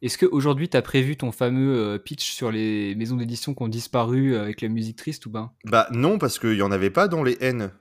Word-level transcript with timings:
Est-ce 0.00 0.16
qu'aujourd'hui, 0.18 0.68
tu 0.68 0.76
as 0.76 0.82
prévu 0.82 1.16
ton 1.16 1.32
fameux 1.32 1.76
euh, 1.76 1.98
pitch 1.98 2.30
sur 2.30 2.52
les 2.52 2.94
maisons 2.94 3.16
d'édition 3.16 3.54
qui 3.54 3.62
ont 3.62 3.68
disparu 3.68 4.34
euh, 4.34 4.42
avec 4.42 4.60
la 4.60 4.68
musique 4.68 4.96
triste 4.96 5.26
ou 5.26 5.30
pas 5.30 5.52
Bah 5.64 5.88
non, 5.90 6.18
parce 6.18 6.38
qu'il 6.38 6.54
y 6.54 6.62
en 6.62 6.70
avait 6.70 6.90
pas 6.90 7.08
dans 7.08 7.24
les 7.24 7.36
N. 7.40 7.72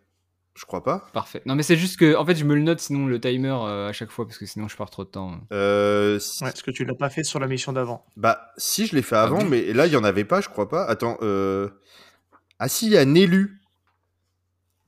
Je 0.55 0.65
crois 0.65 0.83
pas. 0.83 1.05
Parfait. 1.13 1.43
Non, 1.45 1.53
mais 1.53 1.61
c'est 1.61 1.75
juste 1.75 1.97
que, 1.99 2.15
en 2.15 2.25
fait, 2.25 2.33
je 2.35 2.43
me 2.43 2.55
le 2.55 2.61
note 2.61 2.79
sinon 2.79 3.05
le 3.05 3.21
timer 3.21 3.49
euh, 3.61 3.89
à 3.89 3.93
chaque 3.93 4.09
fois 4.09 4.25
parce 4.25 4.39
que 4.39 4.47
sinon 4.47 4.67
je 4.67 4.75
pars 4.75 4.89
trop 4.89 5.03
de 5.03 5.09
temps. 5.09 5.39
Euh, 5.53 6.17
si- 6.17 6.43
Ouais, 6.43 6.49
parce 6.49 6.63
que 6.63 6.71
tu 6.71 6.83
l'as 6.83 6.95
pas 6.95 7.11
fait 7.11 7.23
sur 7.23 7.39
la 7.39 7.45
mission 7.45 7.72
d'avant. 7.74 8.03
Bah 8.15 8.52
si, 8.58 8.88
je 8.88 8.96
l'ai 8.96 9.04
fait 9.04 9.15
avant, 9.18 9.42
Ah 9.42 9.46
mais 9.47 9.72
là, 9.74 9.86
il 9.86 9.94
y 9.94 9.96
en 9.96 10.04
avait 10.04 10.26
pas, 10.26 10.42
je 10.42 10.49
crois 10.49 10.68
pas. 10.68 10.84
Attends, 10.86 11.18
euh... 11.22 11.70
Ah 12.58 12.68
si, 12.68 12.88
il 12.88 12.94
y 12.94 12.97
a 12.97 13.06
Nélu. 13.06 13.62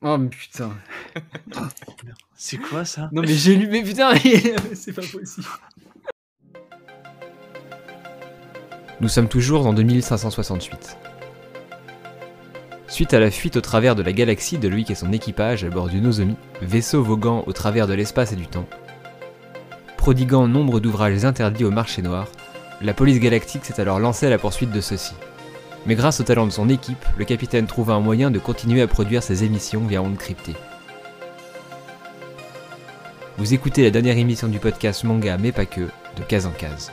Oh 0.02 0.18
mais 0.18 0.28
putain. 0.28 0.72
C'est 2.34 2.56
quoi 2.56 2.84
ça? 2.84 3.08
Non, 3.12 3.22
mais 3.22 3.28
j'ai 3.34 3.54
lu, 3.54 3.68
mais 3.68 3.84
putain, 3.84 4.12
c'est 4.74 4.92
pas 4.94 5.02
possible. 5.02 5.46
Nous 9.00 9.08
sommes 9.08 9.28
toujours 9.28 9.66
en 9.66 9.72
2568. 9.72 10.98
Suite 12.86 13.14
à 13.14 13.18
la 13.18 13.30
fuite 13.30 13.56
au 13.56 13.62
travers 13.62 13.94
de 13.94 14.02
la 14.02 14.12
galaxie 14.12 14.58
de 14.58 14.68
Loïc 14.68 14.90
et 14.90 14.94
son 14.94 15.10
équipage 15.10 15.64
à 15.64 15.70
bord 15.70 15.88
du 15.88 16.02
Nozomi, 16.02 16.36
vaisseau 16.60 17.02
voguant 17.02 17.42
au 17.46 17.54
travers 17.54 17.86
de 17.86 17.94
l'espace 17.94 18.34
et 18.34 18.36
du 18.36 18.46
temps, 18.46 18.66
prodiguant 19.96 20.46
nombre 20.46 20.80
d'ouvrages 20.80 21.24
interdits 21.24 21.64
au 21.64 21.70
marché 21.70 22.02
noir, 22.02 22.28
la 22.82 22.92
police 22.92 23.20
galactique 23.20 23.64
s'est 23.64 23.80
alors 23.80 24.00
lancée 24.00 24.26
à 24.26 24.30
la 24.30 24.38
poursuite 24.38 24.70
de 24.70 24.82
ceux-ci. 24.82 25.14
Mais 25.86 25.94
grâce 25.94 26.20
au 26.20 26.24
talent 26.24 26.46
de 26.46 26.52
son 26.52 26.68
équipe, 26.68 27.06
le 27.16 27.24
capitaine 27.24 27.66
trouva 27.66 27.94
un 27.94 28.00
moyen 28.00 28.30
de 28.30 28.38
continuer 28.38 28.82
à 28.82 28.86
produire 28.86 29.22
ses 29.22 29.44
émissions 29.44 29.86
via 29.86 30.02
ondes 30.02 30.18
cryptées. 30.18 30.56
Vous 33.38 33.54
écoutez 33.54 33.82
la 33.82 33.90
dernière 33.90 34.18
émission 34.18 34.48
du 34.48 34.58
podcast 34.58 35.04
Manga 35.04 35.38
mais 35.38 35.52
pas 35.52 35.64
que, 35.64 35.88
de 36.16 36.22
case 36.28 36.44
en 36.44 36.50
case. 36.50 36.92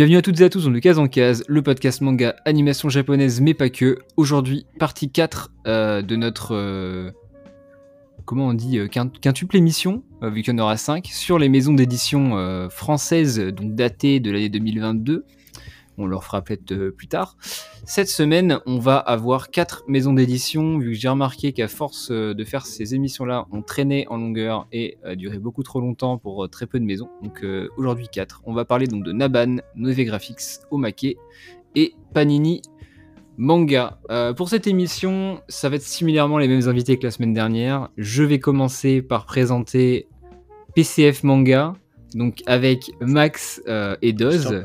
Bienvenue 0.00 0.16
à 0.16 0.22
toutes 0.22 0.40
et 0.40 0.44
à 0.44 0.48
tous 0.48 0.64
dans 0.64 0.70
le 0.70 0.80
Case 0.80 0.98
en 0.98 1.08
Case, 1.08 1.44
le 1.46 1.60
podcast 1.60 2.00
manga 2.00 2.34
animation 2.46 2.88
japonaise 2.88 3.42
mais 3.42 3.52
pas 3.52 3.68
que. 3.68 3.98
Aujourd'hui, 4.16 4.64
partie 4.78 5.10
4 5.10 5.50
euh, 5.66 6.00
de 6.00 6.16
notre... 6.16 6.54
euh, 6.54 7.10
comment 8.24 8.46
on 8.46 8.54
dit 8.54 8.78
euh, 8.78 8.86
quint- 8.86 9.12
Quintuple 9.20 9.58
émission, 9.58 10.02
vu 10.22 10.40
qu'il 10.40 10.54
y 10.54 10.56
en 10.56 10.62
aura 10.62 10.78
5, 10.78 11.04
sur 11.04 11.38
les 11.38 11.50
maisons 11.50 11.74
d'édition 11.74 12.34
françaises, 12.70 13.40
donc 13.40 13.74
datées 13.74 14.20
de 14.20 14.30
l'année 14.30 14.48
2022. 14.48 15.26
On 16.00 16.06
leur 16.06 16.24
fera 16.24 16.42
peut-être 16.42 16.72
euh, 16.72 16.90
plus 16.90 17.08
tard. 17.08 17.36
Cette 17.84 18.08
semaine, 18.08 18.60
on 18.66 18.78
va 18.78 18.96
avoir 18.96 19.50
4 19.50 19.84
maisons 19.88 20.12
d'édition, 20.12 20.78
vu 20.78 20.92
que 20.92 20.98
j'ai 20.98 21.08
remarqué 21.08 21.52
qu'à 21.52 21.68
force 21.68 22.10
euh, 22.10 22.34
de 22.34 22.44
faire 22.44 22.66
ces 22.66 22.94
émissions-là, 22.94 23.46
on 23.52 23.62
traînait 23.62 24.06
en 24.08 24.16
longueur 24.16 24.66
et 24.72 24.98
a 25.04 25.14
duré 25.14 25.38
beaucoup 25.38 25.62
trop 25.62 25.80
longtemps 25.80 26.18
pour 26.18 26.44
euh, 26.44 26.48
très 26.48 26.66
peu 26.66 26.80
de 26.80 26.84
maisons. 26.84 27.08
Donc 27.22 27.44
euh, 27.44 27.68
aujourd'hui 27.76 28.08
4. 28.10 28.42
On 28.44 28.52
va 28.52 28.64
parler 28.64 28.86
donc 28.86 29.04
de 29.04 29.12
Naban, 29.12 29.56
Nove 29.76 30.02
Graphics, 30.02 30.60
Omake 30.70 31.16
et 31.74 31.94
Panini 32.12 32.62
Manga. 33.40 33.98
Euh, 34.10 34.34
pour 34.34 34.50
cette 34.50 34.66
émission, 34.66 35.40
ça 35.48 35.70
va 35.70 35.76
être 35.76 35.82
similairement 35.82 36.36
les 36.36 36.46
mêmes 36.46 36.68
invités 36.68 36.98
que 36.98 37.04
la 37.04 37.10
semaine 37.10 37.32
dernière. 37.32 37.88
Je 37.96 38.22
vais 38.22 38.38
commencer 38.38 39.00
par 39.00 39.24
présenter 39.24 40.08
PCF 40.74 41.24
Manga, 41.24 41.74
donc 42.14 42.42
avec 42.46 42.90
Max 43.00 43.62
euh, 43.68 43.96
et 44.02 44.12
Doz, 44.12 44.62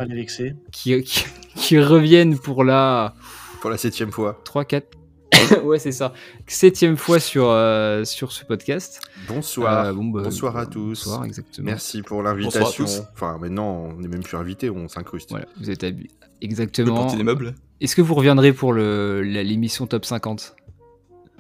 qui, 0.72 1.04
qui, 1.04 1.26
qui 1.56 1.80
reviennent 1.80 2.38
pour 2.38 2.64
la 2.64 3.14
Pour 3.62 3.70
la 3.70 3.78
septième 3.78 4.12
fois. 4.12 4.42
3, 4.46 4.66
4... 4.66 4.88
ouais, 5.64 5.80
c'est 5.80 5.92
ça. 5.92 6.14
Septième 6.48 6.96
fois 6.98 7.20
sur, 7.20 7.50
euh, 7.50 8.04
sur 8.06 8.32
ce 8.32 8.46
podcast. 8.46 9.02
Bonsoir. 9.28 9.86
Euh, 9.88 9.94
bon, 9.94 10.06
bah, 10.06 10.22
Bonsoir 10.24 10.56
à 10.58 10.66
tous. 10.66 11.06
Bonsoir, 11.06 11.26
exactement. 11.26 11.66
Merci 11.66 12.02
pour 12.02 12.24
l'invitation. 12.24 12.86
Enfin, 13.14 13.38
maintenant, 13.40 13.90
on 13.90 14.00
n'est 14.00 14.08
même 14.08 14.24
plus 14.24 14.38
invité, 14.38 14.70
on 14.70 14.88
s'incruste. 14.88 15.32
Voilà, 15.32 15.46
vous 15.60 15.70
êtes 15.70 15.84
habi- 15.84 16.04
Le 16.10 16.28
Exactement. 16.42 16.96
portier 16.96 17.18
des 17.18 17.24
meubles 17.24 17.54
Est-ce 17.82 17.96
que 17.96 18.02
vous 18.02 18.14
reviendrez 18.16 18.54
pour 18.54 18.72
le- 18.74 19.22
l'émission 19.24 19.88
Top 19.88 20.06
50 20.06 20.56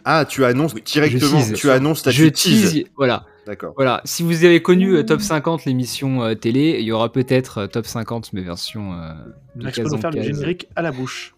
Ah, 0.04 0.26
tu 0.28 0.44
annonces 0.44 0.74
directement, 0.76 1.40
tease. 1.42 1.54
tu 1.54 1.70
annonces 1.70 2.04
ta 2.04 2.12
Je 2.12 2.26
tease. 2.26 2.72
tease, 2.74 2.84
voilà. 2.98 3.26
D'accord. 3.46 3.74
Voilà, 3.76 4.02
si 4.06 4.24
vous 4.24 4.44
avez 4.44 4.62
connu 4.62 4.96
euh, 4.96 5.04
Top 5.04 5.22
50, 5.22 5.66
l'émission 5.66 6.24
euh, 6.24 6.34
télé, 6.36 6.78
il 6.80 6.86
y 6.86 6.92
aura 6.92 7.12
peut-être 7.12 7.60
euh, 7.60 7.68
Top 7.68 7.86
50, 7.86 8.34
mais 8.34 8.42
version 8.42 8.94
euh, 8.94 9.14
de 9.56 9.64
Max 9.64 9.78
peut 9.78 9.84
case 9.84 9.92
nous 9.92 9.98
en 9.98 10.02
faire 10.02 10.12
le 10.12 10.18
case. 10.18 10.26
générique 10.26 10.68
à 10.76 10.82
la 10.82 10.92
bouche. 10.92 11.36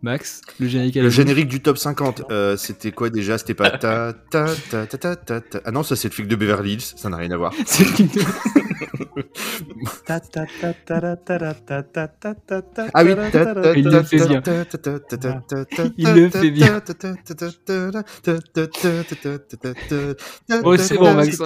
Max, 0.00 0.42
le 0.60 0.68
générique 0.68 0.96
à 0.96 1.00
Le 1.00 1.06
la 1.06 1.10
générique 1.10 1.48
du 1.48 1.60
top 1.60 1.76
50, 1.76 2.22
euh, 2.30 2.56
c'était 2.56 2.92
quoi 2.92 3.10
déjà? 3.10 3.36
C'était 3.36 3.54
pas 3.54 3.70
ta 3.70 4.12
ta 4.30 4.46
ta 4.70 4.86
ta 4.86 4.98
ta 4.98 5.16
ta 5.16 5.40
ta. 5.40 5.60
Ah 5.64 5.72
non, 5.72 5.82
ça 5.82 5.96
c'est 5.96 6.08
le 6.08 6.14
flic 6.14 6.28
de 6.28 6.36
Beverly 6.36 6.74
Hills, 6.74 6.80
ça 6.96 7.08
n'a 7.08 7.16
rien 7.16 7.32
à 7.32 7.36
voir. 7.36 7.52
C'est 7.66 7.82
le 7.84 7.90
film 7.90 8.08
de- 8.14 8.20
Ah 12.94 13.04
oui. 13.04 13.12
Il 13.76 13.84
le 13.84 14.02
fait 14.02 14.18
bien. 14.26 14.42
Il 15.96 16.14
le 16.14 16.30
fait 16.30 16.50
bien. 16.50 16.82
Bon, 20.62 20.76
c'est 20.78 20.96
bon, 20.96 21.14
Max. 21.14 21.38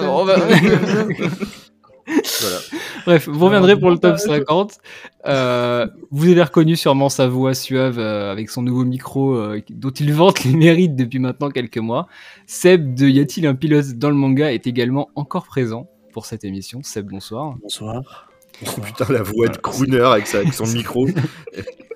Bref, 3.05 3.29
vous 3.29 3.45
reviendrez 3.45 3.79
pour 3.79 3.89
le 3.89 3.97
top 3.97 4.17
50. 4.17 4.77
Euh, 5.25 5.87
vous 6.11 6.29
avez 6.29 6.43
reconnu 6.43 6.75
sûrement 6.75 7.09
sa 7.09 7.27
voix 7.27 7.53
suave 7.53 7.97
avec 7.99 8.49
son 8.49 8.61
nouveau 8.61 8.83
micro 8.85 9.37
dont 9.69 9.89
il 9.91 10.13
vante 10.13 10.43
les 10.43 10.53
mérites 10.53 10.95
depuis 10.95 11.19
maintenant 11.19 11.49
quelques 11.49 11.77
mois. 11.77 12.07
Seb 12.45 12.93
de 12.93 13.07
Y 13.07 13.19
a-t-il 13.21 13.47
un 13.47 13.55
pilote 13.55 13.93
dans 13.97 14.09
le 14.09 14.15
manga 14.15 14.51
est 14.51 14.67
également 14.67 15.09
encore 15.15 15.45
présent 15.45 15.87
pour 16.13 16.25
cette 16.25 16.45
émission. 16.45 16.81
Seb, 16.83 17.07
bonsoir. 17.09 17.57
Bonsoir. 17.61 18.29
Oh, 18.65 18.81
putain, 18.81 19.11
la 19.11 19.23
voix 19.23 19.47
de 19.49 19.57
crooner 19.57 19.99
avec, 19.99 20.27
sa- 20.27 20.37
avec 20.39 20.53
son 20.53 20.67
micro. 20.67 21.07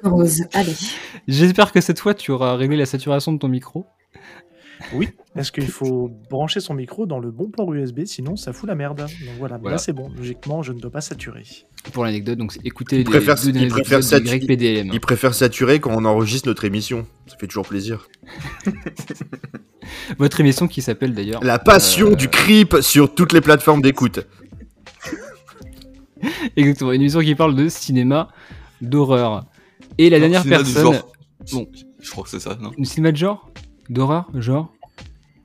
Rose, 0.04 0.44
allez. 0.54 0.74
J'espère 1.28 1.72
que 1.72 1.80
cette 1.82 2.00
fois 2.00 2.14
tu 2.14 2.32
auras 2.32 2.56
réglé 2.56 2.76
la 2.78 2.86
saturation 2.86 3.32
de 3.32 3.38
ton 3.38 3.48
micro. 3.48 3.86
Oui, 4.94 5.10
parce 5.34 5.50
qu'il 5.50 5.68
faut 5.68 6.10
brancher 6.30 6.60
son 6.60 6.74
micro 6.76 7.06
dans 7.08 7.20
le 7.20 7.32
bon 7.32 7.50
port 7.50 7.74
USB, 7.74 8.06
sinon 8.06 8.36
ça 8.36 8.54
fout 8.54 8.68
la 8.68 8.76
merde. 8.76 8.98
Donc 9.00 9.10
voilà, 9.40 9.58
Voilà. 9.58 9.76
là 9.76 9.78
c'est 9.78 9.94
bon. 9.94 10.10
Logiquement, 10.16 10.62
je 10.62 10.72
ne 10.74 10.80
dois 10.80 10.92
pas 10.92 11.02
saturer. 11.02 11.44
Pour 11.94 12.04
l'anecdote, 12.04 12.38
donc 12.38 12.58
écoutez 12.66 12.98
Il 12.98 13.00
les 13.00 13.04
préfère- 13.06 13.36
deux 13.36 13.48
il 13.48 13.54
derniers 13.54 13.68
préfère 13.70 14.00
épisodes 14.00 14.24
de 14.24 14.28
satu- 14.28 14.44
YPDLM. 14.44 14.90
Il 14.94 15.00
préfère 15.00 15.34
saturer 15.34 15.80
quand 15.80 15.92
on 15.96 16.04
enregistre 16.06 16.48
notre 16.50 16.66
émission. 16.66 17.08
Ça 17.28 17.38
fait 17.40 17.48
toujours 17.48 17.68
plaisir. 17.68 18.08
Votre 20.18 20.42
émission 20.42 20.68
qui 20.68 20.82
s'appelle 20.82 21.14
d'ailleurs 21.14 21.42
La 21.44 21.60
passion 21.60 22.12
Euh, 22.12 22.16
du 22.16 22.28
creep 22.28 22.78
sur 22.82 23.14
toutes 23.16 23.32
les 23.32 23.40
plateformes 23.42 23.82
d'écoute. 23.82 24.20
Exactement, 26.58 26.92
une 26.92 27.02
émission 27.02 27.22
qui 27.22 27.36
parle 27.36 27.56
de 27.56 27.70
cinéma 27.70 28.30
d'horreur. 28.82 29.46
Et 29.98 30.10
la 30.10 30.18
Non, 30.20 30.22
dernière 30.30 30.44
personne. 30.44 31.00
Bon. 31.52 31.68
Je 32.02 32.12
crois 32.12 32.24
que 32.24 32.30
c'est 32.30 32.40
ça, 32.40 32.58
non 32.60 32.72
Une 32.78 32.86
cinéma 32.86 33.12
de 33.12 33.18
genre? 33.18 33.50
D'horreur 33.90 34.28
Genre? 34.36 34.74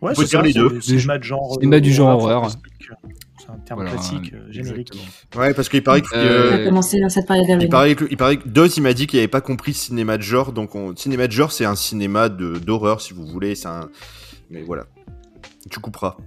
Ouais, 0.01 0.15
c'est 0.17 0.43
les 0.43 0.53
deux. 0.53 0.81
c'est- 0.81 0.99
Cinéma 0.99 1.19
de 1.19 1.25
genre. 1.25 1.53
Cinéma 1.55 1.77
euh, 1.77 1.81
du 1.81 1.93
genre 1.93 2.19
horreur, 2.19 2.49
un 3.53 3.59
terme 3.59 3.81
Voilà, 3.81 3.93
classique, 3.93 4.33
euh, 4.35 4.51
générique. 4.51 4.95
exactement. 4.95 5.43
Ouais, 5.45 5.55
parce 5.55 5.69
qu'il 5.69 5.83
paraît 5.83 6.01
que. 6.03 6.09
Euh, 6.15 6.67
euh, 6.67 6.71
dans 6.71 6.83
cette 6.83 7.27
période 7.27 7.47
Il 7.61 7.69
paraît, 7.69 7.95
que, 7.95 8.05
il 8.11 8.17
paraît 8.17 8.37
que 8.39 8.49
Doz, 8.49 8.77
il 8.77 8.83
m'a 8.83 8.93
dit 8.95 9.07
qu'il 9.07 9.19
avait 9.19 9.29
pas 9.29 9.41
compris 9.41 9.75
cinéma 9.75 10.17
de 10.17 10.23
genre, 10.23 10.53
donc 10.53 10.75
on... 10.75 10.95
cinéma 10.97 11.27
de 11.27 11.33
genre, 11.33 11.53
c'est 11.53 11.65
un 11.65 11.75
cinéma 11.77 12.29
d'horreur, 12.29 13.01
si 13.01 13.13
vous 13.15 13.27
voulez, 13.27 13.55
c'est 13.55 13.69
un... 13.69 13.89
Mais 14.51 14.63
voilà. 14.63 14.87
Tu 15.71 15.81
couperas. 15.81 16.17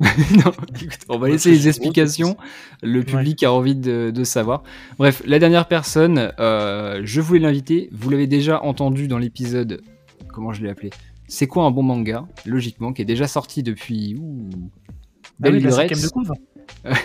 Non, 0.00 0.52
écoute, 0.80 0.98
on 1.08 1.18
va 1.18 1.28
laisser 1.28 1.50
les 1.50 1.66
explications. 1.66 2.36
Le 2.84 3.02
public 3.02 3.42
a 3.42 3.52
envie 3.52 3.74
de, 3.74 4.12
de 4.14 4.24
savoir. 4.24 4.62
Bref, 4.96 5.22
la 5.26 5.40
dernière 5.40 5.66
personne, 5.66 6.32
euh, 6.38 7.00
je 7.02 7.20
voulais 7.20 7.40
l'inviter. 7.40 7.88
Vous 7.92 8.08
l'avez 8.08 8.28
déjà 8.28 8.62
entendu 8.62 9.08
dans 9.08 9.18
l'épisode. 9.18 9.82
Comment 10.32 10.52
je 10.52 10.62
l'ai 10.62 10.70
appelé? 10.70 10.90
C'est 11.26 11.48
quoi 11.48 11.64
un 11.64 11.72
bon 11.72 11.82
manga 11.82 12.26
Logiquement, 12.46 12.92
qui 12.92 13.02
est 13.02 13.06
déjà 13.06 13.26
sorti 13.26 13.64
depuis. 13.64 14.14
ouh, 14.20 14.48
Ah 15.40 15.44
belle 15.50 15.54
oui, 15.54 15.60
la 15.60 15.68
lurette. 15.70 15.88
cinquième 15.90 16.04
de 16.04 16.08
couve. 16.12 16.32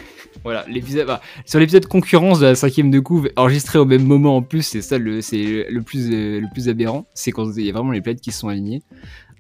Voilà, 0.44 0.66
l'épisode, 0.68 1.08
bah, 1.08 1.22
sur 1.46 1.60
l'épisode 1.60 1.86
concurrence 1.86 2.40
de 2.40 2.48
la 2.48 2.56
cinquième 2.56 2.92
de 2.92 3.00
couve, 3.00 3.30
enregistré 3.38 3.80
au 3.80 3.86
même 3.86 4.04
moment 4.04 4.36
en 4.36 4.42
plus, 4.42 4.64
c'est 4.64 4.82
ça 4.82 4.98
le, 4.98 5.22
c'est 5.22 5.68
le 5.70 5.82
plus, 5.84 6.10
euh, 6.12 6.42
le 6.42 6.48
plus 6.52 6.68
aberrant, 6.68 7.06
c'est 7.14 7.32
quand 7.32 7.50
il 7.56 7.66
y 7.66 7.70
a 7.70 7.72
vraiment 7.72 7.92
les 7.92 8.02
planètes 8.02 8.20
qui 8.20 8.32
se 8.34 8.40
sont 8.40 8.50
alignées. 8.50 8.82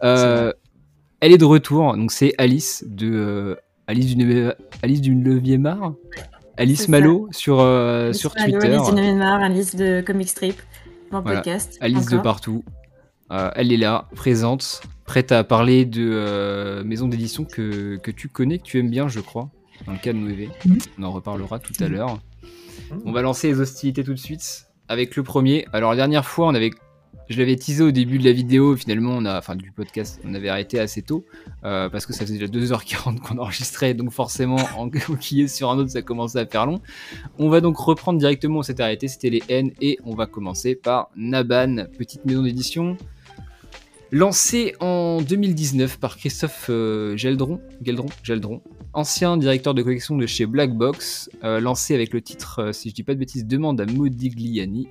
Euh, 0.04 0.54
elle 1.20 1.34
est 1.34 1.38
de 1.38 1.44
retour, 1.46 1.98
donc 1.98 2.12
c'est 2.12 2.34
Alice 2.38 2.86
de 2.88 3.10
euh, 3.12 3.56
Alice 3.88 4.06
du 4.06 4.16
Neuve- 4.24 4.56
Alice 4.82 5.02
du 5.02 5.14
neuvième 5.14 5.66
art, 5.66 5.94
Alice 6.56 6.84
ça. 6.86 6.92
Malo 6.92 7.28
sur 7.32 7.60
euh, 7.60 8.06
Alice 8.06 8.18
sur 8.20 8.34
Malo, 8.38 8.52
Twitter, 8.60 8.68
Alice 8.68 8.90
de 8.90 8.96
Neymar, 8.96 9.42
Alice 9.42 9.76
de 9.76 10.02
Comic 10.06 10.30
Strip, 10.30 10.62
mon 11.12 11.20
Voilà. 11.22 11.40
podcast. 11.40 11.78
Alice 11.82 12.06
de 12.06 12.12
encore. 12.14 12.22
partout. 12.24 12.64
Euh, 13.32 13.50
elle 13.56 13.72
est 13.72 13.78
là, 13.78 14.08
présente, 14.16 14.82
prête 15.06 15.32
à 15.32 15.44
parler 15.44 15.86
de 15.86 16.10
euh, 16.12 16.84
maison 16.84 17.08
d'édition 17.08 17.46
que, 17.46 17.98
que 17.98 18.12
tu 18.12 18.28
connais, 18.28 18.60
que 18.60 18.64
tu 18.64 18.80
aimes 18.80 18.90
bien, 18.90 19.08
je 19.08 19.20
crois. 19.20 19.50
dans 19.86 19.94
le 19.94 19.98
cas 19.98 20.14
de 20.14 20.18
Noévé. 20.18 20.50
Mhm. 20.66 20.78
On 21.00 21.04
en 21.04 21.12
reparlera 21.12 21.60
tout 21.60 21.74
à 21.80 21.88
l'heure. 21.88 22.20
Mhm. 22.92 23.02
On 23.06 23.12
va 23.12 23.22
lancer 23.22 23.48
les 23.48 23.60
hostilités 23.60 24.04
tout 24.04 24.14
de 24.14 24.20
suite 24.20 24.68
avec 24.88 25.16
le 25.16 25.24
premier. 25.24 25.66
Alors 25.74 25.92
la 25.92 25.98
dernière 25.98 26.26
fois, 26.26 26.48
on 26.48 26.54
avait, 26.56 26.72
je 27.30 27.38
l'avais 27.38 27.56
teasé 27.56 27.84
au 27.84 27.92
début 27.92 28.18
de 28.18 28.26
la 28.26 28.32
vidéo. 28.32 28.76
Finalement, 28.76 29.12
on 29.14 29.26
a, 29.26 29.38
enfin 29.38 29.56
du 29.56 29.72
podcast, 29.72 30.20
on 30.26 30.34
avait 30.34 30.50
arrêté 30.50 30.80
assez 30.80 31.02
tôt 31.02 31.26
euh, 31.64 31.90
parce 31.90 32.06
que 32.06 32.14
ça 32.14 32.26
faisait 32.26 32.38
déjà 32.38 32.52
2h40 32.52 33.20
qu'on 33.20 33.38
enregistrait, 33.38 33.94
donc 33.94 34.12
forcément, 34.12 34.60
en 34.78 34.90
est 34.92 35.48
sur 35.48 35.72
un 35.72 35.78
autre, 35.78 35.92
ça 35.92 36.02
commençait 36.02 36.40
à 36.40 36.46
faire 36.46 36.66
long. 36.66 36.82
On 37.40 37.50
va 37.50 37.62
donc 37.62 37.78
reprendre 37.78 38.20
directement. 38.20 38.60
On 38.60 38.64
s'était 38.64 38.84
arrêté, 38.84 39.08
c'était 39.08 39.30
les 39.30 39.44
N 39.50 39.72
et 39.82 40.00
on 40.04 40.16
va 40.16 40.26
commencer 40.26 40.76
par 40.76 41.10
Naban, 41.16 41.86
petite 41.98 42.26
maison 42.26 42.44
d'édition. 42.44 42.98
Lancée 44.12 44.76
en 44.80 45.22
2019 45.22 45.98
par 46.00 46.18
Christophe 46.18 46.68
euh, 46.70 47.18
Geldron, 47.18 47.60
Geldron, 47.82 48.62
ancien 48.94 49.38
directeur 49.38 49.74
de 49.74 49.82
collection 49.82 50.16
de 50.16 50.28
chez 50.28 50.46
Black 50.46 50.72
Box, 50.78 51.32
euh, 51.44 51.60
lancé 51.60 51.96
avec 51.96 52.14
le 52.14 52.22
titre, 52.22 52.70
si 52.74 52.90
je 52.90 52.94
dis 52.94 53.02
pas 53.02 53.16
de 53.16 53.20
bêtises, 53.20 53.48
Demande 53.48 53.82
à 53.82 53.88
Modigliani. 53.88 54.88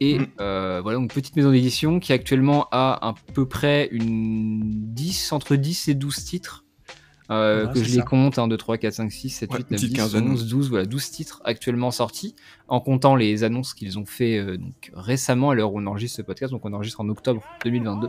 Et 0.00 0.18
Mm. 0.20 0.26
euh, 0.40 0.80
voilà, 0.82 0.98
une 0.98 1.08
petite 1.08 1.34
maison 1.36 1.50
d'édition 1.50 1.98
qui 2.00 2.12
actuellement 2.12 2.68
a 2.70 3.08
à 3.08 3.14
peu 3.34 3.46
près 3.46 3.88
une 3.90 4.60
10, 4.94 5.32
entre 5.32 5.56
10 5.56 5.88
et 5.88 5.94
12 5.94 6.24
titres. 6.24 6.64
Euh, 7.30 7.66
Ouais, 7.66 7.72
que 7.74 7.80
je 7.84 7.90
les 7.90 7.96
ça. 7.98 8.02
compte, 8.02 8.38
1, 8.38 8.48
2, 8.48 8.56
3, 8.56 8.78
4, 8.78 8.94
5, 8.94 9.12
6, 9.12 9.28
7, 9.28 9.50
Ouais, 9.50 9.58
8, 9.58 9.70
9, 9.72 9.80
petite 9.80 9.90
10, 9.90 9.96
quinzaine. 9.96 10.30
11, 10.30 10.46
12, 10.48 10.70
voilà, 10.70 10.86
12 10.86 11.10
titres 11.10 11.42
actuellement 11.44 11.90
sortis, 11.90 12.34
en 12.68 12.80
comptant 12.80 13.16
les 13.16 13.44
annonces 13.44 13.74
qu'ils 13.74 13.98
ont 13.98 14.06
fait 14.06 14.38
euh, 14.38 14.56
donc, 14.56 14.90
récemment 14.94 15.50
à 15.50 15.54
l'heure 15.54 15.74
où 15.74 15.78
on 15.78 15.86
enregistre 15.86 16.16
ce 16.16 16.22
podcast, 16.22 16.52
donc 16.52 16.64
on 16.64 16.72
enregistre 16.72 17.00
en 17.02 17.08
octobre 17.10 17.42
2022. 17.64 18.08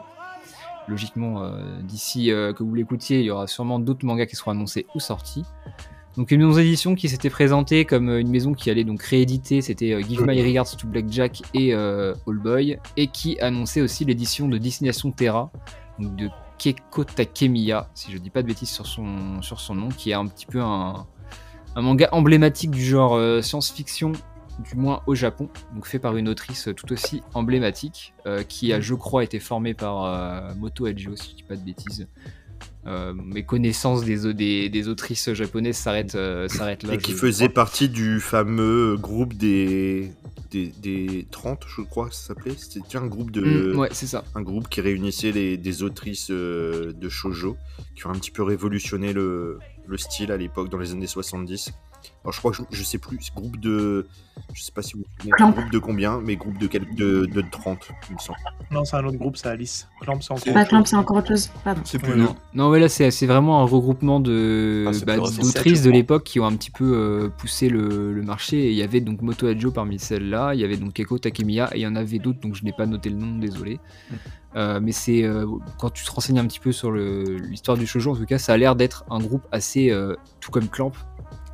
Logiquement, 0.87 1.51
d'ici 1.83 2.27
que 2.27 2.63
vous 2.63 2.73
l'écoutiez, 2.73 3.19
il 3.19 3.25
y 3.25 3.29
aura 3.29 3.45
sûrement 3.45 3.77
d'autres 3.77 4.05
mangas 4.05 4.25
qui 4.25 4.35
seront 4.35 4.51
annoncés 4.51 4.87
ou 4.95 4.99
sortis. 4.99 5.43
Donc 6.17 6.31
une 6.31 6.45
maison 6.45 6.57
d'édition 6.57 6.95
qui 6.95 7.07
s'était 7.07 7.29
présentée 7.29 7.85
comme 7.85 8.09
euh, 8.09 8.19
une 8.19 8.29
maison 8.29 8.53
qui 8.53 8.69
allait 8.69 8.83
donc 8.83 9.01
rééditer, 9.01 9.61
c'était 9.61 9.93
euh, 9.93 10.01
Give 10.01 10.21
My 10.25 10.41
Regards 10.41 10.75
to 10.75 10.87
Blackjack 10.87 11.43
et 11.53 11.73
euh, 11.73 12.13
All 12.27 12.37
Boy, 12.37 12.79
et 12.97 13.07
qui 13.07 13.39
annonçait 13.39 13.81
aussi 13.81 14.05
l'édition 14.05 14.47
de 14.47 14.57
Destination 14.57 15.11
Terra, 15.11 15.51
donc 15.99 16.15
de 16.15 16.29
Keiko 16.57 17.05
Takemiya, 17.05 17.89
si 17.93 18.11
je 18.11 18.17
dis 18.17 18.29
pas 18.29 18.41
de 18.41 18.47
bêtises 18.47 18.69
sur 18.69 18.85
son, 18.85 19.41
sur 19.41 19.59
son 19.59 19.75
nom, 19.75 19.89
qui 19.89 20.11
est 20.11 20.13
un 20.13 20.27
petit 20.27 20.45
peu 20.45 20.59
un, 20.59 21.07
un 21.75 21.81
manga 21.81 22.09
emblématique 22.11 22.71
du 22.71 22.83
genre 22.83 23.15
euh, 23.15 23.41
science-fiction, 23.41 24.11
du 24.59 24.75
moins 24.75 25.01
au 25.07 25.15
Japon, 25.15 25.49
donc 25.73 25.85
fait 25.87 25.99
par 25.99 26.17
une 26.17 26.27
autrice 26.27 26.69
tout 26.75 26.91
aussi 26.91 27.23
emblématique, 27.33 28.13
euh, 28.25 28.43
qui 28.43 28.73
a, 28.73 28.81
je 28.81 28.93
crois, 28.93 29.23
été 29.23 29.39
formée 29.39 29.73
par 29.73 30.03
euh, 30.03 30.53
Moto 30.55 30.85
Hajio, 30.85 31.15
si 31.15 31.31
je 31.31 31.35
dis 31.37 31.43
pas 31.43 31.55
de 31.55 31.63
bêtises. 31.63 32.07
Euh, 32.89 33.13
mes 33.13 33.43
connaissances 33.43 34.03
des, 34.03 34.33
des, 34.33 34.67
des 34.67 34.87
autrices 34.87 35.31
japonaises 35.33 35.77
s'arrêtent 35.77 36.15
euh, 36.15 36.47
s'arrêtent 36.47 36.83
là. 36.83 36.95
Et 36.95 36.97
qui 36.97 37.11
faisait 37.11 37.45
crois. 37.45 37.53
partie 37.53 37.87
du 37.87 38.19
fameux 38.19 38.97
groupe 38.97 39.35
des, 39.35 40.11
des, 40.49 40.73
des 40.81 41.27
30, 41.29 41.65
je 41.67 41.81
crois 41.83 42.09
que 42.09 42.15
ça 42.15 42.29
s'appelait. 42.29 42.55
C'était 42.57 42.97
un 42.97 43.05
groupe 43.05 43.29
de. 43.29 43.73
Mm, 43.73 43.79
ouais, 43.79 43.89
c'est 43.91 44.07
ça. 44.07 44.23
Un 44.33 44.41
groupe 44.41 44.69
qui 44.69 44.81
réunissait 44.81 45.31
les, 45.31 45.55
des 45.55 45.83
autrices 45.83 46.31
euh, 46.31 46.91
de 46.93 47.09
shoujo, 47.09 47.57
qui 47.95 48.07
ont 48.07 48.09
un 48.09 48.17
petit 48.17 48.31
peu 48.31 48.41
révolutionné 48.41 49.13
le, 49.13 49.59
le 49.85 49.97
style 49.97 50.31
à 50.31 50.37
l'époque, 50.37 50.69
dans 50.69 50.79
les 50.79 50.91
années 50.91 51.05
70. 51.05 51.71
Alors 52.29 52.33
je 52.35 52.39
crois 52.39 52.51
que 52.51 52.57
je, 52.57 52.63
je 52.77 52.83
sais 52.83 52.99
plus, 52.99 53.17
groupe 53.35 53.57
de. 53.59 54.05
Je 54.53 54.61
sais 54.61 54.71
pas 54.71 54.83
si 54.83 54.93
vous 54.93 54.99
vous 54.99 55.05
souvenez, 55.17 55.31
Clamp. 55.35 55.51
groupe 55.51 55.71
de 55.71 55.79
combien, 55.79 56.21
mais 56.23 56.35
groupe 56.35 56.59
de, 56.59 56.67
quel- 56.67 56.93
de, 56.95 57.25
de 57.25 57.43
30, 57.51 57.89
il 58.09 58.13
me 58.15 58.19
semble. 58.19 58.37
Non, 58.71 58.85
c'est 58.85 58.95
un 58.97 59.03
autre 59.05 59.17
groupe, 59.17 59.35
c'est 59.35 59.47
Alice. 59.49 59.87
Clamp, 60.01 60.19
c'est 60.21 60.31
encore. 60.31 60.53
Pas 60.53 60.65
Clamp, 60.65 60.85
c'est 60.85 60.95
encore 60.95 61.17
autre 61.17 61.27
chose. 61.29 61.49
Pardon. 61.63 61.81
C'est 61.85 61.97
plus 61.99 62.13
long. 62.15 62.35
Non, 62.53 62.69
ouais, 62.69 62.79
là, 62.79 62.87
c'est 62.87 63.09
c'est 63.09 63.25
vraiment 63.25 63.61
un 63.61 63.65
regroupement 63.65 64.19
de 64.19 64.85
Ah, 64.87 64.91
bah, 65.07 65.17
d'autrices 65.17 65.81
de 65.81 65.89
l'époque 65.91 66.23
qui 66.23 66.39
ont 66.39 66.45
un 66.45 66.55
petit 66.55 66.71
peu 66.71 66.85
euh, 66.95 67.29
poussé 67.29 67.67
le, 67.67 68.13
le 68.13 68.21
marché. 68.21 68.59
Et 68.67 68.69
il 68.69 68.77
y 68.77 68.83
avait 68.83 69.01
donc 69.01 69.23
Moto 69.23 69.47
Hajio 69.47 69.71
parmi 69.71 69.97
celles-là, 69.97 70.53
il 70.53 70.61
y 70.61 70.63
avait 70.63 70.77
donc 70.77 70.93
Keiko 70.93 71.17
Takemiya, 71.17 71.71
et 71.73 71.79
il 71.79 71.81
y 71.81 71.87
en 71.87 71.95
avait 71.95 72.19
d'autres, 72.19 72.39
donc 72.39 72.53
je 72.53 72.63
n'ai 72.63 72.73
pas 72.73 72.85
noté 72.85 73.09
le 73.09 73.15
nom, 73.17 73.39
désolé. 73.39 73.79
Mm. 74.11 74.15
Euh, 74.55 74.79
mais 74.81 74.91
c'est 74.93 75.23
euh, 75.23 75.45
quand 75.79 75.89
tu 75.91 76.03
te 76.05 76.11
renseignes 76.11 76.39
un 76.39 76.45
petit 76.47 76.59
peu 76.59 76.71
sur 76.71 76.89
le- 76.91 77.37
l'histoire 77.37 77.77
du 77.77 77.85
shoujo, 77.85 78.11
en 78.13 78.15
tout 78.15 78.25
cas, 78.25 78.37
ça 78.39 78.53
a 78.53 78.57
l'air 78.57 78.75
d'être 78.75 79.03
un 79.11 79.19
groupe 79.19 79.43
assez, 79.51 79.91
euh, 79.91 80.15
tout 80.39 80.49
comme 80.49 80.67
Clamp, 80.69 80.91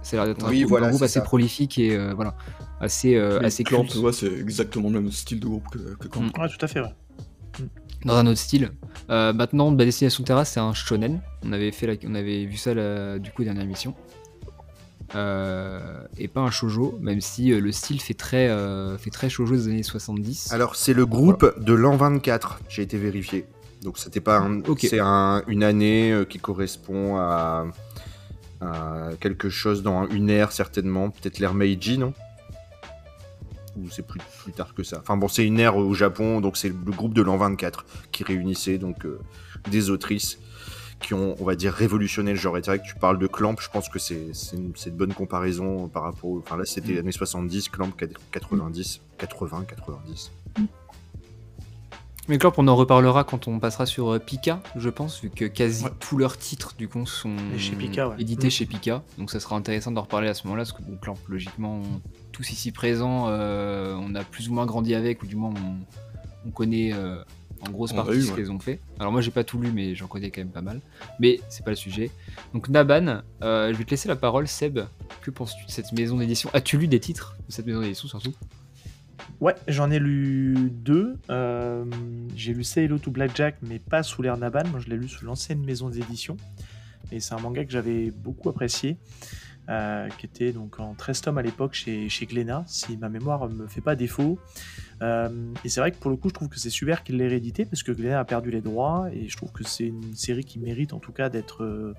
ça 0.05 0.15
a 0.21 0.25
l'air 0.25 0.33
d'être 0.35 0.45
un 0.45 0.49
Oui, 0.49 0.59
groupe- 0.61 0.69
voilà, 0.69 0.85
un 0.87 0.89
groupe 0.89 0.99
c'est 0.99 1.05
assez 1.05 1.19
ça. 1.19 1.21
prolifique 1.25 1.77
et 1.79 1.95
euh, 1.95 2.13
voilà, 2.13 2.35
assez, 2.79 3.15
euh, 3.15 3.39
assez 3.41 3.63
Clamp, 3.63 3.85
ouais, 3.97 4.13
c'est 4.13 4.31
exactement 4.31 4.89
le 4.89 5.01
même 5.01 5.11
style 5.11 5.39
de 5.39 5.45
groupe 5.47 5.67
que, 5.71 5.95
que 5.95 6.07
Clamp. 6.07 6.21
Mm. 6.23 6.41
Ouais, 6.41 6.49
tout 6.49 6.63
à 6.63 6.67
fait, 6.67 6.79
ouais. 6.81 6.93
dans 8.05 8.15
un 8.15 8.27
autre 8.27 8.37
style. 8.39 8.71
Euh, 9.09 9.33
maintenant, 9.33 9.71
bah, 9.71 9.83
Destination 9.85 10.23
Terra, 10.23 10.45
c'est 10.45 10.59
un 10.59 10.73
shonen. 10.73 11.21
On 11.43 11.51
avait, 11.51 11.71
fait 11.71 11.87
la- 11.87 11.95
on 12.07 12.13
avait 12.15 12.45
vu 12.45 12.55
ça 12.57 12.73
la- 12.73 13.17
du 13.19 13.31
coup 13.31 13.43
dernière 13.43 13.63
émission. 13.63 13.95
Euh, 15.15 16.01
et 16.17 16.27
pas 16.27 16.41
un 16.41 16.49
shoujo, 16.49 16.97
même 16.99 17.21
si 17.21 17.51
euh, 17.51 17.59
le 17.59 17.71
style 17.71 18.01
fait 18.01 18.15
très, 18.15 18.47
euh, 18.49 18.97
fait 18.97 19.11
très 19.11 19.29
shoujo 19.29 19.55
des 19.55 19.67
années 19.67 19.83
70. 19.83 20.51
Alors 20.51 20.75
c'est 20.75 20.93
le 20.93 21.05
groupe 21.05 21.53
de 21.63 21.73
l'an 21.73 21.95
24, 21.95 22.59
j'ai 22.69 22.81
été 22.81 22.97
vérifié. 22.97 23.45
Donc 23.83 23.99
c'était 23.99 24.19
pas 24.19 24.39
un, 24.39 24.61
Ok. 24.61 24.79
c'est 24.89 24.99
un- 24.99 25.43
une 25.47 25.63
année 25.63 26.11
euh, 26.11 26.25
qui 26.25 26.39
correspond 26.39 27.17
à, 27.17 27.67
à 28.61 29.09
quelque 29.19 29.49
chose 29.49 29.83
dans 29.83 30.07
une 30.07 30.29
ère 30.29 30.51
certainement, 30.51 31.09
peut-être 31.09 31.39
l'ère 31.39 31.53
Meiji, 31.53 31.97
non? 31.97 32.13
Ou 33.77 33.89
c'est 33.89 34.07
plus, 34.07 34.21
plus 34.43 34.53
tard 34.53 34.73
que 34.73 34.83
ça. 34.83 34.99
Enfin 35.01 35.17
bon, 35.17 35.27
c'est 35.27 35.45
une 35.45 35.59
ère 35.59 35.75
au 35.75 35.93
Japon, 35.93 36.39
donc 36.39 36.55
c'est 36.55 36.69
le 36.69 36.91
groupe 36.91 37.13
de 37.13 37.21
l'an 37.21 37.35
24 37.35 37.85
qui 38.11 38.23
réunissait 38.23 38.77
donc 38.77 39.05
euh, 39.05 39.19
des 39.69 39.89
autrices 39.89 40.39
qui 41.01 41.13
ont, 41.13 41.35
on 41.39 41.43
va 41.43 41.55
dire, 41.55 41.73
révolutionné 41.73 42.31
le 42.31 42.37
genre. 42.37 42.57
Et 42.57 42.61
c'est 42.63 42.71
vrai 42.71 42.79
que 42.79 42.87
tu 42.87 42.95
parles 42.95 43.19
de 43.19 43.27
Clamp, 43.27 43.55
je 43.59 43.69
pense 43.69 43.89
que 43.89 43.99
c'est 43.99 44.31
une, 44.53 44.73
une 44.85 44.95
bonne 44.95 45.13
comparaison 45.13 45.89
par 45.89 46.03
rapport. 46.03 46.31
Enfin 46.37 46.55
là, 46.57 46.63
c'était 46.65 46.93
Mm. 46.93 46.99
années 46.99 47.11
70, 47.11 47.69
Clamp 47.69 47.91
90, 48.31 49.01
80, 49.17 49.65
90. 49.67 50.31
Mais 52.27 52.39
Clamp, 52.39 52.53
on 52.57 52.67
en 52.67 52.75
reparlera 52.75 53.23
quand 53.23 53.47
on 53.47 53.59
passera 53.59 53.85
sur 53.85 54.13
euh, 54.13 54.19
Pika, 54.19 54.59
je 54.75 54.89
pense, 54.89 55.21
vu 55.21 55.29
que 55.29 55.45
quasi 55.45 55.83
Ouais. 55.85 55.91
tous 55.99 56.17
leurs 56.17 56.37
titres 56.39 56.73
du 56.75 56.87
coup 56.87 57.05
sont 57.05 57.35
Et 57.55 57.59
chez 57.59 57.75
Pika, 57.75 58.09
ouais. 58.09 58.15
édités 58.19 58.47
Mm. 58.47 58.51
chez 58.51 58.65
Pika. 58.65 59.03
Donc 59.19 59.29
ça 59.29 59.39
sera 59.39 59.55
intéressant 59.55 59.91
d'en 59.91 60.01
reparler 60.01 60.27
à 60.27 60.33
ce 60.33 60.43
moment-là, 60.47 60.63
parce 60.63 60.71
que 60.73 60.81
bon, 60.81 60.97
Clamp, 60.99 61.17
logiquement, 61.27 61.83
tous 62.31 62.49
ici 62.51 62.71
présents, 62.71 63.25
euh, 63.29 63.95
on 63.99 64.15
a 64.15 64.23
plus 64.23 64.49
ou 64.49 64.53
moins 64.53 64.65
grandi 64.65 64.95
avec, 64.95 65.21
ou 65.21 65.27
du 65.27 65.35
moins 65.35 65.51
on, 65.55 66.47
on 66.47 66.51
connaît 66.51 66.93
euh, 66.93 67.17
en 67.67 67.69
grosse 67.69 67.91
On 67.91 67.99
a 67.99 68.03
partie 68.03 68.17
eu, 68.17 68.21
ce 68.23 68.31
ouais. 68.31 68.37
qu'ils 68.37 68.51
ont 68.51 68.59
fait. 68.59 68.79
Alors 68.99 69.11
moi 69.11 69.21
j'ai 69.21 69.29
pas 69.31 69.43
tout 69.43 69.59
lu, 69.59 69.69
mais 69.71 69.93
j'en 69.93 70.07
connais 70.07 70.31
quand 70.31 70.41
même 70.41 70.49
pas 70.49 70.61
mal. 70.63 70.81
Mais 71.19 71.39
c'est 71.49 71.63
pas 71.63 71.71
le 71.71 71.75
sujet. 71.77 72.09
Donc 72.55 72.69
Naban, 72.69 73.21
euh, 73.43 73.71
je 73.71 73.77
vais 73.77 73.83
te 73.83 73.91
laisser 73.91 74.07
la 74.07 74.15
parole, 74.15 74.47
Seb. 74.47 74.79
Que 75.21 75.29
penses-tu 75.29 75.63
de 75.67 75.71
cette 75.71 75.91
maison 75.91 76.17
d'édition? 76.17 76.49
As-tu 76.53 76.79
lu 76.79 76.87
des 76.87 76.99
titres 76.99 77.35
de 77.47 77.53
cette 77.53 77.67
maison 77.67 77.81
d'édition 77.81 78.07
surtout? 78.07 78.33
Ouais, 79.41 79.55
j'en 79.67 79.91
ai 79.91 79.99
lu 79.99 80.69
deux. 80.71 81.17
Euh, 81.29 81.85
j'ai 82.35 82.53
lu 82.53 82.63
Hello 82.75 82.97
to 82.97 83.11
Blackjack, 83.11 83.57
mais 83.61 83.79
pas 83.79 84.03
sous 84.03 84.21
l'ère 84.21 84.37
Naban. 84.37 84.63
Moi, 84.69 84.79
je 84.79 84.89
l'ai 84.89 84.97
lu 84.97 85.07
sous 85.07 85.25
l'ancienne 85.25 85.63
maison 85.63 85.89
d'édition. 85.89 86.37
Et 87.11 87.19
c'est 87.19 87.33
un 87.33 87.39
manga 87.39 87.63
que 87.63 87.71
j'avais 87.71 88.11
beaucoup 88.11 88.49
apprécié, 88.49 88.97
euh, 89.69 90.09
qui 90.17 90.25
était 90.25 90.51
donc 90.51 90.79
en 90.79 90.95
13 90.95 91.21
tomes 91.21 91.37
à 91.37 91.41
l'époque 91.43 91.73
chez, 91.73 92.09
chez 92.09 92.25
Glénat, 92.25 92.63
si 92.65 92.97
ma 92.97 93.09
mémoire 93.09 93.47
me 93.49 93.67
fait 93.67 93.81
pas 93.81 93.95
défaut. 93.95 94.39
Euh, 95.01 95.29
et 95.63 95.69
c'est 95.69 95.81
vrai 95.81 95.91
que 95.91 95.97
pour 95.97 96.09
le 96.09 96.17
coup, 96.17 96.29
je 96.29 96.33
trouve 96.33 96.49
que 96.49 96.57
c'est 96.57 96.71
super 96.71 97.03
qu'il 97.03 97.17
l'ait 97.17 97.27
réédité, 97.27 97.65
parce 97.65 97.83
que 97.83 97.91
Glénat 97.91 98.19
a 98.19 98.25
perdu 98.25 98.49
les 98.49 98.61
droits, 98.61 99.07
et 99.13 99.27
je 99.27 99.37
trouve 99.37 99.51
que 99.51 99.63
c'est 99.63 99.85
une 99.85 100.15
série 100.15 100.45
qui 100.45 100.57
mérite 100.57 100.93
en 100.93 100.99
tout 100.99 101.11
cas 101.11 101.29
d'être 101.29 101.93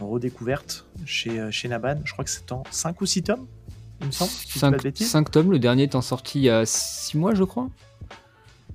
redécouverte 0.00 0.86
chez, 1.06 1.50
chez 1.50 1.68
Naban. 1.68 2.00
Je 2.04 2.12
crois 2.12 2.24
que 2.24 2.30
c'est 2.30 2.52
en 2.52 2.64
5 2.70 3.00
ou 3.00 3.06
6 3.06 3.22
tomes, 3.22 3.46
il 4.00 4.06
me 4.06 4.12
semble. 4.12 4.30
si 4.30 4.48
je 4.48 4.52
dis 4.54 4.58
pas 4.60 4.70
de 4.70 4.76
5, 4.76 4.82
bêtises. 4.82 5.16
tomes, 5.32 5.50
le 5.52 5.58
dernier 5.58 5.84
étant 5.84 6.00
sorti 6.02 6.38
il 6.40 6.44
y 6.44 6.50
a 6.50 6.64
6 6.66 7.16
mois, 7.16 7.34
je 7.34 7.44
crois. 7.44 7.68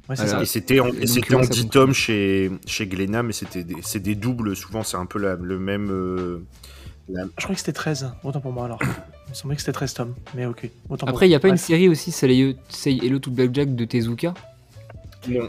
Ouais, 0.08 0.16
c'est 0.16 0.22
Alors, 0.24 0.36
ça. 0.36 0.42
Et 0.44 0.46
c'était 0.46 0.80
en, 0.80 0.88
Et 0.88 0.90
et 0.90 0.92
donc, 1.00 1.08
c'était 1.10 1.34
ouais, 1.36 1.42
en 1.42 1.44
ça 1.44 1.50
10 1.50 1.62
fonctionne. 1.64 1.70
tomes 1.86 1.94
chez, 1.94 2.52
chez 2.68 2.86
Glénat, 2.88 3.24
mais 3.24 3.34
c'était 3.34 3.64
des, 3.64 3.76
c'est 3.82 4.00
des 4.00 4.14
doubles. 4.16 4.56
Souvent, 4.56 4.84
c'est 4.84 4.98
un 4.98 5.06
peu 5.08 5.18
la- 5.20 5.36
le 5.36 5.58
même. 5.58 5.90
euh, 5.92 6.46
Je 7.10 7.44
crois 7.44 7.54
que 7.56 7.60
c'était 7.60 7.74
13, 7.74 8.12
autant 8.24 8.40
pour 8.42 8.52
moi 8.52 8.66
alors. 8.66 8.80
Il 8.84 9.30
me 9.32 9.34
semblait 9.34 9.56
que 9.56 9.62
c'était 9.62 9.72
13 9.74 9.94
tomes, 9.96 10.16
mais 10.36 10.46
ok. 10.46 10.70
Autant 10.90 11.08
Après, 11.08 11.26
il 11.26 11.30
n'y 11.30 11.36
a 11.36 11.40
pas 11.40 11.50
une 11.50 11.58
série 11.58 11.90
aussi, 11.90 12.12
Say 12.12 12.56
Hello 13.02 13.18
to 13.20 13.32
Blackjack 13.32 13.76
de 13.76 13.86
Tezuka? 13.86 14.34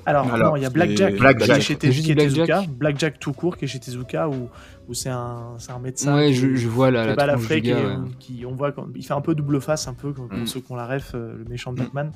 Alors, 0.06 0.32
Alors, 0.32 0.50
non, 0.50 0.56
il 0.56 0.62
y 0.62 0.66
a 0.66 0.70
Blackjack, 0.70 1.16
Blackjack 1.16 1.46
qui 1.46 1.52
est 1.52 1.60
chez, 1.92 2.02
qui 2.02 2.12
est 2.12 2.14
Tezuka, 2.14 2.64
Blackjack 2.68 3.18
tout 3.18 3.32
court 3.32 3.56
qui 3.56 3.64
est 3.64 3.68
chez 3.68 3.78
Tezuka, 3.78 4.28
où, 4.28 4.48
où 4.88 4.94
c'est 4.94 5.08
un, 5.08 5.54
c'est 5.58 5.72
un 5.72 5.78
médecin 5.78 6.16
Ouais, 6.16 6.28
qui, 6.28 6.34
je, 6.36 6.54
je 6.54 6.68
vois 6.68 6.90
la, 6.90 7.12
qui 7.14 7.16
la 7.26 7.32
tronche 7.34 7.48
du 7.48 7.62
qui, 7.62 7.72
ouais. 7.72 7.80
qui- 8.18 8.46
on 8.46 8.54
voit 8.54 8.72
quand, 8.72 8.86
il 8.94 9.04
fait 9.04 9.14
un 9.14 9.20
peu 9.20 9.34
double 9.34 9.60
face, 9.60 9.88
un 9.88 9.94
peu, 9.94 10.12
pour 10.12 10.26
Mm. 10.26 10.46
ceux 10.46 10.60
qui 10.60 10.72
ont 10.72 10.76
la 10.76 10.86
ref, 10.86 11.12
euh, 11.14 11.34
le 11.38 11.44
méchant 11.44 11.72
de 11.72 11.80
Mm. 11.80 11.84
Batman. 11.84 12.12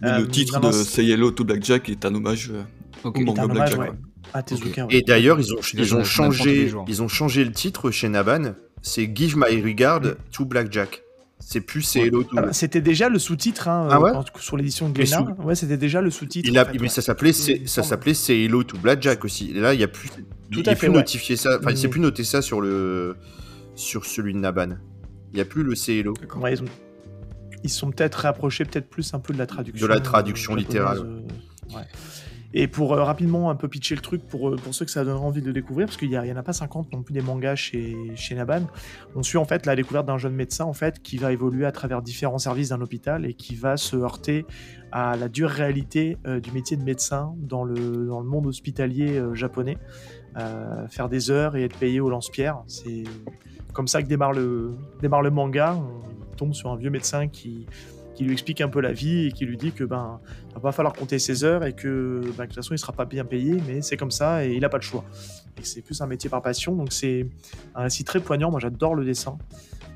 Mais 0.00 0.08
Euh, 0.10 0.18
le 0.20 0.28
titre 0.28 0.54
non, 0.54 0.60
non, 0.60 0.68
de 0.68 0.72
c'est- 0.74 1.02
Say 1.02 1.08
Hello 1.10 1.30
to 1.30 1.44
Blackjack 1.44 1.88
est 1.88 2.04
un 2.04 2.14
hommage 2.14 2.50
euh, 2.52 2.62
Ok. 3.04 3.18
au 3.18 3.20
manga 3.24 3.46
Blackjack. 3.46 3.78
ouais, 3.80 3.88
ouais. 3.90 3.96
à 4.34 4.42
Tezuka. 4.42 4.86
ouais. 4.86 4.94
Et 4.96 5.02
d'ailleurs, 5.02 5.38
ils 5.40 5.52
ont, 5.54 5.58
ils, 5.74 5.94
ont 5.94 6.04
changé, 6.04 6.70
ils 6.88 7.02
ont 7.02 7.08
changé 7.08 7.44
le 7.44 7.52
titre 7.52 7.90
chez 7.90 8.08
Naban. 8.08 8.54
C'est 8.82 9.10
Give 9.14 9.36
My 9.36 9.60
Regard 9.62 10.02
to 10.32 10.44
Blackjack. 10.44 11.02
C'est 11.48 11.60
plus 11.60 11.82
c'est 11.82 12.00
Hello 12.00 12.24
to. 12.24 12.30
Ah 12.36 12.42
bah, 12.42 12.52
c'était 12.52 12.80
déjà 12.80 13.08
le 13.08 13.20
sous-titre 13.20 13.68
hein, 13.68 13.86
Ah 13.88 13.98
euh, 13.98 14.00
ouais 14.00 14.10
quand- 14.12 14.36
sur 14.40 14.56
l'édition 14.56 14.88
de 14.88 14.94
Glénat. 14.94 15.22
Ouais, 15.44 15.54
c'était 15.54 15.76
déjà 15.76 16.00
le 16.00 16.10
sous-titre. 16.10 16.50
En 16.50 16.64
fait, 16.64 16.72
mais 16.72 16.80
ouais. 16.80 16.88
ça 16.88 17.02
s'appelait, 17.02 17.32
c'est- 17.32 17.68
ça 17.68 17.84
s'appelait 17.84 18.14
C'est 18.14 18.36
Hello 18.36 18.64
to 18.64 18.76
Blackjack 18.78 19.24
aussi. 19.24 19.52
Et 19.52 19.60
là, 19.60 19.72
il 19.72 19.78
y 19.78 19.84
a 19.84 19.88
plus, 19.88 20.08
Tout 20.50 20.58
il 20.58 20.68
à 20.68 20.74
fait, 20.74 20.86
plus 20.86 20.88
ouais. 20.88 20.94
notifié 20.94 21.36
ça. 21.36 21.58
Enfin, 21.60 21.70
il 21.70 21.78
s'est 21.78 21.86
Mm. 21.86 21.90
plus 21.90 22.00
noté 22.00 22.24
ça 22.24 22.42
sur 22.42 22.60
le, 22.60 23.14
sur 23.76 24.06
celui 24.06 24.32
de 24.34 24.38
Naban. 24.38 24.70
Il 25.32 25.36
n'y 25.36 25.40
a 25.40 25.44
plus 25.44 25.62
le 25.62 25.76
C 25.76 25.98
Hello. 25.98 26.14
Ouais, 26.40 26.54
ils, 26.54 26.62
ont- 26.62 26.66
ils 27.62 27.70
sont 27.70 27.92
peut-être 27.92 28.16
rapprochés, 28.16 28.64
peut-être 28.64 28.90
plus 28.90 29.14
un 29.14 29.20
peu 29.20 29.32
de 29.32 29.38
la 29.38 29.46
traduction. 29.46 29.86
De 29.86 29.92
la 29.92 30.00
traduction 30.00 30.54
euh, 30.54 30.56
littérale. 30.56 30.98
euh, 30.98 31.76
ouais. 31.76 31.82
Et 32.58 32.68
pour 32.68 32.94
euh, 32.94 33.04
rapidement 33.04 33.50
un 33.50 33.54
peu 33.54 33.68
pitcher 33.68 33.94
le 33.94 34.00
truc, 34.00 34.26
pour, 34.26 34.48
euh, 34.48 34.56
pour 34.56 34.74
ceux 34.74 34.86
que 34.86 34.90
ça 34.90 35.04
donne 35.04 35.18
envie 35.18 35.42
de 35.42 35.52
découvrir, 35.52 35.88
parce 35.88 35.98
qu'il 35.98 36.08
n'y 36.08 36.16
en 36.16 36.36
a 36.36 36.42
pas 36.42 36.54
50 36.54 36.90
non 36.90 37.02
plus 37.02 37.12
des 37.12 37.20
mangas 37.20 37.54
chez, 37.54 37.94
chez 38.14 38.34
Naban, 38.34 38.62
on 39.14 39.22
suit 39.22 39.36
en 39.36 39.44
fait 39.44 39.66
la 39.66 39.76
découverte 39.76 40.06
d'un 40.06 40.16
jeune 40.16 40.32
médecin 40.32 40.64
en 40.64 40.72
fait 40.72 41.02
qui 41.02 41.18
va 41.18 41.32
évoluer 41.32 41.66
à 41.66 41.72
travers 41.72 42.00
différents 42.00 42.38
services 42.38 42.70
d'un 42.70 42.80
hôpital 42.80 43.26
et 43.26 43.34
qui 43.34 43.56
va 43.56 43.76
se 43.76 43.94
heurter 43.94 44.46
à 44.90 45.18
la 45.18 45.28
dure 45.28 45.50
réalité 45.50 46.16
euh, 46.26 46.40
du 46.40 46.50
métier 46.50 46.78
de 46.78 46.82
médecin 46.82 47.34
dans 47.36 47.62
le, 47.62 48.06
dans 48.06 48.20
le 48.20 48.26
monde 48.26 48.46
hospitalier 48.46 49.22
japonais. 49.34 49.76
Faire 50.88 51.08
des 51.08 51.30
heures 51.30 51.56
et 51.56 51.64
être 51.64 51.78
payé 51.78 51.98
au 51.98 52.10
lance-pierre. 52.10 52.62
C'est 52.66 53.04
comme 53.72 53.88
ça 53.88 54.02
que 54.02 54.06
démarre 54.06 54.32
le, 54.32 54.74
démarre 55.00 55.22
le 55.22 55.30
manga. 55.30 55.74
On 55.74 56.36
tombe 56.36 56.52
sur 56.52 56.70
un 56.70 56.76
vieux 56.76 56.90
médecin 56.90 57.26
qui, 57.26 57.66
qui 58.16 58.24
lui 58.24 58.32
explique 58.32 58.60
un 58.60 58.68
peu 58.68 58.80
la 58.80 58.92
vie 58.92 59.26
et 59.26 59.32
qui 59.32 59.44
lui 59.44 59.56
dit 59.56 59.72
que 59.72 59.84
ben 59.84 60.20
va 60.54 60.60
pas 60.60 60.72
falloir 60.72 60.94
compter 60.94 61.18
ses 61.18 61.44
heures 61.44 61.64
et 61.64 61.74
que, 61.74 62.22
ben, 62.36 62.44
de 62.44 62.46
toute 62.46 62.54
façon 62.54 62.74
il 62.74 62.78
sera 62.78 62.92
pas 62.92 63.04
bien 63.04 63.24
payé, 63.24 63.58
mais 63.66 63.82
c'est 63.82 63.96
comme 63.96 64.10
ça 64.10 64.44
et 64.44 64.54
il 64.54 64.64
a 64.64 64.68
pas 64.68 64.78
le 64.78 64.82
choix. 64.82 65.04
Et 65.58 65.64
c'est 65.64 65.82
plus 65.82 66.00
un 66.00 66.06
métier 66.06 66.28
par 66.28 66.42
passion, 66.42 66.74
donc 66.74 66.92
c'est 66.92 67.28
un 67.74 67.84
récit 67.84 68.04
très 68.04 68.20
poignant. 68.20 68.50
Moi 68.50 68.58
j'adore 68.60 68.94
le 68.94 69.04
dessin. 69.04 69.38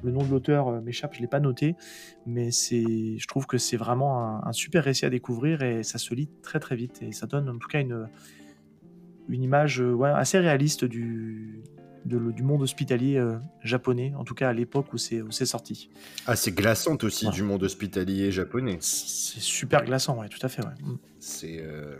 Le 0.02 0.12
nom 0.12 0.22
de 0.22 0.30
l'auteur 0.30 0.68
euh, 0.68 0.80
m'échappe, 0.80 1.14
je 1.14 1.20
l'ai 1.20 1.26
pas 1.26 1.40
noté, 1.40 1.76
mais 2.24 2.50
c'est, 2.50 3.18
je 3.18 3.26
trouve 3.26 3.46
que 3.46 3.58
c'est 3.58 3.76
vraiment 3.76 4.42
un, 4.46 4.52
super 4.52 4.84
récit 4.84 5.04
à 5.04 5.10
découvrir 5.10 5.62
et 5.62 5.82
ça 5.82 5.98
se 5.98 6.14
lit 6.14 6.30
très 6.42 6.58
très 6.58 6.74
vite 6.74 7.02
et 7.02 7.12
ça 7.12 7.26
donne 7.26 7.48
en 7.50 7.58
tout 7.58 7.68
cas 7.68 7.80
une 7.80 8.08
une 9.28 9.42
image 9.42 9.80
euh, 9.80 10.02
assez 10.02 10.38
réaliste 10.38 10.84
du, 10.84 11.62
de 12.06 12.30
du 12.32 12.42
monde 12.42 12.62
hospitalier 12.62 13.16
euh, 13.16 13.36
japonais, 13.62 14.12
en 14.16 14.24
tout 14.24 14.34
cas 14.34 14.48
à 14.48 14.52
l'époque 14.52 14.92
où 14.92 14.98
c'est 14.98 15.20
où 15.20 15.30
c'est 15.30 15.46
sorti. 15.46 15.90
Ah, 16.26 16.34
c'est 16.36 16.52
glaçante 16.52 17.04
aussi 17.04 17.26
Ouais. 17.26 17.32
du 17.32 17.42
monde 17.42 17.62
hospitalier 17.62 18.32
japonais. 18.32 18.78
C'est 18.80 19.40
super 19.40 19.84
glaçant, 19.84 20.18
ouais, 20.18 20.28
tout 20.28 20.38
à 20.42 20.48
fait. 20.48 20.62
Ouais. 20.64 20.72
Mm. 20.82 20.96
C'est. 21.18 21.58
euh, 21.60 21.96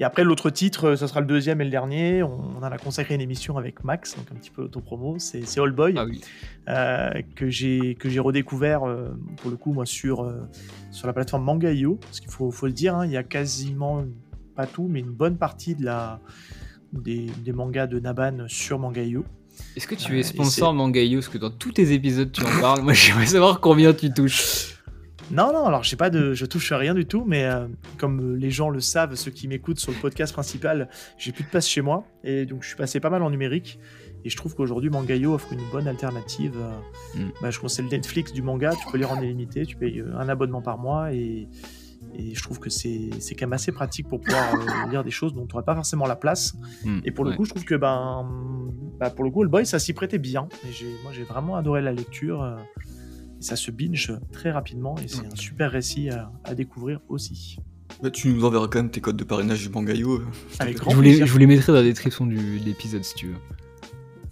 Et 0.00 0.04
après, 0.04 0.24
l'autre 0.24 0.48
titre, 0.48 0.88
euh, 0.90 0.96
ça 0.96 1.06
sera 1.06 1.20
le 1.20 1.26
deuxième 1.26 1.60
et 1.60 1.64
le 1.64 1.70
dernier. 1.70 2.22
On, 2.22 2.32
on 2.32 2.58
en 2.58 2.62
a 2.62 2.78
consacré 2.78 3.14
une 3.14 3.20
émission 3.20 3.58
avec 3.58 3.84
Max, 3.84 4.16
donc 4.16 4.24
un 4.32 4.36
petit 4.36 4.50
peu 4.50 4.62
autopromo. 4.62 5.18
C'est 5.18 5.42
c'est 5.46 5.60
All 5.60 5.72
Boy, 5.72 5.94
Ah 5.98 6.06
oui. 6.06 6.22
euh, 6.68 7.10
que 7.36 7.50
j'ai 7.50 7.94
que 7.96 8.08
j'ai 8.08 8.20
redécouvert, 8.20 8.84
euh, 8.88 9.10
pour 9.36 9.50
le 9.50 9.56
coup, 9.58 9.72
moi, 9.74 9.84
sur, 9.84 10.22
euh, 10.24 10.40
sur 10.90 11.06
la 11.06 11.12
plateforme 11.12 11.44
Manga.io. 11.44 11.96
Parce 12.00 12.20
qu'il 12.20 12.30
faut, 12.30 12.50
faut 12.50 12.66
le 12.66 12.72
dire, 12.72 12.96
hein, 12.96 13.04
il 13.04 13.12
y 13.12 13.18
a 13.18 13.22
quasiment, 13.22 14.02
pas 14.56 14.66
tout, 14.66 14.88
mais 14.88 15.00
une 15.00 15.12
bonne 15.12 15.36
partie 15.36 15.74
de 15.74 15.84
la, 15.84 16.20
des, 16.94 17.26
des 17.44 17.52
mangas 17.52 17.86
de 17.86 18.00
Naban 18.00 18.44
sur 18.48 18.78
Manga.io. 18.78 19.24
Est-ce 19.76 19.86
que 19.86 19.94
tu 19.94 20.12
Euh, 20.12 20.18
es 20.18 20.22
sponsor 20.22 20.72
Mangayo 20.74 21.18
Parce 21.20 21.28
que 21.28 21.38
dans 21.38 21.50
tous 21.50 21.72
tes 21.72 21.92
épisodes, 21.92 22.30
tu 22.32 22.42
en 22.42 22.60
parles. 22.60 22.82
Moi, 22.84 22.92
j'aimerais 22.92 23.26
savoir 23.26 23.60
combien 23.60 23.92
tu 23.94 24.12
touches. 24.12 24.68
Non, 25.30 25.50
non, 25.52 25.64
alors 25.64 25.82
j'ai 25.82 25.96
pas 25.96 26.10
de, 26.10 26.34
je 26.34 26.44
touche 26.44 26.72
à 26.72 26.78
rien 26.78 26.94
du 26.94 27.06
tout, 27.06 27.24
mais 27.26 27.44
euh, 27.44 27.66
comme 27.96 28.36
les 28.36 28.50
gens 28.50 28.68
le 28.68 28.80
savent, 28.80 29.14
ceux 29.14 29.30
qui 29.30 29.48
m'écoutent 29.48 29.78
sur 29.78 29.90
le 29.92 29.96
podcast 29.98 30.32
principal, 30.32 30.90
j'ai 31.16 31.32
plus 31.32 31.44
de 31.44 31.48
place 31.48 31.66
chez 31.66 31.80
moi, 31.80 32.04
et 32.22 32.44
donc 32.44 32.62
je 32.62 32.68
suis 32.68 32.76
passé 32.76 33.00
pas 33.00 33.08
mal 33.08 33.22
en 33.22 33.30
numérique, 33.30 33.78
et 34.26 34.28
je 34.30 34.36
trouve 34.36 34.54
qu'aujourd'hui 34.54 34.90
Mangayo 34.90 35.32
offre 35.32 35.52
une 35.54 35.62
bonne 35.70 35.88
alternative. 35.88 36.52
euh, 36.58 37.18
Mm. 37.24 37.30
bah, 37.40 37.50
je 37.50 37.58
c'est 37.68 37.82
le 37.82 37.88
Netflix 37.88 38.32
du 38.32 38.42
manga, 38.42 38.72
tu 38.74 38.90
peux 38.90 38.98
lire 38.98 39.10
en 39.12 39.22
illimité, 39.22 39.64
tu 39.64 39.76
payes 39.76 40.00
euh, 40.00 40.12
un 40.18 40.28
abonnement 40.28 40.60
par 40.60 40.76
mois, 40.76 41.14
et, 41.14 41.48
et 42.14 42.34
je 42.34 42.42
trouve 42.42 42.58
que 42.58 42.70
c'est 42.70 43.10
c'est 43.20 43.34
quand 43.34 43.46
même 43.46 43.52
assez 43.54 43.72
pratique 43.72 44.08
pour 44.08 44.20
pouvoir 44.20 44.54
euh, 44.54 44.90
lire 44.90 45.02
des 45.04 45.10
choses 45.10 45.32
dont 45.34 45.46
tu 45.46 45.54
n'aurais 45.54 45.64
pas 45.64 45.74
forcément 45.74 46.06
la 46.06 46.16
place. 46.16 46.54
Hmm, 46.84 47.00
Et 47.04 47.10
pour 47.10 47.24
le 47.24 47.32
coup, 47.32 47.44
je 47.44 47.50
trouve 47.50 47.64
que 47.64 47.74
ben, 47.74 48.28
bah, 49.00 49.10
pour 49.10 49.24
le 49.24 49.30
coup, 49.30 49.42
le 49.42 49.48
boy, 49.48 49.64
ça 49.66 49.78
s'y 49.78 49.92
prêtait 49.92 50.18
bien. 50.18 50.48
Et 50.68 50.72
j'ai, 50.72 50.86
moi, 51.02 51.12
j'ai 51.12 51.24
vraiment 51.24 51.56
adoré 51.56 51.80
la 51.82 51.92
lecture. 51.92 52.42
euh, 52.42 52.56
et 53.38 53.44
ça 53.44 53.56
se 53.56 53.72
binge 53.72 54.12
très 54.30 54.52
rapidement 54.52 54.94
et 54.98 55.08
c'est 55.08 55.26
un 55.26 55.34
super 55.34 55.72
récit 55.72 56.10
à, 56.10 56.30
à 56.44 56.54
découvrir 56.54 57.00
aussi. 57.08 57.58
Bah, 58.00 58.10
tu 58.10 58.28
nous 58.28 58.44
enverras 58.44 58.68
quand 58.68 58.78
même 58.78 58.90
tes 58.90 59.00
codes 59.00 59.16
de 59.16 59.24
parrainage 59.24 59.68
du 59.68 59.74
euh, 59.76 60.18
Avec 60.60 60.76
grand 60.78 60.90
Je 60.92 60.96
vous, 60.96 61.02
les, 61.02 61.26
je 61.26 61.32
vous 61.32 61.38
les 61.38 61.46
mettrai 61.46 61.72
dans 61.72 61.78
la 61.78 61.82
description 61.84 62.24
du, 62.24 62.36
de 62.60 62.64
l'épisode 62.64 63.02
si 63.02 63.14
tu 63.16 63.26
veux. 63.28 63.36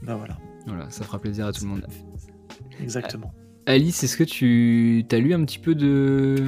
Ben 0.02 0.14
voilà, 0.14 0.38
Voilà, 0.66 0.88
ça 0.90 1.04
fera 1.04 1.18
plaisir 1.18 1.46
à 1.46 1.52
tout 1.52 1.64
le 1.64 1.70
monde. 1.70 1.86
exactement. 2.80 3.34
Alice, 3.66 4.02
est-ce 4.02 4.16
que 4.16 4.24
tu 4.24 5.04
as 5.10 5.18
lu 5.18 5.34
un 5.34 5.44
petit 5.44 5.58
peu 5.58 5.74
de, 5.74 6.44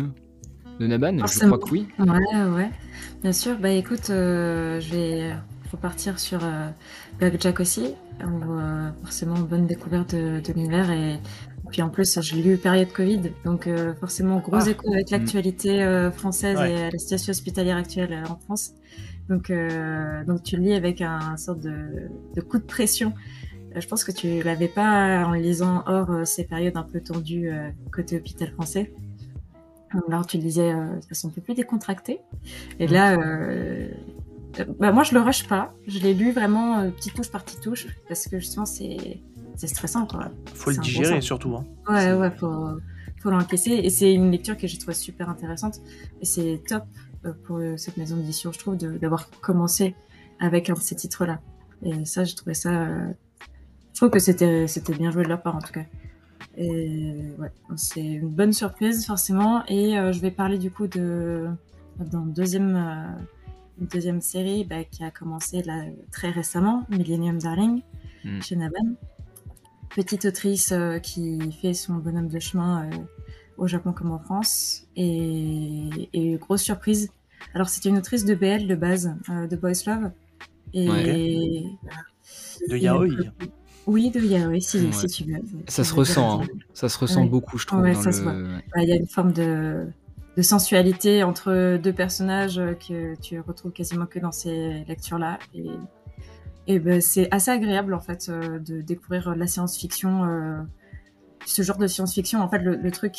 de 0.81 0.87
Naban 0.87 1.19
Je 1.27 1.39
crois 1.47 1.59
que 1.59 1.71
oui. 1.71 1.87
Ouais, 1.99 2.45
ouais, 2.55 2.71
bien 3.23 3.33
sûr. 3.33 3.59
Bah 3.59 3.71
écoute, 3.71 4.11
euh, 4.11 4.81
je 4.81 4.91
vais 4.95 5.33
repartir 5.71 6.19
sur 6.19 6.41
euh, 6.45 6.69
Blackjack 7.19 7.61
aussi, 7.61 7.95
où 8.25 8.53
euh, 8.53 8.91
forcément 9.03 9.39
bonne 9.39 9.67
découverte 9.67 10.15
de, 10.15 10.41
de 10.41 10.53
l'univers 10.53 10.91
et 10.91 11.19
puis 11.71 11.81
en 11.81 11.89
plus 11.89 12.21
je 12.21 12.35
l'ai 12.37 12.43
lu 12.43 12.57
période 12.59 12.93
Covid, 12.93 13.21
donc 13.47 13.67
euh, 13.67 13.95
forcément 13.95 14.39
gros 14.41 14.57
Ah. 14.61 14.69
écho 14.69 14.93
avec 14.93 15.11
l'actualité 15.11 15.83
euh, 15.83 16.11
française 16.11 16.59
Ouais. 16.59 16.73
et 16.73 16.91
la 16.91 16.99
situation 16.99 17.31
hospitalière 17.31 17.77
actuelle 17.79 18.23
en 18.29 18.37
France. 18.37 18.73
Donc, 19.31 19.49
euh, 19.49 20.23
donc 20.25 20.43
tu 20.43 20.57
le 20.57 20.63
lis 20.65 20.75
avec 20.75 21.01
un 21.01 21.37
sorte 21.39 21.61
de, 21.61 21.73
de 22.35 22.41
coup 22.43 22.59
de 22.59 22.65
pression. 22.65 23.15
Je 23.75 23.87
pense 23.87 24.05
que 24.05 24.13
tu 24.13 24.43
l'avais 24.43 24.69
pas 24.69 25.25
en 25.25 25.33
lisant 25.33 25.83
hors 25.87 26.11
euh, 26.11 26.25
ces 26.27 26.45
périodes 26.45 26.77
un 26.77 26.83
peu 26.83 27.01
tendues 27.01 27.49
euh, 27.51 27.71
côté 27.91 28.17
hôpital 28.19 28.51
français. 28.51 28.93
Alors 30.09 30.27
tu 30.27 30.39
le 30.39 30.45
lisais 30.45 30.73
euh, 30.73 31.01
façon 31.09 31.29
un 31.29 31.31
peu 31.31 31.41
plus 31.41 31.55
décontractée. 31.55 32.21
Et 32.79 32.87
là, 32.87 33.19
euh, 33.19 33.89
bah, 34.79 34.93
moi 34.93 35.03
je 35.03 35.15
le 35.15 35.21
rush 35.21 35.47
pas. 35.49 35.75
Je 35.87 35.99
l'ai 36.01 36.15
lu 36.15 36.33
vraiment 36.33 36.81
euh, 36.81 36.91
petite 36.91 37.15
touche 37.15 37.31
par 37.31 37.45
petite 37.45 37.61
touche 37.61 37.87
parce 38.09 38.27
que 38.29 38.39
justement 38.39 38.67
c'est 38.67 39.21
c'est 39.57 39.67
stressant 39.67 40.07
quoi. 40.07 40.31
Faut 40.55 40.71
le 40.71 40.77
digérer 40.79 41.21
surtout. 41.21 41.57
Hein. 41.57 41.65
Ouais 41.89 42.13
ouais 42.13 42.31
faut 42.31 42.69
faut 43.21 43.31
l'encaisser 43.31 43.71
et 43.71 43.91
c'est 43.91 44.13
une 44.13 44.31
lecture 44.31 44.57
que 44.57 44.67
j'ai 44.67 44.79
trouvée 44.79 44.95
super 44.95 45.31
intéressante 45.31 45.81
et 46.21 46.25
c'est 46.25 46.61
top 46.67 46.85
euh, 47.25 47.33
pour 47.45 47.59
euh, 47.59 47.77
cette 47.77 47.97
maison 47.97 48.17
d'édition 48.17 48.53
je 48.53 48.59
trouve 48.59 48.77
d'avoir 48.77 49.31
commencé 49.41 49.95
avec 50.41 50.71
un 50.71 50.75
de 50.75 50.81
ces 50.81 50.97
titres 50.97 51.25
là. 51.25 51.41
Et 51.85 52.05
ça 52.05 52.25
j'ai 52.25 52.35
trouvé 52.35 52.55
ça 52.55 52.89
je 53.93 53.97
trouve 53.97 54.11
que 54.11 54.19
c'était 54.19 54.67
c'était 54.67 54.95
bien 54.95 55.11
joué 55.11 55.23
de 55.23 55.29
leur 55.29 55.43
part 55.43 55.57
en 55.57 55.61
tout 55.61 55.73
cas. 55.73 55.85
Et 56.57 57.23
ouais, 57.39 57.51
c'est 57.77 58.03
une 58.05 58.29
bonne 58.29 58.53
surprise 58.53 59.07
forcément. 59.07 59.65
Et 59.67 59.99
euh, 59.99 60.13
je 60.13 60.21
vais 60.21 60.31
parler 60.31 60.59
du 60.59 60.71
coup 60.71 60.87
de 60.87 61.49
dans 62.11 62.21
deuxième 62.27 62.77
euh, 62.77 63.23
une 63.81 63.87
deuxième 63.87 64.21
série 64.21 64.65
bah, 64.65 64.85
qui 64.85 65.03
a 65.05 65.11
commencé 65.11 65.63
là 65.63 65.85
très 66.11 66.31
récemment, 66.31 66.85
Millennium 66.91 67.39
Darling 67.39 67.83
Mm. 68.25 68.41
chez 68.41 68.55
Naban. 68.55 68.95
Petite 69.97 70.25
autrice 70.27 70.71
euh, 70.73 70.99
qui 71.01 71.41
fait 71.61 71.75
son 71.75 71.95
bonhomme 71.95 72.29
de 72.29 72.39
chemin 72.39 72.85
euh, 72.87 72.97
au 73.59 73.67
Japon 73.67 73.93
comme 73.93 74.13
en 74.13 74.21
France. 74.21 74.87
Et, 74.95 75.89
et 76.13 76.37
grosse 76.37 76.63
surprise. 76.63 77.11
Alors 77.53 77.69
c'était 77.69 77.89
une 77.89 77.99
autrice 77.99 78.25
de 78.25 78.35
BL 78.37 78.69
de 78.69 78.75
base, 78.77 79.17
euh, 79.29 79.49
de 79.49 79.57
Boys 79.57 79.73
Love. 79.87 80.13
Et 80.73 80.87
De 82.69 82.77
et- 82.77 82.81
yaoi. 82.81 83.07
Oui, 83.87 84.11
de 84.11 84.21
yaoi, 84.21 84.61
si, 84.61 84.79
Ouais. 84.87 84.93
si 84.93 85.07
tu 85.09 85.25
veux. 85.25 85.41
Ça 85.69 85.83
se 85.85 85.93
ressent, 85.95 86.43
hein. 86.43 86.47
ça 86.73 86.89
se 86.89 86.99
ressent 86.99 87.23
Ouais. 87.23 87.29
beaucoup, 87.29 87.59
je 87.59 87.67
trouve. 87.67 87.81
Ouais, 87.81 87.95
dans 87.95 88.01
ça 88.01 88.11
le... 88.11 88.17
se 88.17 88.23
voit. 88.23 88.35
Il 88.77 88.89
y 88.89 88.93
a 88.93 88.97
une 88.97 89.09
forme 89.09 89.33
de, 89.33 89.87
de 90.37 90.43
sensualité 90.43 91.23
entre 91.25 91.77
deux 91.79 91.93
personnages 91.93 92.59
euh, 92.59 92.75
que 92.75 93.15
tu 93.21 93.41
retrouves 93.41 93.73
quasiment 93.73 94.07
que 94.07 94.19
dans 94.21 94.33
ces 94.33 94.85
lectures-là. 94.87 95.39
Et, 95.55 95.67
et 96.69 96.79
ben, 96.79 97.01
c'est 97.01 97.27
assez 97.35 97.51
agréable 97.51 97.93
en 97.95 98.01
fait 98.01 98.29
euh, 98.29 98.59
de 98.61 98.81
découvrir 98.83 99.35
la 99.35 99.47
science-fiction, 99.49 100.25
euh, 100.25 100.59
ce 101.45 101.63
genre 101.63 101.77
de 101.79 101.89
science-fiction. 101.89 102.41
En 102.41 102.49
fait, 102.49 102.61
le, 102.61 102.77
le 102.77 102.91
truc 102.93 103.15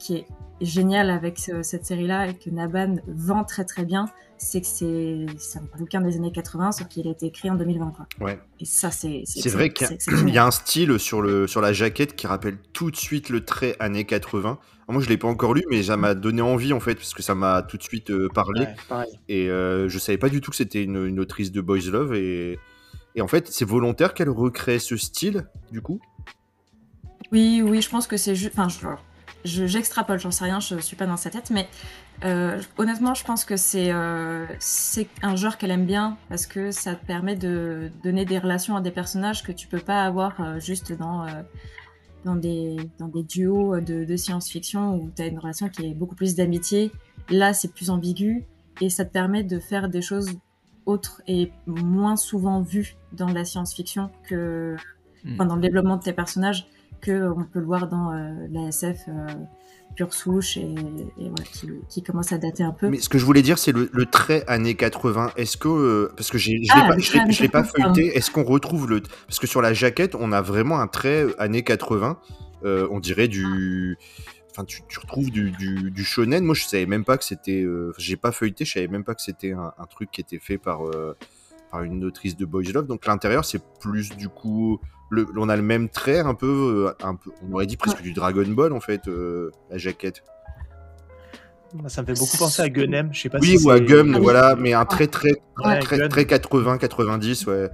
qui 0.00 0.16
est 0.16 0.26
génial 0.60 1.10
avec 1.10 1.38
ce- 1.38 1.62
cette 1.62 1.86
série-là 1.86 2.26
et 2.26 2.34
que 2.34 2.50
Naban 2.50 2.96
vend 3.06 3.44
très 3.44 3.64
très 3.64 3.84
bien, 3.84 4.06
c'est 4.38 4.60
que 4.60 4.66
c'est 4.66 5.26
c'est 5.38 5.58
un 5.58 5.64
bouquin 5.78 6.00
des 6.00 6.16
années 6.16 6.32
80, 6.32 6.72
sauf 6.72 6.88
qu'il 6.88 7.06
a 7.06 7.10
été 7.10 7.26
écrit 7.26 7.50
en 7.50 7.54
2020. 7.56 7.92
Quoi. 7.92 8.06
Ouais. 8.20 8.38
Et 8.60 8.64
ça, 8.64 8.90
c'est 8.90 9.22
C'est 9.26 9.48
vrai 9.50 9.70
qu'il 9.70 9.86
y 9.86 10.30
a- 10.30 10.34
y 10.34 10.38
un 10.38 10.50
style 10.50 10.98
sur, 10.98 11.20
le, 11.22 11.46
sur 11.46 11.60
la 11.60 11.72
jaquette 11.72 12.16
qui 12.16 12.26
rappelle 12.26 12.58
tout 12.72 12.90
de 12.90 12.96
suite 12.96 13.28
le 13.28 13.44
trait 13.44 13.76
années 13.80 14.04
80. 14.04 14.48
Alors, 14.48 14.58
Moi, 14.88 15.02
je 15.02 15.08
l'ai 15.08 15.18
pas 15.18 15.28
encore 15.28 15.54
lu, 15.54 15.62
mais 15.70 15.82
ça 15.82 15.96
m'a 15.96 16.14
donné 16.14 16.40
envie 16.42 16.72
en 16.72 16.80
fait, 16.80 16.94
parce 16.94 17.12
que 17.14 17.22
ça 17.22 17.34
m'a 17.34 17.62
tout 17.62 17.76
de 17.76 17.82
suite 17.82 18.10
euh, 18.10 18.28
parlé. 18.34 18.66
Ouais. 18.90 19.04
Et 19.28 19.50
euh, 19.50 19.88
je 19.88 19.98
savais 19.98 20.18
pas 20.18 20.28
du 20.30 20.40
tout 20.40 20.50
que 20.50 20.56
c'était 20.56 20.82
une, 20.82 21.04
une 21.06 21.20
autrice 21.20 21.52
de 21.52 21.60
Boys 21.60 21.90
Love. 21.90 22.14
Et, 22.14 22.58
et 23.14 23.20
en 23.20 23.28
fait, 23.28 23.48
c'est 23.48 23.64
volontaire 23.64 24.14
qu'elle 24.14 24.30
recrée 24.30 24.78
ce 24.78 24.96
style, 24.96 25.46
du 25.72 25.82
coup? 25.82 26.00
Oui, 27.32 27.62
oui, 27.62 27.82
je 27.82 27.90
pense 27.90 28.06
que 28.06 28.16
c'est 28.16 28.34
juste. 28.34 28.52
Enfin, 28.56 28.68
je- 29.44 29.50
je- 29.50 29.66
j'extrapole, 29.66 30.18
j'en 30.18 30.30
sais 30.30 30.44
rien, 30.44 30.60
je 30.60 30.78
suis 30.78 30.96
pas 30.96 31.06
dans 31.06 31.16
sa 31.16 31.30
tête, 31.30 31.50
mais 31.50 31.68
euh, 32.24 32.60
honnêtement, 32.78 33.14
je 33.14 33.24
pense 33.24 33.44
que 33.44 33.56
c'est 33.56 33.90
euh, 33.92 34.46
un 35.22 35.36
genre 35.36 35.56
qu'elle 35.58 35.70
aime 35.70 35.86
bien 35.86 36.16
parce 36.28 36.46
que 36.46 36.70
ça 36.70 36.94
te 36.94 37.04
permet 37.06 37.36
de 37.36 37.90
donner 38.02 38.24
des 38.24 38.38
relations 38.38 38.76
à 38.76 38.80
des 38.80 38.90
personnages 38.90 39.42
que 39.42 39.52
tu 39.52 39.66
peux 39.68 39.78
pas 39.78 40.02
avoir 40.04 40.40
euh, 40.40 40.58
juste 40.58 40.92
dans, 40.92 41.24
euh, 41.26 41.42
dans, 42.24 42.34
des, 42.34 42.76
dans 42.98 43.08
des 43.08 43.22
duos 43.22 43.80
de, 43.80 44.04
de 44.04 44.16
science-fiction 44.16 44.96
où 44.96 45.10
tu 45.14 45.22
as 45.22 45.26
une 45.26 45.38
relation 45.38 45.68
qui 45.68 45.86
est 45.86 45.94
beaucoup 45.94 46.16
plus 46.16 46.34
d'amitié. 46.34 46.90
Là, 47.30 47.52
c'est 47.54 47.72
plus 47.72 47.90
ambigu 47.90 48.44
et 48.80 48.90
ça 48.90 49.04
te 49.04 49.12
permet 49.12 49.44
de 49.44 49.58
faire 49.60 49.88
des 49.88 50.02
choses 50.02 50.30
autres 50.86 51.20
et 51.28 51.52
moins 51.66 52.16
souvent 52.16 52.62
vues 52.62 52.96
dans 53.12 53.28
la 53.28 53.44
science-fiction 53.44 54.10
que 54.28 54.76
Mm. 55.24 55.34
enfin, 55.34 55.46
dans 55.46 55.56
le 55.56 55.60
développement 55.60 55.96
de 55.96 56.02
tes 56.02 56.12
personnages 56.12 56.68
que 57.00 57.30
on 57.30 57.44
peut 57.44 57.60
le 57.60 57.66
voir 57.66 57.88
dans 57.88 58.12
euh, 58.12 58.46
la 58.50 58.68
SF 58.68 59.00
euh, 59.08 59.26
pure 59.96 60.12
souche 60.14 60.56
et, 60.56 60.74
qui, 61.52 61.68
qui 61.88 62.02
commence 62.02 62.32
à 62.32 62.38
dater 62.38 62.62
un 62.62 62.72
peu. 62.72 62.88
Mais 62.88 62.98
ce 63.00 63.08
que 63.08 63.18
je 63.18 63.24
voulais 63.24 63.42
dire, 63.42 63.58
c'est 63.58 63.72
le, 63.72 63.88
le 63.92 64.06
trait 64.06 64.44
années 64.46 64.74
80. 64.74 65.32
Est-ce 65.36 65.56
que. 65.56 65.68
euh, 65.68 66.12
parce 66.16 66.30
que 66.30 66.38
je 66.38 66.50
Ah, 66.70 66.88
l'ai 66.88 66.88
pas, 66.88 66.96
l'ai 66.96 67.48
pas 67.48 67.58
années 67.60 67.68
80, 67.68 67.94
feuilleté. 67.94 68.16
Est-ce 68.16 68.30
qu'on 68.30 68.44
retrouve 68.44 68.88
le. 68.88 69.02
Parce 69.26 69.38
que 69.38 69.46
sur 69.46 69.62
la 69.62 69.72
jaquette, 69.74 70.14
on 70.14 70.32
a 70.32 70.40
vraiment 70.42 70.80
un 70.80 70.86
trait 70.88 71.26
années 71.38 71.62
80. 71.64 72.18
Euh, 72.64 72.86
on 72.90 73.00
dirait 73.00 73.28
du. 73.28 73.96
Enfin, 74.50 74.64
tu, 74.64 74.82
tu 74.88 74.98
retrouves 74.98 75.30
du, 75.30 75.50
du, 75.52 75.90
du 75.90 76.04
shonen. 76.04 76.42
Moi, 76.44 76.54
je 76.54 76.64
savais 76.64 76.86
même 76.86 77.04
pas 77.04 77.16
que 77.18 77.24
c'était. 77.24 77.62
euh, 77.62 77.92
J'ai 77.98 78.16
pas 78.16 78.32
feuilleté, 78.32 78.64
je 78.64 78.72
savais 78.74 78.88
même 78.88 79.04
pas 79.04 79.14
que 79.14 79.22
c'était 79.22 79.52
un, 79.52 79.72
un 79.78 79.86
truc 79.86 80.10
qui 80.10 80.20
était 80.20 80.40
fait 80.40 80.58
par, 80.58 80.82
par 81.70 81.82
une 81.82 82.04
autrice 82.04 82.36
de 82.36 82.44
Boys 82.44 82.64
Love. 82.72 82.86
Donc, 82.86 83.06
l'intérieur, 83.06 83.44
c'est 83.44 83.60
plus 83.80 84.10
du 84.16 84.28
coup. 84.28 84.80
Le, 85.10 85.26
on 85.36 85.48
a 85.48 85.56
le 85.56 85.62
même 85.62 85.88
trait, 85.88 86.18
un 86.20 86.34
peu, 86.34 86.86
euh, 87.00 87.06
un 87.06 87.14
peu. 87.14 87.30
On 87.48 87.54
aurait 87.54 87.66
dit 87.66 87.76
presque 87.78 88.02
du 88.02 88.12
Dragon 88.12 88.44
Ball, 88.48 88.72
en 88.74 88.80
fait, 88.80 89.08
euh, 89.08 89.50
la 89.70 89.78
jaquette. 89.78 90.22
Ça 91.86 92.00
me 92.02 92.06
fait 92.06 92.18
beaucoup 92.18 92.36
penser 92.38 92.62
à 92.62 92.68
Gunem. 92.70 93.10
Je 93.12 93.20
sais 93.22 93.28
pas 93.28 93.38
Oui, 93.40 93.58
si 93.58 93.66
ou 93.66 93.70
à 93.70 93.78
Gum, 93.80 94.12
Ah 94.14 94.18
oui. 94.18 94.22
voilà, 94.22 94.56
mais 94.56 94.72
un 94.72 94.84
très 94.86 95.06
très 95.06 95.32
Ouais, 95.64 95.78
très, 95.80 95.98
Gun. 95.98 96.08
très 96.08 96.24
80, 96.26 96.78
90, 96.78 97.46
ouais. 97.46 97.68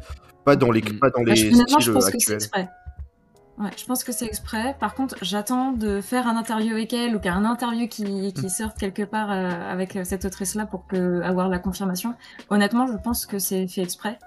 Pas 0.44 0.56
dans 0.56 0.70
les, 0.72 0.80
Mm. 0.82 0.98
pas 0.98 1.10
dans 1.10 1.22
Bah, 1.22 1.30
les 1.32 1.36
je 1.36 1.50
styles 1.50 1.64
pense 1.92 2.10
que 2.10 2.18
c'est 2.18 2.34
actuels. 2.34 2.68
Ouais, 3.56 3.70
je 3.76 3.84
pense 3.84 4.02
que 4.02 4.10
c'est 4.10 4.26
exprès. 4.26 4.74
Par 4.80 4.94
contre, 4.94 5.14
j'attends 5.22 5.70
de 5.72 6.00
faire 6.00 6.26
un 6.26 6.36
interview 6.36 6.72
avec 6.72 6.92
elle 6.92 7.14
ou 7.14 7.20
qu'il 7.20 7.26
y 7.30 7.34
a 7.34 7.36
un 7.36 7.44
interview 7.44 7.86
qui, 7.86 8.04
Mm. 8.04 8.32
qui 8.32 8.50
sorte 8.50 8.76
quelque 8.78 9.02
part 9.04 9.30
euh, 9.30 9.48
avec 9.70 9.96
cette 10.04 10.24
autrice-là 10.24 10.66
pour 10.66 10.86
que, 10.88 11.20
avoir 11.22 11.48
la 11.48 11.60
confirmation. 11.60 12.14
Honnêtement, 12.50 12.86
je 12.88 12.94
pense 12.96 13.26
que 13.26 13.38
c'est 13.38 13.68
fait 13.68 13.82
exprès 13.82 14.18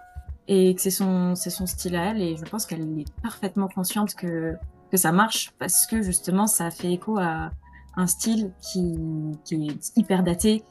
et 0.47 0.73
que 0.75 0.81
c'est 0.81 0.91
son, 0.91 1.35
c'est 1.35 1.49
son 1.49 1.65
style 1.65 1.97
à 1.97 2.05
elle 2.11 2.21
et 2.21 2.37
je 2.37 2.45
pense 2.45 2.65
qu'elle 2.65 2.81
est 2.99 3.05
parfaitement 3.21 3.67
consciente 3.67 4.15
que, 4.15 4.55
que 4.91 4.95
ça 4.97 5.11
marche 5.11 5.51
parce 5.59 5.85
que 5.87 6.01
justement, 6.01 6.47
ça 6.47 6.71
fait 6.71 6.93
écho 6.93 7.17
à 7.19 7.51
un 7.97 8.07
style 8.07 8.53
qui, 8.61 8.95
qui 9.43 9.67
est 9.67 9.91
hyper 9.97 10.23
daté. 10.23 10.63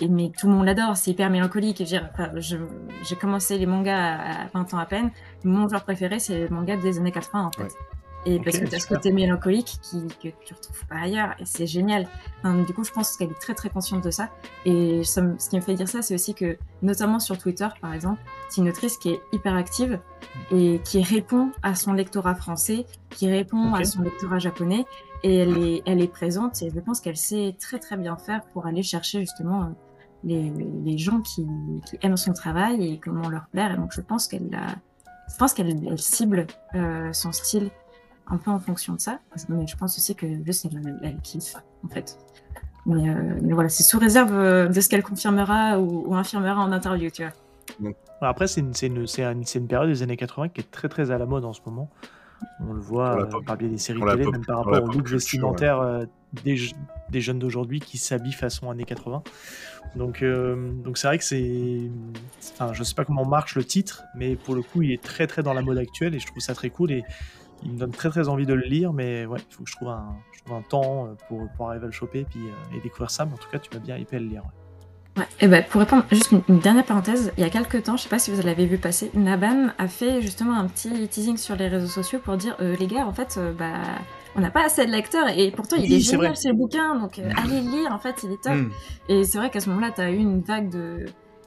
Et, 0.00 0.08
mais 0.08 0.32
tout 0.36 0.48
le 0.48 0.52
monde 0.54 0.66
l'adore, 0.66 0.96
c'est 0.98 1.12
hyper 1.12 1.30
mélancolique. 1.30 1.80
Et 1.80 1.86
je 1.86 1.94
veux 1.94 2.00
dire, 2.00 2.10
enfin, 2.12 2.30
je- 2.36 2.56
J'ai 3.04 3.16
commencé 3.16 3.56
les 3.56 3.66
mangas 3.66 3.96
à, 3.96 4.42
à 4.44 4.46
20 4.52 4.74
ans 4.74 4.78
à 4.78 4.84
peine. 4.86 5.10
Mon 5.44 5.66
genre 5.68 5.82
préféré, 5.84 6.18
c'est 6.18 6.40
les 6.40 6.48
mangas 6.50 6.76
des 6.76 6.98
années 6.98 7.12
80 7.12 7.44
en 7.46 7.50
fait. 7.52 7.62
Ouais. 7.62 7.68
Et 8.24 8.38
parce 8.38 8.58
que 8.58 8.66
tu 8.66 8.74
as 8.74 8.78
ce 8.78 8.86
côté 8.86 9.10
mélancolique 9.10 9.78
qui, 9.82 10.06
que 10.22 10.28
tu 10.44 10.54
retrouves 10.54 10.86
pas 10.86 10.96
ailleurs. 10.96 11.34
Et 11.40 11.44
c'est 11.44 11.66
génial. 11.66 12.06
Enfin, 12.38 12.62
du 12.62 12.72
coup, 12.72 12.84
je 12.84 12.92
pense 12.92 13.16
qu'elle 13.16 13.30
est 13.30 13.40
très 13.40 13.54
très 13.54 13.68
consciente 13.68 14.04
de 14.04 14.10
ça. 14.10 14.30
Et 14.64 15.02
ça 15.04 15.22
ce 15.38 15.50
qui 15.50 15.56
me 15.56 15.60
fait 15.60 15.74
dire 15.74 15.88
ça, 15.88 16.02
c'est 16.02 16.14
aussi 16.14 16.34
que, 16.34 16.56
notamment 16.82 17.18
sur 17.18 17.36
Twitter 17.38 17.68
par 17.80 17.94
exemple, 17.94 18.20
c'est 18.48 18.60
une 18.60 18.68
autrice 18.68 18.96
qui 18.96 19.10
est 19.10 19.20
hyper 19.32 19.54
active 19.54 19.98
et 20.50 20.80
qui 20.84 21.02
répond 21.02 21.50
à 21.62 21.74
son 21.74 21.92
lectorat 21.92 22.34
français, 22.34 22.86
qui 23.10 23.28
répond 23.28 23.74
à 23.74 23.84
son 23.84 24.02
lectorat 24.02 24.38
japonais. 24.38 24.84
Et 25.24 25.36
elle 25.36 25.56
est, 25.56 25.82
elle 25.86 26.00
est 26.00 26.08
présente 26.08 26.62
et 26.62 26.70
je 26.74 26.80
pense 26.80 27.00
qu'elle 27.00 27.16
sait 27.16 27.54
très 27.60 27.78
très 27.78 27.96
bien 27.96 28.16
faire 28.16 28.42
pour 28.52 28.66
aller 28.66 28.82
chercher 28.82 29.20
justement 29.20 29.72
les, 30.24 30.52
les 30.84 30.98
gens 30.98 31.20
qui, 31.20 31.46
qui 31.86 31.96
aiment 32.02 32.16
son 32.16 32.32
travail 32.32 32.84
et 32.84 32.98
comment 32.98 33.28
leur 33.28 33.46
plaire. 33.46 33.72
Et 33.72 33.76
donc 33.76 33.92
je 33.92 34.00
pense 34.00 34.26
qu'elle 34.26 34.50
je 35.32 35.36
pense 35.36 35.54
qu'elle 35.54 35.70
elle 35.86 35.98
cible 35.98 36.46
euh, 36.74 37.12
son 37.12 37.32
style 37.32 37.70
un 38.26 38.36
peu 38.36 38.50
en 38.50 38.58
fonction 38.60 38.94
de 38.94 39.00
ça. 39.00 39.18
Mais 39.48 39.66
je 39.66 39.76
pense 39.76 39.96
aussi 39.96 40.14
que 40.14 40.26
juste 40.44 40.66
elle, 40.70 40.98
elle 41.02 41.20
kiffe 41.20 41.54
en 41.84 41.88
fait. 41.88 42.18
Mais, 42.86 43.08
euh, 43.08 43.38
mais 43.42 43.52
voilà, 43.52 43.68
c'est 43.68 43.84
sous 43.84 43.98
réserve 43.98 44.32
euh, 44.34 44.68
de 44.68 44.80
ce 44.80 44.88
qu'elle 44.88 45.02
confirmera 45.04 45.78
ou, 45.78 46.04
ou 46.08 46.14
infirmera 46.16 46.60
en 46.60 46.72
interview, 46.72 47.10
tu 47.10 47.22
vois. 47.22 47.32
Bon, 47.78 47.94
Après, 48.20 48.48
c'est 48.48 48.60
une, 48.60 48.74
c'est 48.74 48.88
une, 48.88 49.06
c'est 49.06 49.22
un- 49.22 49.40
c'est 49.44 49.60
une 49.60 49.68
période 49.68 49.88
des 49.88 50.02
années 50.02 50.16
80 50.16 50.48
qui 50.48 50.60
est 50.62 50.70
très 50.70 50.88
très 50.88 51.10
à 51.12 51.18
la 51.18 51.26
mode 51.26 51.44
en 51.44 51.52
ce 51.52 51.60
moment. 51.64 51.90
On 52.60 52.72
le 52.72 52.80
voit 52.80 53.20
euh, 53.20 53.26
par 53.46 53.54
le 53.54 53.58
biais 53.60 53.68
des 53.68 53.78
séries 53.78 54.00
télé, 54.00 54.26
même 54.28 54.44
par 54.44 54.64
rapport 54.64 54.82
au 54.82 54.86
look 54.88 55.08
vestimentaire 55.08 55.78
euh, 55.80 56.04
des 56.42 57.20
jeunes 57.20 57.38
d'aujourd'hui 57.38 57.78
qui 57.78 57.98
s'habillent 57.98 58.32
façon 58.32 58.68
années 58.68 58.84
80. 58.84 59.22
Donc 59.94 60.22
euh, 60.22 60.72
donc 60.72 60.98
c'est 60.98 61.06
vrai 61.06 61.18
que 61.18 61.24
c'est... 61.24 61.82
Enfin, 62.54 62.72
je 62.72 62.82
sais 62.82 62.94
pas 62.96 63.04
comment 63.04 63.24
marche 63.24 63.54
le 63.54 63.62
titre, 63.64 64.02
mais 64.16 64.34
pour 64.34 64.56
le 64.56 64.62
coup, 64.62 64.82
il 64.82 64.90
est 64.90 65.00
très 65.02 65.28
très 65.28 65.44
dans 65.44 65.54
la 65.54 65.62
mode 65.62 65.78
actuelle 65.78 66.16
et 66.16 66.18
je 66.18 66.26
trouve 66.26 66.40
ça 66.40 66.54
très 66.54 66.70
cool 66.70 66.90
et 66.90 67.04
il 67.64 67.72
me 67.72 67.78
donne 67.78 67.90
très 67.92 68.10
très 68.10 68.28
envie 68.28 68.46
de 68.46 68.54
le 68.54 68.62
lire, 68.62 68.92
mais 68.92 69.26
ouais, 69.26 69.38
il 69.48 69.54
faut 69.54 69.64
que 69.64 69.70
je 69.70 69.76
trouve 69.76 69.88
un, 69.88 70.16
je 70.32 70.42
trouve 70.42 70.56
un 70.56 70.62
temps 70.62 71.06
euh, 71.06 71.14
pour, 71.28 71.48
pour 71.56 71.68
arriver 71.68 71.84
à 71.84 71.86
le 71.86 71.92
choper 71.92 72.24
puis, 72.28 72.40
euh, 72.40 72.76
et 72.76 72.80
découvrir 72.80 73.10
ça. 73.10 73.24
Mais 73.24 73.32
en 73.34 73.36
tout 73.38 73.48
cas, 73.50 73.58
tu 73.58 73.70
m'as 73.74 73.80
bien 73.80 73.96
hypé 73.96 74.16
à 74.16 74.20
le 74.20 74.26
lire. 74.26 74.42
ouais. 74.42 74.50
Ouais. 75.18 75.26
Et 75.40 75.46
ben 75.46 75.62
pour 75.68 75.80
répondre, 75.82 76.04
juste 76.10 76.32
une, 76.32 76.40
une 76.48 76.58
dernière 76.58 76.86
parenthèse, 76.86 77.32
il 77.36 77.42
y 77.42 77.46
a 77.46 77.50
quelques 77.50 77.82
temps, 77.82 77.98
je 77.98 78.04
sais 78.04 78.08
pas 78.08 78.18
si 78.18 78.30
vous 78.30 78.40
l'avez 78.40 78.64
vu 78.64 78.78
passer, 78.78 79.10
Naban 79.12 79.68
a 79.76 79.86
fait 79.86 80.22
justement 80.22 80.54
un 80.58 80.66
petit 80.66 81.06
teasing 81.06 81.36
sur 81.36 81.54
les 81.54 81.68
réseaux 81.68 81.86
sociaux 81.86 82.18
pour 82.18 82.38
dire 82.38 82.56
euh, 82.62 82.76
les 82.80 82.86
gars, 82.86 83.06
en 83.06 83.12
fait, 83.12 83.34
euh, 83.36 83.52
bah, 83.52 83.74
on 84.36 84.40
n'a 84.40 84.50
pas 84.50 84.64
assez 84.64 84.86
de 84.86 84.90
lecteurs 84.90 85.28
et 85.28 85.50
pourtant 85.50 85.76
il 85.76 85.82
Oui, 85.82 85.96
est 85.96 86.00
génial 86.00 86.34
ce 86.34 86.48
bouquin, 86.50 86.98
donc 86.98 87.18
euh, 87.18 87.28
allez 87.36 87.60
le 87.60 87.70
lire, 87.70 87.92
en 87.92 87.98
fait, 87.98 88.22
il 88.24 88.32
est 88.32 88.42
top. 88.42 88.54
Mm. 88.54 88.70
Et 89.10 89.24
c'est 89.24 89.36
vrai 89.36 89.50
qu'à 89.50 89.60
ce 89.60 89.68
moment-là, 89.68 89.90
tu 89.94 90.00
as 90.00 90.10
eu 90.10 90.16
une 90.16 90.40
vague 90.40 90.70
de 90.70 91.04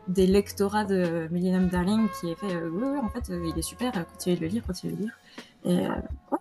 des 0.07 0.27
lectorats 0.27 0.85
de 0.85 1.27
Millennium 1.31 1.67
Darling 1.67 2.07
qui 2.19 2.29
est 2.29 2.35
fait 2.35 2.53
euh, 2.53 2.69
oui, 2.71 2.83
oui, 2.85 2.99
en 3.03 3.09
fait, 3.09 3.31
euh, 3.31 3.43
il 3.51 3.57
est 3.57 3.63
super, 3.63 3.91
continuez 4.11 4.35
de 4.35 4.41
le 4.41 4.47
lire, 4.49 4.63
continuez 4.63 4.93
de 4.93 4.97
le 4.99 5.03
lire. 5.05 5.13
Et 5.65 5.87
euh, 5.87 5.89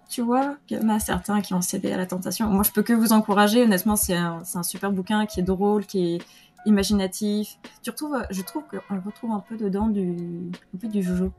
tu 0.08 0.20
vois, 0.20 0.56
il 0.68 0.76
y 0.76 0.80
en 0.80 0.88
a 0.90 0.98
certains 1.00 1.40
qui 1.40 1.54
ont 1.54 1.62
cédé 1.62 1.90
à 1.92 1.96
la 1.96 2.06
tentation. 2.06 2.46
Moi, 2.48 2.62
je 2.62 2.70
peux 2.70 2.82
que 2.82 2.92
vous 2.92 3.12
encourager. 3.12 3.62
Honnêtement, 3.62 3.96
c'est 3.96 4.14
un, 4.14 4.42
super 4.62 4.92
bouquin 4.92 5.26
qui 5.26 5.40
est 5.40 5.44
drôle, 5.44 5.86
qui 5.86 6.14
est 6.14 6.22
imaginatif. 6.66 7.58
Tu 7.82 7.90
retrouves, 7.90 8.22
je 8.30 8.42
trouve 8.42 8.64
qu'on 8.70 9.00
retrouve 9.00 9.30
un 9.32 9.40
peu 9.40 9.56
dedans 9.56 9.88
du, 9.88 10.50
un 10.74 10.78
peu 10.78 10.88
du 10.88 11.02
Jojo. 11.02 11.32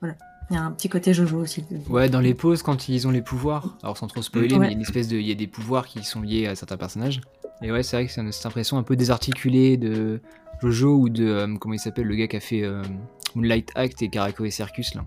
Voilà. 0.00 0.16
Il 0.50 0.54
y 0.54 0.56
a 0.56 0.62
un 0.62 0.70
petit 0.70 0.88
côté 0.88 1.12
Jojo 1.12 1.38
aussi. 1.38 1.64
Ouais, 1.88 2.08
dans 2.08 2.20
les 2.20 2.34
pauses, 2.34 2.62
quand 2.62 2.88
ils 2.88 3.06
ont 3.06 3.10
les 3.10 3.20
pouvoirs, 3.20 3.76
alors 3.82 3.98
sans 3.98 4.06
trop 4.06 4.22
spoiler, 4.22 4.54
Ouais. 4.54 4.58
mais 4.58 4.66
il 4.66 4.70
y 4.70 4.72
a 4.72 4.76
une 4.76 4.82
espèce 4.82 5.08
de, 5.08 5.16
il 5.16 5.26
y 5.26 5.32
a 5.32 5.34
des 5.34 5.46
pouvoirs 5.46 5.86
qui 5.86 6.02
sont 6.04 6.22
liés 6.22 6.46
à 6.46 6.54
certains 6.54 6.78
personnages. 6.78 7.20
Et 7.62 7.72
ouais, 7.72 7.82
c'est 7.82 7.96
vrai 7.96 8.06
que 8.06 8.12
c'est 8.12 8.32
cette 8.32 8.46
impression 8.46 8.78
un 8.78 8.82
peu 8.82 8.96
désarticulée 8.96 9.76
de 9.76 10.20
Jojo 10.60 10.96
ou 10.96 11.08
de 11.08 11.26
euh, 11.26 11.56
comment 11.58 11.74
il 11.74 11.78
s'appelle 11.80 12.06
le 12.06 12.14
gars 12.14 12.28
qui 12.28 12.36
a 12.36 12.40
fait 12.40 12.62
euh, 12.62 12.82
Moonlight 13.34 13.70
Act 13.74 14.02
et 14.02 14.08
Karako 14.08 14.44
et 14.44 14.50
Circus 14.50 14.94
là. 14.94 15.04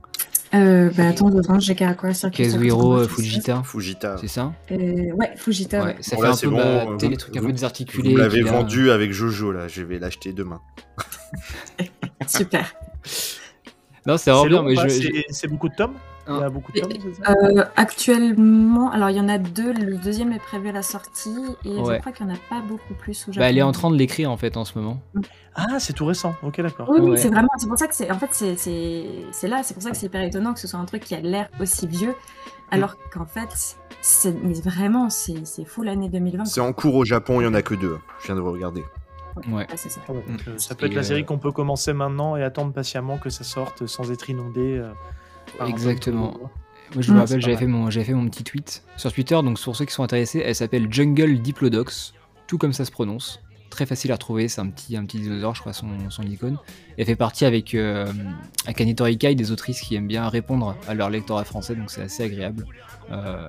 Euh, 0.53 0.89
bah 0.97 1.07
attends, 1.07 1.29
secondes, 1.31 1.61
j'ai 1.61 1.75
qu'à 1.75 1.93
quoi 1.93 2.13
Circus 2.13 2.45
Kazuhiro 2.51 2.97
euh, 2.97 3.07
Fujita, 3.07 3.63
Fujita. 3.63 4.17
c'est 4.19 4.27
ça 4.27 4.51
Euh, 4.71 4.75
ouais, 5.13 5.31
Fujita. 5.37 5.83
Ouais, 5.83 5.95
ça 6.01 6.15
Bon, 6.17 6.21
fait 6.21 6.27
là, 6.27 6.33
un 6.33 6.37
peu 6.37 6.49
bon, 6.49 6.57
bah, 6.57 6.63
euh, 6.63 6.85
tu 6.97 6.99
sais, 6.99 7.05
les 7.05 7.09
vous- 7.09 7.15
trucs 7.17 7.37
un 7.37 7.39
vous- 7.39 7.45
peu 7.47 7.53
désarticulés. 7.53 8.11
Vous 8.11 8.17
l'avez 8.17 8.41
a- 8.47 8.51
vendu 8.51 8.91
avec 8.91 9.13
Jojo, 9.13 9.51
là. 9.53 9.67
Je 9.69 9.81
vais 9.83 9.97
l'acheter 9.97 10.33
demain. 10.33 10.59
Super. 12.27 12.73
Non, 14.05 14.17
c'est 14.17 14.31
vraiment 14.31 14.45
bien. 14.45 14.57
long, 14.57 14.63
mais 14.63 14.75
bah, 14.75 14.83
je- 14.87 14.89
c'est 14.89 15.01
je- 15.03 15.21
c'est 15.29 15.47
beaucoup 15.47 15.69
de 15.69 15.75
tomes? 15.75 15.93
Il 16.27 16.33
y 16.35 16.37
a 16.37 16.45
Un. 16.45 16.49
beaucoup 16.49 16.71
de 16.71 16.79
ça? 16.79 17.31
Euh, 17.31 17.65
actuellement, 17.75 18.91
alors 18.91 19.09
il 19.09 19.17
y 19.17 19.19
en 19.19 19.29
a 19.29 19.37
deux. 19.37 19.73
Le 19.73 19.97
deuxième 19.97 20.31
est 20.33 20.39
prévu 20.39 20.69
à 20.69 20.71
la 20.71 20.81
sortie 20.83 21.35
et 21.65 21.69
Ouais. 21.69 21.95
je 21.95 21.99
crois 21.99 22.11
qu'il 22.11 22.25
n'y 22.25 22.31
en 22.31 22.35
a 22.35 22.39
pas 22.49 22.61
beaucoup 22.61 22.93
plus 22.93 23.27
au 23.27 23.31
Japon. 23.31 23.39
Bah, 23.43 23.49
elle 23.49 23.57
est 23.57 23.61
en 23.63 23.71
train 23.71 23.89
de 23.89 23.95
l'écrire 23.95 24.29
en 24.31 24.37
fait 24.37 24.55
en 24.57 24.65
ce 24.65 24.77
moment. 24.77 25.01
Ah, 25.55 25.79
c'est 25.79 25.93
tout 25.93 26.05
récent. 26.05 26.35
Ok, 26.43 26.61
d'accord. 26.61 26.87
Oui, 26.89 26.99
Ouais. 27.01 27.17
c'est 27.17 27.29
vraiment. 27.29 27.49
C'est 27.57 27.67
pour 27.67 27.77
ça 27.77 27.87
que 27.87 27.95
c'est. 27.95 28.11
En 28.11 28.19
fait, 28.19 28.29
c'est- 28.31 29.47
là. 29.47 29.63
C'est 29.63 29.73
pour 29.73 29.83
ça 29.83 29.91
que 29.91 29.97
c'est 29.97 30.05
hyper 30.05 30.21
étonnant 30.21 30.53
que 30.53 30.59
ce 30.59 30.67
soit 30.67 30.79
un 30.79 30.85
truc 30.85 31.03
qui 31.03 31.15
a 31.15 31.19
l'air 31.19 31.49
aussi 31.59 31.87
vieux, 31.87 32.15
alors 32.69 32.95
qu'en 33.11 33.25
fait, 33.25 33.75
c'est 34.01 34.35
vraiment 34.63 35.09
c'est 35.09 35.45
c'est 35.45 35.65
full 35.65 35.85
l'année 35.87 36.09
2020. 36.09 36.45
C'est 36.45 36.61
en 36.61 36.71
cours 36.73 36.95
au 36.95 37.05
Japon, 37.05 37.41
il 37.41 37.45
y 37.45 37.47
en 37.47 37.53
a 37.53 37.61
que 37.61 37.75
deux. 37.75 37.97
Je 38.21 38.27
viens 38.27 38.35
de 38.35 38.41
regarder. 38.41 38.83
Ouais. 39.49 39.65
Ça. 39.75 39.89
Ah 40.09 40.13
donc, 40.13 40.27
Mm. 40.27 40.35
euh, 40.49 40.57
ça 40.57 40.75
peut 40.75 40.85
Et, 40.85 40.89
être 40.89 40.93
la 40.95 40.99
euh, 40.99 41.03
série 41.03 41.25
qu'on 41.25 41.37
peut 41.37 41.53
commencer 41.53 41.93
maintenant 41.93 42.35
et 42.35 42.43
attendre 42.43 42.73
patiemment 42.73 43.17
que 43.17 43.29
ça 43.29 43.45
sorte 43.45 43.87
sans 43.87 44.11
être 44.11 44.29
inondé. 44.29 44.81
Exactement. 45.67 46.37
Moi, 46.39 46.49
je 46.91 46.97
Mm. 46.97 46.97
me 46.97 47.03
C'est 47.03 47.13
rappelle, 47.13 47.41
j'avais 47.41 47.57
fait, 47.57 47.67
mon, 47.67 47.89
j'avais 47.89 48.05
fait 48.05 48.13
mon 48.13 48.27
petit 48.29 48.43
tweet 48.43 48.83
sur 48.97 49.13
Twitter. 49.13 49.35
Donc, 49.35 49.59
pour 49.61 49.75
ceux 49.75 49.85
qui 49.85 49.93
sont 49.93 50.03
intéressés, 50.03 50.41
elle 50.45 50.55
s'appelle 50.55 50.91
Jungle 50.91 51.39
Diplodox, 51.39 52.13
tout 52.47 52.57
comme 52.57 52.73
ça 52.73 52.83
se 52.85 52.91
prononce. 52.91 53.39
Très 53.69 53.85
facile 53.85 54.11
à 54.11 54.15
retrouver, 54.15 54.49
c'est 54.49 54.59
un 54.59 54.67
petit, 54.67 54.97
un 54.97 55.05
petit 55.05 55.19
dinosaure, 55.19 55.55
je 55.55 55.61
crois, 55.61 55.71
son, 55.71 55.87
son 56.09 56.23
icône. 56.23 56.57
Elle 56.97 57.05
fait 57.05 57.15
partie 57.15 57.45
avec 57.45 57.73
euh, 57.73 58.11
Akane 58.67 58.93
Torikai, 58.93 59.33
des 59.35 59.51
autrices 59.53 59.79
qui 59.79 59.95
aiment 59.95 60.07
bien 60.09 60.27
répondre 60.27 60.75
à 60.89 60.93
leur 60.93 61.09
lectorat 61.09 61.45
français, 61.45 61.75
donc 61.75 61.89
c'est 61.89 62.01
assez 62.01 62.23
agréable. 62.23 62.65
Euh, 63.11 63.47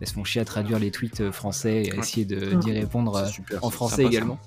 elles 0.00 0.06
se 0.06 0.12
font 0.12 0.22
chier 0.22 0.40
à 0.40 0.44
traduire 0.44 0.78
les 0.78 0.92
tweets 0.92 1.20
euh, 1.20 1.32
français 1.32 1.82
et 1.86 1.92
à 1.92 1.96
essayer 1.96 2.24
de- 2.24 2.54
Mm. 2.54 2.60
d'y 2.60 2.70
répondre 2.72 3.16
euh, 3.16 3.26
super. 3.26 3.64
en 3.64 3.70
ça. 3.70 3.74
français 3.74 4.04
également. 4.04 4.38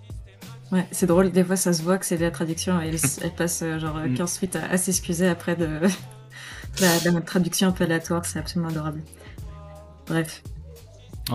Ouais, 0.71 0.87
c'est 0.91 1.05
drôle. 1.07 1.31
Des 1.31 1.43
fois, 1.43 1.57
ça 1.57 1.73
se 1.73 1.81
voit 1.83 1.97
que 1.97 2.05
c'est 2.05 2.17
de 2.17 2.23
la 2.23 2.31
traduction 2.31 2.81
et 2.81 2.87
elle, 2.87 2.97
elle 3.21 3.31
passe 3.35 3.61
euh, 3.61 3.79
genre 3.79 3.97
Mm. 3.97 4.13
15 4.13 4.31
suites 4.31 4.55
à, 4.55 4.65
à 4.71 4.77
s'excuser 4.77 5.27
après 5.27 5.57
de 5.57 5.81
la, 6.81 6.99
de 6.99 7.09
la 7.09 7.21
traduction 7.21 7.67
un 7.67 7.71
peu 7.71 7.83
aléatoire. 7.83 8.25
C'est 8.25 8.39
absolument 8.39 8.69
adorable. 8.69 9.01
Bref. 10.07 10.43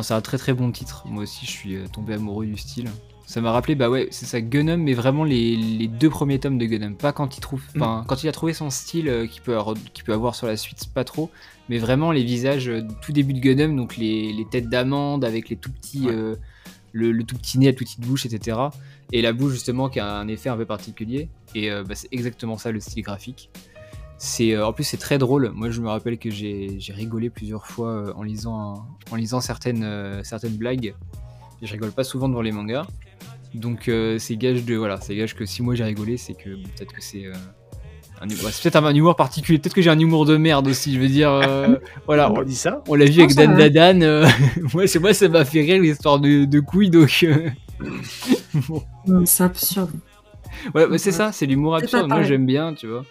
C'est 0.02 0.14
un 0.14 0.20
très 0.20 0.36
très 0.38 0.52
bon 0.52 0.70
titre. 0.70 1.04
Moi 1.06 1.22
aussi, 1.22 1.46
je 1.46 1.50
suis 1.50 1.76
euh, 1.76 1.86
tombé 1.92 2.14
amoureux 2.14 2.44
du 2.46 2.56
style. 2.56 2.88
Ça 3.26 3.40
m'a 3.42 3.52
rappelé, 3.52 3.74
bah 3.74 3.90
ouais, 3.90 4.08
c'est 4.10 4.24
ça, 4.24 4.40
Gunnum, 4.40 4.82
mais 4.82 4.94
vraiment 4.94 5.22
les, 5.22 5.54
les 5.54 5.86
deux 5.86 6.08
premiers 6.08 6.38
tomes 6.38 6.56
de 6.56 6.64
Gunnum. 6.64 6.94
Pas 6.96 7.12
quand 7.12 7.36
il 7.36 7.40
trouve, 7.40 7.62
enfin, 7.76 8.02
quand 8.08 8.22
il 8.22 8.28
a 8.28 8.32
trouvé 8.32 8.54
son 8.54 8.70
style 8.70 9.08
euh, 9.08 9.26
qu'il 9.26 9.42
peut, 9.42 9.56
avoir- 9.58 9.76
qu'il 9.92 10.02
peut 10.04 10.14
avoir 10.14 10.34
sur 10.34 10.46
la 10.46 10.56
suite, 10.56 10.86
pas 10.94 11.04
trop. 11.04 11.30
Mais 11.68 11.76
vraiment 11.78 12.10
les 12.10 12.24
visages, 12.24 12.68
euh, 12.70 12.82
tout 13.02 13.12
début 13.12 13.34
de 13.34 13.40
Gunnum, 13.40 13.76
donc 13.76 13.98
les, 13.98 14.32
les 14.32 14.46
têtes 14.46 14.70
d'amande 14.70 15.24
avec 15.26 15.50
les 15.50 15.56
tout 15.56 15.70
petits, 15.70 16.06
Ouais. 16.06 16.12
euh, 16.14 16.36
le, 16.92 17.12
le 17.12 17.24
tout 17.24 17.36
petit 17.36 17.58
nez, 17.58 17.66
la 17.66 17.72
toute 17.72 17.86
petite 17.86 18.00
bouche, 18.00 18.24
etc. 18.24 18.56
Et 19.12 19.20
la 19.20 19.34
bouche 19.34 19.52
justement 19.52 19.90
qui 19.90 20.00
a 20.00 20.10
un 20.16 20.26
effet 20.28 20.48
un 20.48 20.56
peu 20.56 20.64
particulier. 20.64 21.28
Et 21.54 21.70
bah, 21.70 21.94
c'est 21.94 22.08
exactement 22.12 22.56
ça 22.56 22.72
le 22.72 22.80
style 22.80 23.02
graphique. 23.02 23.50
C'est 24.18 24.52
euh, 24.54 24.66
en 24.66 24.72
plus 24.72 24.84
c'est 24.84 24.96
très 24.96 25.16
drôle. 25.18 25.52
Moi 25.54 25.70
je 25.70 25.80
me 25.80 25.88
rappelle 25.88 26.18
que 26.18 26.28
j'ai 26.30 26.78
rigolé 26.90 27.30
plusieurs 27.30 27.66
fois 27.66 27.88
euh, 27.90 28.12
en 28.16 28.22
lisant 28.24 28.86
en 29.12 29.16
lisant 29.16 29.40
certaines 29.40 29.84
euh, 29.84 30.22
certaines 30.24 30.56
blagues. 30.56 30.94
Et 31.62 31.66
je 31.66 31.72
rigole 31.72 31.92
pas 31.92 32.04
souvent 32.04 32.28
devant 32.28 32.42
les 32.42 32.52
mangas. 32.52 32.86
Donc 33.54 33.88
euh, 33.88 34.18
c'est 34.18 34.36
gage 34.36 34.64
de 34.64 34.74
voilà, 34.74 35.00
c'est 35.00 35.14
gage 35.16 35.34
que 35.34 35.46
si 35.46 35.62
moi 35.62 35.74
j'ai 35.74 35.84
rigolé, 35.84 36.16
c'est 36.16 36.34
que 36.34 36.50
bon, 36.50 36.62
peut-être 36.76 36.92
que 36.92 37.00
c'est 37.02 37.26
euh, 37.26 37.32
c'est 38.50 38.62
peut-être 38.62 38.76
un, 38.76 38.84
un 38.86 38.94
humour 38.94 39.14
particulier. 39.14 39.58
Peut-être 39.60 39.74
que 39.74 39.82
j'ai 39.82 39.90
un 39.90 39.98
humour 39.98 40.26
de 40.26 40.36
merde 40.36 40.66
aussi. 40.66 40.92
Je 40.92 40.98
veux 41.00 41.06
dire, 41.08 41.30
euh, 41.30 41.76
voilà, 42.06 42.32
On 42.32 42.42
dit 42.42 42.56
ça 42.56 42.82
on 42.88 42.96
l'a 42.96 43.04
vu 43.04 43.20
avec 43.20 43.30
ça 43.30 43.46
Dan. 43.46 43.56
Dadan. 43.56 44.00
euh, 44.02 44.26
moi 44.74 44.86
c'est 44.88 44.98
moi 44.98 45.14
ça 45.14 45.28
m'a 45.28 45.44
fait 45.44 45.60
rire 45.62 45.80
l'histoire 45.80 46.18
de, 46.18 46.44
de 46.44 46.60
couilles 46.60 46.90
donc. 46.90 47.20
euh, 47.24 47.48
bon. 48.68 48.82
C'est 49.24 49.44
absurde. 49.44 49.92
Ouais, 50.74 50.86
ouais, 50.86 50.98
c'est 50.98 51.12
ça, 51.12 51.30
c'est 51.30 51.46
l'humour 51.46 51.76
absurde. 51.76 52.08
Moi 52.08 52.24
j'aime 52.24 52.46
bien, 52.46 52.74
tu 52.74 52.88
vois. 52.88 53.04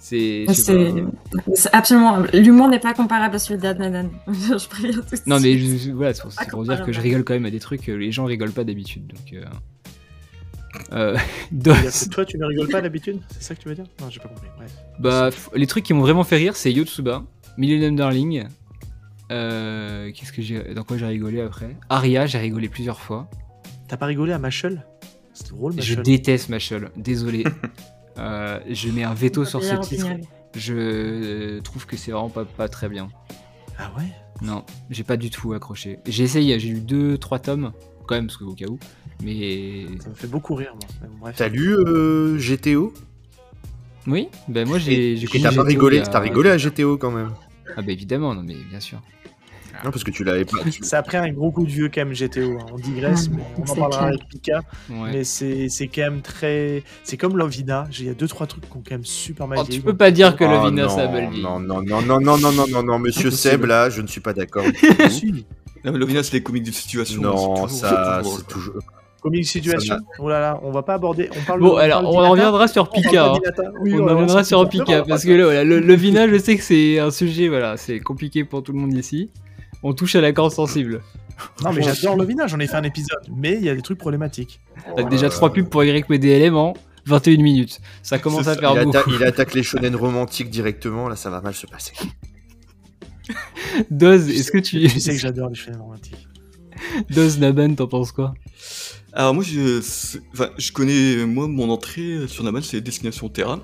C'est. 0.00 0.44
je 0.46 1.68
absolument. 1.72 2.18
L'humour 2.32 2.68
n'est 2.68 2.78
pas 2.78 2.94
comparable 2.94 3.34
à 3.34 3.38
celui 3.38 3.60
d'Adnadan. 3.60 4.08
je 4.28 4.68
préviens 4.68 4.92
tout 4.92 5.00
de 5.16 5.20
Non 5.26 5.40
mais 5.40 5.58
je- 5.58 5.90
voilà, 5.90 6.14
c'est 6.14 6.22
pour, 6.50 6.62
dire 6.62 6.84
que 6.84 6.92
je 6.92 7.00
rigole 7.00 7.24
quand 7.24 7.34
même 7.34 7.46
à 7.46 7.50
des 7.50 7.58
trucs 7.58 7.82
que 7.82 7.92
les 7.92 8.12
gens 8.12 8.24
rigolent 8.24 8.52
pas 8.52 8.64
d'habitude. 8.64 9.06
Donc. 9.08 9.32
Euh... 9.32 9.44
Euh, 10.92 11.16
Toi, 12.12 12.24
tu 12.24 12.38
ne 12.38 12.44
rigoles 12.44 12.68
pas 12.68 12.80
d'habitude 12.80 13.18
C'est 13.30 13.42
ça 13.42 13.54
que 13.54 13.60
tu 13.60 13.68
veux 13.68 13.74
dire? 13.74 13.86
Non, 14.00 14.08
j'ai 14.10 14.20
pas 14.20 14.28
compris. 14.28 14.46
Bref. 14.56 14.72
Bah, 15.00 15.30
f- 15.30 15.48
les 15.54 15.66
trucs 15.66 15.84
qui 15.84 15.94
m'ont 15.94 16.02
vraiment 16.02 16.24
fait 16.24 16.36
rire, 16.36 16.54
c'est 16.56 16.70
Yotsuba, 16.72 17.24
Millennium 17.56 17.96
Darling. 17.96 18.44
Euh, 19.32 20.10
Qu'est-ce 20.14 20.32
que 20.32 20.40
j'ai, 20.42 20.74
dans 20.74 20.84
quoi 20.84 20.96
j'ai 20.96 21.06
rigolé 21.06 21.40
après? 21.40 21.74
Aria, 21.88 22.26
j'ai 22.26 22.38
rigolé 22.38 22.68
plusieurs 22.68 23.00
fois. 23.00 23.28
T'as 23.88 23.96
pas 23.96 24.06
rigolé 24.06 24.32
à 24.32 24.38
Machel 24.38 24.84
C'est 25.34 25.48
drôle, 25.48 25.72
Je 25.72 25.78
Machel. 25.78 26.02
déteste 26.02 26.48
Machel, 26.50 26.90
désolé. 26.96 27.44
Euh, 28.18 28.60
je 28.68 28.88
mets 28.90 29.04
un 29.04 29.14
veto 29.14 29.44
sur 29.44 29.62
ce 29.62 29.74
titre. 29.76 30.06
opinion. 30.06 30.20
Je 30.56 31.60
trouve 31.60 31.86
que 31.86 31.96
c'est 31.96 32.10
vraiment 32.10 32.30
pas, 32.30 32.44
pas 32.44 32.68
très 32.68 32.88
bien. 32.88 33.08
Ah 33.78 33.90
ouais? 33.96 34.04
Non, 34.42 34.64
j'ai 34.90 35.04
pas 35.04 35.16
du 35.16 35.30
tout 35.30 35.52
accroché. 35.52 35.98
J'ai 36.06 36.24
essayé, 36.24 36.58
j'ai 36.58 36.68
lu 36.70 36.80
2-3 36.80 37.40
tomes, 37.40 37.72
quand 38.06 38.14
même, 38.14 38.26
parce 38.26 38.36
que 38.38 38.44
au 38.44 38.54
cas 38.54 38.66
où. 38.66 38.78
Mais. 39.22 39.86
Ça 40.00 40.10
me 40.10 40.14
fait 40.14 40.26
beaucoup 40.28 40.54
rire, 40.54 40.74
moi. 41.20 41.32
T'as 41.32 41.48
lu 41.48 41.74
euh, 41.74 42.38
GTO 42.38 42.92
Oui, 44.06 44.28
ben 44.48 44.66
moi 44.66 44.78
j'ai. 44.78 45.16
t'as 45.42 45.48
pas 45.50 45.50
GTO 45.50 45.62
rigolé, 45.64 45.98
a- 46.00 46.06
t'as 46.06 46.20
rigolé 46.20 46.50
à 46.50 46.56
GTO 46.56 46.96
quand 46.98 47.10
même. 47.10 47.32
Ah 47.76 47.82
bah 47.82 47.92
évidemment, 47.92 48.34
non 48.34 48.42
mais 48.42 48.54
bien 48.70 48.80
sûr. 48.80 49.00
Non, 49.84 49.90
parce 49.90 50.02
que 50.04 50.10
tu 50.10 50.24
l'avais 50.24 50.44
pas. 50.44 50.58
tu- 50.70 50.82
Ça 50.82 50.98
a 50.98 51.02
pris 51.02 51.16
un 51.16 51.28
gros 51.32 51.50
coup 51.50 51.64
de 51.64 51.70
vieux 51.70 51.88
quand 51.92 52.00
même 52.04 52.12
GTO. 52.14 52.58
hein. 52.60 52.66
On 52.72 52.76
digresse, 52.76 53.28
Ah, 53.32 53.36
mais 53.36 53.42
on 53.58 53.62
en 53.70 53.74
parlera 53.74 53.88
clair. 53.88 54.02
avec 54.08 54.28
Pika. 54.28 54.60
Ouais. 54.90 55.10
Mais 55.12 55.24
c'est 55.24 55.68
c'est 55.68 55.86
quand 55.88 56.02
même 56.02 56.20
très. 56.20 56.82
C'est 57.04 57.16
comme 57.16 57.36
Lovina. 57.36 57.84
Il 57.98 58.06
y 58.06 58.08
a 58.08 58.14
deux 58.14 58.26
trois 58.28 58.46
trucs 58.46 58.68
qui 58.68 58.76
ont 58.76 58.82
quand 58.86 58.94
même 58.94 59.04
super 59.04 59.46
mal 59.46 59.58
Oh, 59.60 59.64
tu 59.68 59.80
peux 59.80 59.96
pas 59.96 60.10
dire 60.10 60.34
que 60.36 60.44
Oh, 60.44 60.48
Lovina 60.48 60.82
non, 60.84 60.88
ça 60.88 61.02
a 61.02 61.08
mal 61.08 61.28
vieilli. 61.28 61.42
Non, 61.42 61.60
non, 61.60 61.82
non, 61.82 62.02
non, 62.02 62.20
non, 62.20 62.38
non, 62.38 62.52
non, 62.52 62.66
non, 62.68 62.82
non, 62.82 62.98
monsieur. 62.98 63.30
Seb, 63.30 63.64
là, 63.66 63.88
je 63.90 64.02
ne 64.02 64.06
suis 64.06 64.20
pas 64.20 64.32
d'accord. 64.32 64.64
Non, 65.84 65.92
mais 65.92 65.98
Lovina, 65.98 66.22
c'est 66.24 66.32
les 66.32 66.42
comiques 66.42 66.64
de 66.64 66.72
situation. 66.72 67.22
non, 67.22 67.54
toujours- 67.54 67.70
ça, 67.70 68.20
c'est 68.24 68.46
toujours. 68.48 68.74
Comique 69.22 69.46
situation. 69.46 69.96
Ça 69.96 70.00
Oh 70.20 70.28
là 70.28 70.40
là, 70.40 70.60
on 70.62 70.70
va 70.70 70.82
pas 70.82 70.94
aborder. 70.94 71.28
On 71.36 71.44
parle 71.44 71.60
Bon, 71.60 71.72
on 71.74 71.76
alors 71.76 72.02
on 72.04 72.30
reviendra 72.30 72.66
sur 72.68 72.88
Pika. 72.90 73.32
hein. 73.32 73.38
Oui, 73.80 73.94
On 73.94 74.04
en 74.04 74.10
reviendra 74.10 74.44
sur 74.44 74.68
Pika 74.68 75.02
parce 75.02 75.24
que 75.24 75.30
là, 75.32 75.44
voilà, 75.44 75.64
le, 75.64 75.80
le 75.80 75.94
Vina, 75.94 76.28
je 76.28 76.36
sais 76.38 76.56
que 76.56 76.62
c'est 76.62 76.98
un 76.98 77.10
sujet, 77.10 77.48
voilà, 77.48 77.76
c'est 77.76 77.98
compliqué 78.00 78.44
pour 78.44 78.62
tout 78.62 78.72
le 78.72 78.78
monde 78.78 78.94
ici. 78.94 79.30
On 79.82 79.92
touche 79.92 80.14
à 80.16 80.20
la 80.20 80.32
corde 80.32 80.52
sensible. 80.52 81.02
Non, 81.62 81.72
mais 81.72 81.82
j'adore 81.82 82.16
Lovina, 82.16 82.46
j'en 82.48 82.58
ai 82.58 82.66
fait 82.66 82.74
un 82.76 82.82
épisode. 82.82 83.20
Mais 83.34 83.54
il 83.54 83.64
y 83.64 83.68
a 83.68 83.74
des 83.74 83.82
trucs 83.82 83.98
problématiques. 83.98 84.60
T'as 84.96 85.04
déjà 85.04 85.28
trois 85.28 85.52
pubs 85.52 85.68
pour 85.68 85.84
YPDLM 85.84 86.56
en 86.56 86.74
21 87.06 87.42
minutes. 87.42 87.80
Ça 88.02 88.18
commence 88.18 88.48
à 88.48 88.54
ça, 88.54 88.60
faire 88.60 88.72
Il, 88.76 88.84
beaucoup. 88.84 88.98
atta- 88.98 89.14
il 89.16 89.22
attaque 89.24 89.54
les 89.54 89.62
shonen 89.62 89.94
romantiques 89.94 90.50
directement, 90.50 91.08
là, 91.08 91.14
ça 91.16 91.30
va 91.30 91.40
mal 91.40 91.54
se 91.54 91.66
passer. 91.66 91.92
Doz, 93.90 94.28
est-ce 94.28 94.50
que 94.50 94.58
tu. 94.58 94.80
Tu 94.88 95.00
sais 95.00 95.12
que 95.12 95.18
j'adore 95.20 95.48
les 95.50 95.54
chaînes 95.54 95.76
romantiques. 95.76 96.26
Doz 97.10 97.38
Naban, 97.38 97.74
t'en 97.74 97.86
penses 97.86 98.12
quoi? 98.12 98.34
Alors 99.12 99.34
moi, 99.34 99.44
je, 99.44 99.80
c'est- 99.80 100.20
enfin, 100.32 100.50
je 100.58 100.72
connais, 100.72 101.24
moi, 101.26 101.46
mon 101.48 101.70
entrée 101.70 102.26
sur 102.26 102.44
Naban, 102.44 102.62
c'est 102.62 102.80
Destination 102.80 103.28
Terra. 103.28 103.60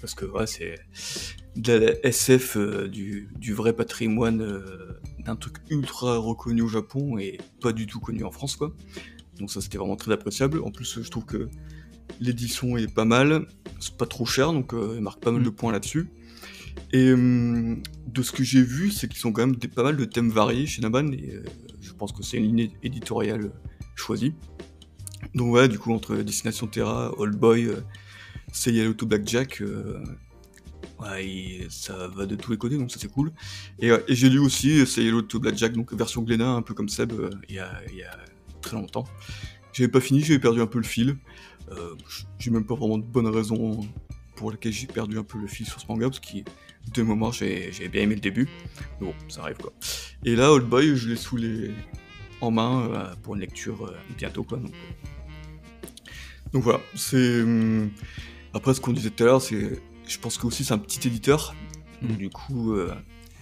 Parce 0.00 0.14
que 0.14 0.24
ouais, 0.24 0.46
c'est 0.46 0.74
de 1.56 1.72
la 1.74 1.92
SF 2.06 2.56
euh, 2.56 2.88
du, 2.88 3.28
du 3.38 3.52
vrai 3.54 3.72
patrimoine 3.72 4.40
euh, 4.42 5.00
d'un 5.24 5.36
truc 5.36 5.56
ultra 5.70 6.18
reconnu 6.18 6.62
au 6.62 6.68
Japon 6.68 7.18
et 7.18 7.38
pas 7.60 7.72
du 7.72 7.86
tout 7.86 8.00
connu 8.00 8.24
en 8.24 8.30
France, 8.30 8.56
quoi. 8.56 8.74
Donc 9.38 9.50
ça, 9.50 9.60
c'était 9.60 9.78
vraiment 9.78 9.96
très 9.96 10.12
appréciable. 10.12 10.60
En 10.62 10.70
plus, 10.70 11.00
je 11.02 11.10
trouve 11.10 11.24
que 11.24 11.48
l'édition 12.20 12.76
est 12.76 12.92
pas 12.92 13.04
mal, 13.04 13.46
c'est 13.80 13.96
pas 13.96 14.06
trop 14.06 14.26
cher, 14.26 14.52
donc 14.52 14.74
euh, 14.74 14.94
il 14.96 15.02
marque 15.02 15.22
pas 15.22 15.32
mal 15.32 15.42
de 15.42 15.50
points 15.50 15.72
là-dessus. 15.72 16.08
Et 16.92 17.12
hum, 17.12 17.82
de 18.06 18.22
ce 18.22 18.32
que 18.32 18.42
j'ai 18.42 18.62
vu, 18.62 18.90
c'est 18.90 19.08
qu'ils 19.08 19.26
ont 19.26 19.32
quand 19.32 19.46
même 19.46 19.56
des, 19.56 19.68
pas 19.68 19.82
mal 19.82 19.96
de 19.96 20.04
thèmes 20.04 20.30
variés 20.30 20.66
chez 20.66 20.82
Naban, 20.82 21.10
et 21.12 21.34
euh, 21.34 21.44
je 21.80 21.92
pense 21.92 22.12
que 22.12 22.22
c'est 22.22 22.36
une 22.36 22.56
ligne 22.56 22.70
éditoriale 22.82 23.52
choisie. 23.94 24.34
Donc 25.34 25.52
ouais, 25.54 25.68
du 25.68 25.78
coup, 25.78 25.92
entre 25.92 26.16
Destination 26.16 26.66
Terra, 26.66 27.12
Old 27.18 27.36
Boy, 27.36 27.66
euh, 27.66 27.80
Say 28.52 28.94
to 28.94 29.06
Blackjack, 29.06 29.62
euh, 29.62 30.02
ça 31.70 32.08
va 32.08 32.26
de 32.26 32.36
tous 32.36 32.50
les 32.50 32.58
côtés, 32.58 32.76
donc 32.76 32.90
ça 32.90 32.98
c'est 33.00 33.10
cool. 33.10 33.32
Et, 33.78 33.90
euh, 33.90 33.98
j'ai 34.08 34.28
lu 34.28 34.38
aussi 34.38 34.84
Hello 34.96 35.22
to 35.22 35.40
Blackjack, 35.40 35.72
donc 35.72 35.92
version 35.92 36.22
Glénat, 36.22 36.50
un 36.50 36.62
peu 36.62 36.74
comme 36.74 36.88
Seb, 36.88 37.12
euh, 37.12 37.30
il 37.48 37.56
y, 37.56 37.58
a, 37.58 37.70
très 38.60 38.76
longtemps. 38.76 39.04
J'avais 39.72 39.88
pas 39.88 40.00
fini, 40.00 40.20
j'avais 40.20 40.38
perdu 40.38 40.60
un 40.60 40.66
peu 40.66 40.78
le 40.78 40.84
fil. 40.84 41.16
Euh, 41.70 41.94
j'ai 42.38 42.50
même 42.50 42.64
pas 42.64 42.74
vraiment 42.74 42.98
de 42.98 43.04
bonne 43.04 43.26
raison 43.26 43.80
pour 44.36 44.50
laquelle 44.50 44.72
j'ai 44.72 44.86
perdu 44.86 45.18
un 45.18 45.24
peu 45.24 45.38
le 45.38 45.46
fil 45.46 45.66
sur 45.66 45.80
ce 45.80 45.86
manga, 45.88 46.08
parce 46.08 46.20
que 46.20 46.38
de 46.94 47.02
moment 47.02 47.30
j'ai 47.30 47.70
j'ai 47.72 47.88
bien 47.88 48.02
aimé 48.02 48.14
le 48.14 48.20
début. 48.20 48.48
Mais 49.00 49.06
bon, 49.06 49.14
ça 49.28 49.42
arrive 49.42 49.56
quoi. 49.56 49.72
Et 50.24 50.36
là, 50.36 50.52
Old 50.52 50.66
Boy, 50.66 50.96
je 50.96 51.08
l'ai 51.08 51.16
sous 51.16 51.36
les... 51.36 51.70
en 52.40 52.50
main 52.50 53.14
pour 53.22 53.34
une 53.34 53.40
lecture 53.40 53.92
bientôt 54.16 54.44
quoi. 54.44 54.58
Donc, 54.58 54.72
donc 56.52 56.62
voilà, 56.62 56.80
c'est. 56.94 57.42
hum, 57.42 57.90
Après, 58.52 58.74
ce 58.74 58.80
qu'on 58.80 58.92
disait 58.92 59.10
tout 59.10 59.22
à 59.24 59.26
l'heure, 59.26 59.42
c'est. 59.42 59.80
Je 60.12 60.18
pense 60.18 60.36
que 60.36 60.46
aussi 60.46 60.64
c'est 60.64 60.74
un 60.74 60.78
petit 60.78 61.06
éditeur. 61.08 61.54
Donc, 62.02 62.12
Mm. 62.12 62.16
du 62.16 62.28
coup, 62.30 62.72
euh, 62.74 62.92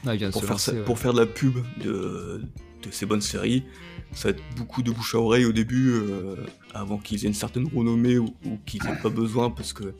Ah, 0.06 0.12
pour, 0.30 0.42
faire 0.42 0.50
lancer, 0.52 0.70
ça- 0.70 0.76
ouais. 0.76 0.85
pour 0.85 0.98
faire 0.98 1.12
de 1.12 1.20
la 1.20 1.26
pub 1.26 1.54
de, 1.83 2.42
de 2.83 2.90
ces 2.90 3.06
bonnes 3.06 3.20
séries, 3.20 3.64
ça 4.12 4.28
va 4.30 4.37
être 4.37 4.42
beaucoup 4.56 4.83
de 4.83 4.90
bouche 4.90 5.14
à 5.14 5.18
oreille 5.18 5.44
au 5.46 5.52
début, 5.52 5.90
euh, 5.92 6.37
avant 6.74 6.98
qu'ils 6.98 7.24
aient 7.24 7.28
une 7.28 7.35
certaine 7.35 7.66
renommée 7.74 8.18
ou, 8.18 8.35
ou 8.46 8.59
qu'ils 8.66 8.83
n'aient 8.85 9.00
pas 9.02 9.09
besoin 9.11 9.50
parce 9.50 9.72
que 9.72 9.94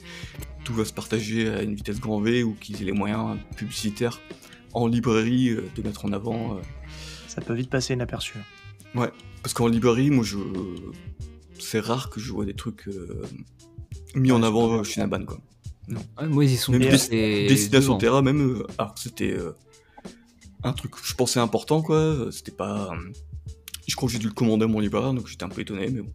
tout 0.64 0.74
va 0.74 0.85
se 0.85 0.92
partager 0.92 1.48
à 1.48 1.62
une 1.62 1.74
vitesse 1.74 2.00
grand 2.00 2.20
V 2.20 2.42
ou 2.44 2.54
qu'ils 2.61 2.80
aient 2.83 2.87
les 2.87 2.92
moyens 2.92 3.38
publicitaires 3.56 4.20
en 4.72 4.87
librairie 4.87 5.50
euh, 5.50 5.64
de 5.76 5.83
mettre 5.83 6.04
en 6.04 6.12
avant. 6.12 6.56
euh. 6.56 6.61
Ça 7.28 7.40
peut 7.40 7.54
vite 7.54 7.70
passer 7.70 7.94
inaperçu. 7.94 8.35
parce 8.94 9.54
qu'en 9.54 9.68
librairie, 9.68 10.11
moi, 10.11 10.24
je 10.24 10.37
c'est 11.59 11.80
rare 11.80 12.11
que 12.11 12.20
je 12.20 12.33
vois 12.33 12.44
des 12.46 12.54
trucs 12.54 12.88
euh, 12.88 13.22
mis 14.14 14.33
en 14.33 14.40
Ouais, 14.40 14.46
avant 14.48 14.83
chez 14.85 15.00
Naban, 15.00 15.24
quoi. 15.24 15.38
Ouais, 15.88 16.28
moi, 16.28 16.44
ils 16.44 16.52
y 16.52 16.56
sont 16.56 16.72
Même 16.72 16.82
bien, 16.82 16.90
Des- 16.90 17.48
Destination. 17.48 17.98
Terra, 17.98 18.22
même, 18.22 18.40
euh, 18.40 18.66
alors 18.78 18.94
que 18.94 19.00
c'était 19.00 19.32
euh, 19.32 19.52
un 20.62 20.72
truc 20.72 20.92
que 20.92 20.98
je 21.02 21.14
pensais 21.14 21.40
important, 21.40 21.82
quoi. 21.82 22.28
C'était 22.30 22.52
pas. 22.52 22.92
euh, 22.92 22.96
je 23.88 23.96
crois 23.96 24.06
que 24.08 24.12
j'ai 24.12 24.18
dû 24.20 24.28
le 24.28 24.32
commander 24.34 24.64
à 24.64 24.68
mon 24.68 24.78
libraire, 24.80 25.12
donc 25.12 25.26
j'étais 25.26 25.44
un 25.44 25.48
peu 25.48 25.62
étonné, 25.62 25.88
mais 25.90 26.02
bon. 26.02 26.12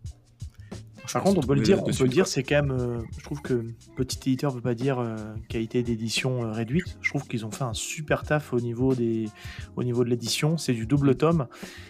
Par 1.14 1.22
contre, 1.24 1.40
on 1.40 1.48
peut 1.48 1.54
le 1.54 1.62
dire, 1.62 1.78
on 1.84 1.92
peut 2.00 2.04
le 2.06 2.10
dire, 2.10 2.26
c'est 2.28 2.42
quand 2.44 2.56
même. 2.64 2.72
euh, 2.72 3.00
je 3.18 3.24
trouve 3.24 3.42
que 3.42 3.64
petit 3.96 4.18
éditeur 4.30 4.52
veut 4.52 4.62
pas 4.62 4.74
dire 4.74 4.98
euh, 5.00 5.16
qualité 5.50 5.84
d'édition 5.84 6.44
euh, 6.44 6.52
réduite. 6.52 6.98
Je 7.02 7.10
trouve 7.10 7.28
qu'ils 7.28 7.46
ont 7.46 7.52
fait 7.52 7.64
un 7.64 7.74
super 7.76 8.24
taf 8.24 8.54
au 8.54 8.60
niveau 8.60 8.96
des, 8.96 9.30
au 9.76 9.84
niveau 9.84 10.04
de 10.04 10.10
l'édition. 10.10 10.58
C'est 10.58 10.74
du 10.74 10.88
double 10.88 11.16
tome 11.16 11.48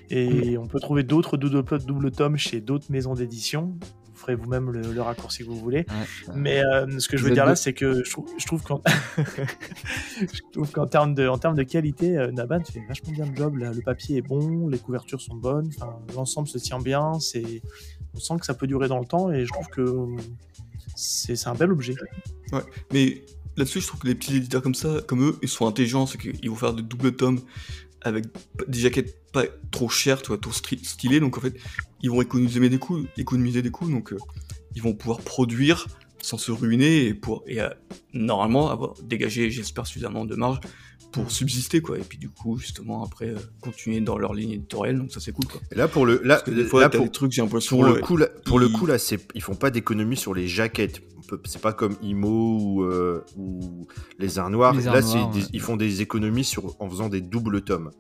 et 0.10 0.58
on 0.58 0.68
peut 0.68 0.80
trouver 0.82 1.04
d'autres 1.04 1.38
double, 1.38 1.64
double 1.86 2.12
tomes 2.12 2.38
chez 2.38 2.60
d'autres 2.62 2.92
maisons 2.92 3.14
d'édition. 3.14 3.78
Ferez 4.26 4.36
vous-même 4.36 4.72
le, 4.72 4.82
le 4.82 5.02
raccourci 5.02 5.44
que 5.44 5.50
vous 5.50 5.60
voulez. 5.60 5.86
Ouais, 5.88 5.96
ouais. 6.28 6.34
Mais 6.36 6.66
euh, 6.66 7.00
ce 7.00 7.08
que 7.08 7.16
je 7.16 7.24
veux 7.24 7.32
dire 7.32 7.46
là, 7.46 7.56
c'est 7.56 7.74
que 7.74 8.04
je 8.04 8.10
trouve, 8.10 8.28
je 8.38 8.46
trouve 8.46 8.64
qu'en 10.72 10.88
termes 10.88 11.14
de, 11.14 11.28
en 11.28 11.38
termes 11.38 11.56
de 11.56 11.64
qualité, 11.64 12.18
euh, 12.18 12.32
Naban 12.32 12.64
fait 12.64 12.82
vachement 12.88 13.12
bien 13.12 13.26
le 13.26 13.36
job. 13.36 13.58
là. 13.58 13.72
Le 13.72 13.82
papier 13.82 14.18
est 14.18 14.22
bon, 14.22 14.68
les 14.68 14.80
couvertures 14.80 15.22
sont 15.22 15.36
bonnes, 15.36 15.70
l'ensemble 16.16 16.48
se 16.48 16.58
tient 16.58 16.80
bien. 16.80 17.12
On 17.14 18.20
sent 18.20 18.34
que 18.40 18.46
ça 18.46 18.56
peut 18.56 18.68
durer 18.68 18.88
dans 18.88 19.00
le 19.00 19.06
temps 19.06 19.32
et 19.32 19.46
je 19.46 19.52
trouve 19.52 19.68
que 19.68 20.08
c'est, 20.96 21.48
un 21.48 21.54
bel 21.54 21.72
objet. 21.72 21.96
Mais 22.92 23.24
là-dessus, 23.58 23.82
je 23.82 23.88
trouve 23.88 24.00
que 24.00 24.08
les 24.08 24.16
petits 24.16 24.38
éditeurs 24.38 24.64
comme 24.64 24.76
ça, 24.76 25.02
comme 25.06 25.22
eux, 25.22 25.38
ils 25.44 25.50
sont 25.50 25.68
intelligents, 25.68 26.08
c'est 26.08 26.18
qu'ils 26.18 26.50
vont 26.50 26.56
faire 26.56 26.74
de 26.74 26.82
double 26.82 27.16
tomes 27.16 27.42
avec 28.02 28.26
des 28.68 28.80
jaquettes 28.80 29.32
pas 29.32 29.44
trop 29.72 29.90
chères, 29.90 30.22
tu 30.22 30.30
vois, 30.30 30.38
trop 30.38 30.54
stylées, 30.54 31.20
donc 31.20 31.38
en 31.38 31.42
fait, 31.42 31.56
ils 32.06 32.12
vont 32.12 32.22
économiser 32.22 32.70
des 32.70 32.78
coûts, 32.78 33.04
économiser 33.18 33.62
des 33.64 33.72
coûts, 33.72 33.90
donc 33.90 34.14
euh, 34.14 34.18
ils 34.76 34.82
vont 34.82 34.94
pouvoir 34.94 35.20
produire 35.22 35.88
sans 36.22 36.38
se 36.38 36.52
ruiner 36.52 37.06
et 37.08 37.14
pour 37.14 37.44
et 37.48 37.62
euh, 37.62 37.70
normalement 38.14 38.70
avoir 38.70 38.94
dégagé, 39.04 39.50
j'espère, 39.50 39.86
suffisamment 39.88 40.24
de 40.26 40.36
marge 40.36 40.60
pour 41.12 41.32
subsister, 41.32 41.82
quoi. 41.82 41.98
Et 41.98 42.02
puis 42.02 42.18
du 42.18 42.30
coup, 42.30 42.58
justement, 42.58 43.04
après, 43.04 43.30
euh, 43.30 43.38
continuer 43.62 44.02
dans 44.02 44.18
leur 44.18 44.34
ligne 44.34 44.52
éditoriale, 44.52 44.98
donc 45.00 45.12
ça 45.12 45.20
c'est 45.20 45.32
cool, 45.32 45.46
quoi. 45.46 45.62
Et 45.72 45.76
là, 45.76 45.88
pour 45.88 46.06
le, 46.06 46.22
là, 46.24 46.36
Parce 46.36 46.44
que 46.44 46.52
des 46.52 46.66
fois, 46.66 46.82
là, 46.82 46.90
pour, 46.90 47.06
des 47.06 47.12
trucs, 47.12 47.32
j'ai 47.32 47.42
l'impression. 47.42 47.78
pour 47.78 47.86
le 47.86 47.94
ouais, 47.94 48.02
coup, 48.02 48.18
là, 48.18 48.28
pour 48.46 48.60
le 48.60 48.68
ils- 48.68 48.74
coup, 48.74 48.86
là, 48.86 48.98
c'est, 49.00 49.20
ils 49.34 49.42
font 49.42 49.56
pas 49.56 49.72
d'économie 49.72 50.18
sur 50.18 50.34
les 50.34 50.48
jaquettes. 50.48 51.02
C'est 51.46 51.62
pas 51.62 51.74
comme 51.74 51.96
Imo 52.04 52.60
ou, 52.60 52.84
euh, 52.84 53.24
ou 53.38 53.88
les 54.20 54.38
Arts 54.38 54.50
Noirs. 54.52 54.74
Les 54.76 54.88
Arts 54.88 54.94
là, 54.96 55.02
Noirs, 55.02 55.32
des- 55.32 55.46
ils 55.54 55.62
font 55.62 55.76
des 55.78 56.02
économies 56.02 56.44
sur, 56.44 56.76
en 56.82 56.90
faisant 56.90 57.08
des 57.10 57.22
doubles 57.22 57.62
tomes. 57.64 57.92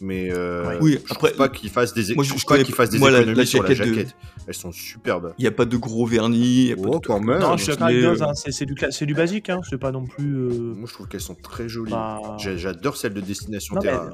Mais 0.00 0.28
euh, 0.32 0.78
Oui, 0.80 0.98
je 1.04 1.12
après, 1.12 1.32
pas 1.32 1.48
qu'ils 1.48 1.70
fassent 1.70 1.92
des, 1.94 2.14
moi, 2.14 2.24
je 2.24 2.34
je- 2.36 2.44
pas 2.46 2.58
qu'ils 2.62 2.74
fassent 2.74 2.90
des 2.90 2.98
moi, 2.98 3.10
la- 3.10 3.18
économies 3.18 3.38
la 3.38 3.46
sur 3.46 3.62
la 3.62 3.74
jaquette 3.74 4.08
de-. 4.08 4.12
Elles 4.46 4.54
sont 4.54 4.72
superbes. 4.72 5.34
Il 5.38 5.42
n'y 5.42 5.48
a 5.48 5.50
pas 5.52 5.64
de 5.64 5.76
gros 5.76 6.06
vernis. 6.06 6.66
y 6.68 6.72
a 6.72 6.76
pas 6.76 6.82
Oh, 6.86 6.98
de 7.00 7.06
quand 7.06 7.20
même. 7.20 7.40
Non, 7.40 7.56
mais, 7.56 8.00
Goz, 8.00 8.22
euh, 8.22 8.24
hein, 8.24 8.32
c'est 8.34 8.52
c'est 8.52 8.64
du, 8.64 8.74
cla- 8.74 8.90
c'est 8.90 9.06
du 9.06 9.14
basique, 9.14 9.50
hein, 9.50 9.60
c'est 9.68 9.78
pas 9.78 9.90
non 9.92 10.04
plus. 10.06 10.34
euh, 10.36 10.48
Moi, 10.74 10.86
je 10.88 10.92
trouve 10.94 11.08
qu'elles 11.08 11.20
sont 11.20 11.34
très 11.34 11.68
jolies. 11.68 11.90
bah, 11.90 12.20
J'adore 12.38 12.96
celle 12.96 13.14
de 13.14 13.20
Destination 13.20 13.74
Non, 13.74 13.80
mais- 13.84 13.88
Terra. 13.90 14.10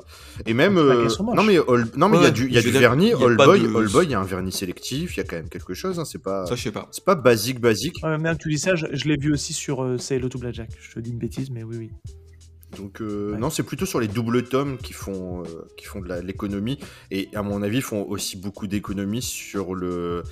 Et 0.47 0.55
même, 0.55 0.75
c'est 0.75 0.81
euh, 0.81 1.09
non 1.35 1.43
mais, 1.43 1.59
All- 1.59 1.87
non 1.97 2.09
mais 2.09 2.17
il 2.19 2.23
y 2.23 2.25
a 2.25 2.29
Ouais, 2.29 2.33
du, 2.33 2.51
y 2.51 2.59
a 2.59 2.63
du 2.63 2.71
dire, 2.71 2.81
vernis. 2.81 3.07
il 3.15 3.21
y 3.21 3.23
a 3.23 3.27
All 3.27 3.37
Boy, 3.37 3.61
de- 3.61 3.77
All 3.77 3.89
Boy, 3.89 4.07
il 4.07 4.11
y 4.11 4.15
a 4.15 4.21
un 4.21 4.25
vernis 4.25 4.53
sélectif. 4.53 5.17
Il 5.17 5.19
y 5.19 5.21
a 5.21 5.25
quand 5.25 5.37
même 5.37 5.49
quelque 5.49 5.75
chose. 5.75 5.99
Hein, 6.01 6.05
c'est 6.05 6.23
pas, 6.23 6.47
Ça, 6.47 6.55
je 6.57 6.63
sais 6.63 6.73
pas. 6.73 6.89
c'est 6.91 7.05
pas 7.05 7.15
basique, 7.15 7.61
basique. 7.61 7.97
Ouais, 8.03 8.17
que 8.19 8.39
tu 8.43 8.49
dis 8.49 8.59
ça, 8.59 8.75
je, 8.75 8.87
l'ai 9.09 9.17
vu 9.17 9.33
aussi 9.33 9.53
sur 9.53 9.85
euh, 9.85 9.99
Sailor 9.99 10.31
to 10.31 10.39
Blackjack. 10.39 10.71
Je 10.81 10.95
te 10.95 11.01
dis 11.01 11.11
une 11.11 11.19
bêtise, 11.19 11.51
mais 11.51 11.63
oui, 11.63 11.77
oui. 11.79 11.91
Donc 12.77 13.01
euh, 13.01 13.33
Ouais. 13.33 13.39
non, 13.39 13.51
c'est 13.51 13.63
plutôt 13.63 13.87
sur 13.87 14.01
les 14.01 14.09
doubles 14.09 14.45
tomes 14.45 14.79
qui 14.79 14.93
font, 14.93 15.43
euh, 15.43 15.67
qui 15.77 15.87
font 15.87 16.01
de 16.01 16.13
l'économie. 16.21 16.79
Et 17.11 17.29
à 17.35 17.43
mon 17.43 17.63
avis, 17.63 17.79
ils 17.79 17.83
font 17.83 18.03
aussi 18.09 18.37
beaucoup 18.37 18.67
d'économies 18.67 19.23
sur 19.23 19.75
le. 19.75 20.23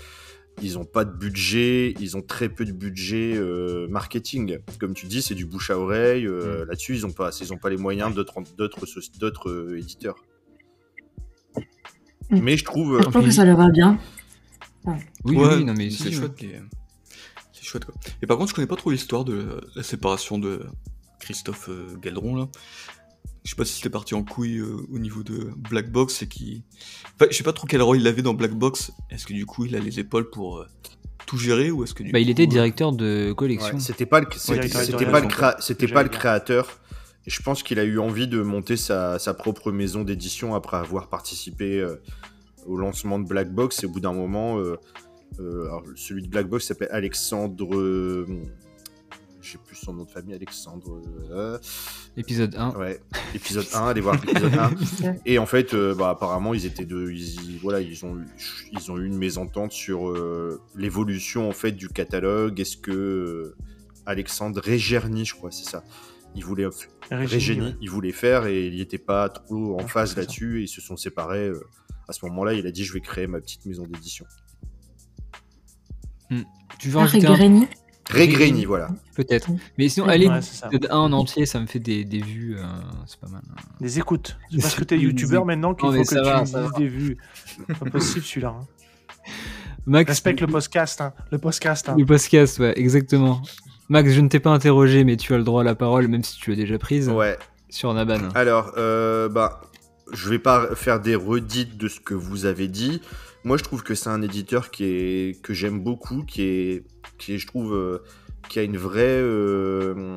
Ils 0.60 0.76
ont 0.78 0.84
pas 0.84 1.06
de 1.06 1.12
budget, 1.12 1.94
ils 1.98 2.14
ont 2.16 2.20
très 2.20 2.50
peu 2.50 2.66
de 2.66 2.72
budget 2.72 3.32
euh, 3.36 3.88
marketing. 3.88 4.58
Comme 4.78 4.92
tu 4.92 5.06
dis, 5.06 5.22
c'est 5.22 5.34
du 5.34 5.46
bouche 5.46 5.70
à 5.70 5.78
oreille. 5.78 6.26
euh, 6.26 6.66
Là-dessus, 6.66 6.94
ils 6.94 7.06
ont 7.06 7.10
pas, 7.12 7.30
ils 7.40 7.52
ont 7.54 7.56
pas 7.58 7.70
les 7.70 7.78
moyens 7.78 8.14
d'autres, 8.14 8.42
euh, 9.48 9.78
éditeurs. 9.78 10.16
Mm. 12.30 12.38
Mais 12.40 12.56
je 12.56 12.64
trouve. 12.64 12.98
Je 13.02 13.08
trouve 13.08 13.24
que 13.24 13.30
ça 13.30 13.44
leur 13.44 13.56
va 13.56 13.70
bien. 13.70 13.98
Oui, 15.24 15.36
Ouais, 15.36 15.56
oui, 15.56 15.64
non, 15.64 15.74
mais 15.76 15.90
c'est 15.90 16.10
chouette. 16.12 16.40
les- 16.42 16.60
C'est 17.52 17.64
chouette, 17.64 17.84
quoi. 17.84 17.94
Et 18.22 18.26
par 18.26 18.36
contre, 18.36 18.50
je 18.50 18.54
connais 18.54 18.66
pas 18.66 18.76
trop 18.76 18.90
l'histoire 18.90 19.24
de 19.24 19.60
la 19.76 19.82
séparation 19.82 20.38
de 20.38 20.60
Christophe 21.22 21.68
euh, 21.70 21.96
Galdron, 22.00 22.36
là. 22.36 22.48
Je 23.44 23.50
sais 23.50 23.56
pas 23.56 23.64
si 23.64 23.74
c'était 23.74 23.90
parti 23.90 24.14
en 24.14 24.22
couille 24.22 24.58
euh, 24.58 24.76
au 24.92 24.98
niveau 24.98 25.22
de 25.22 25.50
Black 25.56 25.90
Box 25.90 26.22
et 26.22 26.28
qui. 26.28 26.62
Enfin, 27.16 27.26
je 27.30 27.36
sais 27.36 27.42
pas 27.42 27.52
trop 27.52 27.66
quel 27.66 27.82
rôle 27.82 27.98
il 27.98 28.06
avait 28.06 28.22
dans 28.22 28.34
Black 28.34 28.52
Box. 28.52 28.92
Est-ce 29.10 29.26
que 29.26 29.32
du 29.32 29.46
coup, 29.46 29.64
il 29.64 29.74
a 29.74 29.80
les 29.80 29.98
épaules 29.98 30.30
pour 30.30 30.58
euh, 30.58 30.66
tout 31.26 31.38
gérer 31.38 31.70
ou 31.70 31.82
est-ce 31.82 31.94
que 31.94 32.02
du 32.04 32.12
Bah, 32.12 32.20
il 32.20 32.30
était 32.30 32.46
directeur 32.46 32.92
de 32.92 33.32
collection. 33.32 33.74
Ouais, 33.74 33.80
c'était 33.80 34.06
pas 34.06 34.20
le, 34.20 34.26
c'était, 34.32 34.68
pas 35.06 35.20
le, 35.20 35.26
créa- 35.28 35.56
c'était 35.60 35.88
pas 35.88 36.02
le 36.04 36.08
créateur. 36.08 36.78
Et 37.26 37.30
je 37.30 37.40
pense 37.42 37.62
qu'il 37.62 37.78
a 37.78 37.84
eu 37.84 37.98
envie 37.98 38.26
de 38.28 38.42
monter 38.42 38.76
sa, 38.76 39.18
sa 39.20 39.32
propre 39.34 39.70
maison 39.72 40.02
d'édition 40.02 40.54
après 40.54 40.76
avoir 40.76 41.08
participé 41.08 41.80
euh, 41.80 41.96
au 42.66 42.76
lancement 42.76 43.18
de 43.18 43.26
Black 43.26 43.52
Box. 43.52 43.82
Et 43.82 43.86
au 43.86 43.90
bout 43.90 44.00
d'un 44.00 44.12
moment, 44.12 44.58
euh, 44.58 44.76
euh, 45.40 45.64
alors, 45.66 45.82
celui 45.96 46.22
de 46.22 46.28
Black 46.28 46.48
Box 46.48 46.66
s'appelait 46.66 46.90
Alexandre. 46.90 48.24
Euh, 49.48 49.52
sais 49.52 49.58
plus 49.58 49.76
son 49.76 49.92
nom 49.94 50.04
de 50.04 50.10
famille, 50.10 50.34
Alexandre. 50.34 51.00
euh, 51.30 51.58
Épisode 52.16 52.54
1. 52.56 52.70
ouais, 52.76 53.00
épisode 53.34 53.66
1, 53.74 53.86
allez 53.88 54.00
voir 54.00 54.16
épisode 54.16 54.54
1. 54.54 54.70
Et 55.26 55.38
en 55.38 55.46
fait, 55.46 55.74
euh, 55.74 55.94
bah, 55.94 56.10
apparemment, 56.10 56.54
ils 56.54 56.66
étaient 56.66 56.84
deux. 56.84 57.10
Ils, 57.12 57.58
voilà, 57.62 57.80
ils 57.80 58.04
ont, 58.04 58.16
eu- 58.18 58.26
ils 58.72 58.90
ont 58.90 58.98
eu 58.98 59.06
une 59.06 59.16
mésentente 59.18 59.72
sur 59.72 60.08
euh, 60.08 60.60
l'évolution 60.76 61.48
en 61.48 61.52
fait 61.52 61.72
du 61.72 61.88
catalogue. 61.88 62.60
Est-ce 62.60 62.76
que 62.76 62.90
euh, 62.90 63.56
Alexandre 64.06 64.60
Régerny, 64.62 65.24
je 65.24 65.34
crois, 65.34 65.50
c'est 65.50 65.68
ça. 65.68 65.84
Il 66.34 66.44
voulait 66.44 66.66
Régénie, 67.10 67.60
ouais. 67.66 67.76
il 67.82 67.90
voulait 67.90 68.10
faire 68.12 68.46
et 68.46 68.66
il 68.66 68.76
n'était 68.78 68.96
pas 68.96 69.28
trop 69.28 69.74
en 69.74 69.82
Ouais, 69.82 69.88
phase 69.88 70.16
là-dessus 70.16 70.60
et 70.60 70.62
ils 70.62 70.68
se 70.68 70.80
sont 70.80 70.96
séparés. 70.96 71.48
euh, 71.48 71.60
à 72.08 72.12
ce 72.14 72.24
moment-là, 72.26 72.54
il 72.54 72.66
a 72.66 72.70
dit 72.72 72.84
je 72.84 72.92
vais 72.94 73.00
créer 73.00 73.26
ma 73.26 73.38
petite 73.40 73.64
maison 73.66 73.84
d'édition. 73.86 74.24
Tu 76.78 76.88
veux 76.88 76.96
en 76.96 77.00
rajouter 77.00 77.26
un 77.26 77.34
Régreni. 78.12 78.36
Régreni, 78.44 78.64
voilà. 78.64 78.88
Peut-être. 79.14 79.48
Mais 79.78 79.88
sinon, 79.88 80.06
allez, 80.06 80.28
Ouais, 80.28 80.40
1 80.90 80.96
en 80.96 81.12
entier, 81.12 81.46
ça 81.46 81.60
me 81.60 81.66
fait 81.66 81.78
des, 81.80 82.04
des 82.04 82.20
vues. 82.20 82.56
euh, 82.58 82.62
c'est 83.06 83.18
pas 83.20 83.28
mal. 83.28 83.42
Des 83.80 83.98
écoutes. 83.98 84.36
C'est 84.50 84.60
parce 84.62 84.74
que 84.74 84.84
t'es 84.84 84.98
youtubeur 84.98 85.44
maintenant 85.44 85.74
qu'il 85.74 85.88
faut 85.88 86.02
que 86.02 86.08
tu 86.08 86.14
va, 86.24 86.44
ça 86.46 86.68
des 86.76 86.88
vues. 86.88 87.18
C'est 87.68 87.78
pas 87.78 87.90
possible 87.90 88.24
celui-là. 88.24 88.54
hein. 88.60 88.66
Max, 89.86 90.08
Respecte 90.10 90.40
le 90.40 90.46
podcast. 90.46 91.00
Hein. 91.00 91.12
Le 91.30 91.38
podcast. 91.38 91.88
Hein. 91.88 91.96
le 91.98 92.04
podcast, 92.06 92.58
ouais, 92.60 92.72
exactement. 92.78 93.42
Max, 93.88 94.10
je 94.10 94.20
ne 94.20 94.28
t'ai 94.28 94.38
pas 94.40 94.50
interrogé, 94.50 95.04
mais 95.04 95.16
tu 95.16 95.34
as 95.34 95.38
le 95.38 95.44
droit 95.44 95.62
à 95.62 95.64
la 95.64 95.74
parole, 95.74 96.06
même 96.08 96.22
si 96.22 96.38
tu 96.38 96.50
l'as 96.50 96.56
déjà 96.56 96.78
prise, 96.78 97.08
Ouais. 97.08 97.36
sur 97.68 97.92
Naban. 97.92 98.28
Alors, 98.34 98.72
euh, 98.78 99.28
bah, 99.28 99.60
je 100.12 100.28
vais 100.30 100.38
pas 100.38 100.74
faire 100.76 101.00
des 101.00 101.14
redites 101.16 101.76
de 101.76 101.88
ce 101.88 101.98
que 102.00 102.14
vous 102.14 102.46
avez 102.46 102.68
dit. 102.68 103.02
Moi, 103.44 103.56
je 103.56 103.64
trouve 103.64 103.82
que 103.82 103.94
c'est 103.94 104.08
un 104.08 104.22
éditeur 104.22 104.70
qui 104.70 104.84
est 104.84 105.42
que 105.42 105.52
j'aime 105.52 105.80
beaucoup, 105.80 106.22
qui 106.22 106.42
est, 106.42 106.84
qui 107.18 107.38
je 107.38 107.46
trouve, 107.46 107.74
euh, 107.74 107.98
qui 108.48 108.60
a 108.60 108.62
une 108.62 108.76
vraie, 108.76 109.20
euh, 109.20 110.16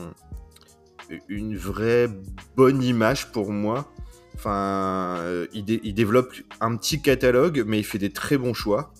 une 1.28 1.58
vraie 1.58 2.08
bonne 2.56 2.84
image 2.84 3.32
pour 3.32 3.52
moi. 3.52 3.92
Enfin, 4.36 5.18
euh, 5.22 5.48
il, 5.54 5.66
dé- 5.66 5.82
il 5.84 5.96
développe 5.96 6.34
un 6.62 6.76
petit 6.78 7.02
catalogue, 7.02 7.64
mais 7.66 7.80
il 7.80 7.84
fait 7.84 7.98
des 7.98 8.12
très 8.12 8.38
bons 8.38 8.54
choix. 8.54 8.94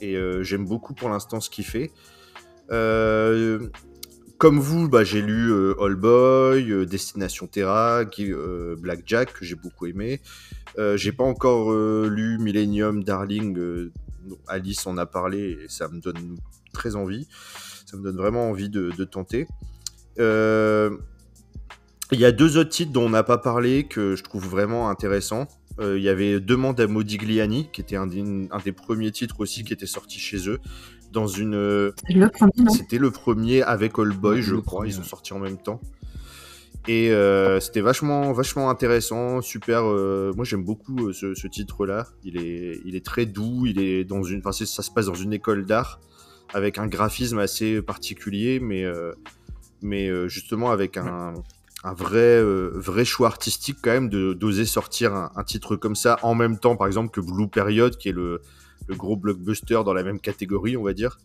Et 0.00 0.16
j'aime 0.42 0.64
beaucoup 0.64 0.94
pour 0.94 1.08
l'instant 1.08 1.40
ce 1.40 1.50
qu'il 1.50 1.64
fait. 1.64 1.90
Comme 4.38 4.60
vous, 4.60 4.88
bah, 4.88 5.02
j'ai 5.02 5.20
lu 5.20 5.52
All 5.80 5.96
Boy, 5.96 6.86
Destination 6.86 7.48
Terra, 7.48 8.04
Blackjack, 8.78 9.32
que 9.32 9.44
j'ai 9.44 9.56
beaucoup 9.56 9.86
aimé. 9.86 10.20
Euh, 10.78 10.96
j'ai 10.96 11.12
pas 11.12 11.24
encore 11.24 11.72
euh, 11.72 12.08
lu 12.08 12.38
Millennium 12.38 13.02
Darling, 13.02 13.58
euh, 13.58 13.92
Alice 14.46 14.86
en 14.86 14.96
a 14.96 15.06
parlé, 15.06 15.58
et 15.64 15.68
ça 15.68 15.88
me 15.88 16.00
donne 16.00 16.36
très 16.72 16.94
envie. 16.94 17.26
Ça 17.86 17.96
me 17.96 18.02
donne 18.02 18.16
vraiment 18.16 18.48
envie 18.48 18.68
de, 18.68 18.90
de 18.96 19.04
tenter. 19.04 19.46
Euh, 20.18 20.90
Il 22.12 22.20
y 22.20 22.24
a 22.24 22.32
deux 22.32 22.56
autres 22.58 22.70
titres 22.70 22.92
dont 22.92 23.06
on 23.06 23.10
n'a 23.10 23.22
pas 23.22 23.38
parlé 23.38 23.84
que 23.84 24.14
je 24.16 24.22
trouve 24.22 24.46
vraiment 24.46 24.88
intéressants. 24.88 25.48
Euh, 25.80 25.98
Il 25.98 26.04
y 26.04 26.08
avait 26.08 26.40
Demande 26.40 26.80
à 26.80 26.86
Modigliani, 26.86 27.70
qui 27.72 27.80
était 27.80 27.96
un 27.96 28.06
des, 28.06 28.22
un 28.50 28.58
des 28.64 28.72
premiers 28.72 29.10
titres 29.10 29.40
aussi 29.40 29.64
qui 29.64 29.72
était 29.72 29.86
sorti 29.86 30.18
chez 30.18 30.48
eux, 30.48 30.58
dans 31.12 31.26
une, 31.26 31.52
le 31.54 32.28
premier, 32.28 32.70
c'était 32.70 32.98
le 32.98 33.10
premier 33.10 33.62
avec 33.62 33.98
All 33.98 34.12
Boy, 34.12 34.42
je 34.42 34.54
crois. 34.56 34.80
premier, 34.80 34.90
Ils 34.90 34.92
sont 34.94 35.00
ouais. 35.00 35.06
sortis 35.08 35.32
en 35.32 35.38
même 35.38 35.56
temps. 35.56 35.80
Et 36.88 37.10
euh, 37.10 37.60
c'était 37.60 37.82
vachement, 37.82 38.32
vachement 38.32 38.70
intéressant, 38.70 39.42
super. 39.42 39.84
euh, 39.84 40.32
moi, 40.34 40.46
j'aime 40.46 40.64
beaucoup 40.64 41.08
euh, 41.08 41.12
ce, 41.12 41.46
titre-là. 41.46 42.06
Il 42.24 42.38
est, 42.38 42.80
il 42.86 42.96
est 42.96 43.04
très 43.04 43.26
doux. 43.26 43.66
Il 43.66 43.78
est 43.78 44.04
dans 44.04 44.22
une, 44.22 44.38
enfin, 44.38 44.52
ça 44.52 44.82
se 44.82 44.90
passe 44.90 45.04
dans 45.04 45.14
une 45.14 45.34
école 45.34 45.66
d'art 45.66 46.00
avec 46.54 46.78
un 46.78 46.86
graphisme 46.86 47.38
assez 47.38 47.82
particulier, 47.82 48.58
mais, 48.58 48.86
mais 49.82 50.08
justement 50.30 50.70
avec 50.70 50.96
un, 50.96 51.34
vrai, 51.84 52.42
vrai 52.42 53.04
choix 53.04 53.26
artistique 53.26 53.76
quand 53.82 53.90
même 53.90 54.08
de 54.08 54.32
d'oser 54.32 54.64
sortir 54.64 55.14
un, 55.14 55.44
titre 55.44 55.76
comme 55.76 55.94
ça 55.94 56.18
en 56.22 56.34
même 56.34 56.58
temps, 56.58 56.74
par 56.74 56.86
exemple 56.86 57.10
que 57.10 57.20
Blue 57.20 57.48
Period, 57.48 57.98
qui 57.98 58.08
est 58.08 58.12
le 58.12 58.40
gros 58.88 59.14
blockbuster 59.14 59.82
dans 59.84 59.92
la 59.92 60.02
même 60.02 60.20
catégorie, 60.20 60.78
on 60.78 60.84
va 60.84 60.94
dire. 60.94 61.18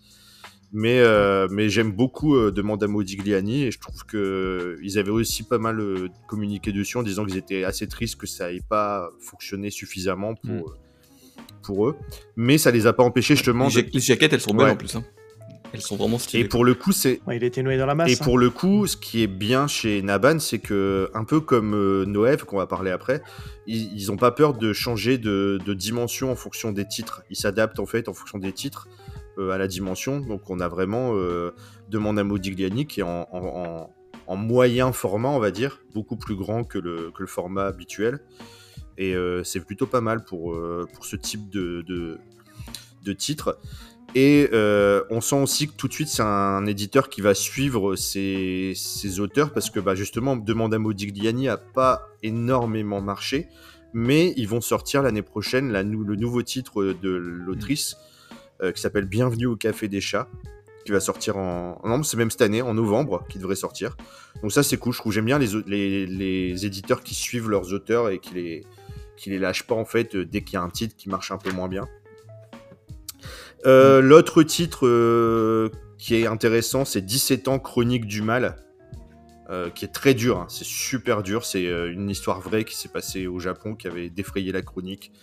Mais, 0.75 0.99
euh, 0.99 1.47
mais 1.51 1.69
j'aime 1.69 1.91
beaucoup 1.91 2.35
euh, 2.35 2.51
Demande 2.51 2.83
à 2.83 2.87
Modigliani 2.87 3.63
et 3.65 3.71
je 3.71 3.79
trouve 3.79 4.05
que 4.05 4.17
euh, 4.17 4.79
ils 4.83 4.97
avaient 4.97 5.11
aussi 5.11 5.43
pas 5.43 5.59
mal 5.59 5.79
euh, 5.79 6.07
communiqué 6.27 6.71
dessus 6.71 6.97
en 6.97 7.03
disant 7.03 7.25
qu'ils 7.25 7.37
étaient 7.37 7.63
assez 7.63 7.87
tristes 7.87 8.15
que 8.19 8.25
ça 8.25 8.51
n'ait 8.51 8.59
pas 8.67 9.09
fonctionné 9.19 9.69
suffisamment 9.69 10.33
pour, 10.33 10.49
Mm. 10.51 10.57
euh, 10.57 11.41
pour 11.61 11.87
eux. 11.87 11.95
Mais 12.35 12.57
ça 12.57 12.71
les 12.71 12.87
a 12.87 12.93
pas 12.93 13.03
empêchés 13.03 13.35
justement. 13.35 13.67
Les, 13.67 13.83
de- 13.83 13.91
les 13.93 13.99
jaquettes, 13.99 14.33
elles 14.33 14.41
sont 14.41 14.53
belles 14.55 14.65
Ouais. 14.65 14.71
en 14.71 14.75
plus. 14.75 14.95
hein. 14.95 15.03
Elles 15.75 15.81
sont 15.81 15.95
vraiment 15.95 16.17
Et 16.17 16.19
stylées. 16.19 16.47
pour 16.47 16.65
le 16.65 16.75
coup, 16.75 16.91
c'est 16.91 17.19
Ouais, 17.25 17.35
il 17.37 17.43
été 17.43 17.63
noyé 17.63 17.79
dans 17.79 17.87
la 17.87 17.95
masse. 17.95 18.09
et 18.11 18.13
hein. 18.13 18.23
pour 18.23 18.37
le 18.37 18.49
coup, 18.51 18.85
ce 18.85 18.95
qui 18.97 19.23
est 19.23 19.27
bien 19.27 19.65
chez 19.67 20.01
Naban, 20.03 20.37
c'est 20.39 20.59
que, 20.59 21.09
un 21.15 21.23
peu 21.23 21.39
comme 21.39 21.73
euh, 21.73 22.05
Noëv, 22.05 22.45
qu'on 22.45 22.57
va 22.57 22.67
parler 22.67 22.91
après, 22.91 23.21
ils, 23.65 23.91
ils 23.93 24.11
ont 24.11 24.17
pas 24.17 24.29
peur 24.31 24.53
de 24.55 24.71
changer 24.73 25.17
de, 25.17 25.57
de 25.65 25.73
dimension 25.73 26.31
en 26.31 26.35
fonction 26.35 26.71
des 26.71 26.87
titres. 26.87 27.23
Ils 27.31 27.35
s'adaptent 27.37 27.79
en 27.79 27.87
fait 27.87 28.07
en 28.07 28.13
fonction 28.13 28.37
des 28.37 28.51
titres 28.51 28.87
à 29.39 29.57
la 29.57 29.67
dimension. 29.67 30.19
Donc 30.19 30.49
on 30.49 30.59
a 30.59 30.67
vraiment 30.67 31.11
euh, 31.15 31.51
Demande 31.89 32.17
à 32.19 32.23
Modigliani 32.23 32.85
qui 32.87 33.01
est 33.01 33.03
en, 33.03 33.27
en- 33.31 33.45
en- 33.45 33.89
en 34.27 34.35
moyen 34.35 34.91
format, 34.91 35.29
on 35.29 35.39
va 35.39 35.51
dire, 35.51 35.81
beaucoup 35.93 36.15
plus 36.15 36.35
grand 36.35 36.63
que 36.63 36.79
le, 36.79 37.11
format 37.25 37.65
habituel. 37.65 38.19
Et 38.97 39.15
euh, 39.15 39.43
c'est 39.43 39.65
plutôt 39.65 39.87
pas 39.87 40.01
mal 40.01 40.23
pour, 40.23 40.53
euh, 40.53 40.87
pour 40.93 41.05
ce 41.05 41.15
type 41.15 41.49
de, 41.49 42.19
titre. 43.17 43.59
Et 44.15 44.49
euh, 44.53 45.03
on 45.09 45.21
sent 45.21 45.41
aussi 45.41 45.67
que 45.67 45.73
tout 45.73 45.87
de 45.87 45.93
suite, 45.93 46.07
c'est 46.07 46.21
un 46.21 46.65
éditeur 46.67 47.09
qui 47.09 47.21
va 47.21 47.33
suivre 47.33 47.95
ses, 47.95 48.75
auteurs 49.19 49.51
parce 49.51 49.69
que 49.69 49.79
bah, 49.79 49.95
justement, 49.95 50.35
Demande 50.35 50.73
à 50.73 50.79
Modigliani 50.79 51.49
a 51.49 51.57
pas 51.57 52.07
énormément 52.21 53.01
marché, 53.01 53.47
mais 53.93 54.33
ils 54.37 54.47
vont 54.47 54.61
sortir 54.61 55.01
l'année 55.01 55.23
prochaine 55.23 55.71
le 55.71 56.15
nouveau 56.15 56.43
titre 56.43 56.83
de 56.83 57.09
l'autrice 57.09 57.95
euh, 57.95 58.12
qui 58.73 58.81
s'appelle 58.81 59.05
Bienvenue 59.05 59.45
au 59.47 59.55
Café 59.55 59.87
des 59.87 59.99
Chats. 60.01 60.27
qui 60.85 60.91
va 60.91 60.99
sortir 60.99 61.37
en. 61.37 61.81
Non, 61.85 62.03
c'est 62.03 62.17
même 62.17 62.31
cette 62.31 62.41
année, 62.41 62.61
en 62.61 62.73
novembre, 62.73 63.25
qui 63.29 63.39
devrait 63.39 63.55
sortir. 63.55 63.95
Donc 64.41 64.51
ça, 64.51 64.63
c'est 64.63 64.77
cool. 64.77 64.93
Je 64.93 64.99
trouve 64.99 65.11
j'aime 65.13 65.25
bien 65.25 65.39
les, 65.39 66.05
les, 66.05 66.65
éditeurs 66.65 67.03
qui 67.03 67.13
suivent 67.15 67.49
leurs 67.49 67.73
auteurs 67.73 68.09
et 68.09 68.19
qui 68.19 68.33
les, 68.33 68.63
les 69.25 69.39
lâchent 69.39 69.63
pas 69.67 69.75
en 69.75 69.85
fait 69.85 70.15
euh, 70.15 70.25
dès 70.25 70.41
qu'il 70.43 70.53
y 70.55 70.57
a 70.57 70.61
un 70.61 70.69
titre 70.69 70.95
qui 70.97 71.07
marche 71.09 71.31
un 71.31 71.37
peu 71.37 71.51
moins 71.51 71.67
bien. 71.69 71.87
Euh, 73.65 74.01
L'autre 74.01 74.43
titre 74.43 74.85
euh, 74.87 75.69
qui 75.97 76.15
est 76.15 76.27
intéressant, 76.27 76.83
c'est 76.85 77.01
17 77.01 77.47
ans 77.47 77.59
Chronique 77.59 78.05
du 78.05 78.21
Mal, 78.21 78.57
euh, 79.49 79.69
qui 79.69 79.85
est 79.85 79.93
très 79.93 80.13
dur. 80.13 80.37
hein. 80.39 80.47
C'est 80.49 80.65
super 80.65 81.23
dur. 81.23 81.45
C'est 81.45 81.67
euh, 81.67 81.91
une 81.93 82.09
histoire 82.09 82.41
vraie 82.41 82.65
qui 82.65 82.75
s'est 82.75 82.89
passée 82.89 83.27
au 83.27 83.39
Japon, 83.39 83.75
qui 83.75 83.87
avait 83.87 84.09
défrayé 84.09 84.51
la 84.51 84.61
chronique, 84.61 85.13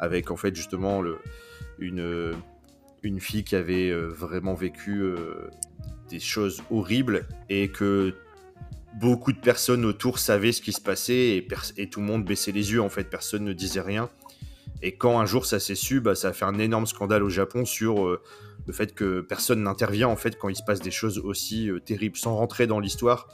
avec 0.00 0.30
en 0.32 0.36
fait 0.36 0.56
justement 0.56 1.00
le, 1.02 1.18
une, 1.78 2.00
euh, 2.00 2.32
une 3.02 3.20
fille 3.20 3.44
qui 3.44 3.56
avait 3.56 3.90
euh, 3.90 4.08
vraiment 4.08 4.54
vécu 4.54 5.00
euh, 5.00 5.50
des 6.08 6.20
choses 6.20 6.62
horribles 6.70 7.26
et 7.48 7.68
que 7.68 8.14
beaucoup 8.98 9.32
de 9.32 9.38
personnes 9.38 9.84
autour 9.84 10.18
savaient 10.18 10.52
ce 10.52 10.60
qui 10.60 10.72
se 10.72 10.80
passait 10.80 11.46
et, 11.76 11.90
tout 11.90 12.00
le 12.00 12.06
monde 12.06 12.24
baissait 12.24 12.52
les 12.52 12.72
yeux 12.72 12.82
en 12.82 12.88
fait, 12.88 13.04
personne 13.04 13.44
ne 13.44 13.52
disait 13.52 13.80
rien. 13.80 14.08
Et 14.82 14.92
quand 14.92 15.18
un 15.18 15.26
jour 15.26 15.46
ça 15.46 15.58
s'est 15.60 15.74
su, 15.74 16.00
bah, 16.00 16.14
ça 16.14 16.28
a 16.28 16.32
fait 16.32 16.44
un 16.44 16.58
énorme 16.58 16.86
scandale 16.86 17.22
au 17.22 17.28
Japon 17.28 17.64
sur 17.64 18.06
euh, 18.06 18.20
le 18.66 18.72
fait 18.72 18.94
que 18.94 19.20
personne 19.20 19.62
n'intervient 19.62 20.08
en 20.08 20.16
fait 20.16 20.38
quand 20.38 20.48
il 20.48 20.56
se 20.56 20.62
passe 20.62 20.80
des 20.80 20.90
choses 20.90 21.18
aussi 21.18 21.68
euh, 21.68 21.80
terribles. 21.80 22.16
Sans 22.16 22.36
rentrer 22.36 22.66
dans 22.66 22.78
l'histoire, 22.78 23.28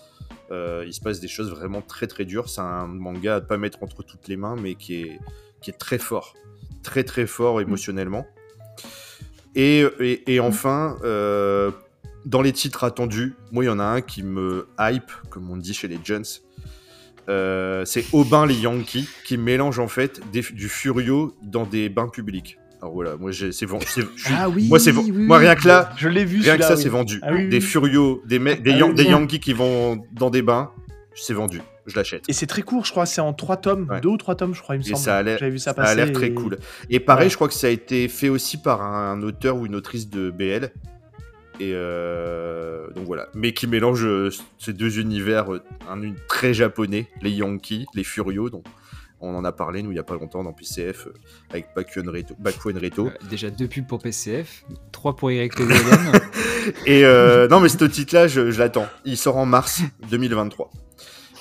euh, 0.50 0.84
il 0.86 0.94
se 0.94 1.00
passe 1.00 1.20
des 1.20 1.28
choses 1.28 1.50
vraiment 1.50 1.82
très 1.82 2.06
très 2.06 2.24
dures. 2.24 2.48
C'est 2.48 2.62
un 2.62 2.86
manga 2.86 3.36
à 3.36 3.40
ne 3.40 3.46
pas 3.46 3.58
mettre 3.58 3.82
entre 3.82 4.02
toutes 4.02 4.28
les 4.28 4.36
mains, 4.36 4.56
mais 4.56 4.74
qui 4.74 5.02
est, 5.02 5.20
qui 5.60 5.70
est 5.70 5.78
très 5.78 5.98
fort. 5.98 6.34
Très 6.82 7.04
très 7.04 7.26
fort 7.26 7.60
émotionnellement. 7.60 8.26
Et, 9.56 9.84
et, 10.00 10.34
et 10.34 10.40
enfin, 10.40 10.96
euh, 11.04 11.70
dans 12.26 12.42
les 12.42 12.52
titres 12.52 12.84
attendus, 12.84 13.34
moi 13.52 13.64
il 13.64 13.68
y 13.68 13.70
en 13.70 13.78
a 13.78 13.84
un 13.84 14.00
qui 14.00 14.22
me 14.22 14.66
hype, 14.78 15.10
comme 15.30 15.50
on 15.50 15.56
dit 15.56 15.74
chez 15.74 15.88
les 15.88 15.98
Jones. 16.02 16.24
Euh, 17.28 17.84
c'est 17.86 18.04
Aubin 18.12 18.44
les 18.46 18.54
Yankees 18.56 19.08
qui 19.24 19.38
mélange 19.38 19.78
en 19.78 19.88
fait 19.88 20.20
des- 20.32 20.42
du 20.42 20.68
Furio 20.68 21.34
dans 21.42 21.64
des 21.64 21.88
bains 21.88 22.08
publics. 22.08 22.58
Alors 22.82 22.92
voilà, 22.92 23.16
moi 23.16 23.30
j'ai- 23.30 23.50
c'est 23.52 23.64
vendu. 23.64 23.86
Ah 24.36 24.48
oui. 24.50 24.68
moi, 24.68 24.78
c'est 24.78 24.92
oui, 24.92 25.10
moi, 25.10 25.38
rien 25.38 25.54
que 25.54 25.66
là, 25.66 25.90
Je 25.96 26.08
l'ai 26.08 26.26
vu. 26.26 26.40
Rien 26.42 26.58
que 26.58 26.64
ça, 26.64 26.74
oui. 26.74 26.82
c'est 26.82 26.90
vendu. 26.90 27.18
Ah 27.22 27.30
oui, 27.32 27.48
des 27.48 27.56
oui. 27.56 27.62
Furios, 27.62 28.20
des, 28.26 28.38
me- 28.38 28.56
des, 28.56 28.72
Ah 28.72 28.76
Yan- 28.76 28.92
des. 28.92 29.04
Yankees 29.04 29.40
qui 29.40 29.54
vont 29.54 30.04
dans 30.12 30.28
des 30.28 30.42
bains, 30.42 30.70
c'est 31.14 31.32
vendu. 31.32 31.62
Je 31.86 31.96
l'achète. 31.96 32.24
Et 32.28 32.32
c'est 32.32 32.46
très 32.46 32.62
court, 32.62 32.84
je 32.84 32.90
crois. 32.90 33.06
C'est 33.06 33.20
en 33.20 33.32
trois 33.34 33.56
tomes, 33.58 33.86
Ouais. 33.90 34.00
deux 34.00 34.08
ou 34.08 34.16
trois 34.16 34.34
tomes, 34.34 34.54
je 34.54 34.62
crois. 34.62 34.74
Il 34.76 34.78
me 34.78 34.84
Et 34.84 34.88
semble. 34.88 34.98
ça 35.00 35.16
a 35.18 35.22
l'air- 35.22 35.38
J'avais 35.38 35.50
vu 35.50 35.58
ça 35.58 35.70
Ça 35.70 35.74
passer. 35.74 35.92
a 35.92 35.94
l'air 36.04 36.12
très 36.12 36.28
et- 36.28 36.34
cool. 36.34 36.58
Et 36.90 37.00
pareil, 37.00 37.26
Ouais. 37.26 37.30
je 37.30 37.34
crois 37.36 37.48
que 37.48 37.54
ça 37.54 37.66
a 37.66 37.70
été 37.70 38.08
fait 38.08 38.28
aussi 38.28 38.56
par 38.56 38.82
un 38.82 39.22
auteur 39.22 39.56
ou 39.56 39.66
une 39.66 39.74
autrice 39.74 40.08
de 40.08 40.30
BL. 40.30 40.72
Et 41.60 41.70
euh, 41.74 42.88
donc 42.94 43.04
voilà. 43.04 43.28
Mais 43.34 43.52
qui 43.52 43.66
mélange 43.66 44.04
euh, 44.04 44.30
ces 44.58 44.72
deux 44.72 44.98
univers, 44.98 45.52
euh, 45.54 45.62
un 45.88 46.00
très 46.28 46.52
japonais, 46.54 47.08
les 47.22 47.30
Yankees, 47.30 47.86
les 47.94 48.02
Furios. 48.04 48.50
Donc 48.50 48.64
on 49.20 49.34
en 49.36 49.44
a 49.44 49.52
parlé, 49.52 49.82
nous, 49.82 49.90
il 49.90 49.94
n'y 49.94 50.00
a 50.00 50.04
pas 50.04 50.14
longtemps 50.14 50.42
dans 50.42 50.52
PCF, 50.52 51.06
avec 51.50 51.68
Bakuan 51.76 52.10
Reto. 52.10 53.06
Euh, 53.06 53.10
déjà 53.30 53.50
deux 53.50 53.68
pubs 53.68 53.86
pour 53.86 54.00
PCF, 54.02 54.64
trois 54.90 55.14
pour 55.16 55.30
Eric 55.30 55.54
Togolan. 55.54 55.78
Et 56.86 57.04
euh, 57.04 57.46
non, 57.48 57.60
mais 57.60 57.68
ce 57.68 57.84
titre-là, 57.84 58.26
je, 58.26 58.50
je 58.50 58.58
l'attends. 58.58 58.86
Il 59.04 59.16
sort 59.16 59.36
en 59.36 59.46
mars 59.46 59.80
2023. 60.10 60.70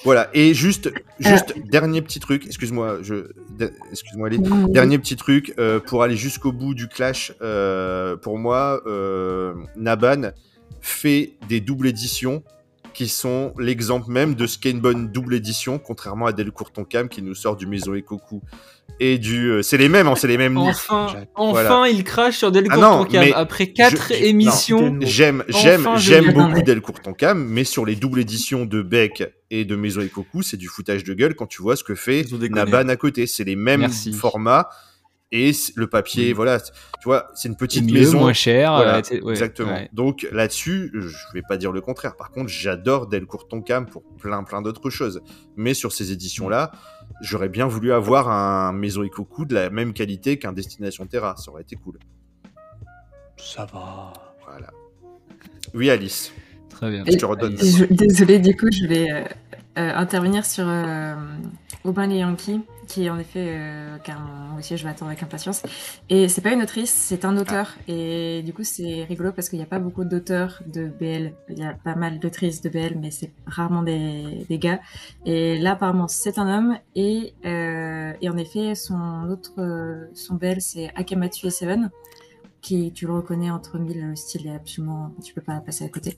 Voilà. 0.04 0.30
Et 0.34 0.54
juste, 0.54 0.92
juste 1.20 1.54
dernier 1.70 2.02
petit 2.02 2.20
truc. 2.20 2.46
Excuse-moi, 2.46 3.00
je, 3.02 3.28
excuse-moi, 3.92 4.28
Ali. 4.28 4.40
Dernier 4.70 5.00
petit 5.00 5.16
truc 5.16 5.54
euh, 5.58 5.80
pour 5.80 6.04
aller 6.04 6.16
jusqu'au 6.18 6.52
bout 6.52 6.74
du 6.74 6.88
clash. 6.88 7.34
euh, 7.42 8.16
pour 8.18 8.38
moi, 8.38 8.82
euh, 8.86 9.54
Naban 9.76 10.32
fait 10.82 11.34
des 11.48 11.62
doubles 11.62 11.88
éditions 11.88 12.44
qui 12.94 13.08
sont 13.08 13.54
l'exemple 13.60 14.10
même 14.12 14.36
de 14.36 14.46
ce 14.48 14.58
qu'est 14.58 14.72
une 14.72 14.80
bonne 14.80 15.12
double 15.12 15.36
édition, 15.36 15.80
contrairement 15.80 16.26
à 16.28 16.32
Delcourt 16.34 16.72
Tonkam 16.72 17.10
qui 17.10 17.22
nous 17.22 17.36
sort 17.36 17.56
du 17.56 17.66
Maison 17.68 17.94
Ekoku 17.94 18.42
et 19.00 19.18
du. 19.18 19.50
euh, 19.50 19.62
c'est 19.62 19.78
les 19.78 19.90
mêmes, 19.90 20.08
hein, 20.08 20.16
c'est 20.16 20.28
les 20.28 20.38
mêmes. 20.38 20.58
enfin, 20.58 21.08
enfin, 21.36 21.52
Voilà. 21.52 21.90
il 21.90 22.04
crache 22.04 22.38
sur 22.38 22.52
Delcourt 22.52 22.78
Ah 22.78 22.82
non, 22.98 23.04
Tonkam. 23.06 23.24
mais 23.26 23.34
Après 23.34 23.68
quatre 23.68 24.10
je- 24.10 24.16
je- 24.20 24.24
émissions. 24.26 24.98
J'aime, 25.02 25.44
Enfin, 25.50 25.60
j'aime, 25.62 25.88
j'aime 25.98 26.34
beaucoup 26.34 26.62
Delcourt 26.62 27.00
Tonkam, 27.02 27.44
mais 27.46 27.64
sur 27.64 27.86
les 27.86 27.96
doubles 27.96 28.20
éditions 28.20 28.66
de 28.66 28.82
Beck 28.82 29.24
et 29.50 29.66
de 29.66 29.76
Maison 29.76 30.02
Ekoku, 30.02 30.42
c'est 30.42 30.58
du 30.58 30.68
foutage 30.68 31.04
de 31.04 31.14
gueule 31.14 31.36
quand 31.36 31.48
tu 31.48 31.62
vois 31.62 31.76
ce 31.76 31.84
que 31.84 31.96
fait. 31.96 32.24
Naban 32.50 32.90
à 32.90 32.96
côté. 32.96 33.26
C'est 33.28 33.44
les 33.44 33.56
mêmes 33.56 33.82
Merci. 33.82 34.14
formats 34.14 34.70
et 35.36 35.52
le 35.76 35.88
papier, 35.88 36.28
Oui. 36.28 36.34
voilà. 36.34 36.60
Tu 36.60 37.06
vois, 37.06 37.28
c'est 37.34 37.50
une 37.50 37.56
petite 37.58 37.86
mieux, 37.86 37.94
maison. 37.94 38.20
moins 38.20 38.34
cher. 38.34 38.72
Voilà, 38.76 38.98
euh, 39.12 39.22
ouais, 39.22 39.32
exactement. 39.32 39.74
ouais. 39.74 39.90
Donc 39.92 40.28
là-dessus, 40.32 40.92
je 40.94 41.18
vais 41.34 41.42
pas 41.42 41.58
dire 41.58 41.72
le 41.72 41.82
contraire. 41.82 42.16
Par 42.16 42.30
contre, 42.30 42.50
j'adore 42.50 43.08
Delcourt 43.08 43.48
Tonkam 43.48 43.88
pour 43.88 44.04
plein 44.20 44.44
plein 44.44 44.62
d'autres 44.62 44.92
choses. 44.92 45.22
Mais 45.58 45.74
sur 45.74 45.92
ces 45.92 46.12
éditions-là, 46.12 46.72
j'aurais 47.22 47.50
bien 47.50 47.66
voulu 47.66 47.92
avoir 47.92 48.30
un 48.30 48.72
Maison 48.74 49.02
Ekoku 49.04 49.46
de 49.46 49.56
la 49.56 49.70
même 49.72 49.94
qualité 49.94 50.38
qu'un 50.38 50.54
Destination 50.54 51.08
Terra. 51.08 51.36
Ça 51.38 51.52
aurait 51.52 51.64
été 51.64 51.76
cool. 51.76 51.98
Ça 53.38 53.66
va. 53.66 54.14
Voilà. 54.46 54.70
Oui, 55.74 55.90
Alice. 55.90 56.32
Très 56.70 56.92
bien. 56.92 57.04
Je 57.08 57.18
te 57.18 57.26
redonne. 57.26 57.56
Désolée, 57.90 58.40
du 58.40 58.56
coup, 58.56 58.68
je 58.72 58.86
vais 58.86 59.12
euh, 59.12 59.24
euh, 59.80 59.92
intervenir 59.96 60.46
sur 60.46 60.66
euh, 60.68 61.16
Aubin 61.84 62.08
les 62.08 62.18
Yankees, 62.18 62.62
qui 62.94 63.06
est 63.06 63.10
en 63.10 63.18
effet, 63.18 63.48
euh, 63.58 63.98
car 63.98 64.20
moi 64.22 64.60
aussi 64.60 64.78
je 64.78 64.84
vais 64.84 64.90
attendre 64.92 65.10
avec 65.10 65.24
impatience. 65.24 65.64
Et 66.10 66.28
c'est 66.28 66.42
pas 66.42 66.52
une 66.52 66.62
autrice, 66.62 66.92
c'est 66.92 67.26
un 67.26 67.38
auteur. 67.38 67.74
Et 67.88 68.44
du 68.44 68.54
coup, 68.54 68.64
c'est 68.64 69.06
rigolo 69.06 69.32
parce 69.32 69.50
qu'il 69.50 69.58
n'y 69.58 69.64
a 69.64 69.68
pas 69.68 69.80
beaucoup 69.80 70.04
d'auteurs 70.04 70.62
de 70.68 70.86
BL. 70.86 71.34
Il 71.50 71.58
y 71.58 71.64
a 71.64 71.74
pas 71.74 71.96
mal 71.96 72.20
d'autrices 72.20 72.62
de 72.62 72.70
BL, 72.70 73.00
mais 73.00 73.10
c'est 73.10 73.32
rarement 73.48 73.82
des, 73.82 74.46
des 74.48 74.60
gars. 74.60 74.80
Et 75.26 75.58
là, 75.58 75.72
apparemment, 75.72 76.08
c'est 76.08 76.38
un 76.38 76.48
homme. 76.56 76.78
Et, 76.96 77.34
euh, 77.46 78.14
et 78.22 78.30
en 78.30 78.38
effet, 78.38 78.76
son 78.76 79.28
autre, 79.28 79.54
euh, 79.58 80.06
son 80.14 80.36
BL, 80.36 80.62
c'est 80.62 80.92
Akamatsu 80.96 81.48
et 81.48 81.50
Seven 81.50 81.90
qui 82.64 82.92
tu 82.94 83.06
le 83.08 83.14
reconnais 83.14 83.52
entre 83.52 83.78
mille, 83.78 84.02
le 84.10 84.16
style 84.16 84.48
est 84.48 84.56
absolument, 84.56 85.14
tu 85.22 85.34
peux 85.34 85.42
pas 85.42 85.60
passer 85.60 85.84
à 85.84 85.90
côté. 85.90 86.18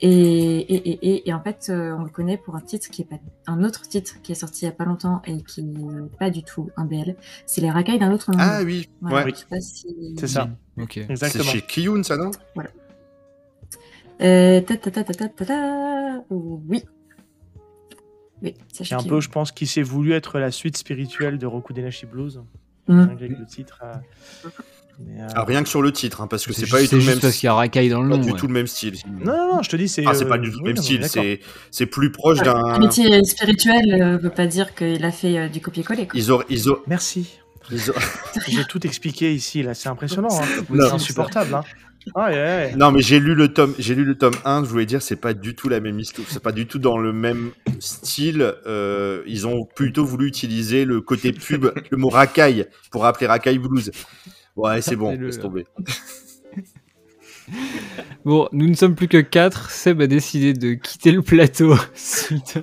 Et, 0.00 0.10
et, 0.10 0.74
et, 0.90 1.08
et, 1.08 1.28
et 1.28 1.32
en 1.32 1.40
fait, 1.40 1.68
euh, 1.70 1.94
on 1.96 2.02
le 2.02 2.10
connaît 2.10 2.36
pour 2.36 2.56
un 2.56 2.60
titre 2.60 2.90
qui 2.90 3.02
est 3.02 3.04
pas, 3.04 3.16
un 3.46 3.62
autre 3.62 3.82
titre 3.82 4.20
qui 4.20 4.32
est 4.32 4.34
sorti 4.34 4.64
il 4.64 4.64
y 4.66 4.68
a 4.68 4.72
pas 4.72 4.84
longtemps 4.84 5.22
et 5.24 5.40
qui 5.44 5.62
n'est 5.62 6.08
pas 6.18 6.30
du 6.30 6.42
tout 6.42 6.68
un 6.76 6.84
BL. 6.84 7.14
C'est 7.46 7.60
les 7.60 7.70
racailles 7.70 8.00
d'un 8.00 8.12
autre 8.12 8.30
monde. 8.32 8.40
Ah 8.42 8.62
oui, 8.64 8.88
Voilà, 9.00 9.26
ouais. 9.26 9.32
je 9.32 9.36
sais 9.36 9.46
pas 9.48 9.60
si- 9.60 10.16
C'est 10.18 10.26
ça. 10.28 10.48
Ok. 10.78 10.94
C'est 10.94 11.10
Exactement. 11.10 11.44
chez 11.44 11.62
Kiyun, 11.62 12.02
ça, 12.02 12.16
non? 12.16 12.32
Euh, 14.20 14.60
ta 14.62 14.76
ta 14.76 14.90
ta 14.90 15.04
ta 15.04 15.14
ta 15.14 15.28
ta 15.28 15.44
ta. 15.46 16.24
Oui. 16.30 16.82
Oui, 18.42 18.54
c'est 18.72 18.92
un 18.92 19.02
peu, 19.02 19.20
je 19.20 19.28
pense, 19.30 19.52
qui 19.52 19.66
s'est 19.66 19.82
voulu 19.82 20.12
être 20.12 20.38
la 20.38 20.50
suite 20.50 20.76
spirituelle 20.76 21.38
de 21.38 21.46
Roku 21.46 21.72
Denashi 21.72 22.06
Blues. 22.06 22.42
Mm. 22.88 22.98
Avec 22.98 23.30
le 23.38 23.46
titre. 23.46 23.80
euh, 23.82 24.48
mais, 24.98 25.20
euh, 25.22 25.26
Ah, 25.34 25.44
Rien 25.44 25.62
que 25.62 25.68
sur 25.68 25.82
le 25.82 25.92
titre, 25.92 26.20
hein, 26.20 26.26
parce 26.26 26.46
que 26.46 26.52
c'est 26.52 26.66
pas 26.68 26.80
du 26.80 26.88
tout 26.88 26.96
le 26.96 27.00
même 27.02 27.10
juste 27.10 27.20
parce 27.22 27.36
qu'il 27.36 27.46
y 27.46 27.50
a 27.50 27.54
racaille 27.54 27.88
dans 27.88 28.02
le 28.02 28.10
pas 28.10 28.16
du 28.18 28.30
ouais. 28.32 28.38
tout 28.38 28.46
le 28.46 28.52
même 28.52 28.66
style. 28.66 28.94
Non, 29.24 29.36
non, 29.36 29.54
non, 29.56 29.62
je 29.62 29.70
te 29.70 29.76
dis, 29.76 29.88
c'est. 29.88 30.04
Ah, 30.06 30.14
c'est 30.14 30.26
pas 30.26 30.36
euh, 30.36 30.38
du 30.38 30.50
tout 30.50 30.58
le 30.58 30.62
oui, 30.64 30.68
même 30.70 30.76
non, 30.76 30.82
style, 30.82 31.04
c'est 31.08 31.40
c'est 31.70 31.86
plus 31.86 32.10
proche 32.12 32.38
d'un. 32.42 32.64
Amitié 32.74 33.22
spirituelle 33.24 34.00
euh, 34.02 34.18
veut 34.18 34.30
pas 34.30 34.46
dire 34.46 34.74
qu'il 34.74 35.04
a 35.04 35.10
fait 35.12 35.38
euh, 35.38 35.48
du 35.48 35.60
copier-coller. 35.60 36.06
quoi. 36.06 36.18
Ils 36.18 36.30
auraient, 36.30 36.46
ils 36.48 36.68
auraient- 36.68 36.82
Merci. 36.86 37.38
J'ai 38.48 38.64
tout 38.68 38.86
expliqué 38.86 39.32
ici, 39.32 39.62
là, 39.62 39.74
c'est 39.74 39.88
impressionnant. 39.88 40.28
Hein. 40.30 40.44
C'est 40.70 40.92
insupportable. 40.92 41.54
Hein. 41.54 41.62
Ah. 42.14 42.28
Non, 42.76 42.92
mais 42.92 43.00
j'ai 43.00 43.18
lu 43.18 43.34
le 43.34 43.48
tome, 43.48 43.74
j'ai 43.78 43.94
lu 43.94 44.04
le 44.04 44.14
tome 44.14 44.34
1, 44.44 44.64
je 44.64 44.68
voulais 44.68 44.84
dire, 44.84 45.00
c'est 45.00 45.16
pas 45.16 45.32
du 45.32 45.54
tout 45.54 45.70
la 45.70 45.80
même 45.80 45.98
histoire, 45.98 46.26
c'est 46.30 46.42
pas 46.42 46.52
du 46.52 46.66
tout 46.66 46.78
dans 46.78 46.98
le 46.98 47.14
même 47.14 47.52
style. 47.78 48.52
euh, 48.66 49.22
ils 49.26 49.46
ont 49.46 49.64
plutôt 49.64 50.04
voulu 50.04 50.26
utiliser 50.28 50.84
le 50.84 51.00
côté 51.00 51.32
pub, 51.32 51.66
le 51.90 51.96
mot 51.96 52.10
racaille, 52.10 52.66
pour 52.90 53.04
rappeler 53.04 53.26
racaille 53.26 53.58
blues. 53.58 53.90
Ouais, 54.56 54.80
c'est 54.82 54.96
bon, 54.96 55.12
laisse 55.18 55.38
tomber. 55.40 55.66
Bon, 58.24 58.48
nous 58.52 58.66
ne 58.66 58.74
sommes 58.74 58.94
plus 58.94 59.06
que 59.08 59.18
4. 59.20 59.70
Seb 59.70 60.00
a 60.00 60.06
décidé 60.06 60.54
de 60.54 60.72
quitter 60.72 61.12
le 61.12 61.20
plateau 61.20 61.74
suite 61.94 62.58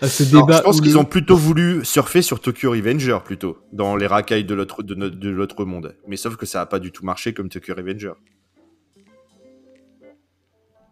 à 0.00 0.06
ce 0.08 0.22
Non, 0.32 0.42
débat. 0.46 0.58
je 0.58 0.62
pense 0.62 0.80
qu'ils 0.80 0.92
le- 0.92 0.98
ont 0.98 1.04
plutôt 1.04 1.36
voulu 1.36 1.84
surfer 1.84 2.22
sur 2.22 2.38
Tokyo 2.40 2.70
Revenger, 2.70 3.18
plutôt, 3.24 3.58
dans 3.72 3.96
les 3.96 4.06
racailles 4.06 4.44
de 4.44 4.54
l'autre, 4.54 4.84
de, 4.84 4.94
notre- 4.94 5.16
de 5.16 5.30
l'autre 5.30 5.64
monde. 5.64 5.96
Mais 6.06 6.16
sauf 6.16 6.36
que 6.36 6.46
ça 6.46 6.60
a 6.60 6.66
pas 6.66 6.78
du 6.78 6.92
tout 6.92 7.04
marché 7.04 7.34
comme 7.34 7.48
Tokyo 7.48 7.74
Revenger. 7.76 8.12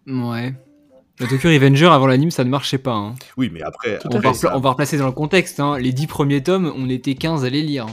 Ouais. 0.06 0.54
Le 1.20 1.28
Tokyo 1.28 1.48
Revenger 1.50 1.86
avant 1.86 2.08
l'anime, 2.08 2.32
ça 2.32 2.42
ne 2.42 2.50
marchait 2.50 2.78
pas. 2.78 2.94
hein. 2.94 3.14
Oui, 3.36 3.50
mais 3.52 3.62
après, 3.62 4.00
On 4.10 4.18
va, 4.18 4.32
on 4.52 4.60
replacer 4.60 4.98
dans 4.98 5.06
le 5.06 5.12
contexte. 5.12 5.60
hein. 5.60 5.78
Les 5.78 5.92
10 5.92 6.08
premiers 6.08 6.42
tomes, 6.42 6.72
on 6.76 6.88
était 6.88 7.14
15 7.14 7.44
à 7.44 7.50
les 7.50 7.62
lire. 7.62 7.86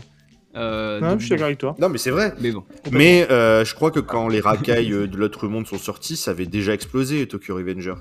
Euh, 0.55 0.99
Ouais, 0.99 1.09
donc 1.09 1.19
je 1.19 1.25
suis 1.25 1.29
d'accord 1.31 1.45
avec 1.45 1.57
toi. 1.57 1.75
Non, 1.79 1.89
mais 1.89 1.97
c'est 1.97 2.11
vrai. 2.11 2.33
Mais 2.41 2.51
bon. 2.51 2.63
Mais 2.91 3.29
euh, 3.31 3.63
je 3.63 3.73
crois 3.73 3.91
que 3.91 3.99
quand 3.99 4.27
les 4.27 4.41
racailles 4.41 4.91
euh, 4.93 5.07
de 5.07 5.15
l'autre 5.17 5.47
monde 5.47 5.65
sont 5.67 5.77
sortis, 5.77 6.17
ça 6.17 6.31
avait 6.31 6.45
déjà 6.45 6.73
explosé 6.73 7.27
Tokyo 7.27 7.55
Revenger. 7.55 7.95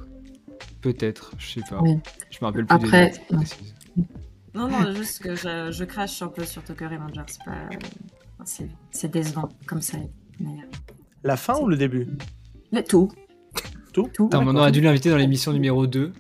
Peut-être, 0.81 1.33
je 1.39 1.47
sais 1.53 1.61
pas. 1.69 1.79
Oui. 1.81 1.99
Je 2.31 2.39
me 2.41 2.47
rappelle 2.47 2.67
plus 2.67 2.79
des 2.79 2.85
Après, 2.87 3.11
dates 3.11 3.21
non. 3.31 3.43
Non, 4.53 4.69
non, 4.69 4.95
juste 4.95 5.23
que 5.23 5.37
je, 5.37 5.71
je 5.71 5.85
crache 5.85 6.21
un 6.23 6.29
peu 6.29 6.45
sur 6.45 6.63
Tokyo 6.65 6.87
Revenger. 6.89 7.23
C'est 7.29 7.45
pas. 7.45 7.69
C'est 8.91 9.11
décevant 9.11 9.49
comme 9.67 9.83
ça. 9.83 9.99
Mais, 10.41 10.49
euh, 10.49 10.67
La 11.23 11.37
fin 11.37 11.59
ou 11.61 11.69
le 11.69 11.77
début? 11.77 12.09
Là, 12.73 12.83
tout. 12.83 13.13
Tout? 13.93 14.09
Tout. 14.15 14.31
On 14.33 14.57
aurait 14.57 14.73
dû 14.73 14.81
l'inviter 14.81 15.11
dans 15.11 15.17
l'émission 15.17 15.53
numéro 15.53 15.87
2. 15.87 16.13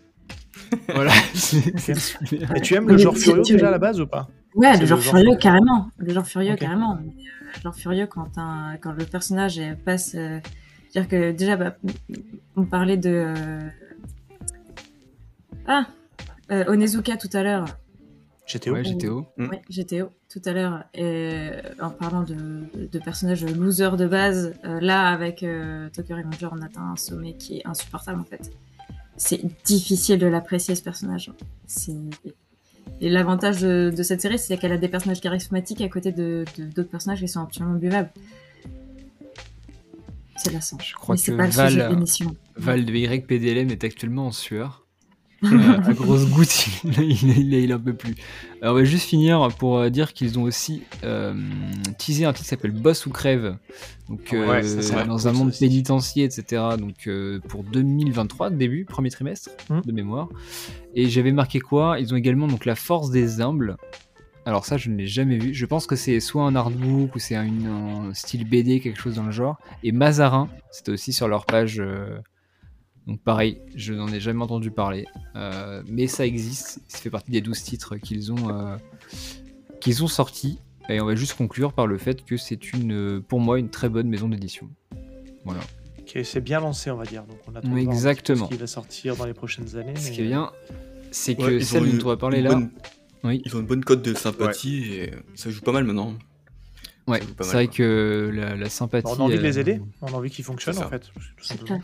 voilà. 0.95 1.12
Et 2.57 2.61
tu 2.61 2.74
aimes 2.74 2.89
le 2.89 2.99
genre 2.99 3.16
furieux 3.16 3.43
déjà 3.43 3.68
à 3.68 3.70
la 3.70 3.78
base 3.78 4.01
ou 4.01 4.07
pas? 4.07 4.28
Ouais, 4.55 4.77
le 4.79 4.87
genre 4.87 4.99
le 4.99 5.03
genre 5.03 5.13
furieux, 5.13 5.25
furieux. 5.25 5.37
carrément. 5.39 5.89
Le 5.99 6.13
genre 6.13 6.27
furieux, 6.27 6.57
carrément. 6.57 6.95
Euh, 6.97 7.11
le 7.57 7.61
genre 7.63 7.75
furieux 7.75 8.07
quand, 8.07 8.37
un, 8.39 8.77
quand 8.81 8.93
le 8.93 9.05
personnage 9.05 9.59
euh, 9.59 9.75
passe. 9.85 10.15
euh, 10.15 10.41
C'est-à-dire 10.91 11.09
que 11.09 11.33
déjà, 11.33 11.57
bah, 11.57 11.77
on 12.57 12.65
parlait 12.65 12.97
de. 12.97 13.11
euh, 13.11 13.69
Ah 15.67 15.87
euh, 16.51 16.65
Onizuka 16.67 17.17
tout 17.17 17.29
à 17.33 17.43
l'heure. 17.43 17.65
J'étais 18.47 18.71
où 18.71 18.75
Ouais, 18.75 18.83
GTO. 18.83 19.27
Mm. 19.37 19.49
Ouais, 19.49 19.63
GTO 19.71 20.11
tout 20.29 20.43
à 20.45 20.53
l'heure. 20.53 20.83
Et 20.95 21.51
en 21.81 21.91
parlant 21.91 22.23
de, 22.25 22.65
de 22.91 22.99
personnages 22.99 23.45
losers 23.45 23.97
de 23.97 24.09
base, 24.09 24.55
euh, 24.65 24.81
là, 24.81 25.09
avec 25.09 25.45
euh, 25.45 25.89
Tokyo 25.91 26.17
Revenger, 26.17 26.49
on 26.51 26.61
atteint 26.63 26.83
un 26.83 26.97
sommet 26.97 27.35
qui 27.35 27.59
est 27.59 27.67
insupportable 27.67 28.21
en 28.21 28.25
fait. 28.25 28.51
C'est 29.17 29.41
difficile 29.65 30.19
de 30.19 30.27
l'apprécier 30.27 30.75
ce 30.75 30.83
personnage. 30.83 31.31
C'est. 31.67 31.93
Et 33.01 33.09
l'avantage 33.09 33.61
de, 33.61 33.93
de 33.97 34.03
cette 34.03 34.20
série, 34.20 34.38
c'est 34.38 34.57
qu'elle 34.59 34.72
a 34.72 34.78
des 34.78 34.88
personnages 34.88 35.20
charismatiques 35.20 35.80
à 35.80 35.88
côté 35.88 36.12
de 36.12 36.45
d'autres 36.59 36.91
personnages 36.91 37.20
qui 37.20 37.28
sont 37.28 37.41
absolument 37.41 37.76
buvables. 37.76 38.11
C'est 40.36 40.53
lassant. 40.53 40.78
Je 40.82 40.95
crois 40.95 41.14
Mais 41.14 41.18
c'est 41.18 41.32
que 41.32 41.36
pas 41.36 41.47
le 41.47 41.53
sujet 41.53 41.76
de 41.76 41.80
Val, 41.82 41.91
l'émission. 41.91 42.36
Val 42.57 42.84
de 42.84 42.93
YPDLM 42.93 43.70
est 43.70 43.84
actuellement 43.84 44.26
en 44.26 44.32
sueur. 44.32 44.80
Euh, 45.45 45.78
à 45.86 45.93
grosse 45.95 46.28
goutte, 46.28 46.66
il, 46.84 47.03
il, 47.03 47.38
il, 47.38 47.55
il 47.55 47.74
en 47.74 47.78
peut 47.80 47.95
plus. 47.95 48.14
Alors, 48.61 48.74
on 48.74 48.78
va 48.78 48.84
juste 48.84 49.07
finir 49.09 49.49
pour 49.59 49.78
euh, 49.78 49.88
dire 49.91 50.12
qu'ils 50.12 50.38
ont 50.38 50.43
aussi 50.43 50.82
euh, 51.05 51.34
teasé 51.99 52.24
un 52.26 52.32
titre 52.32 52.43
qui 52.45 52.49
s'appelle 52.49 52.72
Boss 52.72 53.07
ou 53.07 53.11
Crève. 53.11 53.57
Donc, 54.09 54.32
euh, 54.34 54.47
Ouais, 54.49 54.62
ça, 54.62 55.05
dans 55.05 55.28
un 55.28 55.32
monde 55.32 55.49
aussi. 55.49 55.61
pénitentiaire, 55.61 56.26
etc. 56.26 56.62
Donc, 56.78 57.07
euh, 57.07 57.41
pour 57.49 57.64
2023, 57.64 58.51
début, 58.51 58.84
premier 58.84 59.11
trimestre 59.11 59.51
Hmm. 59.70 59.80
de 59.84 59.93
mémoire. 59.93 60.28
Et 60.95 61.09
j'avais 61.09 61.32
marqué 61.32 61.61
quoi? 61.61 61.99
Ils 62.01 62.12
ont 62.12 62.16
également 62.16 62.47
donc 62.47 62.64
la 62.66 62.74
force 62.74 63.11
des 63.11 63.41
humbles. 63.41 63.76
Alors 64.47 64.64
ça, 64.64 64.76
je 64.78 64.88
ne 64.91 64.97
l'ai 64.97 65.07
jamais 65.07 65.38
vu. 65.38 65.55
Je 65.55 65.66
pense 65.66 65.86
que 65.86 65.97
c'est 65.97 66.18
soit 66.18 66.45
un 66.45 66.57
artbook 66.57 67.14
ou 67.14 67.18
c'est 67.18 67.36
un 67.36 68.11
style 68.14 68.49
BD, 68.49 68.80
quelque 68.80 68.99
chose 69.01 69.14
dans 69.16 69.22
le 69.24 69.30
genre. 69.32 69.59
Et 69.84 69.93
Mazarin, 69.93 70.49
c'était 70.70 70.93
aussi 70.93 71.12
sur 71.12 71.28
leur 71.28 71.45
page. 71.47 71.80
Donc 73.07 73.21
pareil, 73.23 73.59
je 73.75 73.93
n'en 73.95 74.09
ai 74.09 74.21
jamais 74.21 74.43
entendu 74.43 74.71
parler. 74.71 75.07
Euh, 75.37 75.83
mais 75.89 76.07
ça 76.07 76.27
existe. 76.27 76.81
Ça 76.89 76.99
fait 76.99 77.11
partie 77.11 77.31
des 77.31 77.41
12 77.41 77.63
titres 77.63 77.97
qu'ils 77.97 78.33
ont, 78.33 78.51
euh, 78.51 78.77
qu'ils 79.81 80.05
ont 80.05 80.09
sortis. 80.09 80.59
Et 80.89 81.01
on 81.01 81.07
va 81.07 81.15
juste 81.15 81.35
conclure 81.35 81.73
par 81.73 81.87
le 81.87 81.99
fait 81.99 82.25
que 82.25 82.37
c'est 82.37 82.73
une, 82.73 83.23
pour 83.23 83.41
moi, 83.41 83.59
une 83.59 83.69
très 83.71 83.89
bonne 83.89 84.09
maison 84.09 84.29
d'édition. 84.29 84.69
Voilà. 85.45 85.61
Qui 86.07 86.25
s'est 86.25 86.41
bien 86.41 86.61
lancé, 86.61 86.91
on 86.91 86.97
va 86.97 87.05
dire. 87.05 87.23
Donc 87.25 87.39
on 87.47 87.55
attend 87.55 87.77
exactement. 87.77 88.47
ce 88.47 88.53
qui 88.55 88.59
va 88.59 88.67
sortir 88.67 89.17
dans 89.17 89.25
les 89.25 89.35
prochaines 89.35 89.77
années. 89.77 89.95
Ce 89.97 90.09
mais- 90.09 90.15
qui 90.15 90.21
est 90.23 90.27
bien, 90.27 90.51
c'est 91.13 91.37
que 91.37 91.43
Ouais, 91.43 91.57
ils 91.57 91.65
celle 91.65 91.83
ont 91.83 91.87
dont 91.87 91.93
une- 91.93 92.03
on 92.03 92.07
va 92.09 92.17
parler 92.17 92.43
là. 92.43 92.51
bonne- 92.51 92.71
Oui. 93.23 93.43
Ils 93.45 93.55
ont 93.57 93.61
une 93.61 93.67
bonne 93.67 93.85
cote 93.85 94.03
de 94.03 94.15
sympathie 94.15 94.93
et 94.95 95.13
ça 95.35 95.51
joue 95.51 95.61
pas 95.61 95.73
mal 95.73 95.85
maintenant. 95.85 96.15
Ouais, 97.07 97.21
c'est 97.41 97.53
vrai 97.53 97.67
quoi. 97.67 97.75
que 97.77 98.31
la, 98.33 98.57
la 98.57 98.69
sympathie. 98.71 99.07
On 99.11 99.21
a 99.21 99.23
envie 99.25 99.37
de 99.37 99.43
les 99.43 99.59
euh, 99.59 99.61
aider, 99.61 99.81
on 100.01 100.07
a 100.09 100.13
envie 100.13 100.31
qu'ils 100.31 100.45
fonctionnent 100.45 100.75
C'est 100.75 100.85
en 100.85 100.89
fait. 100.89 101.01
tout 101.15 101.21
C'est 101.41 101.57
simplement. 101.59 101.81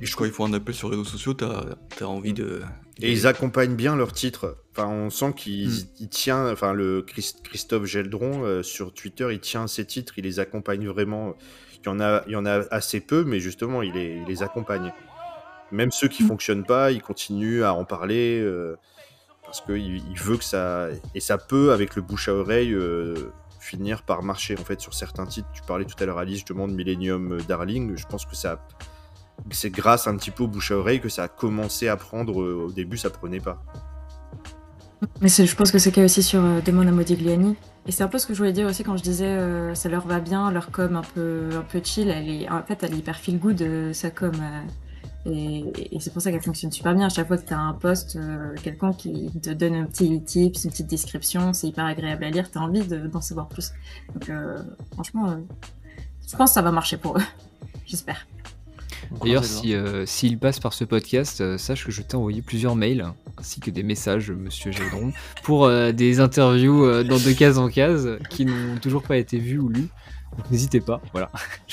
Et 0.00 0.06
je 0.06 0.14
crois 0.14 0.26
qu'ils 0.26 0.34
font 0.34 0.46
un 0.46 0.52
appel 0.52 0.74
sur 0.74 0.88
les 0.90 0.96
réseaux 0.96 1.08
sociaux, 1.08 1.34
t'as 1.34 1.64
as 2.00 2.04
envie 2.04 2.32
de. 2.32 2.62
Et 3.00 3.12
ils 3.12 3.26
accompagnent 3.26 3.76
bien 3.76 3.94
leurs 3.96 4.12
titres. 4.12 4.56
Enfin, 4.72 4.88
on 4.88 5.10
sent 5.10 5.32
qu'il 5.36 5.68
Hmm. 5.68 6.06
tient, 6.10 6.50
enfin, 6.52 6.72
le 6.72 7.02
Christ- 7.02 7.42
Christophe 7.44 7.84
Geldron 7.84 8.42
euh, 8.44 8.62
sur 8.62 8.92
Twitter, 8.92 9.28
il 9.30 9.40
tient 9.40 9.66
ses 9.66 9.84
titres, 9.84 10.14
il 10.18 10.24
les 10.24 10.40
accompagne 10.40 10.86
vraiment. 10.88 11.34
Il 11.82 11.86
y 11.86 11.88
en 11.88 12.00
a, 12.00 12.22
il 12.26 12.32
y 12.32 12.36
en 12.36 12.44
a 12.46 12.64
assez 12.72 13.00
peu, 13.00 13.22
mais 13.24 13.38
justement, 13.40 13.82
il 13.82 13.92
les, 13.94 14.16
il 14.16 14.24
les 14.26 14.42
accompagne. 14.42 14.92
Même 15.70 15.92
ceux 15.92 16.08
qui 16.08 16.24
Hmm. 16.24 16.28
fonctionnent 16.28 16.64
pas, 16.64 16.90
il 16.90 17.00
continue 17.02 17.62
à 17.62 17.72
en 17.74 17.84
parler 17.84 18.40
euh, 18.42 18.76
parce 19.44 19.60
qu'il 19.60 19.76
il 20.10 20.18
veut 20.18 20.36
que 20.36 20.44
ça, 20.44 20.88
et 21.14 21.20
ça 21.20 21.38
peut 21.38 21.72
avec 21.72 21.94
le 21.94 22.02
bouche 22.02 22.28
à 22.28 22.34
oreille 22.34 22.72
euh, 22.74 23.14
finir 23.60 24.02
par 24.02 24.22
marcher 24.22 24.56
en 24.58 24.64
fait 24.64 24.80
sur 24.80 24.94
certains 24.94 25.26
titres. 25.26 25.48
Tu 25.52 25.62
parlais 25.62 25.84
tout 25.84 25.94
à 26.02 26.06
l'heure 26.06 26.18
Alice 26.18 26.36
justement 26.36 26.66
de 26.68 26.72
Millennium 26.72 27.38
Darling. 27.48 27.96
Je 27.96 28.06
pense 28.06 28.24
que 28.26 28.34
ça, 28.34 28.64
c'est 29.50 29.70
grâce 29.70 30.06
un 30.06 30.16
petit 30.16 30.30
peu 30.30 30.44
au 30.44 30.48
bouche 30.48 30.70
à 30.72 30.76
oreille 30.76 31.00
que 31.00 31.08
ça 31.08 31.24
a 31.24 31.28
commencé 31.28 31.88
à 31.88 31.96
prendre. 31.96 32.42
euh, 32.42 32.66
Au 32.68 32.72
début, 32.72 32.96
ça 32.96 33.10
prenait 33.10 33.40
pas. 33.40 33.62
Mais 35.20 35.28
je 35.28 35.54
pense 35.54 35.70
que 35.70 35.78
c'est 35.78 35.90
le 35.90 35.94
cas 35.94 36.04
aussi 36.04 36.22
sur 36.22 36.40
euh, 36.44 36.60
à 36.66 36.72
Modigliani. 36.72 37.56
Et 37.86 37.92
c'est 37.92 38.02
un 38.02 38.08
peu 38.08 38.18
ce 38.18 38.26
que 38.26 38.34
je 38.34 38.38
voulais 38.38 38.52
dire 38.52 38.66
aussi 38.66 38.82
quand 38.82 38.96
je 38.96 39.02
disais 39.02 39.26
euh, 39.26 39.74
ça 39.74 39.88
leur 39.88 40.06
va 40.06 40.18
bien, 40.20 40.50
leur 40.50 40.70
com 40.70 40.96
un 40.96 41.02
peu, 41.02 41.48
un 41.56 41.62
peu 41.62 41.80
chill. 41.82 42.08
Elle 42.08 42.28
est, 42.28 42.50
en 42.50 42.62
fait, 42.64 42.82
elle 42.82 42.94
est 42.94 42.98
hyper 42.98 43.16
feel 43.16 43.38
good, 43.38 43.62
euh, 43.62 43.92
sa 43.92 44.10
com. 44.10 44.32
et 45.24 45.64
c'est 46.00 46.12
pour 46.12 46.20
ça 46.20 46.30
qu'elle 46.32 46.42
fonctionne 46.42 46.72
super 46.72 46.94
bien. 46.94 47.06
À 47.06 47.10
chaque 47.10 47.28
fois 47.28 47.38
que 47.38 47.46
tu 47.46 47.54
as 47.54 47.58
un 47.60 47.74
post, 47.74 48.18
quelqu'un 48.62 48.92
qui 48.92 49.30
te 49.40 49.50
donne 49.50 49.74
un 49.76 49.84
petit 49.84 50.20
tips, 50.22 50.64
une 50.64 50.70
petite 50.70 50.88
description, 50.88 51.52
c'est 51.52 51.68
hyper 51.68 51.84
agréable 51.84 52.24
à 52.24 52.30
lire, 52.30 52.50
tu 52.50 52.58
as 52.58 52.62
envie 52.62 52.86
de- 52.86 53.06
d'en 53.06 53.20
savoir 53.20 53.46
plus. 53.48 53.72
Donc, 54.14 54.30
franchement, 54.92 55.38
je 56.28 56.36
pense 56.36 56.50
que 56.50 56.54
ça 56.54 56.62
va 56.62 56.72
marcher 56.72 56.96
pour 56.96 57.18
eux. 57.18 57.22
J'espère. 57.86 58.26
D'ailleurs, 59.22 59.44
si, 59.44 59.74
euh, 59.74 60.04
s'il 60.06 60.38
passe 60.38 60.60
par 60.60 60.72
ce 60.72 60.84
podcast, 60.84 61.40
euh, 61.40 61.58
sache 61.58 61.84
que 61.84 61.92
je 61.92 62.02
t'ai 62.02 62.16
envoyé 62.16 62.42
plusieurs 62.42 62.76
mails 62.76 63.06
ainsi 63.38 63.60
que 63.60 63.70
des 63.70 63.82
messages, 63.82 64.30
monsieur 64.30 64.72
Géldron, 64.72 65.12
pour 65.42 65.64
euh, 65.66 65.92
des 65.92 66.20
interviews 66.20 66.84
euh, 66.84 67.04
dans 67.04 67.18
de 67.18 67.32
case 67.32 67.58
en 67.58 67.68
case 67.68 68.18
qui 68.30 68.44
n'ont 68.44 68.76
toujours 68.82 69.02
pas 69.02 69.16
été 69.16 69.38
vues 69.38 69.58
ou 69.58 69.68
lues. 69.68 69.88
Donc 70.36 70.50
n'hésitez 70.50 70.80
pas, 70.80 71.00
voilà. 71.12 71.30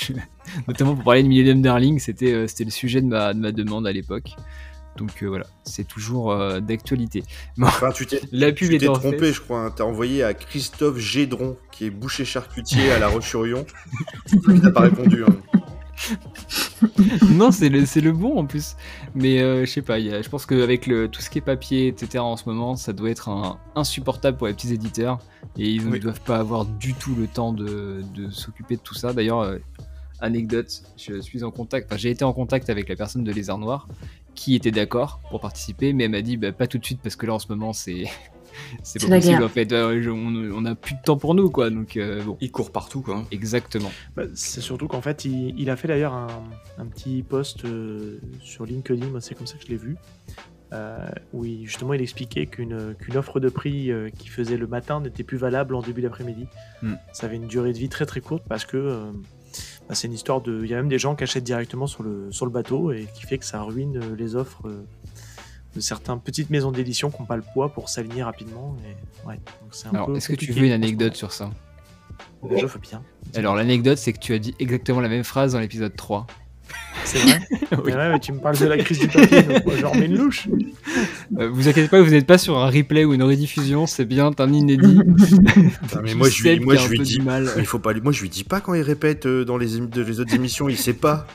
Notamment 0.68 0.94
pour 0.94 1.04
parler 1.04 1.22
de 1.22 1.28
Millennium 1.28 1.60
Darling, 1.62 1.98
c'était 1.98 2.32
euh, 2.32 2.46
c'était 2.46 2.64
le 2.64 2.70
sujet 2.70 3.00
de 3.00 3.06
ma, 3.06 3.34
de 3.34 3.38
ma 3.40 3.52
demande 3.52 3.86
à 3.86 3.92
l'époque. 3.92 4.30
Donc 4.96 5.22
euh, 5.22 5.26
voilà, 5.26 5.44
c'est 5.64 5.86
toujours 5.86 6.32
euh, 6.32 6.60
d'actualité. 6.60 7.22
Bon, 7.58 7.66
Enfin, 7.66 7.90
tu 7.90 8.06
t'es 8.06 8.20
la 8.32 8.50
pub 8.52 8.70
tu 8.70 8.76
est 8.76 8.78
t'es 8.78 8.88
en 8.88 8.94
trompé, 8.94 9.18
fait. 9.18 9.32
je 9.34 9.40
crois. 9.42 9.60
hein. 9.66 9.72
T'as 9.76 9.84
envoyé 9.84 10.22
à 10.24 10.32
Christophe 10.32 10.96
Gédron, 10.98 11.56
qui 11.70 11.84
est 11.84 11.90
boucher 11.90 12.24
charcutier 12.24 12.90
à 12.92 12.98
La 12.98 13.08
Roche-sur-Yon. 13.08 13.66
Il 14.48 14.60
t'a 14.62 14.70
pas 14.70 14.80
répondu. 14.82 15.22
hein. 15.24 15.36
non, 17.30 17.50
c'est 17.50 17.68
le, 17.68 18.12
bon 18.12 18.38
en 18.38 18.46
plus. 18.46 18.76
Mais 19.14 19.40
euh, 19.40 19.64
je 19.64 19.70
sais 19.70 19.82
pas, 19.82 19.98
il 19.98 20.06
y 20.06 20.12
a- 20.12 20.22
je 20.22 20.28
pense 20.28 20.46
qu'avec 20.46 20.86
le, 20.86 21.08
tout 21.08 21.20
ce 21.20 21.30
qui 21.30 21.38
est 21.38 21.42
papier, 21.42 21.88
etc. 21.88 22.18
en 22.18 22.36
ce 22.36 22.48
moment, 22.48 22.76
ça 22.76 22.92
doit 22.92 23.10
être 23.10 23.28
un- 23.28 23.58
insupportable 23.74 24.36
pour 24.36 24.46
les 24.46 24.54
petits 24.54 24.72
éditeurs. 24.72 25.18
Et 25.58 25.70
ils 25.70 25.88
ne 25.88 25.96
doivent 25.98 26.20
pas 26.20 26.36
avoir 26.38 26.64
du 26.66 26.94
tout 26.94 27.14
le 27.14 27.26
temps 27.26 27.52
de, 27.52 28.02
de 28.14 28.30
s'occuper 28.30 28.76
de 28.76 28.82
tout 28.82 28.94
ça. 28.94 29.12
D'ailleurs, 29.12 29.40
euh, 29.40 29.58
anecdote, 30.20 30.82
je 30.96 31.20
suis 31.20 31.44
en 31.44 31.50
contact, 31.50 31.86
enfin 31.90 31.96
j'ai 31.98 32.10
été 32.10 32.24
en 32.24 32.32
contact 32.32 32.70
avec 32.70 32.88
la 32.88 32.96
personne 32.96 33.24
de 33.24 33.32
Lézard 33.32 33.58
Noir 33.58 33.86
qui 34.34 34.54
était 34.54 34.70
d'accord 34.70 35.20
pour 35.30 35.40
participer, 35.40 35.92
mais 35.92 36.04
elle 36.04 36.10
m'a 36.10 36.22
dit 36.22 36.36
bah, 36.36 36.52
pas 36.52 36.66
tout 36.66 36.78
de 36.78 36.84
suite 36.84 37.00
parce 37.02 37.16
que 37.16 37.26
là 37.26 37.34
en 37.34 37.38
ce 37.38 37.48
moment 37.48 37.72
c'est. 37.72 38.04
C'est 38.82 39.00
pas 39.06 39.16
possible 39.16 39.42
en 39.44 39.48
fait, 39.48 39.70
je- 39.70 40.10
on, 40.10 40.34
on 40.54 40.64
a 40.64 40.74
plus 40.74 40.94
de 40.94 41.00
temps 41.04 41.16
pour 41.16 41.34
nous 41.34 41.50
quoi, 41.50 41.70
donc 41.70 41.96
euh, 41.96 42.22
bon, 42.22 42.36
Ils 42.40 42.50
courent 42.50 42.72
partout, 42.72 43.00
quoi. 43.02 43.24
exactement. 43.30 43.90
Bah, 44.16 44.24
c'est 44.34 44.60
surtout 44.60 44.88
qu'en 44.88 45.00
fait, 45.02 45.24
il, 45.24 45.54
il 45.58 45.70
a 45.70 45.76
fait 45.76 45.88
d'ailleurs 45.88 46.14
un, 46.14 46.28
un 46.78 46.86
petit 46.86 47.22
post 47.22 47.64
euh, 47.64 48.18
sur 48.40 48.64
LinkedIn, 48.66 49.06
moi 49.08 49.20
c'est 49.20 49.34
comme 49.34 49.46
ça 49.46 49.56
que 49.58 49.64
je 49.64 49.68
l'ai 49.68 49.76
vu, 49.76 49.96
euh, 50.72 51.08
où 51.32 51.44
il- 51.44 51.64
justement 51.66 51.94
il 51.94 52.00
expliquait 52.02 52.46
qu'une 52.46 52.96
offre 53.14 53.40
de 53.40 53.48
prix 53.48 53.90
euh, 53.92 54.10
qui 54.10 54.28
faisait 54.28 54.56
le 54.56 54.66
matin 54.66 55.00
n'était 55.00 55.22
plus 55.24 55.36
valable 55.38 55.74
en 55.74 55.82
début 55.82 56.02
d'après-midi. 56.02 56.46
Hmm. 56.82 56.94
Ça 57.12 57.26
avait 57.26 57.36
une 57.36 57.46
durée 57.46 57.72
de 57.72 57.78
vie 57.78 57.88
très 57.88 58.06
très 58.06 58.20
courte 58.20 58.42
parce 58.48 58.64
que 58.64 58.76
euh, 58.76 59.12
bah, 59.88 59.94
c'est 59.94 60.08
une 60.08 60.12
histoire 60.14 60.40
de. 60.40 60.60
Il 60.64 60.68
y 60.70 60.74
a 60.74 60.76
même 60.78 60.88
des 60.88 60.98
gens 60.98 61.14
qui 61.14 61.22
achètent 61.24 61.44
directement 61.44 61.86
sur 61.86 62.02
le, 62.02 62.26
sur 62.32 62.44
le 62.46 62.52
bateau 62.52 62.90
et 62.90 63.06
qui 63.14 63.22
fait 63.26 63.38
que 63.38 63.44
ça 63.44 63.62
ruine 63.62 63.96
euh, 64.02 64.16
les 64.16 64.34
offres 64.34 64.66
euh, 64.66 64.82
de 65.76 65.80
certaines 65.80 66.20
petites 66.20 66.50
maisons 66.50 66.72
d'édition 66.72 67.10
qui 67.10 67.20
n'ont 67.20 67.26
pas 67.26 67.36
le 67.36 67.44
poids 67.54 67.68
pour 67.72 67.88
s'aligner 67.88 68.22
rapidement. 68.24 68.74
Et, 68.84 69.28
ouais, 69.28 69.34
donc 69.34 69.70
c'est 69.72 69.86
un 69.88 69.90
Alors, 69.90 70.06
peu 70.06 70.16
est-ce 70.16 70.28
que 70.28 70.34
tu 70.34 70.50
veux 70.52 70.64
une 70.64 70.72
anecdote 70.72 71.14
sur 71.14 71.32
ça? 71.32 71.50
Moment. 72.42 72.56
Je 72.58 72.66
veux 72.66 72.80
bien. 72.80 73.02
Alors 73.34 73.54
l'anecdote 73.56 73.98
c'est 73.98 74.12
que 74.12 74.18
tu 74.18 74.32
as 74.32 74.38
dit 74.38 74.54
exactement 74.58 75.00
la 75.00 75.08
même 75.08 75.24
phrase 75.24 75.52
dans 75.52 75.60
l'épisode 75.60 75.94
3. 75.94 76.26
C'est 77.04 77.18
vrai? 77.18 77.40
Oui. 77.72 77.78
Mais 77.92 77.94
ouais, 77.96 78.12
mais 78.12 78.20
tu 78.20 78.32
me 78.32 78.38
parles 78.38 78.58
de 78.58 78.66
la 78.66 78.78
crise 78.78 78.98
du 79.00 79.08
papier, 79.08 79.42
donc 79.42 79.64
moi 79.66 79.74
je 79.76 79.84
remets 79.84 80.06
une 80.06 80.16
louche. 80.16 80.48
Euh, 81.38 81.48
vous 81.50 81.68
inquiétez 81.68 81.88
pas, 81.88 82.00
vous 82.00 82.10
n'êtes 82.10 82.26
pas 82.26 82.38
sur 82.38 82.56
un 82.58 82.70
replay 82.70 83.04
ou 83.04 83.12
une 83.12 83.22
rediffusion, 83.22 83.86
c'est 83.86 84.04
bien 84.04 84.30
un 84.38 84.52
inédit. 84.52 84.98
Mais 86.02 86.14
moi, 86.14 86.28
je 86.30 86.42
lui, 86.42 86.60
moi, 86.60 86.76
je 86.76 86.94
dis. 87.02 87.20
mal. 87.20 87.50
Il 87.58 87.66
faut 87.66 87.78
pas, 87.80 87.92
lui- 87.92 88.00
moi, 88.00 88.12
je 88.12 88.22
lui 88.22 88.28
dis 88.28 88.44
pas 88.44 88.60
quand 88.60 88.72
il 88.74 88.82
répète 88.82 89.26
euh, 89.26 89.44
dans 89.44 89.56
les, 89.58 89.78
ém- 89.78 89.88
de- 89.88 90.02
les 90.02 90.20
autres 90.20 90.34
émissions, 90.34 90.68
il 90.68 90.76
sait 90.76 90.92
pas. 90.94 91.26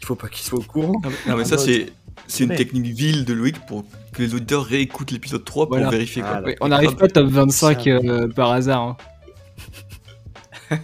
Il 0.00 0.06
faut 0.06 0.14
pas 0.14 0.28
qu'il 0.28 0.44
soit 0.44 0.58
au 0.58 0.62
courant. 0.62 0.94
Non, 1.04 1.10
mais, 1.10 1.30
non, 1.32 1.36
mais 1.38 1.44
ça, 1.44 1.58
c'est. 1.58 1.92
C'est 2.26 2.44
une 2.44 2.54
technique 2.54 2.86
vile 2.94 3.24
de 3.24 3.32
Loïc 3.34 3.56
pour 3.66 3.84
que 4.12 4.22
les 4.22 4.34
auditeurs 4.34 4.64
réécoutent 4.64 5.10
l'épisode 5.10 5.44
3 5.44 5.66
pour 5.66 5.76
Voilà. 5.76 5.90
vérifier. 5.90 6.22
Quoi. 6.22 6.30
Ah. 6.36 6.42
Ouais, 6.42 6.56
on 6.60 6.68
n'arrive 6.68 6.94
pas 6.96 7.08
top 7.08 7.26
25 7.28 7.82
Ça- 7.84 7.90
euh, 7.90 8.28
par 8.28 8.50
hasard. 8.52 8.82
hein. 8.82 8.96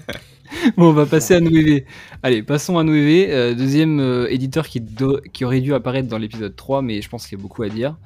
bon, 0.77 0.89
on 0.89 0.93
va 0.93 1.07
passer 1.07 1.35
à 1.35 1.41
Noévé. 1.41 1.87
Allez, 2.23 2.43
passons 2.43 2.79
à 2.79 2.85
Noévé, 2.85 3.33
euh, 3.33 3.55
deuxième 3.55 4.01
euh, 4.01 4.27
éditeur 4.31 4.67
qui, 4.69 4.81
do- 4.81 5.21
qui 5.33 5.45
aurait 5.45 5.61
dû 5.61 5.75
apparaître 5.75 6.09
dans 6.09 6.19
l'épisode 6.19 6.55
3, 6.57 6.83
mais 6.83 7.01
je 7.03 7.09
pense 7.09 7.27
qu'il 7.27 7.39
y 7.39 7.41
a 7.41 7.43
beaucoup 7.43 7.63
à 7.63 7.69
dire. 7.69 7.97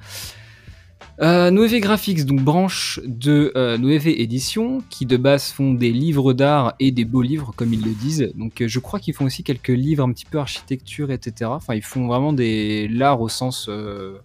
Euh, 1.21 1.79
Graphics, 1.79 2.25
donc 2.25 2.41
branche 2.41 2.99
de 3.05 3.51
euh, 3.55 3.77
Noévé 3.77 4.21
Édition, 4.21 4.81
qui 4.89 5.05
de 5.05 5.17
base 5.17 5.51
font 5.51 5.73
des 5.73 5.91
livres 5.91 6.33
d'art 6.33 6.73
et 6.79 6.91
des 6.91 7.05
beaux 7.05 7.21
livres, 7.21 7.53
comme 7.55 7.73
ils 7.73 7.83
le 7.83 7.91
disent. 7.91 8.31
Donc 8.35 8.61
euh, 8.61 8.67
je 8.67 8.79
crois 8.79 8.99
qu'ils 8.99 9.13
font 9.13 9.25
aussi 9.25 9.43
quelques 9.43 9.67
livres 9.67 10.03
un 10.03 10.11
petit 10.11 10.25
peu 10.25 10.39
architecture, 10.39 11.11
etc. 11.11 11.51
Enfin, 11.53 11.75
ils 11.75 11.83
font 11.83 12.07
vraiment 12.07 12.33
des 12.33 12.87
l'art 12.87 13.21
au 13.21 13.29
sens 13.29 13.67
euh, 13.69 14.17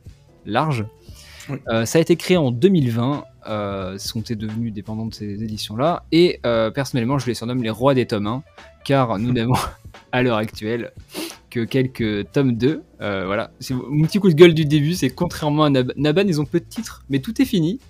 large. 0.47 0.87
Oui. 1.51 1.59
Euh, 1.69 1.85
ça 1.85 1.99
a 1.99 2.03
été 2.03 2.17
créé 2.17 2.37
en 2.37 2.51
2020, 2.51 3.25
euh, 3.49 3.99
sont 3.99 4.23
devenus 4.29 4.73
dépendants 4.73 5.07
de 5.07 5.15
ces 5.15 5.43
éditions-là. 5.43 6.05
Et 6.11 6.41
personnellement, 6.43 7.19
je 7.19 7.27
les 7.27 7.35
surnomme 7.35 7.63
les 7.63 7.71
rois 7.71 7.95
des 7.95 8.07
tomes 8.07 8.27
1, 8.27 8.43
car 8.85 9.19
nous 9.19 9.33
n'avons 9.35 9.57
à 10.13 10.23
l'heure 10.23 10.37
actuelle 10.37 10.93
que 11.51 11.65
quelques 11.65 12.31
tomes 12.33 12.53
2. 12.57 12.83
Euh, 13.01 13.27
voilà, 13.27 13.51
c'est 13.61 13.75
mon 13.75 14.05
petit 14.07 14.19
coup 14.19 14.29
de 14.29 14.35
gueule 14.35 14.55
du 14.55 14.65
début, 14.65 14.95
c'est 14.95 15.11
contrairement 15.11 15.65
à 15.65 15.71
Nab- 15.71 15.93
Naban, 15.97 16.25
ils 16.27 16.41
ont 16.41 16.45
peu 16.45 16.61
de 16.61 16.65
titres, 16.65 17.05
mais 17.09 17.19
tout 17.21 17.41
est 17.41 17.45
fini. 17.45 17.81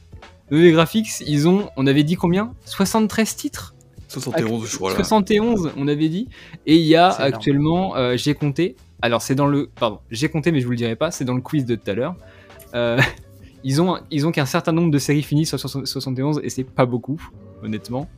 EV 0.51 0.73
Graphics, 0.73 1.09
ils 1.27 1.47
ont, 1.49 1.69
on 1.77 1.87
avait 1.87 2.05
dit 2.05 2.15
combien? 2.17 2.53
73 2.65 3.37
titres? 3.37 3.75
71, 4.09 4.67
je 4.71 4.77
crois 4.77 4.91
là. 4.91 4.97
71, 4.97 5.73
on 5.77 5.87
avait 5.89 6.09
dit. 6.09 6.29
Et 6.67 6.77
il 6.77 6.87
y 6.87 6.97
a 6.97 7.09
actuellement, 7.11 7.97
euh, 7.97 8.17
j'ai 8.17 8.35
compté, 8.35 8.75
alors 9.03 9.21
c'est 9.21 9.35
dans 9.35 9.47
le, 9.47 9.69
pardon, 9.79 9.99
j'ai 10.11 10.29
compté, 10.31 10.51
mais 10.51 10.61
je 10.61 10.65
vous 10.65 10.71
le 10.71 10.77
dirai 10.79 10.97
pas, 10.97 11.11
c'est 11.11 11.25
dans 11.27 11.35
le 11.35 11.43
quiz 11.43 11.67
de 11.67 11.75
tout 11.75 11.91
à 11.91 11.95
l'heure. 11.95 12.17
Euh, 12.75 12.99
ils 13.65 13.83
ont, 13.83 13.99
ils 14.11 14.27
ont 14.27 14.33
qu'un 14.33 14.47
certain 14.47 14.73
nombre 14.73 14.91
de 14.91 14.99
séries 14.99 15.23
finies 15.23 15.45
sur 15.45 15.59
71 15.61 16.41
et 16.43 16.49
c'est 16.49 16.65
pas 16.65 16.87
beaucoup, 16.87 17.21
honnêtement. 17.63 18.09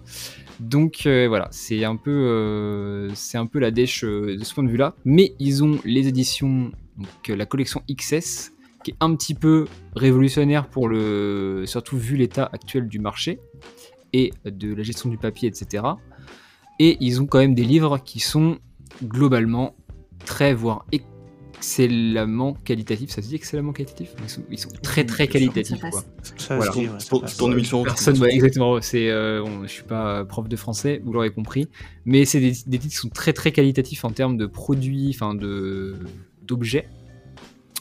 Donc 0.61 1.07
euh, 1.07 1.27
voilà, 1.27 1.49
c'est 1.51 1.85
un 1.85 1.97
peu, 1.97 2.11
euh, 2.11 3.11
c'est 3.15 3.39
un 3.39 3.47
peu 3.47 3.59
la 3.59 3.71
dèche 3.71 4.05
euh, 4.05 4.37
de 4.37 4.45
ce 4.45 4.55
point 4.55 4.63
de 4.63 4.69
vue-là. 4.69 4.95
Mais 5.07 5.33
ils 5.39 5.65
ont 5.65 5.79
les 5.87 6.07
éditions, 6.07 6.71
donc 6.99 7.29
la 7.29 7.47
collection 7.47 7.83
XS, 7.91 8.53
qui 8.85 8.91
est 8.91 8.97
un 9.01 9.15
petit 9.15 9.35
peu 9.35 9.67
révolutionnaire 9.97 10.69
pour 10.69 10.89
le, 10.89 11.65
surtout 11.67 11.97
vu 11.97 12.17
l'état 12.17 12.51
actuel 12.53 12.89
du 12.89 12.99
marché 12.99 13.41
et 14.13 14.33
de 14.45 14.75
la 14.75 14.83
gestion 14.83 15.09
du 15.09 15.17
papier, 15.17 15.49
etc. 15.49 15.85
Et 16.79 16.99
ils 17.01 17.23
ont 17.23 17.27
quand 17.27 17.39
même 17.39 17.55
des 17.55 17.65
livres 17.65 17.99
qui 17.99 18.21
sont 18.21 18.59
globalement 19.03 19.75
très, 20.27 20.53
voire 20.53 20.85
excellemment 21.61 22.55
qualitatifs. 22.65 23.11
Ça 23.11 23.21
se 23.23 23.29
dit 23.29 23.35
excellemment 23.35 23.73
qualitatif? 23.73 24.15
Ils 24.23 24.31
sont, 24.31 24.43
ils 24.51 24.59
sont 24.59 24.71
très 24.83 25.05
très 25.05 25.29
qualitatifs. 25.29 25.79
Ça 25.81 25.91
quoi. 25.91 26.05
Ça, 26.39 26.57
Voilà. 26.57 26.73
se 26.73 26.79
dit, 26.79 26.87
ouais, 26.87 26.99
ça 26.99 27.09
Pour. 27.11 27.85
Personne, 27.85 28.19
ouais, 28.19 28.35
exactement. 28.35 28.81
C'est, 28.81 29.11
euh, 29.11 29.43
bon, 29.43 29.63
je 29.63 29.69
suis 29.69 29.83
pas 29.83 30.25
prof 30.25 30.49
de 30.49 30.57
français, 30.57 31.01
vous 31.05 31.13
l'aurez 31.13 31.31
compris, 31.31 31.69
mais 32.07 32.25
c'est 32.25 32.41
des, 32.41 32.53
des 32.67 32.79
titres 32.79 32.95
qui 32.95 32.97
sont 32.97 33.09
très 33.11 33.33
très 33.33 33.53
qualitatifs 33.53 34.05
en 34.05 34.11
termes 34.11 34.37
de 34.37 34.47
produits, 34.47 35.11
enfin 35.15 35.35
de 35.35 35.95
d'objets. 36.43 36.89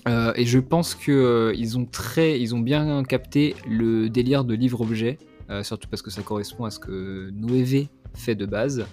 Euh, 0.08 0.34
et 0.36 0.46
je 0.46 0.60
pense 0.60 0.96
que 0.96 1.12
euh, 1.12 1.54
ils 1.56 1.78
ont 1.78 1.86
très, 1.86 2.40
ils 2.40 2.56
ont 2.56 2.60
bien 2.60 3.04
capté 3.04 3.56
le 3.70 4.10
délire 4.10 4.44
de 4.44 4.56
livre-objet, 4.56 5.18
euh, 5.50 5.64
surtout 5.64 5.90
parce 5.90 6.02
que 6.02 6.10
ça 6.12 6.22
correspond 6.22 6.66
à 6.66 6.72
ce 6.72 6.80
que 6.80 7.30
Noévé 7.32 7.90
fait 8.14 8.36
de 8.36 8.46
base. 8.46 8.86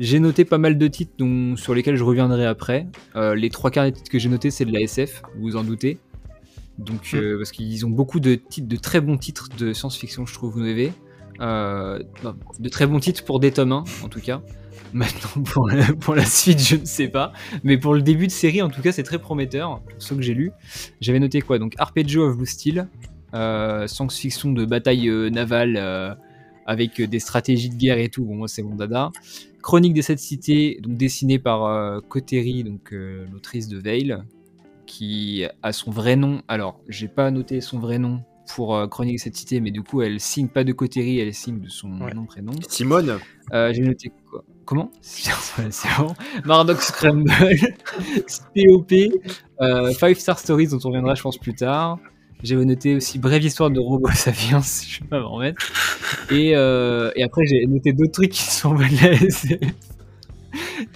J'ai 0.00 0.20
noté 0.20 0.44
pas 0.44 0.58
mal 0.58 0.78
de 0.78 0.86
titres 0.88 1.12
dont, 1.18 1.56
sur 1.56 1.74
lesquels 1.74 1.96
je 1.96 2.04
reviendrai 2.04 2.46
après. 2.46 2.86
Euh, 3.16 3.34
les 3.34 3.50
trois 3.50 3.70
quarts 3.70 3.84
des 3.84 3.92
titres 3.92 4.10
que 4.10 4.18
j'ai 4.18 4.28
notés, 4.28 4.50
c'est 4.50 4.64
de 4.64 4.72
la 4.72 4.80
SF, 4.80 5.22
vous 5.36 5.42
vous 5.42 5.56
en 5.56 5.64
doutez. 5.64 5.98
Donc, 6.78 7.10
euh, 7.14 7.36
parce 7.38 7.50
qu'ils 7.50 7.84
ont 7.84 7.90
beaucoup 7.90 8.20
de 8.20 8.36
titres, 8.36 8.68
de 8.68 8.76
très 8.76 9.00
bons 9.00 9.18
titres 9.18 9.48
de 9.58 9.72
science-fiction, 9.72 10.26
je 10.26 10.34
trouve, 10.34 10.58
Noévé. 10.58 10.92
Euh, 11.40 12.00
non, 12.24 12.34
de 12.58 12.68
très 12.68 12.86
bons 12.86 13.00
titres 13.00 13.24
pour 13.24 13.40
des 13.40 13.52
tomes 13.52 13.72
1, 13.72 13.84
en 14.02 14.08
tout 14.08 14.20
cas. 14.20 14.42
Maintenant, 14.92 15.42
pour 15.42 15.68
la, 15.68 15.92
pour 15.92 16.14
la 16.14 16.24
suite, 16.24 16.60
je 16.60 16.76
ne 16.76 16.84
sais 16.84 17.08
pas. 17.08 17.32
Mais 17.62 17.76
pour 17.76 17.94
le 17.94 18.00
début 18.00 18.26
de 18.26 18.32
série, 18.32 18.62
en 18.62 18.70
tout 18.70 18.80
cas, 18.80 18.92
c'est 18.92 19.02
très 19.02 19.18
prometteur. 19.18 19.80
Pour 19.80 20.02
ceux 20.02 20.16
que 20.16 20.22
j'ai 20.22 20.34
lus. 20.34 20.52
J'avais 21.00 21.20
noté 21.20 21.42
quoi? 21.42 21.58
Donc, 21.58 21.74
Arpeggio 21.78 22.26
of 22.26 22.36
Blue 22.36 22.46
Steel, 22.46 22.88
euh, 23.34 23.86
science-fiction 23.86 24.52
de 24.52 24.64
bataille 24.64 25.08
euh, 25.08 25.28
navale 25.28 25.76
euh, 25.76 26.14
avec 26.68 27.00
euh, 27.00 27.06
des 27.08 27.18
stratégies 27.18 27.70
de 27.70 27.74
guerre 27.74 27.98
et 27.98 28.08
tout. 28.10 28.24
Bon, 28.24 28.36
moi, 28.36 28.46
c'est 28.46 28.62
mon 28.62 28.76
dada. 28.76 29.10
Chronique 29.62 29.94
des 29.94 30.02
Sept 30.02 30.20
Cités, 30.20 30.78
donc 30.80 30.96
dessinée 30.96 31.40
par 31.40 31.64
euh, 31.64 32.00
Cotteri, 32.08 32.62
donc 32.62 32.92
euh, 32.92 33.26
l'autrice 33.32 33.66
de 33.66 33.78
Veil, 33.78 34.16
qui 34.86 35.44
a 35.62 35.72
son 35.72 35.90
vrai 35.90 36.14
nom. 36.14 36.42
Alors, 36.46 36.80
j'ai 36.88 37.08
pas 37.08 37.30
noté 37.30 37.60
son 37.60 37.78
vrai 37.80 37.98
nom 37.98 38.22
pour 38.54 38.76
euh, 38.76 38.86
Chronique 38.86 39.14
des 39.14 39.18
Sept 39.18 39.36
Cités, 39.36 39.60
mais 39.60 39.70
du 39.70 39.82
coup, 39.82 40.00
elle 40.02 40.20
signe 40.20 40.48
pas 40.48 40.62
de 40.64 40.72
Cotteri, 40.72 41.18
elle 41.18 41.34
signe 41.34 41.60
de 41.60 41.68
son 41.68 42.00
Ouais. 42.00 42.14
nom 42.14 42.24
prénom. 42.26 42.52
Simone? 42.68 43.18
Euh, 43.52 43.72
j'ai 43.72 43.82
noté 43.82 44.12
quoi? 44.30 44.44
Comment? 44.64 44.90
C'est 45.00 45.88
bon. 45.98 46.14
Mardox 46.44 46.88
Scramble, 46.88 47.30
POP, 48.54 48.92
euh, 49.60 49.92
Five 49.94 50.18
Star 50.18 50.38
Stories 50.38 50.68
dont 50.68 50.78
on 50.84 50.88
reviendra 50.88 51.14
je 51.14 51.22
pense 51.22 51.38
plus 51.38 51.54
tard. 51.54 51.98
J'avais 52.42 52.64
noté 52.64 52.94
aussi 52.94 53.18
Brève 53.18 53.42
Histoire 53.42 53.70
de 53.70 53.80
Robo 53.80 54.08
Sapiens, 54.14 54.60
je 54.60 55.00
vais 55.00 55.06
pas 55.06 55.20
m'en 55.20 55.32
remettre. 55.32 55.72
Et, 56.30 56.54
euh, 56.54 57.10
et 57.16 57.24
après 57.24 57.44
j'ai 57.46 57.66
noté 57.66 57.92
d'autres 57.92 58.12
trucs 58.12 58.30
qui 58.30 58.42
sont 58.42 58.76
SF. 58.80 59.60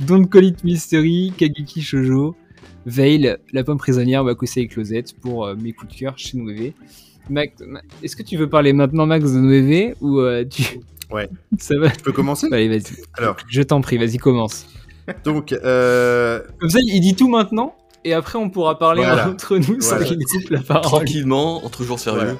Don't 0.02 0.26
Call 0.28 0.44
It 0.44 0.64
Mystery, 0.64 1.32
Kageki 1.36 1.82
Shoujo, 1.82 2.36
Veil, 2.86 3.36
La 3.52 3.64
Pomme 3.64 3.78
Prisonnière, 3.78 4.24
Wakusei 4.24 4.66
Closet 4.68 5.04
pour 5.20 5.44
euh, 5.46 5.54
mes 5.56 5.72
coups 5.72 5.92
de 5.92 5.98
cœur 5.98 6.14
chez 6.16 6.38
Noévé. 6.38 6.74
Est-ce 8.02 8.16
que 8.16 8.22
tu 8.22 8.36
veux 8.36 8.48
parler 8.48 8.72
maintenant 8.72 9.06
Max 9.06 9.32
de 9.32 9.38
Noévé 9.38 9.94
ou 10.00 10.20
euh, 10.20 10.44
tu... 10.44 10.62
Ouais. 11.10 11.28
Ça 11.58 11.74
va 11.78 11.88
Je 11.88 12.02
peux 12.02 12.12
commencer? 12.12 12.48
Allez, 12.50 12.68
vas-y. 12.68 12.96
Alors. 13.18 13.36
Je 13.48 13.60
t'en 13.60 13.82
prie, 13.82 13.98
vas-y, 13.98 14.16
commence. 14.16 14.66
Donc, 15.24 15.52
euh, 15.52 16.40
Comme 16.58 16.70
ça, 16.70 16.78
il 16.82 17.00
dit 17.00 17.14
tout 17.14 17.28
maintenant, 17.28 17.74
et 18.04 18.14
après, 18.14 18.38
on 18.38 18.50
pourra 18.50 18.78
parler 18.78 19.02
Voilà. 19.02 19.28
entre 19.28 19.56
nous 19.58 19.80
sans 19.80 19.90
Voilà. 19.96 20.04
qu'il 20.06 20.18
nous 20.18 20.26
coupe 20.40 20.50
la 20.50 20.60
parole. 20.60 20.82
Tranquillement, 20.82 21.64
entre 21.64 21.84
joueurs 21.84 21.98
sérieux. 21.98 22.36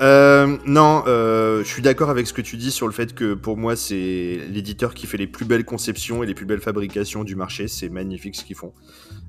Euh, 0.00 0.56
non, 0.66 1.04
euh, 1.06 1.62
je 1.62 1.68
suis 1.68 1.82
d'accord 1.82 2.10
avec 2.10 2.26
ce 2.26 2.32
que 2.32 2.42
tu 2.42 2.56
dis 2.56 2.70
sur 2.70 2.86
le 2.86 2.92
fait 2.92 3.14
que 3.14 3.34
pour 3.34 3.56
moi 3.56 3.76
c'est 3.76 4.40
l'éditeur 4.50 4.92
qui 4.94 5.06
fait 5.06 5.16
les 5.18 5.28
plus 5.28 5.44
belles 5.44 5.64
conceptions 5.64 6.22
et 6.22 6.26
les 6.26 6.34
plus 6.34 6.46
belles 6.46 6.60
fabrications 6.60 7.22
du 7.24 7.36
marché. 7.36 7.68
C'est 7.68 7.88
magnifique 7.88 8.34
ce 8.34 8.44
qu'ils 8.44 8.56
font. 8.56 8.72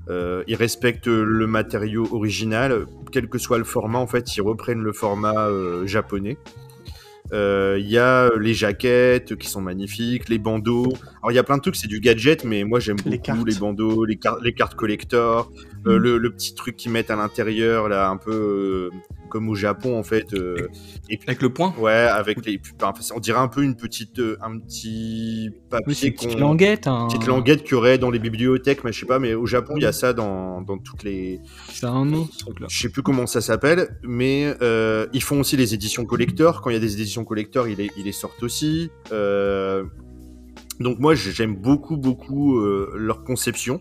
Euh, 0.09 0.43
ils 0.47 0.55
respectent 0.55 1.07
le 1.07 1.47
matériau 1.47 2.07
original, 2.11 2.85
quel 3.11 3.27
que 3.27 3.37
soit 3.37 3.57
le 3.57 3.63
format. 3.63 3.99
En 3.99 4.07
fait, 4.07 4.35
ils 4.37 4.41
reprennent 4.41 4.81
le 4.81 4.93
format 4.93 5.47
euh, 5.49 5.85
japonais. 5.87 6.37
Euh, 7.33 7.77
Il 7.79 7.89
y 7.89 7.97
a 7.97 8.29
les 8.39 8.53
jaquettes 8.53 9.35
qui 9.35 9.47
sont 9.47 9.61
magnifiques, 9.61 10.29
les 10.29 10.37
bandeaux. 10.37 10.93
Alors 11.21 11.31
il 11.31 11.35
y 11.35 11.39
a 11.39 11.43
plein 11.43 11.57
de 11.57 11.61
trucs, 11.61 11.75
c'est 11.75 11.87
du 11.87 11.99
gadget, 11.99 12.43
mais 12.43 12.63
moi 12.63 12.79
j'aime 12.79 12.97
Les 13.05 13.11
beaucoup 13.17 13.23
cartes. 13.23 13.47
les 13.47 13.55
bandeaux, 13.55 14.05
les, 14.05 14.17
car- 14.17 14.39
les 14.41 14.53
cartes 14.53 14.75
collector, 14.75 15.51
euh, 15.87 15.97
Mm. 15.97 16.01
le, 16.03 16.17
le 16.17 16.31
petit 16.31 16.53
truc 16.55 16.75
qu'ils 16.77 16.91
mettent 16.91 17.09
à 17.11 17.15
l'intérieur 17.15 17.89
là, 17.89 18.09
un 18.09 18.17
peu 18.17 18.91
euh, 18.91 18.97
comme 19.29 19.49
au 19.49 19.55
Japon 19.55 19.97
en 19.97 20.03
fait. 20.03 20.33
euh, 20.33 20.67
et 21.09 21.17
puis 21.17 21.27
Avec 21.27 21.41
le 21.41 21.51
point 21.53 21.73
Ouais, 21.79 21.91
avec 21.91 22.45
les. 22.45 22.59
enfin, 22.81 22.93
on 23.15 23.19
dirait 23.19 23.39
un 23.39 23.47
peu 23.47 23.63
une 23.63 23.75
petite, 23.75 24.19
euh, 24.19 24.37
un 24.41 24.57
petit 24.59 25.49
papier 25.69 25.93
c'est 25.93 26.07
une 26.07 26.13
petite 26.13 26.39
languette. 26.39 26.87
Hein. 26.87 27.07
petite 27.09 27.27
languette 27.27 27.63
qu'il 27.63 27.73
y 27.73 27.75
aurait 27.75 27.97
dans 27.97 28.11
les 28.11 28.19
bibliothèques, 28.19 28.83
mais 28.83 28.91
je 28.91 28.99
sais 28.99 29.05
pas. 29.05 29.19
Mais 29.19 29.33
au 29.33 29.45
Japon, 29.45 29.73
il 29.77 29.83
y 29.83 29.85
a 29.85 29.91
ça 29.91 30.13
dans, 30.13 30.61
dans 30.61 30.77
toutes 30.77 31.03
les. 31.03 31.39
Ça 31.71 31.89
a 31.89 31.91
un 31.91 32.05
nom, 32.05 32.27
ce 32.31 32.39
truc-là. 32.39 32.67
Je 32.69 32.77
sais 32.79 32.89
plus 32.89 33.03
comment 33.03 33.27
ça 33.27 33.41
s'appelle, 33.41 33.97
mais 34.03 34.53
euh, 34.61 35.07
ils 35.13 35.23
font 35.23 35.39
aussi 35.39 35.57
les 35.57 35.73
éditions 35.73 36.05
collector. 36.05 36.61
Quand 36.61 36.69
il 36.69 36.73
y 36.73 36.77
a 36.77 36.79
des 36.79 36.93
éditions 36.93 37.23
collector, 37.23 37.67
ils 37.67 37.77
les, 37.77 37.91
ils 37.97 38.03
les 38.05 38.11
sortent 38.11 38.43
aussi. 38.43 38.89
Euh, 39.11 39.83
donc 40.79 40.99
moi, 40.99 41.15
j'aime 41.15 41.55
beaucoup, 41.55 41.95
beaucoup 41.97 42.57
euh, 42.59 42.91
leur 42.95 43.23
conception. 43.23 43.79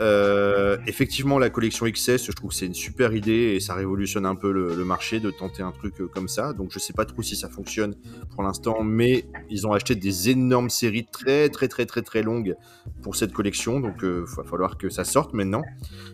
Euh, 0.00 0.78
effectivement, 0.86 1.38
la 1.38 1.50
collection 1.50 1.86
XS, 1.86 2.24
je 2.24 2.32
trouve 2.32 2.50
que 2.50 2.56
c'est 2.56 2.66
une 2.66 2.74
super 2.74 3.14
idée 3.14 3.54
et 3.54 3.60
ça 3.60 3.74
révolutionne 3.74 4.24
un 4.24 4.34
peu 4.34 4.50
le, 4.50 4.84
marché 4.84 5.20
de 5.20 5.30
tenter 5.30 5.62
un 5.62 5.72
truc 5.72 6.00
euh, 6.00 6.08
comme 6.08 6.28
ça. 6.28 6.52
Donc 6.52 6.70
je 6.72 6.78
sais 6.78 6.92
pas 6.92 7.04
trop 7.04 7.22
si 7.22 7.36
ça 7.36 7.48
fonctionne 7.48 7.94
pour 8.30 8.42
l'instant, 8.42 8.82
mais 8.82 9.26
ils 9.50 9.66
ont 9.66 9.72
acheté 9.72 9.94
des 9.94 10.30
énormes 10.30 10.70
séries 10.70 11.06
très 11.06 11.48
très 11.48 11.68
très 11.68 11.86
très 11.86 12.02
très 12.02 12.22
longues 12.22 12.56
pour 13.02 13.14
cette 13.14 13.32
collection. 13.32 13.78
Donc 13.78 13.96
il 14.02 14.24
va 14.36 14.44
falloir 14.44 14.78
que 14.78 14.88
ça 14.88 15.04
sorte 15.04 15.34
maintenant. 15.34 15.62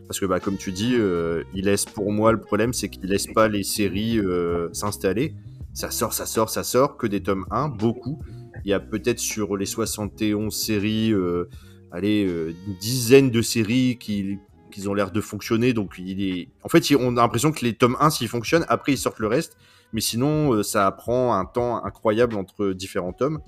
Parce 0.07 0.21
que 0.21 0.27
bah, 0.27 0.41
comme 0.41 0.57
tu 0.57 0.73
dis, 0.73 0.95
euh, 0.95 1.43
ils 1.55 1.75
pour 1.95 2.13
moi 2.13 2.33
le 2.33 2.41
problème, 2.41 2.73
c'est 2.73 2.89
qu'ils 2.89 3.09
laissent 3.09 3.27
pas 3.27 3.49
les 3.49 3.63
séries 3.63 4.19
euh, 4.19 4.69
s'installer. 4.73 5.35
Ça 5.75 5.91
sort, 5.91 6.13
ça 6.13 6.27
sort, 6.27 6.49
ça 6.49 6.63
sort, 6.63 6.97
que 6.97 7.07
des 7.07 7.23
tomes 7.23 7.45
1, 7.51 7.69
beaucoup. 7.69 8.23
Il 8.65 8.71
y 8.71 8.73
a 8.73 8.81
peut-être 8.81 9.19
sur 9.19 9.57
les 9.57 9.67
71 9.67 10.55
séries, 10.55 11.13
euh, 11.13 11.49
allez, 11.97 12.27
euh, 12.27 12.55
une 12.67 12.75
dizaine 12.75 13.31
de 13.31 13.43
séries 13.43 13.97
qui, 13.99 14.39
qui 14.71 14.87
ont 14.87 14.95
l'air 14.95 15.11
de 15.11 15.21
fonctionner. 15.21 15.73
Donc, 15.73 15.95
il 15.99 16.23
est... 16.23 16.49
en 16.63 16.69
fait, 16.69 16.85
on 16.99 17.17
a 17.17 17.23
l'impression 17.23 17.53
que 17.53 17.65
les 17.65 17.75
tomes 17.75 17.97
1, 17.99 18.11
s'ils 18.11 18.29
fonctionnent, 18.29 18.67
après, 18.69 18.93
ils 18.93 18.99
sortent 18.99 19.19
le 19.19 19.29
reste. 19.29 19.57
Mais 19.93 20.01
sinon, 20.01 20.53
euh, 20.53 20.63
ça 20.63 20.91
prend 20.93 21.35
un 21.35 21.45
temps 21.45 21.83
incroyable 21.85 22.37
entre 22.37 22.73
différents 22.73 23.13
tomes. 23.13 23.41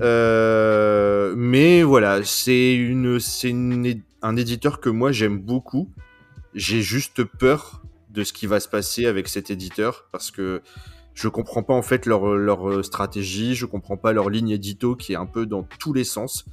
Euh, 0.00 1.34
mais 1.36 1.82
voilà, 1.82 2.24
c'est 2.24 2.74
une, 2.74 3.20
c'est 3.20 3.54
un 4.22 4.36
éditeur 4.36 4.80
que 4.80 4.88
moi 4.88 5.12
j'aime 5.12 5.38
beaucoup. 5.38 5.90
J'ai 6.54 6.82
juste 6.82 7.22
peur 7.22 7.82
de 8.10 8.24
ce 8.24 8.32
qui 8.32 8.46
va 8.46 8.60
se 8.60 8.68
passer 8.68 9.06
avec 9.06 9.28
cet 9.28 9.50
éditeur 9.50 10.08
parce 10.10 10.30
que 10.30 10.62
je 11.14 11.28
comprends 11.28 11.62
pas 11.62 11.74
en 11.74 11.82
fait 11.82 12.06
leur, 12.06 12.34
leur 12.34 12.84
stratégie, 12.84 13.54
je 13.54 13.66
comprends 13.66 13.96
pas 13.96 14.12
leur 14.12 14.28
ligne 14.28 14.50
édito 14.50 14.96
qui 14.96 15.12
est 15.12 15.16
un 15.16 15.26
peu 15.26 15.46
dans 15.46 15.62
tous 15.62 15.92
les 15.92 16.04
sens. 16.04 16.46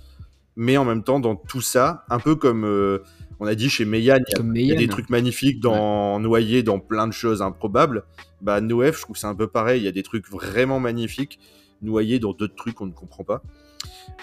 Mais 0.56 0.78
en 0.78 0.86
même 0.86 1.04
temps, 1.04 1.20
dans 1.20 1.36
tout 1.36 1.62
ça, 1.62 2.06
un 2.10 2.20
peu 2.20 2.36
comme 2.36 2.66
euh, 2.66 3.00
On 3.40 3.48
a 3.48 3.56
dit 3.56 3.70
chez 3.70 3.86
Meian, 3.86 4.20
il 4.28 4.68
y 4.68 4.72
a, 4.72 4.76
des 4.76 4.88
trucs 4.88 5.10
magnifiques 5.10 5.60
dans 5.60 6.20
noyés 6.20 6.64
dans 6.64 6.80
plein 6.80 7.08
de 7.08 7.14
choses 7.14 7.42
improbables. 7.42 8.04
Bah 8.42 8.62
Noef, 8.62 8.98
je 8.98 9.02
trouve 9.02 9.16
que 9.16 9.20
c'est 9.20 9.28
un 9.28 9.36
peu 9.36 9.48
pareil. 9.48 9.82
Il 9.82 9.86
y 9.86 9.88
a 9.88 9.92
des 9.92 10.04
trucs 10.04 10.30
vraiment 10.30 10.80
magnifiques 10.80 11.40
noyés 11.82 12.20
dans 12.20 12.34
d'autres 12.34 12.56
trucs 12.56 12.76
qu'on 12.76 12.86
ne 12.86 12.94
comprend 12.94 13.24
pas. 13.24 13.42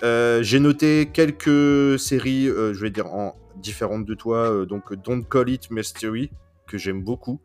Euh, 0.03 0.43
J'ai 0.43 0.61
noté 0.61 1.11
quelques 1.13 1.99
séries, 1.99 2.49
euh, 2.49 2.73
je 2.73 2.81
vais 2.81 2.91
dire 2.91 3.07
en 3.09 3.37
différentes 3.57 4.07
de 4.07 4.15
toi. 4.15 4.65
donc 4.65 4.95
Don't 4.95 5.25
Call 5.25 5.51
It 5.51 5.71
Mystery 5.71 6.31
que 6.67 6.79
j'aime 6.79 7.03
beaucoup, 7.03 7.41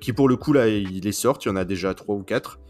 qui 0.00 0.12
pour 0.12 0.28
le 0.28 0.36
coup 0.36 0.52
là 0.52 0.68
il 0.68 1.06
est 1.06 1.12
sorti. 1.12 1.48
Il 1.48 1.52
y 1.52 1.52
en 1.52 1.56
a 1.56 1.64
déjà 1.64 1.94
trois 1.94 2.14
ou 2.14 2.22
quatre, 2.22 2.60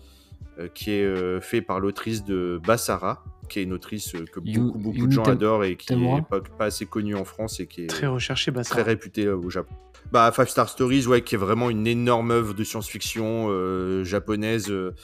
qui 0.72 0.92
est 0.92 1.40
fait 1.40 1.61
par 1.61 1.80
l'autrice 1.80 2.24
de 2.24 2.61
Bassara, 2.64 3.24
qui 3.51 3.59
est 3.59 3.64
une 3.64 3.74
autrice 3.74 4.14
euh, 4.14 4.24
que 4.24 4.40
You- 4.44 4.66
beaucoup 4.66 4.78
beaucoup 4.78 5.07
de 5.07 5.12
gens 5.12 5.24
adorent 5.24 5.64
et 5.64 5.76
qui 5.76 5.86
Tamura 5.88 6.18
est 6.18 6.22
pas, 6.22 6.40
pas 6.40 6.64
assez 6.66 6.86
connue 6.86 7.14
en 7.14 7.24
France 7.24 7.61
et 7.61 7.66
qui 7.66 7.82
est 7.82 7.86
Très 7.88 8.07
recherché, 8.07 8.51
bah 8.51 8.64
très 8.64 8.80
réputé 8.82 9.26
euh, 9.26 9.36
au 9.36 9.51
Japon. 9.51 9.74
Bah, 10.12 10.32
Five 10.34 10.48
Star 10.48 10.68
Stories, 10.68 11.07
ouais, 11.07 11.22
qui 11.22 11.34
est 11.34 11.38
vraiment 11.38 11.68
une 11.68 11.86
énorme 11.86 12.30
œuvre 12.30 12.55
de 12.55 12.64
science-fiction 12.64 13.48
euh, 13.51 14.03
japonaise, 14.03 14.70
euh, 14.70 14.94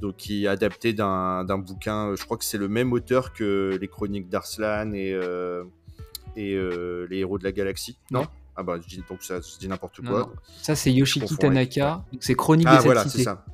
donc 0.00 0.16
qui 0.16 0.44
est 0.44 0.48
adaptée 0.48 0.92
d'un 0.94 1.44
d'un 1.44 1.58
bouquin. 1.58 2.14
Je 2.16 2.24
crois 2.24 2.38
que 2.38 2.44
c'est 2.44 2.58
le 2.58 2.68
même 2.68 2.92
auteur 2.92 3.32
que 3.34 3.76
les 3.80 3.88
Chroniques 3.88 4.28
d'Arslan 4.28 4.92
et 4.92 5.12
euh, 5.12 5.64
et 6.36 6.54
euh, 6.54 7.06
les 7.10 7.18
Héros 7.18 7.38
de 7.38 7.44
la 7.44 7.52
Galaxie. 7.52 7.98
Non? 8.10 8.24
Ah 8.56 8.62
bah, 8.62 8.78
je 8.82 8.88
dis, 8.88 9.02
donc 9.08 9.22
ça, 9.22 9.40
je 9.40 9.58
dis 9.58 9.68
n'importe 9.68 10.00
quoi. 10.00 10.20
non. 10.20 10.30
Ça, 10.62 10.74
c'est 10.74 10.90
Yoshiki 10.90 11.36
Tanaka. 11.36 12.04
Donc, 12.10 12.22
c'est 12.24 12.34
Chronique 12.34 12.66
Ah 12.70 12.78
des 12.78 12.84
voilà, 12.84 13.04
c'est 13.06 13.22
ça. 13.22 13.44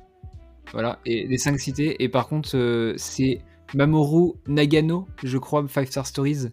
Voilà, 0.71 0.99
et 1.05 1.27
les 1.27 1.37
cinq 1.37 1.59
cités. 1.59 2.01
Et 2.01 2.07
par 2.09 2.27
contre, 2.27 2.55
euh, 2.55 2.93
c'est 2.97 3.41
Mamoru 3.75 4.33
Nagano, 4.47 5.07
je 5.23 5.37
crois, 5.37 5.65
Five 5.67 5.87
Star 5.87 6.05
Stories, 6.07 6.49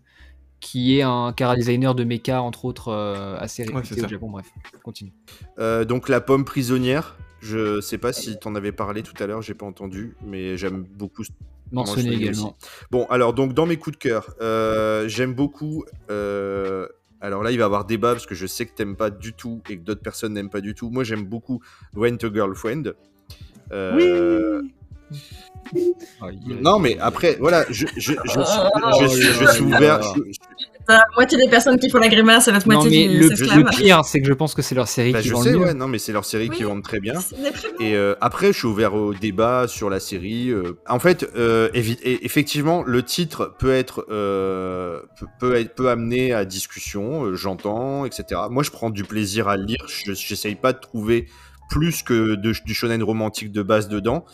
qui 0.61 0.99
est 0.99 1.03
un 1.03 1.33
car 1.35 1.57
designer 1.57 1.95
de 1.95 2.05
mecha, 2.05 2.43
entre 2.43 2.65
autres, 2.65 2.89
euh, 2.89 3.37
assez 3.39 3.65
réputé 3.65 3.95
au 3.95 4.03
ça. 4.03 4.09
Japon. 4.09 4.31
Bref, 4.31 4.47
continue. 4.83 5.13
Euh, 5.59 5.85
donc 5.85 6.09
la 6.09 6.21
pomme 6.21 6.45
prisonnière. 6.45 7.17
Je 7.41 7.81
sais 7.81 7.97
pas 7.97 8.13
si 8.13 8.39
t'en 8.39 8.55
avais 8.55 8.71
parlé 8.71 9.03
tout 9.03 9.15
à 9.23 9.27
l'heure, 9.27 9.41
j'ai 9.41 9.55
pas 9.55 9.65
entendu, 9.65 10.15
mais 10.23 10.59
j'aime 10.59 10.83
beaucoup 10.83 11.25
l'ai 11.97 12.15
également. 12.15 12.57
Bon, 12.91 13.07
alors, 13.07 13.33
donc, 13.33 13.55
dans 13.55 13.67
mes 13.67 13.77
coups 13.77 13.97
de 13.97 14.03
cœur, 14.03 14.35
euh, 14.41 15.09
j'aime 15.09 15.35
beaucoup. 15.35 15.85
euh, 16.11 16.87
alors 17.21 17.43
là, 17.43 17.51
il 17.51 17.59
va 17.59 17.65
y 17.65 17.67
avoir 17.67 17.85
débat 17.85 18.13
parce 18.13 18.27
que 18.27 18.35
je 18.35 18.47
sais 18.47 18.67
que 18.67 18.75
t'aimes 18.75 18.97
pas 18.97 19.11
du 19.11 19.35
tout 19.35 19.61
et 19.69 19.77
que 19.79 19.83
d'autres 19.83 20.03
personnes 20.03 20.33
n'aiment 20.33 20.51
pas 20.51 20.63
du 20.63 20.75
tout. 20.75 20.91
Moi, 20.91 21.05
j'aime 21.05 21.25
beaucoup 21.25 21.61
Rent 21.95 22.17
a 22.23 22.33
Girlfriend. 22.33 22.95
Euh, 23.73 24.63
Non, 26.61 26.79
mais 26.79 26.97
après, 27.01 27.37
voilà, 27.41 27.65
je, 27.71 27.87
je, 27.97 28.13
je, 28.13 28.13
je, 28.25 28.41
je, 29.03 29.09
suis- 29.09 29.23
je 29.23 29.47
suis 29.53 29.63
ouvert. 29.65 30.03
je- 30.03 30.23
je- 30.33 30.39
La 30.89 31.05
moitié 31.15 31.39
des 31.39 31.49
personnes 31.49 31.79
qui 31.79 31.89
font 31.89 31.99
la 31.99 32.09
grimace 32.09 32.49
et 32.49 32.53
l'autre 32.53 32.67
Non, 32.69 32.81
moitié 32.81 33.07
mais 33.07 33.13
qui 33.15 33.19
le, 33.21 33.29
s'exclament. 33.29 33.63
le 33.65 33.71
pire, 33.71 34.05
c'est 34.05 34.21
que 34.21 34.27
je 34.27 34.33
pense 34.33 34.55
que 34.55 34.63
c'est 34.63 34.75
leur 34.75 34.89
série 34.89 35.13
bah, 35.13 35.21
qui 35.21 35.29
je 35.29 35.35
vend 35.35 35.43
sais, 35.43 35.53
le 35.53 35.59
mieux. 35.59 35.65
ouais, 35.67 35.75
non, 35.75 35.87
mais 35.87 35.99
c'est 35.99 36.11
leur 36.13 36.25
série 36.25 36.49
qui 36.49 36.65
vendent 36.65 36.83
très 36.83 36.99
bien. 36.99 37.15
Et 37.79 37.95
euh, 37.95 38.17
après, 38.21 38.49
je 38.53 38.59
suis 38.59 38.67
ouvert 38.67 38.95
au 38.95 39.15
débat 39.15 39.67
sur 39.69 39.89
la 39.89 40.01
série. 40.01 40.51
euh. 40.51 40.77
En 40.89 40.99
fait, 40.99 41.31
euh, 41.37 41.69
effectivement, 41.75 42.83
le 42.83 43.05
titre 43.05 43.55
peut 43.61 43.73
être 43.73 44.05
euh, 44.11 45.01
peut, 45.19 45.27
peut 45.39 45.55
être 45.57 45.75
peut 45.77 45.91
amener 45.91 46.33
à 46.33 46.45
discussion. 46.45 47.25
euh, 47.27 47.37
J'entends, 47.37 48.05
etc. 48.05 48.41
Moi, 48.51 48.65
je 48.65 48.71
prends 48.73 48.91
du 48.91 49.05
plaisir 49.05 49.47
à 49.47 49.57
le 49.57 49.65
lire. 49.67 49.85
Je 49.87 50.13
j'essaye 50.15 50.57
pas 50.57 50.73
de 50.73 50.81
trouver 50.81 51.27
plus 51.69 52.03
que 52.03 52.35
de- 52.35 52.55
du 52.65 52.75
shonen 52.75 53.01
romantique 53.05 53.53
de 53.53 53.63
base 53.63 53.89
dedans. 53.89 54.25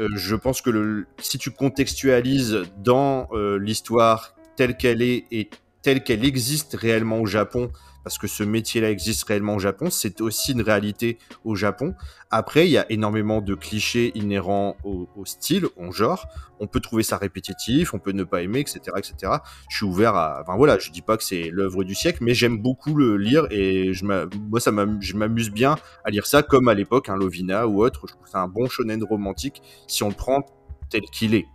Euh, 0.00 0.08
je 0.14 0.34
pense 0.36 0.62
que 0.62 1.06
si 1.18 1.38
tu 1.38 1.50
contextualises 1.50 2.62
dans 2.78 3.28
euh, 3.32 3.58
l'histoire 3.58 4.34
telle 4.56 4.76
qu'elle 4.76 5.02
est 5.02 5.24
et 5.30 5.50
telle 5.82 6.02
qu'elle 6.02 6.24
existe 6.24 6.74
réellement 6.74 7.20
au 7.20 7.26
Japon, 7.26 7.70
parce 8.04 8.18
que 8.18 8.26
ce 8.26 8.42
métier-là 8.42 8.90
existe 8.90 9.24
réellement 9.24 9.56
au 9.56 9.58
Japon, 9.58 9.90
c'est 9.90 10.20
aussi 10.20 10.52
une 10.52 10.62
réalité 10.62 11.18
au 11.44 11.54
Japon. 11.54 11.94
Après, 12.30 12.66
il 12.66 12.70
y 12.70 12.78
a 12.78 12.90
énormément 12.90 13.40
de 13.40 13.54
clichés 13.54 14.12
inhérents 14.14 14.76
au, 14.84 15.06
style, 15.24 15.66
au 15.76 15.92
genre. 15.92 16.26
On 16.60 16.66
peut 16.66 16.80
trouver 16.80 17.02
ça 17.02 17.16
répétitif, 17.16 17.94
on 17.94 17.98
peut 17.98 18.12
ne 18.12 18.24
pas 18.24 18.42
aimer, 18.42 18.60
etc., 18.60 18.80
etc. 18.96 19.32
Je 19.68 19.76
suis 19.76 19.86
ouvert 19.86 20.14
à. 20.14 20.40
Enfin 20.42 20.56
voilà, 20.56 20.78
je 20.78 20.90
dis 20.90 21.02
pas 21.02 21.16
que 21.16 21.24
c'est 21.24 21.50
l'œuvre 21.50 21.84
du 21.84 21.94
siècle, 21.94 22.18
mais 22.22 22.34
j'aime 22.34 22.58
beaucoup 22.58 22.94
le 22.94 23.16
lire 23.16 23.46
et 23.50 23.92
je 23.92 24.04
moi 24.04 24.60
ça 24.60 24.72
je 25.00 25.16
m'amuse 25.16 25.50
bien 25.50 25.76
à 26.04 26.10
lire 26.10 26.26
ça, 26.26 26.42
comme 26.42 26.68
à 26.68 26.74
l'époque 26.74 27.08
un 27.08 27.16
Lovina 27.16 27.66
ou 27.66 27.84
autre. 27.84 28.06
Je 28.06 28.14
trouve 28.14 28.26
c'est 28.30 28.38
un 28.38 28.48
bon 28.48 28.68
shonen 28.68 29.02
romantique 29.04 29.62
si 29.86 30.02
on 30.02 30.08
le 30.08 30.14
prend 30.14 30.46
tel 30.90 31.02
qu'il 31.02 31.34
est. 31.34 31.46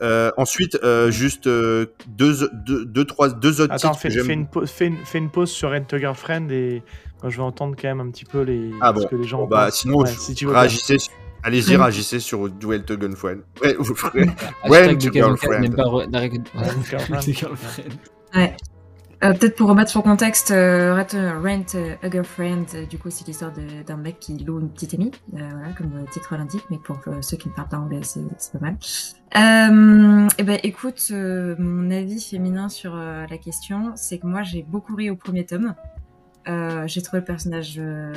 Euh, 0.00 0.30
ensuite, 0.36 0.78
euh, 0.84 1.10
juste 1.10 1.46
euh, 1.48 1.86
deux, 2.06 2.48
deux, 2.52 2.84
deux, 2.84 3.04
trois, 3.04 3.30
deux 3.30 3.60
autres 3.60 3.74
Attends, 3.74 3.88
titres 3.90 4.00
fais, 4.00 4.08
que 4.08 4.14
j'aime. 4.14 4.26
fais 4.26 4.32
une 4.34 4.46
pause, 4.46 4.70
fais, 4.70 4.86
une, 4.86 4.96
fais 5.04 5.18
une 5.18 5.28
pause 5.30 5.50
sur 5.50 5.70
Rent 5.70 5.84
a 5.92 5.98
Girlfriend 5.98 6.48
et 6.50 6.82
moi 7.20 7.30
je 7.30 7.36
vais 7.36 7.42
entendre 7.42 7.74
quand 7.80 7.88
même 7.88 8.00
un 8.00 8.10
petit 8.10 8.24
peu 8.24 8.42
les, 8.42 8.70
Ah 8.80 8.92
ce 8.94 9.00
bon, 9.02 9.08
que 9.08 9.16
les 9.16 9.24
gens 9.26 9.38
Bon, 9.40 9.48
bah, 9.48 9.70
sinon, 9.72 9.98
Ouais, 9.98 10.06
si 10.10 10.34
tu 10.34 10.44
veux 10.46 10.52
bien. 10.52 10.60
réagissez, 10.60 10.98
sur- 11.00 11.12
allez-y, 11.42 11.74
réagissez 11.82 12.20
sur 12.20 12.48
Duel 12.48 12.84
to 12.84 12.96
Gunfriend. 12.96 13.38
Ouais, 13.60 13.74
to 14.98 15.10
girlfriend. 15.12 15.74
pas 15.76 15.88
girlfriend. 17.32 17.88
Ouais. 18.36 18.54
Euh, 19.24 19.32
Peut-être 19.32 19.56
pour 19.56 19.68
remettre 19.68 19.90
sur 19.90 20.02
contexte, 20.04 20.52
euh, 20.52 20.94
Rent, 20.94 21.42
Rent 21.42 21.74
euh, 21.74 21.96
a 22.02 22.10
Girlfriend, 22.10 22.66
euh, 22.74 22.86
du 22.86 22.98
coup, 22.98 23.10
c'est 23.10 23.26
l'histoire 23.26 23.52
d'un 23.84 23.96
mec 23.96 24.20
qui 24.20 24.38
loue 24.38 24.60
une 24.60 24.70
petite 24.70 24.94
amie, 24.94 25.10
euh, 25.34 25.38
voilà, 25.38 25.72
comme 25.72 25.90
le 25.92 26.06
titre 26.06 26.36
l'indique, 26.36 26.62
mais 26.70 26.78
pour 26.78 27.00
euh, 27.08 27.20
ceux 27.20 27.36
qui 27.36 27.48
ne 27.48 27.54
parlent 27.54 27.68
pas 27.68 27.78
anglais, 27.78 28.00
c'est 28.02 28.20
pas 28.52 28.60
mal. 28.60 28.76
Euh, 29.36 30.28
et 30.38 30.42
ben, 30.44 30.60
écoute, 30.62 31.08
euh, 31.10 31.56
mon 31.58 31.90
avis 31.90 32.20
féminin 32.20 32.68
sur 32.68 32.94
euh, 32.94 33.26
la 33.28 33.38
question, 33.38 33.92
c'est 33.96 34.18
que 34.18 34.26
moi, 34.26 34.44
j'ai 34.44 34.62
beaucoup 34.62 34.94
ri 34.94 35.10
au 35.10 35.16
premier 35.16 35.44
tome. 35.44 35.74
Euh, 36.48 36.86
j'ai 36.86 37.02
trouvé 37.02 37.18
le 37.18 37.24
personnage 37.24 37.74
euh, 37.78 38.12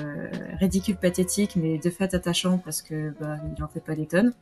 ridicule, 0.60 0.98
pathétique, 0.98 1.56
mais 1.56 1.80
de 1.80 1.90
fait 1.90 2.14
attachant 2.14 2.60
parce 2.60 2.84
que 2.84 3.14
bah, 3.20 3.38
il 3.58 3.64
en 3.64 3.68
fait 3.68 3.82
pas 3.84 3.96
des 3.96 4.06
tonnes. 4.06 4.34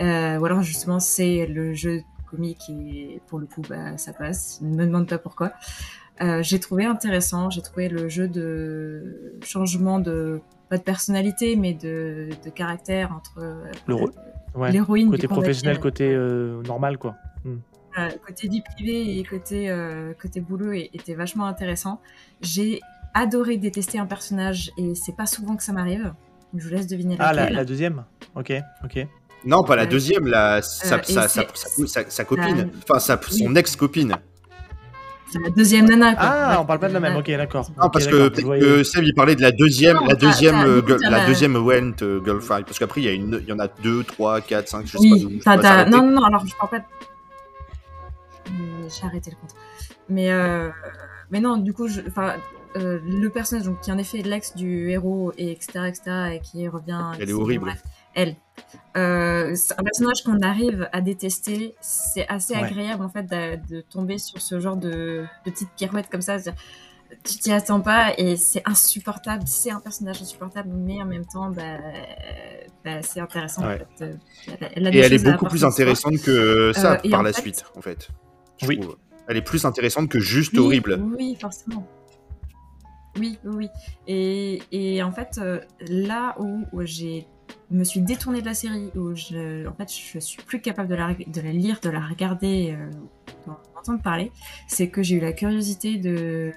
Euh, 0.00 0.38
ou 0.38 0.44
alors 0.46 0.62
justement, 0.62 0.98
c'est 0.98 1.46
le 1.46 1.74
jeu 1.74 2.02
comique 2.30 2.70
et 2.70 3.20
pour 3.26 3.38
le 3.38 3.46
coup, 3.46 3.62
bah, 3.68 3.96
ça 3.98 4.12
passe. 4.12 4.60
Ne 4.62 4.76
me 4.76 4.86
demande 4.86 5.08
pas 5.08 5.18
pourquoi. 5.18 5.52
Euh, 6.22 6.42
j'ai 6.42 6.60
trouvé 6.60 6.84
intéressant. 6.84 7.50
J'ai 7.50 7.62
trouvé 7.62 7.88
le 7.88 8.08
jeu 8.08 8.28
de 8.28 9.34
changement 9.42 9.98
de 9.98 10.40
pas 10.68 10.78
de 10.78 10.82
personnalité, 10.82 11.56
mais 11.56 11.72
de, 11.72 12.28
de 12.44 12.50
caractère 12.50 13.12
entre 13.12 13.38
euh. 13.38 13.64
Ouais. 14.54 14.72
l'héroïne 14.72 15.06
du 15.06 15.16
Côté 15.16 15.28
professionnel, 15.28 15.78
côté 15.78 16.12
euh, 16.12 16.62
normal 16.62 16.98
quoi. 16.98 17.16
Euh, 17.46 18.08
côté 18.26 18.48
vie 18.48 18.62
privée 18.62 19.18
et 19.18 19.24
côté 19.24 19.74
côté 20.20 20.40
boulot 20.40 20.72
était 20.72 21.14
vachement 21.14 21.46
intéressant. 21.46 22.00
J'ai 22.40 22.80
adoré 23.14 23.56
détester 23.56 23.98
un 23.98 24.06
personnage 24.06 24.70
et 24.76 24.94
c'est 24.94 25.16
pas 25.16 25.26
souvent 25.26 25.56
que 25.56 25.62
ça 25.62 25.72
m'arrive. 25.72 26.12
Je 26.54 26.64
vous 26.64 26.74
laisse 26.74 26.86
deviner 26.86 27.16
Ah, 27.18 27.32
la 27.32 27.64
deuxième? 27.64 28.04
Ok, 28.34 28.52
ok. 28.84 29.06
Non, 29.44 29.62
pas 29.64 29.76
la 29.76 29.86
deuxième, 29.86 30.26
la, 30.26 30.60
sa, 30.62 30.96
Euh, 30.96 30.98
et 31.00 31.12
sa, 31.12 31.22
sa, 31.28 31.28
c'est- 31.28 31.86
sa- 31.86 31.86
sa- 32.04 32.10
sa 32.10 32.24
copine. 32.24 32.58
La- 32.58 32.64
Enfin, 32.88 32.98
sa, 33.00 33.18
son 33.30 33.54
ex-copine. 33.56 34.16
C'est 35.32 35.38
la 35.38 35.50
deuxième 35.50 35.86
nana. 35.88 36.14
Quoi. 36.14 36.24
Ah, 36.24 36.50
Ouais, 36.50 36.56
on 36.60 36.64
parle 36.66 36.80
pas 36.80 36.88
de 36.88 36.94
la 36.94 37.00
même, 37.00 37.16
ok, 37.16 37.26
d'accord. 37.30 37.70
Non, 37.80 37.88
parce 37.88 38.06
que 38.08 38.28
que 38.28 38.82
Seb, 38.82 39.04
il 39.04 39.14
parlait 39.14 39.36
de 39.36 39.42
la 39.42 39.52
deuxième, 39.52 39.96
Non, 39.96 40.06
la 40.06 40.14
deuxième, 40.16 40.56
t'as- 40.56 40.66
euh, 40.66 40.98
la 41.02 41.10
la- 41.10 41.26
deuxième 41.26 41.54
Went 41.56 41.94
euh, 42.02 42.20
Girlfriend. 42.24 42.64
Parce 42.64 42.78
qu'après, 42.80 43.00
il 43.00 43.04
y, 43.04 43.08
a 43.08 43.12
une- 43.12 43.38
il 43.40 43.48
y 43.48 43.52
en 43.52 43.60
a 43.60 43.68
deux, 43.68 44.02
trois, 44.02 44.40
quatre, 44.40 44.68
cinq, 44.68 44.86
je 44.86 44.92
sais 44.92 44.98
Oui, 44.98 45.40
pas. 45.44 45.84
non, 45.86 46.02
non, 46.02 46.10
non, 46.10 46.24
alors 46.24 46.44
je 46.46 46.54
parle 46.56 46.70
pas 46.70 46.78
de... 46.80 46.84
J'ai 48.88 49.06
arrêté 49.06 49.30
le 49.30 49.36
compte. 49.36 49.54
Mais, 50.08 50.32
euh, 50.32 50.68
mais 51.30 51.40
non, 51.40 51.56
du 51.58 51.72
coup, 51.72 51.86
je, 51.86 52.00
enfin, 52.08 52.34
euh, 52.76 52.98
le 53.06 53.28
personnage 53.30 53.66
donc, 53.66 53.80
qui 53.80 53.90
est 53.90 53.92
en 53.92 53.98
effet 53.98 54.22
l'ex 54.22 54.56
du 54.56 54.90
héros, 54.90 55.32
et 55.38 55.52
etc., 55.52 55.84
etc., 55.86 56.02
et 56.34 56.40
qui 56.40 56.66
revient... 56.68 57.04
Elle 57.20 57.30
est 57.30 57.32
horrible. 57.32 57.66
bref, 57.66 57.82
elle. 58.14 58.36
Euh, 58.96 59.54
c'est 59.54 59.74
un 59.78 59.82
personnage 59.84 60.22
qu'on 60.24 60.40
arrive 60.40 60.88
à 60.92 61.00
détester. 61.00 61.74
C'est 61.80 62.26
assez 62.28 62.54
Ouais. 62.54 62.62
agréable, 62.64 63.02
en 63.04 63.08
fait, 63.08 63.22
de, 63.24 63.58
de 63.74 63.80
tomber 63.80 64.18
sur 64.18 64.40
ce 64.40 64.58
genre 64.60 64.76
de, 64.76 65.24
de 65.46 65.50
petites 65.50 65.70
pirouettes 65.76 66.08
comme 66.10 66.22
ça. 66.22 66.38
c'est-à-dire, 66.38 66.60
Tu 67.24 67.36
t'y 67.38 67.52
attends 67.52 67.80
pas 67.80 68.12
et 68.18 68.36
c'est 68.36 68.62
insupportable. 68.66 69.42
C'est 69.46 69.70
un 69.70 69.80
personnage 69.80 70.22
insupportable, 70.22 70.70
mais 70.72 71.00
en 71.02 71.06
même 71.06 71.24
temps, 71.26 71.50
bah, 71.50 71.78
bah, 72.84 73.02
c'est 73.02 73.20
intéressant. 73.20 73.66
Ouais. 73.66 73.82
En 73.82 73.96
fait. 73.98 74.04
Euh, 74.04 74.66
elle 74.74 74.86
a 74.86 74.90
Et 74.94 74.98
elle 74.98 75.12
est 75.12 75.24
beaucoup 75.24 75.46
plus 75.46 75.64
intéressante 75.64 76.18
que 76.22 76.72
ça 76.74 76.92
Euh, 76.94 76.98
et 77.04 77.10
par 77.10 77.22
la 77.22 77.32
fait- 77.32 77.42
suite, 77.42 77.64
en 77.76 77.80
fait. 77.80 78.08
je 78.58 78.66
Oui. 78.66 78.78
trouve. 78.80 78.96
Elle 79.28 79.36
est 79.36 79.42
plus 79.42 79.64
intéressante 79.64 80.08
que 80.08 80.18
juste 80.18 80.52
Oui, 80.54 80.58
horrible. 80.60 81.00
Oui, 81.16 81.36
forcément. 81.40 81.86
Oui, 83.18 83.38
oui, 83.44 83.54
oui. 83.56 83.68
Et, 84.06 84.62
et 84.72 85.02
en 85.02 85.10
fait, 85.12 85.38
euh, 85.38 85.60
là 85.88 86.34
où, 86.38 86.64
où 86.72 86.82
j'ai 86.84 87.26
me 87.70 87.84
suis 87.84 88.00
détournée 88.00 88.40
de 88.40 88.46
la 88.46 88.54
série, 88.54 88.90
où 88.96 89.14
je, 89.14 89.66
en 89.68 89.72
fait, 89.74 89.88
je 89.92 90.18
suis 90.18 90.42
plus 90.42 90.60
capable 90.60 90.88
de 90.88 90.94
la, 90.94 91.08
reg- 91.12 91.30
de 91.30 91.40
la 91.40 91.52
lire, 91.52 91.78
de 91.82 91.90
la 91.90 92.00
regarder, 92.00 92.76
euh, 92.78 92.90
d'en 93.46 93.58
entendre 93.78 94.02
parler, 94.02 94.32
c'est 94.68 94.88
que 94.88 95.02
j'ai 95.02 95.16
eu 95.16 95.20
la 95.20 95.32
curiosité 95.32 95.96
de, 95.98 96.52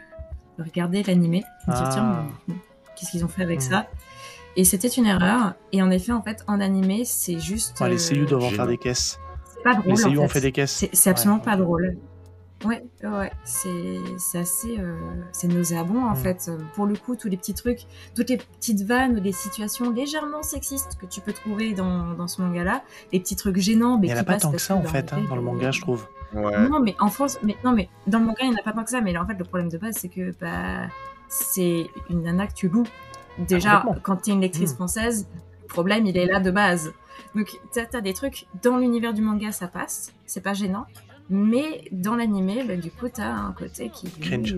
de 0.58 0.64
regarder 0.64 1.04
l'animé, 1.04 1.44
Ah. 1.68 2.26
qu'est-ce 2.96 3.12
qu'ils 3.12 3.24
ont 3.26 3.28
fait 3.30 3.44
avec 3.44 3.60
Hmm. 3.60 3.70
ça? 3.72 3.88
Et 4.56 4.64
c'était 4.66 4.88
une 4.88 5.06
erreur. 5.08 5.56
Et 5.72 5.82
en 5.82 5.90
effet, 5.90 6.12
en 6.12 6.22
fait, 6.22 6.44
en 6.48 6.60
animé, 6.62 7.06
c'est 7.06 7.40
juste. 7.40 7.80
Ouais, 7.82 7.90
les 7.90 8.12
euh, 8.14 8.26
doivent 8.26 8.42
en 8.44 8.50
Génial. 8.50 8.56
faire 8.56 8.68
des 8.68 8.78
caisses. 8.78 9.20
c'est 9.56 9.64
pas 9.64 9.74
drôle. 9.76 9.94
Les 9.96 10.06
en 10.06 10.24
ont 10.24 10.28
fait. 10.28 10.42
des 10.42 10.52
caisses. 10.52 10.72
C'est 10.72 10.90
c'est 10.94 11.10
absolument 11.10 11.40
Ouais. 11.40 11.46
pas 11.46 11.56
drôle. 11.58 11.98
Ouais, 12.64 12.84
ouais, 13.04 13.32
c'est 13.44 13.98
c'est 14.18 14.38
assez 14.40 14.78
euh, 14.80 14.96
c'est 15.34 15.48
nauséabond 15.48 16.02
en 16.06 16.12
Mm. 16.14 16.16
fait. 16.16 16.52
Pour 16.76 16.86
le 16.86 16.96
coup, 16.96 17.16
tous 17.16 17.28
les 17.28 17.36
petits 17.38 17.54
trucs, 17.54 17.82
toutes 18.16 18.30
les 18.30 18.38
petites 18.38 18.82
vannes 18.84 19.18
ou 19.18 19.20
des 19.20 19.32
situations 19.34 19.90
légèrement 19.92 20.44
sexistes 20.44 20.98
que 21.00 21.06
tu 21.06 21.20
peux 21.22 21.34
trouver 21.34 21.74
dans, 21.74 22.14
dans 22.14 22.28
ce 22.28 22.42
manga-là, 22.42 22.84
les 23.12 23.20
petits 23.20 23.36
trucs 23.36 23.58
gênants, 23.58 23.98
mais 23.98 24.08
Il 24.08 24.14
n'y 24.14 24.14
en 24.14 24.16
qui 24.16 24.20
a 24.22 24.24
pas 24.24 24.34
passent 24.34 24.42
tant 24.44 24.52
que 24.52 24.58
ça 24.60 24.76
en 24.76 24.84
fait 24.84 25.12
hein, 25.12 25.24
dans 25.28 25.36
le 25.36 25.42
manga, 25.42 25.72
je 25.72 25.82
trouve. 25.82 26.08
Ouais. 26.34 26.68
Non, 26.70 26.80
mais 26.80 26.96
en 27.00 27.10
France, 27.10 27.38
mais 27.44 27.56
non, 27.64 27.74
mais 27.74 27.90
dans 28.08 28.20
le 28.20 28.26
manga, 28.26 28.40
il 28.44 28.50
n'y 28.50 28.56
en 28.56 28.60
a 28.60 28.64
pas 28.64 28.72
tant 28.72 28.84
que 28.84 28.90
ça. 28.90 29.02
Mais 29.02 29.16
en 29.18 29.28
fait, 29.28 29.36
le 29.38 29.44
problème 29.44 29.70
de 29.70 29.78
base, 29.78 29.96
c'est 29.98 30.10
que 30.10 30.32
bah, 30.40 30.88
c'est 31.28 31.88
une 32.10 32.24
nana 32.24 32.48
que 32.48 32.54
tu 32.54 32.70
loues. 32.70 32.88
Déjà, 33.38 33.78
complètement. 33.82 34.02
quand 34.04 34.16
tu 34.18 34.30
es 34.30 34.34
une 34.34 34.42
lectrice 34.42 34.72
Mm. 34.72 34.76
française, 34.76 35.28
le 35.64 35.68
problème, 35.68 36.06
il 36.06 36.18
est 36.18 36.26
là 36.26 36.40
de 36.40 36.50
base. 36.50 36.92
Donc, 37.36 37.52
tu 37.74 37.80
as, 37.80 38.02
des 38.02 38.14
trucs 38.14 38.48
dans 38.64 38.78
l'univers 38.78 39.14
du 39.14 39.22
manga, 39.22 39.52
ça 39.52 39.68
passe, 39.68 40.12
c'est 40.26 40.42
pas 40.42 40.54
gênant. 40.54 40.86
Mais 41.36 41.86
dans 41.92 42.16
l'animé, 42.16 42.64
bah, 42.68 42.76
du 42.76 42.92
coup, 42.92 43.08
tu 43.14 43.20
as 43.20 43.36
un 43.36 43.52
côté 43.54 43.90
qui 43.90 44.06
est 44.08 44.20
Cringe. 44.22 44.54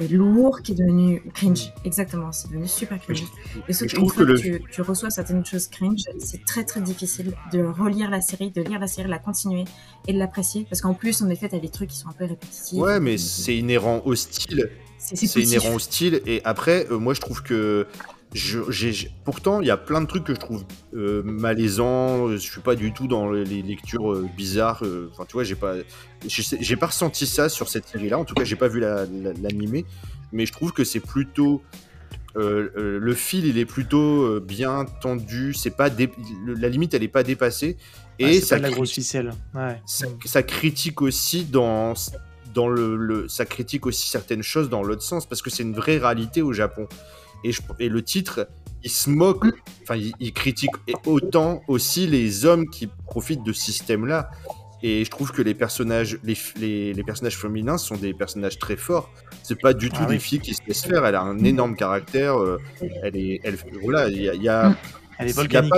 euh, 0.00 0.06
lourd, 0.10 0.62
qui 0.62 0.72
est 0.72 0.74
devenu 0.76 1.20
cringe. 1.34 1.72
Exactement, 1.84 2.30
c'est 2.32 2.48
devenu 2.48 2.68
super 2.68 3.00
cringe. 3.00 3.24
Et 3.68 3.72
je 3.72 3.72
surtout, 3.72 3.96
trouve 3.96 4.04
une 4.04 4.14
fois 4.14 4.24
que 4.24 4.30
le- 4.30 4.38
tu, 4.60 4.64
tu 4.70 4.82
reçois 4.82 5.10
certaines 5.10 5.44
choses 5.44 5.66
cringe, 5.66 6.02
c'est 6.20 6.44
très 6.44 6.64
très 6.64 6.80
difficile 6.80 7.32
de 7.52 7.62
relire 7.64 8.08
la 8.08 8.20
série, 8.20 8.50
de 8.50 8.62
lire 8.62 8.78
la 8.78 8.86
série, 8.86 9.06
de 9.06 9.10
la 9.10 9.18
continuer 9.18 9.64
et 10.06 10.12
de 10.12 10.18
l'apprécier. 10.18 10.64
Parce 10.70 10.80
qu'en 10.80 10.94
plus, 10.94 11.20
en 11.22 11.28
effet, 11.28 11.48
t'as 11.48 11.58
des 11.58 11.68
trucs 11.68 11.90
qui 11.90 11.98
sont 11.98 12.08
un 12.08 12.12
peu 12.12 12.24
répétitifs. 12.24 12.78
Ouais, 12.78 13.00
mais 13.00 13.18
c'est 13.18 13.56
inhérent 13.56 14.00
au 14.04 14.14
style. 14.14 14.70
c'est 14.96 15.36
inhérent 15.42 15.74
au 15.74 15.78
style. 15.80 16.22
Et 16.24 16.40
après, 16.44 16.86
euh, 16.90 16.98
moi, 16.98 17.12
je 17.14 17.20
trouve 17.20 17.42
que. 17.42 17.86
Je, 18.32 18.60
pourtant, 19.24 19.60
il 19.60 19.66
y 19.66 19.70
a 19.72 19.76
plein 19.76 20.00
de 20.00 20.06
trucs 20.06 20.22
que 20.24 20.34
je 20.34 20.38
trouve 20.38 20.64
euh, 20.94 21.20
malaisants. 21.24 22.28
Je 22.30 22.36
suis 22.36 22.60
pas 22.60 22.76
du 22.76 22.92
tout 22.92 23.08
dans 23.08 23.30
les 23.32 23.44
lectures 23.62 24.12
euh, 24.12 24.28
bizarres. 24.36 24.84
euh, 24.84 25.08
Enfin, 25.12 25.24
tu 25.26 25.32
vois, 25.32 25.42
j'ai 25.44 25.56
pas, 25.56 25.74
j'ai 26.26 26.76
pas 26.76 26.86
ressenti 26.86 27.26
ça 27.26 27.48
sur 27.48 27.68
cette 27.68 27.88
série-là. 27.88 28.18
En 28.18 28.24
tout 28.24 28.34
cas, 28.34 28.44
j'ai 28.44 28.54
pas 28.56 28.68
vu 28.68 28.78
la- 28.78 29.04
la- 29.06 29.32
l'animé, 29.32 29.84
mais 30.32 30.46
je 30.46 30.52
trouve 30.52 30.72
que 30.72 30.84
c'est 30.84 31.00
plutôt 31.00 31.62
euh, 32.36 32.68
euh, 32.76 32.98
le 33.00 33.14
fil, 33.14 33.44
il 33.46 33.58
est 33.58 33.64
plutôt 33.64 34.22
euh, 34.22 34.40
bien 34.40 34.84
tendu. 35.02 35.52
C'est 35.52 35.76
pas 35.76 35.90
dé- 35.90 36.12
la 36.46 36.68
limite, 36.68 36.94
elle 36.94 37.02
est 37.02 37.08
pas 37.08 37.24
dépassée. 37.24 37.76
Et 38.20 38.34
c'est 38.34 38.40
ça 38.46 38.54
pas 38.56 38.58
de 38.60 38.66
la 38.68 38.70
grosse 38.70 38.92
ficelle. 38.92 39.32
Ouais. 39.54 39.80
ça, 39.86 40.06
ça 40.26 40.42
critique 40.44 41.02
aussi 41.02 41.44
dans 41.44 41.94
dans 42.54 42.68
le, 42.68 42.96
le- 42.96 43.28
ça 43.28 43.44
critique 43.46 43.86
aussi 43.86 44.08
certaines 44.08 44.42
choses 44.42 44.68
dans 44.68 44.82
l'autre 44.84 45.02
sens 45.02 45.24
parce 45.26 45.40
que 45.42 45.50
c'est 45.50 45.62
une 45.64 45.74
vraie 45.74 45.98
réalité 45.98 46.42
au 46.42 46.52
Japon 46.52 46.86
et, 47.44 47.52
je- 47.52 47.62
et 47.78 47.88
le 47.88 48.02
titre 48.02 48.48
il 48.82 48.90
se 48.90 49.10
moque 49.10 49.44
enfin 49.82 49.96
il, 49.96 50.12
il 50.20 50.32
critique 50.32 50.70
autant 51.06 51.62
aussi 51.68 52.06
les 52.06 52.46
hommes 52.46 52.68
qui 52.70 52.88
profitent 53.06 53.42
de 53.42 53.52
ce 53.52 53.60
système 53.62 54.06
là 54.06 54.30
et 54.82 55.04
je 55.04 55.10
trouve 55.10 55.32
que 55.32 55.42
les 55.42 55.52
personnages 55.54 56.18
les, 56.24 56.36
les, 56.58 56.94
les 56.94 57.02
personnages 57.04 57.36
féminins 57.36 57.76
sont 57.76 57.96
des 57.96 58.14
personnages 58.14 58.58
très 58.58 58.76
forts 58.76 59.10
c'est 59.42 59.60
pas 59.60 59.74
du 59.74 59.90
tout 59.90 59.96
Ah 60.02 60.06
des 60.06 60.14
oui. 60.14 60.20
filles 60.20 60.40
qui 60.40 60.54
se 60.54 60.60
laissent 60.66 60.84
faire 60.86 61.04
elle 61.04 61.14
a 61.14 61.20
un 61.22 61.38
énorme 61.44 61.76
caractère 61.76 62.38
euh, 62.38 62.58
elle 63.02 63.16
est 63.16 63.40
elle 63.44 63.58
voilà 63.82 64.08
il 64.08 64.22
y 64.22 64.28
a, 64.28 64.34
y 64.34 64.74
Elle 65.18 65.28
est 65.28 65.32
volcanique. 65.36 65.72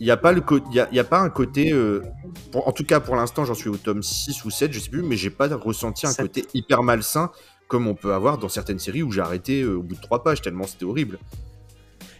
il 0.00 0.04
n'y 0.04 0.10
a, 0.10 0.16
pas 0.16 0.32
le 0.32 0.42
y 0.72 0.80
a, 0.80 0.88
il 0.90 0.96
y 0.96 1.00
a 1.00 1.04
pas 1.04 1.20
un 1.20 1.30
côté. 1.30 1.72
euh, 1.72 2.02
pour- 2.50 2.66
en 2.66 2.72
tout 2.72 2.84
cas, 2.84 2.98
pour 2.98 3.14
l'instant, 3.14 3.44
j'en 3.44 3.54
suis 3.54 3.68
au 3.68 3.76
tome 3.76 4.02
6 4.02 4.44
ou 4.44 4.50
7, 4.50 4.72
je 4.72 4.80
sais 4.80 4.90
plus, 4.90 5.02
mais 5.02 5.16
j'ai 5.16 5.30
pas 5.30 5.46
ressenti 5.48 6.06
un 6.08 6.14
côté 6.14 6.44
hyper 6.54 6.82
malsain 6.82 7.30
comme 7.68 7.86
on 7.86 7.94
peut 7.94 8.14
avoir 8.14 8.38
dans 8.38 8.48
certaines 8.48 8.78
séries 8.78 9.02
où 9.02 9.12
j'ai 9.12 9.20
arrêté 9.20 9.62
euh, 9.62 9.76
au 9.76 9.82
bout 9.82 9.94
de 9.94 10.00
3 10.00 10.24
pages, 10.24 10.42
tellement 10.42 10.64
c'était 10.64 10.84
horrible. 10.84 11.18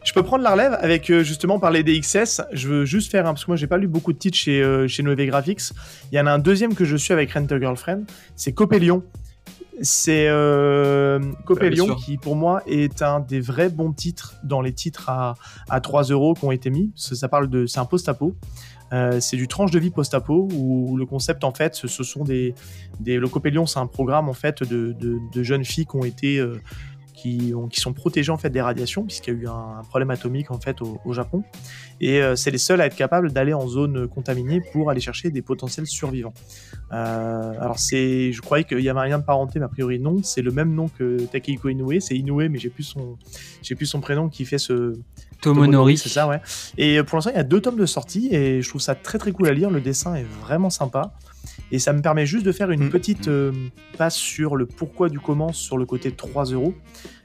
Je 0.05 0.13
peux 0.13 0.23
prendre 0.23 0.43
la 0.43 0.53
relève 0.53 0.79
avec 0.81 1.11
euh, 1.11 1.23
justement 1.23 1.59
parler 1.59 1.83
des 1.83 2.01
XS. 2.01 2.41
Je 2.53 2.69
veux 2.69 2.85
juste 2.85 3.11
faire 3.11 3.27
un 3.27 3.31
parce 3.31 3.45
que 3.45 3.51
moi 3.51 3.57
j'ai 3.57 3.67
pas 3.67 3.77
lu 3.77 3.89
beaucoup 3.89 4.13
de 4.13 4.19
titres 4.19 4.39
chez 4.39 4.63
euh, 4.63 4.89
chez 4.89 5.03
Noé 5.03 5.27
Graphics. 5.27 5.73
Il 6.11 6.17
y 6.17 6.21
en 6.21 6.27
a 6.27 6.33
un 6.33 6.39
deuxième 6.39 6.75
que 6.75 6.85
je 6.85 6.97
suis 6.97 7.13
avec 7.13 7.33
Rent 7.33 7.47
a 7.51 7.59
Girlfriend. 7.59 8.05
C'est 8.37 8.53
Copélion. 8.53 9.03
C'est 9.83 10.27
euh, 10.29 11.21
Copélion 11.45 11.95
qui 11.95 12.17
pour 12.17 12.37
moi 12.37 12.63
est 12.67 13.03
un 13.03 13.21
des 13.21 13.41
vrais 13.41 13.69
bons 13.69 13.93
titres 13.93 14.35
dans 14.43 14.61
les 14.61 14.73
titres 14.73 15.09
à, 15.09 15.35
à 15.69 15.81
3 15.81 16.05
euros 16.05 16.35
qui 16.35 16.45
ont 16.45 16.53
été 16.53 16.71
mis. 16.71 16.91
Ça, 16.97 17.15
ça 17.15 17.29
parle 17.29 17.49
de 17.49 17.67
c'est 17.67 17.79
un 17.79 17.85
post-apo. 17.85 18.35
Euh, 18.93 19.21
c'est 19.21 19.37
du 19.37 19.49
tranche 19.49 19.71
de 19.71 19.79
vie 19.79 19.91
post-apo 19.91 20.49
où 20.55 20.97
le 20.97 21.05
concept 21.05 21.45
en 21.45 21.53
fait 21.53 21.75
ce, 21.75 21.89
sont 21.89 22.25
des, 22.25 22.55
des 23.01 23.19
le 23.19 23.29
Copélion 23.29 23.67
c'est 23.67 23.79
un 23.79 23.87
programme 23.87 24.31
en 24.31 24.33
fait 24.33 24.63
de, 24.63 24.93
de, 24.93 25.19
de 25.31 25.43
jeunes 25.43 25.65
filles 25.65 25.85
qui 25.85 25.97
ont 25.97 26.05
été 26.05 26.39
euh, 26.39 26.59
qui, 27.21 27.53
ont, 27.55 27.69
qui 27.69 27.81
sont 27.81 27.93
protégées 27.93 28.31
en 28.31 28.39
fait 28.39 28.51
des 28.51 28.61
radiations 28.61 29.05
puisqu'il 29.05 29.35
y 29.35 29.37
a 29.37 29.41
eu 29.41 29.47
un, 29.49 29.79
un 29.81 29.85
problème 29.85 30.11
atomique 30.11 30.51
en 30.51 30.61
fait 30.61 30.81
au, 30.83 30.99
au 31.05 31.13
Japon 31.13 31.43
et 32.01 32.23
euh, 32.23 32.37
c'est 32.37 32.51
les 32.51 32.59
seuls 32.59 32.81
à 32.81 32.87
être 32.87 32.97
capables 32.97 33.33
d'aller 33.33 33.53
en 33.53 33.67
zone 33.67 34.07
contaminée 34.09 34.61
pour 34.73 34.91
aller 34.91 35.01
chercher 35.01 35.31
des 35.31 35.43
potentiels 35.43 35.87
survivants. 35.87 36.35
Euh, 36.93 37.53
alors 37.61 37.79
c'est, 37.79 38.33
je 38.33 38.41
croyais 38.41 38.65
qu'il 38.65 38.81
y 38.81 38.89
avait 38.89 39.01
un 39.01 39.07
lien 39.07 39.19
de 39.19 39.25
parenté, 39.25 39.59
mais 39.59 39.65
a 39.65 39.69
priori 39.69 39.99
non. 39.99 40.23
C'est 40.23 40.43
le 40.43 40.53
même 40.53 40.75
nom 40.75 40.89
que 40.89 41.21
Takehiko 41.27 41.69
Inoue, 41.69 42.01
c'est 42.01 42.17
Inoue, 42.17 42.49
mais 42.49 42.59
j'ai 42.59 42.71
plus 42.71 42.85
son, 42.85 43.17
j'ai 43.63 43.75
plus 43.75 43.87
son 43.87 44.01
prénom 44.01 44.29
qui 44.29 44.45
fait 44.45 44.59
ce, 44.59 44.95
Tomonori. 45.41 45.97
c'est 45.97 46.09
ça, 46.09 46.29
ouais. 46.29 46.41
Et 46.77 46.99
euh, 46.99 47.05
pour 47.05 47.17
l'instant, 47.17 47.31
il 47.33 47.37
y 47.37 47.41
a 47.41 47.45
deux 47.45 47.61
tomes 47.61 47.79
de 47.79 47.87
sortie 47.87 48.29
et 48.33 48.63
je 48.63 48.69
trouve 48.69 48.81
ça 48.81 48.95
très 48.95 49.19
très 49.19 49.33
cool 49.33 49.49
à 49.49 49.53
lire. 49.53 49.71
Le 49.71 49.81
dessin 49.81 50.15
est 50.15 50.27
vraiment 50.43 50.71
sympa. 50.71 51.15
Et 51.71 51.79
ça 51.79 51.93
me 51.93 52.01
permet 52.01 52.27
juste 52.27 52.45
de 52.47 52.53
faire 52.53 52.71
une 52.71 52.85
Mm. 52.87 52.91
petite 52.91 53.29
euh, 53.29 53.53
passe 53.97 54.17
sur 54.17 54.57
le 54.57 54.67
pourquoi 54.67 55.09
du 55.09 55.21
comment 55.21 55.53
sur 55.53 55.77
le 55.79 55.85
côté 55.87 56.11
3 56.13 56.47
euros. 56.47 56.75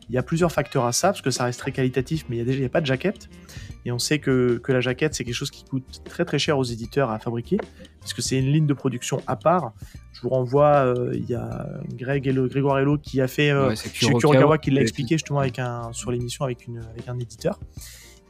Il 0.10 0.16
y 0.16 0.18
a 0.18 0.24
plusieurs 0.24 0.52
facteurs 0.52 0.86
à 0.86 0.92
ça, 0.92 1.10
parce 1.10 1.22
que 1.22 1.32
ça 1.32 1.46
reste 1.46 1.60
très 1.60 1.72
qualitatif, 1.72 2.26
mais 2.28 2.36
il 2.36 2.40
y 2.40 2.42
a 2.42 2.46
déjà 2.46 2.60
il 2.60 2.64
y 2.64 2.66
a 2.66 2.70
pas 2.70 2.82
de 2.82 2.86
jaquette. 2.86 3.30
Et 3.86 3.92
on 3.92 4.00
sait 4.00 4.20
que, 4.20 4.58
que 4.64 4.72
la 4.74 4.82
jaquette, 4.82 5.14
c'est 5.16 5.24
quelque 5.24 5.34
chose 5.34 5.50
qui 5.52 5.64
coûte 5.64 6.02
très 6.06 6.24
très 6.26 6.40
cher 6.40 6.58
aux 6.58 6.64
éditeurs 6.64 7.10
à 7.10 7.20
fabriquer, 7.20 7.58
parce 8.02 8.14
que 8.14 8.22
c'est 8.22 8.38
une 8.38 8.52
ligne 8.52 8.68
de 8.68 8.74
production 8.74 9.22
à 9.28 9.36
part. 9.38 9.74
Je 10.14 10.22
vous 10.22 10.30
renvoie, 10.30 10.86
euh, 10.86 11.12
il 11.14 11.26
y 11.30 11.36
a 11.36 11.68
Greg 11.94 12.28
Hello, 12.28 12.48
Grégoire 12.48 12.80
Hello 12.80 12.98
qui 12.98 13.22
a 13.22 13.28
fait 13.28 13.50
euh, 13.50 13.70
Ouais, 13.70 13.76
Kurokawa. 13.76 14.20
Kurokawa 14.20 14.58
qui 14.58 14.72
l'a 14.72 14.82
expliqué 14.82 15.16
justement 15.16 15.40
avec 15.40 15.58
un, 15.60 15.92
sur 15.94 16.12
l'émission 16.12 16.44
avec, 16.46 16.68
une, 16.68 16.80
avec 16.80 17.08
un 17.08 17.18
éditeur. 17.20 17.60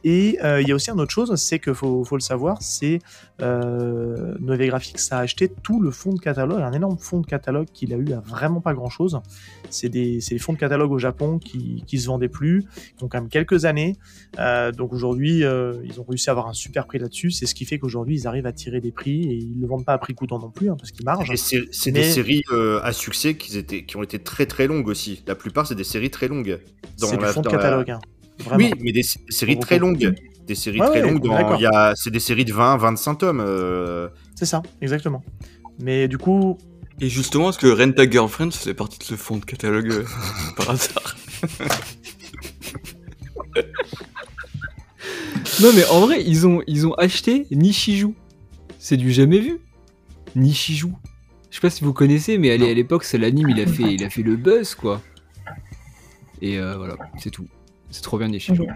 Et 0.06 0.38
euh, 0.44 0.60
il 0.60 0.68
y 0.68 0.72
a 0.72 0.74
aussi 0.74 0.90
une 0.90 1.00
autre 1.00 1.10
chose, 1.12 1.34
c'est 1.36 1.58
qu'il 1.58 1.72
faut, 1.74 2.04
faut 2.04 2.16
le 2.16 2.20
savoir, 2.20 2.60
c'est 2.60 2.98
euh, 3.40 4.34
Nové 4.38 4.66
Graphics 4.68 4.98
a 5.10 5.18
acheté 5.18 5.48
tout 5.62 5.80
le 5.80 5.90
fonds 5.90 6.12
de 6.12 6.20
catalogue, 6.20 6.60
un 6.60 6.72
énorme 6.72 6.98
fonds 6.98 7.20
de 7.20 7.26
catalogue 7.26 7.66
qu'il 7.72 7.92
a 7.94 7.96
eu 7.96 8.12
à 8.12 8.20
vraiment 8.20 8.60
pas 8.60 8.74
grand 8.74 8.90
chose. 8.90 9.18
C'est 9.70 9.88
des, 9.88 10.20
fonds 10.38 10.52
de 10.52 10.58
catalogue 10.58 10.92
au 10.92 10.98
Japon 10.98 11.38
qui, 11.38 11.82
qui 11.86 11.98
se 11.98 12.06
vendaient 12.06 12.28
plus, 12.28 12.64
qui 12.98 13.04
ont 13.04 13.08
quand 13.08 13.18
même 13.20 13.30
quelques 13.30 13.64
années. 13.64 13.96
Euh, 14.38 14.72
donc 14.72 14.92
aujourd'hui, 14.92 15.42
euh, 15.42 15.72
ils 15.84 16.00
ont 16.00 16.04
réussi 16.06 16.28
à 16.28 16.32
avoir 16.32 16.48
un 16.48 16.52
super 16.52 16.86
prix 16.86 16.98
là-dessus. 16.98 17.30
C'est 17.30 17.46
ce 17.46 17.54
qui 17.54 17.64
fait 17.64 17.78
qu'aujourd'hui, 17.78 18.16
ils 18.16 18.26
arrivent 18.26 18.46
à 18.46 18.52
tirer 18.52 18.80
des 18.80 18.92
prix 18.92 19.22
et 19.24 19.34
ils 19.34 19.58
ne 19.58 19.66
vendent 19.66 19.86
pas 19.86 19.94
à 19.94 19.98
prix 19.98 20.14
coûtant 20.14 20.38
non 20.38 20.50
plus, 20.50 20.68
hein, 20.70 20.76
parce 20.78 20.90
qu'ils 20.90 21.04
margent. 21.06 21.32
C'est 21.34 21.62
Mais- 21.86 21.92
des 21.92 22.02
séries 22.04 22.42
à 22.82 22.92
succès 22.92 23.36
qui, 23.36 23.56
étaient, 23.56 23.84
qui 23.84 23.96
ont 23.96 24.02
été 24.02 24.18
très 24.18 24.44
très 24.46 24.66
longues 24.66 24.88
aussi. 24.88 25.22
La 25.26 25.34
plupart, 25.34 25.66
c'est 25.66 25.74
des 25.74 25.82
séries 25.84 26.10
très 26.10 26.28
longues. 26.28 26.60
Dans 27.00 27.06
C'est 27.08 27.16
du 27.16 27.24
fonds 27.24 27.40
de 27.40 27.48
la- 27.48 27.56
catalogue. 27.56 27.90
hein. 27.90 28.00
Vraiment. 28.40 28.64
Oui, 28.64 28.72
mais 28.80 28.92
des, 28.92 29.02
des 29.02 29.08
séries 29.32 29.58
très 29.58 29.78
longues. 29.78 30.14
Des 30.46 30.54
séries 30.54 30.80
Ouais, 30.80 30.86
très 30.88 31.02
ouais, 31.02 31.10
longues. 31.10 31.22
dans- 31.22 31.58
y 31.58 31.66
a- 31.66 31.94
C'est 31.96 32.10
des 32.10 32.20
séries 32.20 32.44
de 32.44 32.52
20, 32.52 32.76
25 32.76 33.14
tomes. 33.16 33.40
euh, 33.40 34.08
C'est 34.34 34.44
ça, 34.46 34.62
exactement. 34.82 35.22
Mais 35.80 36.06
du 36.08 36.18
coup, 36.18 36.58
Et 37.00 37.08
justement, 37.08 37.50
est-ce 37.50 37.58
que 37.58 37.66
Rent 37.66 37.92
a 37.98 38.10
Girlfriend 38.10 38.50
faisait 38.52 38.74
partie 38.74 38.98
de 38.98 39.04
ce 39.04 39.14
fond 39.16 39.38
de 39.38 39.44
catalogue 39.44 39.90
euh, 39.90 40.04
par 40.56 40.70
hasard? 40.70 41.16
Non, 45.62 45.70
mais 45.74 45.84
en 45.86 46.00
vrai, 46.00 46.22
ils 46.26 46.46
ont, 46.46 46.62
ils 46.66 46.86
ont 46.86 46.94
acheté 46.94 47.46
Nishiju. 47.50 48.14
C'est 48.78 48.96
du 48.96 49.12
jamais 49.12 49.38
vu. 49.38 49.58
Nishiju. 50.34 50.88
Je 51.50 51.54
sais 51.56 51.60
pas 51.60 51.70
si 51.70 51.84
vous 51.84 51.92
connaissez, 51.92 52.38
mais 52.38 52.50
à 52.50 52.56
l'époque, 52.56 53.04
c'est 53.04 53.18
l'anime, 53.18 53.48
il 53.50 53.60
a 53.60 53.66
fait, 53.66 53.94
il 53.94 54.04
a 54.04 54.10
fait 54.10 54.22
le 54.22 54.36
buzz, 54.36 54.74
quoi. 54.74 55.00
Et 56.42 56.58
euh, 56.58 56.76
voilà, 56.76 56.96
c'est 57.18 57.30
tout. 57.30 57.46
C'est 57.94 58.02
trop 58.02 58.18
bien 58.18 58.26
Nishiju. 58.26 58.66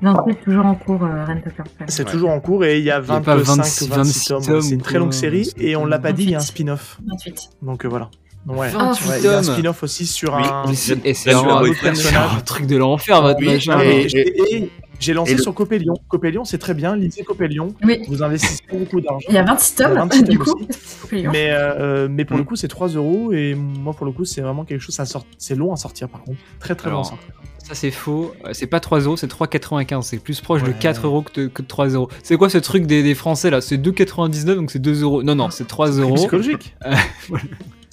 L'intrigue 0.00 0.36
est 0.40 0.44
toujours 0.44 0.64
en 0.64 0.74
cours, 0.74 1.04
euh, 1.04 1.24
Rent 1.26 1.32
a 1.32 1.34
Girlfriend. 1.34 1.64
c'est 1.88 2.06
Ouais. 2.06 2.10
toujours 2.10 2.30
en 2.30 2.40
cours 2.40 2.64
et 2.64 2.78
il 2.78 2.84
y 2.84 2.90
a 2.90 2.94
Il 3.00 3.06
y 3.06 3.10
a 3.10 3.20
25 3.20 3.24
pas 3.24 3.36
ou 3.36 3.44
26 3.44 3.88
26 3.90 4.24
tomes. 4.28 4.42
tomes 4.46 4.60
C'est 4.62 4.74
une 4.74 4.80
très 4.80 4.98
longue 4.98 5.12
série 5.12 5.50
et 5.58 5.76
on 5.76 5.84
l'a 5.84 5.98
pas 5.98 6.12
dit, 6.12 6.22
il 6.22 6.30
y 6.30 6.34
a 6.34 6.38
un 6.38 6.40
28. 6.40 6.46
spin-off. 6.48 6.98
28. 7.06 7.50
Donc 7.60 7.84
euh, 7.84 7.88
voilà. 7.88 8.08
Ouais. 8.46 8.70
28 8.70 9.08
Ouais, 9.10 9.18
il 9.18 9.24
y 9.24 9.28
a 9.28 9.38
un 9.38 9.42
spin-off 9.42 9.82
aussi 9.82 10.06
sur 10.06 10.32
Oui, 10.34 10.42
un. 10.42 10.64
Et 11.04 11.12
un, 11.34 11.38
un 11.38 11.60
autre 11.60 11.80
personnage, 11.82 12.34
un 12.38 12.40
truc 12.40 12.66
de 12.66 12.76
l'enfer, 12.78 13.20
votre 13.20 13.38
Oui, 13.40 13.46
machin. 13.52 13.74
ah, 13.76 13.84
Et, 13.84 14.06
Et- 14.06 14.16
et- 14.16 14.56
et 14.64 14.70
j'ai 14.98 15.12
lancé 15.12 15.34
le- 15.34 15.42
sur 15.42 15.52
Copélion. 15.54 15.92
Copélion, 16.08 16.46
c'est 16.46 16.56
très 16.56 16.72
bien. 16.72 16.96
Lisez 16.96 17.22
Copélion. 17.22 17.74
Oui, 17.84 18.00
Vous 18.08 18.22
investissez 18.22 18.62
beaucoup 18.72 19.02
d'argent. 19.02 19.26
il 19.28 19.34
y 19.34 19.38
a 19.38 19.42
26 19.44 19.74
Il 19.76 19.82
y 19.82 19.84
a 19.84 19.88
tomes, 19.88 19.98
26 19.98 20.22
du 20.22 20.38
tomes 20.38 20.46
coup. 20.46 20.66
Mais, 21.12 21.50
euh, 21.50 22.08
mais 22.10 22.24
pour 22.24 22.36
Mm. 22.38 22.40
le 22.40 22.44
coup, 22.46 22.56
c'est 22.56 22.68
3 22.68 22.88
euros. 22.88 23.30
Et 23.34 23.54
moi, 23.54 23.92
pour 23.92 24.06
le 24.06 24.12
coup, 24.12 24.24
c'est 24.24 24.40
vraiment 24.40 24.64
quelque 24.64 24.80
chose. 24.80 24.98
C'est 25.36 25.54
long 25.54 25.74
à 25.74 25.76
sortir, 25.76 26.08
par 26.08 26.22
contre. 26.22 26.38
Très, 26.60 26.74
très 26.74 26.88
long 26.88 27.00
à 27.00 27.04
sortir. 27.04 27.28
Ça 27.70 27.76
c'est 27.76 27.90
faux, 27.92 28.32
Euh, 28.44 28.50
c'est 28.52 28.66
pas 28.66 28.80
3 28.80 29.00
euros, 29.00 29.16
c'est 29.16 29.28
3,95, 29.28 30.02
c'est 30.02 30.18
plus 30.18 30.40
proche 30.40 30.62
de 30.62 30.68
Ouais. 30.70 30.76
4 30.80 31.06
euros 31.06 31.22
que 31.22 31.40
de, 31.42 31.46
que 31.46 31.62
de 31.62 31.68
3 31.68 31.88
euros. 31.90 32.08
C'est 32.24 32.36
quoi 32.36 32.50
ce 32.50 32.58
truc 32.58 32.84
des, 32.86 33.02
des 33.04 33.14
Français 33.14 33.48
là? 33.50 33.60
C'est 33.60 33.76
2,99 33.78 34.56
donc 34.56 34.70
c'est 34.72 34.80
2 34.80 35.02
euros. 35.02 35.22
Non, 35.22 35.36
non, 35.36 35.50
c'est 35.50 35.66
3 35.68 35.92
C'est 35.92 36.00
euros. 36.00 36.14
psychologique. 36.16 36.74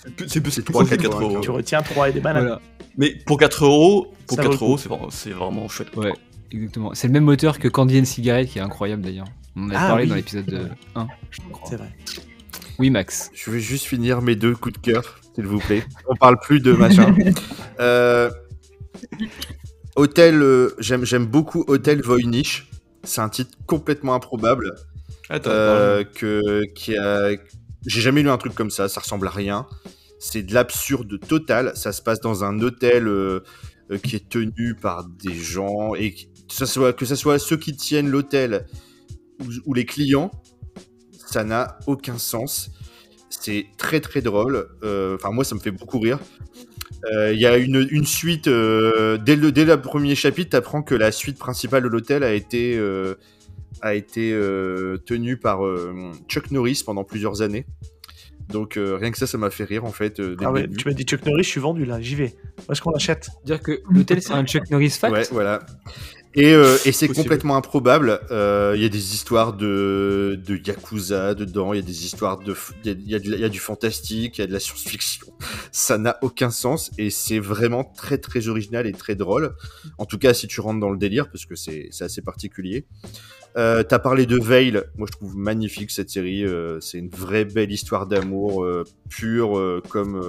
C'est 0.04 0.16
plus- 0.16 0.30
C'est 0.30 0.42
plus 0.42 0.52
C'est 0.52 0.64
3 0.64 0.84
trop 0.86 0.96
4 0.96 1.18
fou, 1.18 1.22
euros. 1.22 1.40
Tu 1.42 1.52
retiens 1.52 1.82
3 1.82 2.10
et 2.10 2.14
des 2.14 2.22
bananes. 2.22 2.44
Voilà, 2.44 2.62
Mais 2.98 3.14
pour 3.26 3.38
4 3.38 3.66
euros, 3.66 4.08
pour 4.26 4.38
Ça 4.38 4.44
vaut 4.44 4.50
4 4.50 4.60
le 4.62 4.66
euros, 4.66 4.78
c'est 4.78 4.90
vraiment, 4.90 5.10
c'est 5.12 5.30
vraiment 5.32 5.68
chouette. 5.68 5.96
ouais, 5.96 6.14
exactement. 6.52 6.92
C'est 6.96 7.08
le 7.08 7.14
même 7.14 7.26
moteur 7.26 7.60
que 7.60 7.68
Candy 7.68 8.00
and 8.00 8.06
Cigarette 8.06 8.48
qui 8.50 8.58
est 8.58 8.62
incroyable 8.62 9.04
d'ailleurs. 9.04 9.28
On 9.56 9.66
en 9.66 9.70
a 9.72 9.74
Ah 9.78 9.88
parlé 9.90 10.04
oui. 10.06 10.10
dans 10.10 10.16
l'épisode 10.16 10.46
de 10.46 10.62
1, 10.96 11.08
je 11.30 11.40
crois. 11.52 11.70
C'est 11.70 11.76
vrai. 11.76 11.90
Oui, 12.80 12.90
Max. 12.90 13.30
Je 13.36 13.52
vais 13.52 13.60
juste 13.60 13.86
finir 13.86 14.22
mes 14.22 14.36
deux 14.36 14.56
coups 14.56 14.76
de 14.76 14.80
cœur. 14.94 15.20
s'il 15.36 15.46
vous 15.46 15.60
plaît. 15.60 15.84
On 16.08 16.16
parle 16.16 16.40
plus 16.40 16.62
de 16.62 16.72
machin. 16.74 17.14
Euh, 17.80 18.32
Hôtel, 19.98 20.42
euh, 20.42 20.70
j'aime 20.80 21.04
j'aime 21.06 21.26
beaucoup 21.26 21.64
Hôtel 21.68 22.02
Voynich. 22.02 22.70
C'est 23.04 23.22
un 23.22 23.30
titre 23.30 23.58
complètement 23.66 24.14
improbable. 24.14 24.76
Attends, 25.30 25.50
euh, 25.52 26.04
que, 26.04 26.64
qui 26.74 26.96
a... 26.98 27.32
J'ai 27.86 28.02
jamais 28.02 28.22
lu 28.22 28.30
un 28.30 28.38
truc 28.38 28.54
comme 28.54 28.70
ça, 28.72 28.90
ça 28.90 29.02
ressemble 29.02 29.28
à 29.28 29.32
rien. 29.32 29.66
C'est 30.20 30.44
de 30.44 30.54
l'absurde 30.54 31.20
total. 31.28 31.74
Ça 31.76 31.92
se 31.94 32.02
passe 32.02 32.20
dans 32.22 32.44
un 32.44 32.60
hôtel 32.62 33.08
euh, 33.08 33.42
qui 34.04 34.16
est 34.18 34.30
tenu 34.30 34.76
par 34.76 35.06
des 35.06 35.34
gens 35.34 35.96
et 35.96 36.14
qui- 36.14 36.28
que 36.48 36.54
ça 36.54 36.66
soit, 36.66 36.94
que 36.94 37.06
ce 37.06 37.16
soit 37.16 37.40
ceux 37.40 37.58
qui 37.58 37.76
tiennent 37.76 38.10
l'hôtel 38.10 38.68
ou, 39.42 39.46
ou 39.66 39.74
les 39.74 39.86
clients, 39.86 40.32
ça 41.28 41.44
n'a 41.44 41.80
aucun 41.88 42.18
sens. 42.18 42.70
C'est 43.30 43.68
très 43.78 44.00
très 44.02 44.22
drôle. 44.22 44.68
Enfin, 44.84 45.32
moi, 45.32 45.44
ça 45.44 45.56
me 45.56 45.60
fait 45.60 45.72
beaucoup 45.72 46.00
rire. 46.00 46.20
Euh, 47.12 47.32
Il 47.34 47.40
y 47.40 47.46
a 47.46 47.58
une, 47.58 47.88
une 47.92 48.06
suite, 48.06 48.48
euh, 48.48 49.18
dès, 49.18 49.36
le, 49.36 49.52
dès 49.52 49.66
le 49.66 49.80
premier 49.80 50.16
chapitre, 50.16 50.50
tu 50.52 50.56
apprends 50.56 50.82
que 50.82 50.96
la 50.96 51.12
suite 51.12 51.38
principale 51.38 51.84
de 51.84 51.88
l'hôtel 51.88 52.24
a 52.24 52.34
été, 52.34 52.76
euh, 52.78 53.16
a 53.82 53.94
été 53.96 54.32
euh, 54.34 54.98
tenue 55.06 55.38
par 55.38 55.66
euh, 55.66 56.12
Chuck 56.28 56.52
Norris 56.52 56.82
pendant 56.86 57.04
plusieurs 57.04 57.42
années. 57.42 57.66
Donc 58.50 58.78
euh, 58.78 58.96
rien 58.96 59.12
que 59.12 59.18
ça, 59.18 59.28
ça 59.28 59.38
m'a 59.38 59.50
fait 59.50 59.66
rire 59.66 59.84
en 59.84 59.92
fait. 59.92 60.20
euh, 60.22 60.36
Ah 60.42 60.52
ouais, 60.54 60.68
tu 60.70 60.88
m'as 60.88 60.94
dit 60.94 61.04
Chuck 61.04 61.26
Norris, 61.26 61.44
je 61.44 61.50
suis 61.50 61.60
vendu 61.60 61.84
là, 61.86 62.00
j'y 62.00 62.16
vais. 62.16 62.34
Où 62.68 62.72
est-ce 62.72 62.82
qu'on 62.82 62.92
l'achète 62.92 63.30
Dire 63.46 63.62
que 63.62 63.82
l'hôtel 63.90 64.22
c'est 64.22 64.32
un 64.32 64.46
Chuck 64.46 64.70
Norris 64.70 64.92
fact. 64.92 65.14
Ouais, 65.14 65.24
voilà. 65.32 65.66
Et, 66.40 66.54
euh, 66.54 66.78
et 66.86 66.92
c'est 66.92 67.08
complètement 67.08 67.58
improbable. 67.58 68.20
Euh, 68.30 68.74
Il 68.76 68.82
y 68.84 68.86
a 68.86 68.90
des 68.90 69.16
histoires 69.16 69.54
de, 69.54 70.40
de 70.46 70.56
Yakuza 70.56 71.34
dedans, 71.34 71.74
il 71.74 71.78
y 71.78 71.80
a 71.80 71.86
des 71.86 72.06
histoires 72.06 72.38
de. 72.38 72.56
Il 72.86 73.02
y 73.02 73.16
y 73.16 73.40
y 73.40 73.44
a 73.44 73.50
du 73.50 73.60
fantastique, 73.60 74.38
il 74.38 74.42
y 74.42 74.44
a 74.44 74.48
de 74.48 74.54
la 74.54 74.60
science-fiction. 74.60 75.26
Ça 75.72 75.98
n'a 75.98 76.18
aucun 76.22 76.52
sens 76.52 76.92
et 77.00 77.10
c'est 77.10 77.40
vraiment 77.40 77.84
très 77.84 78.20
très 78.20 78.50
original 78.50 78.86
et 78.86 78.92
très 78.92 79.16
drôle. 79.16 79.56
En 79.98 80.06
tout 80.06 80.20
cas, 80.20 80.36
si 80.36 80.48
tu 80.48 80.62
rentres 80.62 80.80
dans 80.80 80.92
le 80.92 80.98
délire, 81.00 81.30
parce 81.32 81.48
que 81.48 81.56
c'est 81.56 81.88
c'est 81.92 82.04
assez 82.04 82.22
particulier. 82.22 82.86
Euh, 83.58 83.82
T'as 83.82 83.98
parlé 83.98 84.28
de 84.28 84.38
Veil, 84.40 84.80
moi 84.96 85.08
je 85.12 85.18
trouve 85.18 85.36
magnifique 85.36 85.90
cette 85.90 86.12
série. 86.12 86.46
euh, 86.46 86.80
c'est 86.82 87.00
une 87.00 87.10
vraie 87.10 87.46
belle 87.46 87.72
histoire 87.72 88.06
d'amour 88.06 88.64
euh, 88.64 88.84
pure, 89.10 89.58
euh, 89.58 89.82
comme. 89.90 90.22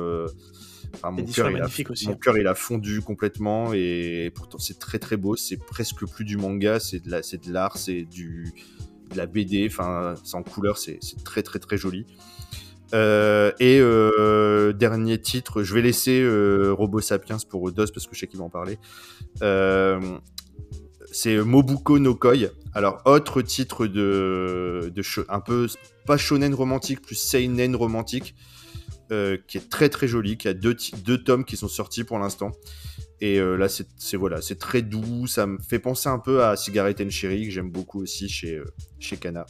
Enfin, 0.94 1.10
mon 1.10 1.18
L'édition 1.18 1.44
cœur 1.44 1.50
il 1.50 1.56
a 1.56 1.60
magnifique 1.60 1.90
aussi. 1.90 2.08
mon 2.08 2.16
cœur 2.16 2.38
il 2.38 2.46
a 2.46 2.54
fondu 2.54 3.00
complètement 3.00 3.72
et 3.72 4.30
pourtant 4.34 4.58
c'est 4.58 4.78
très 4.78 4.98
très 4.98 5.16
beau. 5.16 5.36
C'est 5.36 5.56
presque 5.56 6.06
plus 6.06 6.24
du 6.24 6.36
manga, 6.36 6.80
c'est 6.80 7.00
de 7.00 7.10
la, 7.10 7.22
c'est 7.22 7.46
de 7.46 7.52
l'art, 7.52 7.76
c'est 7.76 8.02
du 8.02 8.52
de 9.10 9.16
la 9.16 9.26
BD. 9.26 9.66
Enfin, 9.70 10.14
c'est 10.24 10.36
en 10.36 10.42
couleur, 10.42 10.78
c'est 10.78 10.98
très 11.24 11.42
très 11.42 11.58
très 11.58 11.76
joli. 11.76 12.06
Euh, 12.94 13.52
et 13.60 13.78
euh, 13.80 14.72
dernier 14.72 15.20
titre, 15.20 15.62
je 15.62 15.74
vais 15.74 15.82
laisser 15.82 16.20
euh, 16.22 16.72
Robo 16.72 17.00
Sapiens 17.00 17.36
pour 17.48 17.70
Dos 17.70 17.86
parce 17.92 18.06
que 18.06 18.14
je 18.14 18.20
sais 18.20 18.26
qu'il 18.26 18.38
va 18.38 18.46
en 18.46 18.50
parler. 18.50 18.78
C'est 21.10 21.36
Mobuko 21.38 21.98
no 21.98 22.14
Koi. 22.14 22.50
Alors, 22.74 23.00
autre 23.06 23.40
titre 23.42 23.86
de, 23.86 24.92
de 24.94 25.02
un 25.28 25.40
peu, 25.40 25.68
pas 26.06 26.16
shonen 26.16 26.54
romantique, 26.54 27.00
plus 27.00 27.16
seinen 27.16 27.74
romantique, 27.74 28.34
euh, 29.10 29.36
qui 29.46 29.58
est 29.58 29.68
très 29.68 29.88
très 29.88 30.08
joli, 30.08 30.36
qui 30.36 30.48
a 30.48 30.54
deux, 30.54 30.76
deux 31.04 31.22
tomes 31.22 31.44
qui 31.44 31.56
sont 31.56 31.68
sortis 31.68 32.04
pour 32.04 32.18
l'instant. 32.18 32.52
Et 33.20 33.38
euh, 33.40 33.56
là, 33.56 33.68
c'est 33.68 34.16
voilà, 34.16 34.40
c'est 34.42 34.58
très 34.58 34.82
doux, 34.82 35.26
ça 35.26 35.46
me 35.46 35.58
fait 35.58 35.78
penser 35.78 36.08
un 36.08 36.18
peu 36.18 36.44
à 36.44 36.56
Cigarette 36.56 37.00
and 37.00 37.10
Cherry, 37.10 37.46
que 37.46 37.50
j'aime 37.50 37.70
beaucoup 37.70 38.02
aussi 38.02 38.28
chez, 38.28 38.56
euh, 38.56 38.64
chez 38.98 39.16
Kana. 39.16 39.46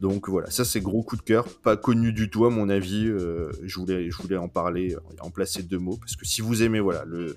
Donc 0.00 0.28
voilà, 0.28 0.50
ça 0.50 0.64
c'est 0.64 0.80
gros 0.80 1.02
coup 1.02 1.16
de 1.16 1.22
cœur, 1.22 1.46
pas 1.62 1.76
connu 1.76 2.12
du 2.12 2.30
tout 2.30 2.46
à 2.46 2.50
mon 2.50 2.70
avis. 2.70 3.04
je, 3.04 3.78
voulais, 3.78 4.10
je 4.10 4.16
voulais 4.16 4.38
en 4.38 4.48
parler, 4.48 4.96
en 5.20 5.30
placer 5.30 5.62
deux 5.62 5.78
mots, 5.78 5.98
parce 5.98 6.16
que 6.16 6.24
si 6.24 6.40
vous 6.40 6.62
aimez, 6.62 6.80
voilà, 6.80 7.04
le... 7.04 7.36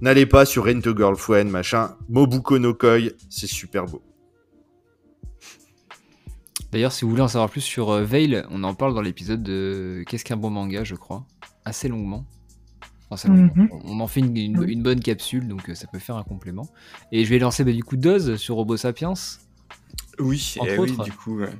n'allez 0.00 0.26
pas 0.26 0.44
sur 0.44 0.66
Rent 0.66 0.78
a 0.86 0.96
Girlfriend, 0.96 1.46
machin. 1.46 1.96
Mobuko 2.08 2.60
no 2.60 2.72
Koi, 2.72 3.10
c'est 3.28 3.48
super 3.48 3.86
beau. 3.86 4.00
D'ailleurs, 6.72 6.92
si 6.92 7.04
vous 7.04 7.10
voulez 7.10 7.22
en 7.22 7.28
savoir 7.28 7.50
plus 7.50 7.60
sur 7.60 7.90
euh, 7.90 8.02
Veil, 8.04 8.42
on 8.50 8.64
en 8.64 8.74
parle 8.74 8.94
dans 8.94 9.02
l'épisode 9.02 9.42
de 9.42 10.02
Qu'est-ce 10.08 10.24
qu'un 10.24 10.36
bon 10.38 10.50
manga, 10.50 10.84
je 10.84 10.94
crois, 10.94 11.24
assez 11.64 11.88
longuement. 11.88 12.24
Enfin, 13.10 13.14
assez 13.14 13.28
longuement. 13.28 13.52
Mhm. 13.54 13.68
On 13.84 14.00
en 14.00 14.06
fait 14.06 14.20
une, 14.20 14.36
une- 14.36 14.58
Oui. 14.58 14.72
une 14.72 14.82
bonne 14.82 15.00
capsule, 15.00 15.46
donc 15.48 15.68
euh, 15.68 15.74
ça 15.74 15.86
peut 15.86 15.98
faire 15.98 16.16
un 16.16 16.24
complément. 16.24 16.66
Et 17.12 17.24
je 17.24 17.30
vais 17.30 17.38
lancer 17.38 17.62
bah, 17.64 17.72
du 17.72 17.84
coup 17.84 17.96
Doz 17.98 18.36
sur 18.36 18.54
Robo 18.56 18.76
Sapiens. 18.78 19.12
Oui, 20.18 20.54
Entre 20.60 20.70
eh 20.70 20.78
oui, 20.78 20.90
autres. 20.92 21.04
du 21.04 21.12
coup, 21.12 21.38
ouais. 21.38 21.52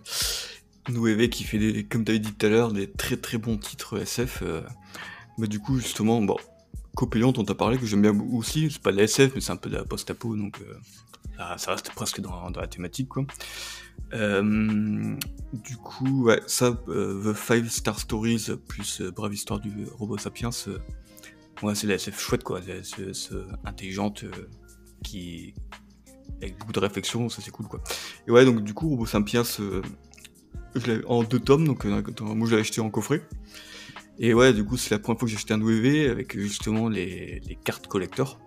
Noévé 0.89 1.29
qui 1.29 1.45
fait 1.45 1.59
des, 1.59 1.85
comme 1.85 2.05
tu 2.05 2.11
avais 2.13 2.19
dit 2.19 2.33
tout 2.33 2.47
à 2.47 2.49
l'heure, 2.49 2.73
des 2.73 2.91
très 2.91 3.17
très 3.17 3.39
bons 3.39 3.57
titres 3.59 3.99
SF. 4.01 4.43
euh, 4.43 4.63
bah, 5.39 5.47
du 5.47 5.59
coup, 5.61 5.79
justement, 5.79 6.21
bon, 6.23 6.37
Copélion 6.95 7.33
dont 7.33 7.45
tu 7.45 7.53
as 7.53 7.55
parlé, 7.55 7.77
que 7.79 7.85
j'aime 7.87 8.03
bien 8.03 8.19
aussi, 8.33 8.71
c'est 8.71 8.81
pas 8.83 8.93
de 8.93 8.97
la 8.97 9.03
SF, 9.05 9.33
mais 9.35 9.41
c'est 9.43 9.53
un 9.53 9.57
peu 9.57 9.69
de 9.71 9.77
la 9.77 9.85
post-apo, 9.85 10.37
donc 10.37 10.59
euh, 10.61 10.75
ça, 11.37 11.57
ça 11.59 11.71
reste 11.73 11.91
presque 11.93 12.21
dans, 12.21 12.51
dans 12.51 12.61
la 12.61 12.67
thématique, 12.67 13.09
quoi. 13.09 13.25
Euh, 14.15 15.17
du 15.53 15.77
coup, 15.77 16.25
ouais, 16.25 16.41
ça, 16.47 16.79
euh, 16.89 17.33
The 17.33 17.37
Five 17.37 17.69
Star 17.71 17.99
Stories 17.99 18.49
plus 18.69 19.01
euh, 19.01 19.11
Brave 19.11 19.33
Histoire 19.35 19.61
du 19.61 19.87
Robot 19.99 20.19
Sapiens, 20.19 20.51
euh, 20.69 20.79
ouais, 21.63 21.75
c'est 21.75 22.15
chouette, 22.15 22.43
quoi, 22.43 22.61
c'est- 22.63 23.31
intelligente, 23.65 24.25
qui, 25.03 25.55
avec 26.41 26.59
beaucoup 26.59 26.73
de 26.73 26.81
réflexion, 26.81 27.29
ça 27.29 27.41
c'est 27.43 27.51
cool 27.51 27.67
quoi. 27.69 27.83
Et 28.27 28.31
ouais, 28.31 28.45
donc 28.45 28.63
du 28.63 28.75
coup, 28.75 28.89
Robo 28.89 29.07
Sapiens, 29.07 29.43
je 29.45 31.05
en 31.07 31.23
deux 31.23 31.41
tomes, 31.41 31.67
donc 31.67 31.85
moi 31.85 32.49
je 32.49 32.55
l'ai 32.55 32.61
acheté 32.61 32.81
en 32.81 32.91
coffret. 32.91 33.27
Et 34.19 34.35
ouais, 34.35 34.53
du 34.53 34.65
coup, 34.65 34.77
c'est 34.77 34.91
la 34.91 34.99
première 34.99 35.19
fois 35.19 35.27
que 35.27 35.31
j'ai 35.31 35.37
acheté 35.37 35.55
un 35.55 35.61
OEV 35.63 36.11
avec 36.11 36.39
justement 36.39 36.89
les, 36.89 37.41
les 37.47 37.57
cartes 37.57 37.87
collector. 37.87 38.41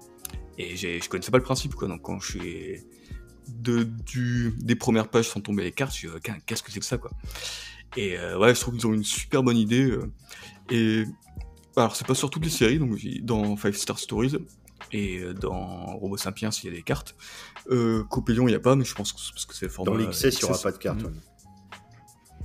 Et 0.58 0.76
je 0.78 1.10
connaissais 1.10 1.32
pas 1.32 1.38
le 1.38 1.44
principe 1.44 1.76
quoi, 1.76 1.88
donc 1.88 2.02
quand 2.02 2.20
je 2.20 2.32
suis 2.32 2.84
de, 3.48 3.84
du, 3.84 4.54
des 4.60 4.76
premières 4.76 5.10
pages 5.10 5.30
sans 5.30 5.42
tomber 5.42 5.64
les 5.64 5.72
cartes, 5.72 5.92
je 5.94 5.98
suis 5.98 6.08
dit, 6.08 6.14
Qu'un- 6.24 6.40
qu'est-ce 6.46 6.64
que 6.64 6.72
c'est 6.72 6.80
que 6.80 6.86
ça 6.86 6.98
quoi. 6.98 7.12
Et 7.98 8.18
euh, 8.18 8.38
ouais, 8.38 8.54
je 8.54 8.60
trouve 8.60 8.76
qu'ils 8.76 8.88
ont 8.88 8.94
une 8.94 9.04
super 9.04 9.44
bonne 9.44 9.58
idée. 9.58 9.90
euh, 9.90 10.12
et 10.70 11.04
alors, 11.78 11.96
c'est 11.96 12.08
pas 12.08 12.16
sur 12.16 12.30
toutes 12.30 12.44
les 12.46 12.50
séries, 12.50 12.80
donc 12.80 12.98
dans 13.22 13.56
Five 13.58 13.76
Star 13.76 14.00
Stories 14.00 14.38
et 14.92 15.20
euh, 15.20 15.34
dans 15.34 15.98
Robo 15.98 16.16
Sapiens, 16.18 16.50
il 16.64 16.66
y 16.66 16.70
a 16.70 16.76
des 16.76 16.82
cartes. 16.84 17.16
Euh, 17.70 18.04
Copélion, 18.06 18.48
il 18.48 18.52
n'y 18.52 18.56
a 18.56 18.60
pas, 18.60 18.76
mais 18.76 18.86
je 18.86 18.94
pense 18.96 19.12
que 19.14 19.20
c'est 19.20 19.32
parce 19.34 19.46
que 19.46 19.56
c'est 19.56 19.66
le 19.66 19.72
format. 19.72 19.92
Dans 19.92 19.98
l'XS, 19.98 20.24
il 20.42 20.46
n'y 20.46 20.52
aura 20.52 20.58
pas 20.62 20.72
de 20.72 20.78
carte. 20.78 21.02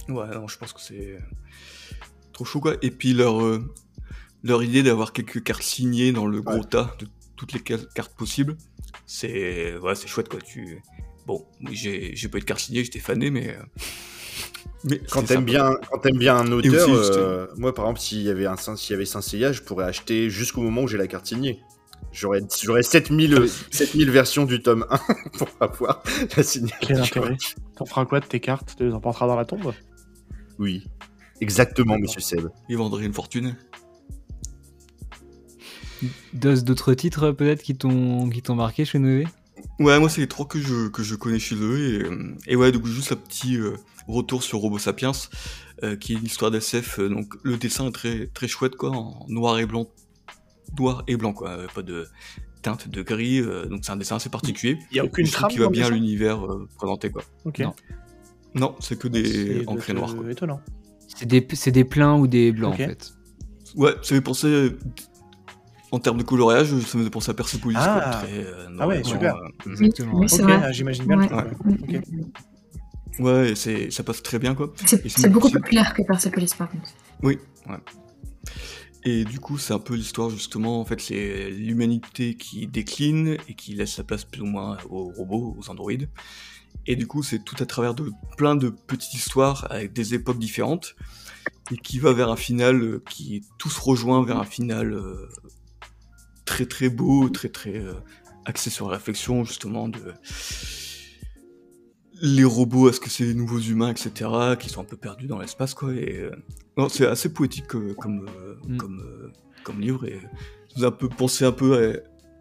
Mhm. 0.08 0.16
ouais. 0.16 0.34
Non, 0.34 0.48
je 0.48 0.58
pense 0.58 0.72
que 0.72 0.80
c'est 0.80 1.18
trop 2.32 2.44
chaud 2.44 2.60
quoi. 2.60 2.74
Et 2.82 2.90
puis 2.90 3.12
leur, 3.12 3.42
euh, 3.42 3.72
leur 4.42 4.62
idée 4.62 4.82
d'avoir 4.82 5.12
quelques 5.12 5.42
cartes 5.42 5.62
signées 5.62 6.12
dans 6.12 6.26
le 6.26 6.40
gros 6.42 6.54
Ouais. 6.56 6.64
tas 6.64 6.94
de 6.98 7.06
toutes 7.36 7.52
les 7.52 7.62
ca- 7.66 7.84
cartes 7.94 8.14
possibles, 8.16 8.56
c'est 9.12 9.76
ouais, 9.78 9.94
c'est 9.96 10.06
chouette 10.06 10.28
quoi. 10.28 10.40
Tu 10.40 10.80
bon, 11.26 11.44
j'ai 11.72 12.14
j'ai 12.14 12.28
pas 12.28 12.38
eu 12.38 12.40
de 12.40 12.44
carte 12.46 12.60
signée, 12.60 12.84
j'étais 12.84 13.00
fané, 13.00 13.30
mais 13.30 13.56
euh, 13.56 13.62
mais 14.84 15.00
Quand 15.10 15.24
t'aimes 15.24 15.44
bien, 15.44 15.74
quand 15.90 15.98
t'aimes 15.98 16.18
bien 16.18 16.36
un 16.36 16.52
auteur, 16.52 16.88
aussi, 16.88 17.10
euh, 17.18 17.46
moi 17.56 17.74
par 17.74 17.86
exemple, 17.86 18.00
s'il 18.00 18.22
y 18.22 18.30
avait 18.30 18.46
un 18.46 18.56
Saint- 18.56 18.76
s'il 18.76 18.92
y 18.92 18.94
avait 18.94 19.04
Saint 19.04 19.20
Seiya, 19.20 19.50
je 19.52 19.62
pourrais 19.62 19.84
acheter 19.84 20.30
jusqu'au 20.30 20.60
moment 20.62 20.82
où 20.82 20.88
j'ai 20.88 20.96
la 20.96 21.08
carte 21.08 21.26
signée. 21.26 21.60
J'aurais, 22.12 22.40
j'aurais 22.62 22.82
7000, 22.82 23.34
euh, 23.34 23.46
7000 23.70 24.10
versions 24.10 24.44
du 24.44 24.62
tome 24.62 24.86
1 24.90 24.98
pour 25.38 25.48
avoir 25.60 26.02
la 26.36 26.42
signature. 26.42 26.78
Quel 26.80 27.00
intérêt 27.00 27.36
T'en 27.76 27.84
feras 27.86 28.06
quoi 28.06 28.20
de 28.20 28.26
tes 28.26 28.40
cartes? 28.40 28.74
Tu 28.78 28.84
les 28.86 28.94
emporteras 28.94 29.26
dans 29.26 29.36
la 29.36 29.44
tombe? 29.44 29.72
Oui, 30.58 30.86
exactement, 31.40 31.98
monsieur 31.98 32.20
Seb. 32.20 32.48
Ils 32.68 32.76
vendraient 32.78 33.04
une 33.04 33.12
fortune. 33.12 33.56
D'autres 36.32 36.94
titres 36.94 37.30
peut-être 37.32 37.62
qui 37.62 37.76
t'ont 37.76 38.28
qui 38.30 38.42
t'ont 38.42 38.54
marqué 38.54 38.84
chez 38.84 38.98
Noé? 38.98 39.26
Ouais, 39.78 39.98
moi 39.98 40.08
c'est 40.08 40.20
les 40.22 40.26
trois 40.28 40.46
que 40.46 40.58
je, 40.60 40.88
que 40.88 41.02
je 41.02 41.14
connais 41.14 41.38
chez 41.38 41.56
eux. 41.56 42.10
Et, 42.46 42.52
et 42.52 42.56
ouais, 42.56 42.72
donc 42.72 42.86
juste 42.86 43.12
un 43.12 43.16
petit 43.16 43.56
euh, 43.56 43.74
retour 44.08 44.42
sur 44.42 44.58
Robo 44.58 44.78
Sapiens, 44.78 45.12
euh, 45.82 45.96
qui 45.96 46.14
est 46.14 46.16
une 46.16 46.24
histoire 46.24 46.50
d'SF. 46.50 46.98
euh, 46.98 47.08
donc 47.08 47.34
le 47.42 47.56
dessin 47.56 47.86
est 47.88 47.92
très, 47.92 48.26
très 48.28 48.48
chouette, 48.48 48.76
quoi, 48.76 48.90
en 48.90 49.26
noir 49.28 49.58
et 49.58 49.66
blanc. 49.66 49.86
Noir 50.78 51.04
et 51.08 51.16
blanc, 51.16 51.32
quoi. 51.32 51.58
pas 51.74 51.82
de 51.82 52.06
teinte 52.62 52.88
de 52.88 53.02
gris. 53.02 53.40
euh, 53.40 53.66
donc 53.66 53.80
c'est 53.84 53.92
un 53.92 53.96
dessin 53.96 54.16
assez 54.16 54.30
particulier. 54.30 54.78
Il 54.92 54.96
y 54.96 55.00
a 55.00 55.04
aucune 55.04 55.26
trame 55.26 55.50
qui 55.50 55.58
va 55.58 55.68
bien 55.68 55.90
l'univers 55.90 56.44
euh, 56.46 56.66
présenté, 56.76 57.10
quoi. 57.10 57.22
Ok. 57.44 57.58
Non. 57.58 57.74
Non, 58.54 58.74
c'est 58.80 58.98
que 58.98 59.08
des 59.08 59.64
noirs, 59.94 60.16
quoi. 60.16 60.30
Étonnant. 60.30 60.60
C'est 61.06 61.26
des, 61.26 61.46
c'est 61.52 61.72
des 61.72 61.84
pleins 61.84 62.16
ou 62.16 62.26
des 62.26 62.52
blancs 62.52 62.74
en 62.74 62.76
fait? 62.76 63.12
Ouais, 63.74 63.92
ça 64.02 64.14
fait 64.14 64.20
penser. 64.20 64.70
En 65.92 65.98
termes 65.98 66.18
de 66.18 66.22
coloriage, 66.22 66.68
ça 66.68 66.74
me 66.74 66.80
faisait 66.80 67.10
penser 67.10 67.30
à 67.30 67.34
Persepolis, 67.34 67.76
Ah. 67.80 68.00
quoi. 68.12 68.20
Très, 68.20 68.44
euh, 68.46 68.68
Ah 68.78 68.86
ouais, 68.86 69.02
super. 69.02 69.36
euh. 69.36 69.70
Exactement. 69.70 70.18
Oui, 70.20 70.28
c'est 70.28 70.42
Ok, 70.42 70.48
vrai. 70.48 70.60
ah, 70.62 70.72
j'imagine 70.72 71.04
bien 71.04 71.18
Ouais. 73.18 73.54
c'est, 73.54 73.90
ça 73.90 74.02
passe 74.02 74.22
très 74.22 74.38
bien, 74.38 74.54
quoi. 74.54 74.72
C'est 74.86 75.28
beaucoup 75.28 75.50
plus 75.50 75.60
clair 75.60 75.92
que 75.94 76.02
Persepolis 76.02 76.54
par 76.56 76.70
contre. 76.70 76.88
Oui, 77.22 77.38
ouais. 77.68 77.76
Et 79.04 79.24
du 79.24 79.40
coup, 79.40 79.58
c'est 79.58 79.72
un 79.72 79.78
peu 79.78 79.94
l'histoire 79.94 80.30
justement, 80.30 80.80
en 80.80 80.84
fait, 80.84 81.00
c'est 81.00 81.50
l'humanité 81.50 82.36
qui 82.36 82.66
décline 82.66 83.36
et 83.48 83.54
qui 83.54 83.74
laisse 83.74 83.94
sa 83.94 84.04
place 84.04 84.24
plus 84.24 84.42
ou 84.42 84.46
moins 84.46 84.76
aux 84.90 85.10
robots, 85.10 85.56
aux 85.58 85.70
androïdes. 85.70 86.08
Et 86.86 86.96
du 86.96 87.06
coup, 87.06 87.22
c'est 87.22 87.42
tout 87.44 87.56
à 87.60 87.66
travers 87.66 87.94
de 87.94 88.10
plein 88.36 88.56
de 88.56 88.68
petites 88.70 89.14
histoires 89.14 89.66
avec 89.70 89.92
des 89.92 90.14
époques 90.14 90.38
différentes. 90.38 90.94
et 91.72 91.76
qui 91.76 91.98
va 91.98 92.12
vers 92.12 92.30
un 92.30 92.36
final 92.36 92.82
euh, 92.82 93.02
qui 93.08 93.42
tous 93.58 93.78
rejoint 93.78 94.24
vers 94.24 94.38
un 94.38 94.44
final 94.44 94.92
euh, 94.92 95.28
très 96.50 96.66
très 96.66 96.88
beau, 96.88 97.28
très 97.28 97.48
très 97.48 97.76
euh, 97.76 97.94
axé 98.44 98.70
sur 98.70 98.88
la 98.88 98.96
réflexion 98.96 99.44
justement 99.44 99.88
de 99.88 100.00
les 102.22 102.44
robots, 102.44 102.90
est-ce 102.90 103.00
que 103.00 103.08
c'est 103.08 103.24
les 103.24 103.34
nouveaux 103.34 103.60
humains, 103.60 103.88
etc., 103.88 104.28
qui 104.58 104.68
sont 104.68 104.82
un 104.82 104.84
peu 104.84 104.96
perdus 104.96 105.26
dans 105.26 105.38
l'espace, 105.38 105.72
quoi. 105.72 105.94
Et 105.94 106.18
euh, 106.18 106.32
non, 106.76 106.90
c'est 106.90 107.06
assez 107.06 107.32
poétique 107.32 107.74
euh, 107.76 107.94
comme 107.94 108.26
Mm. 108.66 108.76
comme 108.76 109.32
comme 109.62 109.80
livre 109.80 110.04
et 110.06 110.20
ça 110.76 110.88
un 110.88 110.90
peu 110.90 111.08
pensé 111.08 111.44
un 111.44 111.52
peu 111.52 111.70
à, 111.76 111.92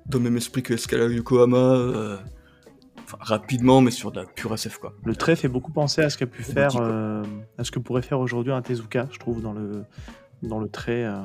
dans 0.10 0.18
le 0.18 0.24
même 0.26 0.38
esprit 0.38 0.64
que 0.64 0.74
Escala 0.74 1.06
Yokohama, 1.06 2.20
enfin, 3.10 3.18
rapidement, 3.22 3.82
mais 3.82 3.92
sur 3.92 4.12
de 4.12 4.20
la 4.20 4.26
pure 4.26 4.54
SF, 4.54 4.78
quoi. 4.78 4.94
Le 5.04 5.16
trait 5.16 5.36
fait 5.36 5.48
beaucoup 5.48 5.72
penser 5.72 6.02
à 6.02 6.10
ce 6.10 6.18
qu'a 6.18 6.28
pu 6.28 6.44
faire, 6.44 6.72
euh, 6.80 7.24
à 7.58 7.64
ce 7.64 7.72
que 7.72 7.80
pourrait 7.80 8.02
faire 8.02 8.20
aujourd'hui 8.20 8.52
un 8.52 8.62
Tezuka, 8.62 9.08
je 9.12 9.20
trouve, 9.20 9.42
dans 9.42 9.54
le, 9.54 9.84
dans 10.44 10.60
le 10.60 10.70
trait. 10.70 11.06
euh, 11.06 11.22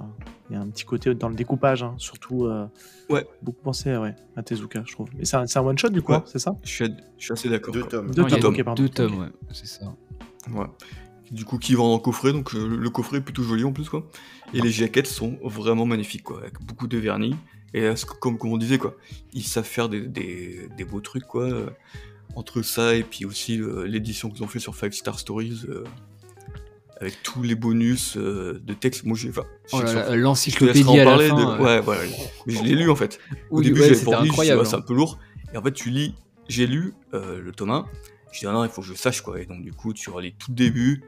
Il 0.50 0.54
y 0.54 0.56
a 0.56 0.60
un 0.60 0.68
petit 0.68 0.84
côté 0.84 1.14
dans 1.14 1.28
le 1.28 1.34
découpage, 1.34 1.82
hein, 1.82 1.94
surtout. 1.98 2.44
euh, 2.44 2.66
Ouais. 3.08 3.26
Beaucoup 3.42 3.62
pensé 3.62 3.90
à, 3.90 4.00
ouais, 4.00 4.14
à 4.36 4.42
Tezuka, 4.42 4.82
je 4.86 4.92
trouve. 4.92 5.08
Mais 5.16 5.24
c'est 5.24 5.36
un, 5.36 5.46
c'est 5.46 5.58
un 5.58 5.62
one 5.62 5.78
shot 5.78 5.88
du 5.90 6.02
coup, 6.02 6.12
Ouais. 6.12 6.18
hein, 6.18 6.24
c'est 6.26 6.38
ça? 6.38 6.54
Je 6.62 6.68
suis, 6.70 6.84
je 7.18 7.24
suis 7.24 7.32
assez 7.32 7.48
d'accord. 7.48 7.72
Deux 7.72 7.84
tomes. 7.84 8.10
Deux 8.10 8.22
Non, 8.22 8.28
tomes, 8.28 8.40
deux- 8.40 8.46
ok, 8.48 8.62
pardon. 8.64 8.82
Deux 8.82 8.88
tomes, 8.90 9.18
ouais, 9.20 9.28
c'est 9.52 9.66
ça. 9.66 9.86
Ouais. 10.52 10.66
Du 11.30 11.44
coup, 11.46 11.58
qui 11.58 11.74
vend 11.74 11.92
en 11.94 11.98
coffret, 11.98 12.32
donc 12.32 12.54
euh, 12.54 12.76
le 12.76 12.90
coffret 12.90 13.18
est 13.18 13.20
plutôt 13.22 13.42
joli 13.42 13.64
en 13.64 13.72
plus, 13.72 13.88
quoi. 13.88 14.06
Et 14.52 14.60
les 14.60 14.70
jaquettes 14.70 15.06
sont 15.06 15.38
vraiment 15.42 15.86
magnifiques, 15.86 16.22
quoi, 16.24 16.40
avec 16.40 16.60
beaucoup 16.62 16.86
de 16.86 16.98
vernis. 16.98 17.34
Et 17.72 17.88
comme, 18.20 18.36
comme 18.38 18.52
on 18.52 18.56
disait, 18.58 18.78
quoi, 18.78 18.94
ils 19.32 19.42
savent 19.42 19.64
faire 19.64 19.88
des, 19.88 20.02
des, 20.06 20.68
des 20.76 20.84
beaux 20.84 21.00
trucs, 21.00 21.24
quoi. 21.24 21.44
euh, 21.44 21.70
entre 22.36 22.62
ça 22.62 22.94
et 22.96 23.04
puis 23.04 23.24
aussi 23.26 23.60
euh, 23.60 23.84
l'édition 23.86 24.28
qu'ils 24.28 24.42
ont 24.42 24.48
fait 24.48 24.58
sur 24.58 24.74
Five 24.74 24.92
Star 24.92 25.18
Stories, 25.20 25.62
euh, 25.68 25.84
avec 27.04 27.22
tous 27.22 27.42
les 27.42 27.54
bonus 27.54 28.16
euh, 28.16 28.60
de 28.64 28.74
texte. 28.74 29.04
Moi, 29.04 29.16
j'ai. 29.18 29.30
Enfin, 29.30 29.44
Oh 29.72 29.80
l'encyclopédie 30.14 30.84
en 30.84 30.92
à 30.98 31.16
la 31.16 31.28
fin. 31.28 31.34
de- 31.36 31.40
euh, 31.42 31.58
Ouais, 31.58 31.80
voilà. 31.80 32.02
Mais 32.46 32.52
je 32.54 32.62
l'ai 32.62 32.74
lu 32.74 32.90
en 32.90 32.96
fait. 32.96 33.18
Au 33.50 33.58
oui, 33.58 33.64
début, 33.66 33.80
ouais, 33.80 33.88
j'avais 33.94 34.04
pas 34.04 34.22
ouais, 34.22 34.64
c'est 34.64 34.74
un 34.74 34.80
peu 34.80 34.94
lourd. 34.94 35.18
Et 35.52 35.56
en 35.56 35.62
fait, 35.62 35.72
tu 35.72 35.90
lis, 35.90 36.14
j'ai 36.48 36.66
lu 36.66 36.94
euh, 37.14 37.40
le 37.40 37.52
tome 37.52 37.70
1, 37.70 37.86
je 38.32 38.40
dis, 38.40 38.46
ah 38.46 38.52
non, 38.52 38.64
il 38.64 38.70
faut 38.70 38.80
que 38.82 38.88
je 38.88 38.94
sache, 38.94 39.20
quoi. 39.22 39.40
Et 39.40 39.46
donc, 39.46 39.62
du 39.62 39.72
coup, 39.72 39.92
tu 39.92 40.10
relis 40.10 40.34
tout 40.38 40.50
le 40.50 40.56
début, 40.56 41.02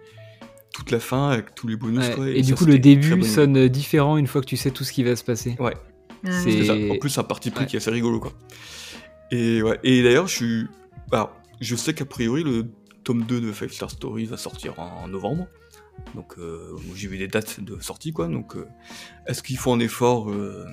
toute 0.72 0.90
la 0.90 1.00
fin, 1.00 1.30
avec 1.30 1.54
tous 1.54 1.66
les 1.66 1.76
bonus, 1.76 2.06
Ouais, 2.06 2.14
quoi. 2.14 2.28
Et, 2.30 2.42
ça, 2.42 2.46
du 2.48 2.54
coup, 2.54 2.64
le 2.66 2.78
début 2.78 3.22
sonne 3.24 3.68
différent 3.68 4.16
une 4.18 4.26
fois 4.28 4.40
que 4.40 4.46
tu 4.46 4.56
sais 4.56 4.70
tout 4.70 4.84
ce 4.84 4.92
qui 4.92 5.02
va 5.02 5.16
se 5.16 5.24
passer. 5.24 5.56
Ouais, 5.58 5.74
Ah, 6.26 6.30
ça. 6.30 6.74
En 6.92 6.96
plus, 6.98 7.10
c'est 7.10 7.20
un 7.20 7.24
parti 7.24 7.50
pris 7.50 7.62
Ouais. 7.64 7.66
qui 7.66 7.76
est 7.76 7.78
assez 7.78 7.90
rigolo, 7.90 8.20
quoi. 8.20 8.32
Et, 9.30 9.62
ouais. 9.62 9.78
Et 9.82 10.02
d'ailleurs, 10.02 10.28
je 10.28 10.34
suis. 10.34 10.66
Alors, 11.12 11.32
je 11.60 11.74
sais 11.76 11.94
qu'a 11.94 12.04
priori, 12.04 12.42
le 12.44 12.66
tome 13.04 13.22
2 13.22 13.40
de 13.40 13.52
Five 13.52 13.72
Star 13.72 13.90
Story 13.90 14.24
va 14.26 14.36
sortir 14.36 14.78
en 14.78 15.08
novembre. 15.08 15.46
Donc, 16.14 16.34
euh, 16.38 16.70
moi, 16.86 16.94
j'ai 16.94 17.08
vu 17.08 17.18
des 17.18 17.28
dates 17.28 17.60
de 17.60 17.78
sortie, 17.80 18.12
quoi. 18.12 18.28
Donc, 18.28 18.56
euh, 18.56 18.66
est-ce 19.26 19.42
qu'ils 19.42 19.58
font 19.58 19.74
un 19.74 19.80
effort 19.80 20.30
euh, 20.30 20.64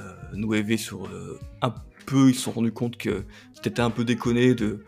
euh, 0.00 0.76
sur 0.76 1.06
euh, 1.06 1.38
un 1.62 1.74
peu 2.06 2.28
Ils 2.28 2.34
se 2.34 2.42
sont 2.42 2.52
rendus 2.52 2.72
compte 2.72 2.96
que 2.96 3.24
c'était 3.54 3.80
un 3.80 3.90
peu 3.90 4.04
déconné 4.04 4.54
de 4.54 4.84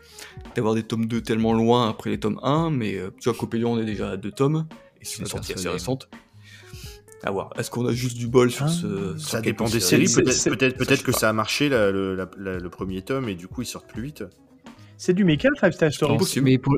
d'avoir 0.55 0.75
des 0.75 0.83
tomes 0.83 1.05
2 1.07 1.21
tellement 1.21 1.53
loin 1.53 1.89
après 1.89 2.09
les 2.11 2.19
tomes 2.19 2.39
1, 2.43 2.69
mais 2.71 2.95
euh, 2.95 3.09
tu 3.19 3.29
vois, 3.29 3.37
Copélion, 3.37 3.73
on 3.73 3.79
est 3.79 3.85
déjà 3.85 4.11
à 4.11 4.17
deux 4.17 4.31
tomes, 4.31 4.67
et 5.01 5.05
c'est 5.05 5.19
une 5.19 5.25
sortie 5.25 5.53
assez 5.53 5.69
récente. 5.69 6.09
À 7.23 7.31
voir. 7.31 7.49
Est-ce 7.57 7.71
qu'on 7.71 7.87
a 7.87 7.91
juste 7.93 8.15
du 8.17 8.27
bol 8.27 8.51
sur 8.51 8.65
Ah, 8.65 8.69
ce. 8.69 9.17
sur 9.17 9.29
Ça 9.29 9.41
dépend 9.41 9.65
des 9.65 9.79
séries, 9.79 10.05
Peut-être 10.13 11.01
que 11.03 11.11
ça 11.11 11.29
a 11.29 11.33
marché 11.33 11.67
la- 11.69 11.89
le, 11.91 12.15
la- 12.15 12.29
la- 12.37 12.59
le 12.59 12.69
premier 12.69 13.01
tome 13.01 13.27
et 13.29 13.33
du 13.35 13.47
coup 13.47 13.63
ils 13.63 13.65
sortent 13.65 13.87
plus 13.91 14.03
vite. 14.03 14.23
C'est 14.97 15.13
du 15.13 15.23
méca, 15.23 15.49
Five 15.59 15.71
Star 15.71 15.91
Story. 15.91 16.17
Mais 16.43 16.57
pour, 16.59 16.77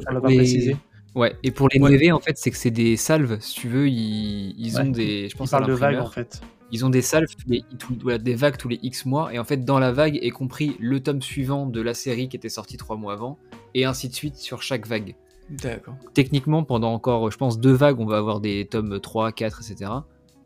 Ouais, 1.16 1.36
et 1.44 1.52
pour 1.52 1.68
les 1.70 1.80
Ouais. 1.80 1.92
NV, 1.98 2.14
en 2.14 2.20
fait, 2.20 2.38
c'est 2.38 2.52
que 2.52 2.58
c'est 2.58 2.72
des 2.72 2.96
salves. 2.98 3.40
Si 3.42 3.56
tu 3.56 3.68
veux, 3.68 3.88
ils, 3.90 4.54
ils 4.60 4.76
Ouais. 4.76 4.82
ont 4.82 4.90
des. 4.92 5.30
Je 5.30 5.36
pense 5.36 5.54
à 5.54 5.58
parle 5.58 5.70
de 5.72 5.76
vagues 5.76 6.00
en 6.00 6.10
fait. 6.10 6.42
Ils 6.72 6.86
ont 6.86 6.92
des 6.92 7.02
salves, 7.02 7.28
les, 7.48 7.64
voilà, 8.02 8.20
des 8.20 8.36
vagues 8.36 8.56
tous 8.58 8.68
les 8.68 8.80
X 8.84 9.08
mois, 9.08 9.34
et 9.34 9.40
en 9.40 9.44
fait, 9.44 9.66
dans 9.66 9.80
la 9.80 9.92
vague 9.92 10.20
est 10.22 10.30
compris 10.30 10.76
le 10.80 11.00
tome 11.00 11.20
suivant 11.20 11.66
de 11.66 11.82
la 11.82 11.96
série 11.96 12.30
qui 12.30 12.38
était 12.38 12.48
sorti 12.50 12.78
trois 12.78 12.96
mois 12.96 13.14
avant, 13.14 13.40
et 13.74 13.86
ainsi 13.86 14.08
de 14.08 14.14
suite 14.14 14.36
sur 14.36 14.62
chaque 14.62 14.86
vague. 14.86 15.16
D'accord. 15.50 15.96
Techniquement, 16.14 16.64
pendant 16.64 16.94
encore, 16.94 17.32
je 17.32 17.38
pense, 17.38 17.60
deux 17.60 17.72
vagues, 17.74 18.00
on 18.00 18.06
va 18.06 18.18
avoir 18.18 18.40
des 18.40 18.68
tomes 18.70 19.00
3, 19.00 19.32
4, 19.32 19.62
etc. 19.68 19.90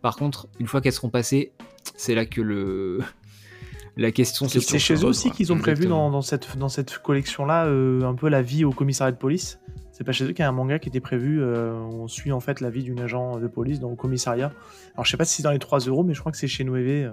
Par 0.01 0.15
contre, 0.15 0.47
une 0.61 0.67
fois 0.67 0.79
qu'elles 0.79 0.93
seront 0.93 1.09
passées, 1.09 1.51
c'est 1.97 2.15
là 2.15 2.25
que 2.25 2.39
le 2.39 2.99
la 3.97 4.11
question 4.13 4.45
Question 4.45 4.61
C'est 4.71 4.79
chez 4.79 4.95
eux 4.95 5.05
aussi 5.05 5.29
qu'ils 5.29 5.51
ont 5.51 5.57
prévu 5.57 5.87
dans 5.87 6.21
cette, 6.21 6.57
dans 6.57 6.69
cette 6.69 6.99
collection-là 6.99 7.65
euh, 7.65 8.01
un 8.03 8.13
peu 8.15 8.29
la 8.29 8.41
vie 8.41 8.63
au 8.63 8.71
commissariat 8.71 9.11
de 9.11 9.17
police? 9.17 9.59
C'est 9.95 10.03
pas 10.03 10.11
chez 10.11 10.23
eux 10.25 10.29
qu'il 10.29 10.39
y 10.39 10.41
a 10.41 10.49
un 10.49 10.51
manga 10.51 10.79
qui 10.79 10.89
était 10.89 10.99
prévu. 10.99 11.39
euh, 11.41 11.71
on 11.73 12.07
suit 12.07 12.31
en 12.31 12.39
fait 12.39 12.59
la 12.61 12.69
vie 12.71 12.83
d'une 12.83 12.99
agent 12.99 13.39
de 13.39 13.47
police 13.47 13.79
dans 13.79 13.89
le 13.91 13.95
commissariat. 13.95 14.51
Alors 14.95 15.05
je 15.05 15.11
sais 15.11 15.17
pas 15.17 15.23
si 15.25 15.35
c'est 15.37 15.43
dans 15.43 15.51
les 15.51 15.59
3 15.59 15.79
euros, 15.81 16.03
mais 16.03 16.13
je 16.15 16.19
crois 16.19 16.31
que 16.31 16.37
c'est 16.37 16.47
chez 16.47 16.63
Noévé. 16.63 17.05
euh, 17.05 17.11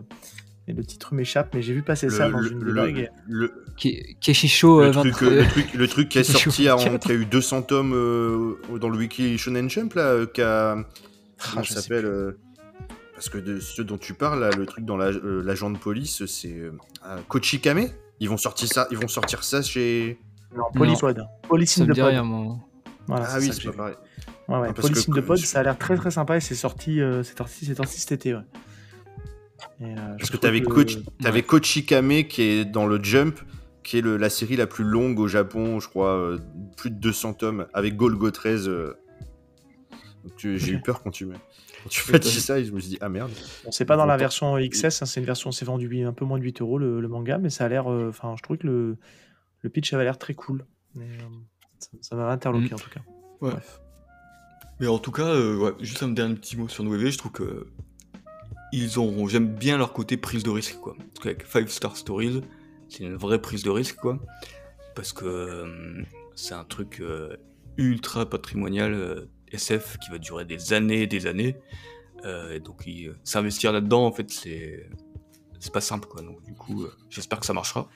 et 0.68 0.72
le 0.72 0.84
titre 0.84 1.14
m'échappe, 1.14 1.52
mais 1.54 1.62
j'ai 1.62 1.72
vu 1.74 1.82
passer 1.82 2.08
ça 2.10 2.28
dans 2.30 2.38
le, 2.38 2.52
une 2.52 2.72
vagues. 2.72 3.10
le- 3.28 3.64
Ke- 3.78 4.16
Keshisho 4.20 4.80
le 4.80 4.86
euh, 4.88 4.92
truc, 4.92 5.14
23. 5.22 5.30
le 5.30 5.46
truc, 5.48 5.74
le 5.74 5.88
truc 5.88 6.08
qui 6.08 6.18
est 6.20 6.24
sorti, 6.24 6.70
en- 6.70 6.76
de 6.76 6.96
qui 6.98 7.10
a 7.12 7.14
eu 7.14 7.24
200 7.26 7.62
tomes 7.62 7.92
euh, 7.94 8.54
dans 8.80 8.88
le 8.88 8.96
wiki 8.98 9.36
Shonen 9.36 9.68
Jump 9.68 9.94
là, 9.94 10.02
euh, 10.02 10.26
qui 10.26 10.42
a, 10.42 10.74
comment 10.74 11.62
Ah, 11.62 11.64
s'appelle 11.64 12.04
euh, 12.06 12.38
Parce 13.14 13.28
que 13.28 13.38
de 13.38 13.58
ce 13.58 13.82
dont 13.82 13.98
tu 13.98 14.14
parles, 14.14 14.40
là, 14.40 14.50
le 14.50 14.64
truc 14.64 14.84
dans 14.84 14.96
la- 14.96 15.06
euh, 15.06 15.42
l'agent 15.42 15.70
de 15.70 15.78
police, 15.78 16.24
c'est 16.26 16.70
Kochikame. 17.28 17.88
Ils 18.20 18.28
vont 18.28 18.36
sortir 18.36 18.68
ça, 18.68 18.86
ils 18.90 18.98
vont 18.98 19.08
sortir 19.08 19.42
ça 19.44 19.62
chez. 19.62 20.18
Non, 20.56 20.64
Polypod. 20.74 21.16
Dit 21.94 22.00
Pod. 22.00 22.08
rien, 22.10 22.22
moi. 22.22 22.58
Voilà, 23.06 23.26
ah 23.28 23.38
oui, 23.38 23.50
c'est 23.52 23.64
pas 23.70 23.72
pareil. 23.76 23.94
Ouais, 24.48 24.58
ouais, 24.58 24.68
Ah, 24.70 24.72
Pod, 25.22 25.36
je- 25.38 25.46
ça 25.46 25.60
a 25.60 25.62
l'air 25.62 25.78
très 25.78 25.96
très 25.96 26.10
sympa 26.10 26.36
et 26.36 26.40
c'est 26.40 26.54
sorti, 26.54 27.00
euh, 27.00 27.22
c'est 27.22 27.36
sorti, 27.36 27.64
c'est 27.66 27.74
sorti 27.74 27.98
cet 28.00 28.12
été. 28.12 28.34
Ouais. 28.34 28.40
Et, 29.80 29.84
euh, 29.84 30.16
Parce 30.18 30.30
que 30.30 30.36
t'avais 30.36 30.60
Kochi- 30.60 31.04
t'avais 31.22 31.42
Kochikame 31.42 32.24
qui 32.24 32.42
est 32.42 32.64
dans 32.64 32.86
le 32.86 33.02
Jump, 33.02 33.38
qui 33.82 33.98
est 33.98 34.00
le- 34.00 34.16
la 34.16 34.30
série 34.30 34.56
la 34.56 34.66
plus 34.66 34.84
longue 34.84 35.18
au 35.18 35.28
Japon, 35.28 35.80
je 35.80 35.88
crois, 35.88 36.14
euh, 36.14 36.38
plus 36.76 36.90
de 36.90 36.96
200 36.96 37.34
tomes, 37.34 37.66
avec 37.74 37.96
Golgo 37.96 38.30
13. 38.30 38.68
euh. 38.68 38.94
Donc, 40.24 40.32
J'ai 40.38 40.72
eu 40.72 40.80
peur 40.84 41.02
quand 41.02 41.10
tu 41.10 41.26
quand 41.26 41.88
tu 41.88 42.12
m'as 42.12 42.18
dit 42.18 42.40
ça 42.40 42.58
et 42.58 42.64
je 42.64 42.72
me 42.72 42.80
suis 42.80 42.90
dit, 42.90 42.98
ah 43.00 43.08
merde. 43.08 43.30
Bon, 43.64 43.70
c'est 43.72 43.86
pas 43.86 43.96
dans 43.96 44.04
la 44.04 44.18
version 44.18 44.56
XS, 44.58 45.02
hein, 45.02 45.06
c'est 45.06 45.20
une 45.20 45.26
version, 45.26 45.50
c'est 45.50 45.64
vendu 45.64 46.04
un 46.04 46.12
peu 46.12 46.26
moins 46.26 46.38
de 46.38 46.44
8 46.44 46.60
euros 46.60 46.78
le, 46.78 47.00
le 47.00 47.08
manga, 47.08 47.38
mais 47.38 47.48
ça 47.48 47.64
a 47.64 47.68
l'air, 47.68 47.86
enfin, 47.86 48.34
je 48.36 48.42
trouve 48.42 48.58
que 48.58 48.66
le, 48.66 48.98
le 49.62 49.70
pitch 49.70 49.92
avait 49.94 50.04
l'air 50.04 50.18
très 50.18 50.34
cool. 50.34 50.66
Mais, 50.94 51.06
ça- 52.00 52.16
m'a 52.16 52.30
interloqué 52.30 52.70
Mm. 52.70 52.74
en 52.74 52.78
tout 52.78 52.90
cas. 52.90 53.00
Ouais. 53.40 53.50
Bref. 53.52 53.80
Mais 54.80 54.86
en 54.86 54.98
tout 54.98 55.12
cas, 55.12 55.26
euh, 55.26 55.56
ouais, 55.56 55.72
juste 55.80 56.02
un 56.02 56.08
dernier 56.08 56.34
petit 56.36 56.56
mot 56.56 56.68
sur 56.68 56.84
Noévé, 56.84 57.10
je 57.10 57.18
trouve 57.18 57.32
que 57.32 57.66
ils 58.72 59.00
ont, 59.00 59.26
j'aime 59.28 59.48
bien 59.48 59.76
leur 59.76 59.92
côté 59.92 60.16
prise 60.16 60.42
de 60.42 60.50
risque, 60.50 60.76
quoi. 60.76 60.94
Parce 60.96 61.18
qu'avec 61.22 61.44
Five 61.44 61.68
Star 61.68 61.96
Stories, 61.96 62.42
c'est 62.88 63.02
une 63.04 63.16
vraie 63.16 63.40
prise 63.40 63.62
de 63.62 63.70
risque, 63.70 63.96
quoi. 63.96 64.18
Parce 64.94 65.12
que 65.12 65.24
euh, 65.24 66.02
c'est 66.34 66.54
un 66.54 66.64
truc 66.64 67.00
euh, 67.00 67.36
ultra 67.76 68.28
patrimonial 68.28 68.92
euh, 68.94 69.26
SF 69.52 69.98
qui 69.98 70.10
va 70.10 70.18
durer 70.18 70.44
des 70.44 70.72
années 70.72 71.02
et 71.02 71.06
des 71.06 71.26
années. 71.26 71.56
Euh, 72.24 72.54
et 72.54 72.60
donc, 72.60 72.82
il- 72.86 73.14
s'investir 73.24 73.72
là-dedans, 73.72 74.06
en 74.06 74.12
fait, 74.12 74.30
c'est 74.30 74.88
c'est 75.58 75.72
pas 75.72 75.80
simple, 75.82 76.08
quoi. 76.08 76.22
Donc, 76.22 76.42
du 76.42 76.54
coup, 76.54 76.84
euh, 76.84 76.92
j'espère 77.10 77.38
que 77.40 77.44
ça 77.46 77.52
marchera. 77.52 77.88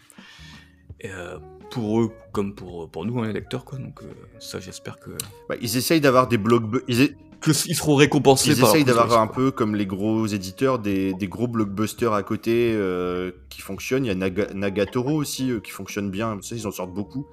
Et, 1.00 1.10
euh, 1.10 1.38
pour 1.74 2.00
eux, 2.00 2.10
comme 2.32 2.54
pour, 2.54 2.88
pour 2.88 3.04
nous, 3.04 3.18
hein, 3.20 3.26
les 3.26 3.32
lecteurs, 3.32 3.64
quoi. 3.64 3.78
Donc, 3.78 4.00
euh, 4.02 4.06
ça, 4.38 4.60
j'espère 4.60 4.98
que 4.98 5.10
Bah, 5.48 5.56
ils 5.60 5.76
essayent 5.76 6.00
d'avoir 6.00 6.28
des 6.28 6.38
blogs. 6.38 6.82
Ils, 6.88 7.02
e- 7.02 7.14
que 7.40 7.50
ils 7.50 7.74
seront 7.74 7.96
récompensés 7.96 8.52
ils 8.52 8.60
par 8.60 8.70
essayent 8.70 8.84
d'avoir 8.84 9.20
un 9.20 9.26
peu 9.26 9.50
comme 9.50 9.74
les 9.74 9.84
gros 9.84 10.24
éditeurs, 10.26 10.78
des, 10.78 11.12
des 11.12 11.28
gros 11.28 11.46
blockbusters 11.48 12.12
à 12.14 12.22
côté 12.22 12.72
euh, 12.74 13.32
qui 13.50 13.60
fonctionnent. 13.60 14.04
Il 14.06 14.08
y 14.08 14.10
a 14.12 14.14
Naga- 14.14 14.54
Nagatoro 14.54 15.10
aussi 15.14 15.50
euh, 15.50 15.60
qui 15.60 15.70
fonctionne 15.72 16.10
bien. 16.10 16.38
Ça, 16.40 16.54
ils 16.54 16.66
en 16.66 16.70
sortent 16.70 16.94
beaucoup. 16.94 17.26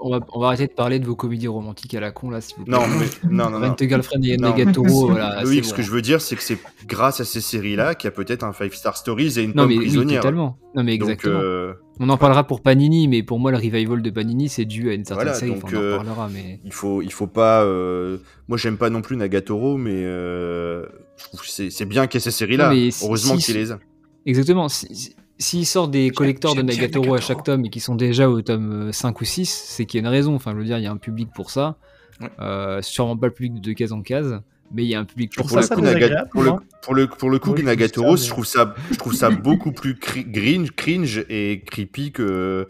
On 0.00 0.10
va, 0.10 0.20
on 0.32 0.38
va 0.38 0.46
arrêter 0.48 0.68
de 0.68 0.74
parler 0.74 1.00
de 1.00 1.06
vos 1.06 1.16
comédies 1.16 1.48
romantiques 1.48 1.92
à 1.94 1.98
la 1.98 2.12
con 2.12 2.30
là, 2.30 2.40
s'il 2.40 2.56
vous 2.58 2.64
plaît. 2.66 2.72
Non, 2.76 2.82
mais 2.86 3.06
non, 3.32 3.50
non, 3.50 3.58
non. 3.58 3.74
Girlfriend 3.76 4.22
et 4.22 4.36
Non. 4.36 4.50
Nagatoro, 4.50 5.06
voilà. 5.10 5.44
C'est 5.44 5.62
ce 5.64 5.70
bon. 5.70 5.76
que 5.76 5.82
je 5.82 5.90
veux 5.90 6.02
dire, 6.02 6.20
c'est 6.20 6.36
que 6.36 6.42
c'est 6.42 6.58
grâce 6.86 7.18
à 7.18 7.24
ces 7.24 7.40
séries-là 7.40 7.96
qu'il 7.96 8.06
y 8.06 8.12
a 8.12 8.12
peut-être 8.12 8.44
un 8.44 8.52
Five 8.52 8.74
Star 8.74 8.96
Stories 8.96 9.40
et 9.40 9.42
une 9.42 9.48
Non, 9.50 9.62
pomme 9.64 9.68
mais 9.70 9.78
oui, 9.78 9.86
prisonnière. 9.86 10.20
totalement. 10.22 10.56
Non, 10.76 10.84
mais 10.84 10.98
Donc, 10.98 11.08
exactement. 11.10 11.40
euh, 11.40 11.72
On 12.00 12.08
en 12.10 12.16
parlera 12.16 12.44
pour 12.46 12.60
Panini, 12.60 13.08
mais 13.08 13.22
pour 13.22 13.38
moi, 13.40 13.50
le 13.50 13.56
revival 13.56 14.02
de 14.02 14.10
Panini, 14.10 14.48
c'est 14.48 14.64
dû 14.64 14.90
à 14.90 14.94
une 14.94 15.04
certaine 15.04 15.24
Voilà, 15.26 15.38
série. 15.38 15.50
donc, 15.52 15.64
Enfin, 15.64 15.76
on 15.76 15.78
en 15.78 15.82
euh, 15.82 15.92
reparlera, 15.98 16.28
mais. 16.32 16.60
il 16.64 16.72
faut, 16.72 17.02
il 17.02 17.12
faut 17.12 17.26
pas. 17.26 17.62
euh, 17.64 18.18
Moi, 18.48 18.56
j'aime 18.58 18.76
pas 18.76 18.88
non 18.90 19.02
plus 19.02 19.16
Nagatoro, 19.16 19.76
mais 19.76 20.04
euh, 20.04 20.86
je 21.16 21.24
trouve 21.24 21.40
que 21.40 21.46
c'est 21.70 21.84
bien 21.86 22.06
qu'il 22.06 22.18
y 22.18 22.22
ait 22.22 22.24
ces 22.24 22.30
séries-là. 22.30 22.72
Heureusement 23.02 23.36
si- 23.38 23.46
qu'il 23.46 23.56
les 23.56 23.72
a. 23.72 23.78
Exactement. 24.26 24.68
Si- 24.68 24.94
si- 24.94 25.16
S'ils 25.40 25.66
sortent 25.66 25.92
des 25.92 26.10
collecteurs 26.10 26.56
de 26.56 26.62
Nagatoro 26.62 27.14
à 27.14 27.20
chaque 27.20 27.44
tome 27.44 27.64
et 27.64 27.70
qui 27.70 27.78
sont 27.78 27.94
déjà 27.94 28.28
au 28.28 28.42
tome 28.42 28.88
euh, 28.88 28.92
5 28.92 29.20
ou 29.20 29.24
6, 29.24 29.48
c'est 29.68 29.86
qu'il 29.86 29.98
y 29.98 30.00
a 30.00 30.04
une 30.06 30.12
raison. 30.12 30.34
Enfin, 30.34 30.50
je 30.52 30.56
veux 30.58 30.64
dire, 30.64 30.78
il 30.78 30.82
y 30.82 30.88
a 30.88 30.90
un 30.90 30.96
public 30.96 31.28
pour 31.32 31.52
ça. 31.52 31.76
Ouais. 32.20 32.28
Euh, 32.40 32.82
sûrement 32.82 33.16
pas 33.16 33.28
le 33.28 33.32
public 33.32 33.60
de 33.60 33.72
case 33.72 33.92
en 33.92 34.02
case, 34.02 34.40
mais 34.72 34.84
il 34.84 34.88
y 34.88 34.94
a 34.94 35.00
un 35.00 35.04
public 35.04 35.34
pour 35.36 35.48
ça. 35.50 35.62
ça 35.62 35.74
coup, 35.74 35.80
désagréable, 35.82 36.28
pour, 36.32 36.42
le, 36.42 36.50
moi. 36.50 36.62
pour, 36.82 36.94
le, 36.94 37.06
pour 37.06 37.30
le 37.30 37.38
coup, 37.38 37.52
trouve 37.52 37.64
Nagatoro, 37.64 38.16
ça, 38.16 38.24
je, 38.24 38.28
trouve 38.30 38.46
ça, 38.46 38.74
je 38.90 38.96
trouve 38.96 39.14
ça 39.14 39.30
beaucoup 39.48 39.72
plus 39.72 39.94
cri- 39.94 40.30
cringe, 40.30 40.70
cringe 40.72 41.24
et 41.28 41.62
creepy 41.66 42.12
que. 42.12 42.66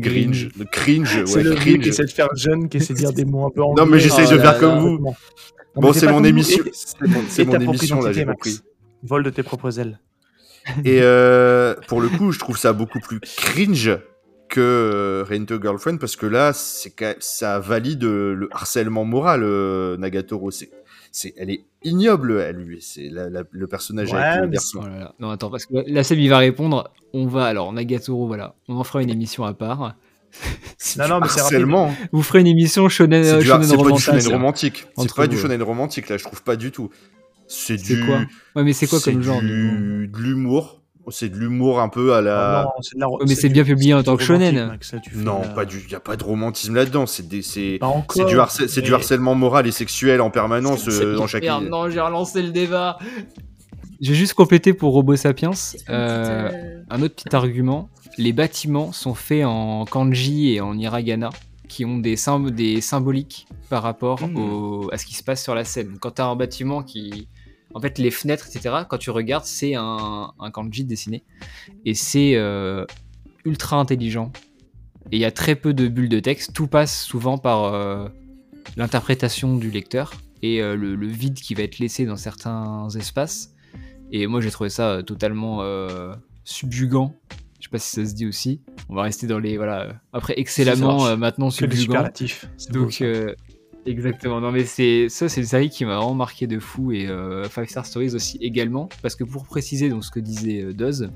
Cringe. 0.00 0.48
Le 0.58 0.64
cringe, 0.66 1.24
C'est 1.24 1.36
ouais, 1.36 1.42
le 1.42 1.50
vieux 1.50 1.58
qui 1.58 1.72
cringe. 1.78 1.88
essaie 1.88 2.04
de 2.04 2.10
faire 2.10 2.28
jeune, 2.36 2.68
qui 2.68 2.76
essaie 2.76 2.92
de 2.92 2.98
dire 2.98 3.12
des 3.12 3.24
mots 3.24 3.46
un 3.46 3.50
peu 3.50 3.62
anglais. 3.62 3.82
Non, 3.82 3.90
mais 3.90 3.98
j'essaye 3.98 4.28
de 4.28 4.34
euh, 4.34 4.40
faire 4.40 4.58
comme 4.58 4.78
vous. 4.80 5.14
Bon, 5.74 5.92
c'est 5.92 6.10
mon 6.10 6.22
émission. 6.24 6.64
C'est 6.72 7.06
mon, 7.06 7.20
c'est 7.28 7.42
émission, 7.42 8.00
là, 8.00 8.12
j'ai 8.12 8.24
compris. 8.26 8.60
Vol 9.02 9.22
de 9.22 9.30
tes 9.30 9.42
propres 9.42 9.78
ailes. 9.78 9.98
Et 10.84 10.98
euh, 11.00 11.74
pour 11.88 12.00
le 12.00 12.08
coup, 12.08 12.32
je 12.32 12.38
trouve 12.38 12.58
ça 12.58 12.72
beaucoup 12.72 12.98
plus 12.98 13.20
cringe 13.20 13.96
que 14.48 14.60
euh, 14.60 15.24
Rent 15.28 15.44
a 15.56 15.60
Girlfriend 15.60 15.98
parce 15.98 16.16
que 16.16 16.26
là, 16.26 16.52
c'est 16.52 16.94
ça 17.20 17.58
valide 17.58 18.04
euh, 18.04 18.34
le 18.34 18.48
harcèlement 18.52 19.04
moral, 19.04 19.42
euh, 19.42 19.96
Nagatoro. 19.96 20.50
C'est, 20.50 20.70
c'est, 21.12 21.34
elle 21.36 21.50
est 21.50 21.64
ignoble, 21.82 22.38
elle, 22.40 22.56
lui. 22.56 22.78
C'est 22.82 23.08
la- 23.08 23.28
la- 23.30 23.42
le 23.50 23.66
personnage 23.66 24.12
Ouais, 24.12 24.18
avec 24.20 24.42
le 24.42 24.48
garçon. 24.48 24.80
Oh 24.82 24.86
là 24.88 24.98
là. 24.98 25.14
Non, 25.18 25.30
attends, 25.30 25.50
parce 25.50 25.66
que 25.66 25.74
là, 25.86 26.02
Seb, 26.04 26.18
il 26.18 26.28
va 26.28 26.38
répondre. 26.38 26.90
On 27.12 27.26
va, 27.26 27.44
alors, 27.46 27.72
Nagatoro, 27.72 28.26
voilà. 28.26 28.54
On 28.68 28.76
en 28.76 28.84
fera 28.84 29.02
une 29.02 29.10
émission 29.10 29.44
à 29.44 29.54
part. 29.54 29.94
C'est 30.78 30.98
Non, 30.98 31.04
du 31.06 31.10
non, 31.12 31.20
mais 31.20 31.28
c'est 31.28 31.40
harcèlement. 31.40 31.94
Vous 32.12 32.22
ferez 32.22 32.40
une 32.40 32.46
émission 32.46 32.88
shonen, 32.90 33.24
C'est, 33.24 33.38
du, 33.38 33.46
shonen 33.46 33.62
c'est 33.62 33.70
pas 33.70 33.76
du 33.76 33.82
romantique. 33.84 34.04
shonen 34.04 34.28
romantique. 34.32 34.86
C'est 34.94 35.00
Entre 35.02 35.14
pas 35.14 35.26
du 35.26 35.38
shonen 35.38 35.62
romantique, 35.62 36.08
là, 36.10 36.18
je 36.18 36.24
trouve 36.24 36.42
pas 36.42 36.56
du 36.56 36.70
tout. 36.72 36.90
C'est 37.48 37.78
C'est 37.78 37.94
du. 37.94 38.04
quoi? 38.04 38.18
Ouais, 38.54 38.62
mais 38.64 38.72
c'est 38.74 38.86
quoi 38.86 39.00
comme 39.00 39.22
genre 39.22 39.40
du 39.40 39.46
coup? 39.46 39.76
du- 39.76 40.08
De 40.08 40.18
l'humour. 40.18 40.82
C'est 41.10 41.28
de 41.28 41.36
l'humour 41.36 41.80
un 41.80 41.88
peu 41.88 42.14
à 42.14 42.20
la. 42.20 42.60
Ah 42.60 42.62
non, 42.64 42.82
c'est 42.82 42.94
de 42.96 43.00
la- 43.00 43.08
Ouais, 43.08 43.18
mais 43.28 43.34
c'est 43.34 43.48
du- 43.48 43.54
bien 43.54 43.64
publié 43.64 43.94
en 43.94 44.02
tant 44.02 44.16
que 44.16 44.22
shonen. 44.24 44.76
Non, 45.14 45.40
la- 45.42 45.48
pas 45.48 45.64
du. 45.64 45.86
Y 45.90 45.94
a 45.94 46.00
pas 46.00 46.16
de 46.16 46.24
romantisme 46.24 46.74
là-dedans. 46.74 47.06
C'est 47.06 47.28
des. 47.28 47.42
C'est... 47.42 47.78
Pas 47.80 47.86
encore. 47.86 48.16
C'est 48.16 48.24
du, 48.24 48.36
harcè- 48.36 48.68
c'est 48.68 48.82
du 48.82 48.92
harcèlement 48.94 49.34
moral 49.34 49.66
et 49.66 49.70
sexuel 49.72 50.20
en 50.20 50.30
permanence 50.30 50.88
euh, 50.88 51.16
dans 51.16 51.26
chaque 51.26 51.42
Merde, 51.44 51.64
non, 51.70 51.88
j'ai 51.90 52.00
relancé 52.00 52.42
le 52.42 52.50
débat. 52.50 52.98
Je 54.00 54.10
vais 54.10 54.16
juste 54.16 54.34
compléter 54.34 54.74
pour 54.74 54.92
Robo 54.92 55.16
Sapiens. 55.16 55.50
Euh, 55.88 56.48
petite, 56.48 56.54
euh, 56.58 56.82
un 56.90 57.02
autre 57.02 57.14
petit 57.14 57.34
argument. 57.34 57.88
Les 58.18 58.32
bâtiments 58.32 58.92
sont 58.92 59.14
faits 59.14 59.44
en 59.44 59.84
kanji 59.84 60.54
et 60.54 60.60
en 60.60 60.76
hiragana 60.76 61.30
qui 61.68 61.84
ont 61.84 61.98
des, 61.98 62.16
sym- 62.16 62.50
des 62.50 62.80
symboliques 62.80 63.46
par 63.70 63.82
rapport 63.82 64.18
au- 64.36 64.88
à 64.92 64.98
ce 64.98 65.06
qui 65.06 65.14
se 65.14 65.22
passe 65.22 65.42
sur 65.42 65.54
la 65.54 65.64
scène. 65.64 65.96
Quand 66.00 66.12
tu 66.12 66.22
as 66.22 66.26
un 66.26 66.36
bâtiment 66.36 66.82
qui... 66.82 67.28
En 67.76 67.80
fait, 67.80 67.98
les 67.98 68.10
fenêtres, 68.10 68.46
etc., 68.46 68.74
quand 68.88 68.96
tu 68.96 69.10
regardes, 69.10 69.44
c'est 69.44 69.74
un, 69.74 70.32
un 70.38 70.50
kanji 70.50 70.82
dessiné. 70.82 71.24
Et 71.84 71.92
c'est 71.92 72.32
euh, 72.34 72.86
ultra 73.44 73.76
intelligent. 73.76 74.32
Et 75.12 75.16
il 75.16 75.18
y 75.18 75.26
a 75.26 75.30
très 75.30 75.56
peu 75.56 75.74
de 75.74 75.86
bulles 75.86 76.08
de 76.08 76.18
texte. 76.18 76.54
Tout 76.54 76.68
passe 76.68 77.04
souvent 77.04 77.36
par 77.36 77.64
euh, 77.64 78.08
l'interprétation 78.78 79.58
du 79.58 79.70
lecteur 79.70 80.14
et 80.40 80.62
euh, 80.62 80.74
le, 80.74 80.94
le 80.94 81.06
vide 81.06 81.34
qui 81.34 81.52
va 81.52 81.64
être 81.64 81.78
laissé 81.78 82.06
dans 82.06 82.16
certains 82.16 82.88
espaces. 82.96 83.52
Et 84.10 84.26
moi, 84.26 84.40
j'ai 84.40 84.50
trouvé 84.50 84.70
ça 84.70 85.02
totalement 85.04 85.62
subjugant. 86.44 87.14
Je 87.60 87.64
sais 87.64 87.70
pas 87.70 87.78
si 87.78 87.90
ça 87.90 88.06
se 88.06 88.14
dit 88.14 88.24
aussi. 88.24 88.62
On 88.88 88.94
va 88.94 89.02
rester 89.02 89.26
dans 89.26 89.38
les 89.38 89.58
voilà. 89.58 90.00
Après, 90.14 90.32
excellemment 90.38 91.14
maintenant 91.18 91.50
subjugant. 91.50 92.08
Donc 92.70 93.02
exactement. 93.86 94.40
Non 94.40 94.52
mais 94.52 94.64
c'est 94.64 95.08
ça, 95.08 95.28
c'est 95.28 95.40
une 95.40 95.46
série 95.46 95.70
qui 95.70 95.84
m'a 95.84 95.96
vraiment 95.96 96.14
marqué 96.14 96.46
de 96.46 96.58
fou 96.58 96.92
et 96.92 97.06
euh, 97.06 97.48
Five 97.48 97.68
Star 97.68 97.86
Stories 97.86 98.14
aussi 98.14 98.36
également 98.40 98.88
parce 99.02 99.14
que 99.16 99.24
pour 99.24 99.44
préciser 99.46 99.88
donc 99.88 100.04
ce 100.04 100.10
que 100.10 100.20
disait 100.20 100.62
euh, 100.62 100.72
Duz, 100.72 101.08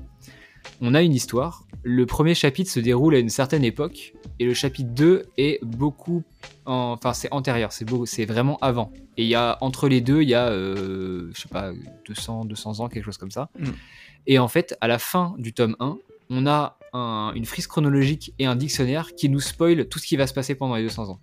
on 0.81 0.93
a 0.93 1.01
une 1.01 1.13
histoire. 1.13 1.65
Le 1.83 2.05
premier 2.05 2.35
chapitre 2.35 2.69
se 2.71 2.79
déroule 2.79 3.15
à 3.15 3.19
une 3.19 3.29
certaine 3.29 3.63
époque 3.63 4.13
et 4.39 4.45
le 4.45 4.53
chapitre 4.53 4.89
2 4.91 5.23
est 5.37 5.59
beaucoup, 5.63 6.23
en- 6.65 6.93
enfin 6.97 7.13
c'est 7.13 7.29
antérieur, 7.31 7.71
c'est 7.71 7.85
beau, 7.85 8.05
c'est 8.05 8.25
vraiment 8.25 8.57
avant. 8.61 8.91
Et 9.17 9.23
il 9.23 9.29
y 9.29 9.35
a 9.35 9.57
entre 9.61 9.87
les 9.89 10.01
deux, 10.01 10.21
il 10.21 10.29
y 10.29 10.35
a 10.35 10.47
euh, 10.49 11.29
je 11.33 11.41
sais 11.41 11.49
pas 11.49 11.71
200 12.07 12.45
200 12.45 12.79
ans 12.79 12.89
quelque 12.89 13.03
chose 13.05 13.17
comme 13.17 13.31
ça. 13.31 13.49
Mm. 13.59 13.65
Et 14.27 14.39
en 14.39 14.47
fait, 14.47 14.75
à 14.81 14.87
la 14.87 14.99
fin 14.99 15.33
du 15.39 15.51
tome 15.53 15.75
1, 15.79 15.97
on 16.29 16.45
a 16.47 16.77
un- 16.93 17.31
une 17.35 17.45
frise 17.45 17.67
chronologique 17.67 18.33
et 18.39 18.45
un 18.45 18.55
dictionnaire 18.55 19.15
qui 19.15 19.29
nous 19.29 19.39
spoil 19.39 19.87
tout 19.87 19.97
ce 19.99 20.05
qui 20.07 20.15
va 20.15 20.27
se 20.27 20.33
passer 20.33 20.53
pendant 20.55 20.75
les 20.75 20.83
200 20.83 21.09
ans. 21.09 21.19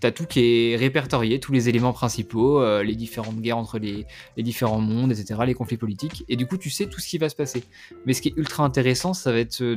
T'as 0.00 0.12
tout 0.12 0.24
qui 0.24 0.72
est 0.72 0.76
répertorié, 0.76 1.40
tous 1.40 1.52
les 1.52 1.68
éléments 1.68 1.92
principaux, 1.92 2.62
euh, 2.62 2.82
les 2.82 2.94
différentes 2.94 3.38
guerres 3.40 3.58
entre 3.58 3.78
les, 3.78 4.06
différents 4.38 4.80
mondes, 4.80 5.12
etc., 5.12 5.40
les 5.44 5.52
conflits 5.52 5.76
politiques, 5.76 6.24
et 6.30 6.36
du 6.36 6.46
coup 6.46 6.56
tu 6.56 6.70
sais 6.70 6.86
tout 6.86 7.00
ce 7.00 7.06
qui 7.08 7.18
va 7.18 7.28
se 7.28 7.36
passer. 7.36 7.64
Mais 8.06 8.14
ce 8.14 8.22
qui 8.22 8.28
est 8.28 8.34
ultra 8.36 8.64
intéressant, 8.64 9.12
ça 9.12 9.30
va 9.30 9.38
être 9.38 9.60
euh, 9.60 9.76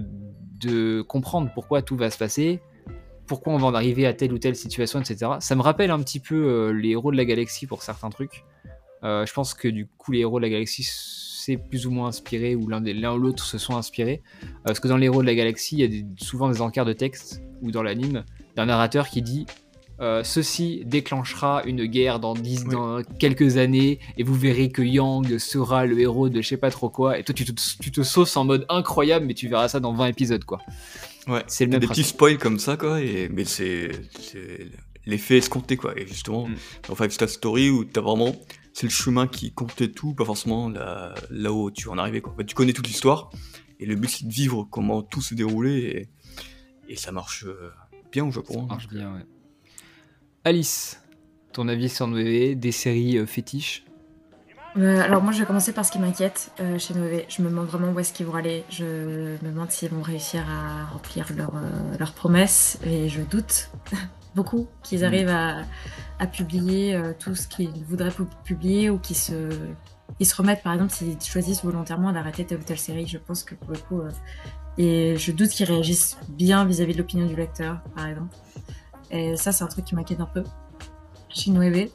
de 0.62 1.02
comprendre 1.02 1.52
pourquoi 1.54 1.82
tout 1.82 1.98
va 1.98 2.10
se 2.10 2.18
passer, 2.18 2.62
pourquoi 3.28 3.52
on 3.52 3.58
va 3.58 3.68
en 3.68 3.74
arriver 3.74 4.06
à 4.06 4.14
telle 4.14 4.32
ou 4.32 4.38
telle 4.38 4.56
situation, 4.56 5.02
etc. 5.02 5.32
Ça 5.42 5.56
me 5.56 5.62
rappelle 5.62 5.92
un 5.92 6.00
petit 6.00 6.22
peu 6.22 6.36
euh, 6.36 6.72
les 6.72 6.92
héros 6.92 7.12
de 7.12 7.18
la 7.18 7.26
galaxie 7.26 7.68
pour 7.68 7.84
certains 7.84 8.10
trucs. 8.10 8.46
Je 9.04 9.34
pense 9.34 9.54
que 9.54 9.68
du 9.68 9.86
coup 9.86 10.14
les 10.14 10.20
héros 10.20 10.40
de 10.40 10.44
la 10.44 10.50
galaxie 10.50 10.88
s'est 10.88 11.58
plus 11.58 11.86
ou 11.86 11.92
moins 11.92 12.08
inspiré, 12.08 12.56
ou 12.56 12.70
l'un 12.70 12.82
ou 12.82 13.18
l'autre 13.18 13.44
se 13.44 13.58
sont 13.58 13.76
inspirés. 13.76 14.22
Parce 14.64 14.80
que 14.80 14.88
dans 14.88 14.96
les 14.96 15.08
héros 15.08 15.22
de 15.22 15.28
la 15.28 15.36
galaxie, 15.36 15.76
il 15.78 15.94
y 15.94 16.00
a 16.00 16.04
souvent 16.24 16.50
des 16.50 16.62
encarts 16.62 16.86
de 16.86 16.94
texte, 16.94 17.42
ou 17.62 17.72
dans 17.72 17.84
l'anime, 17.84 18.24
d'un 18.56 18.68
narrateur 18.68 19.10
qui 19.10 19.22
dit 19.22 19.46
euh, 20.04 20.24
ceci 20.24 20.84
déclenchera 20.86 21.64
une 21.66 21.86
guerre 21.86 22.20
dans, 22.20 22.34
10, 22.34 22.66
Oui. 22.66 22.72
dans 22.74 23.02
quelques 23.20 23.58
années 23.58 24.00
et 24.18 24.24
vous 24.24 24.36
verrez 24.36 24.70
que 24.70 24.82
Yang 24.82 25.38
sera 25.40 25.86
le 25.86 26.00
héros 26.00 26.30
de 26.30 26.42
je 26.42 26.48
sais 26.50 26.58
pas 26.58 26.70
trop 26.70 26.90
quoi 26.90 27.18
et 27.18 27.24
toi 27.24 27.34
tu 27.34 27.46
te, 27.46 27.54
tu 27.82 27.92
te 27.92 28.04
sauces 28.04 28.36
en 28.38 28.44
mode 28.46 28.66
incroyable 28.70 29.26
mais 29.26 29.34
tu 29.34 29.48
verras 29.48 29.68
ça 29.70 29.80
dans 29.80 29.94
20 29.94 30.08
épisodes 30.08 30.44
quoi. 30.44 30.60
Ouais, 31.28 31.44
C'est 31.48 31.64
le 31.66 31.72
même 31.72 31.80
des 31.80 31.88
petits 31.88 32.04
spoils 32.04 32.38
comme 32.38 32.60
ça, 32.60 32.76
quoi, 32.76 33.02
et, 33.02 33.30
mais 33.30 33.46
c'est 33.46 33.90
l'effet 35.06 35.38
escompté, 35.38 35.78
quoi. 35.78 35.98
Et 35.98 36.06
justement, 36.06 36.48
Mm. 36.48 36.56
dans 36.90 36.96
Five 36.96 37.12
Star 37.12 37.30
Story, 37.30 37.70
où 37.70 37.86
t'as 37.86 38.02
vraiment, 38.02 38.36
c'est 38.74 38.88
le 38.88 38.92
chemin 38.92 39.28
qui 39.28 39.54
comptait 39.54 39.88
tout, 39.90 40.14
pas 40.14 40.26
forcément 40.26 40.68
là, 40.68 41.14
là 41.30 41.54
où 41.54 41.72
tu 41.72 41.88
en 41.88 41.98
arriver, 41.98 42.20
quoi. 42.22 42.34
Fait, 42.38 42.46
tu 42.46 42.56
connais 42.56 42.74
toute 42.74 42.88
l'histoire, 42.88 43.30
et 43.80 43.86
le 43.86 43.96
but 43.96 44.10
c'est 44.10 44.28
de 44.28 44.34
vivre 44.34 44.68
comment 44.70 45.02
tout 45.02 45.22
s'est 45.22 45.36
déroulé, 45.36 46.10
et, 46.90 46.92
et 46.94 46.96
ça 46.98 47.14
marche 47.14 47.46
euh, 47.46 47.72
bien 48.12 48.26
au 48.26 48.32
Japon. 48.32 48.54
Ça 48.56 48.60
hein. 48.60 48.68
marche 48.68 48.88
bien, 48.90 49.14
ouais. 49.14 49.22
Alice, 50.46 51.02
ton 51.54 51.68
avis 51.68 51.90
sur 51.90 52.08
Noé, 52.08 52.56
des 52.56 52.72
séries 52.72 53.18
euh, 53.18 53.26
fétiches? 53.26 53.86
Euh, 54.76 55.02
alors 55.02 55.22
moi 55.22 55.32
je 55.32 55.40
vais 55.40 55.46
commencer 55.46 55.72
par 55.72 55.86
ce 55.86 55.92
qui 55.92 56.00
m'inquiète 56.00 56.52
euh, 56.60 56.80
chez 56.80 56.96
Nové. 56.96 57.26
Je 57.30 57.42
me 57.44 57.50
demande 57.50 57.68
vraiment 57.68 57.92
où 57.92 58.00
est-ce 58.00 58.12
qu'ils 58.12 58.26
vont 58.26 58.34
aller. 58.36 58.64
Je 58.70 58.84
me 58.84 59.50
demande 59.52 59.70
s'ils 59.72 59.90
vont 59.90 60.02
réussir 60.02 60.44
à 60.50 60.86
remplir 60.92 61.28
leurs 61.38 61.56
euh, 61.56 61.98
leurs 62.00 62.14
promesses 62.14 62.80
et 62.86 63.08
je 63.08 63.22
doute 63.22 63.70
beaucoup 64.36 64.68
qu'ils 64.82 65.06
arrivent 65.06 65.30
à, 65.30 65.62
à 66.20 66.26
publier 66.28 67.00
tout 67.20 67.36
ce 67.36 67.48
qu'ils 67.48 67.84
voudraient 67.88 68.10
pu- 68.12 68.24
publier 68.44 68.90
ou 68.90 68.98
qu'ils 68.98 69.16
se, 69.16 69.50
ils 70.20 70.26
se 70.26 70.36
remettent 70.36 70.64
par 70.64 70.74
exemple 70.74 70.92
s'ils 70.92 71.22
choisissent 71.22 71.64
volontairement 71.64 72.12
d'arrêter 72.12 72.44
telle 72.44 72.58
ou 72.60 72.64
telle 72.64 72.80
série. 72.80 73.06
Je 73.06 73.20
pense 73.20 73.44
que 73.44 73.54
pour 73.54 73.72
le 73.72 73.78
coup... 73.78 74.02
et 74.80 75.16
je 75.18 75.32
doute 75.32 75.50
qu'ils 75.52 75.68
réagissent 75.68 76.18
bien 76.30 76.66
vis-à-vis 76.66 76.94
de 76.94 76.98
l'opinion 76.98 77.28
du 77.28 77.36
lecteur 77.36 77.78
par 77.96 78.08
exemple. 78.08 78.36
Et 79.14 79.38
ça 79.38 79.52
c'est 79.52 79.64
un 79.64 79.68
truc 79.68 79.86
qui 79.86 79.96
m'inquiète 79.96 80.20
un 80.20 80.26
peu 80.26 80.44
chez 81.30 81.52
Noé. 81.52 81.92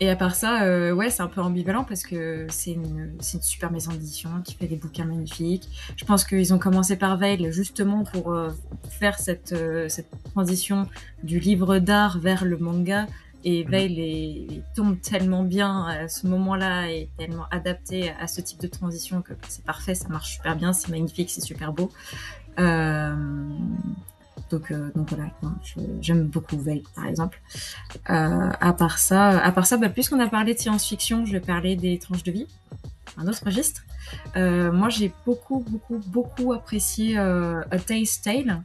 Et 0.00 0.08
à 0.10 0.14
part 0.16 0.36
ça, 0.36 0.62
euh, 0.62 0.92
ouais, 0.92 1.10
c'est 1.10 1.22
un 1.22 1.26
peu 1.28 1.40
ambivalent 1.40 1.82
parce 1.82 2.04
que 2.04 2.46
c'est 2.50 2.70
une, 2.72 3.16
super 3.20 3.72
maison 3.72 3.90
d'édition 3.90 4.30
qui 4.44 4.54
fait 4.54 4.66
des 4.68 4.76
bouquins 4.76 5.04
magnifiques. 5.04 5.68
Je 5.96 6.04
pense 6.04 6.24
qu'ils 6.24 6.54
ont 6.54 6.58
commencé 6.58 6.96
par 6.96 7.16
Veil 7.16 7.50
justement 7.50 8.04
pour 8.04 8.32
euh, 8.32 8.50
faire 8.90 9.18
cette, 9.18 9.52
euh, 9.52 9.88
cette 9.88 10.08
transition 10.32 10.86
du 11.24 11.40
livre 11.40 11.78
d'art 11.78 12.18
vers 12.20 12.44
le 12.44 12.58
manga. 12.58 13.06
Et 13.44 13.64
Veil 13.64 14.00
est- 14.00 14.54
est- 14.54 14.62
tombe 14.76 15.00
tellement 15.00 15.42
bien 15.42 15.86
à 15.86 16.08
ce 16.08 16.26
moment-là 16.28 16.90
et 16.90 17.08
tellement 17.18 17.46
adapté 17.50 18.10
à 18.20 18.26
ce 18.28 18.40
type 18.40 18.60
de 18.60 18.66
transition 18.68 19.22
que 19.22 19.32
c'est 19.48 19.64
parfait, 19.64 19.94
ça 19.94 20.08
marche 20.08 20.34
super 20.34 20.54
bien, 20.56 20.72
c'est 20.72 20.88
magnifique, 20.90 21.30
c'est 21.30 21.40
super 21.40 21.72
beau. 21.72 21.90
Donc, 24.50 24.70
euh, 24.70 24.90
donc 24.94 25.10
voilà, 25.10 25.30
j'aime 26.00 26.24
beaucoup 26.24 26.58
Veil 26.58 26.82
par 26.94 27.06
exemple. 27.06 27.40
Euh, 28.10 28.50
à 28.60 28.72
part 28.72 28.98
ça, 28.98 29.38
à 29.40 29.52
part 29.52 29.66
ça, 29.66 29.76
bah, 29.76 29.88
puisqu'on 29.88 30.20
a 30.20 30.28
parlé 30.28 30.54
de 30.54 30.58
science-fiction, 30.58 31.26
je 31.26 31.32
vais 31.32 31.40
parler 31.40 31.76
des 31.76 31.98
tranches 31.98 32.22
de 32.22 32.32
vie, 32.32 32.46
un 33.16 33.26
autre 33.26 33.44
registre. 33.44 33.82
Euh, 34.36 34.72
moi, 34.72 34.88
j'ai 34.88 35.12
beaucoup, 35.26 35.64
beaucoup, 35.68 36.00
beaucoup 36.06 36.52
apprécié 36.52 37.18
euh, 37.18 37.60
A 37.70 37.78
Taste 37.78 38.24
Tale, 38.24 38.62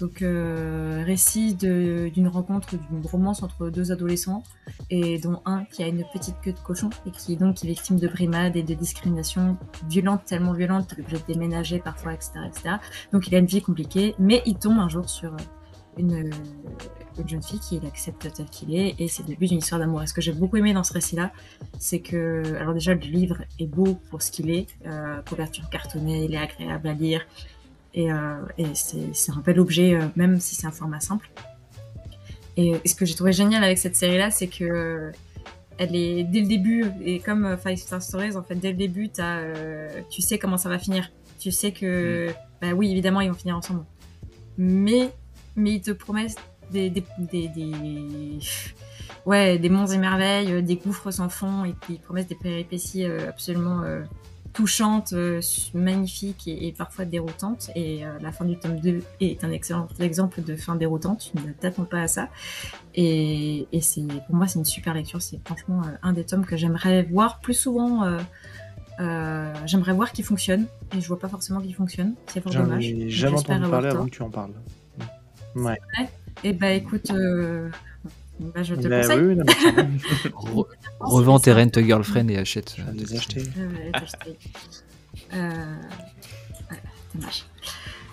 donc 0.00 0.22
euh, 0.22 1.02
récit 1.06 1.54
d'une 1.54 2.28
rencontre, 2.28 2.76
d'une 2.76 3.06
romance 3.06 3.42
entre 3.42 3.70
deux 3.70 3.92
adolescents, 3.92 4.42
et 4.90 5.18
dont 5.18 5.40
un 5.44 5.64
qui 5.64 5.82
a 5.82 5.86
une 5.86 6.04
petite 6.12 6.36
queue 6.42 6.52
de 6.52 6.58
cochon 6.58 6.90
et 7.06 7.10
qui 7.10 7.36
donc 7.36 7.62
est 7.64 7.68
victime 7.68 7.98
de 7.98 8.08
brimades 8.08 8.56
et 8.56 8.62
de 8.62 8.74
discrimination 8.74 9.56
violente, 9.88 10.24
tellement 10.24 10.52
violente 10.52 10.88
qu'il 10.88 10.98
est 10.98 11.02
obligé 11.02 11.18
de 11.18 11.32
déménager 11.32 11.78
parfois, 11.78 12.14
etc., 12.14 12.30
etc. 12.46 12.76
Donc 13.12 13.28
il 13.28 13.34
a 13.34 13.38
une 13.38 13.46
vie 13.46 13.62
compliquée, 13.62 14.14
mais 14.18 14.42
il 14.46 14.56
tombe 14.56 14.78
un 14.78 14.88
jour 14.88 15.08
sur 15.08 15.36
une, 15.96 16.30
une 17.18 17.28
jeune 17.28 17.42
fille 17.42 17.60
qui 17.60 17.78
l'accepte 17.80 18.32
tel 18.32 18.46
qu'il 18.46 18.74
est 18.74 18.94
et 18.98 19.08
c'est 19.08 19.22
le 19.22 19.28
début 19.28 19.46
d'une 19.46 19.58
histoire 19.58 19.80
d'amour. 19.80 20.02
Et 20.02 20.06
ce 20.06 20.14
que 20.14 20.20
j'ai 20.20 20.32
beaucoup 20.32 20.56
aimé 20.56 20.72
dans 20.72 20.84
ce 20.84 20.92
récit-là, 20.92 21.32
c'est 21.78 22.00
que, 22.00 22.56
alors 22.56 22.74
déjà 22.74 22.94
le 22.94 23.00
livre 23.00 23.42
est 23.58 23.66
beau 23.66 23.94
pour 24.10 24.22
ce 24.22 24.30
qu'il 24.30 24.50
est, 24.50 24.66
euh, 24.86 25.20
couverture 25.22 25.68
cartonnée, 25.70 26.24
il 26.24 26.34
est 26.34 26.38
agréable 26.38 26.88
à 26.88 26.94
lire 26.94 27.20
et, 27.94 28.12
euh, 28.12 28.36
et 28.58 28.66
c'est 28.74 29.32
un 29.32 29.40
bel 29.40 29.58
objet 29.60 29.94
euh, 29.94 30.06
même 30.16 30.40
si 30.40 30.54
c'est 30.54 30.66
un 30.66 30.72
format 30.72 31.00
simple. 31.00 31.30
Et, 32.56 32.72
et 32.84 32.88
ce 32.88 32.94
que 32.94 33.04
j'ai 33.04 33.14
trouvé 33.14 33.32
génial 33.32 33.64
avec 33.64 33.78
cette 33.78 33.96
série-là, 33.96 34.30
c'est 34.30 34.48
que 34.48 35.12
elle 35.76 35.96
est 35.96 36.22
dès 36.24 36.40
le 36.40 36.46
début 36.46 36.84
et 37.04 37.18
comme 37.18 37.44
euh, 37.44 37.56
Five 37.56 37.76
Star 37.76 38.00
Stories, 38.00 38.36
en 38.36 38.42
fait 38.42 38.54
dès 38.54 38.70
le 38.70 38.76
début, 38.76 39.10
euh, 39.18 40.00
tu 40.10 40.22
sais 40.22 40.38
comment 40.38 40.58
ça 40.58 40.68
va 40.68 40.78
finir. 40.78 41.10
Tu 41.40 41.50
sais 41.50 41.72
que, 41.72 42.30
bah 42.62 42.72
oui 42.74 42.90
évidemment 42.92 43.20
ils 43.20 43.28
vont 43.28 43.36
finir 43.36 43.56
ensemble, 43.56 43.84
mais 44.56 45.10
mais 45.56 45.74
ils 45.74 45.80
te 45.80 45.90
promettent 45.90 46.36
des, 46.70 46.90
des, 46.90 47.04
des, 47.18 47.48
des, 47.48 48.38
ouais, 49.26 49.58
des 49.58 49.68
monts 49.68 49.86
et 49.86 49.98
merveilles, 49.98 50.52
euh, 50.52 50.62
des 50.62 50.76
gouffres 50.76 51.10
sans 51.10 51.28
fond, 51.28 51.64
et 51.64 51.74
qui 51.86 51.98
promettent 51.98 52.28
des 52.28 52.34
péripéties 52.36 53.04
euh, 53.04 53.28
absolument 53.28 53.82
euh, 53.82 54.02
touchantes, 54.54 55.12
euh, 55.12 55.40
magnifiques 55.74 56.48
et, 56.48 56.68
et 56.68 56.72
parfois 56.72 57.04
déroutantes. 57.04 57.70
Et 57.74 58.04
euh, 58.06 58.18
la 58.22 58.32
fin 58.32 58.46
du 58.46 58.56
tome 58.56 58.80
2 58.80 59.02
est 59.20 59.44
un 59.44 59.50
excellent 59.50 59.86
exemple 60.00 60.42
de 60.42 60.56
fin 60.56 60.76
déroutante. 60.76 61.30
Tu 61.34 61.46
ne 61.46 61.52
t'attends 61.52 61.84
pas 61.84 62.00
à 62.02 62.08
ça. 62.08 62.28
Et, 62.94 63.66
et 63.72 63.80
c'est, 63.82 64.06
pour 64.26 64.36
moi, 64.36 64.46
c'est 64.46 64.58
une 64.58 64.64
super 64.64 64.94
lecture. 64.94 65.20
C'est 65.20 65.40
franchement 65.44 65.82
euh, 65.82 65.90
un 66.02 66.12
des 66.14 66.24
tomes 66.24 66.46
que 66.46 66.56
j'aimerais 66.56 67.02
voir 67.02 67.40
plus 67.40 67.54
souvent. 67.54 68.04
euh, 69.00 69.52
j'aimerais 69.66 69.92
voir 69.92 70.12
qu'il 70.12 70.24
fonctionne. 70.24 70.66
Et 70.96 71.00
je 71.00 71.08
vois 71.08 71.18
pas 71.18 71.28
forcément 71.28 71.60
qu'il 71.60 71.74
fonctionne. 71.74 72.14
C'est 72.28 72.40
fort 72.40 72.52
dommage. 72.52 72.86
ai 72.88 72.94
Mais 72.94 73.10
jamais 73.10 73.38
entendu 73.38 73.68
parler 73.68 73.88
avant 73.88 74.06
que 74.06 74.10
tu 74.10 74.22
en 74.22 74.30
parles. 74.30 74.52
Ouais. 75.56 75.78
Et 76.42 76.52
bah 76.52 76.70
écoute, 76.70 77.10
euh, 77.10 77.70
bah, 78.40 78.62
je 78.62 78.74
te 78.74 78.88
Bah 78.88 79.00
conseille. 79.02 79.18
oui, 79.20 79.26
oui, 79.28 79.36
non, 79.36 79.44
mais 79.46 79.54
clairement, 79.54 79.90
Re- 80.34 80.66
Revends 81.00 81.38
tes 81.40 81.52
rent 81.52 81.70
girlfriend 81.74 82.28
et 82.28 82.36
achète. 82.38 82.74
je 82.76 82.82
vais 82.82 82.92
les 82.92 83.14
acheter. 83.16 83.42
Euh. 83.58 83.94
Euh, 85.34 85.50
dommage. 87.14 87.44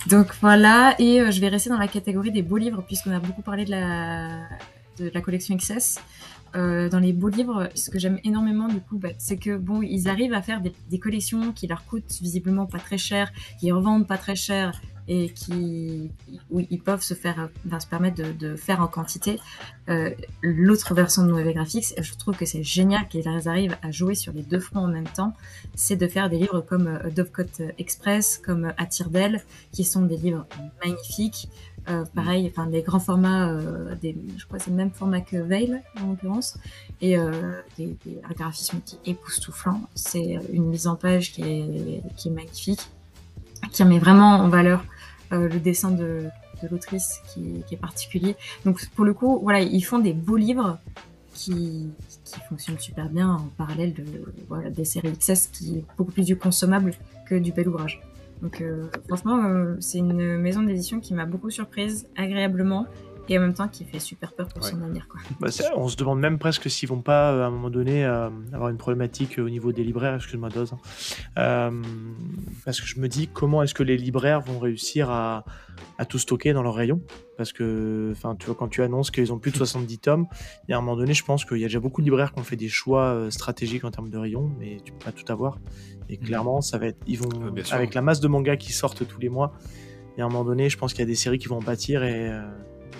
Donc 0.07 0.33
voilà, 0.41 0.95
et 0.99 1.21
euh, 1.21 1.31
je 1.31 1.39
vais 1.41 1.47
rester 1.49 1.69
dans 1.69 1.77
la 1.77 1.87
catégorie 1.87 2.31
des 2.31 2.41
beaux 2.41 2.57
livres, 2.57 2.83
puisqu'on 2.85 3.11
a 3.11 3.19
beaucoup 3.19 3.41
parlé 3.43 3.65
de 3.65 3.71
la, 3.71 4.39
de 4.99 5.11
la 5.13 5.21
collection 5.21 5.55
XS. 5.55 5.99
Euh, 6.53 6.89
dans 6.89 6.99
les 6.99 7.13
beaux 7.13 7.29
livres, 7.29 7.69
ce 7.75 7.89
que 7.89 7.97
j'aime 7.97 8.19
énormément 8.25 8.67
du 8.67 8.81
coup, 8.81 8.97
bah, 8.97 9.09
c'est 9.19 9.37
que 9.37 9.55
bon, 9.55 9.81
ils 9.81 10.09
arrivent 10.09 10.33
à 10.33 10.41
faire 10.41 10.59
des, 10.59 10.73
des 10.89 10.99
collections 10.99 11.53
qui 11.53 11.65
leur 11.65 11.85
coûtent 11.85 12.11
visiblement 12.21 12.65
pas 12.65 12.79
très 12.79 12.97
cher, 12.97 13.31
qui 13.59 13.71
revendent 13.71 14.05
pas 14.07 14.17
très 14.17 14.35
cher 14.35 14.73
et 15.07 15.29
qui 15.29 16.11
où 16.49 16.59
ils 16.59 16.81
peuvent 16.81 17.01
se 17.01 17.13
faire, 17.13 17.49
se 17.79 17.87
permettre 17.87 18.21
de, 18.37 18.55
faire 18.55 18.81
en 18.81 18.87
quantité. 18.87 19.39
Euh, 19.89 20.11
L'autre 20.41 20.93
version 20.93 21.23
de 21.23 21.31
Noévé 21.31 21.53
Graphics, 21.53 21.93
je 21.97 22.13
trouve 22.15 22.35
que 22.37 22.45
c'est 22.45 22.63
génial 22.63 23.07
qu'ils 23.07 23.27
arrivent 23.27 23.77
à 23.81 23.91
jouer 23.91 24.15
sur 24.15 24.33
les 24.33 24.43
deux 24.43 24.59
fronts 24.59 24.81
en 24.81 24.87
même 24.87 25.07
temps, 25.07 25.33
c'est 25.75 25.95
de 25.95 26.07
faire 26.07 26.29
des 26.29 26.37
livres 26.37 26.61
comme 26.61 26.87
euh, 26.87 27.09
Dovecote 27.09 27.61
Express, 27.77 28.37
comme 28.37 28.65
euh, 28.65 28.73
Attire 28.77 29.09
d'elle, 29.09 29.43
qui 29.71 29.83
sont 29.83 30.03
des 30.03 30.17
livres 30.17 30.45
magnifiques. 30.83 31.49
Euh, 31.89 32.05
pareil, 32.13 32.47
enfin 32.47 32.67
des 32.67 32.83
grands 32.83 32.99
formats, 32.99 33.57
des, 33.99 34.15
je 34.37 34.45
crois 34.45 34.59
c'est 34.59 34.69
le 34.69 34.75
même 34.75 34.91
format 34.91 35.21
que 35.21 35.37
Veil 35.37 35.81
en 35.99 36.11
l'occurrence, 36.11 36.59
et 37.01 37.17
des, 37.75 37.97
des, 38.05 38.21
un 38.23 38.33
graphisme 38.33 38.81
qui 38.85 38.99
est 39.03 39.11
époustouflant. 39.13 39.81
C'est 39.95 40.37
une 40.53 40.67
mise 40.67 40.85
en 40.85 40.95
page 40.95 41.33
qui 41.33 41.41
est, 41.41 42.03
qui 42.17 42.27
est 42.27 42.31
magnifique, 42.31 42.81
qui 43.71 43.83
met 43.85 43.99
vraiment 43.99 44.35
en 44.35 44.49
valeur 44.49 44.83
euh, 45.31 45.47
le 45.47 45.59
dessin 45.59 45.91
de, 45.91 46.25
l'autrice 46.69 47.21
qui, 47.33 47.63
est 47.71 47.77
particulier. 47.77 48.35
Donc 48.65 48.85
pour 48.95 49.03
le 49.03 49.13
coup, 49.13 49.39
voilà, 49.41 49.61
ils 49.61 49.81
font 49.81 49.97
des 49.97 50.13
beaux 50.13 50.37
livres 50.37 50.77
qui, 51.33 51.89
qui 52.23 52.39
fonctionnent 52.47 52.77
super 52.77 53.09
bien 53.09 53.29
en 53.29 53.47
parallèle 53.57 53.93
de 53.93 54.03
voilà, 54.47 54.69
des 54.69 54.85
séries 54.85 55.11
XS 55.17 55.47
qui 55.47 55.77
est 55.77 55.85
beaucoup 55.97 56.11
plus 56.11 56.25
du 56.25 56.35
consommable 56.35 56.93
que 57.27 57.35
du 57.35 57.51
bel 57.51 57.67
ouvrage. 57.67 57.99
Donc 58.41 58.61
euh, 58.61 58.87
franchement, 59.07 59.43
euh, 59.45 59.75
c'est 59.79 59.99
une 59.99 60.37
maison 60.37 60.61
d'édition 60.61 60.99
qui 60.99 61.13
m'a 61.13 61.25
beaucoup 61.25 61.49
surprise, 61.49 62.07
agréablement, 62.15 62.85
et 63.29 63.37
en 63.37 63.41
même 63.41 63.53
temps 63.53 63.67
qui 63.67 63.85
fait 63.85 63.99
super 63.99 64.33
peur 64.33 64.47
pour 64.47 64.63
Ouais. 64.63 64.69
son 64.71 64.81
avenir. 64.81 65.07
Quoi. 65.07 65.19
Bah, 65.39 65.47
on 65.75 65.87
se 65.87 65.95
demande 65.95 66.19
même 66.19 66.37
presque 66.39 66.69
s'ils 66.69 66.89
vont 66.89 67.01
pas, 67.01 67.31
euh, 67.31 67.43
à 67.43 67.47
un 67.47 67.49
moment 67.51 67.69
donné, 67.69 68.03
euh, 68.05 68.29
avoir 68.53 68.69
une 68.69 68.77
problématique 68.77 69.39
euh, 69.39 69.43
au 69.45 69.49
niveau 69.49 69.71
des 69.71 69.83
libraires, 69.83 70.15
excuse-moi 70.15 70.49
Doz. 70.49 70.73
hein. 70.73 70.77
Euh, 71.37 71.81
parce 72.65 72.81
que 72.81 72.87
je 72.87 72.99
me 72.99 73.07
dis, 73.07 73.27
comment 73.27 73.63
est-ce 73.63 73.73
que 73.73 73.83
les 73.83 73.97
libraires 73.97 74.41
vont 74.41 74.59
réussir 74.59 75.09
à, 75.09 75.45
à 75.97 76.05
tout 76.05 76.17
stocker 76.19 76.53
dans 76.53 76.63
leur 76.63 76.75
rayon? 76.75 77.01
Parce 77.37 77.53
que, 77.53 78.09
enfin, 78.11 78.35
tu 78.35 78.45
vois, 78.47 78.55
quand 78.55 78.67
tu 78.67 78.81
annonces 78.83 79.11
qu'ils 79.11 79.31
ont 79.33 79.39
plus 79.39 79.51
de 79.51 79.57
70 79.65 79.99
tomes, 79.99 80.27
il 80.67 80.71
y 80.71 80.73
a 80.73 80.77
un 80.77 80.81
moment 80.81 80.97
donné, 80.97 81.13
je 81.13 81.23
pense 81.23 81.45
qu'il 81.45 81.57
y 81.57 81.63
a 81.63 81.67
déjà 81.67 81.79
beaucoup 81.79 82.01
de 82.01 82.05
libraires 82.05 82.33
qui 82.33 82.39
ont 82.39 82.43
fait 82.43 82.55
des 82.55 82.69
choix 82.69 83.27
stratégiques 83.29 83.83
en 83.85 83.91
termes 83.91 84.09
de 84.09 84.17
rayon, 84.17 84.51
mais 84.59 84.77
tu 84.83 84.91
peux 84.91 85.05
pas 85.05 85.11
tout 85.11 85.29
avoir. 85.31 85.57
Et 86.09 86.17
clairement, 86.17 86.59
ça 86.61 86.77
va 86.77 86.87
être, 86.87 86.97
ils 87.07 87.17
vont, 87.17 87.29
Euh, 87.41 87.51
bien 87.51 87.63
sûr. 87.63 87.75
avec 87.75 87.93
la 87.93 88.01
masse 88.01 88.19
de 88.19 88.27
mangas 88.27 88.57
qui 88.57 88.73
sortent 88.73 89.07
tous 89.07 89.19
les 89.19 89.29
mois, 89.29 89.53
il 90.17 90.19
y 90.19 90.21
a 90.21 90.25
un 90.25 90.29
moment 90.29 90.43
donné, 90.43 90.69
je 90.69 90.77
pense 90.77 90.91
qu'il 90.91 90.99
y 90.99 91.03
a 91.03 91.05
des 91.07 91.15
séries 91.15 91.37
qui 91.39 91.47
vont 91.47 91.57
en 91.57 91.61
pâtir 91.61 92.03
et 92.03 92.29
euh, 92.29 92.41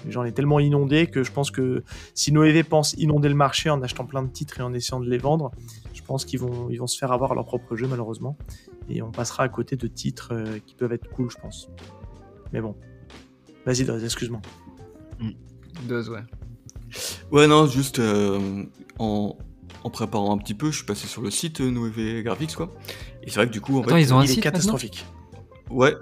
j'en 0.09 0.23
ai 0.23 0.31
tellement 0.31 0.59
inondé 0.59 1.07
que 1.07 1.23
je 1.23 1.31
pense 1.31 1.51
que 1.51 1.84
si 2.13 2.31
Noévé 2.31 2.63
pense 2.63 2.93
inonder 2.93 3.30
le 3.30 3.35
marché 3.35 3.69
en 3.69 3.81
achetant 3.81 4.05
plein 4.05 4.23
de 4.23 4.30
titres 4.30 4.59
et 4.59 4.63
en 4.63 4.73
essayant 4.73 4.99
de 4.99 5.09
les 5.09 5.18
vendre, 5.18 5.51
je 5.93 6.01
pense 6.01 6.26
qu'ils 6.26 6.39
vont, 6.39 6.69
ils 6.69 6.77
vont 6.77 6.88
se 6.88 6.97
faire 6.97 7.11
avoir 7.11 7.35
leur 7.35 7.45
propre 7.45 7.76
jeu 7.76 7.88
malheureusement. 7.88 8.38
Et 8.89 9.01
on 9.01 9.11
passera 9.11 9.43
à 9.43 9.49
côté 9.49 9.76
de 9.76 9.88
titres 9.88 10.30
euh, 10.34 10.59
qui 10.65 10.76
peuvent 10.76 10.91
être 10.91 11.09
cool, 11.09 11.30
je 11.30 11.38
pense. 11.38 11.69
Mais 12.51 12.61
bon. 12.61 12.76
Vas-y, 13.65 13.85
Doz, 13.85 14.03
excuse-moi. 14.03 14.41
Doz, 15.88 16.09
ouais. 16.09 16.23
Ouais, 17.31 17.47
non, 17.47 17.68
juste 17.68 17.99
euh, 17.99 18.65
en, 18.99 19.38
en 19.84 19.89
préparant 19.89 20.34
un 20.34 20.38
petit 20.38 20.53
peu, 20.53 20.72
je 20.72 20.77
suis 20.77 20.85
passé 20.85 21.07
sur 21.07 21.22
le 21.22 21.31
site 21.31 21.61
euh, 21.61 21.72
Noévé 21.72 22.23
Graphics, 22.23 22.55
quoi. 22.55 22.73
Et 23.23 23.30
c'est 23.30 23.35
vrai 23.35 23.47
que 23.47 23.53
du 23.53 23.61
coup, 23.61 23.77
en 23.77 23.81
Attends, 23.81 23.95
fait, 23.95 24.01
ils 24.01 24.13
ont 24.13 24.19
un 24.19 24.23
Il 24.23 24.31
est 24.31 24.34
site 24.34 24.43
catastrophique. 24.43 25.05
Ouais, 25.72 25.93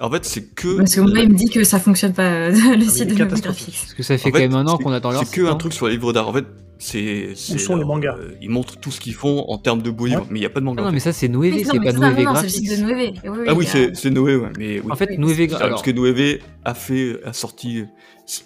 en 0.00 0.10
fait, 0.10 0.24
c'est 0.24 0.54
que. 0.54 0.78
Parce 0.78 0.94
que 0.94 1.00
moi, 1.00 1.20
il 1.20 1.30
me 1.30 1.34
dit 1.34 1.48
que 1.50 1.62
ça 1.64 1.78
fonctionne 1.78 2.12
pas, 2.12 2.22
euh, 2.24 2.50
le 2.76 2.82
il 2.82 2.90
site 2.90 3.08
de 3.08 3.14
Noévé. 3.14 3.40
Graphics. 3.40 3.74
Parce 3.80 3.94
que 3.94 4.02
ça 4.02 4.18
fait 4.18 4.28
En 4.28 4.32
quand 4.32 4.38
fait, 4.38 4.48
même 4.48 4.56
un 4.56 4.66
an 4.66 4.76
qu'on 4.78 4.92
attend 4.92 5.10
leur 5.12 5.24
C'est 5.24 5.34
que 5.34 5.46
un 5.46 5.52
hein. 5.52 5.54
truc 5.56 5.72
sur 5.72 5.86
les 5.86 5.92
livres 5.92 6.12
d'art. 6.12 6.28
En 6.28 6.32
fait, 6.32 6.44
c'est. 6.78 7.28
c'est 7.36 7.58
sont 7.58 7.76
les 7.76 7.84
mangas 7.84 8.16
euh, 8.18 8.32
Ils 8.42 8.50
montrent 8.50 8.76
tout 8.78 8.90
ce 8.90 9.00
qu'ils 9.00 9.14
font 9.14 9.44
en 9.48 9.56
termes 9.58 9.80
de 9.82 9.90
beaux 9.90 10.06
livres, 10.06 10.26
mais 10.30 10.38
il 10.40 10.42
n'y 10.42 10.46
a 10.46 10.50
pas 10.50 10.60
de 10.60 10.64
manga. 10.64 10.80
Ah 10.80 10.84
non, 10.84 10.88
fait. 10.90 10.94
mais 10.94 11.00
ça 11.00 11.12
c'est 11.12 11.28
Noévé, 11.28 11.64
c'est 11.64 11.78
pas 11.78 11.92
Noévé 11.92 12.24
non, 12.24 12.34
c'est 12.34 12.42
le 12.42 12.48
site 12.48 12.64
Graphics. 12.66 12.80
de 12.80 12.84
Noévé. 12.84 13.12
Oui, 13.24 13.30
oui, 13.38 13.44
Ah 13.48 13.54
oui, 13.54 13.66
c'est 13.68 13.94
c'est 13.96 14.10
Noé, 14.10 14.36
ouais. 14.36 14.48
Mais 14.58 14.80
oui. 14.80 14.90
En 14.90 14.96
fait, 14.96 15.16
Noévé 15.16 15.48
c'est- 15.48 15.54
Ah, 15.54 15.66
Gra- 15.66 15.70
parce 15.70 15.82
que 15.82 15.90
Noévé 15.92 16.42
a 16.64 16.74
fait, 16.74 17.20
a 17.24 17.32
sorti, 17.32 17.84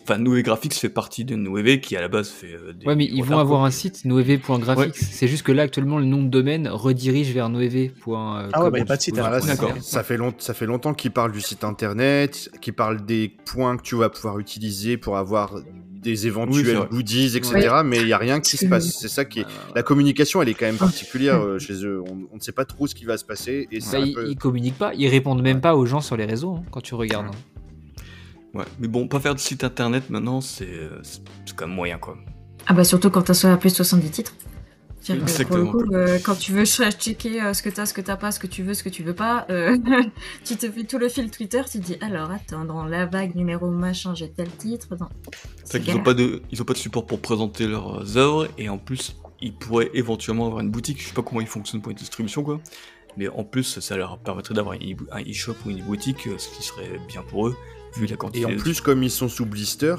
enfin 0.05 0.19
Noé 0.19 0.43
Graphics 0.43 0.75
fait 0.75 0.89
partie 0.89 1.25
de 1.25 1.37
Noévé 1.37 1.81
qui 1.81 1.97
à 1.97 2.01
la 2.01 2.09
base 2.09 2.29
fait. 2.29 2.55
euh, 2.55 2.73
des 2.73 2.87
Ouais, 2.87 2.97
mais 2.97 3.05
ils 3.05 3.23
vont 3.23 3.39
avoir 3.39 3.65
un 3.65 3.71
site 3.71 4.05
noévé.graphics. 4.05 4.95
C'est 4.97 5.29
juste 5.29 5.43
que 5.45 5.53
là, 5.53 5.63
actuellement, 5.63 5.99
le 5.99 6.05
nom 6.05 6.23
de 6.23 6.29
domaine 6.29 6.69
redirige 6.69 7.33
vers 7.33 7.49
noévé. 7.49 7.93
Ah 8.53 8.65
ouais, 8.65 8.71
bah, 8.71 8.79
y 8.79 8.83
a 8.83 8.85
pas 8.85 8.97
de 8.97 9.03
site, 9.03 9.15
D'accord. 9.15 9.75
fait, 9.75 9.81
ça, 9.83 10.03
fait 10.03 10.17
long- 10.17 10.35
ça 10.39 10.55
fait 10.55 10.67
longtemps 10.67 10.95
qu'il 10.95 11.11
parle 11.11 11.33
du 11.33 11.41
site 11.41 11.65
internet, 11.65 12.51
qu'il 12.61 12.73
parle 12.75 13.05
des 13.05 13.37
points 13.45 13.77
que 13.77 13.83
tu 13.83 13.95
vas 13.97 14.09
pouvoir 14.11 14.39
utiliser 14.39 14.97
pour 14.97 15.17
avoir 15.17 15.55
des 16.01 16.23
Oui, 16.23 16.27
éventuels 16.29 16.77
vrai. 16.77 16.89
goodies, 16.91 17.37
etc. 17.37 17.71
Mais 17.85 17.99
il 17.99 18.07
n'y 18.07 18.13
a 18.13 18.19
rien 18.19 18.41
qui 18.41 18.57
se 18.57 18.67
passe. 18.67 18.97
C'est 19.01 19.09
ça 19.09 19.25
qui 19.25 19.41
est. 19.41 19.47
La 19.75 19.83
communication, 19.83 20.41
elle 20.43 20.49
est 20.49 20.55
quand 20.55 20.67
même 20.67 20.77
particulière 20.77 21.41
euh, 21.45 21.59
chez 21.59 21.85
eux. 21.85 22.01
On, 22.09 22.19
on 22.33 22.37
ne 22.37 22.41
sait 22.41 22.53
pas 22.53 22.65
trop 22.65 22.87
ce 22.87 22.95
qui 22.95 23.05
va 23.05 23.17
se 23.19 23.25
passer. 23.25 23.67
Et 23.73 23.79
Bah, 23.81 23.85
un 23.95 23.99
ils, 24.05 24.15
peu- 24.15 24.29
ils 24.31 24.37
communiquent 24.37 24.79
pas, 24.79 24.93
ils 24.95 25.09
répondent 25.09 25.43
même 25.43 25.61
pas 25.61 25.75
aux 25.77 25.87
gens 25.87 26.01
sur 26.01 26.17
les 26.17 26.25
réseaux 26.25 26.55
hein, 26.59 26.63
quand 26.71 26.81
tu 26.81 26.95
regardes. 26.95 27.27
Ouais, 28.55 28.65
mais 28.79 28.89
bon, 28.89 29.09
pas 29.09 29.21
faire 29.21 29.35
de 29.35 29.41
site 29.41 29.63
internet 29.65 30.09
maintenant, 30.11 30.41
c'est 30.41 30.69
euh, 30.69 31.03
quand 31.57 31.67
même 31.67 31.77
moyen 31.77 31.99
quoi. 31.99 32.17
Ah 32.67 32.75
bah 32.75 32.85
surtout 32.85 33.11
quand 33.11 33.23
t'as 33.23 33.57
plus 33.57 33.71
de 33.71 33.77
70 33.77 34.11
titres. 34.11 34.35
Que 35.07 35.13
Pour 35.15 35.15
le 35.17 35.23
Exactement. 35.23 35.71
coup, 35.73 35.85
euh, 35.95 36.19
quand 36.23 36.35
tu 36.35 36.53
veux 36.53 36.65
ch- 36.67 36.93
checker 36.99 37.41
euh, 37.43 37.55
ce 37.55 37.63
que 37.63 37.71
t'as, 37.71 37.87
ce 37.87 37.95
que 37.95 38.01
t'as 38.03 38.17
pas, 38.17 38.31
ce 38.31 38.39
que 38.41 38.47
tu 38.47 38.63
veux, 38.63 38.75
ce 38.75 38.83
que 38.83 38.89
tu 38.91 39.03
veux 39.03 39.15
pas, 39.15 39.47
euh, 39.49 39.79
tu 40.45 40.57
te 40.57 40.71
fais 40.71 40.85
tout 40.85 40.99
le 40.99 41.09
fil 41.09 41.31
Twitter, 41.31 41.63
tu 41.71 41.79
te 41.81 41.85
dis 41.85 41.97
alors 42.03 42.31
attends, 42.31 42.65
dans 42.65 42.85
la 42.85 43.07
vague 43.07 43.35
numéro 43.35 43.71
machin, 43.71 44.15
j'ai 44.15 44.29
tel 44.31 44.51
titre. 44.51 44.97
Dans... 44.97 45.09
C'est 45.65 45.81
qu'ils 45.81 45.97
ont 45.97 46.03
pas 46.03 46.15
de, 46.15 46.43
ils 46.51 46.61
ont 46.61 46.65
pas 46.65 46.73
de 46.75 46.79
support 46.79 47.07
pour 47.07 47.21
présenter 47.21 47.67
leurs 47.67 48.17
œuvres 48.19 48.49
et 48.59 48.69
en 48.69 48.77
plus 48.79 49.17
ils 49.41 49.55
pourraient 49.55 49.91
éventuellement 49.95 50.47
avoir 50.47 50.61
une 50.61 50.71
boutique. 50.71 51.01
Je 51.01 51.07
sais 51.09 51.15
pas 51.15 51.23
comment 51.23 51.41
ils 51.41 51.47
fonctionnent 51.47 51.81
pour 51.81 51.91
une 51.93 51.97
distribution 51.99 52.43
quoi, 52.43 52.61
mais 53.17 53.29
en 53.29 53.45
plus 53.45 53.79
ça 53.81 53.97
leur 53.97 54.19
permettrait 54.19 54.55
d'avoir 54.55 54.75
un 54.77 55.21
e-shop 55.23 55.55
ou 55.65 55.71
une 55.71 55.83
boutique, 55.85 56.27
euh, 56.27 56.37
ce 56.39 56.49
qui 56.55 56.63
serait 56.63 57.01
bien 57.09 57.23
pour 57.23 57.47
eux 57.49 57.57
vu 57.97 58.07
la 58.07 58.17
quantité. 58.17 58.41
Et 58.41 58.45
en 58.55 58.57
plus, 58.57 58.81
comme 58.81 59.03
ils 59.03 59.11
sont 59.11 59.29
sous 59.29 59.47
blister, 59.47 59.95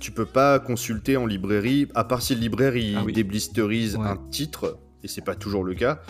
tu 0.00 0.10
peux 0.12 0.26
pas 0.26 0.58
consulter 0.58 1.16
en 1.16 1.26
librairie, 1.26 1.88
à 1.94 2.04
part 2.04 2.22
si 2.22 2.34
le 2.34 2.40
libraire 2.40 2.76
il 2.76 2.96
Ah 2.96 3.02
oui. 3.04 3.12
déblisterise 3.12 3.96
Ouais. 3.96 4.06
un 4.06 4.16
titre, 4.30 4.78
et 5.02 5.08
c'est 5.08 5.24
pas 5.24 5.34
toujours 5.34 5.64
le 5.64 5.74
cas, 5.74 6.00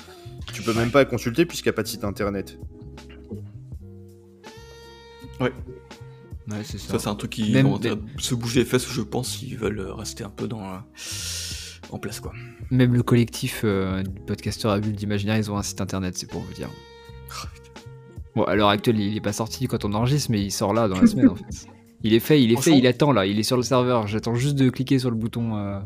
tu 0.52 0.62
peux 0.62 0.74
même 0.74 0.90
pas 0.90 1.04
consulter 1.04 1.46
puisqu'il 1.46 1.68
n'y 1.68 1.74
a 1.74 1.74
pas 1.74 1.82
de 1.82 1.88
site 1.88 2.04
internet. 2.04 2.58
Ouais, 5.40 5.52
c'est 6.62 6.78
ça. 6.78 6.92
ça 6.92 6.98
c'est 6.98 7.08
un 7.08 7.14
truc 7.14 7.30
qui 7.32 7.52
Même 7.52 7.66
vont 7.66 7.78
des- 7.78 7.94
se 8.18 8.34
bouger 8.34 8.60
les 8.60 8.66
fesses, 8.66 8.86
je 8.90 9.00
pense, 9.00 9.30
s'ils 9.38 9.56
veulent 9.56 9.80
rester 9.80 10.24
un 10.24 10.28
peu 10.30 10.46
dans 10.46 10.62
euh, 10.74 10.76
en 11.90 11.98
place 11.98 12.20
quoi. 12.20 12.32
Même 12.70 12.94
le 12.94 13.02
collectif 13.02 13.62
euh, 13.64 14.02
du 14.02 14.20
podcasteur 14.20 14.72
à 14.72 14.78
bulle 14.80 14.94
d'imaginaire, 14.94 15.36
ils 15.38 15.50
ont 15.50 15.56
un 15.56 15.62
site 15.62 15.80
internet, 15.80 16.16
c'est 16.18 16.30
pour 16.30 16.42
vous 16.42 16.52
dire. 16.52 16.68
Bon, 18.36 18.42
à 18.44 18.54
l'heure 18.56 18.68
actuelle, 18.68 18.98
il 18.98 19.16
est 19.16 19.20
pas 19.20 19.32
sorti 19.32 19.66
quand 19.66 19.84
on 19.84 19.92
enregistre, 19.92 20.30
mais 20.30 20.42
il 20.42 20.50
sort 20.50 20.74
là 20.74 20.88
dans 20.88 21.00
la 21.00 21.06
semaine 21.06 21.28
en 21.28 21.34
fait. 21.36 21.66
Il 22.02 22.12
est 22.12 22.20
fait, 22.20 22.42
il 22.42 22.52
est 22.52 22.60
fait, 22.60 22.76
il 22.76 22.86
attend 22.86 23.12
là, 23.12 23.24
il 23.26 23.38
est 23.38 23.42
sur 23.44 23.56
le 23.56 23.62
serveur. 23.62 24.06
J'attends 24.06 24.34
juste 24.34 24.56
de 24.56 24.68
cliquer 24.70 24.98
sur 24.98 25.10
le 25.10 25.16
bouton. 25.16 25.56
euh, 25.56 25.78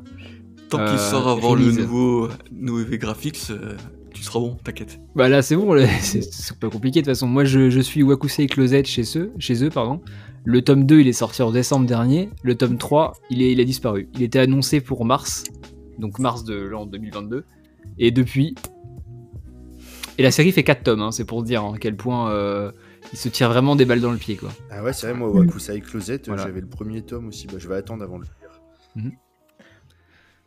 Tant 0.68 0.80
Euh, 0.80 0.90
qu'il 0.90 0.98
sort 0.98 1.28
avant 1.28 1.54
le 1.54 1.70
nouveau 1.82 2.28
Noévé 2.52 2.98
Graphics, 2.98 3.50
euh, 3.50 3.76
tu 4.12 4.22
seras 4.22 4.40
bon, 4.40 4.56
t'inquiète. 4.64 4.98
Bah 5.14 5.28
là, 5.28 5.42
c'est 5.42 5.54
bon, 5.56 5.76
c'est 6.00 6.22
c'est 6.22 6.58
pas 6.58 6.68
compliqué 6.70 7.00
de 7.00 7.04
toute 7.06 7.14
façon. 7.14 7.26
Moi, 7.28 7.44
je, 7.44 7.70
je 7.70 7.80
suis 7.80 8.02
Wakusei 8.02 8.46
Closet 8.48 8.84
chez 8.84 9.04
eux, 9.16 9.32
chez 9.38 9.62
eux, 9.64 9.70
pardon. 9.70 10.00
Le 10.44 10.62
tome 10.62 10.84
2, 10.86 11.00
il 11.00 11.08
est 11.08 11.12
sorti 11.12 11.42
en 11.42 11.50
décembre 11.52 11.86
dernier. 11.86 12.30
Le 12.42 12.54
tome 12.54 12.78
3, 12.78 13.12
il, 13.30 13.42
est, 13.42 13.52
il 13.52 13.60
a 13.60 13.64
disparu. 13.64 14.08
Il 14.14 14.22
était 14.22 14.38
annoncé 14.40 14.80
pour 14.80 15.04
mars, 15.04 15.44
donc 15.98 16.18
mars 16.18 16.42
de 16.44 16.54
l'an 16.54 16.86
2022. 16.86 17.44
Et 17.98 18.10
depuis. 18.10 18.54
Et 20.18 20.22
la 20.22 20.30
série 20.32 20.50
fait 20.52 20.64
4 20.64 20.82
tomes, 20.82 21.00
hein, 21.02 21.12
c'est 21.12 21.24
pour 21.24 21.42
dire 21.44 21.64
à 21.64 21.78
quel 21.78 21.96
point 21.96 22.30
euh, 22.32 22.72
il 23.12 23.18
se 23.18 23.28
tire 23.28 23.48
vraiment 23.48 23.76
des 23.76 23.84
balles 23.84 24.00
dans 24.00 24.10
le 24.10 24.18
pied, 24.18 24.36
quoi. 24.36 24.50
Ah 24.70 24.82
ouais, 24.82 24.92
c'est 24.92 25.06
vrai, 25.08 25.16
moi, 25.18 25.30
Wakusai 25.30 25.80
Closet, 25.80 26.22
Voilà. 26.26 26.42
j'avais 26.42 26.60
le 26.60 26.66
premier 26.66 27.02
tome 27.02 27.28
aussi, 27.28 27.46
bah, 27.46 27.54
je 27.58 27.68
vais 27.68 27.76
attendre 27.76 28.02
avant 28.02 28.18
de 28.18 28.24
le 28.24 28.28
lire. 29.02 29.12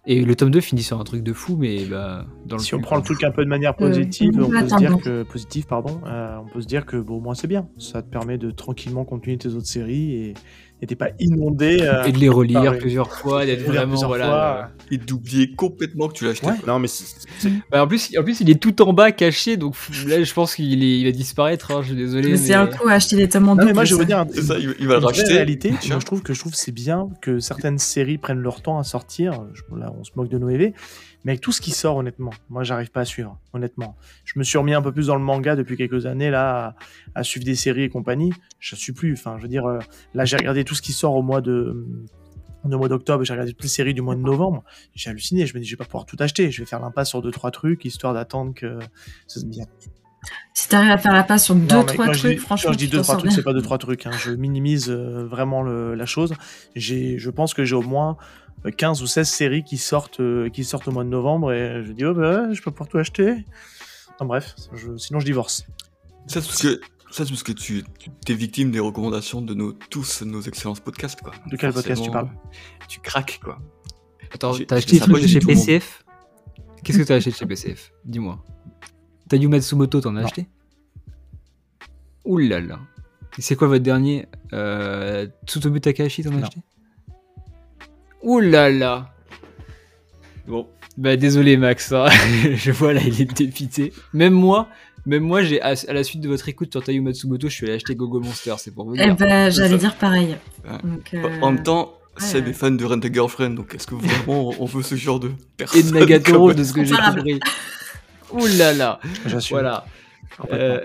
Et 0.07 0.25
le 0.25 0.35
tome 0.35 0.49
2 0.49 0.61
finit 0.61 0.81
sur 0.81 0.99
un 0.99 1.03
truc 1.03 1.21
de 1.21 1.31
fou, 1.31 1.55
mais 1.57 1.85
bah, 1.85 2.25
dans 2.47 2.57
le 2.57 2.61
Si 2.61 2.73
on 2.73 2.81
prend 2.81 2.95
le 2.97 3.03
truc 3.03 3.23
un 3.23 3.29
peu 3.31 3.43
de 3.45 3.49
manière 3.49 3.75
positive, 3.75 4.31
Euh, 4.39 4.45
on 4.45 4.49
peut 4.49 4.67
se 4.67 4.75
dire 4.75 4.97
que 4.97 5.23
positif, 5.23 5.67
pardon, 5.67 6.01
euh, 6.07 6.37
on 6.43 6.47
peut 6.51 6.61
se 6.61 6.67
dire 6.67 6.87
que 6.87 6.97
bon, 6.97 7.17
au 7.17 7.19
moins 7.21 7.35
c'est 7.35 7.47
bien. 7.47 7.69
Ça 7.77 8.01
te 8.01 8.09
permet 8.09 8.39
de 8.39 8.49
tranquillement 8.49 9.05
continuer 9.05 9.37
tes 9.37 9.49
autres 9.49 9.67
séries 9.67 10.13
et 10.15 10.33
et 10.81 10.87
t'es 10.87 10.95
pas 10.95 11.09
inondé. 11.19 11.79
euh, 11.81 12.03
Et 12.05 12.11
de 12.11 12.17
les 12.17 12.29
relire 12.29 12.77
plusieurs 12.77 13.11
fois, 13.11 13.45
d'être 13.45 13.63
vraiment 13.63 13.89
plusieurs 13.91 14.09
voilà. 14.09 14.25
fois. 14.25 14.69
euh, 14.91 14.93
Et 14.95 14.97
d'oublier 14.97 15.51
complètement 15.51 16.07
que 16.07 16.13
tu 16.13 16.25
l'as 16.25 16.31
acheté. 16.31 16.47
Ouais. 16.47 16.53
Non, 16.67 16.79
mais 16.79 16.87
Bah, 17.71 17.83
en, 17.83 17.87
plus, 17.87 18.11
en 18.17 18.23
plus, 18.23 18.41
il 18.41 18.49
est 18.49 18.59
tout 18.61 18.81
en 18.81 18.91
bas, 18.93 19.11
caché, 19.11 19.57
donc 19.57 19.75
là, 20.07 20.21
je 20.23 20.33
pense 20.33 20.55
qu'il 20.55 20.83
est- 20.83 20.99
il 20.99 21.05
va 21.05 21.11
disparaître. 21.11 21.71
hein, 21.71 21.81
je 21.81 21.87
suis 21.87 21.95
désolé. 21.95 22.31
Mais 22.31 22.37
c'est 22.37 22.53
un 22.55 22.67
coup 22.67 22.87
à 22.87 22.93
acheter 22.93 23.15
des 23.15 23.29
tomes 23.29 23.47
en 23.49 23.55
double, 23.55 23.73
moi 23.73 23.85
je 23.85 23.95
veux 23.95 24.05
dire 24.05 24.19
un 24.19 24.27
C'est 24.33 24.41
ça, 24.41 24.57
il, 24.59 24.75
il 24.79 24.87
va 24.87 24.99
le 24.99 25.05
racheter. 25.05 25.31
réalité, 25.33 25.69
moi, 25.71 25.99
je 25.99 26.05
trouve 26.05 26.21
que 26.23 26.33
je 26.33 26.39
trouve 26.39 26.53
c'est 26.55 26.71
bien 26.73 27.09
que 27.21 27.39
certaines 27.39 27.77
séries 27.77 28.17
prennent 28.17 28.41
leur 28.41 28.61
temps 28.61 28.77
à 28.79 28.83
sortir. 28.83 29.43
Je- 29.53 29.61
Là, 29.79 29.93
on 29.99 30.03
se 30.03 30.11
moque 30.15 30.29
de 30.29 30.37
Noévé, 30.37 30.73
mais 31.23 31.33
avec 31.33 31.41
tout 31.41 31.51
ce 31.51 31.61
qui 31.61 31.71
sort, 31.71 31.97
honnêtement, 31.97 32.31
moi, 32.49 32.63
j'arrive 32.63 32.91
pas 32.91 33.01
à 33.01 33.05
suivre. 33.05 33.39
Honnêtement, 33.53 33.95
je 34.25 34.39
me 34.39 34.43
suis 34.43 34.57
remis 34.57 34.73
un 34.73 34.81
peu 34.81 34.91
plus 34.91 35.07
dans 35.07 35.15
le 35.15 35.21
manga 35.21 35.55
depuis 35.55 35.77
quelques 35.77 36.05
années 36.05 36.31
là, 36.31 36.75
à, 37.13 37.23
suivre 37.23 37.45
des 37.45 37.55
séries 37.55 37.83
et 37.83 37.89
compagnie. 37.89 38.33
Je 38.59 38.75
suis 38.75 38.93
plus. 38.93 39.13
Enfin, 39.13 39.37
je 39.37 39.43
veux 39.43 39.47
dire, 39.47 39.65
euh, 39.65 39.79
là, 40.13 40.25
j'ai 40.25 40.37
regardé 40.37 40.63
tout 40.63 40.75
ce 40.75 40.81
qui 40.81 40.93
sort 40.93 41.15
au 41.15 41.21
mois 41.21 41.41
de 41.41 41.85
au 42.63 42.77
mois 42.77 42.89
d'octobre, 42.89 43.23
j'ai 43.23 43.33
regardé 43.33 43.53
toutes 43.53 43.63
les 43.63 43.69
séries 43.69 43.95
du 43.95 44.01
mois 44.01 44.15
de 44.15 44.21
novembre. 44.21 44.63
J'ai 44.93 45.09
halluciné. 45.09 45.45
Je 45.47 45.55
me 45.55 45.59
dis, 45.59 45.65
je 45.65 45.73
vais 45.73 45.77
pas 45.77 45.85
pouvoir 45.85 46.05
tout 46.05 46.17
acheter. 46.19 46.51
Je 46.51 46.61
vais 46.61 46.67
faire 46.67 46.79
l'impasse 46.79 47.09
sur 47.09 47.21
deux 47.21 47.31
trois 47.31 47.51
trucs 47.51 47.85
histoire 47.85 48.13
d'attendre 48.13 48.53
que 48.53 48.77
ça 49.27 49.39
se 49.39 49.45
Si 50.53 50.67
t'arrives 50.69 50.91
à 50.91 50.97
faire 50.97 51.13
la 51.13 51.23
passe 51.23 51.45
sur 51.45 51.55
deux, 51.55 51.75
Non, 51.75 51.83
trois 51.83 52.05
quand 52.07 52.13
je 52.13 52.19
trucs, 52.19 52.31
dis- 52.33 52.37
franchement, 52.37 52.69
quand 52.69 52.73
je 52.73 52.77
dis 52.77 52.89
tu 52.89 52.95
deux 52.97 53.01
trois 53.01 53.17
trucs, 53.17 53.31
c'est 53.31 53.43
pas 53.43 53.53
deux 53.53 53.61
trois 53.61 53.77
trucs. 53.77 54.05
hein. 54.05 54.11
Je 54.19 54.31
minimise 54.31 54.89
euh, 54.89 55.25
vraiment 55.25 55.63
le- 55.63 55.95
la 55.95 56.05
chose. 56.05 56.33
J'ai, 56.75 57.17
je 57.17 57.29
pense 57.29 57.53
que 57.53 57.63
j'ai 57.65 57.75
au 57.75 57.81
moins 57.81 58.17
euh, 58.65 58.71
15 58.71 59.01
ou 59.01 59.07
16 59.07 59.27
séries 59.27 59.63
qui 59.63 59.77
sortent, 59.77 60.19
euh, 60.19 60.49
qui 60.49 60.63
sortent 60.63 60.87
au 60.87 60.91
mois 60.91 61.03
de 61.03 61.09
novembre 61.09 61.51
et 61.53 61.83
je 61.83 61.91
dis 61.93 62.05
oh 62.05 62.13
bah 62.13 62.53
je 62.53 62.61
peux 62.61 62.69
pas 62.71 62.85
tout 62.85 62.97
acheter. 62.99 63.45
Enfin, 64.15 64.25
bref, 64.25 64.55
je- 64.73 64.95
sinon 64.97 65.19
je 65.19 65.25
divorce. 65.25 65.65
Ça, 66.27 66.39
c'est 66.41 66.47
parce 66.47 66.61
que, 66.61 66.81
ça, 67.09 67.25
c'est 67.25 67.29
parce 67.29 67.43
que 67.43 67.51
tu, 67.53 67.83
tu 68.25 68.31
es 68.31 68.35
victime 68.35 68.69
des 68.69 68.79
recommandations 68.79 69.41
de 69.41 69.55
nos, 69.55 69.71
tous 69.71 70.21
nos 70.21 70.41
excellents 70.41 70.75
podcasts. 70.75 71.19
Quoi. 71.21 71.33
De 71.49 71.57
quel 71.57 71.73
podcast 71.73 72.03
tu 72.03 72.11
parles 72.11 72.29
Tu 72.87 72.99
craques, 72.99 73.39
quoi. 73.43 73.57
Attends, 74.31 74.53
J'ai- 74.53 74.67
t'as 74.67 74.75
acheté 74.75 74.93
des 74.93 74.99
trucs 74.99 75.21
de 75.21 75.27
chez. 75.27 75.39
PCF 75.39 76.05
Qu'est-ce 76.83 76.99
que 76.99 77.03
t'as 77.03 77.15
acheté 77.15 77.31
de 77.31 77.35
chez 77.35 77.45
PCF 77.47 77.91
Dis-moi. 78.05 78.43
T'as 79.31 79.37
du 79.37 79.47
Matsumoto, 79.47 80.01
t'en 80.01 80.17
as 80.17 80.19
Non. 80.19 80.25
acheté? 80.27 80.45
Ouh 82.25 82.37
là 82.37 82.59
là. 82.59 82.79
Et 83.37 83.41
c'est 83.41 83.55
quoi 83.55 83.69
votre 83.69 83.81
dernier 83.81 84.25
euh, 84.51 85.25
Tsutomu 85.45 85.79
Takahashi, 85.79 86.21
t'en 86.23 86.31
as 86.31 86.33
Non. 86.33 86.41
acheté? 86.43 86.59
Ouh 88.23 88.41
là 88.41 88.69
là. 88.69 89.13
Bon, 90.49 90.67
bah 90.97 91.15
désolé 91.15 91.55
Max, 91.55 91.93
hein. 91.93 92.07
je 92.55 92.71
vois 92.71 92.91
là, 92.91 92.99
il 93.05 93.21
est 93.21 93.33
dépité. 93.37 93.93
Même 94.13 94.33
moi, 94.33 94.67
même 95.05 95.23
moi, 95.23 95.43
j'ai 95.43 95.61
à, 95.61 95.75
à 95.87 95.93
la 95.93 96.03
suite 96.03 96.19
de 96.19 96.27
votre 96.27 96.49
écoute 96.49 96.73
sur 96.73 96.83
Tayu 96.83 96.99
Matsumoto, 96.99 97.47
je 97.47 97.53
suis 97.53 97.65
allé 97.67 97.75
acheter 97.75 97.95
Gogo 97.95 98.19
Monster, 98.19 98.55
c'est 98.57 98.71
pour 98.75 98.83
vous 98.85 98.95
Eh 98.95 99.05
dire. 99.05 99.15
ben, 99.15 99.49
C'est 99.49 99.55
ça. 99.55 99.63
j'allais 99.63 99.77
dire 99.77 99.95
pareil. 99.95 100.35
Ouais. 100.65 100.77
Donc, 100.83 101.13
euh, 101.13 101.39
En 101.41 101.53
même 101.53 101.63
temps, 101.63 101.93
Seb 102.17 102.43
ouais. 102.43 102.49
est 102.51 102.53
fan 102.53 102.75
de 102.75 102.83
Rent 102.83 102.99
a 102.99 103.09
Girlfriend, 103.13 103.51
donc 103.51 103.73
est-ce 103.75 103.87
que 103.87 103.95
vraiment 103.95 104.51
on 104.59 104.65
veut 104.65 104.83
ce 104.83 104.95
genre 104.95 105.21
de 105.21 105.29
Et 105.29 105.31
personne 105.55 105.83
de 105.83 105.99
Nagatoro, 105.99 106.53
de 106.53 106.65
ce 106.65 106.73
que 106.73 106.83
j'ai 106.83 106.93
compris. 106.95 107.39
Ouh 108.33 108.47
là 108.57 108.73
là. 108.73 108.99
Voilà. 109.49 109.85
Euh, 110.51 110.79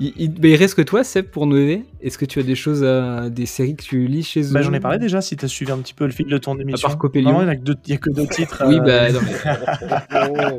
il, 0.00 0.12
il- 0.16 0.32
bah, 0.40 0.46
il 0.48 0.54
reste 0.56 0.74
que 0.76 0.82
toi, 0.82 1.02
Seb, 1.02 1.26
pour 1.26 1.46
Noé. 1.46 1.84
Est-ce 2.00 2.16
que 2.18 2.24
tu 2.24 2.38
as 2.38 2.44
des 2.44 2.54
choses, 2.54 2.84
à, 2.84 3.28
des 3.30 3.46
séries 3.46 3.74
que 3.74 3.82
tu 3.82 4.06
lis 4.06 4.22
chez 4.22 4.42
eux 4.42 4.52
Bah, 4.52 4.62
j'en 4.62 4.72
ai 4.72 4.78
parlé 4.78 4.98
déjà 4.98 5.20
si 5.20 5.34
t'as 5.36 5.48
suivi 5.48 5.72
un 5.72 5.78
petit 5.78 5.94
peu 5.94 6.04
le 6.04 6.12
fil 6.12 6.26
de 6.28 6.38
ton 6.38 6.56
émission. 6.58 6.86
part 6.88 6.98
Copélion. 6.98 7.32
Non, 7.32 7.42
il 7.42 7.46
y 7.48 7.50
a 7.50 7.56
que 7.56 7.62
deux, 7.62 7.74
il 7.86 7.90
y 7.90 7.94
a 7.94 7.98
que 7.98 8.10
deux 8.10 8.26
titres. 8.28 8.62
Oui, 8.66 8.78
euh, 8.78 8.80
bah 8.80 9.10
non, 9.10 9.20
mais- 9.24 10.58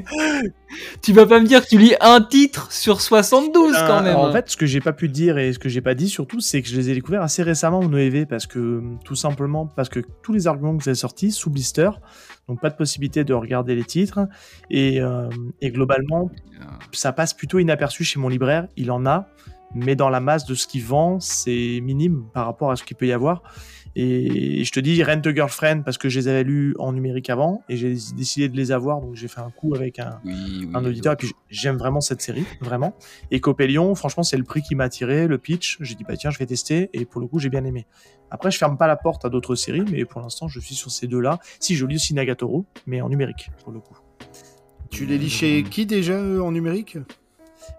tu 1.02 1.12
vas 1.12 1.26
pas 1.26 1.38
me 1.40 1.46
dire 1.46 1.62
que 1.62 1.68
tu 1.68 1.78
lis 1.78 1.94
un 2.00 2.20
titre 2.20 2.72
sur 2.72 3.00
72 3.00 3.74
quand 3.76 3.98
Euh, 3.98 4.02
même. 4.02 4.16
En 4.16 4.32
fait, 4.32 4.50
ce 4.50 4.56
que 4.56 4.66
j'ai 4.66 4.80
pas 4.80 4.92
pu 4.92 5.08
dire 5.08 5.38
et 5.38 5.52
ce 5.52 5.58
que 5.60 5.68
j'ai 5.68 5.80
pas 5.80 5.94
dit 5.94 6.08
surtout, 6.08 6.40
c'est 6.40 6.62
que 6.62 6.68
je 6.68 6.76
les 6.76 6.90
ai 6.90 6.94
découverts 6.94 7.22
assez 7.22 7.42
récemment 7.42 7.78
en 7.80 7.92
EV 7.96 8.26
parce 8.26 8.46
que 8.46 8.82
tout 9.04 9.14
simplement 9.14 9.66
parce 9.66 9.88
que 9.88 10.00
tous 10.22 10.32
les 10.32 10.46
arguments 10.48 10.76
que 10.76 10.82
vous 10.82 10.88
avez 10.88 10.96
sortis 10.96 11.30
sous 11.32 11.50
blister, 11.50 11.90
donc 12.50 12.60
pas 12.60 12.70
de 12.70 12.74
possibilité 12.74 13.22
de 13.22 13.32
regarder 13.32 13.76
les 13.76 13.84
titres 13.84 14.26
et, 14.70 15.00
euh, 15.00 15.28
et 15.60 15.70
globalement 15.70 16.30
ça 16.92 17.12
passe 17.12 17.32
plutôt 17.32 17.58
inaperçu 17.58 18.04
chez 18.04 18.18
mon 18.18 18.28
libraire. 18.28 18.66
Il 18.76 18.90
en 18.90 19.06
a, 19.06 19.28
mais 19.74 19.94
dans 19.94 20.08
la 20.08 20.20
masse 20.20 20.44
de 20.44 20.54
ce 20.54 20.66
qu'il 20.66 20.82
vend, 20.82 21.20
c'est 21.20 21.80
minime 21.82 22.24
par 22.32 22.46
rapport 22.46 22.70
à 22.70 22.76
ce 22.76 22.84
qu'il 22.84 22.96
peut 22.96 23.06
y 23.06 23.12
avoir. 23.12 23.42
Et 23.96 24.62
je 24.64 24.70
te 24.70 24.78
dis 24.78 25.02
Rent 25.02 25.20
a 25.24 25.34
Girlfriend 25.34 25.82
parce 25.82 25.98
que 25.98 26.08
je 26.08 26.20
les 26.20 26.28
avais 26.28 26.44
lus 26.44 26.74
en 26.78 26.92
numérique 26.92 27.28
avant 27.28 27.64
et 27.68 27.76
j'ai 27.76 27.94
décidé 28.16 28.48
de 28.48 28.56
les 28.56 28.70
avoir, 28.70 29.00
donc 29.00 29.16
j'ai 29.16 29.26
fait 29.26 29.40
un 29.40 29.50
coup 29.50 29.74
avec 29.74 29.98
un, 29.98 30.20
oui, 30.24 30.32
oui, 30.60 30.68
un 30.74 30.84
auditeur 30.84 31.14
et 31.14 31.16
puis 31.16 31.32
j'aime 31.48 31.76
vraiment 31.76 32.00
cette 32.00 32.22
série 32.22 32.44
vraiment. 32.60 32.94
Et 33.32 33.40
Copélion 33.40 33.94
franchement 33.96 34.22
c'est 34.22 34.36
le 34.36 34.44
prix 34.44 34.62
qui 34.62 34.76
m'a 34.76 34.84
attiré 34.84 35.26
le 35.26 35.38
pitch. 35.38 35.78
J'ai 35.80 35.96
dit 35.96 36.04
bah 36.04 36.16
tiens 36.16 36.30
je 36.30 36.38
vais 36.38 36.46
tester 36.46 36.88
et 36.92 37.04
pour 37.04 37.20
le 37.20 37.26
coup 37.26 37.40
j'ai 37.40 37.48
bien 37.48 37.64
aimé. 37.64 37.86
Après 38.30 38.52
je 38.52 38.58
ferme 38.58 38.76
pas 38.76 38.86
la 38.86 38.96
porte 38.96 39.24
à 39.24 39.28
d'autres 39.28 39.56
séries 39.56 39.84
mais 39.90 40.04
pour 40.04 40.20
l'instant 40.20 40.46
je 40.46 40.60
suis 40.60 40.76
sur 40.76 40.90
ces 40.90 41.08
deux 41.08 41.20
là 41.20 41.38
si 41.58 41.74
je 41.74 41.84
lis 41.84 41.96
aussi 41.96 42.14
Nagatoro 42.14 42.66
mais 42.86 43.00
en 43.00 43.08
numérique 43.08 43.50
pour 43.64 43.72
le 43.72 43.80
coup. 43.80 43.98
Tu 44.90 45.06
les 45.06 45.18
lis 45.18 45.30
chez 45.30 45.62
qui 45.62 45.86
déjà 45.86 46.14
euh, 46.14 46.40
en 46.40 46.52
numérique? 46.52 46.98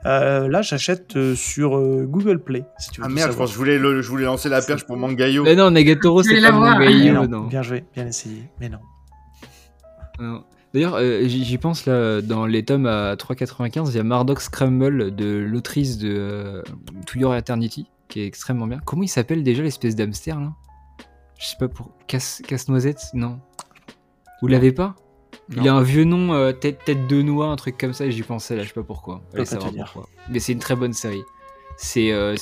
Euh, 0.05 0.47
là 0.47 0.61
j'achète 0.63 1.15
euh, 1.15 1.35
sur 1.35 1.77
euh, 1.77 2.05
Google 2.07 2.39
Play 2.39 2.63
si 2.79 2.89
tu 2.89 3.01
veux 3.01 3.05
Ah 3.05 3.09
merde, 3.09 3.27
je 3.27 3.31
savoir. 3.33 3.37
pense 3.37 3.49
que 3.49 3.53
je 3.53 3.57
voulais, 3.59 3.77
le- 3.77 4.01
je 4.01 4.09
voulais 4.09 4.25
lancer 4.25 4.49
la 4.49 4.61
perche 4.61 4.85
pour 4.85 4.97
Mangayo. 4.97 5.43
Mais 5.43 5.55
non, 5.55 5.69
Nagatoro, 5.69 6.23
Je 6.23 6.29
c'est 6.29 6.41
pas 6.41 6.77
Mais 6.79 6.85
gaillot, 6.87 7.13
non, 7.13 7.27
non. 7.27 7.41
bien 7.47 7.61
joué 7.61 7.83
bien 7.93 8.07
essayé 8.07 8.49
mais 8.59 8.69
non 8.69 8.79
Non. 10.19 10.43
D'ailleurs, 10.73 10.95
euh, 10.95 11.23
j'y 11.27 11.57
pense 11.57 11.85
là, 11.85 12.21
dans 12.21 12.45
les 12.45 12.63
tomes 12.63 12.85
à 12.85 13.15
3,95, 13.15 13.89
il 13.91 13.97
y 13.97 13.99
a 13.99 14.03
Mardoc 14.03 14.39
Scramble 14.41 15.13
de 15.13 15.37
l'autrice 15.37 15.97
de 15.97 16.09
euh, 16.17 16.61
To 17.07 17.19
Your 17.19 17.35
Eternity, 17.35 17.87
qui 18.07 18.21
est 18.21 18.25
extrêmement 18.25 18.67
bien. 18.67 18.79
Comment 18.85 19.03
il 19.03 19.09
s'appelle 19.09 19.43
déjà 19.43 19.63
l'espèce 19.63 19.95
d'hamster 19.95 20.31
là? 20.31 20.53
Je 21.37 21.45
sais 21.45 21.57
pas 21.59 21.67
pour. 21.67 21.91
Casse- 22.07 22.41
Casse-noisette 22.47 23.01
Non. 23.13 23.39
Vous 24.41 24.47
l'avez 24.47 24.71
pas? 24.71 24.95
Il 25.55 25.67
a 25.67 25.73
un 25.73 25.81
vieux 25.81 26.03
nom, 26.03 26.33
euh, 26.33 26.51
tête, 26.51 26.79
tête 26.85 27.07
de 27.07 27.21
noix, 27.21 27.47
un 27.47 27.55
truc 27.55 27.77
comme 27.77 27.93
ça, 27.93 28.05
et 28.05 28.11
j'y 28.11 28.23
pensais 28.23 28.55
là, 28.55 28.63
je 28.63 28.69
sais 28.69 28.73
pas 28.73 28.83
pourquoi. 28.83 29.21
pas. 29.93 30.07
Mais 30.29 30.39
c'est 30.39 30.53
une 30.53 30.59
très 30.59 30.75
bonne 30.75 30.93
série. 30.93 31.23
C'est 31.77 32.11
euh, 32.11 32.35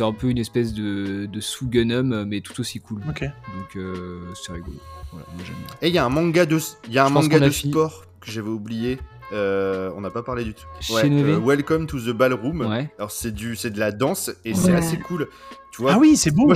un 0.00 0.12
peu 0.12 0.28
une 0.28 0.38
espèce 0.38 0.72
de, 0.72 1.26
de 1.26 1.40
sous-Gunham, 1.40 2.24
mais 2.24 2.40
tout 2.40 2.60
aussi 2.60 2.80
cool. 2.80 3.00
Donc 3.04 3.76
euh, 3.76 4.20
c'est 4.34 4.52
rigolo. 4.52 4.76
Voilà, 5.12 5.26
moi 5.34 5.44
j'aime 5.44 5.56
bien. 5.56 5.76
Et 5.82 5.88
il 5.88 5.94
y 5.94 5.98
a 5.98 6.04
un 6.04 6.08
manga 6.08 6.46
de, 6.46 6.58
il 6.86 6.92
y 6.94 6.98
a 6.98 7.06
un 7.06 7.10
manga 7.10 7.40
de 7.40 7.50
fini. 7.50 7.72
sport 7.72 8.04
que 8.20 8.30
j'avais 8.30 8.48
oublié. 8.48 8.98
Euh, 9.32 9.90
on 9.96 10.02
n'a 10.02 10.10
pas 10.10 10.22
parlé 10.22 10.44
du 10.44 10.54
tout. 10.54 10.66
Nové 11.10 11.34
Welcome 11.36 11.86
to 11.86 11.98
the 11.98 12.10
Ballroom. 12.10 12.60
Ouais. 12.60 12.88
Alors 12.98 13.10
c'est 13.10 13.32
du, 13.32 13.56
c'est 13.56 13.70
de 13.70 13.80
la 13.80 13.90
danse 13.90 14.30
et 14.44 14.54
c'est 14.54 14.70
Ouais. 14.70 14.76
assez 14.78 14.98
cool. 14.98 15.28
Tu 15.76 15.82
vois. 15.82 15.92
ah 15.94 15.98
oui 15.98 16.16
c'est 16.16 16.30
beau 16.30 16.46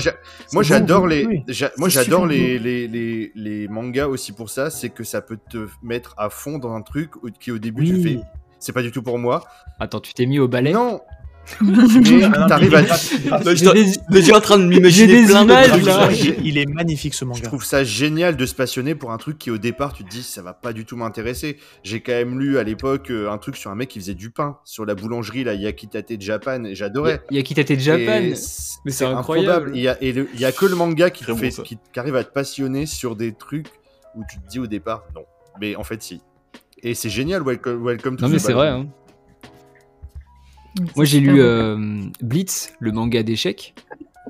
Moi, 0.53 0.63
j'adore 0.63 1.07
les, 1.07 1.27
oui. 1.27 1.43
j'a- 1.47 1.71
moi 1.77 1.91
C'est 1.91 2.05
j'adore 2.05 2.23
super 2.23 2.35
les, 2.37 2.59
les, 2.59 2.89
les, 2.89 3.33
les 3.35 3.69
mangas 3.69 4.07
aussi 4.09 4.33
pour 4.33 4.49
ça, 4.49 4.71
c'est 4.71 4.89
que 4.89 5.05
ça 5.05 5.21
peut 5.21 5.39
te 5.51 5.67
mettre 5.83 6.15
à 6.17 6.31
fond 6.31 6.59
dans 6.59 6.73
un 6.73 6.81
truc 6.83 7.17
au- 7.23 7.29
qui 7.29 7.51
au 7.53 7.59
début 7.59 7.85
tu 7.85 8.03
fais, 8.03 8.19
c'est 8.59 8.73
pas 8.73 8.83
du 8.83 8.91
tout 8.91 9.03
pour 9.03 9.19
moi. 9.19 9.45
Attends, 9.79 10.01
tu 10.01 10.15
t'es 10.15 10.25
mis 10.27 10.39
au 10.39 10.49
ballet? 10.49 10.73
Non, 10.73 11.01
t'arrives 12.49 12.75
à- 12.75 12.83
Là, 12.83 13.55
j'étais 13.55 14.33
en 14.35 14.41
train 14.41 14.59
de 14.59 14.65
m'imaginer 14.67 15.25
plein 15.27 15.45
de 15.45 15.51
images, 15.51 15.83
là. 15.85 16.09
il, 16.45 16.59
est 16.59 16.67
magnifique 16.67 17.15
ce 17.15 17.21
Je 17.25 17.29
manga 17.29 17.43
trouve 17.43 17.65
ça 17.65 17.83
génial 17.85 18.37
de 18.37 18.47
se 18.47 18.55
passionner 18.55 18.95
pour 18.95 19.11
un 19.11 19.19
truc 19.19 19.39
qui 19.39 19.51
au 19.51 19.59
départ 19.59 19.93
tu 19.93 20.05
te 20.05 20.09
dis 20.09 20.23
ça 20.23 20.43
va 20.43 20.53
pas 20.53 20.73
du 20.73 20.85
tout 20.85 20.97
m'intéresser. 20.97 21.57
J'ai 21.83 22.01
quand 22.01 22.13
même 22.13 22.39
lu 22.39 22.59
à 22.59 22.63
l'époque 22.63 23.11
euh, 23.11 23.31
un 23.31 23.39
truc 23.39 23.57
sur 23.57 23.71
un 23.71 23.75
mec 23.75 23.89
qui 23.89 23.99
faisait 23.99 24.15
du 24.15 24.31
pain 24.31 24.59
sur 24.65 24.85
la 24.85 24.95
boulangerie 24.95 25.45
la 25.45 25.55
Yakitate 25.55 26.21
Japan 26.21 26.65
et 26.65 26.75
j'adorais. 26.75 27.23
Yakitate 27.31 27.79
Japan. 27.79 28.21
Et 28.23 28.35
Mais 28.85 28.91
c'est 28.93 29.05
incroyable. 29.07 29.73
Il 29.75 29.81
y, 29.83 29.89
a, 29.89 30.01
et 30.03 30.13
le- 30.13 30.29
il 30.35 30.41
y 30.41 30.45
a 30.45 30.53
que 30.53 30.67
le 30.67 30.77
manga 30.77 31.11
qui, 31.11 31.21
te 31.21 31.25
Très 31.25 31.33
bon, 31.35 31.39
fait, 31.39 31.51
ça. 31.51 31.63
qui, 31.63 31.79
qui 31.93 31.99
arrive 32.01 32.17
à 32.17 32.25
te 32.25 32.33
passionner 32.33 32.87
sur 32.87 33.17
des 33.17 33.33
trucs 33.33 33.67
où 34.15 34.23
tu 34.31 34.39
te 34.41 34.47
dis 34.49 34.59
au 34.59 34.67
départ 34.67 35.05
non. 35.15 35.23
Mais 35.61 35.75
en 35.77 35.85
fait 35.85 36.03
si. 36.03 36.21
Et 36.83 36.95
c'est 36.95 37.11
génial 37.11 37.43
Welcome, 37.43 37.85
welcome 37.87 38.17
to 38.17 38.23
Non 38.23 38.29
the 38.29 38.33
mais 38.33 38.39
c'est 38.39 38.55
vrai. 38.55 38.69
Hein. 38.69 38.87
Moi 40.97 41.05
j'ai 41.05 41.21
lu 41.21 41.41
euh, 41.41 41.77
Blitz, 42.23 42.73
le 42.79 42.93
manga 42.93 43.23
d'échecs. 43.23 43.75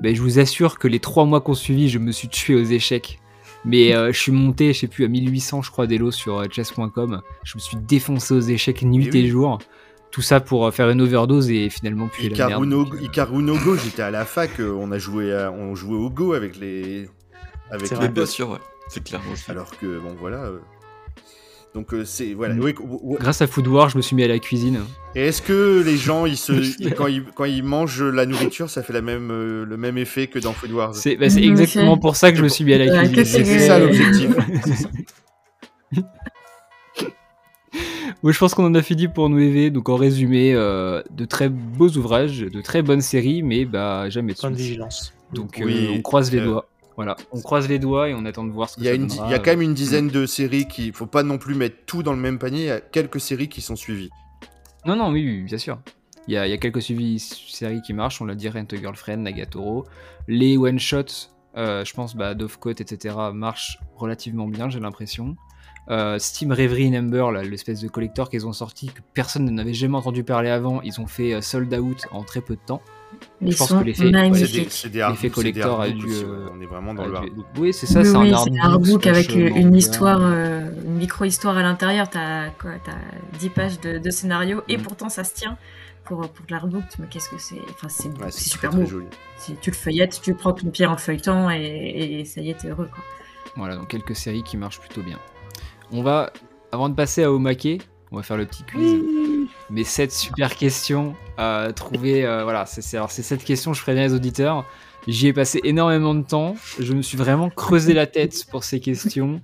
Ben, 0.01 0.15
je 0.15 0.21
vous 0.21 0.39
assure 0.39 0.79
que 0.79 0.87
les 0.87 0.99
trois 0.99 1.25
mois 1.25 1.41
qu'on 1.41 1.53
suivi, 1.53 1.87
je 1.89 1.99
me 1.99 2.11
suis 2.11 2.27
tué 2.27 2.55
aux 2.55 2.63
échecs. 2.63 3.19
Mais 3.63 3.93
euh, 3.95 4.11
je 4.11 4.19
suis 4.19 4.31
monté, 4.31 4.73
je 4.73 4.79
sais 4.79 4.87
plus, 4.87 5.05
à 5.05 5.07
1800 5.07 5.61
je 5.61 5.69
crois 5.69 5.85
d'élo 5.85 6.09
sur 6.09 6.39
euh, 6.39 6.47
chess.com. 6.49 7.21
Je 7.43 7.57
me 7.57 7.59
suis 7.59 7.77
défoncé 7.77 8.33
aux 8.33 8.39
échecs 8.39 8.81
nuit 8.81 9.07
et, 9.07 9.11
oui. 9.11 9.27
jour. 9.27 9.59
Tout 10.09 10.23
ça 10.23 10.39
pour 10.39 10.73
faire 10.73 10.89
une 10.89 10.99
overdose 10.99 11.49
et 11.51 11.69
finalement 11.69 12.07
puis 12.11 12.27
la 12.29 12.33
Hikaru 12.33 12.49
merde. 12.49 12.65
no, 12.65 12.83
donc, 12.85 12.95
euh, 12.95 13.03
Hikaru 13.03 13.43
no 13.43 13.57
Go, 13.59 13.77
j'étais 13.77 14.01
à 14.01 14.11
la 14.11 14.25
fac, 14.25 14.59
on 14.59 14.91
a 14.91 14.97
joué, 14.97 15.31
à- 15.33 15.51
on 15.51 15.75
jouait 15.75 15.95
au 15.95 16.09
Go 16.09 16.33
avec 16.33 16.57
les, 16.57 17.07
avec 17.69 17.91
les 17.91 18.09
bien 18.09 18.25
sûr, 18.25 18.49
ouais. 18.49 18.57
C'est 18.89 19.03
clair. 19.03 19.21
aussi. 19.31 19.49
Alors 19.49 19.77
que 19.77 19.99
bon 19.99 20.15
voilà. 20.19 20.49
Euh. 21.73 21.77
Donc 21.79 21.93
euh, 21.93 22.03
c'est 22.05 22.33
voilà. 22.33 22.55
Grâce 23.19 23.41
à 23.41 23.47
Food 23.47 23.67
War, 23.67 23.89
je 23.89 23.97
me 23.97 24.01
suis 24.01 24.15
mis 24.15 24.23
à 24.23 24.27
la 24.27 24.39
cuisine. 24.39 24.79
Et 25.15 25.27
est-ce 25.27 25.41
que 25.41 25.81
les 25.85 25.97
gens, 25.97 26.25
ils 26.25 26.37
se, 26.37 26.53
ils- 26.79 26.93
quand, 26.93 27.07
ils, 27.07 27.23
quand 27.35 27.45
ils 27.45 27.63
mangent 27.63 28.03
la 28.03 28.25
nourriture, 28.25 28.69
ça 28.69 28.83
fait 28.83 28.93
la 28.93 29.01
même, 29.01 29.29
euh, 29.31 29.65
le 29.65 29.77
même 29.77 29.97
effet 29.97 30.27
que 30.27 30.39
dans 30.39 30.53
Food 30.53 30.71
Wars? 30.71 30.95
C'est 30.95 31.15
bah, 31.15 31.25
exactement 31.27 31.97
pour 31.97 32.15
ça 32.15 32.31
que 32.31 32.37
je 32.37 32.43
me 32.43 32.47
suis 32.49 32.63
mis 32.63 32.73
à 32.73 32.77
la 32.77 32.85
Ouais, 32.85 33.07
cuisine. 33.07 33.25
C'est 33.25 33.59
ça 33.59 33.79
l'objectif. 33.79 34.29
Ouais, 38.23 38.33
je 38.33 38.37
pense 38.37 38.53
qu'on 38.53 38.65
en 38.65 38.75
a 38.75 38.83
fini 38.83 39.07
pour 39.07 39.29
nous 39.29 39.39
élever. 39.39 39.71
Donc 39.71 39.89
en 39.89 39.95
résumé, 39.95 40.53
euh, 40.53 41.01
de 41.09 41.25
très 41.25 41.49
beaux 41.49 41.89
ouvrages, 41.89 42.39
de 42.41 42.61
très 42.61 42.81
bonnes 42.83 43.01
séries, 43.01 43.41
mais 43.41 43.65
bah 43.65 44.09
jamais 44.09 44.33
de 44.33 44.37
Point 44.37 44.51
de 44.51 44.57
vigilance. 44.57 45.13
Donc 45.33 45.59
euh, 45.59 45.65
Oui, 45.65 45.87
on 45.89 46.01
croise 46.01 46.31
les 46.31 46.39
euh, 46.39 46.45
doigts. 46.45 46.69
Voilà, 47.03 47.15
on 47.31 47.41
croise 47.41 47.67
les 47.67 47.79
doigts 47.79 48.09
et 48.09 48.13
on 48.13 48.25
attend 48.25 48.43
de 48.43 48.51
voir 48.51 48.69
ce 48.69 48.75
que 48.75 48.81
Il 48.81 48.85
y, 48.85 48.89
a 48.89 48.91
ça 48.91 48.95
une, 48.95 49.07
donnera. 49.07 49.27
il 49.27 49.31
y 49.31 49.33
a 49.33 49.39
quand 49.39 49.49
même 49.49 49.63
une 49.63 49.73
dizaine 49.73 50.07
de 50.07 50.27
séries 50.27 50.67
qui, 50.67 50.91
faut 50.91 51.07
pas 51.07 51.23
non 51.23 51.39
plus 51.39 51.55
mettre 51.55 51.77
tout 51.87 52.03
dans 52.03 52.13
le 52.13 52.19
même 52.19 52.37
panier. 52.37 52.61
Il 52.61 52.67
y 52.67 52.69
a 52.69 52.79
quelques 52.79 53.19
séries 53.19 53.49
qui 53.49 53.61
sont 53.61 53.75
suivies. 53.75 54.11
Non, 54.85 54.95
non, 54.95 55.09
oui, 55.09 55.25
oui, 55.25 55.41
bien 55.41 55.57
sûr. 55.57 55.79
Il 56.27 56.35
y 56.35 56.37
a, 56.37 56.45
il 56.45 56.51
y 56.51 56.53
a 56.53 56.57
quelques 56.57 56.83
suivis 56.83 57.19
séries 57.19 57.81
qui 57.81 57.93
marchent, 57.93 58.21
on 58.21 58.25
l'a 58.25 58.35
dit, 58.35 58.47
Rent 58.49 58.65
a 58.71 58.75
Girlfriend, 58.75 59.17
Nagatoro. 59.17 59.85
Les 60.27 60.57
one-shots, 60.57 61.29
euh, 61.57 61.83
je 61.83 61.93
pense, 61.95 62.15
bah, 62.15 62.35
Dovecote, 62.35 62.81
etc., 62.81 63.15
marchent 63.33 63.79
relativement 63.95 64.47
bien, 64.47 64.69
j'ai 64.69 64.79
l'impression. 64.79 65.35
Euh, 65.89 66.19
Steam 66.19 66.51
Reverie 66.51 66.91
Number, 66.91 67.31
là, 67.31 67.41
l'espèce 67.41 67.81
de 67.81 67.87
collector 67.87 68.29
qu'ils 68.29 68.45
ont 68.45 68.53
sorti, 68.53 68.87
que 68.87 69.01
personne 69.15 69.49
n'avait 69.49 69.73
jamais 69.73 69.97
entendu 69.97 70.23
parler 70.23 70.49
avant, 70.49 70.81
ils 70.83 71.01
ont 71.01 71.07
fait 71.07 71.33
euh, 71.33 71.41
sold 71.41 71.73
out 71.73 72.05
en 72.11 72.23
très 72.23 72.41
peu 72.41 72.55
de 72.55 72.61
temps. 72.61 72.83
Ils 73.41 73.51
Je 73.53 73.57
pense 73.57 73.69
que 73.73 73.83
l'effet- 73.83 75.29
collector 75.31 75.81
a 75.81 75.89
dû, 75.89 76.05
aussi, 76.05 76.23
euh, 76.23 76.45
ouais. 76.45 76.51
On 76.57 76.61
est 76.61 76.65
vraiment 76.65 76.93
dans 76.93 77.05
le 77.05 77.11
du- 77.11 77.15
hardbook. 77.17 77.45
Oui, 77.57 77.73
c'est 77.73 77.85
ça, 77.87 77.99
Oui, 78.01 78.05
c'est 78.05 78.17
oui, 78.17 78.31
un 78.33 78.37
c'est 78.37 78.51
un 78.51 78.63
artbook 78.63 79.05
artbook 79.05 79.07
avec 79.07 79.29
euh, 79.31 79.49
euh, 79.49 79.55
une 79.55 79.75
histoire, 79.75 80.19
euh, 80.21 80.69
une 80.85 80.95
micro-histoire 80.97 81.57
à 81.57 81.63
l'intérieur. 81.63 82.09
T'as 82.09 82.49
quoi 82.51 82.71
T'as 82.83 83.37
10 83.39 83.49
pages 83.49 83.79
de, 83.79 83.97
de 83.97 84.09
scénario 84.11 84.61
et 84.69 84.77
Mhm. 84.77 84.83
pourtant 84.83 85.09
ça 85.09 85.23
se 85.23 85.33
tient. 85.33 85.57
Pour, 86.03 86.27
pour 86.29 86.45
l'artbook, 86.49 86.83
mais 86.99 87.05
qu'est-ce 87.09 87.29
que 87.29 87.37
c'est? 87.37 87.59
Enfin, 87.69 87.87
c'est 87.87 88.09
Ouais, 88.21 88.31
super 88.31 88.71
beau. 88.71 88.85
joli. 88.85 89.05
Si 89.37 89.55
tu 89.61 89.69
le 89.69 89.75
feuillettes, 89.75 90.19
tu 90.21 90.33
prends 90.33 90.51
ton 90.51 90.69
pied 90.69 90.85
en 90.87 90.91
le 90.93 90.97
feuilletant 90.97 91.49
et, 91.51 92.19
et 92.21 92.25
ça 92.25 92.41
y 92.41 92.49
est, 92.49 92.55
t'es 92.57 92.69
heureux. 92.69 92.89
Quoi. 92.93 93.03
Voilà, 93.55 93.75
donc 93.75 93.87
quelques 93.87 94.15
séries 94.15 94.43
qui 94.43 94.57
marchent 94.57 94.79
plutôt 94.79 95.03
bien. 95.03 95.17
On 95.91 96.01
va, 96.01 96.33
avant 96.71 96.89
de 96.89 96.95
passer 96.95 97.23
à 97.23 97.31
Omake, 97.31 97.81
on 98.11 98.15
va 98.17 98.23
faire 98.23 98.35
le 98.37 98.45
petit 98.45 98.63
quiz. 98.63 98.99
Mes 99.71 99.83
7 99.85 100.11
super 100.11 100.55
questions 100.55 101.15
à 101.37 101.69
trouver. 101.75 102.25
euh, 102.25 102.43
voilà, 102.43 102.65
c'est 102.65 102.97
alors 102.97 103.09
c'est 103.11 103.21
cette 103.23 103.43
question, 103.43 103.73
je 103.73 103.81
préviens 103.81 104.03
les 104.03 104.13
auditeurs. 104.13 104.65
J'y 105.07 105.27
ai 105.27 105.33
passé 105.33 105.59
énormément 105.63 106.13
de 106.13 106.23
temps. 106.23 106.55
Je 106.79 106.93
me 106.93 107.01
suis 107.01 107.17
vraiment 107.17 107.49
creusé 107.49 107.93
la 107.93 108.05
tête 108.05 108.45
pour 108.51 108.63
ces 108.63 108.79
questions. 108.79 109.41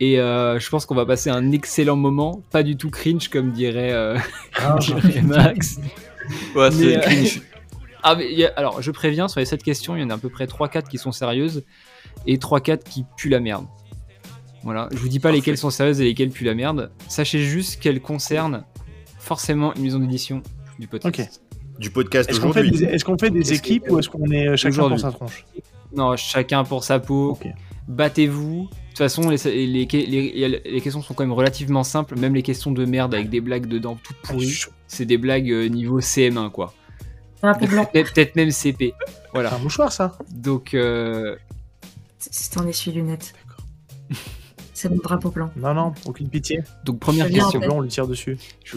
Et 0.00 0.20
euh, 0.20 0.58
je 0.60 0.68
pense 0.68 0.86
qu'on 0.86 0.94
va 0.94 1.06
passer 1.06 1.30
un 1.30 1.50
excellent 1.52 1.96
moment. 1.96 2.42
Pas 2.50 2.62
du 2.62 2.76
tout 2.76 2.90
cringe, 2.90 3.28
comme 3.28 3.52
dirait, 3.52 3.92
euh, 3.92 4.18
Ah, 4.56 4.76
dirait 4.80 5.22
Max. 5.22 5.78
Ouais, 6.54 6.68
Mais, 6.70 6.76
c'est 6.76 6.96
euh, 6.96 7.00
cringe. 7.00 7.42
Ah, 8.02 8.14
mais 8.16 8.44
a- 8.44 8.52
alors, 8.56 8.82
je 8.82 8.90
préviens, 8.90 9.28
sur 9.28 9.40
les 9.40 9.46
7 9.46 9.62
questions, 9.62 9.96
il 9.96 10.02
y 10.02 10.04
en 10.04 10.10
a 10.10 10.14
à 10.14 10.18
peu 10.18 10.28
près 10.28 10.46
3-4 10.46 10.88
qui 10.88 10.98
sont 10.98 11.12
sérieuses 11.12 11.64
et 12.26 12.36
3-4 12.38 12.82
qui 12.84 13.04
puent 13.16 13.30
la 13.30 13.40
merde. 13.40 13.66
Voilà, 14.62 14.88
je 14.92 14.96
vous 14.98 15.08
dis 15.08 15.18
pas 15.20 15.28
Parfait. 15.28 15.38
lesquelles 15.38 15.58
sont 15.58 15.70
sérieuses 15.70 16.00
et 16.00 16.04
lesquelles 16.04 16.30
puent 16.30 16.44
la 16.44 16.54
merde. 16.54 16.90
Sachez 17.08 17.40
juste 17.40 17.80
qu'elles 17.80 18.00
concernent 18.00 18.64
forcément 19.24 19.74
une 19.74 19.82
maison 19.82 19.98
d'édition 19.98 20.42
du 20.78 20.86
podcast. 20.86 21.40
Du 21.78 21.90
podcast 21.90 22.30
Est-ce 22.30 22.38
qu'on 22.40 22.52
fait, 22.52 22.68
des, 22.70 22.84
est-ce 22.84 23.04
qu'on 23.04 23.18
fait 23.18 23.30
des 23.30 23.40
Est-ce 23.40 23.54
équipes 23.54 23.90
ou 23.90 23.98
est-ce 23.98 24.08
qu'on 24.08 24.30
est 24.30 24.48
euh, 24.48 24.56
chacun 24.56 24.88
pour 24.88 25.00
sa 25.00 25.10
tronche 25.10 25.44
Non, 25.94 26.14
chacun 26.16 26.62
pour 26.64 26.84
sa 26.84 26.98
peau. 27.00 27.36
Battez-vous. 27.88 28.68
De 28.70 28.88
toute 28.90 28.98
façon, 28.98 29.28
les, 29.28 29.36
les, 29.66 29.86
les- 29.86 30.62
les 30.64 30.80
questions 30.80 31.02
sont 31.02 31.14
quand 31.14 31.24
même 31.24 31.32
relativement 31.32 31.82
simples. 31.82 32.16
Même 32.16 32.34
les 32.34 32.42
questions 32.42 32.70
de 32.70 32.84
merde 32.84 33.12
avec 33.14 33.28
des 33.28 33.40
blagues 33.40 33.66
dedans 33.66 33.98
toutes 34.02 34.16
pourries, 34.18 34.60
c'est 34.86 35.04
des 35.04 35.18
blagues 35.18 35.50
euh, 35.50 35.66
niveau 35.68 36.00
CM1 36.00 36.50
quoi. 36.50 36.72
Drapeau 37.42 37.66
blanc. 37.66 37.84
Peut-être 37.86 38.12
peut-être 38.14 38.36
même 38.36 38.50
CP. 38.52 38.94
C'est 39.06 39.14
Voilà. 39.32 39.54
un 39.54 39.58
mouchoir, 39.58 39.90
ça 39.92 40.16
Donc, 40.30 40.74
euh, 40.74 41.34
C'est- 42.18 42.32
C'est 42.32 42.58
un 42.58 42.66
essuie-lunettes. 42.68 43.34
C'est 44.72 44.88
mon 44.88 44.96
drapeau 44.96 45.30
blanc. 45.30 45.50
Non, 45.56 45.74
non, 45.74 45.92
aucune 46.06 46.28
pitié. 46.28 46.62
donc 46.84 46.98
première 47.00 47.28
question. 47.28 47.58
Blanc, 47.60 47.76
on 47.76 47.80
lui 47.80 47.88
tire 47.88 48.06
dessus. 48.06 48.36
Je- 48.64 48.76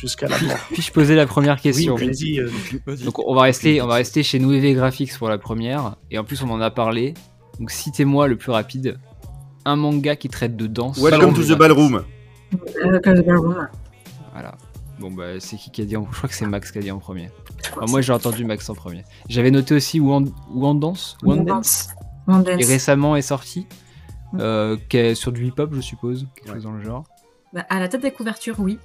Jusqu'à 0.00 0.28
la 0.28 0.38
mort. 0.40 0.56
Puis-je 0.72 0.92
poser 0.92 1.14
la 1.14 1.26
première 1.26 1.60
question 1.60 1.94
Oui, 1.96 2.06
vas-y. 2.06 2.40
euh, 2.40 2.50
Vas-y. 2.86 3.04
Donc 3.04 3.18
on 3.18 3.34
va 3.34 3.42
rester, 3.42 3.82
on 3.82 3.86
va 3.86 3.94
rester 3.94 4.22
chez 4.22 4.38
Noévé 4.38 4.72
Graphics 4.72 5.16
pour 5.18 5.28
la 5.28 5.36
première, 5.38 5.96
et 6.10 6.18
en 6.18 6.24
plus 6.24 6.42
on 6.42 6.50
en 6.50 6.60
a 6.60 6.70
parlé. 6.70 7.14
Donc 7.58 7.70
citez-moi 7.70 8.26
le 8.28 8.36
plus 8.36 8.50
rapide 8.52 8.98
un 9.66 9.76
manga 9.76 10.16
qui 10.16 10.28
traite 10.30 10.56
de 10.56 10.66
danse. 10.66 10.98
Welcome 10.98 11.34
to 11.34 11.42
the 11.44 11.58
ballroom. 11.58 12.02
Euh, 12.82 12.98
comme 13.04 13.14
le 13.14 13.22
ballon. 13.22 13.54
Voilà. 14.32 14.54
Bon 14.98 15.10
bah 15.10 15.38
c'est 15.38 15.56
qui 15.56 15.70
qui 15.70 15.82
a 15.82 15.84
dit 15.84 15.96
en... 15.96 16.06
Je 16.10 16.16
crois 16.16 16.28
que 16.28 16.34
c'est 16.34 16.46
Max 16.46 16.70
qui 16.72 16.78
a 16.78 16.80
dit 16.80 16.90
en 16.90 16.98
premier. 16.98 17.30
Enfin, 17.76 17.84
moi 17.90 18.00
j'ai 18.00 18.12
entendu 18.12 18.44
Max 18.44 18.68
en 18.70 18.74
premier. 18.74 19.04
J'avais 19.28 19.50
noté 19.50 19.74
aussi 19.74 20.00
One 20.00 20.32
Dance, 20.80 21.16
One 21.24 21.44
Dance, 21.44 21.88
One 22.26 22.44
qui 22.44 22.50
Dance. 22.56 22.66
récemment 22.68 23.16
est 23.16 23.22
sorti, 23.22 23.66
euh, 24.38 24.76
qui 24.88 24.96
est 24.96 25.14
sur 25.14 25.30
du 25.32 25.46
hip-hop 25.46 25.70
je 25.74 25.80
suppose, 25.80 26.26
quelque 26.36 26.48
Ouais. 26.48 26.54
chose 26.54 26.64
dans 26.64 26.72
le 26.72 26.82
genre. 26.82 27.04
Bah, 27.52 27.66
à 27.68 27.80
la 27.80 27.88
tête 27.88 28.02
des 28.02 28.10
couvertures, 28.12 28.56
oui. 28.60 28.78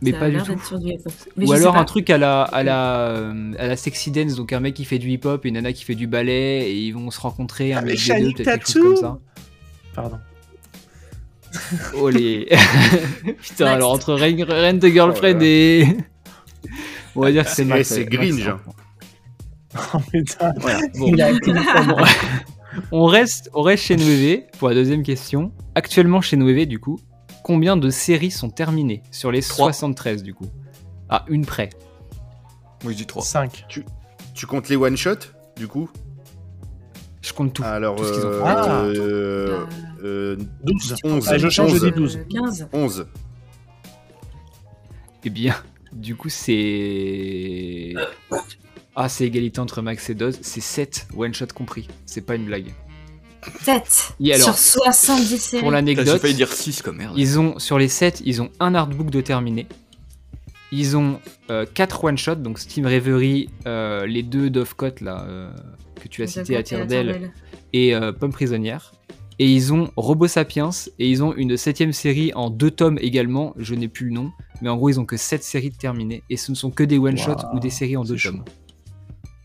Mais 0.00 0.12
Ça 0.12 0.16
a 0.16 0.20
pas 0.20 0.30
du 0.30 0.38
tout. 0.38 0.78
du. 0.78 0.92
Mais 1.36 1.46
Ou 1.46 1.52
alors 1.52 1.76
un 1.76 1.84
truc 1.84 2.08
à 2.10 2.18
la, 2.18 2.42
à, 2.42 2.62
la, 2.62 3.00
euh, 3.08 3.52
à 3.58 3.66
la 3.66 3.76
sexy 3.76 4.10
dance, 4.12 4.36
donc 4.36 4.52
un 4.52 4.60
mec 4.60 4.74
qui 4.74 4.84
fait 4.84 4.98
du 4.98 5.08
hip-hop 5.10 5.44
et 5.44 5.48
une 5.48 5.54
nana 5.54 5.72
qui 5.72 5.84
fait 5.84 5.96
du 5.96 6.06
ballet, 6.06 6.70
et 6.70 6.78
ils 6.78 6.92
vont 6.92 7.10
se 7.10 7.20
rencontrer, 7.20 7.72
un 7.72 7.78
Ah, 7.78 7.82
mec 7.82 7.96
des 7.96 7.96
deux, 7.96 8.02
Shiny 8.18 8.34
peut-être 8.34 8.50
quelque 8.50 8.66
chose 8.70 8.74
Tattoo 8.74 8.94
comme 8.94 8.96
ça. 8.96 9.18
Pardon. 9.94 10.18
Oh 11.96 12.08
les. 12.10 12.46
Putain, 13.42 13.66
alors 13.66 13.92
entre 13.92 14.14
Rent 14.14 14.22
a 14.82 14.88
Girlfriend 14.90 15.38
Oh 15.40 15.42
et. 15.42 15.86
On 17.16 17.22
va 17.22 17.32
dire 17.32 17.42
que 17.44 17.50
c'est 17.50 17.56
C'est- 17.56 17.64
Max. 17.64 17.88
c'est 17.88 18.04
Gringe. 18.04 18.54
Oh 19.94 19.98
putain. 20.12 20.52
Voilà. 20.58 20.80
Bon. 20.96 21.12
On, 22.92 23.06
reste, 23.06 23.50
on 23.54 23.62
reste 23.62 23.84
chez 23.84 23.96
Noévé 23.96 24.46
pour 24.58 24.68
la 24.68 24.74
deuxième 24.74 25.02
question. 25.02 25.52
Actuellement 25.74 26.20
chez 26.20 26.36
Noévé, 26.36 26.66
du 26.66 26.78
coup, 26.78 27.00
combien 27.48 27.78
de 27.78 27.88
séries 27.88 28.30
sont 28.30 28.50
terminées 28.50 29.02
sur 29.10 29.32
les 29.32 29.40
Trois. 29.40 29.72
73 29.72 30.22
du 30.22 30.34
coup? 30.34 30.44
Ah, 31.08 31.24
une 31.28 31.46
près. 31.46 31.70
Moi, 32.84 32.92
je 32.92 32.98
dis 32.98 33.06
3. 33.06 33.22
5. 33.22 33.64
Tu 34.34 34.46
comptes 34.46 34.68
les 34.68 34.76
one 34.76 34.98
shot 34.98 35.16
du 35.56 35.66
coup? 35.66 35.88
Je 37.22 37.32
compte 37.32 37.54
tout. 37.54 37.62
Alors, 37.64 37.96
tout 37.96 38.04
ce 38.04 38.12
qu'ils 38.12 38.26
ont 38.26 38.28
euh, 38.28 38.44
fait. 38.44 38.46
Ah. 38.46 38.82
euh, 38.82 39.66
euh, 40.04 40.36
12. 40.64 40.96
11. 41.02 41.28
Allez, 41.28 41.38
je 41.38 41.48
change, 41.48 41.70
je 41.70 41.76
11. 41.76 41.84
dis 41.84 41.92
12. 41.92 42.16
Euh, 42.16 42.24
15. 42.30 42.68
11. 42.70 43.06
Eh 45.24 45.30
bien, 45.30 45.56
du 45.92 46.16
coup, 46.16 46.28
c'est. 46.28 47.94
Ah, 48.94 49.08
c'est 49.08 49.24
égalité 49.24 49.58
entre 49.60 49.80
Max 49.80 50.10
et 50.10 50.14
Doz. 50.14 50.38
C'est 50.42 50.60
7 50.60 51.08
one-shot 51.16 51.46
compris. 51.54 51.88
C'est 52.04 52.20
pas 52.20 52.34
une 52.34 52.44
blague. 52.44 52.74
7. 53.62 54.12
Et 54.20 54.34
alors, 54.34 54.56
sur 54.58 54.82
70 54.84 55.38
séries. 55.38 55.62
Pour 55.62 55.70
l'anecdote, 55.70 56.20
failli 56.20 56.34
dire 56.34 56.52
6 56.52 56.82
comme 56.82 56.96
merde. 56.98 57.14
ils 57.16 57.38
ont 57.38 57.58
sur 57.58 57.78
les 57.78 57.88
7, 57.88 58.22
ils 58.24 58.42
ont 58.42 58.50
un 58.60 58.74
artbook 58.74 59.10
de 59.10 59.20
terminé. 59.20 59.66
Ils 60.70 60.96
ont 60.96 61.18
4 61.74 62.04
one-shots, 62.04 62.34
donc 62.36 62.58
Steam 62.58 62.86
Reverie, 62.86 63.48
euh, 63.66 64.06
les 64.06 64.22
deux 64.22 64.50
Dovecot 64.50 64.90
là, 65.00 65.24
euh, 65.26 65.50
que 66.00 66.08
tu 66.08 66.22
as 66.22 66.26
cité 66.26 66.56
à 66.56 66.62
Tirdel, 66.62 67.32
et 67.72 67.94
euh, 67.94 68.12
Pomme 68.12 68.32
Prisonnière. 68.32 68.92
Et 69.38 69.46
ils 69.50 69.72
ont 69.72 69.90
Robo 69.96 70.26
Sapiens, 70.26 70.70
et 70.98 71.08
ils 71.08 71.22
ont 71.22 71.32
une 71.34 71.56
septième 71.56 71.92
série 71.92 72.32
en 72.34 72.50
deux 72.50 72.70
tomes 72.72 72.98
également, 73.00 73.54
je 73.56 73.74
n'ai 73.76 73.88
plus 73.88 74.06
le 74.06 74.12
nom, 74.12 74.32
mais 74.60 74.68
en 74.68 74.76
gros 74.76 74.90
ils 74.90 74.98
ont 75.00 75.06
que 75.06 75.16
7 75.16 75.42
séries 75.44 75.70
de 75.70 75.76
terminées, 75.76 76.22
et 76.28 76.36
ce 76.36 76.50
ne 76.50 76.56
sont 76.56 76.70
que 76.70 76.82
des 76.82 76.98
one-shots 76.98 77.36
ou 77.54 77.60
des 77.60 77.70
séries 77.70 77.96
en 77.96 78.04
deux 78.04 78.16
tomes. 78.16 78.44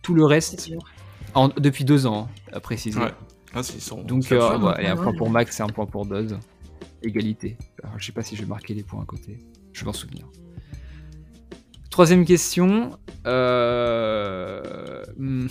Tout 0.01 0.15
le 0.15 0.25
reste, 0.25 0.69
en- 1.35 1.47
depuis 1.49 1.85
deux 1.85 2.05
ans, 2.07 2.27
hein, 2.27 2.51
à 2.51 2.59
préciser. 2.59 2.99
Ouais. 2.99 3.13
Ah, 3.53 3.61
c'est 3.63 3.79
son- 3.79 4.03
Donc, 4.03 4.31
euh, 4.31 4.39
absurde. 4.41 4.61
voilà, 4.61 4.81
et 4.81 4.87
un 4.87 4.95
Ouais. 4.97 5.03
point 5.03 5.13
pour 5.13 5.29
Max 5.29 5.59
et 5.59 5.63
un 5.63 5.67
point 5.67 5.85
pour 5.85 6.05
Doz. 6.05 6.37
Égalité. 7.03 7.57
Alors, 7.83 7.99
je 7.99 8.05
sais 8.05 8.11
pas 8.11 8.23
si 8.23 8.35
je 8.35 8.41
vais 8.41 8.47
marquer 8.47 8.73
les 8.73 8.83
points 8.83 9.01
à 9.01 9.05
côté. 9.05 9.43
Je 9.73 9.81
vais 9.81 9.85
m'en 9.85 9.93
souvenir. 9.93 10.25
Troisième 11.89 12.25
question. 12.25 12.97
Euh... 13.27 15.03
hmm. 15.17 15.47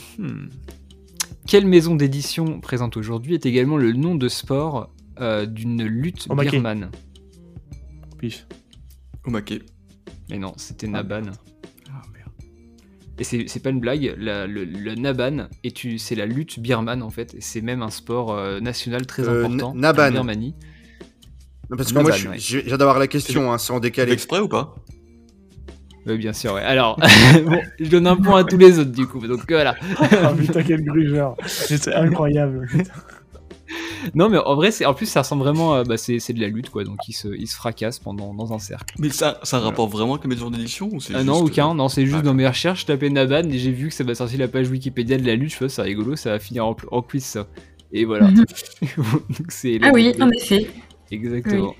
Quelle 1.47 1.67
maison 1.67 1.95
d'édition 1.95 2.61
présente 2.61 2.97
aujourd'hui 2.97 3.35
est 3.35 3.47
également 3.47 3.77
le 3.77 3.93
nom 3.93 4.15
de 4.15 4.29
sport 4.29 4.91
euh, 5.21 5.45
d'une 5.47 5.85
lutte 5.85 6.27
Omake. 6.31 6.51
birmane? 6.51 6.91
Pif. 8.19 8.47
Omake. 9.27 9.63
Mais 10.31 10.39
non, 10.39 10.53
c'était 10.57 10.87
Naban. 10.89 11.23
Ah. 11.29 11.52
Et 13.19 13.25
c'est 13.25 13.61
pas 13.63 13.71
une 13.71 13.79
blague, 13.81 14.15
la- 14.19 14.47
le, 14.47 14.65
le 14.65 14.95
Naban, 14.95 15.49
c'est 15.99 16.15
la 16.17 16.27
lutte 16.27 16.59
birmane 16.59 17.03
en 17.03 17.11
fait. 17.11 17.35
et 17.35 17.41
C'est 17.41 17.61
même 17.61 17.83
un 17.83 17.91
sport 17.91 18.33
euh, 18.33 18.59
national 18.61 19.07
très 19.07 19.29
Euh, 19.29 19.45
important 19.45 19.75
Naban. 19.75 20.09
en 20.09 20.11
Birmanie. 20.11 20.55
Non, 21.71 21.77
parce 21.77 21.91
que 21.91 21.95
Naban, 21.95 22.09
moi, 22.09 22.17
je, 22.17 22.29
ouais. 22.29 22.39
je 22.39 22.59
viens 22.59 22.77
d'avoir 22.79 22.99
la 22.99 23.07
question, 23.07 23.53
hein, 23.53 23.59
c'est 23.59 23.73
en 23.73 23.81
décalé. 23.81 24.13
exprès 24.13 24.41
ou 24.41 24.49
pas? 24.49 24.75
Oui, 26.05 26.19
bien 26.19 26.33
sûr, 26.33 26.55
ouais. 26.55 26.63
Alors, 26.63 26.99
bon, 27.47 27.61
je 27.79 27.89
donne 27.89 28.09
un 28.09 28.17
point 28.17 28.41
à 28.41 28.45
tous 28.45 28.57
les 28.59 28.79
autres, 28.81 28.91
du 28.91 29.07
coup. 29.07 29.25
Donc 29.27 29.43
voilà. 29.49 29.77
Oh 30.01 30.35
putain, 30.37 30.63
quel 30.65 30.83
grugeur. 30.83 31.37
C'est 31.47 31.87
incroyable. 31.95 32.67
Non, 34.15 34.29
mais 34.29 34.39
en 34.39 34.55
vrai, 34.55 34.71
c'est 34.71 34.85
en 34.85 34.95
plus, 34.95 35.07
ça 35.07 35.23
ressemble 35.23 35.43
vraiment 35.43 35.75
à. 35.75 35.85
Bah, 35.85 35.97
c'est 35.97 36.19
c'est 36.19 36.33
de 36.33 36.41
la 36.41 36.49
lutte, 36.49 36.71
quoi. 36.71 36.85
Donc, 36.85 36.99
il 37.09 37.13
se, 37.13 37.29
il 37.29 37.47
se 37.47 37.57
fracasse 37.57 37.99
pendant, 37.99 38.35
dans 38.35 38.53
un 38.53 38.59
cercle. 38.59 38.95
Mais 38.99 39.11
ça, 39.11 39.39
ça 39.43 39.57
a 39.57 39.61
un 39.61 39.65
rapport 39.65 39.89
vraiment 39.89 40.15
avec 40.15 40.25
la 40.25 40.31
maison 40.31 40.51
d'édition 40.51 40.89
ou 40.93 41.01
c'est 41.01 41.15
Ah 41.15 41.25
non, 41.25 41.41
aucun. 41.41 41.75
Non, 41.75 41.89
c'est 41.89 42.05
juste 42.05 42.19
Ah, 42.21 42.23
dans 42.23 42.35
mes 42.35 42.47
recherches, 42.47 42.83
je 42.83 42.87
tapais 42.87 43.11
Naban 43.11 43.49
et 43.49 43.59
j'ai 43.59 43.73
vu 43.73 43.89
que 43.89 43.95
ça 43.95 44.05
m'a 44.05 44.15
sorti 44.15 44.37
la 44.37 44.49
page 44.49 44.69
Wikipédia 44.69 45.17
de 45.19 45.27
la 45.27 45.35
lutte. 45.35 45.53
Je 45.53 45.57
fais, 45.57 45.69
c'est 45.69 45.83
rigolo, 45.83 46.17
ça 46.17 46.31
va 46.31 46.39
finir 46.39 46.67
en, 46.67 46.77
en 46.91 47.03
quiz, 47.03 47.25
ça. 47.25 47.47
Et 47.93 48.05
voilà. 48.05 48.31
Mhm. 48.31 48.45
Donc, 48.97 49.51
c'est 49.51 49.79
Ah 49.83 49.91
oui, 49.93 50.13
en 50.21 50.31
effet. 50.31 50.71
Exactement. 51.11 51.75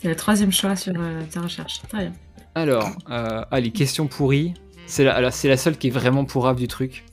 C'est 0.00 0.08
le 0.08 0.16
troisième 0.16 0.52
choix 0.52 0.76
sur 0.76 0.92
euh, 0.96 1.22
ta 1.30 1.40
recherche. 1.40 1.80
Très 1.88 2.06
bien. 2.06 2.12
Alors, 2.54 2.90
euh, 3.10 3.44
ah, 3.50 3.60
les 3.60 3.70
questions 3.70 4.08
pourries. 4.08 4.54
C'est 4.86 5.04
la, 5.04 5.14
alors, 5.14 5.32
c'est 5.32 5.48
la 5.48 5.56
seule 5.56 5.78
qui 5.78 5.86
est 5.86 5.90
vraiment 5.90 6.24
pourrave 6.24 6.56
du 6.56 6.68
truc. 6.68 7.04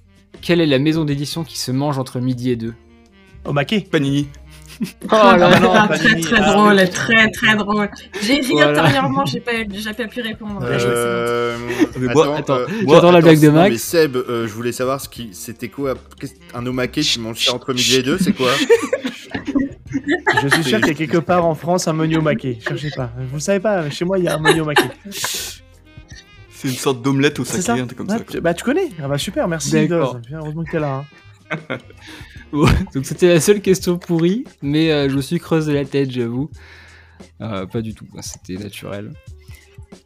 Quelle 0.41 0.59
est 0.59 0.65
la 0.65 0.79
maison 0.79 1.05
d'édition 1.05 1.43
qui 1.43 1.57
se 1.57 1.71
mange 1.71 1.97
entre 1.97 2.19
midi 2.19 2.49
et 2.49 2.55
deux? 2.55 2.73
Au 3.45 3.53
maquet. 3.53 3.81
Panini. 3.81 4.27
Oh 5.05 5.07
là 5.11 5.59
non, 5.59 5.73
Ah, 5.75 5.89
très 5.89 6.15
très 6.21 6.37
Ah, 6.41 6.53
drôle, 6.53 6.75
oui. 6.81 6.89
très 6.89 7.29
très 7.31 7.55
drôle. 7.57 7.89
J'ai 8.21 8.35
ri 8.35 8.51
Voilà. 8.53 8.69
intérieurement, 8.81 9.25
j'ai 9.25 9.41
pas, 9.41 9.51
j'ai 9.69 9.93
pas 9.93 10.07
pu 10.07 10.21
répondre. 10.21 10.61
Euh, 10.63 11.57
Attends, 12.37 12.55
euh, 12.59 12.65
j'adore 12.87 13.11
la 13.11 13.17
attends, 13.17 13.27
blague 13.27 13.41
de 13.41 13.49
Max. 13.49 13.71
Mais 13.71 13.77
Seb, 13.77 14.15
euh, 14.15 14.47
je 14.47 14.53
voulais 14.53 14.71
savoir 14.71 15.01
ce 15.01 15.09
qui, 15.09 15.29
c'était 15.33 15.67
quoi 15.67 15.95
un 16.53 16.65
omake 16.65 16.91
qui 17.01 17.19
mange 17.19 17.49
entre 17.49 17.73
midi 17.73 17.95
et 17.95 18.03
deux, 18.03 18.17
c'est 18.17 18.31
quoi? 18.31 18.51
Je 20.43 20.47
suis 20.47 20.63
sûr 20.63 20.77
qu'il 20.79 20.87
y 20.89 20.91
a 20.91 20.93
quelque 20.93 21.17
part 21.17 21.45
en 21.45 21.55
France 21.55 21.87
un 21.87 21.93
menu 21.93 22.19
maquet. 22.19 22.57
Cherchez 22.65 22.91
pas. 22.95 23.11
Vous 23.17 23.35
le 23.35 23.39
savez 23.41 23.59
pas, 23.59 23.89
chez 23.89 24.05
moi 24.05 24.17
il 24.17 24.25
y 24.25 24.27
a 24.27 24.35
un 24.35 24.39
menu 24.39 24.61
maquet. 24.61 24.83
C'est 25.09 26.67
une 26.67 26.73
sorte 26.75 27.01
d'omelette 27.01 27.39
au 27.39 27.43
C'est 27.45 27.61
saké, 27.61 27.79
ça 27.79 27.83
un 27.83 27.85
truc 27.85 27.97
comme 27.97 28.09
ça. 28.09 28.19
quoi. 28.19 28.39
Bah 28.39 28.53
tu 28.53 28.63
connais 28.63 28.89
Ah 29.03 29.07
bah 29.07 29.17
super, 29.17 29.47
merci. 29.47 29.87
Bien, 29.87 29.97
Heureusement 30.33 30.63
que 30.63 30.71
t'es 30.71 30.79
là. 30.79 31.03
hein. 31.51 31.57
Donc 32.93 33.05
c'était 33.05 33.27
la 33.27 33.39
seule 33.39 33.61
question 33.61 33.97
pourrie, 33.97 34.43
mais 34.61 34.91
euh, 34.91 35.09
je 35.09 35.15
me 35.15 35.21
suis 35.21 35.39
creusé 35.39 35.73
la 35.73 35.85
tête, 35.85 36.09
j'avoue. 36.11 36.49
Euh, 37.41 37.65
pas 37.65 37.81
du 37.81 37.93
tout, 37.93 38.05
c'était 38.21 38.55
naturel. 38.55 39.11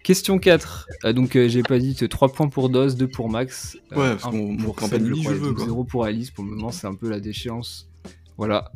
Question 0.03 0.40
4. 0.40 0.88
Euh, 1.06 1.14
donc 1.14 1.36
euh, 1.36 1.48
j'ai 1.48 1.61
pas 1.64 1.78
dit 1.80 1.95
3 1.95 2.30
points 2.30 2.48
pour 2.48 2.70
Doz, 2.70 2.95
2 2.95 3.07
pour 3.07 3.30
Max. 3.30 3.78
euh, 3.91 3.95
Ouais, 3.95 4.10
parce 4.11 4.24
qu'on- 4.24 4.57
pour 4.57 4.80
Seb, 4.80 4.90
Panini, 4.91 5.22
crois, 5.22 5.34
je 5.34 5.38
veux, 5.40 5.48
donc 5.48 5.56
quoi. 5.57 5.65
0 5.65 5.84
pour 5.84 6.06
Alice, 6.06 6.32
pour 6.32 6.44
le 6.44 6.52
moment 6.52 6.72
c'est 6.72 6.88
un 6.88 6.95
peu 6.95 7.10
la 7.10 7.20
déchéance. 7.20 7.90
Voilà. 8.38 8.72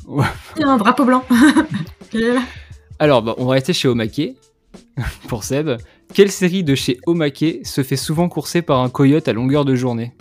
Il 0.55 0.61
y 0.61 0.63
a 0.63 0.69
un 0.69 0.77
drapeau 0.77 1.03
blanc. 1.05 1.23
Alors 2.99 3.21
bah, 3.21 3.35
on 3.37 3.45
va 3.45 3.53
rester 3.53 3.73
chez 3.73 3.87
Omake, 3.87 4.33
pour 5.27 5.43
Seb. 5.43 5.71
Quelle 6.13 6.31
série 6.31 6.63
de 6.63 6.75
chez 6.75 6.99
Omake 7.05 7.59
se 7.63 7.83
fait 7.83 7.97
souvent 7.97 8.29
courser 8.29 8.61
par 8.61 8.81
un 8.81 8.89
coyote 8.89 9.27
à 9.27 9.33
longueur 9.33 9.65
de 9.65 9.75
journée? 9.75 10.13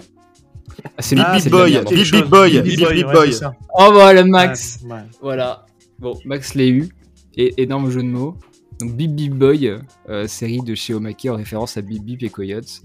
C'est 0.98 1.16
Ah, 1.18 1.34
Bip 1.34 1.42
c'est 1.42 1.50
la 1.50 1.56
Boy, 1.58 1.84
Bip 1.84 2.04
chose. 2.04 2.22
Boy, 2.28 2.62
Bip 2.62 2.88
Bip 2.92 3.06
Boy, 3.12 3.32
c'est. 3.32 3.46
Oh 3.74 3.90
voilà 3.92 4.24
Max. 4.24 4.80
Voilà. 5.20 5.66
Bon, 5.98 6.18
Max 6.24 6.54
l'a 6.54 6.66
eu. 6.66 6.88
Et 7.36 7.62
énorme 7.62 7.90
jeu 7.90 8.02
de 8.02 8.08
mots. 8.08 8.36
Donc 8.80 8.94
Bip 8.94 9.14
Bip 9.14 9.32
Boy, 9.34 9.78
euh, 10.08 10.26
série 10.26 10.60
de 10.60 10.74
chez 10.74 10.94
Omake 10.94 11.26
en 11.28 11.36
référence 11.36 11.76
à 11.76 11.82
Bip 11.82 12.02
Bip 12.02 12.22
et 12.22 12.28
Coyotes. 12.28 12.82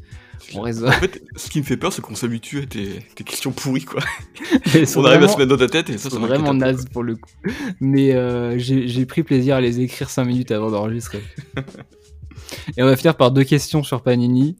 On 0.55 0.61
reste... 0.61 0.83
En 0.83 0.91
fait, 0.91 1.21
ce 1.35 1.49
qui 1.49 1.59
me 1.59 1.63
fait 1.63 1.77
peur, 1.77 1.93
c'est 1.93 2.01
qu'on 2.01 2.15
s'habitue 2.15 2.61
à 2.61 2.65
tes, 2.65 2.99
tes 3.15 3.23
questions 3.23 3.51
pourries, 3.51 3.85
quoi. 3.85 4.01
On 4.95 5.05
arrive 5.05 5.23
à 5.23 5.27
se 5.27 5.37
mettre 5.37 5.49
dans 5.49 5.57
ta 5.57 5.67
tête 5.67 5.89
et 5.89 5.97
ça, 5.97 6.09
m'inquiète 6.09 6.29
vraiment 6.29 6.53
naze 6.53 6.85
pour 6.91 7.03
le 7.03 7.15
coup. 7.15 7.29
Mais 7.79 8.13
euh, 8.13 8.57
j'ai 8.57 8.87
j'ai 8.87 9.05
pris 9.05 9.23
plaisir 9.23 9.55
à 9.55 9.61
les 9.61 9.79
écrire 9.79 10.09
5 10.09 10.25
minutes 10.25 10.51
avant 10.51 10.71
d'enregistrer. 10.71 11.21
et 12.77 12.83
on 12.83 12.85
va 12.85 12.95
finir 12.95 13.15
par 13.15 13.31
deux 13.31 13.43
questions 13.43 13.83
sur 13.83 14.01
Panini. 14.01 14.55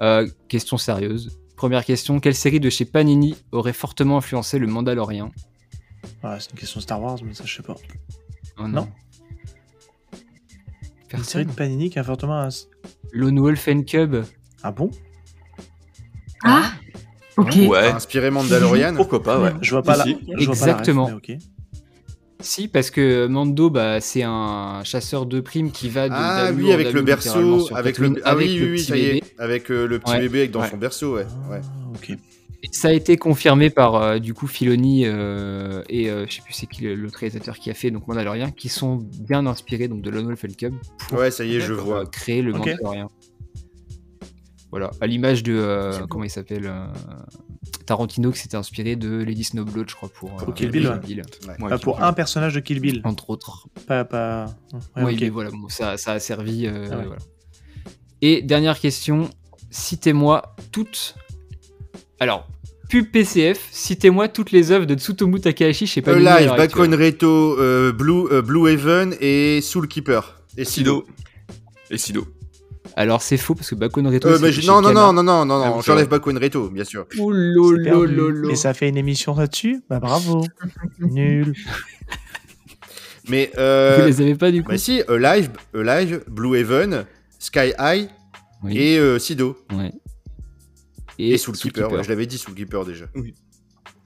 Euh, 0.00 0.26
question 0.48 0.76
sérieuse. 0.76 1.38
Première 1.62 1.84
question, 1.84 2.18
quelle 2.18 2.34
série 2.34 2.58
de 2.58 2.68
chez 2.70 2.84
Panini 2.84 3.36
aurait 3.52 3.72
fortement 3.72 4.16
influencé 4.16 4.58
le 4.58 4.66
Mandalorien 4.66 5.30
Ouais, 6.24 6.34
c'est 6.40 6.50
une 6.50 6.58
question 6.58 6.80
Star 6.80 7.00
Wars, 7.00 7.18
mais 7.24 7.34
ça 7.34 7.44
je 7.46 7.54
sais 7.54 7.62
pas. 7.62 7.76
Oh 8.58 8.66
Non. 8.66 8.88
Une 11.12 11.22
série 11.22 11.46
de 11.46 11.52
Panini 11.52 11.88
qui 11.88 12.00
a 12.00 12.02
fortement 12.02 12.40
un... 12.40 12.48
Lone 13.12 13.38
Wolf 13.38 13.68
and 13.68 13.82
Cub. 13.84 14.24
Ah 14.64 14.72
bon? 14.72 14.90
Ah 16.42 16.72
Ok. 17.36 17.50
quoi. 17.68 17.80
Ouais. 17.80 17.92
Inspiré 17.92 18.32
Mandalorian. 18.32 18.96
Pourquoi 18.96 19.22
pas, 19.22 19.38
ouais. 19.38 19.52
Je 19.60 19.70
vois 19.70 19.84
pas 19.84 20.02
Si, 20.02 20.14
la... 20.14 20.16
vois 20.16 20.46
pas 20.46 20.52
Exactement. 20.52 21.06
mais 21.06 21.14
ok. 21.14 21.38
Si, 22.40 22.66
parce 22.66 22.90
que 22.90 23.28
Mando, 23.28 23.70
bah, 23.70 24.00
c'est 24.00 24.24
un 24.24 24.82
chasseur 24.82 25.26
de 25.26 25.38
primes 25.40 25.70
qui 25.70 25.88
va 25.88 26.08
de 26.08 26.14
Ah 26.16 26.50
oui, 26.52 26.72
avec 26.72 26.92
le 26.92 27.02
berceau, 27.02 27.72
avec 27.72 27.98
le 27.98 28.20
ah 28.24 28.30
avec 28.30 28.48
oui 28.48 28.58
le 28.58 28.64
oui 28.64 28.70
oui 28.72 28.76
petit 28.78 28.84
ça 28.84 28.96
y 28.96 29.00
est, 29.04 29.12
bébé. 29.14 29.24
Avec 29.42 29.70
euh, 29.70 29.86
le 29.86 29.98
petit 29.98 30.12
Ouais. 30.12 30.20
bébé 30.20 30.38
avec 30.40 30.50
dans 30.52 30.60
Ouais. 30.60 30.70
son 30.70 30.76
berceau 30.76 31.16
ouais. 31.16 31.26
ouais. 31.50 31.60
Ah, 31.94 32.66
Ça 32.70 32.88
a 32.88 32.92
été 32.92 33.16
confirmé 33.16 33.70
par 33.70 33.96
euh, 33.96 34.18
du 34.20 34.34
coup 34.34 34.46
Filoni 34.46 35.04
euh, 35.04 35.82
et 35.88 36.08
euh, 36.10 36.26
je 36.28 36.34
sais 36.36 36.42
plus 36.42 36.52
c'est 36.54 36.66
qui 36.66 36.82
le, 36.82 36.94
le 36.94 37.08
réalisateur 37.12 37.58
qui 37.58 37.70
a 37.70 37.74
fait 37.74 37.90
donc 37.90 38.06
Mandalorian, 38.06 38.50
qui 38.52 38.68
sont 38.68 38.96
bien 39.20 39.44
inspirés 39.46 39.88
donc 39.88 40.00
de 40.02 40.10
Lone 40.10 40.26
Wolf 40.26 40.44
and 40.44 40.54
Cub 40.56 40.74
pour 41.08 41.18
Ouais, 41.18 41.30
ça 41.32 41.44
y 41.44 41.56
est, 41.56 41.60
je 41.60 41.72
vois. 41.72 42.06
créer 42.06 42.40
le 42.40 42.52
Ok. 42.54 42.58
Mandalorian. 42.66 43.08
Voilà, 44.70 44.90
à 45.02 45.06
l'image 45.06 45.42
de 45.42 45.52
euh, 45.54 46.06
comment 46.08 46.24
il 46.24 46.30
s'appelle 46.30 46.64
euh, 46.66 46.86
Tarantino 47.84 48.30
qui 48.32 48.38
s'était 48.38 48.56
inspiré 48.56 48.96
de 48.96 49.22
Lady 49.22 49.44
Snowblood, 49.44 49.90
je 49.90 49.94
crois 49.94 50.08
pour, 50.08 50.30
euh, 50.40 50.44
Pour 50.44 50.54
Kill 50.54 50.70
Bill, 50.70 50.86
ouais. 50.88 50.98
Bill, 50.98 51.22
Ouais, 51.46 51.54
Bah, 51.68 51.78
pour 51.78 52.02
un 52.02 52.12
personnage 52.14 52.54
de 52.54 52.60
Kill 52.60 52.80
Bill, 52.80 53.02
entre 53.04 53.28
autres. 53.28 53.68
pas... 53.86 54.04
pas... 54.06 54.46
Ouais, 54.96 55.02
Oui, 55.04 55.14
ok. 55.14 55.20
mais 55.20 55.28
voilà, 55.28 55.50
bon, 55.50 55.68
ça, 55.68 55.98
ça 55.98 56.12
a 56.12 56.20
servi. 56.20 56.66
euh, 56.66 56.86
Ah 56.90 56.96
ouais. 56.96 57.04
voilà. 57.04 57.20
Et 58.22 58.40
dernière 58.42 58.78
question, 58.78 59.28
citez-moi 59.70 60.54
toutes. 60.70 61.16
Alors, 62.20 62.46
pub 62.88 63.10
PCF, 63.10 63.68
citez-moi 63.72 64.28
toutes 64.28 64.52
les 64.52 64.70
œuvres 64.70 64.86
de 64.86 64.94
Tsutomu 64.94 65.40
Takahashi 65.40 65.86
chez 65.88 66.02
Panini. 66.02 66.26
à 66.28 66.38
Live, 66.38 66.46
l'heure 66.48 66.56
Back 66.56 66.70
on 66.76 66.82
actuelle. 66.84 67.02
Reto, 67.02 67.58
euh, 67.58 67.92
Blue 67.92 68.28
euh, 68.30 68.42
Blue 68.42 68.68
Haven 68.70 69.14
et 69.20 69.60
Soul 69.60 69.88
Keeper. 69.88 70.40
Et 70.56 70.64
Sido. 70.64 71.04
Et 71.90 71.98
Sido. 71.98 72.24
Alors, 72.94 73.22
c'est 73.22 73.38
faux 73.38 73.54
parce 73.54 73.70
que 73.70 73.74
Bakon 73.74 74.08
Reto. 74.08 74.28
Euh, 74.28 74.38
mais 74.40 74.50
non, 74.66 74.82
non, 74.82 74.92
non, 74.92 75.12
non, 75.12 75.22
non, 75.24 75.44
non, 75.46 75.62
Ah 75.64 75.68
non, 75.70 75.80
j'enlève 75.80 76.06
vrai. 76.08 76.18
Back 76.18 76.26
on 76.28 76.38
Reto, 76.38 76.68
bien 76.68 76.84
sûr. 76.84 77.06
Ouh 77.18 77.30
lolo, 77.32 77.76
C'est 77.78 77.82
perdu. 77.90 78.14
lolo. 78.14 78.50
Et 78.50 78.54
ça 78.56 78.72
fait 78.74 78.88
une 78.88 78.98
émission 78.98 79.34
là-dessus? 79.34 79.82
Bah 79.90 79.98
bravo. 79.98 80.44
Nul. 81.00 81.54
Mais 83.28 83.50
Vous 83.54 83.60
euh, 83.60 84.06
les 84.06 84.20
avez 84.20 84.34
pas 84.34 84.50
du 84.50 84.62
coup? 84.62 84.70
bah 84.70 84.78
si, 84.78 85.02
Alive, 85.08 85.50
Alive, 85.74 86.22
Blue 86.28 86.58
Haven, 86.58 87.06
Sky 87.42 87.72
High 87.78 88.08
Oui. 88.62 88.78
et 88.78 88.98
euh, 88.98 89.18
Sido. 89.18 89.58
Ouais. 89.72 89.90
Et, 91.18 91.36
Soul 91.38 91.56
Keeper, 91.56 91.90
ouais, 91.90 92.04
je 92.04 92.08
l'avais 92.08 92.26
dit 92.26 92.38
Soul 92.38 92.54
Keeper 92.54 92.84
déjà. 92.84 93.06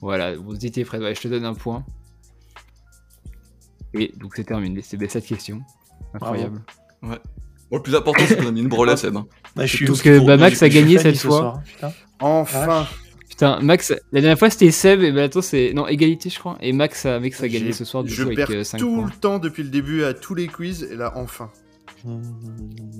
Voilà, 0.01 0.35
vous 0.35 0.55
étiez 0.65 0.83
prêts. 0.85 0.97
Ouais, 0.97 1.13
je 1.13 1.21
te 1.21 1.27
donne 1.27 1.45
un 1.45 1.53
point. 1.53 1.85
Et 3.93 4.11
donc 4.17 4.33
c'est 4.35 4.43
terminé. 4.43 4.81
C'était 4.81 5.07
cette 5.07 5.25
question. 5.25 5.61
Incroyable. 6.13 6.61
Bon, 7.01 7.17
le 7.77 7.81
plus 7.81 7.95
important, 7.95 8.23
c'est 8.27 8.37
qu'on 8.37 8.47
a 8.47 8.51
mis 8.51 8.61
une 8.61 8.69
branlée 8.69 8.91
à 8.93 8.97
Seb. 8.97 9.15
hein. 9.15 9.27
Bah, 9.55 9.65
je 9.65 9.75
suis 9.75 9.85
Donc, 9.85 10.05
euh, 10.07 10.19
bah, 10.21 10.37
Max 10.37 10.61
a 10.63 10.69
gagné 10.69 10.97
cette 10.97 11.15
ce 11.15 11.27
fois. 11.27 11.37
soir, 11.39 11.63
putain. 11.63 11.93
Enfin, 12.19 12.87
Putain, 13.29 13.59
Max, 13.61 13.93
la 14.11 14.21
dernière 14.21 14.39
fois 14.39 14.49
c'était 14.49 14.71
Seb 14.71 15.01
et 15.03 15.11
maintenant 15.11 15.41
c'est. 15.43 15.73
Non, 15.73 15.87
égalité 15.87 16.29
je 16.29 16.39
crois. 16.39 16.57
Et 16.59 16.73
Max 16.73 17.05
a, 17.05 17.19
Max 17.19 17.41
a 17.43 17.47
gagné 17.47 17.71
ce 17.71 17.85
soir 17.85 18.03
du 18.03 18.11
je 18.11 18.23
coup 18.23 18.33
perds 18.33 18.49
avec 18.49 18.65
5 18.65 18.77
tout 18.79 18.95
points. 18.95 19.05
le 19.05 19.11
temps 19.11 19.37
depuis 19.37 19.61
le 19.63 19.69
début 19.69 20.03
à 20.03 20.13
tous 20.15 20.33
les 20.33 20.47
quiz, 20.47 20.83
et 20.83 20.95
là, 20.95 21.13
enfin. 21.15 21.51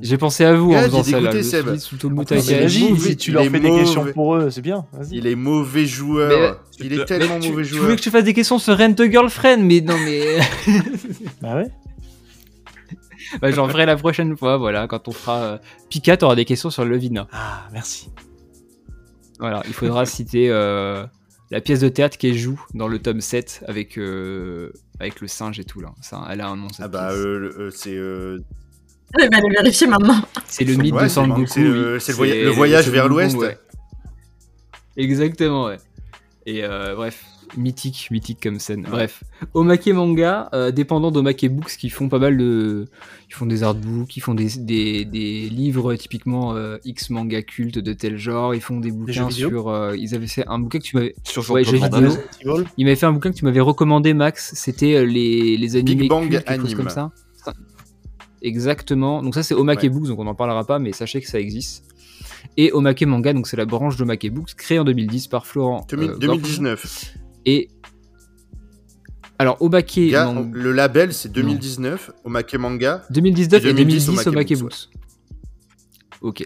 J'ai 0.02 0.18
pensé 0.18 0.44
à 0.45 0.53
vous 0.56 0.74
en 0.74 0.82
faisant 0.82 1.03
ça 1.03 1.19
là. 1.19 1.32
si 1.41 3.18
tu 3.18 3.30
il 3.32 3.34
leur 3.34 3.44
fais 3.45 3.60
des 3.60 3.69
questions 3.69 4.06
pour 4.14 4.36
eux, 4.36 4.49
c'est 4.49 4.61
bien. 4.61 4.86
Il 5.11 5.28
est 5.28 5.36
mauvais 5.36 5.86
joueur. 5.86 6.60
Mais- 6.80 6.86
il 6.86 6.94
est 6.99 7.06
tellement 7.06 7.40
Tu, 7.40 7.49
mauvais 7.52 7.64
tu 7.64 7.69
joueur. 7.69 7.84
voulais 7.84 7.95
que 7.95 8.02
je 8.02 8.06
te 8.07 8.11
fasse 8.11 8.24
des 8.24 8.34
questions 8.34 8.60
sur 8.60 8.78
Rent 8.78 8.94
a 8.99 9.10
Girlfriend, 9.10 9.60
mais 9.64 9.82
non 9.82 9.95
mais. 10.06 10.40
Bah 11.41 11.56
ouais. 11.56 11.68
bah, 13.41 13.52
J'en 13.52 13.68
ferai 13.68 13.86
la 13.86 13.95
prochaine 13.95 14.38
fois, 14.38 14.57
voilà, 14.57 14.88
quand 14.88 15.07
on 15.07 15.11
fera. 15.11 15.38
euh, 15.44 15.57
Pika, 15.90 16.18
t'auras 16.18 16.36
des 16.36 16.45
questions 16.45 16.69
sur 16.69 16.86
Lovina. 16.86 17.28
Ah, 17.32 17.68
merci. 17.74 18.10
Voilà, 19.40 19.64
il 19.68 19.74
faudra 19.74 20.06
citer 20.07 20.49
euh, 20.49 21.06
la 21.52 21.61
pièce 21.61 21.80
de 21.80 21.90
théâtre 21.90 22.18
qu'elle 22.18 22.38
joue 22.38 22.60
dans 22.74 22.88
le 22.88 22.99
tome 22.99 23.22
7 23.22 23.64
avec, 23.68 23.98
euh, 23.98 24.72
avec 24.99 25.22
le 25.22 25.28
singe 25.28 25.60
et 25.60 25.64
tout 25.64 25.80
là. 25.82 25.90
Ça, 26.02 26.24
elle 26.30 26.41
a 26.41 26.48
un 26.48 26.56
nom 26.57 26.69
cette 26.69 26.86
Ah 26.86 26.88
bah, 26.88 27.11
euh, 27.11 27.52
euh, 27.57 27.69
c'est. 27.74 27.95
Euh, 29.15 29.23
Eh 29.23 29.29
ben, 29.29 29.38
allez 29.38 29.49
vérifier 29.55 29.88
maintenant. 29.88 30.21
C'est 30.47 30.63
le 30.65 30.75
mythe 30.75 30.93
ouais, 30.93 31.03
de 31.03 31.07
Sangoku. 31.09 31.45
c'est 31.47 31.61
le- 31.61 31.93
oui. 31.95 32.01
c'est 32.01 32.11
le, 32.11 32.17
voya- 32.17 32.43
le 32.43 32.49
voyage 32.51 32.89
vers 32.89 33.07
l'ouest. 33.07 33.35
ouais. 33.38 33.57
Exactement, 34.95 35.65
ouais. 35.65 35.77
Et 36.45 36.63
euh, 36.63 36.95
bref, 36.95 37.23
mythique, 37.57 38.07
mythique 38.09 38.39
comme 38.41 38.59
scène. 38.59 38.88
Bref, 38.89 39.23
Omake 39.53 39.88
Manga, 39.88 40.49
euh, 40.53 40.71
dépendant 40.71 41.11
d'Omake 41.11 41.45
Books, 41.49 41.75
qui 41.77 41.89
font 41.89 42.07
pas 42.09 42.19
mal 42.19 42.38
de. 42.38 42.85
Ils 43.29 43.34
font 43.35 43.45
des 43.45 43.63
artbooks, 43.63 44.15
ils 44.15 44.21
font 44.21 44.34
des, 44.34 44.47
des, 44.57 45.03
des 45.05 45.49
livres 45.49 45.93
typiquement 45.95 46.55
euh, 46.55 46.77
X 46.85 47.09
manga 47.09 47.41
culte 47.41 47.77
de 47.79 47.91
tel 47.93 48.17
genre, 48.17 48.55
ils 48.55 48.61
font 48.61 48.79
des 48.79 48.91
bouquins 48.91 49.29
sur. 49.29 49.67
euh, 49.67 49.95
ils 49.97 50.15
avaient 50.15 50.27
fait 50.27 50.45
un 50.47 50.57
bouquin 50.59 50.79
que 50.79 50.84
tu 50.85 50.95
m'avais. 50.95 51.13
Sur 51.25 51.47
Ouais, 51.51 51.63
jeux 51.65 51.77
vidéo. 51.77 52.09
Festival. 52.11 52.65
Il 52.77 52.85
m'avait 52.85 52.95
fait 52.95 53.05
un 53.05 53.11
bouquin 53.11 53.31
que 53.31 53.35
tu 53.35 53.45
m'avais 53.45 53.59
recommandé, 53.59 54.13
Max. 54.13 54.53
C'était 54.55 54.95
euh, 54.95 55.03
les, 55.05 55.57
les 55.57 55.75
animés 55.75 56.07
Bang 56.07 56.29
cultes, 56.29 56.43
Anime. 56.47 56.73
comme 56.75 56.89
ça. 56.89 57.11
Exactement. 58.41 59.22
Donc 59.23 59.34
ça 59.35 59.43
c'est 59.43 59.53
Omake 59.55 59.81
Ouais. 59.84 59.89
Books, 59.89 60.07
donc 60.07 60.19
on 60.19 60.23
n'en 60.26 60.35
parlera 60.35 60.64
pas, 60.65 60.80
mais 60.80 60.91
sachez 60.93 61.22
que 61.22 61.27
ça 61.27 61.39
existe. 61.39 61.84
Et 62.55 62.72
Omake 62.72 63.03
Manga, 63.03 63.34
donc 63.34 63.47
c'est 63.47 63.57
la 63.57 63.65
branche 63.65 63.97
d'Omake 63.97 64.31
Books, 64.31 64.53
créée 64.55 64.80
en 64.80 64.84
2010 64.84 65.27
par 65.27 65.45
Florent. 65.45 65.85
Demi- 65.89 66.07
euh, 66.09 66.18
2019. 66.18 66.81
Gorge. 66.81 67.23
Et 67.45 67.69
Alors, 69.39 69.61
Omake, 69.61 69.97
non, 70.11 70.49
le 70.51 70.72
label, 70.72 71.14
c'est 71.14 71.31
2019, 71.31 72.11
Omake 72.26 72.55
Manga. 72.55 73.03
2019 73.11 73.64
et 73.65 73.73
2010 73.73 74.05
2010 74.05 74.09
Omake 74.09 74.27
Omake 74.27 74.59
Books, 74.59 74.59
Books. 74.61 74.89
Ok. 76.22 76.45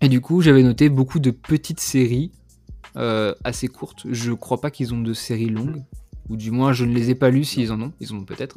Et 0.00 0.08
du 0.08 0.20
coup, 0.20 0.40
j'avais 0.42 0.62
noté 0.62 0.88
beaucoup 0.88 1.20
de 1.20 1.30
petites 1.30 1.80
séries 1.80 2.32
euh, 2.96 3.34
assez 3.44 3.68
courtes. 3.68 4.02
Je 4.10 4.32
crois 4.32 4.60
pas 4.60 4.70
qu'ils 4.70 4.92
ont 4.92 5.00
de 5.00 5.14
séries 5.14 5.48
longues. 5.50 5.82
Ou 6.30 6.36
du 6.36 6.50
moins, 6.50 6.72
je 6.72 6.84
ne 6.84 6.92
les 6.94 7.10
ai 7.10 7.14
pas 7.14 7.30
lues 7.30 7.44
s'ils 7.44 7.70
en 7.70 7.80
ont. 7.80 7.92
Ils 8.00 8.12
en 8.12 8.16
ont 8.16 8.24
peut-être. 8.24 8.56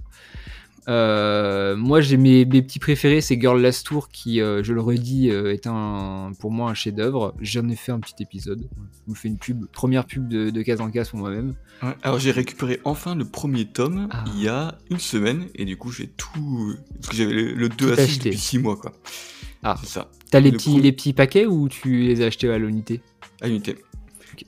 Euh, 0.89 1.75
moi, 1.75 1.99
j'ai 2.01 2.15
mes, 2.17 2.45
mes 2.45 2.61
petits 2.61 2.79
préférés, 2.79 3.19
c'est 3.21 3.39
Girl 3.39 3.61
Last 3.61 3.85
Tour, 3.85 4.07
qui, 4.09 4.39
euh, 4.41 4.63
je 4.63 4.73
le 4.73 4.79
redis, 4.81 5.29
euh, 5.29 5.53
est 5.53 5.67
un, 5.67 6.31
pour 6.39 6.51
moi 6.51 6.69
un 6.69 6.73
chef-d'œuvre. 6.73 7.35
J'en 7.41 7.67
ai 7.67 7.75
fait 7.75 7.91
un 7.91 7.99
petit 7.99 8.15
épisode. 8.23 8.67
Je 9.05 9.11
me 9.11 9.15
fais 9.15 9.27
une 9.27 9.37
pub, 9.37 9.65
première 9.67 10.05
pub 10.05 10.27
de, 10.29 10.49
de 10.49 10.61
case 10.61 10.79
en 10.79 10.89
case 10.89 11.09
pour 11.09 11.19
moi-même. 11.19 11.55
Ouais, 11.83 11.95
alors 12.03 12.19
j'ai 12.19 12.31
récupéré 12.31 12.79
enfin 12.85 13.15
le 13.15 13.25
premier 13.25 13.65
tome 13.65 14.07
Ah. 14.11 14.23
il 14.35 14.41
y 14.41 14.47
a 14.47 14.77
une 14.89 14.97
semaine 14.99 15.47
et 15.53 15.63
du 15.65 15.77
coup 15.77 15.91
j'ai 15.91 16.07
tout 16.07 16.73
parce 16.95 17.09
que 17.09 17.15
j'avais 17.15 17.33
le, 17.33 17.53
le 17.53 17.69
2 17.69 17.75
Tout 17.75 17.91
à 17.91 17.95
6 17.97 18.01
acheté. 18.01 18.29
depuis 18.29 18.39
6 18.39 18.57
mois 18.59 18.77
quoi. 18.77 18.93
Ah. 19.61 19.75
C'est 19.81 19.89
ça, 19.89 20.09
T'as 20.31 20.39
les 20.39 20.49
Le 20.51 20.57
petits, 20.57 20.79
les 20.81 20.91
petits 20.91 21.13
paquets 21.13 21.45
ou 21.45 21.69
tu 21.69 22.01
les 22.07 22.21
as 22.23 22.25
achetés 22.27 22.49
à 22.49 22.57
l'unité? 22.57 23.01
À 23.41 23.47
l'unité. 23.47 23.75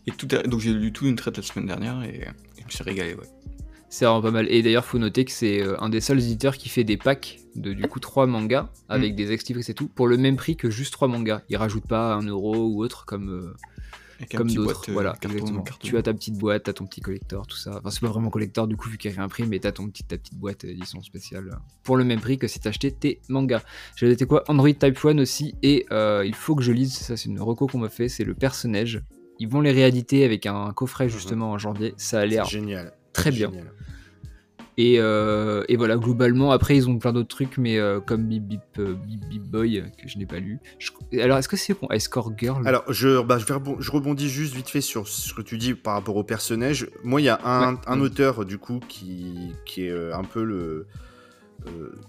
Et 0.07 0.11
tout 0.11 0.25
donc 0.25 0.59
j'ai 0.59 0.73
lu 0.73 0.91
tout 0.91 1.05
une 1.05 1.15
traite 1.15 1.37
la 1.37 1.43
semaine 1.43 1.67
dernière 1.67 2.01
et, 2.03 2.15
et 2.15 2.27
je 2.61 2.65
me 2.65 2.69
suis 2.69 2.83
régalé 2.83 3.13
ouais. 3.13 3.27
C'est 3.89 4.05
vraiment 4.05 4.21
pas 4.21 4.31
mal. 4.31 4.47
Et 4.51 4.61
d'ailleurs, 4.61 4.85
faut 4.85 4.99
noter 4.99 5.25
que 5.25 5.31
c'est 5.31 5.61
euh, 5.61 5.75
un 5.81 5.89
des 5.89 5.99
seuls 6.01 6.19
éditeurs 6.19 6.57
qui 6.57 6.69
fait 6.69 6.83
des 6.83 6.97
packs 6.97 7.39
de 7.55 7.73
du 7.73 7.83
coup 7.87 7.99
3 7.99 8.27
mangas 8.27 8.69
avec 8.87 9.15
des 9.15 9.31
extiprices 9.31 9.69
et 9.69 9.73
tout 9.73 9.87
pour 9.87 10.07
le 10.07 10.15
même 10.17 10.35
prix 10.35 10.55
que 10.55 10.69
juste 10.69 10.93
3 10.93 11.07
mangas. 11.07 11.41
Ils 11.49 11.57
rajoutent 11.57 11.87
pas 11.87 12.13
un 12.13 12.21
euro 12.21 12.67
ou 12.67 12.83
autre 12.83 13.05
comme, 13.05 13.29
euh, 13.29 13.55
comme 14.35 14.51
d'autres. 14.51 14.89
euh, 14.89 14.93
voilà, 14.93 15.15
carton. 15.19 15.63
Tu 15.79 15.97
as 15.97 16.03
ta 16.03 16.13
petite 16.13 16.37
boîte, 16.37 16.63
t'as 16.65 16.73
ton 16.73 16.85
petit 16.85 17.01
collector, 17.01 17.47
tout 17.47 17.57
ça. 17.57 17.77
Enfin, 17.79 17.89
c'est 17.89 18.01
pas 18.01 18.07
vraiment 18.09 18.29
collector 18.29 18.67
du 18.67 18.77
coup 18.77 18.89
vu 18.89 18.99
qu'il 18.99 19.11
y 19.11 19.17
a 19.17 19.23
un 19.23 19.27
prix, 19.27 19.45
mais 19.47 19.57
t'as 19.57 19.71
ton 19.71 19.87
petit, 19.89 20.03
ta 20.03 20.17
petite 20.19 20.35
boîte 20.35 20.65
édition 20.65 21.01
spéciale 21.01 21.57
pour 21.83 21.97
le 21.97 22.03
même 22.03 22.19
prix 22.21 22.37
que 22.37 22.47
si 22.47 22.59
t'achetais 22.59 22.91
tes 22.91 23.19
mangas. 23.27 23.63
J'avais 23.95 24.13
été 24.13 24.25
quoi? 24.27 24.43
Android 24.47 24.71
Type 24.71 24.99
1 25.03 25.17
aussi 25.17 25.55
et 25.63 25.87
euh, 25.91 26.23
il 26.25 26.35
faut 26.35 26.55
que 26.55 26.61
je 26.61 26.71
lise. 26.71 26.93
Ça, 26.93 27.17
c'est 27.17 27.27
une 27.27 27.41
reco 27.41 27.65
qu'on 27.65 27.79
m'a 27.79 27.89
fait. 27.89 28.07
C'est 28.07 28.23
le 28.23 28.35
personnage. 28.35 29.01
Ils 29.39 29.47
vont 29.47 29.61
les 29.61 29.71
rééditer 29.71 30.25
avec 30.25 30.45
un 30.45 30.71
coffret 30.73 31.09
justement 31.09 31.51
en 31.51 31.57
janvier. 31.57 31.93
Ça 31.97 32.19
a 32.19 32.25
l'air 32.25 32.45
génial. 32.45 32.93
très 33.13 33.31
bien. 33.31 33.49
Génial. 33.49 33.71
Et, 34.81 34.95
euh, 34.97 35.65
et 35.67 35.75
voilà, 35.75 35.97
globalement, 35.97 36.51
après, 36.51 36.77
ils 36.77 36.87
ont 36.87 36.97
plein 36.99 37.11
d'autres 37.11 37.27
trucs, 37.27 37.57
mais 37.57 37.77
euh, 37.77 37.99
comme 37.99 38.23
Bip 38.29 38.43
Bip, 38.47 38.61
euh, 38.79 38.93
Bip 38.93 39.19
Bip 39.29 39.43
Boy, 39.43 39.83
que 40.01 40.07
je 40.07 40.17
n'ai 40.17 40.25
pas 40.25 40.39
lu. 40.39 40.59
Je- 40.79 41.19
Alors, 41.19 41.37
est-ce 41.37 41.49
que 41.49 41.57
c'est 41.57 41.73
bon? 41.77 41.87
Escort 41.89 42.31
Girl? 42.37 42.65
Alors, 42.65 42.85
je, 42.87 43.21
bah, 43.21 43.37
je, 43.39 43.45
vais 43.45 43.55
rebon- 43.55 43.75
je 43.81 43.91
rebondis 43.91 44.29
juste 44.29 44.53
vite 44.55 44.69
fait 44.69 44.79
sur 44.79 45.05
ce 45.09 45.33
que 45.33 45.41
tu 45.41 45.57
dis 45.57 45.73
par 45.73 45.95
rapport 45.95 46.15
au 46.15 46.23
personnage. 46.23 46.87
Moi, 47.03 47.19
il 47.19 47.25
y 47.25 47.29
a 47.29 47.41
un, 47.43 47.73
Ouais. 47.73 47.79
un 47.87 47.99
auteur, 47.99 48.45
du 48.45 48.57
coup, 48.57 48.79
qui, 48.87 49.51
qui 49.65 49.83
est 49.85 50.13
un 50.13 50.23
peu 50.23 50.43
le. 50.45 50.87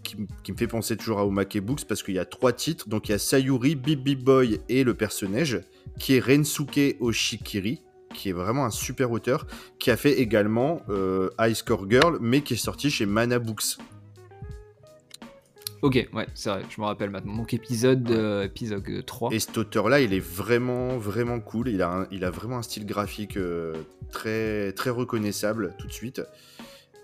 qui 0.05 0.53
me 0.53 0.57
fait 0.57 0.69
penser 0.69 0.97
toujours 0.97 1.19
à 1.19 1.27
Omake 1.27 1.59
Books 1.59 1.85
parce 1.89 2.05
qu'il 2.05 2.15
y 2.15 2.21
a 2.21 2.25
trois 2.25 2.53
titres. 2.53 2.89
Donc, 2.89 3.09
il 3.09 3.13
y 3.13 3.15
a 3.17 3.19
Sayuri, 3.19 3.75
Bip 3.75 4.05
Bip 4.05 4.23
Boy 4.23 4.61
et 4.69 4.85
le 4.85 4.95
personnage, 4.95 5.61
qui 5.99 6.15
est 6.15 6.21
Rensuke 6.21 6.97
Oshikiri, 7.01 7.83
qui 8.15 8.29
est 8.29 8.33
vraiment 8.33 8.65
un 8.65 8.71
super 8.71 9.11
auteur, 9.11 9.47
qui 9.79 9.91
a 9.91 9.97
fait 9.97 10.13
également 10.21 10.83
euh, 10.89 11.31
High 11.39 11.55
Score 11.55 11.89
Girl, 11.91 12.19
mais 12.21 12.41
qui 12.43 12.55
est 12.55 12.57
sorti 12.59 12.91
chez 12.91 13.07
Mana 13.07 13.39
Books. 13.39 13.79
Ok, 15.83 15.95
ouais, 16.13 16.27
c'est 16.35 16.51
vrai, 16.51 16.63
je 16.69 16.79
me 16.79 16.87
rappelle 16.87 17.09
maintenant. 17.09 17.35
Donc, 17.37 17.55
épisode, 17.55 18.11
euh, 18.11 18.45
épisode 18.45 18.85
3. 19.07 19.31
Et 19.33 19.39
cet 19.39 19.57
auteur-là, 19.57 20.01
il 20.03 20.13
est 20.13 20.21
vraiment, 20.21 20.99
vraiment 20.99 21.41
cool. 21.41 21.69
Il 21.69 21.81
a, 21.81 21.91
un- 21.91 22.07
il 22.11 22.23
a 22.25 22.31
vraiment 22.31 22.59
un 22.59 22.63
style 22.63 22.85
graphique 22.85 23.39
euh, 23.39 23.75
très, 24.13 24.73
très 24.73 24.91
reconnaissable 24.91 25.75
tout 25.79 25.87
de 25.87 25.93
suite. 25.93 26.21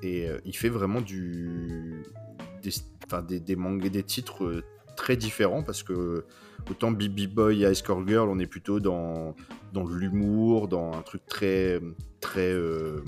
Et 0.03 0.29
euh, 0.29 0.39
il 0.45 0.55
fait 0.55 0.69
vraiment 0.69 1.01
du, 1.01 2.03
des, 2.63 2.71
des, 3.27 3.41
des 3.41 3.57
mangas, 3.57 3.89
des 3.89 4.03
titres 4.03 4.45
euh, 4.45 4.63
très 4.95 5.17
différents 5.17 5.63
parce 5.63 5.83
que 5.83 6.27
autant 6.71 6.91
BB 6.91 7.27
Boy 7.29 7.63
et 7.65 7.67
High 7.69 7.75
Score 7.75 8.07
Girl, 8.07 8.29
on 8.29 8.39
est 8.39 8.47
plutôt 8.47 8.81
dans, 8.81 9.35
dans 9.73 9.85
l'humour, 9.87 10.69
dans 10.69 10.93
un 10.93 11.03
truc 11.03 11.25
très, 11.27 11.81
très, 12.21 12.53
euh, 12.53 13.03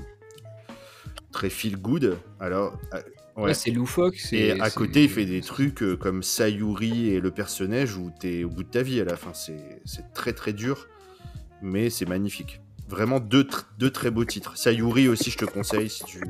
très 1.32 1.50
feel 1.50 1.76
good. 1.76 2.18
Alors, 2.40 2.76
euh, 2.94 3.00
Ouais, 3.36 3.44
ouais. 3.44 3.54
c'est 3.54 3.70
loufoque. 3.70 4.18
Et 4.32 4.60
à 4.60 4.68
côté, 4.68 5.04
il 5.04 5.08
fait 5.08 5.24
des 5.24 5.42
trucs 5.42 5.84
euh, 5.84 5.96
comme 5.96 6.24
Sayuri 6.24 7.10
et 7.10 7.20
le 7.20 7.30
personnage 7.30 7.96
où 7.96 8.10
t'es 8.18 8.42
au 8.42 8.48
bout 8.48 8.64
de 8.64 8.68
ta 8.68 8.82
vie 8.82 9.00
à 9.00 9.04
la 9.04 9.14
fin. 9.16 9.32
C'est 9.32 10.12
très 10.12 10.32
très 10.32 10.52
dur, 10.52 10.88
mais 11.62 11.88
c'est 11.88 12.04
magnifique. 12.08 12.60
Vraiment 12.88 13.20
deux, 13.20 13.44
tr- 13.44 13.66
deux 13.78 13.90
très 13.90 14.10
beaux 14.10 14.24
titres. 14.24 14.56
Sayuri 14.56 15.06
aussi, 15.06 15.30
je 15.30 15.38
te 15.38 15.44
conseille 15.44 15.88
si 15.88 16.02
tu, 16.02 16.20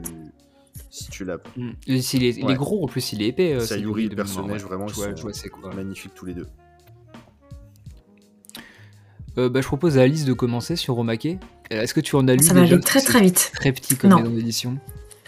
si 0.90 1.08
tu 1.08 1.24
l'as. 1.24 1.38
Mm. 1.56 1.70
Et 1.86 2.02
est- 2.24 2.36
Il 2.36 2.50
est 2.50 2.54
gros, 2.56 2.84
en 2.84 2.88
plus, 2.88 3.12
il 3.14 3.22
est 3.22 3.28
épais. 3.28 3.58
Sayuri, 3.60 3.66
Sayuri, 3.66 4.08
le 4.10 4.16
personnage, 4.16 4.62
ouais. 4.64 4.68
vraiment, 4.68 4.86
vois, 4.96 5.06
ils 5.08 5.16
sont 5.16 5.22
vois 5.22 5.32
quoi. 5.48 5.74
Magnifiques 5.74 6.12
tous 6.14 6.26
les 6.26 6.34
deux. 6.34 6.46
Euh, 9.38 9.48
bah, 9.48 9.60
je 9.60 9.66
propose 9.66 9.98
à 9.98 10.02
Alice 10.02 10.24
de 10.24 10.32
commencer 10.32 10.76
sur 10.76 10.94
Romake. 10.94 11.26
Euh, 11.72 11.82
Est-ce 11.82 11.94
que 11.94 12.00
tu 12.00 12.16
en 12.16 12.26
as 12.28 12.34
lu 12.34 12.42
Ça 12.42 12.54
va 12.54 12.62
aller 12.62 12.80
très 12.80 13.00
très 13.00 13.20
vite. 13.20 13.52
Très 13.54 13.72
petit 13.72 13.96
comme 13.96 14.10
Non. 14.10 14.18
maison 14.20 14.30
d'édition. 14.34 14.78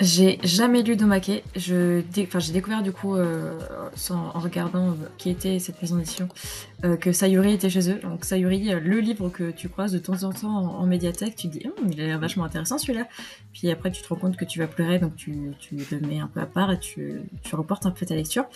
J'ai 0.00 0.38
jamais 0.42 0.82
lu 0.82 0.96
Domake. 0.96 1.42
J'ai 1.54 2.02
découvert 2.52 2.82
du 2.82 2.90
coup 2.90 3.16
euh, 3.16 3.58
en 4.08 4.38
regardant 4.38 4.88
euh, 4.88 4.94
qui 5.18 5.28
était 5.28 5.58
cette 5.58 5.80
maison 5.82 5.96
d'édition 5.96 6.26
euh, 6.84 6.96
que 6.96 7.12
Sayuri 7.12 7.52
était 7.52 7.68
chez 7.68 7.90
eux. 7.90 8.00
Donc 8.02 8.24
Sayuri, 8.24 8.70
le 8.80 9.00
livre 9.00 9.28
que 9.28 9.50
tu 9.50 9.68
croises 9.68 9.92
de 9.92 9.98
temps 9.98 10.22
en 10.22 10.32
temps 10.32 10.48
en, 10.48 10.86
médiathèque, 10.86 11.36
tu 11.36 11.48
te 11.48 11.58
dis 11.58 11.66
Hum, 11.66 11.90
il 11.92 12.00
a 12.00 12.06
l'air 12.06 12.18
vachement 12.18 12.44
intéressant 12.44 12.78
celui-là. 12.78 13.08
Puis 13.52 13.70
après 13.70 13.90
tu 13.90 14.00
te 14.00 14.08
rends 14.08 14.16
compte 14.16 14.38
que 14.38 14.46
tu 14.46 14.58
vas 14.58 14.66
pleurer, 14.66 14.98
donc 14.98 15.16
tu, 15.16 15.52
le 15.72 16.00
mets 16.00 16.18
un 16.18 16.28
peu 16.28 16.40
à 16.40 16.46
part 16.46 16.72
et 16.72 16.78
tu, 16.78 17.20
reportes 17.52 17.84
un 17.84 17.90
peu 17.90 18.06
ta 18.06 18.14
lecture. 18.14 18.46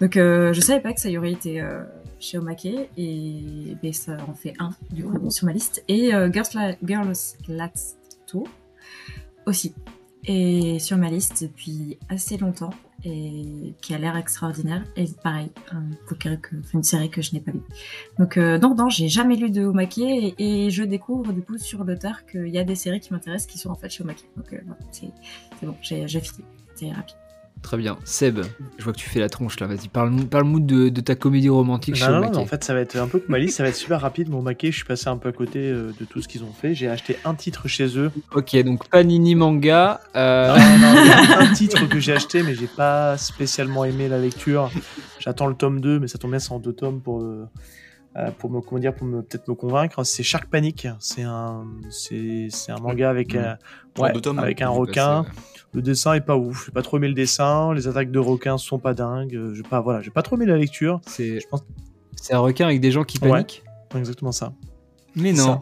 Donc 0.00 0.14
je 0.14 0.60
savais 0.60 0.80
pas 0.80 0.94
que 0.94 1.00
Sayuri 1.00 1.32
était 1.32 1.62
chez 2.18 2.38
Omake 2.38 2.66
et 2.96 3.76
ben, 3.82 3.92
ça 3.92 4.16
en 4.26 4.34
fait 4.34 4.54
un 4.58 4.70
du 4.90 5.04
coup 5.04 5.30
sur 5.30 5.44
ma 5.44 5.52
liste. 5.52 5.84
Et 5.86 6.12
Girls, 6.32 6.76
Girls 6.82 7.36
Last 7.46 7.98
Tour 8.26 8.48
aussi 9.46 9.74
est 10.26 10.78
sur 10.78 10.96
ma 10.96 11.10
liste 11.10 11.42
depuis 11.42 11.98
assez 12.08 12.36
longtemps 12.36 12.70
et 13.04 13.74
qui 13.82 13.94
a 13.94 13.98
l'air 13.98 14.16
extraordinaire. 14.16 14.84
Et 14.96 15.04
pareil, 15.22 15.50
un 15.72 15.82
bouquin 16.08 16.36
que, 16.36 16.56
une 16.72 16.82
série 16.82 17.10
que 17.10 17.22
je 17.22 17.34
n'ai 17.34 17.40
pas 17.40 17.52
lu. 17.52 17.60
Donc 18.18 18.36
euh, 18.36 18.58
non, 18.58 18.74
non, 18.74 18.88
j'ai 18.88 19.08
jamais 19.08 19.36
lu 19.36 19.50
de 19.50 19.64
Omake 19.64 19.98
et, 19.98 20.70
je 20.70 20.82
découvre 20.82 21.32
du 21.32 21.42
coup 21.42 21.58
sur 21.58 21.84
tard 21.98 22.24
qu'il 22.26 22.48
y 22.48 22.58
a 22.58 22.64
des 22.64 22.74
séries 22.74 23.00
qui 23.00 23.12
m'intéressent 23.12 23.50
qui 23.50 23.58
sont 23.58 23.70
en 23.70 23.74
fait 23.74 23.90
chez 23.90 24.02
Omake. 24.02 24.24
Donc 24.36 24.52
euh, 24.52 24.58
c'est 24.90 25.12
bon, 25.62 25.74
j'ai 25.82 26.06
fini. 26.06 26.44
C'est 26.74 26.90
rapide. 26.90 27.16
Très 27.64 27.78
bien. 27.78 27.96
Seb, 28.04 28.40
je 28.76 28.84
vois 28.84 28.92
que 28.92 28.98
tu 28.98 29.08
fais 29.08 29.20
la 29.20 29.30
tronche 29.30 29.58
là. 29.58 29.66
Vas-y, 29.66 29.88
parle-nous 29.88 30.26
parle 30.26 30.66
de, 30.66 30.90
de 30.90 31.00
ta 31.00 31.14
comédie 31.14 31.48
romantique 31.48 31.94
chez 31.94 32.06
Non, 32.06 32.20
non, 32.20 32.30
non, 32.30 32.40
en 32.40 32.46
fait, 32.46 32.62
ça 32.62 32.74
va 32.74 32.80
être 32.80 32.94
un 32.96 33.08
peu 33.08 33.18
comme 33.20 33.34
Alice, 33.34 33.56
ça 33.56 33.62
va 33.62 33.70
être 33.70 33.74
super 33.74 34.02
rapide. 34.02 34.28
Mon 34.28 34.42
maquet, 34.42 34.70
je 34.70 34.76
suis 34.76 34.84
passé 34.84 35.08
un 35.08 35.16
peu 35.16 35.30
à 35.30 35.32
côté 35.32 35.60
euh, 35.60 35.90
de 35.98 36.04
tout 36.04 36.20
ce 36.20 36.28
qu'ils 36.28 36.44
ont 36.44 36.52
fait. 36.52 36.74
J'ai 36.74 36.88
acheté 36.90 37.16
un 37.24 37.34
titre 37.34 37.66
chez 37.66 37.98
eux. 37.98 38.10
Ok, 38.34 38.54
donc 38.64 38.86
Panini 38.90 39.34
Manga. 39.34 40.02
euh, 40.14 40.54
Non, 40.54 40.78
non, 40.78 40.94
non, 40.94 41.38
un 41.38 41.52
titre 41.54 41.88
que 41.88 41.98
j'ai 42.00 42.12
acheté, 42.12 42.42
mais 42.42 42.54
j'ai 42.54 42.66
pas 42.66 43.16
spécialement 43.16 43.86
aimé 43.86 44.08
la 44.10 44.18
lecture. 44.18 44.70
J'attends 45.18 45.46
le 45.46 45.54
tome 45.54 45.80
2, 45.80 46.00
mais 46.00 46.06
ça 46.06 46.18
tombe 46.18 46.32
bien, 46.32 46.40
c'est 46.40 46.52
en 46.52 46.58
deux 46.58 46.74
tomes 46.74 47.00
pour, 47.00 47.22
euh, 47.22 47.48
pour 48.38 48.50
me, 48.50 48.60
comment 48.60 48.78
dire, 48.80 48.94
pour 48.94 49.06
me, 49.06 49.22
peut-être 49.22 49.48
me 49.48 49.54
convaincre. 49.54 50.04
C'est 50.04 50.22
Shark 50.22 50.48
Panic. 50.48 50.86
C'est 51.00 51.22
un, 51.22 51.66
c'est, 51.90 52.48
c'est 52.50 52.70
un 52.72 52.78
manga 52.78 53.10
avec, 53.10 53.34
Mm. 53.34 53.38
euh, 53.38 53.54
ouais, 53.98 54.10
avec 54.38 54.62
un 54.62 54.66
passé, 54.68 54.78
requin. 54.78 55.22
ouais. 55.22 55.28
Le 55.72 55.82
dessin 55.82 56.14
est 56.14 56.20
pas 56.20 56.36
ouf. 56.36 56.66
J'ai 56.66 56.72
pas 56.72 56.82
trop 56.82 56.98
aimé 56.98 57.08
le 57.08 57.14
dessin. 57.14 57.74
Les 57.74 57.88
attaques 57.88 58.12
de 58.12 58.18
requins 58.20 58.58
sont 58.58 58.78
pas 58.78 58.94
dingues. 58.94 59.34
Euh, 59.34 59.54
J'ai 59.54 59.64
pas, 59.64 59.80
voilà, 59.80 60.00
j'ai 60.02 60.10
pas 60.12 60.22
trop 60.22 60.36
aimé 60.36 60.46
la 60.46 60.56
lecture. 60.56 61.00
C'est 61.06 61.40
Je 61.40 61.48
pense 61.48 61.64
c'est 62.16 62.32
un 62.34 62.38
requin 62.38 62.66
avec 62.66 62.80
des 62.80 62.92
gens 62.92 63.02
qui 63.04 63.18
Ouais. 63.18 63.28
paniquent. 63.30 63.64
exactement 63.96 64.32
ça. 64.32 64.52
Mais 65.16 65.32
non. 65.32 65.44
Ça. 65.44 65.60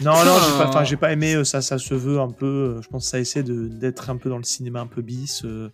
Non, 0.00 0.12
non, 0.24 0.36
j'ai 0.40 0.58
pas, 0.58 0.68
enfin, 0.68 0.84
j'ai 0.84 0.96
pas 0.96 1.12
aimé. 1.12 1.34
euh, 1.34 1.44
Ça, 1.44 1.60
ça 1.62 1.78
se 1.78 1.94
veut 1.94 2.20
un 2.20 2.30
peu. 2.30 2.46
euh, 2.46 2.82
Je 2.82 2.88
pense 2.88 3.04
que 3.04 3.10
ça 3.10 3.18
essaie 3.18 3.42
de 3.42 3.66
d'être 3.68 4.08
un 4.10 4.16
peu 4.16 4.28
dans 4.30 4.36
le 4.38 4.42
cinéma 4.44 4.80
un 4.80 4.86
peu 4.86 5.02
bis, 5.02 5.44
euh, 5.44 5.70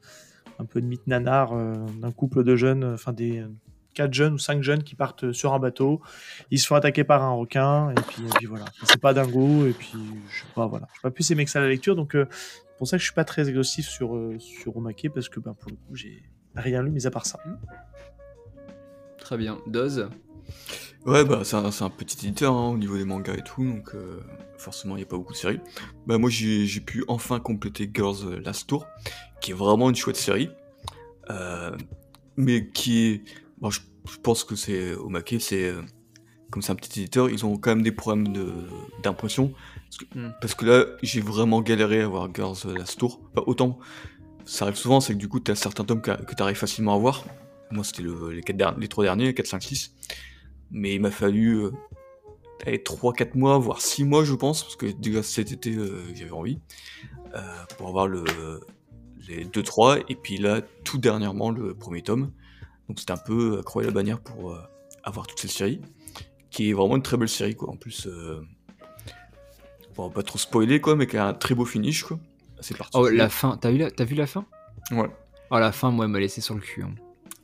un 0.59 0.65
peu 0.65 0.81
de 0.81 0.87
mythe 0.87 1.07
nanar 1.07 1.53
euh, 1.53 1.75
d'un 2.01 2.13
couple 2.13 2.45
de 2.45 2.57
jeunes, 2.57 2.83
euh, 2.85 2.95
enfin 2.95 3.13
des 3.13 3.41
euh, 3.41 3.49
quatre 3.97 4.15
jeunes 4.15 4.35
ou 4.35 4.39
cinq 4.39 4.63
jeunes 4.63 4.85
qui 4.85 4.95
partent 4.95 5.33
sur 5.33 5.55
un 5.55 5.59
bateau. 5.59 6.01
Ils 6.51 6.61
se 6.61 6.67
font 6.67 6.77
attaquer 6.77 7.03
par 7.03 7.23
un 7.23 7.33
requin 7.33 7.91
et 7.91 7.95
puis, 7.95 8.23
et 8.23 8.31
puis 8.37 8.47
voilà. 8.47 8.67
C'est 8.85 9.01
pas 9.01 9.13
dingo 9.15 9.67
et 9.67 9.73
puis 9.73 9.99
je 10.31 10.41
sais 10.41 10.53
pas 10.55 10.67
voilà. 10.67 10.87
J'ai 10.95 11.01
pas 11.03 11.11
plus 11.11 11.29
aimé 11.31 11.45
que 11.45 11.51
ça 11.51 11.61
la 11.61 11.69
lecture 11.69 11.97
donc 11.97 12.15
euh, 12.15 12.27
c'est 12.31 12.79
pour 12.79 12.87
ça 12.87 12.97
que 12.97 13.01
je 13.01 13.07
suis 13.07 13.15
pas 13.15 13.25
très 13.25 13.49
exhaustif 13.49 13.89
sur 13.89 14.15
euh, 14.15 14.39
sur 14.39 14.77
Omake 14.77 15.09
parce 15.13 15.29
que 15.29 15.41
ben 15.41 15.55
pour 15.55 15.71
le 15.71 15.77
coup 15.77 15.97
j'ai 15.97 16.23
rien 16.55 16.83
lu 16.83 16.91
mis 16.91 17.07
à 17.07 17.11
part 17.11 17.27
ça. 17.27 17.41
Très 19.19 19.37
bien. 19.37 19.59
Doz? 19.67 20.09
Ouais, 21.07 21.25
bah, 21.25 21.43
c'est 21.45 21.55
un, 21.55 21.91
petit 21.91 22.27
éditeur 22.27 22.53
hein, 22.53 22.71
au 22.71 22.77
niveau 22.77 22.97
des 22.97 23.05
mangas 23.05 23.35
et 23.35 23.43
tout, 23.43 23.65
donc 23.65 23.95
euh, 23.95 24.21
forcément, 24.59 24.97
il 24.97 24.99
n'y 24.99 25.05
a 25.05 25.07
pas 25.07 25.17
beaucoup 25.17 25.35
de 25.35 25.39
séries. 25.39 25.61
Bah, 26.07 26.19
moi, 26.19 26.29
j'ai 26.31 26.67
j'ai 26.67 26.81
pu 26.81 27.05
enfin 27.07 27.39
compléter 27.39 27.89
Girls 27.93 28.41
Last 28.45 28.67
Tour, 28.67 28.89
qui 29.41 29.53
est 29.53 29.55
vraiment 29.55 29.89
une 29.89 29.95
chouette 29.95 30.17
série, 30.17 30.51
euh, 31.31 31.77
mais 32.37 32.69
qui 32.71 33.07
est. 33.07 33.23
Bon, 33.59 33.71
je, 33.71 33.81
je 34.11 34.17
pense 34.19 34.45
que 34.45 34.55
c'est 34.57 34.95
Omake, 34.95 35.37
c'est 35.41 35.69
euh, 35.71 35.83
comme 36.51 36.63
c'est 36.63 36.73
un 36.73 36.77
petit 36.77 37.01
éditeur, 37.01 37.29
ils 37.31 37.45
ont 37.47 37.57
quand 37.57 37.71
même 37.71 37.83
des 37.83 37.93
problèmes 37.93 38.33
de- 38.33 38.53
d'impression. 39.03 39.53
Parce, 39.85 39.97
que- 39.99 40.19
Mm. 40.19 40.35
parce 40.41 40.55
que 40.55 40.65
là, 40.67 40.85
j'ai 41.03 41.21
vraiment 41.21 41.61
galéré 41.63 42.03
à 42.03 42.09
voir 42.09 42.29
Girls 42.35 42.57
Last 42.77 42.99
Tour. 42.99 43.21
Enfin, 43.33 43.45
autant, 43.47 43.79
ça 44.45 44.65
arrive 44.67 44.77
souvent, 44.77 45.01
c'est 45.01 45.15
que 45.15 45.19
du 45.19 45.29
coup, 45.29 45.41
tu 45.41 45.51
as 45.51 45.55
certains 45.57 45.85
tomes 45.85 46.01
que, 46.03 46.11
tu 46.35 46.43
arrives 46.43 46.57
facilement 46.57 46.95
à 46.95 46.99
voir. 46.99 47.25
Moi, 47.71 47.83
c'était 47.83 48.03
le- 48.03 48.31
les, 48.31 48.43
quatre 48.43 48.57
derni- 48.57 48.81
les 48.81 48.89
trois 48.89 49.05
derniers, 49.05 49.35
4, 49.35 49.47
5, 49.47 49.63
6. 49.63 49.93
Mais 50.71 50.95
il 50.95 51.01
m'a 51.01 51.11
fallu 51.11 51.65
euh, 51.65 51.71
allez, 52.67 52.79
3-4 52.79 53.35
mois, 53.37 53.59
voire 53.59 53.81
6 53.81 54.05
mois, 54.05 54.25
je 54.25 54.35
pense, 54.35 54.63
parce 54.63 54.77
que 54.77 54.87
déjà 54.87 55.23
cet 55.23 55.51
été, 55.53 55.75
euh, 55.75 56.03
j'avais 56.15 56.31
envie, 56.31 56.59
euh, 57.35 57.41
pour 57.77 57.89
avoir 57.89 58.07
le, 58.07 58.23
les 59.29 59.45
2-3. 59.47 59.99
Et 60.09 60.15
puis 60.15 60.37
là, 60.39 60.61
tout 60.85 60.99
dernièrement, 60.99 61.51
le 61.51 61.75
premier 61.75 62.03
tome. 62.03 62.31
Donc 62.89 63.01
c'était 63.01 63.13
un 63.13 63.17
peu 63.17 63.59
accroyer 63.61 63.89
la 63.89 63.95
bannière 63.95 64.21
pour 64.21 64.53
euh, 64.53 64.61
avoir 65.03 65.27
toute 65.27 65.39
cette 65.41 65.51
série, 65.51 65.81
qui 66.51 66.71
est 66.71 66.73
vraiment 66.73 66.97
une 66.97 67.03
très 67.03 67.17
belle 67.17 67.29
série, 67.29 67.55
quoi. 67.57 67.71
En 67.71 67.77
plus, 67.77 68.07
euh, 68.07 68.41
bon, 69.97 70.05
on 70.05 70.09
va 70.09 70.15
pas 70.15 70.23
trop 70.23 70.39
spoiler, 70.39 70.81
quoi, 70.81 70.97
mais 70.97 71.07
qui 71.07 71.17
a 71.17 71.27
un 71.27 71.35
très 71.35 71.55
beau 71.55 71.65
finish, 71.65 72.05
quoi. 72.05 72.19
C'est 72.61 72.77
parti. 72.77 72.97
Oh, 72.99 73.09
la 73.09 73.29
fin, 73.29 73.57
t'as 73.57 73.71
vu 73.71 73.79
la, 73.79 73.91
t'as 73.91 74.05
vu 74.05 74.15
la 74.15 74.27
fin? 74.27 74.47
Ouais. 74.93 75.11
Oh, 75.51 75.59
la 75.59 75.73
fin, 75.73 75.91
moi, 75.91 76.05
elle 76.07 76.11
m'a 76.11 76.21
laissé 76.21 76.41
sur 76.41 76.55
le 76.55 76.61
cul. 76.61 76.83
hein. 76.83 76.95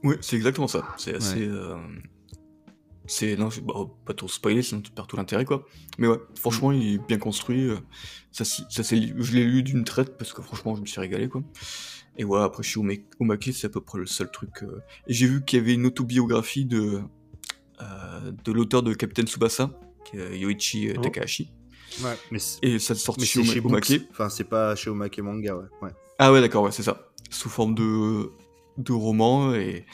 Oui, 0.04 0.16
c'est 0.20 0.36
exactement 0.36 0.68
ça. 0.68 0.82
C'est 0.96 1.14
assez. 1.14 1.46
euh, 1.46 1.76
C'est. 3.06 3.36
Non, 3.36 3.48
bon, 3.62 3.90
pas 4.04 4.14
trop 4.14 4.28
spoiler, 4.28 4.62
sinon 4.62 4.80
tu 4.80 4.90
perds 4.92 5.06
tout 5.06 5.16
l'intérêt, 5.16 5.44
quoi. 5.44 5.66
Mais 5.98 6.06
ouais, 6.06 6.18
franchement, 6.38 6.70
Mm. 6.70 6.74
il 6.74 6.94
est 6.94 6.98
bien 7.06 7.18
construit. 7.18 7.68
euh, 7.68 7.76
Ça, 8.34 8.44
ça, 8.46 8.82
c'est- 8.82 9.12
je 9.18 9.32
l'ai 9.34 9.44
lu 9.44 9.62
d'une 9.62 9.84
traite 9.84 10.16
parce 10.16 10.32
que 10.32 10.40
franchement, 10.40 10.74
je 10.74 10.80
me 10.80 10.86
suis 10.86 10.98
régalé, 11.00 11.28
quoi. 11.28 11.42
Et 12.16 12.24
voilà, 12.24 12.44
après, 12.44 12.62
chez 12.62 12.80
Oma- 12.80 12.94
Omake, 13.20 13.50
c'est 13.52 13.66
à 13.66 13.70
peu 13.70 13.82
près 13.82 13.98
le 13.98 14.06
seul 14.06 14.30
truc. 14.30 14.62
euh, 14.62 14.80
Et 15.06 15.12
j'ai 15.12 15.26
vu 15.26 15.44
qu'il 15.44 15.58
y 15.58 15.62
avait 15.62 15.74
une 15.74 15.84
autobiographie 15.84 16.64
de, 16.64 17.00
euh, 17.82 18.32
de 18.44 18.52
l'auteur 18.52 18.82
de 18.82 18.94
Captain 18.94 19.24
Tsubasa, 19.24 19.78
qui 20.04 20.16
est 20.16 20.38
Yoichi 20.38 20.92
Oh. 20.96 21.00
Takahashi. 21.02 21.52
Ouais, 22.02 22.16
mais 22.30 22.38
Et 22.62 22.78
ça 22.78 22.94
mais 22.94 23.24
chez, 23.26 23.44
chez 23.44 23.60
Oma- 23.60 23.68
Omake. 23.72 23.88
Books. 23.90 24.08
Enfin, 24.12 24.28
c'est 24.30 24.44
pas 24.44 24.74
chez 24.76 24.88
Omake 24.88 25.18
Manga, 25.18 25.54
ouais. 25.56 25.64
ouais. 25.82 25.90
Ah 26.18 26.32
ouais, 26.32 26.40
d'accord, 26.40 26.62
ouais, 26.64 26.72
c'est 26.72 26.82
ça. 26.82 27.10
Sous 27.28 27.50
forme 27.50 27.74
de, 27.74 28.30
de 28.78 28.92
roman. 28.92 29.52
Et, 29.54 29.84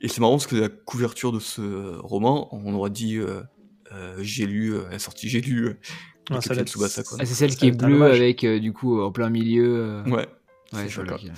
et 0.00 0.08
c'est 0.08 0.20
marrant 0.20 0.32
parce 0.34 0.46
que 0.46 0.56
la 0.56 0.68
couverture 0.68 1.32
de 1.32 1.38
ce 1.40 1.96
roman, 1.98 2.48
on 2.52 2.74
aurait 2.74 2.90
dit 2.90 3.16
euh, 3.16 3.42
euh, 3.92 4.16
j'ai 4.20 4.46
lu, 4.46 4.74
euh, 4.74 4.84
elle 4.88 4.96
est 4.96 4.98
sortie, 4.98 5.28
j'ai 5.28 5.40
lu 5.40 5.66
euh, 5.66 5.74
Ah. 6.30 6.36
Ah, 6.36 7.24
c'est 7.26 7.34
celle 7.34 7.56
qui 7.56 7.66
est 7.68 7.72
bleue 7.72 8.02
avec, 8.04 8.44
euh, 8.44 8.60
du 8.60 8.72
coup, 8.72 9.00
en 9.00 9.10
plein 9.10 9.30
milieu. 9.30 9.76
euh, 9.78 10.02
Ouais, 10.04 10.12
Ouais, 10.12 10.26
c'est 10.72 10.88
je 10.88 10.94
ça, 10.96 11.02
vois 11.02 11.08
quoi. 11.08 11.16
lequel. 11.18 11.32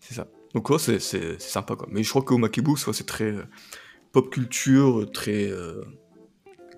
c'est 0.00 0.14
ça. 0.14 0.26
Donc 0.54 0.70
ouais, 0.70 0.78
c'est, 0.78 0.98
sympa, 1.40 1.76
quoi. 1.76 1.86
Mais 1.90 2.02
je 2.02 2.08
crois 2.08 2.22
qu'au 2.22 2.38
ouais, 2.38 2.92
c'est 2.94 3.06
très 3.06 3.30
euh, 3.30 3.42
pop 4.12 4.30
culture, 4.30 5.10
très 5.12 5.50
euh, 5.50 5.82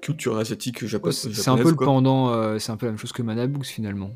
culture 0.03 0.37
asiatique 0.37 0.85
japonaise. 0.85 1.17
c'est 1.17 1.33
c'est 1.33 1.51
un 1.51 1.57
peu 1.57 1.71
le 1.71 1.77
pendant, 1.77 2.33
euh, 2.33 2.59
c'est 2.59 2.73
un 2.73 2.77
peu 2.77 2.87
la 2.87 2.93
même 2.93 2.99
chose 2.99 3.13
que 3.13 3.23
Manabooks 3.23 3.67
finalement. 3.67 4.11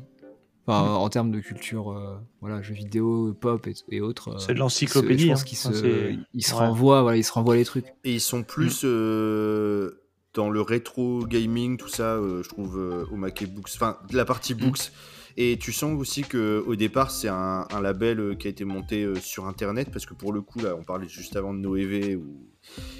Enfin, 0.67 0.93
en 0.95 1.09
termes 1.09 1.31
de 1.31 1.39
culture, 1.39 1.91
euh, 1.91 2.17
voilà, 2.41 2.61
jeux 2.61 2.73
vidéo, 2.73 3.35
pop 3.39 3.67
et, 3.67 3.73
et 3.91 4.01
autres. 4.01 4.29
euh, 4.29 4.37
C'est 4.39 4.55
de 4.55 4.59
l'encyclopédie, 4.59 5.25
Je 5.25 5.29
pense 5.29 5.41
hein. 5.41 5.45
qu'ils 5.45 5.57
se, 5.59 6.15
ils 6.33 6.43
se 6.43 6.53
ouais. 6.53 6.59
renvoient, 6.59 7.01
voilà, 7.03 7.17
ils 7.17 7.23
se 7.23 7.31
renvoient 7.31 7.55
les 7.55 7.65
trucs. 7.65 7.85
Et 8.03 8.13
ils 8.15 8.21
sont 8.21 8.41
plus 8.41 8.81
euh, 8.83 10.01
dans 10.33 10.49
le 10.49 10.61
rétro 10.61 11.25
gaming, 11.27 11.77
tout 11.77 11.87
ça, 11.87 12.15
euh, 12.15 12.41
je 12.41 12.49
trouve, 12.49 12.79
euh, 12.79 13.05
au 13.11 13.15
Mackey 13.15 13.45
Books. 13.45 13.69
Enfin, 13.75 13.97
de 14.09 14.17
la 14.17 14.25
partie 14.25 14.55
books. 14.55 14.91
Et 15.37 15.57
tu 15.59 15.71
sens 15.73 15.99
aussi 15.99 16.21
que 16.23 16.63
au 16.65 16.75
départ, 16.75 17.11
c'est 17.11 17.27
un, 17.27 17.67
un 17.69 17.81
label 17.81 18.19
euh, 18.19 18.35
qui 18.35 18.47
a 18.47 18.49
été 18.49 18.63
monté 18.65 19.03
euh, 19.03 19.15
sur 19.15 19.45
Internet, 19.47 19.89
parce 19.91 20.05
que 20.05 20.13
pour 20.13 20.33
le 20.33 20.41
coup, 20.41 20.59
là, 20.59 20.75
on 20.79 20.83
parlait 20.83 21.09
juste 21.09 21.35
avant 21.35 21.53
de 21.53 21.59
Noévé, 21.59 22.15
où 22.15 22.47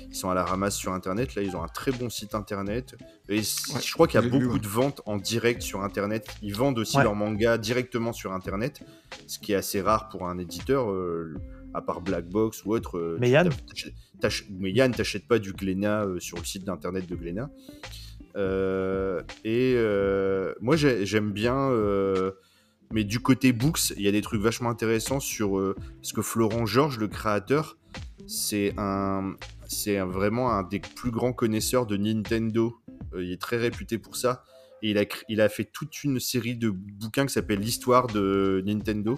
ils 0.10 0.16
sont 0.16 0.30
à 0.30 0.34
la 0.34 0.46
ramasse 0.46 0.76
sur 0.76 0.94
Internet. 0.94 1.36
Là, 1.36 1.42
ils 1.42 1.56
ont 1.58 1.64
un 1.64 1.68
très 1.68 1.92
bon 1.92 2.10
site 2.10 2.36
Internet. 2.36 2.96
Et 3.30 3.40
Ouais, 3.40 3.44
je 3.44 3.94
crois 3.94 4.08
qu'il 4.08 4.20
y 4.20 4.24
a 4.24 4.28
vu, 4.28 4.40
beaucoup 4.40 4.60
de 4.60 4.68
ventes 4.68 5.02
en 5.06 5.18
direct 5.18 5.62
sur 5.62 5.82
Internet. 5.84 6.28
Ils 6.42 6.56
vendent 6.56 6.80
aussi 6.80 6.98
Ouais. 6.98 7.04
leurs 7.04 7.16
mangas 7.16 7.58
directement 7.58 8.14
sur 8.14 8.32
Internet, 8.34 8.82
ce 9.28 9.40
qui 9.40 9.52
est 9.54 9.56
assez 9.56 9.82
rare 9.82 10.10
pour 10.10 10.28
un 10.28 10.38
éditeur, 10.38 10.90
euh, 10.92 11.34
à 11.74 11.82
part 11.82 12.02
Black 12.02 12.30
Box 12.30 12.64
ou 12.66 12.74
autre. 12.74 12.98
euh, 12.98 13.18
Mais 13.20 13.30
Yann 13.30 13.50
Mais 14.50 14.72
Yann, 14.72 14.92
t'achètes 14.94 15.28
pas 15.28 15.40
du 15.40 15.52
Glénat 15.54 16.06
euh, 16.06 16.20
sur 16.20 16.38
le 16.38 16.46
site 16.46 16.64
d'internet 16.64 17.08
de 17.08 17.16
Glénat. 17.16 17.50
Euh, 18.38 19.22
et 19.44 19.74
euh, 19.78 20.54
moi, 20.62 20.76
j'ai- 20.76 21.06
j'aime 21.06 21.32
bien. 21.32 21.56
euh, 21.72 22.32
mais 22.92 23.04
du 23.04 23.20
côté 23.20 23.52
books, 23.52 23.90
il 23.98 24.02
y 24.04 24.08
a 24.08 24.12
des 24.12 24.22
trucs 24.22 24.42
vachement 24.42 24.70
intéressants 24.70 25.20
sur. 25.20 25.74
parce 26.02 26.14
que 26.14 26.22
Florent 26.22 26.66
Georges, 26.66 26.98
le 27.00 27.08
créateur, 27.08 27.78
c'est 28.28 28.74
un. 28.78 29.36
C'est 29.68 30.00
vraiment 30.00 30.52
un 30.52 30.64
des 30.64 30.80
plus 30.80 31.12
grands 31.12 31.34
connaisseurs 31.34 31.86
de 31.86 31.98
Nintendo. 31.98 32.76
Euh, 33.14 33.24
il 33.24 33.32
est 33.32 33.42
très 33.42 33.58
réputé 33.58 33.98
pour 33.98 34.16
ça. 34.16 34.44
Et 34.82 34.96
il 35.30 35.42
a, 35.42 35.50
fait 35.50 35.64
toute 35.64 36.04
une 36.04 36.20
série 36.20 36.56
de 36.56 36.70
bouquins 36.70 37.26
qui 37.26 37.34
s'appelle 37.34 37.60
L'histoire 37.60 38.06
de 38.08 38.62
Nintendo. 38.66 39.18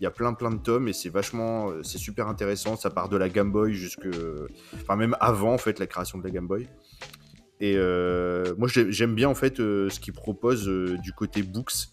Il 0.00 0.04
y 0.04 0.06
a 0.06 0.10
plein 0.10 0.32
plein 0.32 0.50
de 0.50 0.58
tomes 0.58 0.88
et 0.88 0.92
c'est 0.92 1.10
vachement, 1.10 1.70
euh, 1.70 1.82
c'est 1.82 1.98
super 1.98 2.28
intéressant. 2.28 2.76
Ça 2.76 2.88
part 2.88 3.08
de 3.08 3.16
la 3.16 3.28
Game 3.28 3.50
Boy 3.52 3.74
jusque, 3.74 4.06
enfin 4.74 4.96
même 4.96 5.16
avant 5.20 5.52
en 5.52 5.58
fait 5.58 5.78
la 5.78 5.86
création 5.86 6.18
de 6.18 6.24
la 6.24 6.30
Game 6.30 6.46
Boy. 6.46 6.68
Et 7.60 7.74
euh, 7.76 8.54
moi 8.56 8.68
j'ai- 8.68 8.90
j'aime 8.90 9.14
bien 9.14 9.28
en 9.28 9.34
fait 9.34 9.58
ce 9.58 10.00
qu'il 10.00 10.14
propose 10.14 10.66
du 10.66 11.12
côté 11.12 11.42
books. 11.42 11.88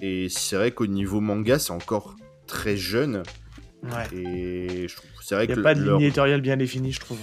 Et 0.00 0.28
c'est 0.28 0.56
vrai 0.56 0.72
qu'au 0.72 0.86
niveau 0.86 1.20
manga 1.20 1.58
c'est 1.58 1.72
encore 1.72 2.16
très 2.46 2.76
jeune. 2.76 3.22
Ouais. 3.82 4.16
Et 4.18 4.88
je 4.88 4.96
trouve 4.96 5.10
c'est 5.22 5.34
vrai 5.34 5.44
Il 5.46 5.54
n'y 5.54 5.60
a 5.60 5.62
pas 5.62 5.74
de 5.74 5.82
leur- 5.82 5.98
ligne 5.98 6.06
éditoriale 6.06 6.40
bien 6.40 6.56
définie, 6.56 6.92
je 6.92 7.00
trouve. 7.00 7.18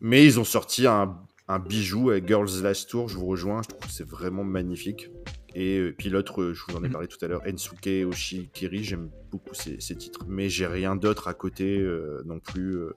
mais 0.00 0.24
ils 0.24 0.38
ont 0.38 0.44
sorti 0.44 0.86
un, 0.86 1.16
un 1.48 1.58
bijou 1.58 2.10
avec 2.10 2.26
Girls 2.28 2.62
Last 2.62 2.88
Tour, 2.90 3.08
je 3.08 3.16
vous 3.16 3.26
rejoins, 3.26 3.62
je 3.62 3.68
trouve 3.68 3.80
que 3.86 3.90
c'est 3.92 4.06
vraiment 4.08 4.44
magnifique. 4.44 5.10
Et 5.54 5.78
euh, 5.78 5.94
puis 5.96 6.10
l'autre, 6.10 6.52
je 6.52 6.62
vous 6.68 6.76
en 6.76 6.84
ai 6.84 6.88
Mhm. 6.88 6.92
parlé 6.92 7.08
tout 7.08 7.16
à 7.22 7.28
l'heure, 7.28 7.40
Ensuke 7.50 7.88
Oshikiri, 8.06 8.84
j'aime 8.84 9.08
beaucoup 9.30 9.54
ces, 9.54 9.80
ces 9.80 9.96
titres. 9.96 10.20
Mais 10.28 10.48
j'ai 10.50 10.66
rien 10.66 10.96
d'autre 10.96 11.28
à 11.28 11.34
côté 11.34 11.78
euh, 11.78 12.22
non 12.26 12.38
plus 12.40 12.76
euh, 12.76 12.92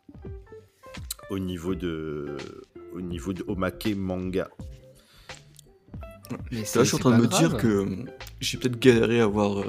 au 1.30 1.40
niveau 1.40 1.74
de 1.76 2.36
au 2.94 3.02
niveau 3.02 3.34
de 3.34 3.44
Omake 3.48 3.96
manga. 3.96 4.50
Mais 6.52 6.64
je 6.66 6.84
suis 6.84 6.96
en 6.96 7.00
train 7.00 7.18
de 7.18 7.22
me 7.24 7.28
dire 7.28 7.58
que 7.58 7.88
j'ai 8.40 8.58
peut-être 8.58 8.78
galéré 8.80 9.20
à 9.22 9.26
voir 9.28 9.64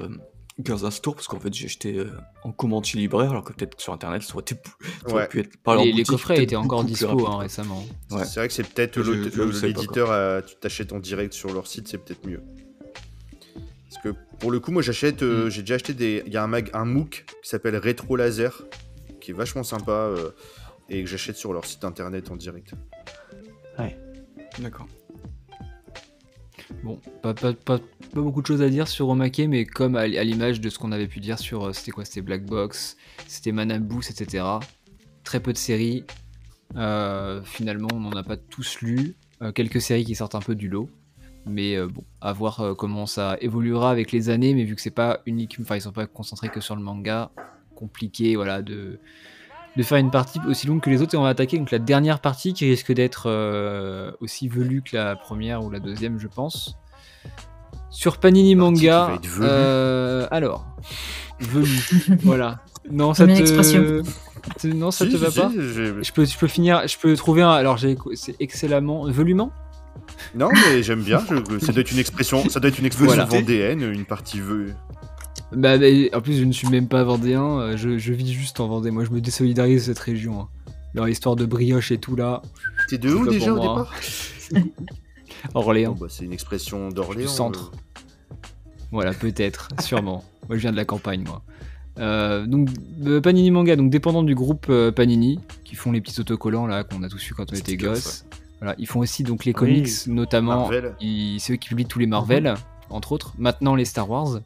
euh, 0.61 0.65
Girls 0.65 0.83
Last 0.83 1.03
Tour 1.03 1.15
parce 1.15 1.27
qu'en 1.29 1.41
fait 1.41 1.53
j'ai 1.53 1.67
acheté 1.67 1.97
euh, 1.99 2.11
en 2.45 2.53
commande 2.53 2.85
chez 2.85 2.99
libraire 2.99 3.31
alors 3.31 3.45
que 3.45 3.53
peut-être 3.53 3.81
sur 3.81 3.93
internet 3.93 4.23
ça 4.23 4.35
aurait, 4.35 4.43
été, 4.43 4.55
ça 4.55 5.13
aurait 5.13 5.23
Ouais. 5.23 5.29
pu 5.29 5.41
être 5.41 5.57
par 5.63 5.75
leur 5.75 5.85
les, 5.85 5.93
les 5.93 6.05
coffrets 6.05 6.43
étaient 6.43 6.57
encore 6.57 6.85
dispo 6.85 7.27
hein, 7.27 7.39
récemment. 7.39 7.85
Ouais. 8.11 8.25
C'est 8.25 8.41
vrai 8.41 8.49
que 8.49 8.55
c'est 8.55 8.67
peut-être 8.69 9.01
pas, 9.03 9.67
l'éditeur, 9.67 10.11
à- 10.11 10.43
tu 10.43 10.55
t'achètes 10.57 10.93
en 10.93 10.99
direct 11.01 11.33
sur 11.33 11.53
leur 11.53 11.67
site, 11.67 11.89
c'est 11.89 11.99
peut-être 11.99 12.27
mieux. 12.27 12.43
Parce 13.91 14.03
que 14.05 14.15
pour 14.39 14.51
le 14.51 14.61
coup, 14.61 14.71
moi 14.73 14.83
j'achète, 14.83 15.23
euh, 15.23 15.47
Mm. 15.47 15.51
j'ai 15.51 15.61
déjà 15.63 15.75
acheté 15.75 15.95
des, 15.95 16.23
il 16.27 16.33
y 16.33 16.37
a 16.37 16.43
un 16.45 16.47
mag, 16.47 16.71
un 16.75 16.85
MOOC 16.85 17.25
qui 17.43 17.49
s'appelle 17.49 17.77
Retro 17.77 18.17
Laser, 18.17 18.63
qui 19.21 19.33
est 19.33 19.35
vachement 19.35 19.63
sympa 19.65 19.93
euh, 19.93 20.31
et 20.89 21.03
que 21.03 21.09
j'achète 21.11 21.37
sur 21.37 21.53
leur 21.53 21.67
site 21.67 21.85
internet 21.85 22.31
en 22.31 22.37
direct. 22.37 22.73
D'accord. 24.59 24.87
Bon, 26.83 26.99
pas, 27.23 27.35
pas, 27.35 27.53
pas, 27.53 27.79
beaucoup 28.15 28.41
de 28.41 28.47
choses 28.47 28.63
à 28.63 28.71
dire 28.71 28.89
sur 28.89 29.09
Omake, 29.09 29.43
mais 29.49 29.65
comme 29.65 29.97
à, 29.97 30.07
l'image 30.07 30.61
de 30.61 30.71
ce 30.71 30.79
qu'on 30.79 30.93
avait 30.93 31.07
pu 31.07 31.21
dire 31.21 31.39
sur, 31.39 31.67
euh, 31.69 31.73
c'était 31.73 31.91
quoi, 31.91 32.05
c'était 32.05 32.23
Black 32.23 32.45
Box, 32.47 32.97
c'était 33.27 33.53
Manabooks, 33.53 34.11
etc. 34.11 34.45
Très 35.25 35.41
peu 35.41 35.53
de 35.53 35.59
séries. 35.59 36.05
Euh, 36.77 37.43
finalement, 37.43 37.89
on 37.93 38.01
n'en 38.01 38.13
a 38.13 38.23
pas 38.23 38.37
tous 38.37 38.81
lu. 38.81 39.17
Euh, 39.43 39.53
quelques 39.53 39.81
séries 39.81 40.05
qui 40.05 40.15
sortent 40.15 40.35
un 40.35 40.41
peu 40.41 40.55
du 40.55 40.69
lot. 40.69 40.89
Mais 41.47 41.81
bon, 41.87 42.05
à 42.21 42.35
voir 42.35 42.75
comment 42.77 43.07
ça 43.07 43.39
évoluera 43.41 43.91
avec 43.91 44.13
les 44.13 44.29
années, 44.29 44.53
mais 44.53 44.65
vu 44.65 44.77
que 44.77 44.83
c'est 44.83 44.91
pas 44.91 45.21
unique, 45.25 45.57
enfin 45.59 45.75
ils 45.75 45.81
sont 45.81 45.91
pas 45.91 46.07
concentrés 46.07 46.51
que 46.51 46.61
sur 46.61 46.77
le 46.77 46.83
manga, 46.83 47.31
compliqué, 47.75 48.37
voilà, 48.37 48.61
de, 48.61 49.01
de 49.81 49.87
faire 49.87 49.97
une 49.99 50.11
partie 50.11 50.39
aussi 50.47 50.67
longue 50.67 50.81
que 50.83 50.91
les 50.91 51.01
autres 51.01 51.15
et 51.15 51.19
on 51.19 51.23
va 51.23 51.31
attaquer 51.31 51.57
donc 51.59 51.71
la 51.71 51.79
dernière 51.79 52.21
partie 52.21 52.53
qui 52.53 52.69
risque 52.69 52.93
d'être 52.93 53.25
euh, 53.31 54.13
aussi 54.21 54.47
velue 54.47 54.83
que 54.83 54.95
la 54.97 55.17
première 55.17 55.65
ou 55.65 55.71
la 55.71 55.81
deuxième 55.81 56.19
je 56.19 56.29
pense 56.29 56.77
sur 57.91 58.19
Panini 58.19 58.55
Manga 58.55 59.07
velue. 59.23 59.41
euh, 59.43 60.27
alors 60.31 60.67
velu 61.41 61.81
voilà 62.23 62.61
non 62.91 63.15
ça 63.15 63.27
te... 63.27 64.03
non 64.67 64.91
ça 64.91 65.07
Si, 65.07 65.13
te 65.13 65.17
va 65.17 65.31
si, 65.31 65.41
pas 65.41 65.51
je 65.55 66.13
peux 66.13 66.25
je 66.27 66.39
peux 66.39 66.47
finir 66.47 66.87
je 66.87 66.99
peux 66.99 67.17
trouver 67.17 67.41
un 67.43 67.51
alors 67.53 67.79
j'ai 67.79 67.97
c'est 68.15 68.37
excellemment 68.41 69.11
volument 69.11 69.51
Non, 70.35 70.49
mais 70.53 70.83
j'aime 70.83 71.03
bien. 71.03 71.21
je- 71.31 71.59
Ça 71.65 71.73
doit 71.73 71.81
être 71.81 71.91
une 71.93 71.99
expression, 71.99 72.49
ça 72.49 72.61
doit 72.61 72.69
être 72.69 72.79
une 72.79 72.87
expression 72.87 73.15
Voilà. 73.15 73.25
vendéenne, 73.25 73.83
une 73.83 74.05
partie 74.05 74.41
vœu. 74.41 74.75
Bah, 75.53 75.79
bah, 75.79 75.87
en 76.15 76.21
plus 76.21 76.39
je 76.39 76.45
ne 76.45 76.53
suis 76.53 76.69
même 76.69 76.87
pas 76.89 77.03
vendéen 77.05 77.59
euh, 77.59 77.77
je, 77.77 77.99
je 77.99 78.13
vis 78.13 78.33
juste 78.33 78.61
en 78.61 78.69
Vendée 78.69 78.91
moi 78.91 79.05
je 79.05 79.11
me 79.11 79.21
désolidarise 79.21 79.87
de 79.87 79.93
cette 79.93 79.99
région 79.99 80.41
hein. 80.43 80.49
leur 80.95 81.09
histoire 81.09 81.37
de 81.37 81.45
brioche 81.47 81.91
et 81.93 81.99
tout 81.99 82.15
là 82.17 82.43
T'es 82.89 82.99
de 82.99 83.13
où 83.13 83.27
déjà 83.29 83.53
au 83.53 83.57
moi. 83.57 83.89
départ 84.53 84.65
Orléans 85.55 85.93
Bon, 85.93 86.05
bah, 86.05 86.07
C'est 86.11 86.25
une 86.25 86.33
expression 86.33 86.89
d'Orléans. 86.91 87.27
Du 87.27 87.33
centre. 87.33 87.73
euh. 87.75 88.37
Voilà, 88.93 89.13
peut-être, 89.13 89.69
sûrement. 89.81 90.25
Moi, 90.49 90.57
je 90.57 90.63
viens 90.63 90.73
de 90.73 90.77
la 90.77 90.85
campagne, 90.85 91.23
moi. 91.25 91.43
Euh, 91.99 92.47
donc, 92.47 92.69
Panini 93.23 93.51
Manga, 93.51 93.77
donc 93.77 93.91
dépendant 93.91 94.23
du 94.23 94.35
groupe 94.35 94.67
euh, 94.71 94.91
Panini, 94.93 95.39
qui 95.65 95.77
font 95.77 95.93
les 95.93 96.01
petits 96.01 96.21
autocollants 96.21 96.67
là 96.67 96.85
qu'on 96.85 97.03
a 97.03 97.09
tous 97.09 97.31
eu 97.31 97.35
quand 97.35 97.53
on 97.53 97.57
était 97.57 97.77
gosses. 97.77 98.27
Voilà, 98.61 98.75
ils 98.79 98.87
font 98.87 99.01
aussi 99.01 99.23
donc 99.23 99.45
les 99.45 99.51
Oui. 99.53 99.55
comics, 99.55 100.07
notamment. 100.09 100.63
Marvel. 100.63 100.95
ils- 101.01 101.39
C'est 101.41 101.55
eux 101.55 101.57
qui 101.57 101.69
publient 101.71 101.87
tous 101.87 101.99
les 102.01 102.07
Marvel, 102.07 102.55
entre 102.91 103.13
autres. 103.13 103.33
Maintenant 103.39 103.75
les 103.75 103.85
Star 103.87 104.11
Wars, 104.11 104.41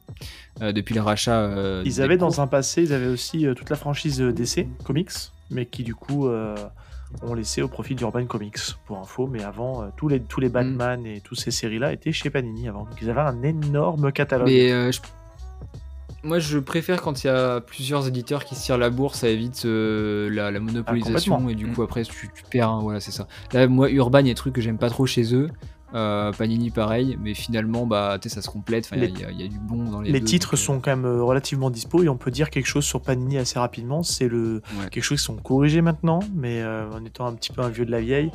depuis 0.60 0.94
le 0.94 1.00
rachat. 1.00 1.40
euh, 1.40 1.82
Ils 1.84 2.00
avaient 2.00 2.16
cours. 2.18 2.28
dans 2.28 2.40
un 2.40 2.46
passé, 2.46 2.82
ils 2.82 2.92
avaient 2.92 3.08
aussi 3.08 3.46
euh, 3.46 3.54
toute 3.54 3.70
la 3.70 3.76
franchise 3.76 4.20
euh, 4.20 4.32
DC 4.32 4.66
Comics, 4.84 5.10
mais 5.50 5.66
qui 5.66 5.82
du 5.82 5.94
coup 5.94 6.28
euh, 6.28 6.54
ont 7.22 7.34
laissé 7.34 7.62
au 7.62 7.68
profit 7.68 7.94
d'Urban 7.94 8.24
Comics, 8.26 8.58
pour 8.86 8.98
info. 8.98 9.26
Mais 9.26 9.42
avant, 9.42 9.82
euh, 9.82 9.86
tous 9.96 10.08
les, 10.08 10.20
tous 10.20 10.40
les 10.40 10.48
Batman 10.48 11.04
et 11.06 11.20
toutes 11.20 11.40
ces 11.40 11.50
séries-là 11.50 11.92
étaient 11.92 12.12
chez 12.12 12.30
Panini 12.30 12.68
avant. 12.68 12.80
Donc 12.84 12.94
ils 13.02 13.10
avaient 13.10 13.20
un 13.20 13.42
énorme 13.42 14.12
catalogue. 14.12 14.48
Mais 14.48 14.70
euh, 14.72 14.92
je- 14.92 15.00
moi, 16.22 16.38
je 16.38 16.58
préfère 16.58 17.02
quand 17.02 17.22
il 17.22 17.26
y 17.26 17.30
a 17.30 17.60
plusieurs 17.60 18.08
éditeurs 18.08 18.46
qui 18.46 18.54
se 18.54 18.64
tirent 18.64 18.78
la 18.78 18.88
bourse, 18.88 19.18
ça 19.20 19.28
évite 19.28 19.66
euh, 19.66 20.30
la, 20.30 20.50
la 20.50 20.58
monopolisation 20.58 21.32
complètement. 21.36 21.50
et 21.50 21.54
du 21.54 21.66
Mm. 21.66 21.74
coup 21.74 21.82
après 21.82 22.02
tu, 22.04 22.30
tu 22.34 22.42
perds. 22.50 22.70
hein, 22.70 22.80
voilà, 22.82 22.98
c'est 23.00 23.10
ça. 23.10 23.26
Là, 23.52 23.66
moi, 23.66 23.90
Urban, 23.90 24.20
il 24.20 24.28
y 24.28 24.30
a 24.30 24.32
des 24.32 24.34
trucs 24.36 24.54
que 24.54 24.62
j'aime 24.62 24.78
pas 24.78 24.88
trop 24.88 25.04
chez 25.04 25.34
eux. 25.34 25.50
Euh, 25.94 26.32
Panini, 26.32 26.70
pareil, 26.70 27.16
mais 27.22 27.34
finalement, 27.34 27.86
bah, 27.86 28.18
ça 28.26 28.42
se 28.42 28.50
complète. 28.50 28.88
Il 28.92 28.98
y 29.04 29.20
y, 29.20 29.24
a- 29.24 29.30
il 29.30 29.40
y 29.40 29.44
a 29.44 29.48
du 29.48 29.58
bon 29.60 29.84
dans 29.84 30.00
les. 30.00 30.10
Les 30.10 30.20
deux, 30.20 30.26
titres 30.26 30.48
donc, 30.50 30.54
euh, 30.54 30.62
sont 30.64 30.80
quand 30.80 30.90
même 30.90 31.04
euh, 31.04 31.22
relativement 31.22 31.70
dispo 31.70 32.02
et 32.02 32.08
on 32.08 32.16
peut 32.16 32.30
dire 32.32 32.50
quelque 32.50 32.66
chose 32.66 32.84
sur 32.84 33.00
Panini 33.00 33.38
assez 33.38 33.58
rapidement. 33.58 34.02
C'est 34.02 34.26
le 34.28 34.62
Ouais. 34.80 34.88
quelque 34.90 35.04
chose 35.04 35.18
qui 35.20 35.24
sont 35.24 35.36
corrigés 35.36 35.82
maintenant, 35.82 36.18
mais 36.34 36.62
euh, 36.62 36.90
en 36.92 37.04
étant 37.04 37.26
un 37.26 37.34
petit 37.34 37.52
peu 37.52 37.62
un 37.62 37.68
vieux 37.68 37.86
de 37.86 37.90
la 37.92 38.00
vieille. 38.00 38.32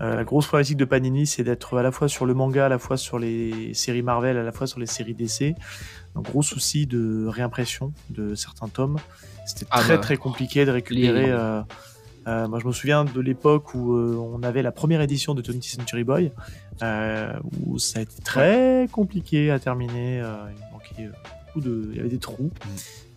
Euh, 0.00 0.14
la 0.14 0.24
grosse 0.24 0.46
problématique 0.46 0.76
de 0.76 0.84
Panini, 0.84 1.26
c'est 1.26 1.42
d'être 1.42 1.76
à 1.76 1.82
la 1.82 1.90
fois 1.90 2.08
sur 2.08 2.26
le 2.26 2.34
manga, 2.34 2.66
à 2.66 2.68
la 2.68 2.78
fois 2.78 2.96
sur 2.96 3.18
les 3.18 3.74
séries 3.74 4.02
Marvel, 4.02 4.36
à 4.36 4.42
la 4.44 4.52
fois 4.52 4.66
sur 4.68 4.78
les 4.78 4.86
séries 4.86 5.14
DC. 5.14 5.54
Un 6.14 6.20
gros 6.20 6.42
souci 6.42 6.86
de 6.86 7.26
réimpression 7.26 7.92
de 8.10 8.34
certains 8.34 8.68
tomes. 8.68 8.98
C'était 9.46 9.66
Ah 9.70 9.80
très 9.80 9.96
bah, 9.96 9.98
très 10.02 10.16
compliqué 10.16 10.64
de 10.64 10.70
récupérer. 10.70 11.26
les- 11.26 11.32
euh, 12.26 12.48
moi, 12.48 12.58
je 12.58 12.66
me 12.66 12.72
souviens 12.72 13.04
de 13.04 13.20
l'époque 13.20 13.74
où 13.74 13.94
euh, 13.94 14.14
on 14.16 14.42
avait 14.42 14.62
la 14.62 14.72
première 14.72 15.00
édition 15.00 15.34
de 15.34 15.42
20th 15.42 15.76
Century 15.76 16.04
Boy, 16.04 16.32
euh, 16.82 17.32
où 17.66 17.78
ça 17.78 17.98
a 17.98 18.02
été 18.02 18.20
très 18.22 18.88
compliqué 18.92 19.50
à 19.50 19.58
terminer. 19.58 20.18
il 20.18 20.72
manquait 20.72 21.10
beaucoup 21.46 21.60
de, 21.60 21.88
il 21.90 21.96
y 21.96 22.00
avait 22.00 22.08
des 22.08 22.18
trous. 22.18 22.50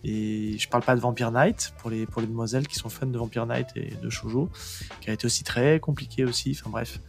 Et 0.06 0.56
je 0.58 0.68
parle 0.68 0.82
pas 0.82 0.94
de 0.94 1.00
Vampire 1.00 1.30
Knight 1.30 1.72
pour 1.78 1.88
les 1.88 2.04
pour 2.04 2.20
les 2.20 2.26
demoiselles 2.26 2.68
qui 2.68 2.74
sont 2.74 2.90
fans 2.90 3.06
de 3.06 3.16
Vampire 3.16 3.46
Knight 3.46 3.68
et 3.74 3.94
de 4.02 4.10
shoujo, 4.10 4.50
qui 5.00 5.08
a 5.08 5.14
été 5.14 5.24
aussi 5.24 5.44
très 5.44 5.80
compliqué 5.80 6.24
aussi. 6.24 6.56
Enfin 6.58 6.70
bref. 6.70 7.00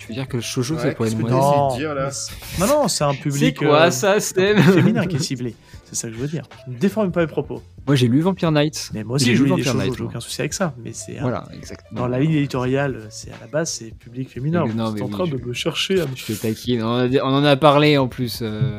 Tu, 0.00 0.08
veux 0.08 0.14
dire 0.14 0.26
que 0.28 0.36
le 0.36 0.42
shoujo, 0.42 0.74
Ouais, 0.74 0.80
c'est 0.82 0.94
pour 0.94 1.04
les 1.04 1.10
t'essayes 1.12 1.30
Non, 1.30 1.72
de 1.74 1.78
dire, 1.78 1.94
là 1.94 2.06
mais 2.06 2.10
c'est- 2.12 2.58
non, 2.60 2.66
non, 2.66 2.88
c'est 2.88 3.04
un 3.04 3.14
public. 3.14 3.56
C'est 3.58 3.66
quoi 3.66 3.82
euh, 3.82 3.90
ça, 3.90 4.18
Steve 4.18 4.58
féminin 4.60 5.06
qui 5.06 5.16
est 5.16 5.20
ciblé. 5.20 5.54
C'est 5.84 5.94
ça 5.94 6.08
que 6.08 6.14
je 6.14 6.18
veux 6.18 6.28
dire. 6.28 6.44
Ne 6.68 6.76
déforme 6.78 7.10
pas 7.12 7.20
mes 7.20 7.26
propos. 7.26 7.62
Moi, 7.86 7.96
j'ai 7.96 8.08
lu 8.08 8.20
Vampire 8.20 8.50
Knight. 8.52 8.90
Mais 8.94 9.04
moi 9.04 9.16
aussi, 9.16 9.26
J'ai 9.26 9.34
je 9.36 9.42
lu 9.42 9.48
Vampire 9.50 9.74
Knight, 9.74 9.94
j'ai 9.96 10.02
aucun 10.04 10.20
souci 10.20 10.40
avec 10.40 10.54
ça. 10.54 10.72
Mais 10.84 10.92
c'est 10.92 11.18
un- 11.18 11.22
Voilà, 11.22 11.46
exactement. 11.52 12.00
dans 12.00 12.08
la 12.08 12.18
ligne 12.20 12.32
éditoriale, 12.32 13.06
c'est 13.10 13.30
à 13.30 13.36
la 13.40 13.46
base 13.46 13.70
c'est 13.70 13.90
public 13.94 14.28
féminin. 14.30 14.60
Non, 14.60 14.66
Vous 14.66 14.92
mais 14.92 14.98
êtes 15.00 15.02
en 15.02 15.06
oui, 15.06 15.12
train 15.12 15.24
je- 15.26 15.36
de 15.36 15.44
me 15.44 15.52
chercher 15.52 15.96
Je 16.14 16.24
te 16.26 16.32
taquine. 16.40 16.82
On 16.82 16.86
en 16.86 16.98
a, 17.12 17.18
on 17.22 17.34
en 17.34 17.44
a 17.44 17.56
parlé 17.56 17.98
en 17.98 18.06
plus 18.08 18.38
euh, 18.42 18.78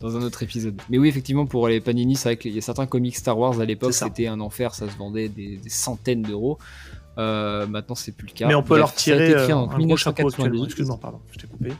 dans 0.00 0.16
un 0.16 0.22
autre 0.22 0.42
épisode. 0.44 0.80
Mais 0.90 0.98
oui, 0.98 1.08
effectivement, 1.08 1.46
pour 1.46 1.66
les 1.68 1.80
Panini, 1.80 2.14
c'est 2.14 2.28
vrai 2.30 2.36
qu'il 2.36 2.52
y 2.54 2.58
a 2.58 2.60
certains 2.60 2.86
comics 2.86 3.16
Star 3.16 3.36
Wars 3.38 3.60
à 3.60 3.64
l'époque, 3.64 3.92
c'était 3.94 4.26
un 4.28 4.38
enfer, 4.40 4.74
ça 4.74 4.88
se 4.88 4.96
vendait 4.96 5.28
des, 5.28 5.56
des 5.56 5.70
centaines 5.70 6.22
d'euros. 6.22 6.58
Euh, 7.18 7.66
maintenant, 7.66 7.94
c'est 7.94 8.12
plus 8.12 8.26
le 8.26 8.32
cas. 8.32 8.46
Mais 8.48 8.54
on 8.54 8.62
peut 8.62 8.70
Bref, 8.70 8.78
leur 8.80 8.94
tirer 8.94 9.34
euh, 9.34 9.52
en 9.54 9.70
un 9.70 9.78
gros 9.78 9.96
chapeau 9.96 10.28
actuellement. 10.28 10.52
1998. 10.52 10.64
Excuse-moi, 10.64 10.98
pardon, 11.00 11.20
je 11.32 11.38
t'ai 11.38 11.46
coupé. 11.46 11.72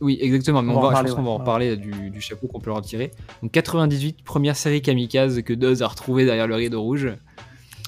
Oui, 0.00 0.18
exactement. 0.20 0.62
Mais 0.62 0.72
On 0.72 0.78
on, 0.78 0.80
va 0.80 0.86
en 0.86 0.90
va, 0.90 0.94
parler, 0.94 1.08
je 1.10 1.14
pense 1.14 1.24
qu'on 1.24 1.24
va 1.24 1.30
ouais. 1.30 1.36
en 1.36 1.38
Ouais. 1.40 1.44
parler 1.44 1.76
du, 1.76 2.10
du 2.10 2.20
chapeau 2.20 2.46
qu'on 2.46 2.60
peut 2.60 2.70
leur 2.70 2.82
tirer. 2.82 3.10
Donc 3.42 3.52
98, 3.52 4.22
première 4.24 4.56
série 4.56 4.82
kamikaze 4.82 5.42
que 5.42 5.52
Doz 5.52 5.82
a 5.82 5.88
retrouvée 5.88 6.24
derrière 6.24 6.46
le 6.46 6.54
rideau 6.56 6.82
rouge. 6.82 7.06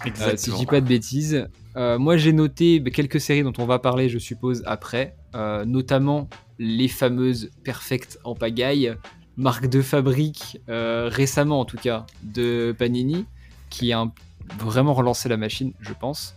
Euh, 0.07 0.33
si 0.37 0.51
je 0.51 0.57
dis 0.57 0.67
pas 0.67 0.81
de 0.81 0.87
bêtises. 0.87 1.49
Euh, 1.77 1.99
moi, 1.99 2.17
j'ai 2.17 2.33
noté 2.33 2.83
quelques 2.93 3.21
séries 3.21 3.43
dont 3.43 3.53
on 3.59 3.67
va 3.67 3.79
parler, 3.79 4.09
je 4.09 4.19
suppose, 4.19 4.63
après. 4.67 5.17
Euh, 5.35 5.65
notamment 5.65 6.29
les 6.59 6.89
fameuses 6.89 7.51
Perfect 7.65 8.19
en 8.25 8.35
pagaille, 8.35 8.95
marque 9.37 9.67
de 9.67 9.83
fabrique, 9.83 10.59
récemment 10.69 11.61
en 11.61 11.65
tout 11.67 11.77
cas, 11.77 12.07
de 12.23 12.75
Panini, 12.79 13.27
qui 13.69 13.93
a 13.93 14.01
un- 14.01 14.13
vraiment 14.59 14.95
relancé 14.95 15.29
la 15.29 15.37
machine, 15.37 15.73
je 15.81 15.93
pense. 15.99 16.35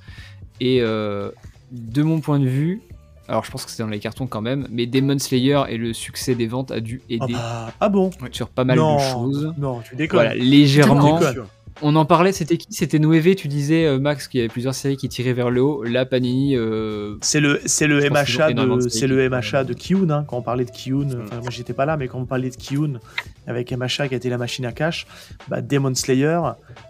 Et 0.60 0.82
euh, 0.82 1.32
de 1.72 2.04
mon 2.04 2.20
point 2.20 2.40
de 2.40 2.48
vue, 2.48 2.82
alors 3.28 3.46
je 3.46 3.52
pense 3.52 3.64
que 3.66 3.72
c'est 3.72 3.84
dans 3.84 3.90
les 3.90 4.00
cartons 4.00 4.28
quand 4.28 4.42
même, 4.42 4.68
mais 4.72 4.86
Demon 4.88 5.20
Slayer 5.20 5.62
et 5.70 5.78
le 5.78 5.94
succès 5.94 6.36
des 6.36 6.48
ventes 6.48 6.72
a 6.72 6.80
dû 6.80 7.02
Ah, 7.04 7.14
aider 7.14 7.34
bah, 7.34 7.74
ah 7.80 7.90
bon 7.90 8.10
sur 8.32 8.50
pas 8.50 8.64
mal 8.64 8.78
non, 8.78 8.98
de 8.98 9.02
choses. 9.02 9.54
Non, 9.58 9.82
tu 9.82 9.96
déconnes. 9.96 10.20
Voilà, 10.20 10.36
légèrement. 10.36 11.20
Tu 11.20 11.26
déconnes. 11.26 11.46
On 11.82 11.96
en 11.96 12.06
parlait, 12.06 12.32
c'était 12.32 12.58
qui? 12.58 12.68
C'était 12.72 13.00
Noévé, 13.00 13.36
tu 13.36 13.48
disais, 13.48 13.86
euh, 13.86 14.00
Max, 14.00 14.28
qu'il 14.28 14.40
y 14.40 14.42
avait 14.42 14.50
plusieurs 14.50 14.76
séries 14.76 14.98
qui 14.98 15.08
tiraient 15.08 15.34
vers 15.34 15.50
le 15.50 15.62
haut. 15.62 15.84
Là, 15.84 16.06
Panini, 16.06 16.58
euh, 16.58 17.16
C'est 17.22 17.40
le, 17.40 17.62
c'est 17.66 17.88
le 17.88 18.02
MHA 18.10 18.54
de, 18.54 18.90
c'est 18.90 19.08
le. 19.08 19.30
MHA 19.30 19.64
de 19.64 19.74
Kiyun, 19.74 20.10
hein, 20.10 20.26
quand 20.28 20.38
on 20.38 20.42
parlait 20.42 20.66
de 20.66 20.72
Kiyun. 20.72 21.06
Mm. 21.06 21.22
Enfin, 21.24 21.38
moi, 21.42 21.50
j'étais 21.50 21.74
pas 21.74 21.86
là, 21.86 21.96
mais 21.96 22.08
quand 22.08 22.20
on 22.20 22.26
parlait 22.26 22.50
de 22.50 22.56
Kiyun 22.56 23.00
avec 23.48 23.72
MHA 23.72 24.10
qui 24.10 24.14
a 24.14 24.18
été 24.18 24.30
la 24.30 24.38
machine 24.38 24.66
à 24.66 24.72
cash, 24.72 25.08
bah, 25.48 25.62
Demon 25.62 25.96
Slayer. 25.96 26.40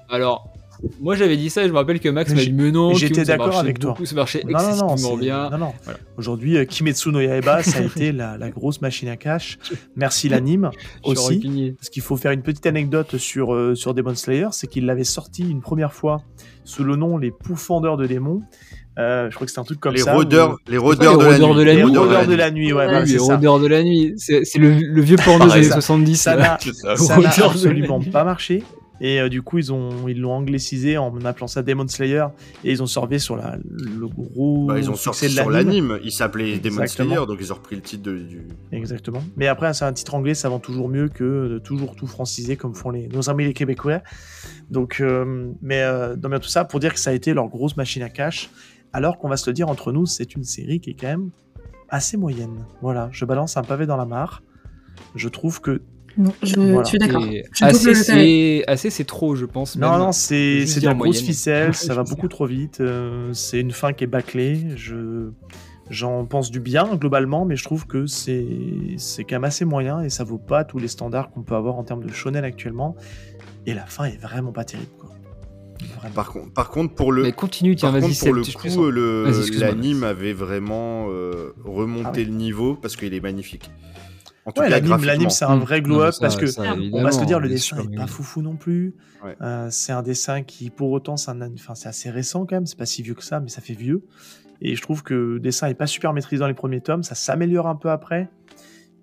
alors, 0.09 0.51
moi 1.01 1.15
j'avais 1.15 1.35
dit 1.37 1.49
ça 1.49 1.63
et 1.63 1.67
je 1.67 1.71
me 1.73 1.77
rappelle 1.77 1.99
que 1.99 2.09
Max 2.09 2.33
m'a 2.33 2.39
dit, 2.41 2.53
mais 2.53 2.71
non, 2.71 2.93
j'étais 2.93 3.23
d'accord 3.23 3.57
avec 3.57 3.79
toi. 3.79 3.91
beaucoup, 3.91 4.05
Ça 4.05 4.15
marchait 4.15 4.43
Non, 4.45 4.51
non, 4.59 4.75
non, 4.75 4.87
excessivement 4.93 5.17
bien. 5.17 5.49
non, 5.49 5.57
non. 5.57 5.73
Voilà. 5.83 5.99
Aujourd'hui, 6.17 6.57
euh, 6.57 6.65
Kimetsu 6.65 7.09
no 7.11 7.19
Yaiba, 7.19 7.63
ça 7.63 7.79
a 7.79 7.81
été 7.83 8.11
la, 8.11 8.37
la 8.37 8.49
grosse 8.49 8.81
machine 8.81 9.09
à 9.09 9.17
cash. 9.17 9.57
Merci 9.95 10.29
l'anime 10.29 10.71
aussi. 11.03 11.73
Parce 11.77 11.89
qu'il 11.89 12.01
faut 12.01 12.17
faire 12.17 12.31
une 12.31 12.41
petite 12.43 12.65
anecdote 12.65 13.17
sur, 13.17 13.53
euh, 13.53 13.75
sur 13.75 13.93
Demon 13.93 14.15
Slayer, 14.15 14.47
c'est 14.51 14.67
qu'il 14.67 14.85
l'avait 14.85 15.03
sorti 15.03 15.43
une 15.49 15.61
première 15.61 15.93
fois 15.93 16.21
sous 16.63 16.83
le 16.83 16.95
nom 16.95 17.17
Les 17.17 17.31
Poufondeurs 17.31 17.97
de 17.97 18.05
démons. 18.07 18.41
Euh, 18.97 19.29
je 19.29 19.35
crois 19.35 19.45
que 19.47 19.51
c'est 19.53 19.59
un 19.59 19.63
truc 19.63 19.79
comme 19.79 19.93
Les 19.93 20.01
ça. 20.01 20.13
rôdeurs, 20.13 20.57
les 20.67 20.77
rôdeurs 20.77 21.17
les 21.17 21.37
de 21.37 21.39
la 21.39 21.47
rôdeurs 21.47 21.55
nuit. 21.55 21.59
de 21.59 21.63
la 21.63 21.73
Les 21.73 21.83
rôdeurs 21.83 22.27
de 22.27 22.35
la 22.35 22.51
nuit, 22.51 22.73
ouais, 22.73 23.05
les 23.05 23.17
rôdeurs 23.17 23.59
de 23.59 23.67
la 23.67 23.83
nuit, 23.83 24.13
c'est 24.17 24.43
le, 24.57 24.71
le 24.77 25.01
vieux 25.01 25.15
porno 25.23 25.45
des 25.45 25.51
années 25.53 25.63
ça- 25.63 25.75
70. 25.75 26.15
Ça 26.17 26.35
n'a 26.35 26.57
absolument 27.45 28.01
pas 28.01 28.23
marché. 28.23 28.63
Et 29.01 29.19
euh, 29.21 29.29
du 29.29 29.41
coup, 29.41 29.57
ils 29.57 29.71
ont 29.71 30.07
ils 30.07 30.19
l'ont 30.19 30.33
anglicisé 30.33 30.97
en 30.97 31.15
appelant 31.25 31.47
ça 31.47 31.63
Demon 31.63 31.87
Slayer 31.87 32.25
et 32.63 32.71
ils 32.71 32.83
ont 32.83 32.87
sorti 32.87 33.19
sur 33.19 33.35
la, 33.37 33.57
le 33.69 34.07
gros 34.07 34.65
Bah, 34.67 34.77
ils 34.77 34.89
ont 34.89 34.95
sorti 34.95 35.29
sur 35.29 35.49
l'anime. 35.49 35.99
Il 36.03 36.11
s'appelait 36.11 36.57
Demon. 36.59 36.85
Slayer, 36.85 37.15
donc 37.27 37.37
ils 37.39 37.51
ont 37.51 37.55
repris 37.55 37.75
le 37.77 37.81
titre 37.81 38.03
de- 38.03 38.17
du. 38.19 38.47
Exactement. 38.71 39.23
Mais 39.37 39.47
après, 39.47 39.73
c'est 39.73 39.85
un 39.85 39.93
titre 39.93 40.15
anglais, 40.15 40.33
ça 40.33 40.49
vend 40.49 40.59
toujours 40.59 40.89
mieux 40.89 41.07
que 41.07 41.47
de 41.47 41.59
toujours 41.59 41.95
tout 41.95 42.07
franciser 42.07 42.57
comme 42.57 42.75
font 42.75 42.89
les, 42.89 43.07
nos 43.07 43.29
amis 43.29 43.45
les 43.45 43.53
Québécois. 43.53 44.01
Donc, 44.69 44.99
euh, 44.99 45.51
mais 45.61 45.81
euh, 45.81 46.15
non, 46.15 46.29
mais 46.29 46.39
tout 46.39 46.49
ça 46.49 46.65
pour 46.65 46.79
dire 46.79 46.93
que 46.93 46.99
ça 46.99 47.09
a 47.11 47.13
été 47.13 47.33
leur 47.33 47.47
grosse 47.47 47.77
machine 47.77 48.03
à 48.03 48.09
cash. 48.09 48.49
Alors 48.91 49.17
qu'on 49.19 49.29
va 49.29 49.37
se 49.37 49.49
le 49.49 49.53
dire 49.53 49.69
entre 49.69 49.91
nous, 49.91 50.05
c'est 50.07 50.35
une 50.35 50.43
série 50.43 50.79
qui 50.79 50.89
est 50.91 50.95
quand 50.99 51.07
même 51.07 51.29
assez 51.89 52.17
moyenne. 52.17 52.65
Voilà, 52.81 53.09
je 53.11 53.23
balance 53.25 53.55
un 53.55 53.61
pavé 53.63 53.85
dans 53.85 53.97
la 53.97 54.05
mare. 54.05 54.41
Je 55.15 55.29
trouve 55.29 55.61
que 55.61 55.81
Non, 56.19 56.33
je, 56.43 56.59
Voilà. 56.59 56.83
suis 56.83 56.97
d'accord. 56.99 57.23
Assez, 57.61 57.95
c'est 57.95 58.63
assez, 58.67 58.89
c'est 58.89 59.05
trop, 59.05 59.35
je 59.35 59.45
pense. 59.45 59.75
Non, 59.77 59.97
non, 59.97 60.11
c'est 60.11 60.65
de 60.65 60.85
la 60.85 60.93
grosse 60.93 61.21
ficelle, 61.21 61.73
ça 61.73 61.93
va 61.95 62.03
beaucoup 62.03 62.27
trop 62.27 62.45
vite. 62.45 62.81
euh, 62.81 63.31
c'est 63.33 63.59
une 63.61 63.71
fin 63.71 63.93
qui 63.93 64.03
est 64.03 64.07
bâclée. 64.07 64.67
Je 64.75 65.29
j'en 65.89 66.23
pense 66.25 66.51
du 66.51 66.59
bien 66.59 66.95
globalement, 66.97 67.45
mais 67.45 67.55
je 67.55 67.63
trouve 67.63 67.87
que 67.87 68.05
c'est 68.05 68.45
c'est 68.97 69.23
quand 69.23 69.37
même 69.37 69.43
assez 69.45 69.65
moyen 69.65 70.01
et 70.01 70.09
ça 70.09 70.23
vaut 70.23 70.37
pas 70.37 70.63
tous 70.63 70.77
les 70.77 70.87
standards 70.87 71.31
qu'on 71.31 71.41
peut 71.41 71.55
avoir 71.55 71.77
en 71.77 71.83
termes 71.83 72.03
de 72.03 72.11
shonen 72.11 72.43
actuellement. 72.43 72.95
Et 73.65 73.73
la 73.73 73.85
fin 73.85 74.03
est 74.05 74.21
vraiment 74.21 74.51
pas 74.51 74.65
terrible. 74.65 74.91
Quoi. 74.99 75.09
Vraiment. 75.99 76.13
Par, 76.13 76.31
con- 76.31 76.49
par 76.53 76.69
contre, 76.69 76.93
pour 76.95 77.11
le. 77.13 77.23
Mais 77.23 77.31
continue, 77.31 77.75
tiens, 77.75 77.91
Par 77.91 78.01
vas-y, 78.01 78.09
contre, 78.11 78.19
pour 78.25 78.33
le 78.33 78.41
coup, 78.41 78.47
excuse-moi. 79.29 79.67
l'anime 79.67 80.03
avait 80.03 80.33
vraiment 80.33 81.07
euh, 81.09 81.53
remonté 81.63 82.21
Ah 82.23 82.27
le 82.27 82.33
niveau 82.35 82.75
parce 82.75 82.95
qu'il 82.97 83.13
est 83.13 83.19
magnifique. 83.21 83.71
En 84.49 84.51
tout 84.51 84.61
Ouais, 84.61 84.69
l'anime, 84.69 85.03
l'anime, 85.05 85.29
c'est 85.29 85.45
un 85.45 85.57
vrai 85.57 85.81
glow-up 85.81 86.15
parce 86.19 86.35
que 86.35 86.45
ça, 86.47 86.75
on 86.93 87.03
va 87.03 87.11
se 87.11 87.19
le 87.19 87.25
dire, 87.25 87.39
le 87.39 87.49
dessin 87.49 87.75
sûr, 87.77 87.85
est 87.85 87.87
mais 87.89 87.97
pas 87.97 88.07
foufou 88.07 88.41
non 88.41 88.55
plus. 88.55 88.93
Ouais. 89.23 89.35
Euh, 89.41 89.67
c'est 89.71 89.91
un 89.91 90.01
dessin 90.01 90.43
qui, 90.43 90.69
pour 90.69 90.91
autant, 90.91 91.17
c'est 91.17 91.31
un, 91.31 91.41
enfin, 91.53 91.75
c'est 91.75 91.89
assez 91.89 92.09
récent 92.09 92.45
quand 92.45 92.55
même. 92.55 92.65
C'est 92.65 92.77
pas 92.77 92.85
si 92.85 93.01
vieux 93.01 93.13
que 93.15 93.23
ça, 93.23 93.39
mais 93.39 93.49
ça 93.49 93.61
fait 93.61 93.73
vieux. 93.73 94.01
Et 94.61 94.75
je 94.75 94.81
trouve 94.81 95.03
que 95.03 95.13
le 95.13 95.39
dessin 95.39 95.67
est 95.67 95.73
pas 95.73 95.87
super 95.87 96.13
maîtrisé 96.13 96.39
dans 96.39 96.47
les 96.47 96.53
premiers 96.53 96.81
tomes. 96.81 97.03
Ça 97.03 97.15
s'améliore 97.15 97.67
un 97.67 97.75
peu 97.75 97.89
après, 97.89 98.29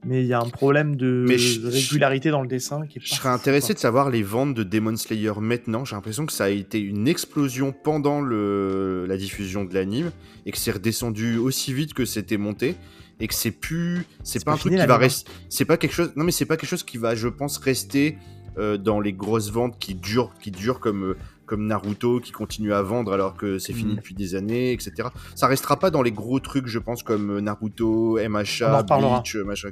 mais 0.04 0.22
il 0.22 0.26
y 0.26 0.34
a 0.34 0.38
un 0.40 0.48
problème 0.48 0.96
de, 0.96 1.24
Mais 1.28 1.38
je- 1.38 1.60
de 1.60 1.68
régularité 1.68 2.30
dans 2.30 2.42
le 2.42 2.48
dessin 2.48 2.86
qui 2.86 2.98
est 2.98 3.02
Je 3.04 3.14
serais 3.14 3.30
intéressé 3.30 3.68
quoi. 3.68 3.74
de 3.74 3.78
savoir 3.80 4.10
les 4.10 4.22
ventes 4.22 4.54
de 4.54 4.62
Demon 4.62 4.96
Slayer 4.96 5.32
maintenant. 5.40 5.84
J'ai 5.84 5.96
l'impression 5.96 6.26
que 6.26 6.32
ça 6.32 6.44
a 6.44 6.48
été 6.50 6.78
une 6.80 7.08
explosion 7.08 7.72
pendant 7.72 8.20
le, 8.20 9.06
la 9.06 9.16
diffusion 9.16 9.64
de 9.64 9.72
l'anime 9.74 10.10
et 10.44 10.52
que 10.52 10.58
c'est 10.58 10.72
redescendu 10.72 11.38
aussi 11.38 11.72
vite 11.72 11.94
que 11.94 12.04
c'était 12.04 12.36
monté 12.36 12.76
et 13.20 13.28
que 13.28 13.34
c'est 13.34 13.50
plus, 13.50 14.04
c'est 14.22 14.44
pas 14.44 14.52
pas 14.52 14.54
un 14.56 14.58
truc 14.58 14.72
qui 14.72 14.78
va 14.78 14.86
l'anime, 14.86 15.00
rester, 15.02 15.30
c'est 15.48 15.64
pas 15.64 15.76
quelque 15.76 15.94
chose, 15.94 16.12
non 16.16 16.24
mais 16.24 16.32
c'est 16.32 16.44
pas 16.46 16.56
quelque 16.56 16.68
chose 16.68 16.82
qui 16.84 16.98
va, 16.98 17.14
je 17.14 17.28
pense, 17.28 17.56
rester 17.58 18.18
euh, 18.58 18.76
dans 18.78 19.00
les 19.00 19.12
grosses 19.12 19.50
ventes 19.50 19.78
qui 19.78 19.94
durent, 19.94 20.32
qui 20.40 20.50
durent 20.50 20.80
comme 20.80 21.04
euh, 21.04 21.16
comme 21.46 21.66
Naruto 21.68 22.18
qui 22.18 22.32
continue 22.32 22.72
à 22.72 22.82
vendre 22.82 23.12
alors 23.12 23.36
que 23.36 23.58
c'est 23.58 23.72
fini 23.72 23.92
Mm. 23.92 23.96
depuis 23.96 24.14
des 24.16 24.34
années, 24.34 24.72
etc. 24.72 25.08
Ça 25.36 25.46
restera 25.46 25.78
pas 25.78 25.90
dans 25.90 26.02
les 26.02 26.10
gros 26.10 26.40
trucs, 26.40 26.66
je 26.66 26.78
pense, 26.80 27.04
comme 27.04 27.36
euh, 27.36 27.40
Naruto, 27.40 28.18
MHA. 28.18 28.82
Bleach, 28.82 29.36
machin. 29.36 29.68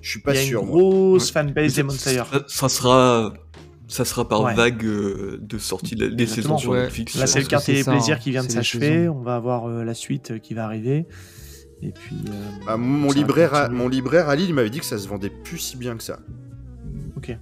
Je 0.00 0.10
suis 0.10 0.20
pas 0.20 0.32
Il 0.32 0.36
y 0.36 0.38
a 0.38 0.42
sûr. 0.46 0.60
une 0.62 0.68
moi. 0.68 0.78
grosse 0.78 1.26
Ouais. 1.26 1.32
fanbase 1.32 1.72
Ça- 1.74 1.82
Demon 1.82 1.90
Slayer. 1.92 2.22
Ça, 2.32 2.44
ça 2.48 2.68
sera, 2.70 3.34
ça 3.88 4.04
sera 4.06 4.26
par 4.26 4.40
Ouais. 4.40 4.54
vague 4.54 4.84
euh, 4.86 5.36
de 5.42 5.58
sortie 5.58 5.96
des 5.96 6.06
Exactement. 6.06 6.34
saisons 6.34 6.58
sur 6.58 6.70
Ouais. 6.70 6.82
Netflix. 6.84 7.14
Là, 7.16 7.26
c'est 7.26 7.40
le 7.40 7.46
quartier 7.46 7.74
des 7.74 7.84
plaisirs 7.84 8.16
hein. 8.16 8.20
qui 8.22 8.30
vient 8.30 8.44
de 8.44 8.50
s'achever. 8.50 9.08
On 9.10 9.20
va 9.20 9.34
avoir 9.36 9.68
euh, 9.68 9.84
la 9.84 9.94
suite 9.94 10.30
euh, 10.30 10.38
qui 10.38 10.54
va 10.54 10.64
arriver. 10.64 11.06
Et 11.82 11.92
puis. 11.92 12.16
euh, 12.28 12.32
Bah, 12.66 12.76
mon, 12.76 13.10
libraire 13.12 13.54
à, 13.54 13.68
mon 13.68 13.88
libraire 13.88 14.28
à 14.28 14.36
Lille 14.36 14.48
il 14.48 14.54
m'avait 14.54 14.70
dit 14.70 14.78
que 14.80 14.84
ça 14.84 14.98
se 14.98 15.06
vendait 15.08 15.30
plus 15.30 15.58
si 15.58 15.76
bien 15.76 15.96
que 15.96 16.02
ça. 16.02 16.18
Ok. 17.16 17.36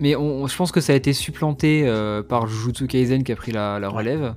Mais 0.00 0.14
on, 0.14 0.46
je 0.46 0.56
pense 0.56 0.70
que 0.70 0.80
ça 0.80 0.92
a 0.92 0.96
été 0.96 1.12
supplanté 1.12 1.82
euh, 1.86 2.22
par 2.22 2.46
Jujutsu 2.46 2.86
Kaisen 2.86 3.24
qui 3.24 3.32
a 3.32 3.36
pris 3.36 3.50
la, 3.52 3.80
la 3.80 3.88
Ouais. 3.90 3.96
relève, 3.96 4.34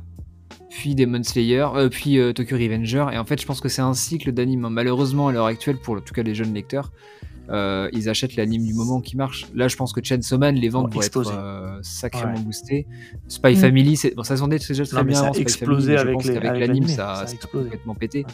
puis 0.71 0.95
Demon 0.95 1.21
Slayer, 1.23 1.67
euh, 1.75 1.89
puis 1.89 2.17
euh, 2.17 2.33
Tokyo 2.33 2.57
Revenger. 2.57 3.07
Et 3.13 3.17
en 3.19 3.25
fait, 3.25 3.39
je 3.39 3.45
pense 3.45 3.61
que 3.61 3.69
c'est 3.69 3.83
un 3.83 3.93
cycle 3.93 4.31
d'anime. 4.31 4.67
Malheureusement, 4.71 5.27
à 5.27 5.31
l'heure 5.31 5.45
actuelle, 5.45 5.77
pour 5.77 5.95
en 5.97 6.01
tout 6.01 6.13
cas 6.15 6.23
les 6.23 6.33
jeunes 6.33 6.53
lecteurs, 6.53 6.91
euh, 7.51 7.89
ils 7.93 8.09
achètent 8.09 8.35
l'anime 8.35 8.65
du 8.65 8.73
moment 8.73 9.01
qui 9.01 9.17
marche. 9.17 9.45
Là, 9.53 9.67
je 9.67 9.75
pense 9.75 9.93
que 9.93 10.01
Chainsaw 10.03 10.37
Man, 10.37 10.55
les 10.55 10.69
ventes 10.69 10.93
Vont 10.93 11.01
être 11.01 11.31
euh, 11.31 11.77
sacrément 11.81 12.33
Ouais. 12.33 12.39
boostées. 12.41 12.87
Spy 13.27 13.53
Mm. 13.53 13.55
Family, 13.57 13.95
c'est 13.97 14.15
bon, 14.15 14.23
ça 14.23 14.37
s'en 14.37 14.49
est 14.51 14.65
déjà 14.67 14.85
très 14.85 14.97
Non, 14.97 15.03
bien 15.03 15.15
ça 15.15 15.21
a 15.21 15.25
avant, 15.25 15.33
Spy 15.33 15.41
explosé 15.41 15.95
Family, 15.95 16.01
avec 16.01 16.13
pense 16.15 16.25
les- 16.25 16.33
qu'avec 16.33 16.49
avec 16.49 16.67
l'anime, 16.67 16.87
ça, 16.87 16.95
ça 16.95 17.11
a 17.11 17.15
ça 17.27 17.31
a 17.31 17.33
explosé. 17.35 17.63
complètement 17.69 17.95
pété. 17.95 18.25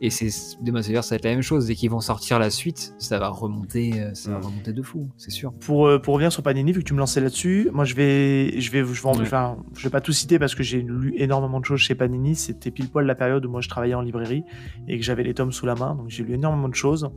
Et 0.00 0.10
c'est 0.10 0.28
Demon 0.62 0.82
Slayer, 0.82 1.02
ça 1.02 1.10
va 1.10 1.16
être 1.16 1.24
la 1.24 1.30
même 1.30 1.42
chose. 1.42 1.66
Dès 1.66 1.74
qu'ils 1.74 1.90
vont 1.90 2.00
sortir 2.00 2.38
la 2.38 2.50
suite, 2.50 2.94
ça 2.98 3.18
va 3.18 3.28
remonter, 3.28 4.00
euh, 4.00 4.10
ça 4.14 4.30
va 4.32 4.38
Mm. 4.38 4.42
remonter 4.46 4.72
de 4.72 4.82
fou, 4.82 5.08
c'est 5.16 5.30
sûr. 5.30 5.52
Pour, 5.60 5.86
euh, 5.86 5.98
pour 5.98 6.14
revenir 6.14 6.32
sur 6.32 6.42
Panini, 6.42 6.72
vu 6.72 6.80
que 6.80 6.84
tu 6.88 6.94
me 6.94 6.98
lançais 6.98 7.20
là-dessus, 7.20 7.70
moi 7.72 7.84
je 7.84 7.94
vais, 7.94 8.60
je 8.60 8.70
vais, 8.72 8.80
je 8.84 9.02
vais, 9.02 9.08
en- 9.08 9.14
Ouais. 9.16 9.22
enfin, 9.22 9.56
je 9.76 9.82
vais 9.84 9.90
pas 9.90 10.00
tout 10.00 10.12
citer 10.12 10.38
parce 10.38 10.54
que 10.54 10.62
j'ai 10.62 10.82
lu 10.82 11.14
énormément 11.16 11.60
de 11.60 11.64
choses 11.64 11.80
chez 11.80 11.94
Panini. 11.94 12.34
C'était 12.34 12.70
pile 12.70 12.88
poil 12.88 13.06
la 13.06 13.14
période 13.14 13.44
où 13.46 13.50
moi 13.50 13.60
je 13.60 13.68
travaillais 13.68 13.94
en 13.94 14.02
librairie 14.02 14.42
et 14.88 14.98
que 14.98 15.04
j'avais 15.04 15.22
les 15.22 15.34
tomes 15.34 15.52
sous 15.52 15.66
la 15.66 15.74
main, 15.74 15.94
donc 15.94 16.08
j'ai 16.08 16.24
lu 16.24 16.34
énormément 16.34 16.68
de 16.68 16.74
choses. 16.74 17.08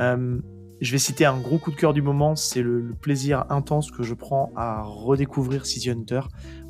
Euh, 0.00 0.38
je 0.80 0.92
vais 0.92 0.98
citer 0.98 1.24
un 1.26 1.38
gros 1.38 1.58
coup 1.58 1.70
de 1.70 1.76
cœur 1.76 1.92
du 1.92 2.02
moment, 2.02 2.36
c'est 2.36 2.62
le, 2.62 2.80
le 2.80 2.94
plaisir 2.94 3.44
intense 3.50 3.90
que 3.90 4.02
je 4.02 4.14
prends 4.14 4.52
à 4.56 4.82
redécouvrir 4.82 5.66
City 5.66 5.90
Hunter 5.90 6.20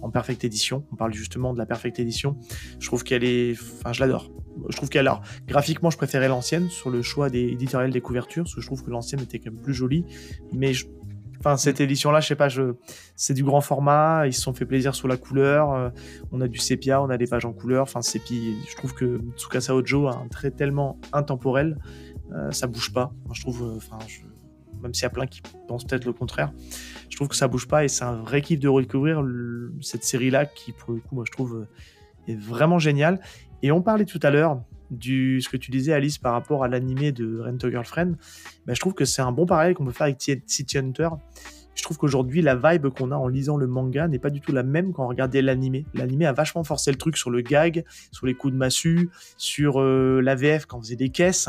en 0.02 0.10
Perfect 0.10 0.44
Edition. 0.44 0.84
On 0.92 0.96
parle 0.96 1.12
justement 1.12 1.52
de 1.52 1.58
la 1.58 1.66
Perfect 1.66 1.98
Edition. 2.00 2.36
Je 2.78 2.86
trouve 2.86 3.04
qu'elle 3.04 3.24
est, 3.24 3.52
enfin, 3.52 3.92
je 3.92 4.00
l'adore. 4.00 4.30
Je 4.68 4.76
trouve 4.76 4.88
qu'elle, 4.88 5.06
alors, 5.06 5.22
graphiquement, 5.46 5.90
je 5.90 5.96
préférais 5.96 6.28
l'ancienne 6.28 6.68
sur 6.70 6.90
le 6.90 7.02
choix 7.02 7.30
des 7.30 7.42
éditoriales 7.48 7.92
des 7.92 8.00
couvertures, 8.00 8.44
parce 8.44 8.54
que 8.54 8.60
je 8.60 8.66
trouve 8.66 8.82
que 8.82 8.90
l'ancienne 8.90 9.20
était 9.20 9.38
quand 9.38 9.52
même 9.52 9.62
plus 9.62 9.74
jolie. 9.74 10.04
Mais 10.52 10.72
je- 10.72 10.86
Enfin, 11.42 11.56
cette 11.56 11.80
édition-là, 11.80 12.20
je 12.20 12.26
sais 12.28 12.34
pas, 12.36 12.50
je... 12.50 12.74
c'est 13.16 13.32
du 13.32 13.42
grand 13.42 13.62
format, 13.62 14.26
ils 14.26 14.34
se 14.34 14.42
sont 14.42 14.52
fait 14.52 14.66
plaisir 14.66 14.94
sur 14.94 15.08
la 15.08 15.16
couleur, 15.16 15.72
euh, 15.72 15.88
on 16.32 16.42
a 16.42 16.48
du 16.48 16.58
sépia, 16.58 17.00
on 17.00 17.08
a 17.08 17.16
des 17.16 17.26
pages 17.26 17.46
en 17.46 17.54
couleur, 17.54 17.84
enfin, 17.84 18.02
c'est 18.02 18.18
puis 18.18 18.56
je 18.70 18.76
trouve 18.76 18.92
que 18.92 19.18
Tsukasa 19.38 19.74
Ojo 19.74 20.06
a 20.08 20.18
un 20.22 20.28
trait 20.28 20.50
tellement 20.50 20.98
intemporel, 21.14 21.78
ça 22.50 22.66
bouge 22.66 22.92
pas. 22.92 23.12
Moi, 23.24 23.34
je 23.34 23.40
trouve, 23.42 23.62
euh, 23.62 23.96
même 24.82 24.94
s'il 24.94 25.02
y 25.02 25.06
a 25.06 25.10
plein 25.10 25.26
qui 25.26 25.42
pensent 25.68 25.84
peut-être 25.84 26.04
le 26.04 26.12
contraire, 26.12 26.52
je 27.08 27.16
trouve 27.16 27.28
que 27.28 27.36
ça 27.36 27.48
bouge 27.48 27.66
pas 27.68 27.84
et 27.84 27.88
c'est 27.88 28.04
un 28.04 28.16
vrai 28.22 28.40
kiff 28.42 28.58
de 28.60 28.68
redécouvrir 28.68 29.22
le- 29.22 29.74
cette 29.82 30.04
série-là 30.04 30.46
qui, 30.46 30.72
pour 30.72 30.92
le 30.94 31.00
coup, 31.00 31.14
moi, 31.14 31.24
je 31.26 31.32
trouve 31.32 31.56
euh, 31.56 32.30
est 32.32 32.36
vraiment 32.38 32.78
géniale. 32.78 33.20
Et 33.62 33.72
on 33.72 33.82
parlait 33.82 34.04
tout 34.06 34.20
à 34.22 34.30
l'heure 34.30 34.62
du 34.90 35.40
ce 35.40 35.48
que 35.48 35.56
tu 35.56 35.70
disais 35.70 35.92
Alice 35.92 36.18
par 36.18 36.32
rapport 36.32 36.64
à 36.64 36.68
l'animé 36.68 37.12
de 37.12 37.40
Rent 37.40 37.56
a 37.62 37.70
Girlfriend. 37.70 38.12
Ben, 38.66 38.74
je 38.74 38.80
trouve 38.80 38.94
que 38.94 39.04
c'est 39.04 39.22
un 39.22 39.32
bon 39.32 39.46
parallèle 39.46 39.74
qu'on 39.74 39.84
peut 39.84 39.92
faire 39.92 40.06
avec 40.06 40.20
City 40.46 40.78
Hunter. 40.78 41.08
Je 41.74 41.82
trouve 41.84 41.96
qu'aujourd'hui, 41.98 42.42
la 42.42 42.56
vibe 42.56 42.88
qu'on 42.88 43.10
a 43.12 43.16
en 43.16 43.28
lisant 43.28 43.56
le 43.56 43.66
manga 43.66 44.08
n'est 44.08 44.18
pas 44.18 44.30
du 44.30 44.40
tout 44.40 44.52
la 44.52 44.62
même 44.64 44.92
quand 44.92 45.04
on 45.04 45.08
regardait 45.08 45.40
l'animé. 45.42 45.86
L'animé 45.94 46.26
a 46.26 46.32
vachement 46.32 46.64
forcé 46.64 46.90
le 46.90 46.98
truc 46.98 47.16
sur 47.16 47.30
le 47.30 47.40
gag, 47.42 47.84
sur 48.10 48.26
les 48.26 48.34
coups 48.34 48.52
de 48.52 48.58
massue, 48.58 49.08
sur 49.36 49.80
euh, 49.80 50.20
l'AVF 50.20 50.66
quand 50.66 50.78
on 50.78 50.82
faisait 50.82 50.96
des 50.96 51.10
caisses. 51.10 51.48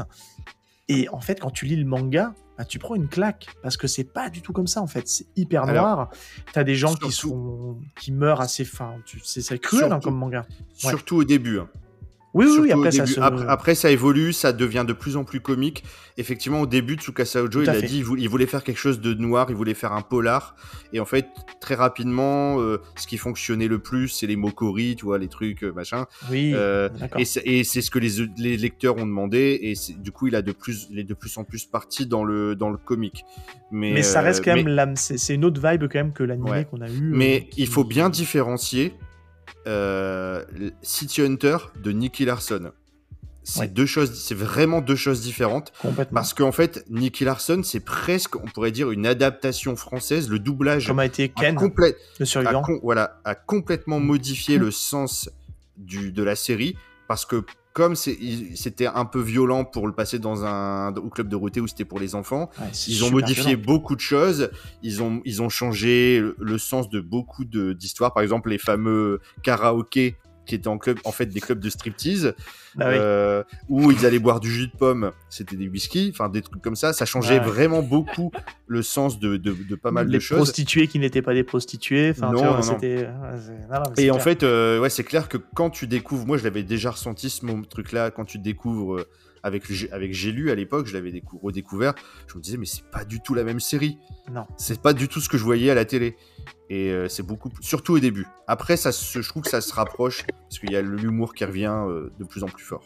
Et 0.92 1.10
en 1.10 1.20
fait, 1.22 1.40
quand 1.40 1.52
tu 1.52 1.66
lis 1.66 1.76
le 1.76 1.86
manga, 1.86 2.34
bah, 2.58 2.66
tu 2.66 2.78
prends 2.80 2.96
une 2.96 3.08
claque 3.08 3.48
parce 3.64 3.78
que 3.78 3.88
c'est 3.88 4.04
pas 4.04 4.30
du 4.30 4.42
tout 4.42 4.54
comme 4.54 4.68
ça 4.68 4.82
en 4.82 4.88
fait. 4.88 5.08
C'est 5.08 5.26
hyper 5.36 5.66
noir. 5.82 6.10
T'as 6.54 6.64
des 6.64 6.76
gens 6.76 6.94
qui 6.94 7.12
sont 7.12 7.78
qui 8.00 8.12
meurent 8.12 8.42
assez 8.42 8.66
fin. 8.66 8.96
Tu- 9.06 9.20
C'est 9.24 9.58
cruel 9.60 9.86
hein, 9.94 10.00
comme 10.04 10.18
manga. 10.18 10.46
Ouais. 10.84 10.90
Surtout 10.90 11.18
au 11.18 11.24
début. 11.24 11.60
hein. 11.60 11.70
Oui, 12.34 12.46
oui, 12.62 12.72
Après 12.72 12.92
ça 12.92 13.06
se. 13.06 13.20
après, 13.20 13.46
après, 13.48 13.76
ça 13.76 13.92
évolue, 13.92 14.32
ça 14.32 14.54
devient 14.54 14.86
de 14.88 14.94
plus 14.94 15.18
en 15.18 15.26
plus 15.26 15.42
comique. 15.42 15.84
Effectivement, 16.18 16.62
au 16.62 16.66
début, 16.66 16.96
Tsukasa 16.96 17.44
Ojo, 17.44 17.62
il 17.62 17.70
a 17.70 17.74
fait. 17.74 17.88
dit 17.88 17.98
il 17.98 18.04
vou- 18.06 18.16
il 18.16 18.30
voulait 18.30 18.46
faire 18.46 18.64
quelque 18.64 18.78
chose 18.78 19.02
de 19.02 19.14
noir, 19.14 19.48
il 19.50 19.56
voulait 19.56 19.74
faire 19.74 19.92
un 19.92 20.02
polar. 20.02 20.56
Et 20.94 21.02
en 21.02 21.06
fait, 21.06 21.28
très 21.60 21.76
rapidement, 21.76 22.60
euh, 22.62 22.78
ce 22.96 23.06
qui 23.06 23.18
fonctionnait 23.18 23.68
le 23.68 23.80
plus, 23.80 24.08
c'est 24.08 24.28
les 24.28 24.38
mokori, 24.38 24.96
tu 24.96 25.04
vois, 25.06 25.18
les 25.18 25.28
trucs, 25.28 25.64
euh, 25.64 25.74
machin. 25.74 26.06
Oui. 26.32 26.52
Euh, 26.54 26.88
et 27.18 27.64
c'est 27.66 27.82
ce 27.82 27.92
que 27.92 28.00
les, 28.00 28.26
les 28.38 28.56
lecteurs 28.56 28.96
ont 28.98 29.06
demandé. 29.06 29.60
Et 29.62 29.74
du 30.02 30.12
coup, 30.14 30.28
il 30.28 30.36
a 30.36 30.42
de 30.42 30.54
plus, 30.54 30.88
il 30.90 31.00
est 31.00 31.04
de 31.04 31.14
plus 31.14 31.38
en 31.38 31.44
plus 31.44 31.66
parti 31.66 32.06
dans 32.06 32.24
le, 32.24 32.56
dans 32.56 32.70
le 32.70 32.78
comique. 32.78 33.26
Mais, 33.72 33.92
Mais 33.94 34.04
ça 34.04 34.22
reste 34.22 34.44
quand 34.46 34.56
même. 34.56 34.96
C'est 34.96 35.34
une 35.36 35.44
autre 35.44 35.60
vibe 35.66 35.84
quand 35.92 36.00
même 36.00 36.14
que 36.14 36.24
l'animé 36.24 36.50
Ouais. 36.50 36.66
qu'on 36.66 36.80
a 36.82 36.90
eu. 36.90 37.12
Mais 37.14 37.50
il 37.58 37.68
faut 37.68 37.84
bien 37.84 38.10
différencier 38.10 38.94
euh, 39.68 40.44
City 40.82 41.22
Hunter 41.22 41.58
de 41.82 41.92
Nicky 41.92 42.26
Larson. 42.26 42.72
C'est 43.44 43.62
Ouais. 43.62 43.68
deux 43.68 43.88
choses, 43.88 44.14
c'est 44.24 44.36
vraiment 44.36 44.82
deux 44.82 44.96
choses 44.96 45.22
différentes. 45.22 45.74
complètement. 45.82 46.14
Parce 46.16 46.34
qu'en 46.36 46.52
fait, 46.52 46.86
Nicky 46.90 47.26
Larson, 47.26 47.62
c'est 47.64 47.80
presque, 47.80 48.36
on 48.36 48.46
pourrait 48.48 48.72
dire, 48.72 48.92
une 48.92 49.08
adaptation 49.08 49.76
française. 49.76 50.30
Le 50.30 50.38
doublage 50.38 50.86
Comme 50.88 51.00
a 51.00 51.06
été 51.08 51.30
Ken, 51.30 51.58
le 52.20 52.26
survivant. 52.26 52.64
voilà, 52.84 53.20
a 53.26 53.34
complètement 53.34 54.00
modifié 54.00 54.60
le 54.60 54.70
sens 54.70 55.30
du, 55.76 56.12
de 56.12 56.22
la 56.22 56.36
série. 56.36 56.76
Parce 57.08 57.26
que 57.26 57.44
comme 57.74 57.96
c'était 57.96 58.88
un 58.88 59.06
peu 59.06 59.22
violent 59.22 59.64
pour 59.64 59.88
le 59.88 59.94
passer 59.94 60.20
dans 60.20 60.44
un 60.46 60.94
au 60.96 61.10
club 61.10 61.28
de 61.28 61.32
Dorothée 61.32 61.62
où 61.62 61.68
c'était 61.68 61.86
pour 61.86 62.00
les 62.00 62.16
enfants, 62.16 62.50
Ouais, 62.60 62.68
ils 62.88 63.04
ont 63.04 63.12
modifié 63.12 63.56
violent. 63.56 63.64
beaucoup 63.66 63.96
de 63.96 64.02
choses. 64.02 64.50
Ils 64.84 65.02
ont, 65.02 65.22
ils 65.26 65.42
ont 65.42 65.50
changé 65.50 66.22
le, 66.38 66.58
sens 66.58 66.90
de 66.90 67.00
beaucoup 67.00 67.46
d'histoires. 67.46 68.14
Par 68.14 68.24
exemple, 68.24 68.50
les 68.50 68.58
fameux 68.58 69.22
karaokés 69.44 70.18
qui 70.52 70.56
étaient 70.56 70.68
en 70.68 70.78
club, 70.78 71.00
en 71.06 71.14
fait, 71.14 71.28
des 71.28 71.40
clubs 71.40 71.60
de 71.62 71.70
striptease, 71.70 72.36
Ah 72.78 72.90
oui. 72.90 72.96
euh, 72.98 73.44
où 73.70 73.90
ils 73.90 74.06
allaient 74.06 74.20
boire 74.20 74.42
du 74.42 74.52
jus 74.52 74.68
de 74.68 74.76
pomme. 74.78 75.12
C'était 75.30 75.56
des 75.56 75.70
whisky, 75.70 76.12
enfin 76.14 76.28
des 76.28 76.42
trucs 76.42 76.62
comme 76.62 76.76
ça. 76.76 76.92
Ça 76.92 77.06
changeait 77.06 77.40
Ouais. 77.40 77.46
vraiment 77.46 77.82
beaucoup 77.82 78.32
le 78.68 78.82
sens 78.82 79.18
de, 79.20 79.38
de, 79.38 79.54
de 79.54 79.76
pas 79.76 79.92
mal 79.92 80.08
les 80.08 80.16
de 80.16 80.20
choses. 80.20 80.38
prostituées 80.40 80.88
qui 80.88 81.00
n'étaient 81.00 81.22
pas 81.22 81.34
des 81.34 81.44
prostituées. 81.46 82.10
Enfin, 82.12 82.62
c'était. 82.62 83.08
Et 83.98 84.12
en 84.12 84.20
fait, 84.20 84.44
euh, 84.44 84.80
ouais, 84.82 84.90
c'est 84.90 85.06
clair 85.06 85.30
que 85.30 85.38
quand 85.38 85.70
tu 85.70 85.88
découvres, 85.88 86.26
moi 86.28 86.38
je 86.38 86.44
l'avais 86.44 86.64
déjà 86.64 86.92
ressenti 86.92 87.30
ce 87.30 87.46
truc-là, 87.70 88.12
quand 88.12 88.26
tu 88.26 88.38
découvres 88.38 88.96
euh, 88.98 89.08
avec, 89.44 89.64
avec 89.92 90.14
J'ai 90.14 90.32
lu 90.32 90.52
à 90.52 90.56
l'époque, 90.56 90.88
je 90.88 90.94
l'avais 90.94 91.12
décou- 91.12 91.40
redécouvert, 91.42 91.94
je 92.28 92.38
me 92.38 92.42
disais, 92.42 92.58
mais 92.58 92.66
c'est 92.66 92.84
pas 92.92 93.04
du 93.06 93.20
tout 93.22 93.34
la 93.34 93.44
même 93.44 93.60
série. 93.60 93.98
Non. 94.32 94.46
C'est 94.58 94.82
pas 94.82 94.94
du 94.94 95.08
tout 95.08 95.20
ce 95.20 95.30
que 95.30 95.38
je 95.38 95.44
voyais 95.44 95.70
à 95.72 95.76
la 95.76 95.86
télé. 95.86 96.16
Et 96.70 96.92
euh, 96.92 97.08
c'est 97.10 97.24
beaucoup, 97.24 97.50
surtout 97.62 97.94
au 97.94 98.00
début. 98.00 98.26
Après, 98.48 98.78
ça, 98.78 98.92
se- 98.92 99.22
je 99.22 99.28
trouve 99.30 99.44
que 99.44 99.50
ça 99.50 99.62
se 99.62 99.74
rapproche, 99.74 100.26
parce 100.44 100.60
qu'il 100.60 100.72
y 100.72 100.76
a 100.76 100.82
l'humour 100.82 101.34
qui 101.34 101.44
revient 101.46 101.74
euh, 101.88 102.10
de 102.20 102.24
plus 102.24 102.44
en 102.44 102.48
plus 102.48 102.64
fort. 102.64 102.84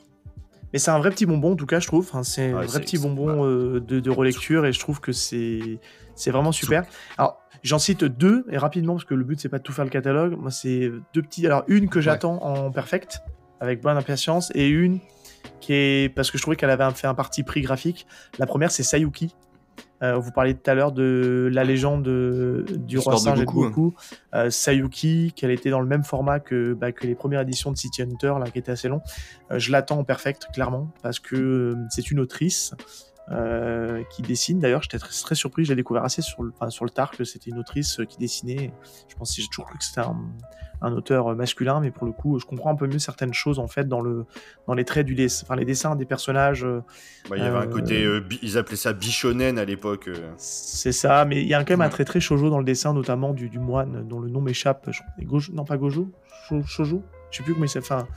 Mais 0.73 0.80
c'est 0.80 0.91
un 0.91 0.98
vrai 0.99 1.10
petit 1.11 1.26
bonbon, 1.26 1.53
en 1.53 1.56
tout 1.56 1.65
cas, 1.68 1.80
je 1.80 1.88
trouve. 1.88 2.06
Enfin, 2.10 2.23
c'est 2.23 2.52
un 2.52 2.61
vrai 2.64 2.80
petit 2.82 2.98
bonbon 2.98 3.45
euh, 3.45 3.80
de, 3.80 3.99
de 3.99 4.10
relecture 4.10 4.65
et 4.65 4.73
je 4.73 4.80
trouve 4.80 4.99
que 4.99 5.11
c'est 5.14 5.80
c'est 6.15 6.32
vraiment 6.32 6.52
super. 6.52 6.84
Alors, 7.18 7.40
j'en 7.64 7.77
cite 7.80 8.03
deux 8.03 8.45
et 8.49 8.57
rapidement 8.57 8.94
parce 8.94 9.06
que 9.06 9.14
le 9.14 9.23
but 9.26 9.40
c'est 9.40 9.49
pas 9.49 9.57
de 9.60 9.64
tout 9.64 9.72
faire 9.73 9.86
le 9.86 9.91
catalogue. 9.91 10.36
Moi, 10.38 10.52
c'est 10.52 10.91
deux 11.14 11.22
petits. 11.22 11.45
Alors, 11.45 11.64
une 11.68 11.88
que 11.90 12.02
j'attends 12.02 12.41
en 12.44 12.72
perfect 12.72 13.19
avec 13.61 13.82
bonne 13.82 13.95
impatience 13.98 14.52
et 14.56 14.68
une 14.68 14.99
qui 15.59 15.73
est 15.73 16.13
parce 16.13 16.31
que 16.31 16.38
je 16.38 16.43
trouvais 16.43 16.55
qu'elle 16.57 16.69
avait 16.69 16.89
fait 16.93 17.07
un 17.07 17.13
parti 17.13 17.43
pris 17.43 17.61
graphique. 17.61 18.07
La 18.39 18.45
première, 18.45 18.72
c'est 18.72 18.84
Sayuki. 18.84 19.35
Euh, 20.03 20.17
vous 20.17 20.31
parliez 20.31 20.53
tout 20.53 20.69
à 20.69 20.73
l'heure 20.73 20.91
de 20.91 21.49
la 21.51 21.63
légende 21.63 22.07
euh, 22.07 22.65
du 22.69 22.97
roi 22.97 23.17
singe 23.17 23.39
et 23.39 23.45
de 23.45 23.45
Goku, 23.45 23.93
hein. 23.97 24.15
Euh, 24.35 24.49
Sayuki, 24.49 25.31
qu'elle 25.35 25.51
était 25.51 25.69
dans 25.69 25.80
le 25.80 25.88
même 25.88 26.03
format 26.03 26.39
que, 26.39 26.73
bah, 26.73 26.91
que 26.91 27.07
les 27.07 27.15
premières 27.15 27.41
éditions 27.41 27.72
de 27.72 27.77
City 27.77 28.01
Hunter, 28.01 28.34
là, 28.39 28.49
qui 28.51 28.59
était 28.59 28.73
assez 28.73 28.89
long. 28.89 29.01
Euh, 29.51 29.59
je 29.59 29.72
l'attends 29.72 29.99
en 29.99 30.03
perfect, 30.03 30.47
clairement, 30.53 30.89
parce 31.01 31.19
que 31.19 31.76
c'est 31.89 32.11
une 32.11 32.19
autrice 32.19 32.73
euh, 33.31 34.03
qui 34.11 34.22
dessine. 34.22 34.60
D'ailleurs, 34.60 34.84
j'étais 34.84 34.99
très, 34.99 35.10
très 35.11 35.35
surpris, 35.35 35.65
je 35.65 35.69
l'ai 35.69 35.76
découvert 35.76 36.03
assez 36.03 36.22
sur 36.22 36.43
le, 36.43 36.52
enfin, 36.56 36.69
sur 36.69 36.85
le 36.85 36.91
tard 36.91 37.11
que 37.11 37.23
c'était 37.23 37.49
une 37.49 37.57
autrice 37.57 37.99
euh, 37.99 38.06
qui 38.06 38.18
dessinait. 38.18 38.72
Je 39.07 39.15
pense 39.15 39.35
que 39.35 39.41
j'ai 39.41 39.47
toujours 39.47 39.65
cru 39.65 39.77
que 39.80 39.84
c'était 39.84 40.02
un, 40.02 40.15
un 40.81 40.91
auteur 40.93 41.30
euh, 41.30 41.35
masculin, 41.35 41.80
mais 41.80 41.89
pour 41.89 42.06
le 42.06 42.11
coup, 42.11 42.38
je 42.39 42.45
comprends 42.45 42.69
un 42.72 42.76
peu 42.76 42.85
mieux 42.85 42.99
certaines 42.99 43.34
choses 43.34 43.57
en 43.57 43.68
fait 43.68 43.88
dans 43.88 44.02
le 44.02 44.26
dans 44.68 44.73
les 44.76 44.85
traits 44.85 45.06
du 45.07 45.15
dessin, 45.15 45.43
enfin 45.45 45.56
les 45.56 45.65
dessins 45.65 45.95
des 45.95 46.06
personnages. 46.06 46.64
euh, 46.65 46.81
Bah, 47.30 47.38
il 47.38 47.43
y 47.43 47.47
avait 47.47 47.57
un 47.57 47.68
côté, 47.68 48.03
euh, 48.03 48.22
ils 48.43 48.57
appelaient 48.60 48.76
ça 48.77 48.93
bichonen 48.93 49.57
à 49.57 49.65
l'époque. 49.65 50.10
c'est 50.38 50.91
ça, 50.91 51.26
mais 51.26 51.41
il 51.41 51.47
y 51.47 51.53
a 51.56 51.64
quand 51.64 51.73
même 51.73 51.81
un 51.81 51.89
trait 51.89 52.06
très 52.06 52.19
shoujo 52.19 52.49
dans 52.52 52.60
le 52.60 52.65
dessin, 52.65 52.93
notamment 52.93 53.34
du, 53.34 53.49
du 53.49 53.57
moine 53.60 54.07
dont 54.07 54.19
le 54.19 54.30
nom 54.30 54.41
m'échappe. 54.41 54.88
Non 55.52 55.64
pas 55.65 55.77
Gojo, 55.77 56.11
Sho- 56.47 56.64
shoujo? 56.65 57.03
Je 57.31 57.38
sais 57.38 57.43
plus 57.43 57.53
comment 57.53 57.65
il 57.65 57.69
s'appelle. 57.69 57.97
Enfin, 57.97 58.07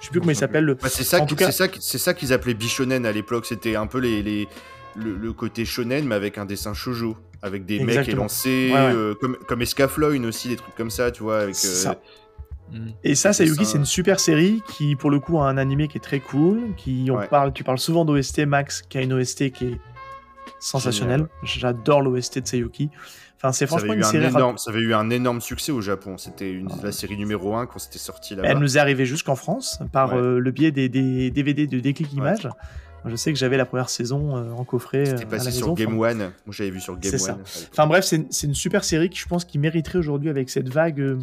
je 0.00 0.06
sais 0.06 0.10
plus 0.10 0.20
comment 0.20 0.32
il 0.32 0.36
s'appelle. 0.36 0.64
Le... 0.64 0.74
Bah, 0.74 0.88
c'est 0.88 1.04
ça, 1.04 1.24
c'est 1.28 1.52
ça, 1.52 1.66
c'est 1.80 1.98
ça 1.98 2.14
qu'ils 2.14 2.32
appelaient 2.32 2.54
bichonen 2.54 3.06
à 3.06 3.12
l'époque. 3.12 3.46
C'était 3.46 3.76
un 3.76 3.86
peu 3.86 3.98
les, 3.98 4.22
les- 4.22 4.48
le, 4.94 5.16
le 5.16 5.32
côté 5.32 5.64
shonen, 5.64 6.06
mais 6.06 6.14
avec 6.14 6.38
un 6.38 6.44
dessin 6.46 6.72
shoujo, 6.74 7.16
avec 7.42 7.66
des 7.66 7.80
mecs 7.80 8.08
élancés, 8.08 8.70
Ouais, 8.72 8.78
ouais. 8.80 8.92
euh, 8.94 9.14
comme 9.20 9.36
comme 9.46 9.62
aussi, 10.24 10.48
des 10.48 10.56
trucs 10.56 10.74
comme 10.74 10.90
ça, 10.90 11.10
tu 11.10 11.22
vois. 11.22 11.40
Avec, 11.40 11.54
euh, 11.54 11.58
ça. 11.58 12.00
Et 13.04 13.14
ça, 13.14 13.32
Sayuki, 13.32 13.64
c'est 13.64 13.78
une 13.78 13.84
super 13.84 14.18
série 14.18 14.60
qui, 14.68 14.96
pour 14.96 15.10
le 15.10 15.20
coup, 15.20 15.38
a 15.38 15.48
un 15.48 15.56
animé 15.56 15.86
qui 15.86 15.98
est 15.98 16.00
très 16.00 16.18
cool. 16.20 16.74
Qui, 16.76 17.08
on 17.12 17.16
Ouais. 17.18 17.28
parle, 17.28 17.52
tu 17.52 17.62
parles 17.62 17.78
souvent 17.78 18.04
d'OST, 18.04 18.40
Max, 18.46 18.82
qui 18.82 18.98
a 18.98 19.02
une 19.02 19.12
OST 19.12 19.50
qui 19.52 19.66
est 19.66 19.80
sensationnelle. 20.58 21.28
J'adore 21.42 22.02
l'OST 22.02 22.40
de 22.40 22.46
Sayuki. 22.46 22.90
Enfin, 23.36 23.52
c'est 23.52 23.66
ça, 23.66 23.68
franchement 23.68 23.90
avait 23.90 23.96
eu 23.98 24.00
une 24.00 24.04
un 24.06 24.10
série. 24.10 24.26
énorme, 24.26 24.58
ça 24.58 24.70
avait 24.70 24.80
eu 24.80 24.94
un 24.94 25.10
énorme 25.10 25.40
succès 25.42 25.70
au 25.72 25.80
Japon. 25.82 26.16
C'était 26.18 26.50
une- 26.50 26.70
la 26.82 26.90
série 26.92 27.16
numéro 27.18 27.54
1 27.54 27.66
quand 27.66 27.78
c'était 27.78 27.98
sorti 27.98 28.34
là-bas. 28.34 28.48
Elle 28.48 28.58
nous 28.58 28.76
est 28.78 28.80
arrivée 28.80 29.04
jusqu'en 29.04 29.36
France 29.36 29.78
par 29.92 30.12
Ouais. 30.14 30.18
euh, 30.18 30.38
le 30.38 30.50
biais 30.52 30.70
des, 30.70 30.88
des 30.88 31.30
DVD 31.30 31.66
de 31.66 31.78
Déclic 31.78 32.08
Ouais. 32.12 32.16
Images. 32.18 32.48
Je 33.06 33.16
sais 33.16 33.32
que 33.32 33.38
j'avais 33.38 33.56
la 33.56 33.66
première 33.66 33.88
saison 33.88 34.36
euh, 34.36 34.50
en 34.52 34.64
coffret 34.64 35.00
euh, 35.00 35.04
C'était 35.06 35.24
à 35.24 35.26
passé 35.26 35.44
la 35.46 35.50
sur 35.52 35.66
maison. 35.68 35.74
Game 35.74 35.98
Enfin, 35.98 36.10
One. 36.10 36.18
Moi, 36.18 36.30
j'avais 36.50 36.70
vu 36.70 36.80
sur 36.80 36.96
Game 36.98 37.10
C'est 37.10 37.18
ça. 37.18 37.32
One. 37.32 37.38
l'époque. 37.38 37.68
Enfin 37.72 37.86
bref, 37.86 38.04
c'est 38.04 38.46
une, 38.46 38.54
super 38.54 38.84
série 38.84 39.08
qui 39.10 39.18
je 39.18 39.26
pense 39.26 39.44
qui 39.44 39.58
mériterait 39.58 39.98
aujourd'hui 39.98 40.28
avec 40.30 40.50
cette 40.50 40.68
vague, 40.68 41.00
euh, 41.00 41.18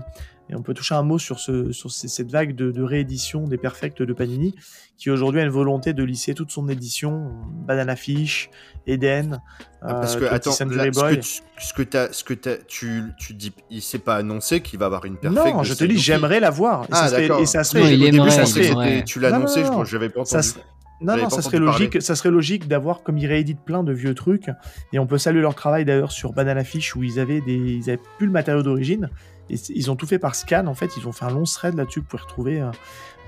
et 0.50 0.56
on 0.56 0.62
peut 0.62 0.74
toucher 0.74 0.96
un 0.96 1.04
mot 1.04 1.18
sur, 1.20 1.40
ce, 1.40 1.72
sur 1.72 1.90
ces- 1.92 2.10
cette 2.10 2.30
vague 2.30 2.54
de, 2.56 2.70
de 2.72 2.84
réédition 2.84 3.48
des 3.48 3.58
Perfects 3.58 4.02
de 4.02 4.14
Panini, 4.14 4.54
qui 4.98 5.10
aujourd'hui 5.10 5.40
a 5.42 5.44
une 5.46 5.50
volonté 5.50 5.94
de 5.94 6.04
lisser 6.04 6.34
toute 6.34 6.52
son 6.52 6.68
édition, 6.68 7.32
Banana 7.66 7.96
Fish, 7.96 8.50
Eden, 8.86 9.42
Ah, 9.82 9.96
parce 9.96 10.16
euh, 10.16 10.20
que, 10.20 10.26
20th 10.26 10.34
attends, 10.34 10.50
là, 10.76 10.84
ce 10.94 11.00
Boy. 11.00 11.16
que, 11.18 11.22
tu, 11.22 11.32
ce 11.60 11.74
que, 11.74 11.82
t'as- 11.84 12.12
ce 12.12 12.24
que 12.26 12.34
t'as- 12.34 12.58
tu, 12.68 13.04
tu 13.18 13.34
dis, 13.34 13.54
il 13.70 13.82
s'est 13.82 14.00
pas 14.00 14.16
annoncé 14.18 14.60
qu'il 14.62 14.80
va 14.80 14.88
avoir 14.88 15.06
une 15.06 15.16
perfect. 15.18 15.54
Non, 15.56 15.64
je 15.64 15.74
te 15.74 15.84
dis, 15.86 15.98
j'aimerais 15.98 16.42
la 16.42 16.50
voir. 16.50 16.84
Et 16.84 16.88
Ah, 16.92 17.08
ça 17.08 17.10
serait, 17.10 17.42
et 17.42 17.46
ça 17.46 17.60
Non, 17.60 17.64
serait, 17.64 17.96
il 17.96 18.02
Au 18.02 18.06
début, 18.06 18.18
aimerait, 18.18 18.30
je 18.32 18.36
ça 18.36 18.60
il 18.60 18.66
serait, 18.68 19.04
tu 19.06 19.20
l'as 19.22 19.30
Non, 19.32 19.36
annoncé, 19.38 19.62
non, 19.62 19.68
je 19.68 19.72
non. 19.78 19.86
j'avais 19.86 20.10
pas 20.10 20.26
ça 20.26 20.38
entendu. 20.40 20.50
serait- 20.54 20.64
Non, 21.02 21.18
non, 21.18 21.30
ça 21.30 21.42
serait 21.42 21.60
logique. 21.60 22.02
Ça 22.02 22.16
serait 22.16 22.32
logique 22.32 22.68
d'avoir, 22.68 23.04
comme 23.04 23.18
ils 23.18 23.28
rééditent 23.28 23.60
plein 23.64 23.84
de 23.84 23.92
vieux 23.92 24.14
trucs, 24.16 24.50
et 24.94 25.00
on 25.00 25.06
peut 25.08 25.18
saluer 25.18 25.42
leur 25.42 25.56
travail 25.56 25.84
d'ailleurs 25.86 26.12
sur 26.12 26.34
Banana 26.34 26.64
Fish 26.64 26.96
où 26.96 27.04
ils 27.04 27.20
avaient 27.20 27.42
des, 27.42 27.56
ils 27.56 27.90
avaient 27.90 28.02
plus 28.18 28.28
le 28.28 28.32
matériau 28.32 28.64
d'origine, 28.64 29.10
et 29.50 29.56
ils 29.76 29.92
ont 29.92 29.96
tout 29.98 30.08
fait 30.08 30.20
par 30.20 30.36
scan. 30.36 30.68
En 30.68 30.74
fait, 30.76 30.96
ils 30.98 31.08
ont 31.08 31.12
fait 31.12 31.26
un 31.26 31.32
long 31.32 31.44
thread 31.44 31.76
là-dessus 31.76 32.02
pour 32.02 32.22
retrouver. 32.22 32.62
euh, 32.62 32.72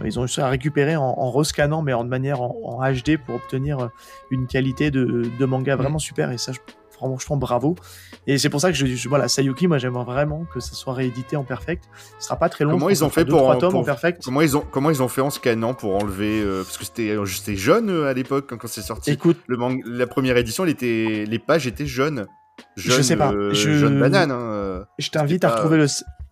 ils 0.03 0.17
ont 0.17 0.21
réussi 0.23 0.41
à 0.41 0.47
récupérer 0.47 0.95
en, 0.95 1.03
en 1.03 1.31
rescannant, 1.31 1.81
mais 1.81 1.93
en 1.93 2.03
de 2.05 2.09
manière 2.09 2.41
en, 2.41 2.55
en 2.63 2.91
HD 2.91 3.17
pour 3.17 3.35
obtenir 3.35 3.79
euh, 3.79 3.87
une 4.31 4.47
qualité 4.47 4.91
de, 4.91 5.23
de 5.37 5.45
manga 5.45 5.75
vraiment 5.75 5.99
super. 5.99 6.31
Et 6.31 6.37
ça, 6.37 6.51
je, 6.53 6.59
franchement, 6.95 7.38
bravo. 7.38 7.76
Et 8.27 8.38
c'est 8.38 8.49
pour 8.49 8.59
ça 8.61 8.72
que 8.72 8.77
je, 8.77 8.85
je- 8.85 9.09
voilà, 9.09 9.27
Sayuki, 9.27 9.67
moi, 9.67 9.77
j'aimerais 9.77 10.05
vraiment 10.05 10.45
que 10.53 10.59
ça 10.59 10.73
soit 10.73 10.93
réédité 10.93 11.35
en 11.35 11.43
perfect. 11.43 11.84
Ce 12.19 12.26
sera 12.26 12.38
pas 12.38 12.49
très 12.49 12.63
long. 12.63 12.72
Comment 12.72 12.88
je 12.89 12.93
ils 12.95 13.03
ont 13.03 13.09
fait 13.09 13.26
pour- 13.26 13.57
tomes 13.59 13.72
pour- 13.72 13.80
en 13.81 13.84
perfect 13.84 14.23
Comment 14.23 14.41
ils 14.41 14.55
ont 14.57 14.63
comment 14.72 14.89
ils 14.89 15.03
ont 15.03 15.07
fait 15.07 15.22
en 15.22 15.30
scannant 15.30 15.73
pour 15.73 15.95
enlever 15.95 16.41
euh, 16.41 16.63
parce 16.63 16.77
que 16.77 16.85
c'était 16.85 17.15
c'était 17.27 17.55
jaune 17.55 17.89
euh, 17.89 18.07
à 18.09 18.13
l'époque 18.13 18.47
quand, 18.49 18.57
quand 18.57 18.67
c'est 18.67 18.81
sorti. 18.81 19.11
Écoute, 19.11 19.38
Le 19.47 19.57
mang- 19.57 19.80
la 19.85 20.07
première 20.07 20.38
édition, 20.38 20.63
elle 20.63 20.72
était 20.72 21.26
les 21.27 21.39
pages 21.39 21.67
étaient 21.67 21.85
jaunes. 21.85 22.26
Jaune, 22.77 23.03
sais 23.03 23.17
pas, 23.17 23.31
euh, 23.34 23.53
je- 23.53 23.77
jaune 23.80 23.99
banane. 23.99 24.31
hein, 24.31 24.39
euh. 24.39 24.84
Je 24.97 25.09
t'invite 25.09 25.43
à 25.43 25.49
pas- 25.49 25.55
retrouver 25.55 25.77
le. 25.77 25.88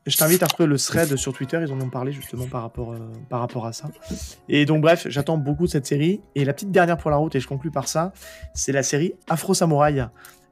Je 0.06 0.18
t'invite 0.18 0.44
à 0.44 0.48
retrouver 0.48 0.68
le 0.68 0.78
thread 0.78 1.16
sur 1.16 1.32
Twitter, 1.32 1.60
ils 1.66 1.72
en 1.72 1.80
ont 1.80 1.90
parlé 1.90 2.12
justement 2.12 2.46
par 2.48 2.62
rapport, 2.64 2.92
euh, 2.92 2.98
par 3.30 3.40
rapport 3.40 3.66
à 3.66 3.72
ça. 3.72 3.86
Et 4.50 4.66
donc 4.66 4.82
bref, 4.82 5.08
j'attends 5.10 5.38
beaucoup 5.38 5.64
de 5.66 5.70
cette 5.72 5.86
série. 5.86 6.20
Et 6.36 6.44
la 6.44 6.52
petite 6.54 6.72
dernière 6.72 6.98
pour 6.98 7.10
la 7.10 7.16
route, 7.18 7.34
et 7.36 7.40
je 7.40 7.48
conclue 7.48 7.72
par 7.72 7.88
ça, 7.88 8.12
c'est 8.54 8.74
la 8.74 8.84
série 8.84 9.14
Afro 9.30 9.54
Samouraï. 9.54 10.06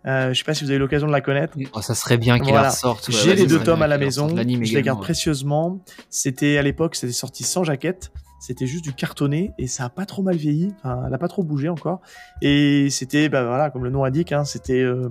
Euh, 0.08 0.34
je 0.34 0.38
sais 0.40 0.44
pas 0.44 0.54
si 0.56 0.64
vous 0.64 0.70
avez 0.72 0.78
eu 0.78 0.80
l'occasion 0.80 1.06
de 1.08 1.12
la 1.12 1.22
connaître. 1.22 1.56
Oh, 1.74 1.82
ça 1.82 1.94
serait 1.94 2.18
bien 2.18 2.40
qu'il 2.40 2.50
Voilà. 2.50 2.64
la 2.64 2.70
ressorte. 2.70 3.08
ouais, 3.10 3.14
J'ai 3.14 3.36
les 3.36 3.46
deux 3.46 3.60
tomes 3.60 3.82
à 3.84 3.88
la 3.88 3.98
maison, 4.00 4.28
je 4.30 4.44
les 4.74 4.82
garde 4.82 5.00
ouais. 5.00 5.04
précieusement. 5.06 5.80
C'était 6.10 6.58
à 6.58 6.62
l'époque, 6.64 6.96
c'était 6.96 7.14
sorti 7.14 7.44
sans 7.44 7.64
jaquette. 7.64 8.12
C'était 8.42 8.66
juste 8.66 8.84
du 8.84 8.92
cartonné 8.94 9.54
et 9.60 9.68
ça 9.68 9.86
a 9.86 9.90
pas 9.90 10.08
trop 10.08 10.24
mal 10.24 10.36
vieilli. 10.36 10.74
Enfin, 10.80 11.04
elle 11.08 11.14
a 11.14 11.18
pas 11.20 11.28
trop 11.28 11.44
bougé 11.44 11.70
encore. 11.70 12.02
Et 12.42 12.90
c'était, 12.90 13.30
bah 13.30 13.44
voilà, 13.46 13.70
comme 13.70 13.84
le 13.84 13.92
nom 13.92 14.04
indique, 14.04 14.32
hein, 14.32 14.46
c'était, 14.46 14.82
euh, 14.82 15.10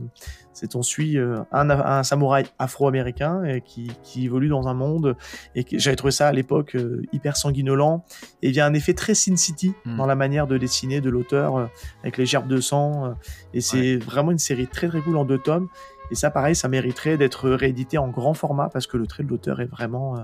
c'est 0.53 0.75
on 0.75 0.83
suit 0.83 1.17
euh, 1.17 1.37
un, 1.53 1.71
un 1.71 2.03
samouraï 2.03 2.45
afro-américain 2.59 3.41
euh, 3.45 3.61
qui, 3.61 3.93
qui 4.03 4.25
évolue 4.25 4.49
dans 4.49 4.67
un 4.67 4.75
monde 4.75 5.17
et 5.55 5.65
j'avais 5.79 5.95
trouvé 5.95 6.11
ça 6.11 6.27
à 6.27 6.33
l'époque 6.33 6.75
euh, 6.75 7.03
hyper 7.13 7.37
sanguinolent. 7.37 8.05
Et 8.43 8.49
il 8.49 8.55
y 8.57 8.61
a 8.61 8.67
un 8.67 8.75
effet 8.75 8.95
très 8.95 9.15
Sin 9.15 9.37
City 9.37 9.71
Mm. 9.85 9.97
dans 9.97 10.07
la 10.07 10.15
manière 10.15 10.47
de 10.47 10.59
dessiner 10.59 11.01
de 11.01 11.11
l'auteur 11.11 11.57
euh, 11.57 11.67
avec 12.03 12.17
les 12.17 12.27
gerbes 12.27 12.49
de 12.49 12.61
sang. 12.61 13.07
euh, 13.07 13.13
et 13.55 13.61
c'est 13.61 13.97
vraiment 13.97 14.33
une 14.33 14.39
série 14.39 14.67
très 14.67 14.89
très 14.89 15.01
cool 15.01 15.17
en 15.17 15.25
deux 15.25 15.39
tomes. 15.39 15.69
Et 16.11 16.17
ça, 16.17 16.31
pareil, 16.31 16.57
ça 16.57 16.67
mériterait 16.69 17.17
d'être 17.17 17.49
réédité 17.51 17.97
en 17.97 18.09
grand 18.09 18.35
format 18.35 18.69
parce 18.69 18.89
que 18.89 18.97
le 18.97 19.07
trait 19.07 19.23
de 19.23 19.29
l'auteur 19.29 19.61
est 19.61 19.67
vraiment, 19.67 20.17
euh, 20.19 20.23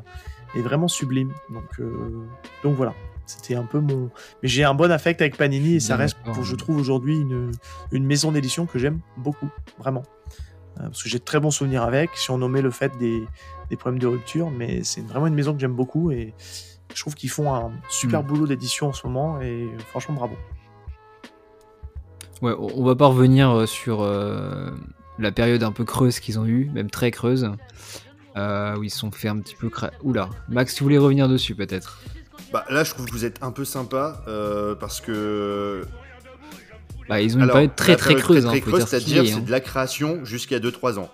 est 0.54 0.60
vraiment 0.60 0.88
sublime. 0.88 1.32
Donc, 1.50 1.80
euh, 1.80 2.26
donc 2.62 2.76
voilà. 2.76 2.94
C'était 3.26 3.56
un 3.56 3.64
peu 3.64 3.80
mon. 3.80 4.10
Mais 4.42 4.48
j'ai 4.48 4.62
un 4.62 4.74
bon 4.74 4.90
affect 4.92 5.20
avec 5.20 5.36
Panini 5.36 5.74
et 5.76 5.80
ça 5.80 5.96
reste, 5.96 6.16
pour, 6.24 6.44
je 6.44 6.54
trouve 6.54 6.76
aujourd'hui, 6.76 7.16
une, 7.18 7.50
une 7.90 8.04
maison 8.04 8.30
d'édition 8.30 8.66
que 8.66 8.78
j'aime 8.78 9.00
beaucoup, 9.16 9.48
vraiment. 9.78 10.04
Euh, 10.78 10.84
parce 10.84 11.02
que 11.02 11.08
j'ai 11.08 11.18
de 11.18 11.24
très 11.24 11.40
bons 11.40 11.50
souvenirs 11.50 11.82
avec, 11.82 12.10
si 12.14 12.30
on 12.30 12.38
nommait 12.38 12.62
le 12.62 12.70
fait 12.70 12.96
des, 12.98 13.24
des 13.68 13.76
problèmes 13.76 13.98
de 13.98 14.06
rupture, 14.06 14.50
mais 14.50 14.84
c'est 14.84 15.00
vraiment 15.00 15.26
une 15.26 15.34
maison 15.34 15.54
que 15.54 15.58
j'aime 15.58 15.74
beaucoup 15.74 16.12
et 16.12 16.34
je 16.94 17.00
trouve 17.00 17.14
qu'ils 17.14 17.30
font 17.30 17.52
un 17.52 17.72
super 17.88 18.22
Mm. 18.22 18.26
boulot 18.26 18.46
d'édition 18.46 18.88
en 18.88 18.92
ce 18.92 19.04
moment 19.06 19.40
et 19.40 19.68
franchement, 19.88 20.14
bravo. 20.14 20.36
Ouais, 22.42 22.54
on 22.58 22.84
va 22.84 22.94
pas 22.94 23.06
revenir 23.06 23.50
euh, 23.50 23.66
sur 23.66 24.02
euh, 24.02 24.70
la 25.18 25.32
période 25.32 25.62
un 25.62 25.72
peu 25.72 25.84
creuse 25.84 26.20
qu'ils 26.20 26.38
ont 26.38 26.44
eue, 26.46 26.70
même 26.74 26.90
très 26.90 27.10
creuse, 27.10 27.50
euh, 28.36 28.76
où 28.76 28.84
ils 28.84 28.90
sont 28.90 29.10
fait 29.10 29.28
un 29.28 29.38
petit 29.38 29.54
peu 29.54 29.68
cra... 29.68 29.90
Oula, 30.02 30.28
Max, 30.48 30.74
tu 30.74 30.82
voulais 30.82 30.98
revenir 30.98 31.28
dessus 31.28 31.54
peut-être 31.54 32.00
Bah, 32.52 32.64
là, 32.70 32.84
je 32.84 32.90
trouve 32.90 33.06
que 33.06 33.12
vous 33.12 33.24
êtes 33.24 33.42
un 33.42 33.50
peu 33.50 33.64
sympa 33.64 34.22
euh, 34.28 34.74
parce 34.74 35.00
que 35.00 35.86
Bah, 37.08 37.20
ils 37.20 37.34
ont 37.34 37.38
une 37.38 37.44
Alors, 37.44 37.54
période 37.54 37.76
très 37.76 37.96
très 37.96 38.14
période 38.14 38.22
creuse, 38.22 38.44
très, 38.44 38.48
hein, 38.48 38.50
très 38.52 38.60
creuse, 38.60 38.84
c'est-à-dire 38.86 39.22
est, 39.22 39.28
c'est 39.28 39.34
hein. 39.34 39.40
de 39.40 39.50
la 39.50 39.60
création 39.60 40.24
jusqu'à 40.24 40.58
2-3 40.58 40.98
ans. 40.98 41.10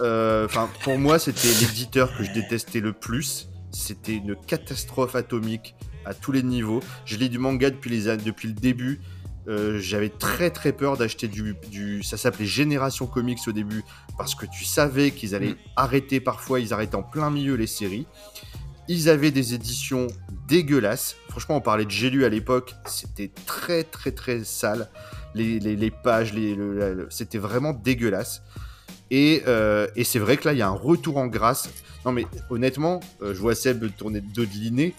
Euh, 0.00 0.46
Enfin, 0.46 0.68
pour 0.82 0.98
moi, 0.98 1.18
c'était 1.18 1.48
l'éditeur 1.60 2.16
que 2.16 2.24
je 2.24 2.32
détestais 2.32 2.80
le 2.80 2.92
plus. 2.92 3.48
C'était 3.70 4.14
une 4.14 4.36
catastrophe 4.36 5.14
atomique 5.14 5.74
à 6.04 6.14
tous 6.14 6.32
les 6.32 6.42
niveaux. 6.42 6.80
Je 7.04 7.16
lis 7.16 7.28
du 7.28 7.38
manga 7.38 7.70
depuis, 7.70 7.90
les, 7.90 8.16
depuis 8.16 8.48
le 8.48 8.54
début. 8.54 9.00
Euh, 9.46 9.78
J'avais 9.78 10.08
très 10.08 10.50
très 10.50 10.72
peur 10.72 10.96
d'acheter 10.96 11.28
du, 11.28 11.54
du. 11.70 12.02
Ça 12.02 12.16
s'appelait 12.16 12.46
Génération 12.46 13.06
Comics 13.06 13.40
au 13.46 13.52
début 13.52 13.82
parce 14.16 14.34
que 14.34 14.46
tu 14.46 14.64
savais 14.64 15.10
qu'ils 15.10 15.34
allaient 15.34 15.56
arrêter 15.76 16.20
parfois. 16.20 16.60
Ils 16.60 16.72
arrêtaient 16.72 16.94
en 16.96 17.02
plein 17.02 17.30
milieu 17.30 17.54
les 17.54 17.66
séries. 17.66 18.06
Ils 18.88 19.08
avaient 19.08 19.30
des 19.30 19.54
éditions 19.54 20.06
dégueulasses. 20.48 21.16
Franchement, 21.30 21.56
on 21.56 21.60
parlait 21.60 21.84
de 21.84 21.90
J'ai 21.90 22.10
lu 22.10 22.24
à 22.24 22.28
l'époque. 22.28 22.74
C'était 22.86 23.30
très 23.46 23.82
très 23.84 24.12
très 24.12 24.44
sale. 24.44 24.88
Les, 25.34 25.58
les- 25.58 25.76
les 25.76 25.90
pages, 25.90 26.32
les, 26.32 26.54
le- 26.54 27.06
c'était 27.10 27.38
vraiment 27.38 27.72
dégueulasse. 27.72 28.42
Et, 29.10 29.42
euh, 29.46 29.86
et 29.96 30.04
c'est 30.04 30.18
vrai 30.18 30.36
que 30.36 30.46
là, 30.48 30.52
il 30.54 30.58
y 30.58 30.62
a 30.62 30.68
un 30.68 30.70
retour 30.70 31.18
en 31.18 31.26
grâce. 31.26 31.68
Non, 32.04 32.12
mais 32.12 32.26
honnêtement, 32.50 33.00
euh, 33.22 33.34
je 33.34 33.40
vois 33.40 33.54
Seb 33.54 33.84
tourner 33.96 34.20
de 34.20 34.44
de 34.44 34.48
l'inné. 34.54 34.94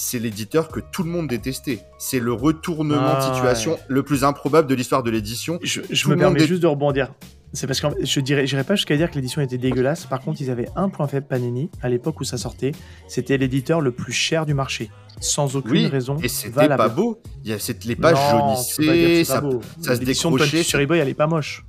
C'est 0.00 0.20
l'éditeur 0.20 0.68
que 0.68 0.78
tout 0.78 1.02
le 1.02 1.10
monde 1.10 1.26
détestait. 1.28 1.80
C'est 1.98 2.20
le 2.20 2.32
retournement 2.32 3.14
Ah, 3.16 3.18
de 3.28 3.34
situation 3.34 3.72
ouais. 3.72 3.80
le 3.88 4.02
plus 4.04 4.22
improbable 4.22 4.68
de 4.68 4.74
l'histoire 4.76 5.02
de 5.02 5.10
l'édition. 5.10 5.58
Je, 5.62 5.80
je 5.90 6.08
me 6.08 6.16
permets 6.16 6.46
juste 6.46 6.62
de 6.62 6.68
rebondir. 6.68 7.12
C'est 7.52 7.66
parce 7.66 7.80
que 7.80 7.88
je 8.04 8.20
dirais, 8.20 8.46
j'irais 8.46 8.62
pas 8.62 8.76
jusqu'à 8.76 8.96
dire 8.96 9.10
que 9.10 9.16
l'édition 9.16 9.40
était 9.42 9.58
dégueulasse. 9.58 10.06
Par 10.06 10.20
contre, 10.20 10.40
ils 10.40 10.50
avaient 10.50 10.68
un 10.76 10.88
point 10.88 11.08
faible 11.08 11.26
Panini 11.26 11.68
à 11.82 11.88
l'époque 11.88 12.20
où 12.20 12.24
ça 12.24 12.36
sortait. 12.38 12.72
C'était 13.08 13.38
l'éditeur 13.38 13.80
le 13.80 13.90
plus 13.90 14.12
cher 14.12 14.46
du 14.46 14.54
marché, 14.54 14.90
sans 15.20 15.56
aucune 15.56 15.72
Oui, 15.72 15.86
raison 15.86 16.16
Et 16.22 16.28
c'était 16.28 16.68
pas 16.68 16.88
beau. 16.88 17.20
Il 17.44 17.50
y 17.50 17.54
a, 17.54 17.56
les 17.86 17.96
pages 17.96 18.14
Non, 18.32 18.54
jaunissaient. 18.54 18.82
c'est 18.84 19.24
Ça... 19.24 19.42
ça 19.80 19.96
se 19.96 20.00
décrochait, 20.00 20.44
20th 20.60 20.62
Century 20.62 20.86
Boy, 20.86 20.98
elle 20.98 21.08
est 21.08 21.14
pas 21.14 21.26
moche. 21.26 21.64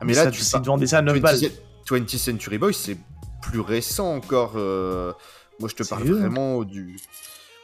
Ah, 0.00 0.04
mais 0.06 0.14
là, 0.14 0.24
ça, 0.24 0.30
tu 0.30 0.40
te 0.42 0.64
vendaient 0.66 0.86
ça 0.86 0.98
à 0.98 1.02
9 1.02 1.20
balles. 1.20 1.36
20th 1.36 1.50
20th 1.90 2.16
Century 2.16 2.56
Boys, 2.56 2.72
c'est 2.72 2.96
plus 3.42 3.60
récent 3.60 4.14
encore. 4.14 4.52
euh, 4.56 5.12
Moi, 5.60 5.68
je 5.68 5.74
te 5.74 5.86
parle 5.86 6.04
vraiment 6.04 6.62
du. 6.62 6.96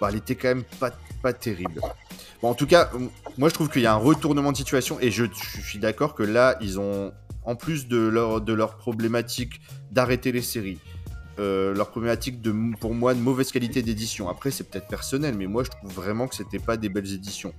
Bah, 0.00 0.08
elle 0.10 0.16
était 0.16 0.34
quand 0.34 0.48
même 0.48 0.64
pas, 0.80 0.90
pas 1.22 1.32
terrible. 1.32 1.80
Bon, 2.42 2.50
en 2.50 2.54
tout 2.54 2.66
cas, 2.66 2.90
moi, 3.38 3.48
je 3.48 3.54
trouve 3.54 3.68
qu'il 3.70 3.82
y 3.82 3.86
a 3.86 3.92
un 3.92 3.96
retournement 3.96 4.52
de 4.52 4.56
situation 4.56 4.98
et 5.00 5.10
je, 5.10 5.24
je 5.24 5.60
suis 5.60 5.78
d'accord 5.78 6.14
que 6.14 6.22
là, 6.22 6.56
ils 6.60 6.78
ont, 6.78 7.12
en 7.44 7.56
plus 7.56 7.88
de 7.88 7.98
leur, 7.98 8.40
de 8.40 8.52
leur 8.52 8.76
problématique 8.76 9.60
d'arrêter 9.90 10.32
les 10.32 10.42
séries, 10.42 10.78
euh, 11.38 11.74
leur 11.74 11.90
problématique 11.90 12.42
de, 12.42 12.54
pour 12.80 12.94
moi, 12.94 13.14
de 13.14 13.20
mauvaise 13.20 13.50
qualité 13.52 13.82
d'édition. 13.82 14.28
Après, 14.28 14.50
c'est 14.50 14.64
peut-être 14.64 14.88
personnel, 14.88 15.34
mais 15.36 15.46
moi, 15.46 15.64
je 15.64 15.70
trouve 15.70 15.92
vraiment 15.92 16.26
que 16.28 16.34
c'était 16.34 16.58
pas 16.58 16.76
des 16.76 16.88
belles 16.88 17.12
éditions. 17.12 17.54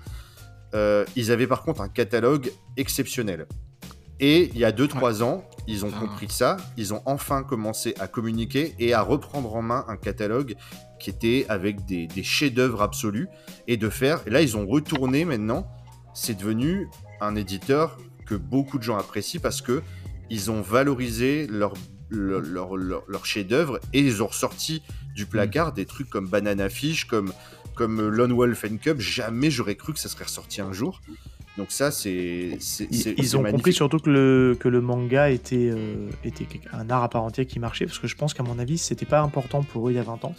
Euh, 0.74 1.06
ils 1.16 1.32
avaient 1.32 1.48
par 1.48 1.64
contre 1.64 1.82
un 1.82 1.90
catalogue 1.90 2.52
exceptionnel. 2.76 3.48
Et 4.20 4.50
il 4.54 4.58
y 4.58 4.66
a 4.66 4.72
2-3 4.72 5.24
ans, 5.24 5.44
ils 5.68 5.84
ont 5.86 5.92
Ah. 5.96 6.00
compris 6.00 6.28
ça, 6.30 6.58
ils 6.78 6.94
ont 6.94 7.02
enfin 7.06 7.44
commencé 7.44 7.96
à 8.00 8.08
communiquer 8.08 8.74
et 8.80 8.94
à 8.94 9.02
reprendre 9.02 9.54
en 9.56 9.62
main 9.62 9.84
un 9.90 9.98
catalogue 9.98 10.56
qui 11.06 11.12
était 11.12 11.46
avec 11.50 11.86
des, 11.86 12.08
des 12.08 12.24
chefs-d'œuvre 12.24 12.82
absolus 12.82 13.28
et 13.68 13.78
de 13.78 13.90
faire. 13.90 14.22
Et 14.26 14.32
là, 14.32 14.42
ils 14.42 14.58
ont 14.58 14.66
retourné 14.66 15.24
maintenant. 15.24 15.68
C'est 16.16 16.34
devenu 16.36 16.88
un 17.22 17.36
éditeur 17.36 17.98
que 18.26 18.34
beaucoup 18.34 18.80
de 18.80 18.84
gens 18.84 18.98
apprécient 18.98 19.40
parce 19.40 19.62
que 19.62 19.84
ils 20.32 20.50
ont 20.50 20.62
valorisé 20.64 21.46
leur, 21.46 21.74
leur, 22.10 22.42
leur, 22.42 22.76
leur- 22.76 23.04
leur 23.08 23.26
chef-d'œuvre 23.28 23.80
et 23.94 24.00
ils 24.00 24.24
ont 24.24 24.28
ressorti 24.28 24.82
du 25.16 25.28
placard 25.28 25.74
des 25.74 25.86
trucs 25.86 26.10
comme 26.10 26.28
Banana 26.28 26.70
Fish, 26.70 27.06
comme, 27.06 27.32
comme 27.76 28.02
Lone 28.08 28.34
Wolf 28.34 28.66
and 28.66 28.78
Cub. 28.78 29.00
Jamais 29.00 29.52
j'aurais 29.52 29.76
cru 29.76 29.94
que 29.94 30.00
ça 30.00 30.10
serait 30.10 30.24
ressorti 30.26 30.60
un 30.62 30.74
jour. 30.74 31.02
Donc 31.58 31.68
ça, 31.72 31.92
c'est 31.92 32.58
Ils, 32.92 33.38
ont 33.38 33.42
magnifique. 33.42 33.52
compris 33.52 33.74
surtout 33.74 34.00
que 34.00 34.10
le, 34.10 34.58
que 34.60 34.68
le 34.68 34.82
manga 34.82 35.30
était, 35.30 35.70
euh, 35.72 36.10
était 36.26 36.48
un 36.74 36.90
art 36.90 37.04
à 37.04 37.10
part 37.10 37.24
entière 37.24 37.46
qui 37.48 37.60
marchait, 37.60 37.86
parce 37.86 38.00
que 38.00 38.08
je 38.08 38.16
pense 38.16 38.34
qu'à 38.34 38.44
mon 38.44 38.58
avis, 38.60 38.78
c'était 38.80 39.06
pas 39.06 39.22
important 39.22 39.62
pour 39.64 39.88
eux 39.88 39.92
il 39.92 39.96
y 39.96 40.00
a 40.00 40.04
20 40.04 40.26
ans. 40.26 40.36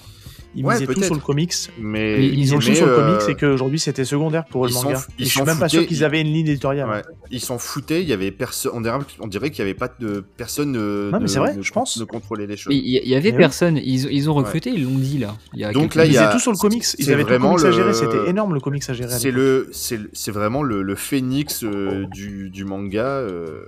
Ils 0.56 0.64
Ouais, 0.64 0.74
misaient 0.74 0.86
tout 0.86 1.02
sur 1.02 1.14
le 1.14 1.20
comics. 1.20 1.52
Mais 1.78 2.16
Mais 2.18 2.26
Ils 2.26 2.52
ont 2.54 2.56
mais, 2.58 2.64
joué 2.64 2.74
sur 2.74 2.86
le 2.86 2.92
euh, 2.98 3.16
comics 3.18 3.28
et 3.28 3.34
qu'aujourd'hui 3.38 3.78
c'était 3.78 4.04
secondaire 4.04 4.44
pour 4.46 4.64
eux, 4.66 4.68
ils 4.68 4.74
le 4.74 4.82
manga. 4.82 4.98
Et 5.18 5.22
ils 5.22 5.26
je 5.26 5.30
suis 5.30 5.42
même 5.42 5.58
pas 5.58 5.68
sûr 5.68 5.86
qu'ils 5.86 5.98
ils- 5.98 6.04
avaient 6.04 6.20
une 6.20 6.32
ligne 6.32 6.48
éditoriale. 6.48 6.88
Ouais. 6.88 7.02
Ils 7.30 7.40
s'en 7.40 7.58
foutaient, 7.58 8.02
il 8.02 8.08
y 8.08 8.12
avait 8.12 8.30
personne. 8.30 8.72
On 9.20 9.26
dirait, 9.26 9.50
qu'il 9.50 9.58
y 9.60 9.62
avait 9.62 9.74
pas 9.74 9.90
de 10.00 10.24
personne. 10.36 10.76
euh, 10.76 11.10
Non, 11.10 11.18
mais 11.18 11.24
ne- 11.24 11.26
c'est 11.28 11.38
vrai, 11.38 11.56
je 11.60 11.72
pense. 11.72 11.98
Ne 11.98 12.04
contrôlait 12.04 12.46
les 12.46 12.56
choses. 12.56 12.72
Mais 12.72 12.78
il 12.80 13.08
y, 13.08 13.14
avait 13.14 13.30
Mais 13.30 13.36
oui. 13.36 13.42
personne, 13.42 13.76
ils, 13.84 14.06
ont- 14.06 14.10
ils 14.10 14.30
ont 14.30 14.34
recruté, 14.34 14.70
ils 14.70 14.84
l'ont 14.84 14.98
dit 14.98 15.18
là. 15.18 15.36
Il 15.52 15.60
y 15.60 15.64
a 15.64 15.72
Donc 15.72 15.94
là, 15.94 16.04
Ils 16.06 16.14
étaient 16.14 16.30
tout 16.32 16.38
sur 16.40 16.52
le 16.52 16.58
comics. 16.58 16.84
Ils 16.98 17.12
avaient 17.12 17.22
tout 17.22 17.28
le 17.30 17.34
vraiment 17.36 17.54
comics 17.54 17.66
à 17.66 17.70
gérer. 17.72 17.88
le- 17.88 17.92
C'était 17.94 18.30
énorme 18.30 18.54
le 18.54 18.60
comics 18.60 18.82
à 18.88 18.92
gérer. 18.94 19.12
à 19.12 19.18
C'est 19.18 19.30
le, 19.30 19.68
c'est 19.72 20.30
vraiment 20.32 20.62
le, 20.62 20.94
phénix 20.94 21.62
euh, 21.64 22.06
du, 22.12 22.50
du 22.50 22.64
manga. 22.64 23.04
euh, 23.04 23.66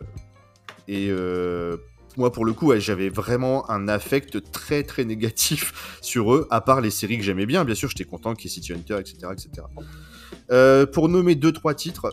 et 0.89 1.09
euh, 1.11 1.77
moi, 2.19 2.33
pour 2.33 2.45
le 2.45 2.53
coup, 2.53 2.67
ouais, 2.69 2.81
j'avais 2.81 3.09
vraiment 3.09 3.69
un 3.71 3.89
affect 3.89 4.51
très 4.53 4.83
très 4.83 5.05
négatif 5.05 5.99
sur 6.03 6.35
eux, 6.35 6.47
à 6.51 6.61
part 6.61 6.81
les 6.81 6.91
séries 6.91 7.17
que 7.19 7.25
j'aimais 7.25 7.47
bien. 7.47 7.65
Bien 7.65 7.75
sûr, 7.75 7.89
j'étais 7.89 8.05
content 8.05 8.35
qu'il 8.35 8.51
y 8.51 8.53
ait 8.53 8.55
City 8.55 8.73
Hunter, 8.73 8.99
etc. 9.01 9.17
etc. 9.33 9.67
Euh, 10.51 10.85
pour 10.87 11.09
nommer 11.09 11.35
deux 11.35 11.53
trois 11.53 11.75
titres. 11.75 12.11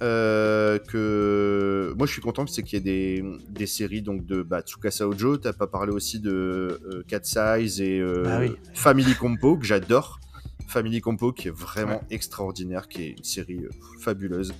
euh, 0.00 0.78
que 0.78 1.92
moi 1.98 2.06
je 2.06 2.12
suis 2.12 2.22
content 2.22 2.46
c'est 2.46 2.62
qu'il 2.62 2.78
y 2.78 2.80
ait 2.80 3.20
des, 3.20 3.24
des 3.50 3.66
séries 3.66 4.00
donc 4.00 4.24
de 4.24 4.42
bah, 4.42 4.60
Tsukasa 4.62 5.08
Ojo 5.08 5.38
t'as 5.38 5.52
pas 5.52 5.66
parlé 5.66 5.92
aussi 5.92 6.20
de 6.20 6.30
euh, 6.30 7.02
Cat 7.08 7.24
Size 7.24 7.80
et 7.80 8.00
Bah 8.22 8.38
oui. 8.38 8.52
Family 8.74 9.14
Compo 9.16 9.56
que 9.56 9.66
j'adore 9.66 10.20
Family 10.68 11.00
Compo 11.00 11.32
qui 11.32 11.48
est 11.48 11.56
vraiment 11.56 12.00
extraordinaire 12.10 12.86
qui 12.86 13.02
est 13.02 13.10
une 13.18 13.24
série 13.24 13.66
fabuleuse 13.98 14.54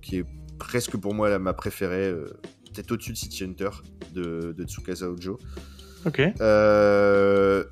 qui 0.00 0.16
est 0.20 0.24
presque 0.58 0.96
pour 0.96 1.12
moi 1.12 1.28
la, 1.28 1.38
ma 1.38 1.52
préférée 1.52 2.14
peut-être 2.82 2.92
au-dessus 2.92 3.12
de 3.12 3.16
City 3.16 3.44
Hunter 3.44 3.70
de, 4.14 4.54
de 4.56 4.64
Tsukasa 4.64 5.08
Ojo 5.10 5.38
Ok. 6.06 6.20
Euh, 6.40 7.64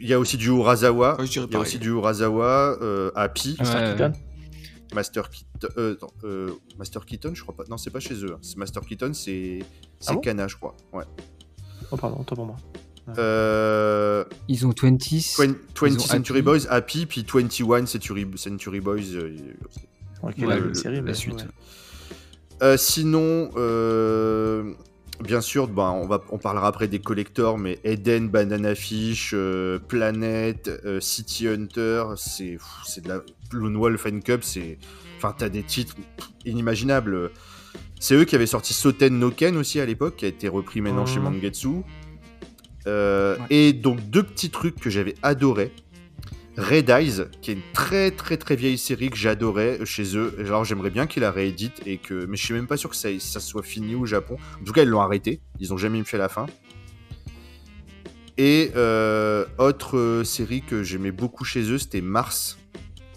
il 0.00 0.06
y 0.08 0.12
a 0.12 0.18
aussi 0.20 0.36
du 0.36 0.48
Urasawa 0.48 1.18
Ouais, 1.20 1.26
il 1.26 1.52
y 1.52 1.56
a 1.56 1.58
aussi 1.58 1.78
du 1.78 1.90
Urasawa 1.90 2.78
euh, 2.82 3.10
Happy 3.14 3.56
Ouais, 3.60 3.66
ouais. 3.66 3.94
Keaton. 3.96 4.12
Master 4.94 5.28
Keaton, 5.30 5.68
euh, 5.78 5.96
euh, 6.24 6.50
Master 6.78 7.04
Keaton, 7.04 7.32
je 7.34 7.42
crois 7.42 7.56
pas. 7.56 7.64
Non, 7.68 7.76
c'est 7.76 7.90
pas 7.90 7.98
chez 8.00 8.14
eux. 8.14 8.32
hein. 8.34 8.38
C'est 8.42 8.56
Master 8.56 8.82
Keaton, 8.82 9.12
c'est 9.12 9.58
c'est 9.98 10.10
Ah 10.10 10.14
bon 10.14 10.20
Kana, 10.20 10.46
je 10.46 10.54
crois. 10.56 10.76
Ouais. 10.92 11.02
Oh 11.90 11.96
pardon, 11.96 12.18
autant 12.20 12.36
pour 12.36 12.46
moi. 12.46 12.56
Euh, 13.18 14.24
Ils 14.48 14.64
ont 14.66 14.70
20. 14.70 14.90
20, 15.36 15.46
20 15.48 15.56
Ils 15.88 15.96
ont 15.96 15.98
Century 15.98 16.38
Happy. 16.38 16.42
Boys, 16.44 16.66
Happy, 16.70 17.06
puis 17.06 17.24
21 17.30 17.86
Century, 17.86 18.26
Century 18.36 18.80
Boys. 18.80 19.00
euh, 19.14 19.36
Ok, 20.22 20.34
Ouais, 20.38 20.46
la, 20.46 20.58
le- 20.58 20.74
série, 20.74 21.00
la 21.02 21.12
suite. 21.14 21.46
Euh, 22.62 22.76
sinon, 22.76 23.50
euh, 23.56 24.72
bien 25.22 25.40
sûr, 25.40 25.68
ben, 25.68 25.90
on, 25.90 26.06
va, 26.06 26.22
on 26.30 26.38
parlera 26.38 26.68
après 26.68 26.88
des 26.88 26.98
collectors, 27.00 27.58
mais 27.58 27.78
Eden, 27.84 28.28
Banana 28.28 28.74
Fish, 28.74 29.32
euh, 29.34 29.78
Planet, 29.78 30.70
City 31.00 31.48
Hunter, 31.48 32.04
c'est 32.16 32.58
de 33.02 33.08
la. 33.08 33.20
Lone 33.52 33.76
Wolf 33.76 34.06
and 34.06 34.20
Cub, 34.20 34.40
c'est. 34.42 34.78
Enfin, 35.16 35.34
t'as 35.36 35.48
des 35.48 35.62
titres 35.62 35.94
inimaginables. 36.44 37.30
C'est 38.00 38.14
eux 38.16 38.24
qui 38.24 38.34
avaient 38.34 38.46
sorti 38.46 38.74
Soten 38.74 39.16
no 39.18 39.30
Ken 39.30 39.56
aussi 39.56 39.80
à 39.80 39.86
l'époque, 39.86 40.16
qui 40.16 40.24
a 40.24 40.28
été 40.28 40.48
repris 40.48 40.80
maintenant 40.80 41.06
chez 41.06 41.20
Mhm. 41.20 41.24
Mangetsu. 41.34 41.68
Ouais. 42.86 43.36
Et 43.50 43.72
donc, 43.72 44.00
deux 44.10 44.22
petits 44.22 44.50
trucs 44.50 44.78
que 44.80 44.90
j'avais 44.90 45.14
adoré. 45.22 45.72
Red 46.56 46.88
Eyes, 46.88 47.24
qui 47.42 47.50
est 47.50 47.54
une 47.54 47.72
très 47.72 48.12
très 48.12 48.36
très 48.36 48.54
vieille 48.54 48.78
série 48.78 49.10
que 49.10 49.16
j'adorais 49.16 49.84
chez 49.84 50.16
eux. 50.16 50.34
Alors 50.38 50.64
j'aimerais 50.64 50.90
bien 50.90 51.06
qu'ils 51.06 51.22
la 51.22 51.32
rééditent 51.32 51.84
et 51.84 51.98
que, 51.98 52.26
mais 52.26 52.36
je 52.36 52.44
suis 52.44 52.54
même 52.54 52.68
pas 52.68 52.76
sûr 52.76 52.90
que 52.90 52.96
ça, 52.96 53.40
soit 53.40 53.62
fini 53.62 53.96
au 53.96 54.06
Japon. 54.06 54.36
En 54.60 54.64
tout 54.64 54.72
cas, 54.72 54.82
ils 54.82 54.88
l'ont 54.88 55.00
arrêté. 55.00 55.40
Ils 55.58 55.72
ont 55.74 55.76
jamais 55.76 56.02
fait 56.04 56.18
la 56.18 56.28
fin. 56.28 56.46
Et 58.36 58.70
euh, 58.76 59.46
autre 59.58 59.96
euh, 59.96 60.24
série 60.24 60.62
que 60.62 60.82
j'aimais 60.82 61.12
beaucoup 61.12 61.44
chez 61.44 61.70
eux, 61.70 61.78
c'était 61.78 62.00
Mars, 62.00 62.58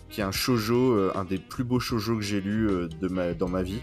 qui 0.09 0.21
est 0.21 0.23
un 0.23 0.31
shojo, 0.31 0.93
euh, 0.93 1.11
un 1.15 1.25
des 1.25 1.39
plus 1.39 1.63
beaux 1.63 1.79
shojo 1.79 2.17
que 2.17 2.23
j'ai 2.23 2.41
lu 2.41 2.67
de 2.99 3.07
ma, 3.07 3.33
dans 3.33 3.49
ma 3.49 3.61
vie. 3.61 3.81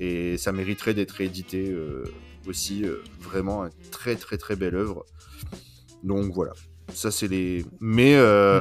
Et 0.00 0.36
ça 0.38 0.50
mériterait 0.50 0.94
d'être 0.94 1.12
réédité 1.12 1.72
aussi. 2.48 2.84
vraiment, 3.20 3.64
une 3.64 3.90
très 3.92 4.16
très 4.16 4.38
très 4.38 4.56
belle 4.56 4.74
œuvre. 4.74 5.04
Donc 6.02 6.32
voilà. 6.32 6.52
Ça, 6.94 7.10
c'est 7.10 7.28
les. 7.28 7.64
Mais 7.80 8.14
euh, 8.16 8.60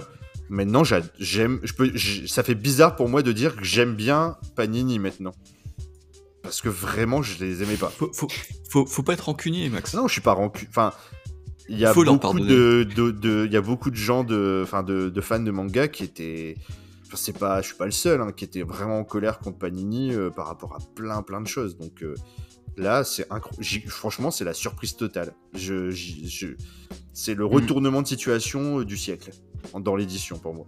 maintenant, 0.49 0.83
j'a- 0.83 1.01
j'aime. 1.19 1.59
Je 1.63 1.73
peux. 1.73 1.91
j'- 1.95 2.27
Ça 2.27 2.43
fait 2.43 2.55
bizarre 2.55 2.95
pour 2.95 3.09
moi 3.09 3.21
de 3.23 3.31
dire 3.31 3.55
que 3.55 3.63
j'aime 3.63 3.95
bien 3.95 4.37
Panini 4.55 4.99
maintenant. 4.99 5.33
Parce 6.43 6.61
que 6.61 6.69
vraiment, 6.69 7.21
je 7.21 7.43
les 7.43 7.61
aimais 7.63 7.77
pas. 7.77 7.89
Faut, 7.89 8.11
faut, 8.13 8.27
faut, 8.69 8.85
faut 8.85 9.03
pas 9.03 9.13
être 9.13 9.25
rancunier, 9.25 9.69
Max. 9.69 9.93
Non, 9.93 10.07
je 10.07 10.13
suis 10.13 10.21
pas 10.21 10.33
rencu. 10.33 10.65
Enfin, 10.69 10.91
il 11.69 11.77
y 11.77 11.85
a 11.85 11.93
beaucoup 12.17 12.39
de, 12.49 12.83
de, 12.95 13.11
de- 13.11 13.45
il 13.45 13.53
y 13.53 13.57
a 13.57 13.61
beaucoup 13.61 13.91
de 13.91 13.95
gens 13.95 14.23
de, 14.23 14.61
enfin, 14.63 14.81
de, 14.83 15.09
de 15.09 15.21
fans 15.21 15.39
de 15.39 15.51
manga 15.51 15.87
qui 15.87 16.03
étaient. 16.03 16.57
C'est 17.15 17.37
pas, 17.37 17.61
je 17.61 17.67
suis 17.67 17.75
pas 17.75 17.85
le 17.85 17.91
seul, 17.91 18.21
hein, 18.21 18.31
qui 18.31 18.43
était 18.45 18.63
vraiment 18.63 18.99
en 18.99 19.03
colère 19.03 19.39
contre 19.39 19.57
Panini 19.57 20.13
euh, 20.13 20.29
par 20.29 20.47
rapport 20.47 20.73
à 20.75 20.79
plein, 20.95 21.21
plein 21.21 21.41
de 21.41 21.47
choses. 21.47 21.77
Donc 21.77 22.03
euh, 22.03 22.15
là, 22.77 23.03
c'est 23.03 23.31
incroyable. 23.31 23.87
Franchement, 23.89 24.31
c'est 24.31 24.45
la 24.45 24.53
surprise 24.53 24.95
totale. 24.95 25.33
Je, 25.53 25.89
j'y- 25.91 26.27
je- 26.29 26.55
c'est 27.13 27.33
le 27.35 27.45
retournement 27.45 28.01
de 28.01 28.07
situation 28.07 28.79
euh, 28.79 28.85
du 28.85 28.97
siècle 28.97 29.31
dans 29.79 29.95
l'édition 29.95 30.37
pour 30.39 30.53
moi. 30.53 30.65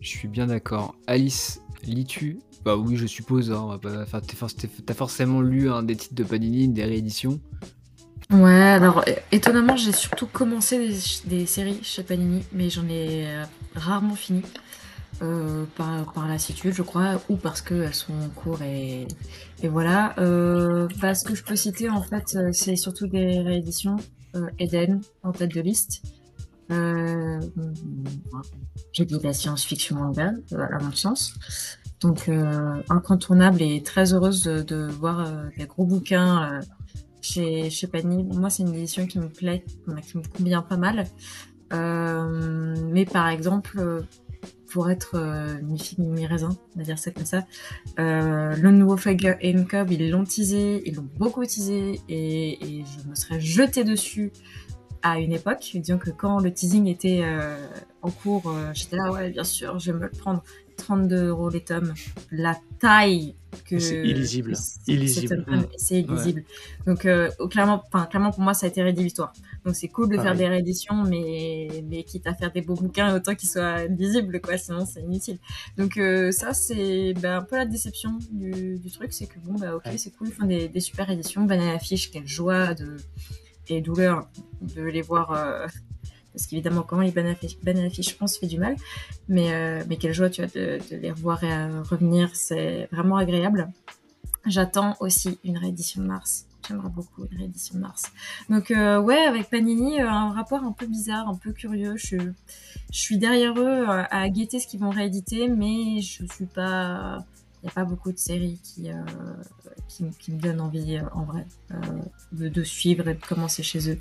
Je 0.00 0.08
suis 0.08 0.28
bien 0.28 0.46
d'accord. 0.46 0.94
Alice, 1.06 1.60
lis-tu? 1.82 2.40
Bah 2.64 2.76
oui, 2.76 2.96
je 2.96 3.06
suppose. 3.06 3.50
hein, 3.52 3.60
on 3.62 3.68
va 3.68 3.78
pas- 3.78 4.02
enfin, 4.02 4.20
t'es 4.20 4.34
for- 4.36 4.52
t'es- 4.52 4.68
T'as 4.84 4.94
forcément 4.94 5.40
lu 5.40 5.70
un 5.70 5.82
des 5.82 5.96
titres 5.96 6.14
de 6.14 6.24
Panini, 6.24 6.68
des 6.68 6.84
rééditions. 6.84 7.40
Ouais, 8.30 8.50
alors 8.52 9.04
é- 9.08 9.22
étonnamment, 9.32 9.76
j'ai 9.76 9.92
surtout 9.92 10.26
commencé 10.26 10.94
des, 11.24 11.46
séries 11.46 11.80
chez 11.82 12.02
Panini, 12.02 12.44
mais 12.52 12.68
j'en 12.68 12.86
ai 12.86 13.26
euh, 13.26 13.44
rarement 13.74 14.14
fini. 14.14 14.42
Euh, 15.20 15.64
par, 15.76 16.12
par 16.12 16.28
lassitude, 16.28 16.72
je 16.72 16.82
crois, 16.82 17.20
ou 17.28 17.36
parce 17.36 17.60
qu'elles 17.60 17.94
sont 17.94 18.12
en 18.12 18.28
cours 18.28 18.62
et, 18.62 19.08
et 19.62 19.68
voilà. 19.68 20.14
Euh, 20.18 20.86
bah, 21.00 21.14
ce 21.14 21.24
que 21.24 21.34
je 21.34 21.42
peux 21.42 21.56
citer, 21.56 21.90
en 21.90 22.02
fait, 22.02 22.36
euh, 22.36 22.50
c'est 22.52 22.76
surtout 22.76 23.08
des 23.08 23.40
rééditions. 23.40 23.96
Euh, 24.36 24.46
Eden, 24.60 25.00
en 25.24 25.32
tête 25.32 25.52
de 25.54 25.60
liste. 25.60 26.02
Euh, 26.70 27.40
J'ai 28.92 29.06
dit 29.06 29.18
la 29.24 29.32
science-fiction 29.32 29.96
manga, 29.96 30.32
euh, 30.52 30.66
à 30.70 30.78
mon 30.82 30.92
sens. 30.92 31.32
Donc, 32.00 32.28
euh, 32.28 32.80
incontournable 32.90 33.62
et 33.62 33.82
très 33.82 34.12
heureuse 34.12 34.42
de, 34.42 34.62
de 34.62 34.86
voir 34.86 35.20
euh, 35.20 35.44
des 35.56 35.66
gros 35.66 35.84
bouquins 35.86 36.52
euh, 36.52 36.60
chez, 37.20 37.70
chez 37.70 37.86
Panini. 37.86 38.24
Moi, 38.24 38.50
c'est 38.50 38.62
une 38.62 38.74
édition 38.74 39.06
qui 39.06 39.18
me 39.18 39.28
plaît, 39.28 39.64
qui 40.02 40.16
me 40.16 40.22
convient 40.36 40.62
pas 40.62 40.76
mal. 40.76 41.06
Euh, 41.72 42.74
mais 42.90 43.04
par 43.04 43.28
exemple, 43.28 43.78
euh, 43.78 44.02
pour 44.70 44.90
être 44.90 45.16
euh, 45.16 45.60
mi-figue, 45.62 45.98
mi-raisin, 45.98 46.56
on 46.74 46.78
va 46.78 46.84
dire 46.84 46.98
ça 46.98 47.10
comme 47.10 47.26
ça, 47.26 47.46
euh, 47.98 48.54
le 48.56 48.70
nouveau 48.70 48.96
and 48.96 49.64
Cub, 49.68 49.90
ils 49.90 50.10
l'ont 50.10 50.24
teasé, 50.24 50.82
ils 50.86 50.94
l'ont 50.94 51.08
beaucoup 51.16 51.44
teasé, 51.44 52.00
et, 52.08 52.78
et 52.80 52.84
je 52.84 53.08
me 53.08 53.14
serais 53.14 53.40
jetée 53.40 53.84
dessus 53.84 54.32
à 55.02 55.18
une 55.18 55.32
époque, 55.32 55.70
disons 55.74 55.98
que 55.98 56.10
quand 56.10 56.40
le 56.40 56.52
teasing 56.52 56.86
était 56.86 57.22
en 58.02 58.10
cours, 58.10 58.52
j'étais 58.74 58.96
là, 58.96 59.12
ouais, 59.12 59.30
bien 59.30 59.44
sûr, 59.44 59.78
je 59.78 59.92
vais 59.92 59.98
me 59.98 60.04
le 60.04 60.10
prendre. 60.10 60.42
32 60.78 61.26
euros 61.28 61.50
les 61.50 61.60
tomes. 61.62 61.92
La 62.30 62.56
taille 62.80 63.34
que. 63.66 63.78
C'est 63.78 64.02
illisible. 64.06 64.56
c'est- 64.56 64.90
Illisible. 64.92 65.44
c'est- 65.48 65.68
C'est 65.76 66.00
illisible. 66.00 66.44
Donc, 66.86 67.04
euh, 67.04 67.28
clairement, 67.50 67.82
clairement, 68.10 68.30
pour 68.30 68.40
moi, 68.40 68.54
ça 68.54 68.66
a 68.66 68.68
été 68.70 68.82
rédhibitoire. 68.82 69.32
Donc, 69.64 69.74
c'est 69.76 69.88
cool 69.88 70.08
de 70.08 70.16
faire 70.18 70.34
des 70.34 70.46
rééditions, 70.48 71.02
mais, 71.04 71.84
mais 71.90 72.04
quitte 72.04 72.26
à 72.26 72.32
faire 72.34 72.50
des 72.52 72.62
beaux 72.62 72.74
bouquins, 72.76 73.14
autant 73.14 73.34
qu'ils 73.34 73.48
soient 73.48 73.84
lisibles, 73.86 74.40
quoi, 74.40 74.56
sinon 74.56 74.86
c'est 74.86 75.00
inutile. 75.02 75.38
Donc, 75.76 75.96
euh, 75.98 76.30
ça, 76.32 76.54
c'est 76.54 77.12
ben, 77.14 77.38
un 77.38 77.42
peu 77.42 77.56
la 77.56 77.66
déception 77.66 78.18
du, 78.30 78.78
du 78.78 78.90
truc, 78.90 79.12
c'est 79.12 79.26
que 79.26 79.38
bon, 79.40 79.54
bah, 79.58 79.74
ok, 79.76 79.84
Ouais. 79.86 79.98
c'est 79.98 80.10
cool, 80.16 80.28
ils 80.28 80.34
font 80.34 80.46
des, 80.46 80.68
des 80.68 80.80
super 80.80 81.10
éditions. 81.10 81.44
Banana 81.44 81.78
Fish, 81.78 82.10
quelle 82.10 82.26
joie 82.28 82.72
de, 82.74 82.96
et 83.68 83.80
douleur 83.82 84.28
de 84.74 84.82
les 84.82 85.02
voir. 85.02 85.32
euh, 85.32 85.66
parce 86.38 86.46
qu'évidemment, 86.46 86.82
comment 86.82 87.02
les 87.02 87.10
Banana 87.10 87.34
Fish, 87.90 88.10
je 88.10 88.14
pense, 88.14 88.38
fait 88.38 88.46
du 88.46 88.60
mal. 88.60 88.76
Mais, 89.28 89.52
euh, 89.52 89.82
mais 89.88 89.96
quelle 89.96 90.14
joie, 90.14 90.30
tu 90.30 90.40
vois, 90.40 90.50
de, 90.54 90.78
les 90.92 91.10
revoir 91.10 91.42
et, 91.42 91.80
revenir. 91.80 92.30
C'est 92.34 92.88
vraiment 92.92 93.16
agréable. 93.16 93.68
J'attends 94.46 94.94
aussi 95.00 95.40
une 95.42 95.58
réédition 95.58 96.00
de 96.00 96.06
Mars. 96.06 96.46
J'aimerais 96.68 96.90
beaucoup 96.90 97.24
une 97.28 97.38
réédition 97.38 97.74
de 97.74 97.80
Mars. 97.80 98.04
Donc, 98.48 98.70
euh, 98.70 99.00
ouais, 99.00 99.18
avec 99.18 99.50
Panini, 99.50 100.00
euh, 100.00 100.08
un 100.08 100.30
rapport 100.30 100.62
un 100.62 100.70
peu 100.70 100.86
bizarre, 100.86 101.28
un 101.28 101.34
peu 101.34 101.50
curieux. 101.50 101.96
Je, 101.96 102.16
je 102.16 102.98
suis 102.98 103.18
derrière 103.18 103.58
eux 103.58 103.86
à 103.88 104.28
guetter 104.28 104.60
ce 104.60 104.68
qu'ils 104.68 104.78
vont 104.78 104.90
rééditer, 104.90 105.48
mais 105.48 106.00
je 106.00 106.24
suis 106.24 106.46
pas. 106.46 107.18
Il 107.62 107.66
n'y 107.66 107.70
a 107.70 107.72
pas 107.74 107.84
beaucoup 107.84 108.12
de 108.12 108.18
séries 108.18 108.60
qui, 108.62 108.90
euh, 108.90 108.94
qui, 109.88 110.04
me- 110.04 110.12
qui 110.12 110.30
me 110.32 110.38
donnent 110.40 110.60
envie, 110.60 110.96
euh, 110.96 111.02
en 111.12 111.24
vrai, 111.24 111.44
euh, 111.72 111.76
de, 112.32 112.48
de 112.48 112.62
suivre 112.62 113.08
et 113.08 113.14
de 113.14 113.20
commencer 113.24 113.62
chez 113.64 113.90
eux. 113.90 113.98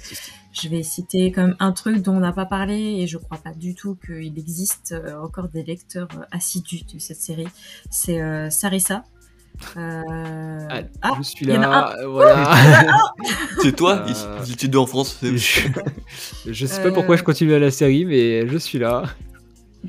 Je 0.53 0.69
vais 0.69 0.83
citer 0.83 1.31
quand 1.31 1.41
même 1.41 1.55
un 1.59 1.71
truc 1.71 2.01
dont 2.03 2.13
on 2.15 2.19
n'a 2.19 2.33
pas 2.33 2.45
parlé 2.45 2.75
et 2.99 3.07
je 3.07 3.17
crois 3.17 3.37
pas 3.39 3.53
du 3.53 3.73
tout 3.73 3.95
qu'il 4.05 4.37
existe 4.37 4.93
encore 5.23 5.49
des 5.49 5.63
lecteurs 5.63 6.07
assidus 6.31 6.83
de 6.93 6.99
cette 6.99 7.19
série. 7.21 7.47
C'est 7.89 8.21
euh, 8.21 8.49
Sarissa. 8.51 9.03
Euh, 9.75 10.67
Ah, 10.69 10.81
Ah, 11.01 11.11
je 11.17 11.23
suis 11.23 11.45
il 11.45 11.51
y 11.51 11.57
en 11.57 11.63
a 11.63 11.67
là, 11.67 11.95
voilà. 12.07 12.53
C'est 13.63 13.75
toi 13.75 14.05
Euh, 14.07 14.43
étaient 14.45 14.67
deux 14.67 14.77
en 14.77 14.85
France. 14.85 15.17
je, 15.23 15.61
je 16.51 16.65
sais 16.67 16.81
pas 16.83 16.89
Euh. 16.89 16.91
pourquoi 16.93 17.15
je 17.15 17.23
continue 17.23 17.53
à 17.55 17.59
la 17.59 17.71
série, 17.71 18.05
mais 18.05 18.47
je 18.47 18.57
suis 18.57 18.77
là. 18.77 19.03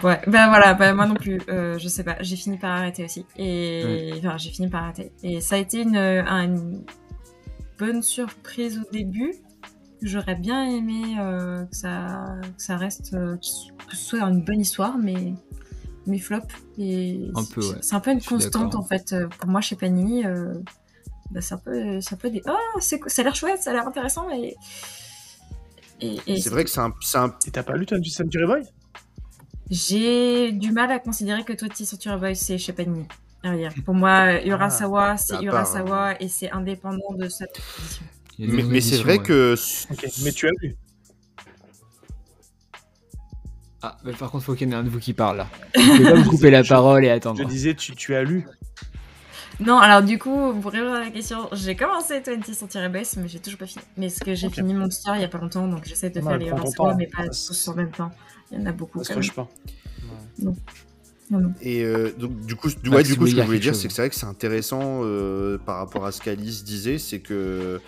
Ouais, 0.02 0.20
ben 0.26 0.48
voilà, 0.48 0.74
bah, 0.74 0.92
moi 0.94 1.06
non 1.06 1.14
plus, 1.14 1.40
euh, 1.48 1.78
je 1.78 1.88
sais 1.88 2.04
pas, 2.04 2.16
j'ai 2.20 2.36
fini 2.36 2.56
par 2.58 2.70
arrêter 2.72 3.04
aussi. 3.04 3.24
Et 3.36 4.12
enfin, 4.18 4.36
j'ai 4.38 4.50
fini 4.50 4.68
par 4.68 4.84
arrêter. 4.84 5.12
Et 5.22 5.40
ça 5.40 5.54
a 5.56 5.58
été 5.58 5.82
une, 5.82 5.96
un- 5.96 6.44
une 6.44 6.84
bonne 7.78 8.02
surprise 8.02 8.78
au 8.78 8.90
début. 8.92 9.34
J'aurais 10.02 10.36
bien 10.36 10.64
aimé 10.64 11.16
euh, 11.20 11.64
que, 11.64 11.76
ça, 11.76 12.36
que 12.56 12.62
ça 12.62 12.76
reste, 12.76 13.14
euh, 13.14 13.36
que 13.36 13.46
ce 13.96 13.96
soit 13.96 14.20
une 14.20 14.42
bonne 14.44 14.60
histoire, 14.60 14.96
mais, 14.98 15.34
mais 16.06 16.18
flop. 16.18 16.38
Et 16.78 17.28
Un 17.34 17.44
peu, 17.44 17.60
ouais. 17.62 17.78
C'est 17.80 17.94
un 17.96 18.00
peu 18.00 18.12
une 18.12 18.22
constante 18.22 18.64
d'accord. 18.72 18.80
en 18.80 18.84
fait. 18.84 19.12
euh, 19.12 19.26
Pour 19.26 19.48
moi, 19.50 19.60
chez 19.60 19.74
Panini, 19.74 20.24
euh, 20.24 20.54
bah, 21.32 21.40
c'est 21.40 21.54
un, 21.54 21.58
peu- 21.58 22.00
c'est 22.00 22.14
un 22.14 22.18
peu 22.18 22.30
des. 22.30 22.42
Oh, 22.46 22.80
ça 22.80 22.96
a 22.96 23.22
l'air 23.24 23.34
chouette, 23.34 23.62
ça 23.62 23.70
a 23.70 23.72
l'air 23.72 23.88
intéressant, 23.88 24.26
mais. 24.28 24.54
Et, 26.00 26.18
et 26.28 26.40
C'est 26.40 26.50
vrai 26.50 26.62
que 26.62 26.70
c'est 26.70 26.80
un, 26.80 26.92
c'est 27.00 27.18
un- 27.18 27.34
Et 27.46 27.50
t'as 27.50 27.64
pas 27.64 27.76
lu 27.76 27.84
Twenty 27.84 28.10
Century 28.10 28.46
Boy 28.46 28.62
J'ai 29.70 30.52
du 30.52 30.72
mal 30.72 30.90
à 30.90 30.98
considérer 30.98 31.44
que 31.44 31.52
Twenty 31.52 31.84
Century 31.84 32.18
Boys 32.18 32.34
c'est. 32.34 32.56
Derrière. 33.42 33.72
Pour 33.84 33.94
moi, 33.94 34.42
Urasawa, 34.44 35.16
c'est 35.16 35.34
part, 35.34 35.42
Urasawa 35.44 36.20
et 36.20 36.28
c'est 36.28 36.50
indépendant 36.50 37.14
de 37.16 37.28
sa 37.28 37.46
position. 37.46 38.04
Mais, 38.38 38.80
c'est 38.80 38.96
vrai 38.96 39.18
ouais. 39.18 39.22
que 39.22 39.54
mais 40.24 40.32
tu 40.32 40.46
as 40.46 40.50
lu. 40.60 40.76
Ah, 43.82 43.96
mais 44.04 44.12
par 44.12 44.30
contre, 44.30 44.44
faut 44.44 44.54
qu'il 44.54 44.68
y 44.68 44.74
en 44.74 44.76
ait 44.76 44.80
un 44.80 44.84
de 44.84 44.88
vous 44.88 44.98
qui 44.98 45.12
parle 45.12 45.36
là. 45.36 45.48
Vous 45.76 45.96
pouvez 45.96 46.10
pas 46.10 46.16
me 46.16 46.28
couper 46.28 46.50
la 46.50 46.64
parole 46.64 47.04
et 47.04 47.10
attendre. 47.10 47.38
Je 47.40 47.44
disais, 47.44 47.74
tu, 47.74 47.94
tu 47.94 48.14
as 48.16 48.24
lu. 48.24 48.44
Non, 49.60 49.78
alors 49.78 50.02
du 50.02 50.18
coup, 50.18 50.54
pour 50.60 50.70
répondre 50.70 50.94
à 50.94 51.00
la 51.00 51.10
question, 51.10 51.48
j'ai 51.52 51.74
commencé 51.74 52.22
Twenty 52.22 52.54
Century 52.54 52.88
Boys, 52.88 53.02
mais 53.16 53.26
j'ai 53.26 53.40
toujours 53.40 53.58
pas 53.58 53.66
fini. 53.66 53.84
Mais 53.96 54.08
ce 54.08 54.20
que 54.20 54.34
j'ai 54.34 54.48
fini 54.50 54.72
Monster 54.72 55.12
il 55.16 55.20
y 55.20 55.24
a 55.24 55.28
pas 55.28 55.38
longtemps, 55.38 55.66
donc 55.66 55.84
j'essaie 55.84 56.10
de 56.10 56.20
Non, 56.20 56.28
faire 56.28 56.38
les 56.38 56.72
temps. 56.72 56.94
mais 56.96 57.06
pas 57.08 57.26
tous 57.26 57.68
en 57.68 57.74
même 57.74 57.90
temps. 57.90 58.10
Il 58.52 58.60
y 58.60 58.62
en 58.62 58.66
a 58.66 58.72
beaucoup. 58.72 59.02
Ça 59.02 59.20
se 59.20 59.32
pas. 59.32 59.48
Non, 60.40 60.54
non. 61.30 61.52
Et 61.60 61.82
euh, 61.84 62.12
donc, 62.16 62.40
du 62.46 62.54
coup, 62.54 62.68
ouais, 62.68 63.02
du 63.02 63.16
coup, 63.16 63.26
ce 63.26 63.34
que 63.34 63.40
je 63.40 63.46
voulais 63.46 63.58
dire, 63.58 63.74
c'est 63.74 63.88
que 63.88 63.94
c'est 63.94 64.02
vrai 64.02 64.08
que 64.10 64.14
c'est 64.14 64.26
intéressant 64.26 65.00
euh, 65.02 65.58
par 65.58 65.76
rapport 65.78 66.06
à 66.06 66.12
ce 66.12 66.22
qu'Alice 66.22 66.64
disait, 66.64 66.98
c'est 66.98 67.18
que 67.18 67.80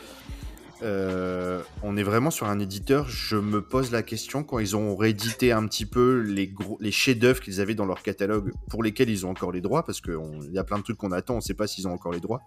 euh, 0.83 1.63
on 1.83 1.97
est 1.97 2.03
vraiment 2.03 2.31
sur 2.31 2.49
un 2.49 2.59
éditeur. 2.59 3.09
Je 3.09 3.37
me 3.37 3.61
pose 3.61 3.91
la 3.91 4.03
question 4.03 4.43
quand 4.43 4.59
ils 4.59 4.77
ont 4.77 4.97
réédité 4.97 5.53
un 5.53 5.67
petit 5.67 5.87
peu 5.87 6.21
les, 6.21 6.91
chefs-d'œuvre 6.91 7.41
qu'ils 7.41 7.61
avaient 7.61 7.75
dans 7.75 7.87
leur 7.87 8.03
catalogue, 8.03 8.53
pour 8.69 8.83
lesquels 8.83 9.11
ils 9.11 9.27
ont 9.27 9.31
encore 9.31 9.53
les 9.53 9.61
droits, 9.61 9.85
parce 9.85 10.01
qu'il 10.01 10.15
y 10.53 10.59
a 10.59 10.65
plein 10.65 10.79
de 10.79 10.83
trucs 10.83 10.97
qu'on 10.97 11.13
attend, 11.13 11.35
on 11.35 11.39
ne 11.39 11.43
sait 11.43 11.55
pas 11.55 11.67
s'ils 11.67 11.87
ont 11.87 11.93
encore 11.93 12.13
les 12.13 12.21
droits. 12.21 12.43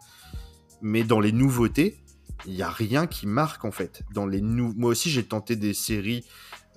Mais 0.82 1.04
dans 1.04 1.20
les 1.20 1.32
nouveautés, 1.32 1.98
il 2.46 2.54
n'y 2.54 2.64
a 2.64 2.70
rien 2.70 3.08
qui 3.08 3.28
marque 3.28 3.66
en 3.66 3.72
fait. 3.72 4.04
Dans 4.14 4.26
les 4.26 4.42
Moi 4.42 4.90
aussi, 4.90 5.10
j'ai 5.10 5.24
tenté 5.24 5.56
des 5.56 5.74
séries 5.74 6.26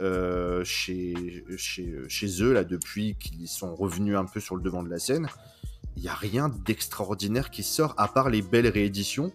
euh, 0.01 0.63
chez, 0.63 1.43
chez, 1.57 1.95
chez 2.09 2.43
eux 2.43 2.53
là 2.53 2.65
depuis 2.65 3.17
qu'ils 3.17 3.49
sont 3.49 3.75
revenus 3.75 4.17
un 4.17 4.27
peu 4.27 4.41
sur 4.41 4.55
le 4.55 4.63
devant 4.63 4.83
de 4.83 4.91
la 4.91 4.99
scène. 4.99 5.27
Il 5.97 6.03
n'y 6.03 6.09
a 6.09 6.15
rien 6.15 6.51
d'extraordinaire 6.51 7.51
qui 7.51 7.63
sort 7.63 7.95
à 7.97 8.07
part 8.07 8.29
les 8.29 8.43
belles 8.43 8.69
rééditions. 8.69 9.33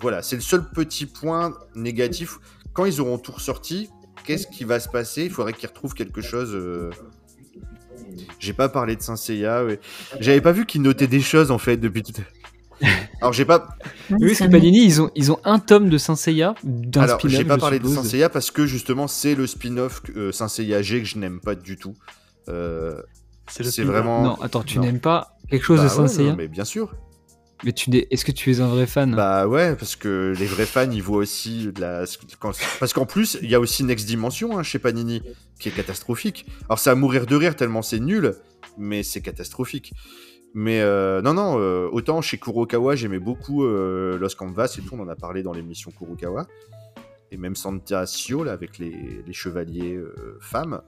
Voilà, 0.00 0.22
c'est 0.22 0.36
le 0.36 0.42
seul 0.42 0.68
petit 0.70 1.06
point 1.06 1.54
négatif. 1.74 2.38
Quand 2.72 2.84
ils 2.84 3.00
auront 3.00 3.18
tout 3.18 3.32
ressorti, 3.32 3.88
qu'est-ce 4.24 4.46
qui 4.46 4.64
va 4.64 4.78
se 4.80 4.88
passer? 4.88 5.24
Il 5.24 5.30
faudrait 5.30 5.52
qu'ils 5.52 5.68
retrouvent 5.68 5.94
quelque 5.94 6.20
chose. 6.20 6.50
euh, 6.54 6.90
J'ai 8.38 8.52
pas 8.52 8.68
parlé 8.68 8.96
de 8.96 9.02
Saint 9.02 9.16
Seiya. 9.16 9.64
ouais. 9.64 9.80
J'avais 10.20 10.40
pas 10.40 10.52
vu 10.52 10.66
qu'ils 10.66 10.82
notaient 10.82 11.06
des 11.06 11.20
choses 11.20 11.50
en 11.50 11.58
fait 11.58 11.76
depuis 11.76 12.02
tout. 12.02 12.12
Alors 13.20 13.32
j'ai 13.32 13.44
pas, 13.44 13.76
Oui, 14.10 14.28
parce 14.28 14.38
que 14.38 14.52
Panini, 14.52 14.84
ils 14.84 15.02
ont, 15.02 15.10
ils 15.16 15.32
ont 15.32 15.40
un 15.42 15.58
tome 15.58 15.88
de 15.88 15.98
Saint 15.98 16.14
Seiya, 16.14 16.54
d'un 16.62 17.00
Alors, 17.02 17.18
spin-off. 17.18 17.36
j'ai 17.36 17.44
pas 17.44 17.58
parlé 17.58 17.80
de. 17.80 17.88
Saint 17.88 18.04
Seiya 18.04 18.28
parce 18.28 18.52
que 18.52 18.66
justement, 18.66 19.08
c'est 19.08 19.34
le 19.34 19.48
spin-off 19.48 20.02
euh, 20.16 20.30
Saint 20.30 20.46
Seiya 20.46 20.80
G 20.80 21.00
que 21.00 21.08
je 21.08 21.18
n'aime 21.18 21.40
pas 21.40 21.56
du 21.56 21.76
tout. 21.76 21.94
Euh, 22.48 23.02
C'est 23.50 23.64
c'est 23.64 23.82
vraiment. 23.82 24.22
Non, 24.22 24.40
attends, 24.42 24.62
tu 24.62 24.78
n'aimes 24.78 25.00
pas 25.00 25.36
quelque 25.50 25.64
chose 25.64 25.78
Bah 25.78 25.84
de 25.84 25.88
Saint 25.88 26.06
Seiya 26.06 26.30
non, 26.30 26.36
Mais 26.36 26.46
bien 26.46 26.64
sûr. 26.64 26.94
Mais 27.64 27.72
est-ce 28.10 28.24
que 28.24 28.32
tu 28.32 28.52
es 28.52 28.60
un 28.60 28.68
vrai 28.68 28.86
fan? 28.86 29.14
Bah 29.14 29.48
ouais, 29.48 29.74
parce 29.74 29.96
que 29.96 30.32
les 30.38 30.46
vrais 30.46 30.66
fans, 30.66 30.90
ils 30.90 31.02
voient 31.02 31.18
aussi 31.18 31.72
de 31.72 31.80
la. 31.80 32.04
Parce 32.78 32.92
qu'en 32.92 33.06
plus, 33.06 33.36
il 33.42 33.50
y 33.50 33.54
a 33.54 33.60
aussi 33.60 33.82
Next 33.82 34.06
Dimension 34.06 34.56
hein, 34.56 34.62
chez 34.62 34.78
Panini, 34.78 35.22
qui 35.58 35.68
est 35.68 35.72
catastrophique. 35.72 36.46
Alors, 36.68 36.78
c'est 36.78 36.90
à 36.90 36.94
mourir 36.94 37.26
de 37.26 37.34
rire 37.34 37.56
tellement 37.56 37.82
c'est 37.82 37.98
nul, 37.98 38.34
mais 38.76 39.02
c'est 39.02 39.20
catastrophique. 39.20 39.92
Mais 40.54 40.80
euh, 40.80 41.20
non, 41.20 41.34
non, 41.34 41.58
euh, 41.58 41.88
autant 41.90 42.22
chez 42.22 42.38
Kurokawa, 42.38 42.96
j'aimais 42.96 43.18
beaucoup 43.18 43.64
euh, 43.64 44.18
Los 44.18 44.34
Canvas 44.36 44.76
et 44.78 44.82
tout, 44.82 44.94
on 44.94 45.00
en 45.00 45.08
a 45.08 45.16
parlé 45.16 45.42
dans 45.42 45.52
l'émission 45.52 45.90
Kurokawa. 45.90 46.46
Et 47.30 47.36
même 47.36 47.56
Santa 47.56 48.06
Sio, 48.06 48.44
là, 48.44 48.52
avec 48.52 48.78
les, 48.78 49.22
les 49.26 49.32
chevaliers 49.32 49.94
euh, 49.94 50.38
femmes. 50.40 50.80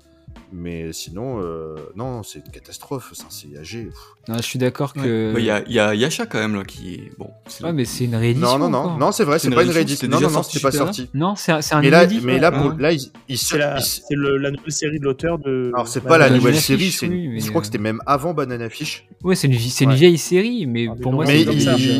Mais 0.53 0.93
sinon, 0.93 1.41
euh, 1.41 1.77
non, 1.95 2.25
c'est 2.25 2.41
une 2.45 2.51
catastrophe, 2.51 3.11
ça, 3.15 3.25
c'est 3.29 3.57
âgé. 3.57 3.85
pff. 3.85 3.95
Non, 4.29 4.37
Je 4.39 4.43
suis 4.43 4.59
d'accord 4.59 4.93
Ouais. 4.97 5.03
que. 5.05 5.33
Bah, 5.33 5.39
Il 5.41 5.45
y, 5.47 5.51
a, 5.51 5.63
il 5.67 5.73
y 5.73 5.79
a 5.79 5.95
Yasha 5.95 6.27
quand 6.27 6.39
même 6.41 6.57
là 6.57 6.65
qui 6.65 6.95
est. 6.95 7.13
Bon, 7.19 7.31
c'est 7.47 7.63
Ouais, 7.65 7.73
mais 7.73 7.85
c'est 7.85 8.05
une 8.07 8.17
réédition. 8.17 8.59
Non, 8.59 8.69
non, 8.69 8.85
non, 8.89 8.97
non, 8.99 9.13
c'est 9.13 9.23
vrai, 9.25 9.39
C'est 9.39 9.49
pas 9.51 9.63
une 9.63 9.71
réédition, 9.71 10.09
Non, 10.09 10.21
non, 10.21 10.29
non, 10.31 10.43
c'était 10.43 10.59
pas 10.61 10.73
sorti. 10.73 11.09
Non, 11.15 11.37
c'est 11.37 11.53
un, 11.53 11.63
c'est 11.63 11.75
un 11.77 11.81
Mais 11.81 11.91
là, 11.91 12.03
inédit. 12.05 12.27
mais 12.27 12.39
là, 12.41 12.51
pour, 12.51 12.73
là, 12.73 12.93
il, 12.93 13.01
il 13.29 13.39
C'est 13.39 13.59
la, 13.59 13.79
il- 13.79 14.19
nouvelle 14.19 14.73
série 14.73 14.99
de 14.99 15.05
l'auteur 15.05 15.39
de. 15.39 15.71
Alors, 15.73 15.87
c'est 15.87 16.01
Bah, 16.03 16.09
pas 16.11 16.19
la 16.19 16.31
nouvelle 16.31 16.57
série, 16.57 16.91
c'est 16.91 17.07
oui, 17.09 17.25
une- 17.27 17.33
mais, 17.35 17.41
je 17.41 17.47
crois 17.49 17.59
euh, 17.59 17.61
que 17.61 17.67
c'était 17.67 17.79
même 17.79 18.01
avant 18.07 18.35
Banana 18.35 18.69
Fish. 18.69 19.07
Ouais, 19.23 19.37
c'est 19.37 19.47
une, 19.47 19.93
vieille 19.95 20.19
série, 20.19 20.67
mais 20.67 20.89
Ah, 20.91 20.95
pour 21.01 21.13
moi, 21.13 21.27
c'est 21.27 21.33
Mais 21.33 21.43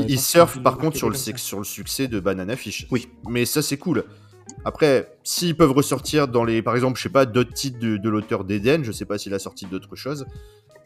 il, 0.09 0.19
surfe 0.19 0.61
par 0.61 0.77
contre 0.77 0.97
sur 0.97 1.09
le 1.09 1.15
succès 1.65 2.09
de 2.09 2.19
Banana 2.19 2.57
Fish. 2.57 2.87
Oui. 2.91 3.07
Mais 3.29 3.45
ça, 3.45 3.63
c'est 3.63 3.77
cool. 3.77 4.05
Après, 4.65 5.09
s'ils 5.25 5.57
peuvent 5.57 5.73
ressortir 5.73 6.29
dans 6.29 6.45
les. 6.45 6.63
Par 6.63 6.75
exemple, 6.75 6.99
je 6.99 7.03
sais 7.05 7.09
pas, 7.09 7.27
d'autres 7.27 7.53
titres 7.55 7.79
de, 7.79 7.97
de 7.97 8.09
l'auteur 8.09 8.45
d'Eden, 8.45 8.85
je 8.85 8.93
sais 8.93 9.05
pas 9.07 9.17
s'il 9.19 9.33
a 9.35 9.39
sorti 9.39 9.65
d'autres 9.67 9.97
choses, 9.97 10.27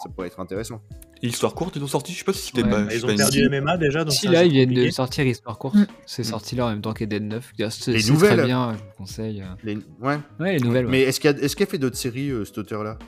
ça 0.03 0.09
pourrait 0.15 0.29
être 0.29 0.39
intéressant. 0.41 0.81
Et 1.23 1.27
l'histoire 1.27 1.55
courte, 1.55 1.75
ils 1.77 1.83
ont 1.83 1.87
sorti, 1.89 2.13
je 2.13 2.19
sais 2.19 2.25
pas 2.25 2.33
si 2.33 2.47
c'était 2.47 2.63
Ouais. 2.63 2.71
pas. 2.71 2.83
Bah, 2.85 2.95
Ils 2.95 3.05
ont 3.05 3.17
perdu 3.17 3.41
une- 3.47 3.49
MMA 3.61 3.77
déjà, 3.79 4.05
donc 4.05 4.13
Si 4.13 4.29
là, 4.29 4.45
ils 4.45 4.53
viennent 4.53 4.73
de 4.73 4.91
sortir 4.91 5.27
Histoire 5.27 5.59
courte, 5.59 5.75
Mm. 5.77 5.87
c'est 6.07 6.23
sorti 6.25 6.55
là 6.57 6.67
en 6.67 6.71
même 6.71 6.83
temps 6.83 6.93
qu'Eden 6.93 7.29
9. 7.29 7.53
C'est 7.71 7.93
Les 7.93 8.05
nouvelles. 8.11 8.37
très 8.39 8.47
bien, 8.47 8.75
je 8.75 8.79
vous 8.79 8.91
conseille. 8.97 9.41
euh. 9.43 9.47
Les... 9.65 9.77
Ouais. 10.01 10.19
Ouais, 10.39 10.53
les 10.55 10.61
nouvelles. 10.61 10.85
ouais. 10.87 10.91
Mais 10.93 11.01
est-ce 11.03 11.19
qu'il 11.21 11.31
a, 11.31 11.33
est-ce 11.33 11.57
qu'il 11.57 11.65
a 11.67 11.69
fait 11.69 11.79
d'autres 11.79 11.97
séries, 11.97 12.31
euh, 12.31 12.45
cet 12.45 12.59
auteur-là? 12.59 12.99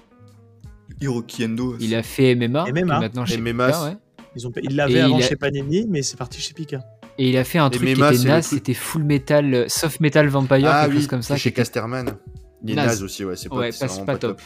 Hiroki 1.01 1.45
Endo. 1.45 1.77
Il 1.81 1.95
a 1.95 2.03
fait 2.03 2.35
MMA, 2.35 2.65
MMA. 2.71 2.81
est 2.81 2.85
maintenant 3.01 3.27
chez 3.27 3.37
MMA, 3.39 3.67
Pika, 3.67 3.85
ouais. 3.85 3.97
Ils 4.35 4.47
ont, 4.47 4.53
ils 4.63 4.77
l'avaient 4.77 4.95
Et 4.95 5.01
avant 5.01 5.19
il 5.19 5.25
a- 5.25 5.27
chez 5.29 5.37
Panini, 5.37 5.87
mais 5.89 6.03
c'est 6.03 6.17
parti 6.17 6.41
chez 6.41 6.55
Pika. 6.55 6.81
Et 7.19 7.31
il 7.31 7.37
a 7.39 7.45
fait 7.45 7.59
un 7.59 7.69
Et 7.69 7.77
truc 7.77 7.89
MMA, 7.97 8.11
qui 8.11 8.17
était 8.19 8.29
naze, 8.29 8.47
c'était 8.47 8.75
Full 8.75 9.03
Metal, 9.05 9.55
euh, 9.55 9.65
Soft 9.69 10.01
Metal 10.01 10.29
Vampire, 10.29 10.69
Ah 10.71 10.83
quelque 10.83 10.91
oui, 10.95 10.97
chose 11.01 11.07
comme 11.09 11.23
ça. 11.23 11.37
chez 11.37 11.49
était- 11.49 11.57
Casterman. 11.63 12.17
Il 12.65 12.73
est 12.73 12.75
Naze. 12.75 12.87
naze 12.87 13.03
aussi, 13.03 13.25
ouais, 13.25 13.37
c'est 13.37 13.49
pas, 13.49 13.57
Ouais, 13.57 13.71
pas, 14.07 14.17
top. 14.19 14.41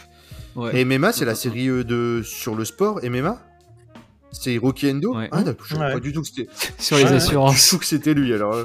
Ouais. 0.55 0.79
Et 0.81 0.85
MMA, 0.85 1.11
c'est 1.13 1.25
la 1.25 1.35
série 1.35 1.67
euh, 1.67 1.83
de 1.83 2.21
sur 2.23 2.55
le 2.55 2.65
sport, 2.65 2.99
MMA 3.03 3.41
C'est 4.31 4.57
Rocky 4.57 4.89
Endo 4.91 5.15
Ouais. 5.17 5.27
Ah, 5.31 5.43
d'accord, 5.43 5.65
je 5.67 5.75
pas 5.75 5.99
du 5.99 6.13
tout 6.13 6.21
que 6.21 6.27
c'était. 6.27 6.47
Sur 6.79 6.97
les. 6.97 7.03
Du 7.05 7.09
assurances. 7.13 7.69
tout 7.69 7.77
que 7.79 7.85
c'était 7.85 8.13
lui 8.13 8.33
alors. 8.33 8.55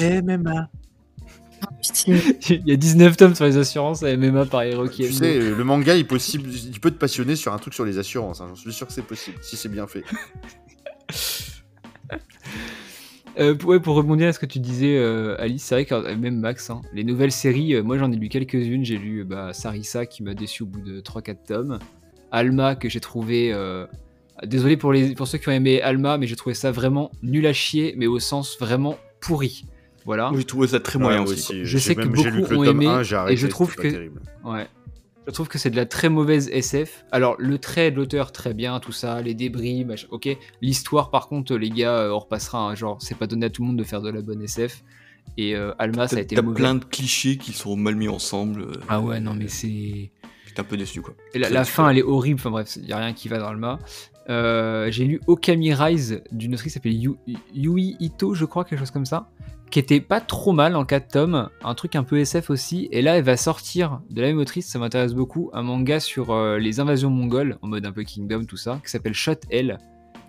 MMA. 0.00 0.68
Pitié. 1.80 2.16
il 2.50 2.66
y 2.68 2.72
a 2.72 2.76
19 2.76 3.16
tomes 3.16 3.34
sur 3.34 3.44
les 3.46 3.56
assurances 3.56 4.02
à 4.02 4.14
MMA 4.16 4.44
par 4.46 4.64
Hiroki 4.64 5.06
Tu 5.06 5.12
sais, 5.12 5.38
le 5.38 5.64
manga, 5.64 5.94
il, 5.96 6.06
possible, 6.06 6.50
il 6.50 6.78
peut 6.80 6.90
te 6.90 6.98
passionner 6.98 7.36
sur 7.36 7.52
un 7.54 7.58
truc 7.58 7.72
sur 7.74 7.84
les 7.84 7.96
assurances. 7.98 8.40
hein. 8.40 8.46
J'en 8.50 8.54
suis 8.56 8.72
sûr 8.72 8.86
que 8.86 8.92
c'est 8.92 9.02
possible, 9.06 9.38
si 9.42 9.56
c'est 9.56 9.68
bien 9.70 9.86
fait. 9.86 10.04
Euh, 13.38 13.54
pour- 13.54 13.70
ouais, 13.70 13.80
pour 13.80 13.96
rebondir 13.96 14.28
à 14.28 14.32
ce 14.32 14.38
que 14.38 14.46
tu 14.46 14.60
disais, 14.60 14.96
euh, 14.96 15.34
Alice, 15.40 15.64
c'est 15.64 15.74
vrai 15.74 15.84
que 15.84 15.94
euh, 15.94 16.16
même 16.16 16.38
Max, 16.38 16.70
hein, 16.70 16.80
les 16.92 17.02
nouvelles 17.02 17.32
séries, 17.32 17.74
euh, 17.74 17.82
moi 17.82 17.98
j'en 17.98 18.10
ai 18.12 18.16
lu 18.16 18.28
quelques-unes. 18.28 18.84
J'ai 18.84 18.96
lu 18.98 19.24
bah, 19.24 19.52
Sarissa 19.52 20.06
qui 20.06 20.22
m'a 20.22 20.34
déçu 20.34 20.62
au 20.62 20.66
bout 20.66 20.80
de 20.80 21.00
3-4 21.00 21.36
tomes. 21.46 21.78
Alma 22.30 22.74
que 22.76 22.88
j'ai 22.88 23.00
trouvé. 23.00 23.52
euh, 23.52 23.86
Désolé 24.44 24.76
pour, 24.76 24.92
les, 24.92 25.14
pour 25.14 25.28
ceux 25.28 25.38
qui 25.38 25.48
ont 25.48 25.52
aimé 25.52 25.80
Alma, 25.80 26.18
mais 26.18 26.26
j'ai 26.26 26.34
trouvé 26.36 26.54
ça 26.54 26.72
vraiment 26.72 27.12
nul 27.22 27.46
à 27.46 27.52
chier, 27.52 27.94
mais 27.96 28.08
au 28.08 28.18
sens 28.18 28.56
vraiment 28.58 28.98
pourri. 29.20 29.64
Voilà. 30.04 30.30
Je 30.36 30.42
trouvais 30.42 30.66
ça 30.66 30.80
très 30.80 30.98
moyen 30.98 31.22
Ouais, 31.22 31.30
aussi. 31.30 31.60
Je 31.60 31.64
J'ai 31.64 31.78
sais 31.78 31.94
que 31.94 32.00
même- 32.00 32.16
j'ai 32.16 32.30
lu 32.30 32.40
beaucoup 32.40 32.52
le 32.52 32.58
ont 32.58 32.64
aimé, 32.64 32.86
1, 32.86 33.02
j'ai 33.04 33.16
et 33.30 33.36
je 33.36 33.46
trouve 33.46 33.74
que- 33.76 33.88
terrible. 33.88 34.20
Ouais. 34.44 34.66
Je 35.26 35.32
trouve 35.32 35.48
que 35.48 35.58
c'est 35.58 35.70
de 35.70 35.76
la 35.76 35.86
très 35.86 36.08
mauvaise 36.08 36.48
SF. 36.52 37.04
Alors, 37.10 37.36
le 37.38 37.58
trait 37.58 37.90
de 37.90 37.96
l'auteur, 37.96 38.30
très 38.32 38.52
bien, 38.52 38.78
tout 38.80 38.92
ça, 38.92 39.22
les 39.22 39.34
débris, 39.34 39.84
machin, 39.84 40.06
ok. 40.10 40.28
L'histoire, 40.60 41.10
par 41.10 41.28
contre, 41.28 41.56
les 41.56 41.70
gars, 41.70 41.96
euh, 41.98 42.10
on 42.12 42.18
repassera. 42.18 42.58
hein, 42.68 42.74
genre, 42.74 43.00
c'est 43.00 43.16
pas 43.16 43.26
donné 43.26 43.46
à 43.46 43.50
tout 43.50 43.62
le 43.62 43.68
monde 43.68 43.78
de 43.78 43.84
faire 43.84 44.02
de 44.02 44.10
la 44.10 44.20
bonne 44.20 44.42
SF. 44.42 44.82
Et 45.38 45.56
euh, 45.56 45.72
Alma, 45.78 46.06
ça 46.08 46.16
a 46.16 46.20
été 46.20 46.36
t'as 46.36 46.42
mauvais. 46.42 46.56
plein 46.56 46.74
de 46.74 46.84
clichés 46.84 47.38
qui 47.38 47.52
sont 47.52 47.74
mal 47.76 47.96
mis 47.96 48.08
ensemble. 48.08 48.60
euh, 48.62 48.72
Ah 48.88 49.00
ouais, 49.00 49.18
non, 49.20 49.32
mais 49.34 49.48
c'est. 49.48 50.10
J'étais 50.46 50.60
un 50.60 50.64
peu 50.64 50.76
déçu 50.76 51.00
quoi. 51.00 51.14
Et 51.32 51.38
la, 51.38 51.64
fin, 51.64 51.88
elle 51.88 51.98
est 51.98 52.02
horrible. 52.02 52.38
Enfin 52.38 52.50
bref, 52.50 52.76
il 52.76 52.86
y 52.86 52.92
a 52.92 52.98
rien 52.98 53.14
qui 53.14 53.28
va 53.28 53.38
dans 53.38 53.48
Alma. 53.48 53.78
Euh, 54.28 54.90
J'ai 54.90 55.04
lu 55.06 55.20
Okami 55.26 55.72
Rise 55.74 56.22
d'une 56.32 56.52
autrice 56.54 56.70
qui 56.72 56.74
s'appelle 56.74 56.92
Yu- 57.02 57.16
Yui 57.54 57.96
Ito, 58.00 58.34
je 58.34 58.44
crois, 58.44 58.64
quelque 58.64 58.78
chose 58.78 58.90
comme 58.90 59.06
ça, 59.06 59.30
qui 59.74 59.80
était 59.80 60.00
pas 60.00 60.20
trop 60.20 60.52
mal 60.52 60.76
en 60.76 60.84
4 60.84 61.08
tomes, 61.08 61.48
un 61.64 61.74
truc 61.74 61.96
un 61.96 62.04
peu 62.04 62.16
SF 62.20 62.48
aussi. 62.50 62.88
Et 62.92 63.02
là, 63.02 63.18
elle 63.18 63.24
va 63.24 63.36
sortir 63.36 64.02
de 64.08 64.20
la 64.20 64.28
même 64.28 64.38
autrice, 64.38 64.68
ça 64.68 64.78
m'intéresse 64.78 65.14
beaucoup, 65.14 65.50
un 65.52 65.62
manga 65.62 65.98
sur 65.98 66.30
euh, 66.30 66.58
les 66.60 66.78
invasions 66.78 67.10
mongoles, 67.10 67.58
en 67.60 67.66
mode 67.66 67.84
un 67.84 67.90
peu 67.90 68.04
Kingdom, 68.04 68.44
tout 68.44 68.56
ça, 68.56 68.78
qui 68.84 68.88
s'appelle 68.92 69.14
Shot 69.14 69.32
L, 69.50 69.78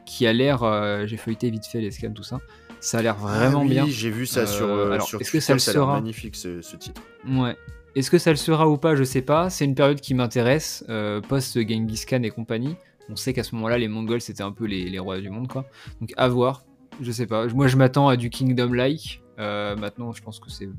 qui 0.08 0.26
a 0.26 0.34
l'air. 0.34 0.64
euh, 0.64 1.06
J'ai 1.06 1.18
feuilleté 1.18 1.52
vite 1.52 1.68
fait 1.68 1.80
les 1.80 1.92
scans, 1.92 2.12
tout 2.12 2.24
ça. 2.24 2.40
Ça 2.80 2.98
a 2.98 3.02
l'air 3.04 3.18
vraiment 3.18 3.60
Ah 3.60 3.64
oui, 3.66 3.70
bien. 3.70 3.86
J'ai 3.88 4.10
vu 4.10 4.26
ça 4.26 4.40
Euh, 4.42 4.46
sur, 4.48 4.68
alors, 4.68 5.08
sur 5.08 5.22
est-ce 5.22 5.30
que 5.32 5.40
ça 5.40 5.54
le 5.54 5.60
sera 5.60 5.94
magnifique 5.94 6.36
ce, 6.36 6.62
ce 6.64 6.76
titre. 6.76 7.04
Ouais. 7.30 7.56
Est-ce 7.96 8.10
que 8.10 8.18
ça 8.18 8.32
le 8.32 8.38
sera 8.38 8.68
ou 8.68 8.78
pas 8.78 8.96
Je 8.96 9.04
sais 9.04 9.22
pas. 9.22 9.52
C'est 9.52 9.66
une 9.66 9.76
période 9.76 10.02
qui 10.02 10.16
m'intéresse, 10.16 10.84
euh, 10.90 11.22
post 11.22 11.56
Genghis 11.70 12.04
Khan 12.10 12.24
et 12.24 12.32
compagnie. 12.32 12.76
On 13.12 13.16
sait 13.16 13.32
qu'à 13.34 13.44
ce 13.44 13.54
moment-là, 13.54 13.78
les 13.78 13.90
Mongols 13.90 14.22
c'était 14.22 14.42
un 14.42 14.52
peu 14.52 14.66
les, 14.66 14.90
les 14.90 14.98
rois 14.98 15.20
du 15.22 15.30
monde, 15.30 15.48
quoi. 15.48 15.66
Donc 16.02 16.14
à 16.18 16.28
voir. 16.30 16.64
Je 17.00 17.12
sais 17.12 17.28
pas. 17.28 17.46
Moi, 17.48 17.68
je 17.68 17.78
m'attends 17.78 18.08
à 18.08 18.18
du 18.18 18.32
Kingdom-like. 18.32 19.22
Euh, 19.40 19.76
maintenant, 19.76 20.12
je 20.14 20.22
pense 20.22 20.40
que 20.40 20.50
c'est 20.50 20.70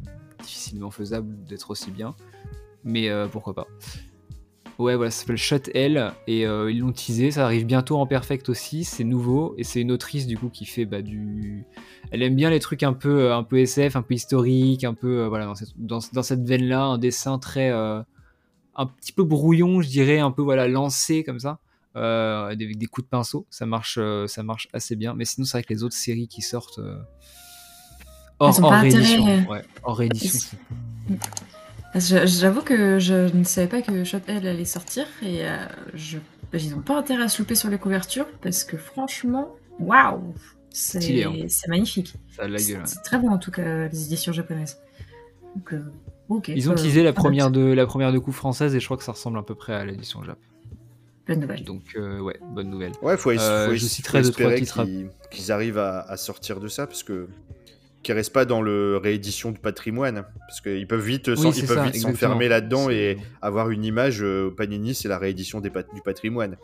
difficilement 0.41 0.91
faisable 0.91 1.45
d'être 1.45 1.71
aussi 1.71 1.91
bien. 1.91 2.15
Mais 2.85 3.09
euh, 3.09 3.27
pourquoi 3.27 3.55
pas. 3.55 3.67
Ouais, 4.79 4.95
voilà, 4.95 5.11
ça 5.11 5.21
s'appelle 5.21 5.39
Shot 5.39 5.71
L 5.75 6.13
et 6.27 6.47
euh, 6.47 6.71
ils 6.71 6.81
l'ont 6.81 6.93
teasé. 6.93 7.31
Ça 7.31 7.45
arrive 7.45 7.65
bientôt 7.65 7.97
en 7.97 8.07
perfect 8.07 8.49
aussi. 8.49 8.85
C'est 8.85 9.05
nouveau 9.05 9.55
et 9.57 9.65
c'est 9.65 9.81
une 9.81 9.91
autrice 9.91 10.27
du 10.27 10.37
coup 10.37 10.51
qui 10.51 10.67
fait 10.67 10.85
bah, 10.85 11.03
du. 11.03 11.65
Elle 12.11 12.23
aime 12.23 12.37
bien 12.37 12.51
les 12.51 12.61
trucs 12.61 12.83
un 12.83 12.93
peu, 12.93 13.33
un 13.33 13.43
peu 13.43 13.59
SF, 13.59 13.97
un 13.97 14.03
peu 14.03 14.15
historique, 14.15 14.85
un 14.85 14.95
peu 14.95 15.25
voilà 15.25 15.47
dans 15.47 15.55
cette, 15.55 15.73
dans, 15.77 16.01
cette 16.01 16.45
veine-là, 16.45 16.83
un 16.83 16.99
dessin 16.99 17.39
très 17.39 17.71
un 18.79 18.85
petit 18.87 19.13
peu 19.13 19.25
brouillon, 19.25 19.81
je 19.81 19.89
dirais, 19.89 20.19
un 20.19 20.31
peu 20.31 20.43
voilà 20.43 20.69
lancé 20.69 21.25
comme 21.25 21.41
ça, 21.41 21.59
avec 21.95 22.77
des 22.77 22.87
coups 22.87 23.07
de 23.07 23.11
pinceau. 23.11 23.47
Ça 23.49 23.65
marche, 23.65 23.99
ça 24.27 24.43
marche 24.43 24.69
assez 24.75 24.95
bien. 24.95 25.15
Mais 25.15 25.25
sinon, 25.25 25.47
c'est 25.47 25.57
vrai 25.57 25.63
que 25.65 25.73
les 25.73 25.85
autres 25.85 25.97
séries 25.97 26.29
qui 26.29 26.43
sortent 26.43 26.81
hors, 28.39 28.63
hors 28.65 28.73
réédition, 28.73 29.25
ouais, 29.51 29.63
hors 29.83 30.01
J'avoue 31.95 32.61
que 32.63 32.99
je 32.99 33.35
ne 33.35 33.45
savais 33.45 33.69
pas 33.69 33.81
que 33.83 34.05
Shot 34.05 34.19
L 34.27 34.47
allait 34.47 34.65
sortir 34.67 35.07
et 35.23 35.47
euh, 35.47 35.57
je... 35.95 36.19
ils 36.53 36.71
n'ont 36.71 36.83
pas 36.83 36.99
intérêt 36.99 37.23
à 37.25 37.29
se 37.29 37.41
louper 37.41 37.55
sur 37.55 37.71
les 37.71 37.79
couvertures 37.79 38.27
parce 38.43 38.65
que 38.65 38.77
franchement, 38.77 39.55
waouh, 39.79 40.17
hein. 40.19 40.33
c'est 40.71 41.01
c'est 41.49 41.69
magnifique. 41.69 42.15
ça 42.37 42.43
a 42.43 42.47
de 42.49 42.53
la 42.53 42.59
C'est 42.59 42.73
gueule. 42.73 42.81
ouais. 42.83 42.87
c'est 42.87 43.01
très 43.03 43.19
bon 43.19 43.31
en 43.31 43.39
tout 43.39 43.51
cas 43.51 43.89
les 43.89 44.05
éditions 44.05 44.33
japonaises. 44.33 44.79
Donc, 45.55 45.73
euh. 45.73 45.85
Ils 46.49 46.69
ont 46.69 46.73
euh, 46.73 46.75
teasé 46.75 47.05
la 47.05 47.13
première 47.13 47.53
de 47.53 47.61
la 47.61 47.87
première 47.87 48.13
de 48.13 48.19
coup 48.19 48.33
française 48.33 48.75
et 48.75 48.81
je 48.81 48.85
crois 48.85 48.97
que 48.97 49.05
ça 49.05 49.13
ressemble 49.13 49.39
à 49.39 49.43
peu 49.43 49.55
près 49.55 49.73
à 49.75 49.85
l'édition 49.85 50.23
Jap. 50.25 50.39
Bonne 51.29 51.39
nouvelle. 51.41 51.63
Donc 51.65 51.83
euh, 51.97 52.19
ouais, 52.21 52.39
bonne 52.53 52.69
nouvelle. 52.69 52.93
Ouais, 53.01 53.17
faut, 53.17 53.31
Euh, 53.31 53.69
faut 53.69 53.75
je 53.77 53.85
es- 53.85 53.89
citerai 53.89 54.19
faut 54.23 54.27
deux, 54.27 54.33
trois 54.33 54.53
espérer 54.53 54.61
titres 54.61 54.81
à- 54.81 55.29
qu'ils 55.31 55.53
arrivent 55.53 55.79
à, 55.79 56.01
à 56.01 56.17
sortir 56.17 56.59
de 56.59 56.67
ça 56.67 56.87
parce 56.89 57.05
que 57.05 57.29
qu'ils 58.07 58.15
restent 58.15 58.33
pas 58.33 58.45
dans 58.45 58.63
le 58.63 58.97
réédition 58.97 59.51
du 59.51 59.59
patrimoine 59.59 60.25
parce 60.49 60.61
qu'ils 60.61 60.87
peuvent 60.87 61.05
vite 61.05 61.29
exactement. 61.29 61.95
s'enfermer 61.95 62.49
là-dedans 62.49 62.89
et 62.91 63.19
avoir 63.43 63.71
une 63.71 63.85
image 63.85 64.23
euh, 64.23 64.51
Panini 64.57 64.95
c'est 64.95 65.09
la 65.09 65.19
réédition 65.19 65.61
des 65.61 65.71
pat- 65.71 65.93
du 65.95 66.01
patrimoine 66.01 66.57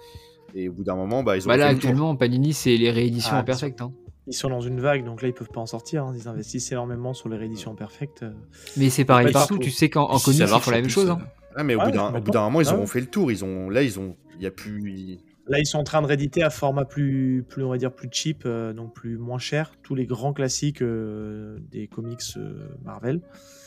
et 0.55 0.69
au 0.69 0.73
bout 0.73 0.85
d'un 0.85 0.94
moment 0.97 1.23
bah 1.23 1.36
ils 1.36 1.44
ont 1.44 1.48
Bah 1.48 1.56
là 1.56 1.69
fait 1.69 1.74
le 1.74 1.78
tour. 1.81 1.89
actuellement 1.90 2.16
Panini 2.16 2.52
c'est 2.52 2.77
les 2.77 2.90
rééditions 2.90 3.32
Ah, 3.35 3.40
en 3.40 3.44
perfect. 3.44 3.81
hein. 3.82 3.93
Ils 4.28 4.35
sont 4.35 4.48
dans 4.51 4.60
une 4.60 4.81
vague, 4.81 5.05
donc 5.05 5.20
là 5.20 5.28
ils 5.28 5.35
peuvent 5.35 5.51
pas 5.52 5.60
en 5.60 5.66
sortir. 5.66 6.05
hein. 6.05 6.14
Ils 6.16 6.28
investissent 6.28 6.70
énormément 6.70 7.12
sur 7.12 7.28
les 7.28 7.36
rééditions 7.36 7.74
perfectes. 7.74 8.23
euh. 8.23 8.31
Mais 8.77 8.89
c'est 8.89 9.05
pareil 9.05 9.32
partout. 9.32 9.55
partout. 9.55 9.64
Tu 9.64 9.70
sais 9.73 9.90
qu'en 9.90 10.05
en 10.09 10.19
Si 10.19 10.27
comics 10.27 10.40
ils 10.43 10.60
font 10.60 10.70
la 10.70 10.81
même 10.81 10.89
chose. 10.90 11.10
hein. 11.10 11.19
Ah, 11.56 11.64
mais 11.64 11.74
au 11.74 11.81
Ouais, 11.81 11.86
bout 11.86 11.90
d'un 11.90 12.10
mais 12.12 12.19
au 12.19 12.23
bout 12.23 12.31
d'un 12.31 12.43
moment 12.43 12.60
ils 12.60 12.69
Ah 12.69 12.74
auront 12.77 12.86
fait 12.86 13.01
le 13.01 13.06
tour 13.06 13.31
ils 13.32 13.44
ont 13.44 13.69
là 13.69 13.82
ils 13.82 13.98
ont 13.98 14.16
il 14.36 14.43
y 14.43 14.47
a 14.47 14.51
plus 14.52 15.19
Là 15.48 15.59
ils 15.59 15.66
sont 15.66 15.78
en 15.78 15.85
train 15.85 16.02
de 16.02 16.06
rééditer 16.06 16.43
à 16.43 16.51
format 16.51 16.85
plus, 16.85 17.44
plus 17.48 17.64
on 17.64 17.70
va 17.70 17.77
dire 17.77 17.93
plus 17.93 18.09
cheap, 18.10 18.44
euh, 18.47 18.73
donc 18.73 18.94
plus 18.94 19.19
moins 19.19 19.39
cher, 19.39 19.73
tous 19.82 19.94
les 19.94 20.06
grands 20.06 20.32
classiques 20.32 20.82
euh, 20.82 21.59
des 21.70 21.89
comics 21.89 22.20
euh, 22.36 22.69
Marvel. 22.85 23.20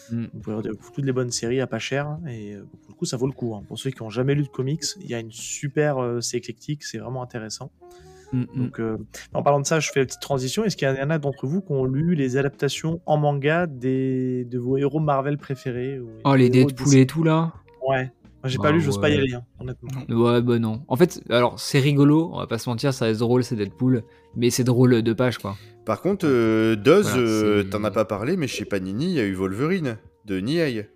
Mm. 0.09 0.25
Vous 0.33 0.39
pouvez 0.39 0.55
avoir 0.55 0.75
toutes 0.93 1.05
les 1.05 1.11
bonnes 1.11 1.31
séries 1.31 1.59
à 1.59 1.67
pas 1.67 1.79
cher 1.79 2.07
hein, 2.07 2.21
et 2.27 2.55
pour 2.55 2.89
le 2.89 2.93
coup 2.95 3.05
ça 3.05 3.17
vaut 3.17 3.27
le 3.27 3.33
coup. 3.33 3.55
hein. 3.55 3.63
Pour 3.67 3.77
ceux 3.77 3.91
qui 3.91 4.01
ont 4.01 4.09
jamais 4.09 4.35
lu 4.35 4.43
de 4.43 4.47
comics, 4.47 4.83
il 5.01 5.09
y 5.09 5.13
a 5.13 5.19
une 5.19 5.31
super, 5.31 5.97
c'est 6.21 6.37
éclectique, 6.37 6.83
c'est 6.83 6.97
vraiment 6.97 7.21
intéressant. 7.21 7.71
Mm, 8.31 8.41
mm. 8.41 8.45
Donc, 8.55 8.81
en 9.33 9.43
parlant 9.43 9.59
de 9.59 9.65
ça, 9.65 9.79
je 9.79 9.91
fais 9.91 9.99
une 9.99 10.05
petite 10.07 10.21
transition. 10.21 10.63
Est-ce 10.63 10.77
qu'il 10.77 10.87
y 10.87 10.91
en 10.91 11.09
a 11.09 11.19
d'entre 11.19 11.45
vous 11.45 11.61
qui 11.61 11.71
ont 11.71 11.85
lu 11.85 12.15
les 12.15 12.37
adaptations 12.37 13.01
en 13.05 13.17
manga 13.17 13.67
des, 13.67 14.45
de 14.45 14.57
vos 14.57 14.77
héros 14.77 14.99
Marvel 14.99 15.37
préférés 15.37 15.99
ou 15.99 16.09
Oh 16.23 16.35
les 16.35 16.49
Deadpool 16.49 16.95
et 16.95 17.05
tout 17.05 17.23
là? 17.23 17.53
Ouais. 17.87 18.11
J'ai 18.45 18.57
Bah 18.57 18.63
pas 18.65 18.71
lu, 18.71 18.81
j'ose 18.81 18.99
pas 18.99 19.09
y 19.09 19.13
ouais. 19.13 19.19
aller, 19.19 19.33
hein, 19.33 19.43
honnêtement. 19.59 19.89
Ouais 20.09 20.41
bah 20.41 20.59
non. 20.59 20.83
En 20.87 20.95
fait 20.95 21.21
alors 21.29 21.59
c'est 21.59 21.79
rigolo. 21.79 22.29
On 22.33 22.39
va 22.39 22.47
pas 22.47 22.57
se 22.57 22.69
mentir 22.69 22.93
ça 22.93 23.05
reste 23.05 23.19
drôle 23.19 23.43
c'est 23.43 23.55
Deadpool. 23.55 24.03
Mais 24.35 24.49
c'est 24.49 24.63
drôle 24.63 25.01
de 25.01 25.13
page 25.13 25.37
quoi. 25.37 25.55
par 25.85 26.01
contre 26.01 26.25
euh, 26.27 26.75
Doz 26.75 27.09
Voilà, 27.09 27.21
euh, 27.27 27.63
t'en 27.63 27.83
as 27.83 27.91
pas 27.91 28.05
parlé 28.05 28.35
mais 28.37 28.47
chez 28.47 28.65
Panini 28.65 29.05
il 29.05 29.11
y 29.13 29.19
a 29.19 29.23
eu 29.23 29.33
Wolverine 29.33 29.97
de 30.25 30.39
Niei 30.39 30.87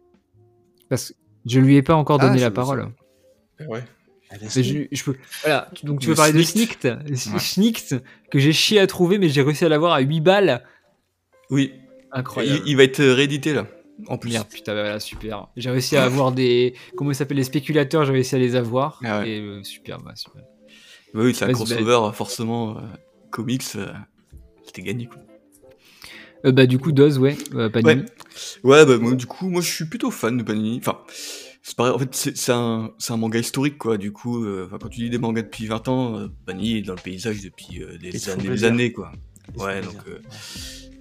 Parce 0.89 1.09
que 1.09 1.15
je 1.45 1.59
lui 1.59 1.75
ai 1.77 1.81
pas 1.81 1.95
encore 1.95 2.17
Ah, 2.21 2.25
donné 2.27 2.37
je 2.37 2.43
la 2.43 2.49
le 2.49 2.53
parole. 2.53 2.89
Ouais. 3.67 3.83
Mais 4.41 4.61
je, 4.63 4.83
je 4.91 5.03
peux... 5.03 5.15
Voilà, 5.41 5.69
tu- 5.73 5.85
donc 5.87 6.01
tu 6.01 6.07
veux 6.09 6.13
parler 6.15 6.33
de 6.33 6.41
Snikt. 6.43 6.87
Snikt 7.15 7.39
Snikt, 7.39 7.95
que 8.29 8.37
j'ai 8.37 8.51
chié 8.53 8.79
à 8.79 8.85
trouver, 8.85 9.17
mais 9.17 9.27
j'ai 9.29 9.41
réussi 9.41 9.65
à 9.65 9.69
l'avoir 9.69 9.93
à 9.93 10.01
8 10.01 10.21
balles. 10.21 10.63
Oui. 11.49 11.73
Incroyable. 12.11 12.61
Il, 12.65 12.71
il 12.71 12.77
va 12.77 12.83
être 12.83 12.99
euh, 12.99 13.13
réédité 13.15 13.53
là. 13.53 13.65
En 14.07 14.17
plus. 14.17 14.31
Merde, 14.31 14.47
putain, 14.47 14.73
bah 14.73 14.81
voilà, 14.81 14.99
super. 14.99 15.47
J'ai 15.57 15.69
réussi 15.69 15.97
à 15.97 16.03
avoir 16.03 16.31
des. 16.31 16.73
Comment 16.95 17.11
ils 17.11 17.15
s'appellent 17.15 17.37
Les 17.37 17.43
spéculateurs, 17.43 18.05
j'ai 18.05 18.13
réussi 18.13 18.35
à 18.35 18.39
les 18.39 18.55
avoir. 18.55 18.99
Ah 19.03 19.19
ouais. 19.19 19.29
Et 19.29 19.39
euh, 19.39 19.63
super, 19.63 19.99
bah, 19.99 20.13
super. 20.15 20.41
Bah 21.13 21.21
oui, 21.23 21.33
c'est 21.33 21.43
un 21.45 21.47
Vas-y, 21.47 21.55
crossover, 21.55 22.11
forcément. 22.13 22.77
euh, 22.77 22.81
comics, 23.31 23.63
euh, 23.75 23.87
c'était 24.65 24.81
gagné 24.83 25.05
quoi. 25.07 25.17
Euh, 26.45 26.51
bah, 26.51 26.65
du 26.65 26.79
coup, 26.79 26.91
Doz, 26.91 27.19
ouais, 27.19 27.35
euh, 27.55 27.69
Panini. 27.69 28.01
Ouais. 28.01 28.05
Ouais, 28.63 28.85
bah 28.85 28.97
moi, 28.97 29.13
du 29.13 29.25
coup, 29.25 29.49
moi 29.49 29.61
je 29.61 29.69
suis 29.69 29.85
plutôt 29.85 30.09
fan 30.11 30.37
de 30.37 30.43
Panini. 30.43 30.77
Enfin, 30.79 30.99
c'est 31.61 31.75
pareil, 31.75 31.93
en 31.93 31.99
fait, 31.99 32.15
c'est 32.15 32.51
un, 32.51 32.91
c'est 32.97 33.11
un 33.11 33.17
manga 33.17 33.37
historique 33.39 33.77
quoi. 33.77 33.97
Du 33.97 34.11
coup, 34.13 34.43
euh, 34.45 34.69
quand 34.79 34.87
tu 34.87 35.01
lis 35.01 35.09
des 35.09 35.17
mangas 35.17 35.41
depuis 35.41 35.65
20 35.67 35.87
ans, 35.89 36.17
euh, 36.17 36.27
Panini 36.45 36.77
est 36.77 36.81
dans 36.83 36.95
le 36.95 37.01
paysage 37.01 37.41
depuis 37.41 37.83
euh, 37.83 37.97
des, 37.97 38.29
années, 38.29 38.47
des 38.49 38.63
années 38.63 38.91
quoi. 38.93 39.11
Ouais, 39.57 39.81
donc. 39.81 39.95
euh, 40.07 40.19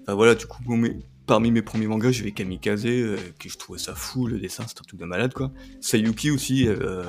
enfin, 0.03 0.15
voilà, 0.15 0.35
du 0.35 0.47
coup, 0.47 0.63
bon, 0.65 0.77
mais, 0.77 0.97
parmi 1.29 1.53
mes 1.53 1.63
premiers 1.63 1.87
mangas, 1.87 2.11
j'avais 2.11 2.33
Kamikaze, 2.33 2.87
euh, 2.87 3.17
que 3.39 3.49
je 3.49 3.57
trouvais 3.57 3.79
ça 3.79 3.95
fou, 3.95 4.27
le 4.27 4.41
dessin, 4.41 4.65
c'était 4.67 4.81
un 4.81 4.85
truc 4.89 4.99
de 4.99 5.05
malade 5.05 5.33
quoi. 5.33 5.53
Sayuki 5.81 6.33
aussi, 6.33 6.67
euh, 6.67 7.05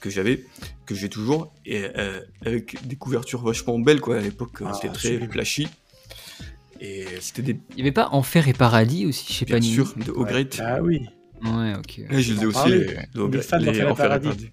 que 0.00 0.08
j'avais, 0.10 0.44
que 0.86 0.94
j'ai 0.94 1.08
toujours, 1.08 1.52
et 1.66 1.82
euh, 1.98 2.20
avec 2.46 2.86
des 2.86 2.94
couvertures 2.96 3.42
vachement 3.42 3.78
belles 3.80 4.00
quoi. 4.00 4.18
À 4.18 4.20
l'époque, 4.20 4.62
Ah, 4.64 4.72
c'était 4.74 4.92
très 4.92 5.18
flashy. 5.28 5.66
Et 6.80 7.06
c'était 7.20 7.42
des. 7.42 7.60
Il 7.72 7.78
y 7.78 7.80
avait 7.82 7.92
pas 7.92 8.08
Enfer 8.12 8.46
et 8.48 8.52
Paradis 8.52 9.06
aussi 9.06 9.32
chez 9.32 9.44
Bien 9.46 9.56
Panini 9.56 9.74
sûr, 9.74 9.94
de 9.96 10.10
Ouais. 10.12 10.46
Ah 10.60 10.82
oui. 10.82 11.06
Ouais, 11.42 11.74
ok. 11.76 12.00
Je 12.10 12.32
les 12.34 12.42
ai 12.42 12.46
On 12.46 12.48
aussi, 12.48 12.68
les, 12.70 12.78
les 12.78 12.86
les 12.86 13.78
et 13.78 13.94
Paradis. 13.94 14.28
Paradis. 14.28 14.50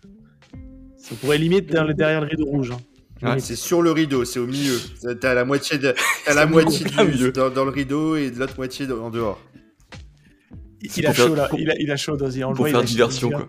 Ça 0.98 1.16
pourrait 1.16 1.38
limite 1.38 1.72
dans 1.72 1.84
le- 1.84 1.94
derrière 1.94 2.22
le 2.22 2.28
rideau 2.28 2.46
rouge. 2.46 2.72
hein. 2.72 2.78
Ouais. 3.22 3.30
Limite. 3.30 3.46
c'est 3.46 3.56
sur 3.56 3.82
le 3.84 3.92
rideau 3.92 4.26
c'est 4.26 4.40
au 4.40 4.48
milieu 4.48 4.78
t'as 5.20 5.34
la 5.36 5.46
moitié 5.46 5.78
de 5.78 5.94
la 6.34 6.46
moitié 6.48 6.86
du- 6.86 6.98
milieu. 7.04 7.32
dans, 7.32 7.50
dans 7.52 7.66
le 7.66 7.70
rideau 7.72 8.16
et 8.16 8.32
de 8.32 8.40
l'autre 8.40 8.56
moitié 8.58 8.88
dans- 8.88 9.06
en 9.06 9.10
dehors 9.12 9.40
Il 10.96 11.06
a 11.06 11.14
chaud 11.14 11.36
là. 11.36 11.48
pour- 11.48 11.60
Il 11.60 11.70
a, 11.70 11.76
il 11.80 11.92
a 11.92 11.96
chaud, 11.98 12.18
Dozy. 12.18 12.44
En 12.44 12.50
le 12.50 12.56
pour 12.56 12.66
faire 12.68 12.78
il 12.80 12.82
a 12.82 12.84
diversion, 12.84 13.30
quoi. 13.30 13.48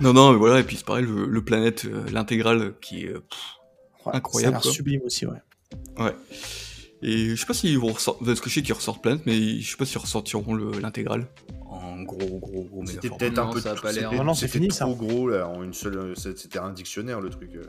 Non, 0.00 0.12
non, 0.12 0.30
mais 0.32 0.38
voilà, 0.38 0.60
et 0.60 0.62
puis 0.64 0.76
c'est 0.76 0.84
pareil, 0.86 1.04
le, 1.04 1.26
le 1.26 1.44
planète, 1.44 1.84
euh, 1.86 2.04
l'intégrale 2.12 2.74
qui 2.80 3.04
est. 3.04 3.08
euh, 3.08 3.20
pff, 3.28 3.38
Ouais, 4.06 4.12
Incroyable, 4.14 4.58
Ça 4.62 4.68
a 4.68 4.72
sublime 4.72 5.00
aussi, 5.06 5.24
ouais. 5.26 6.12
et 7.02 7.30
je 7.30 7.34
sais 7.36 7.46
pas 7.46 7.54
s'ils 7.54 7.78
vont 7.78 7.88
ressortir. 7.92 8.26
Parce 8.26 8.40
que 8.40 8.48
je 8.50 8.54
sais 8.54 8.62
qu'ils 8.62 8.74
ressortent 8.74 9.02
planète, 9.02 9.22
mais 9.26 9.60
je 9.60 9.68
sais 9.70 9.76
pas 9.76 9.84
s'ils 9.86 9.98
ressortiront 9.98 10.54
le- 10.54 10.78
l'intégrale. 10.78 11.26
En 11.84 12.02
gros, 12.02 12.38
gros, 12.38 12.64
gros 12.64 12.86
C'était 12.86 13.08
peut-être 13.10 13.38
un 13.38 13.50
peu 13.52 13.60
ça 13.60 13.72
a 13.72 13.74
pas 13.74 13.92
l'air. 13.92 14.12
Non, 14.12 14.24
non, 14.24 14.34
c'est 14.34 14.48
fini, 14.48 14.68
trop 14.68 14.78
ça. 14.78 14.86
gros 14.96 15.28
là 15.28 15.48
en 15.48 15.62
une 15.62 15.72
seule 15.74 16.14
c'était 16.16 16.58
un 16.58 16.70
dictionnaire 16.72 17.20
le 17.20 17.30
truc 17.30 17.50
euh. 17.56 17.62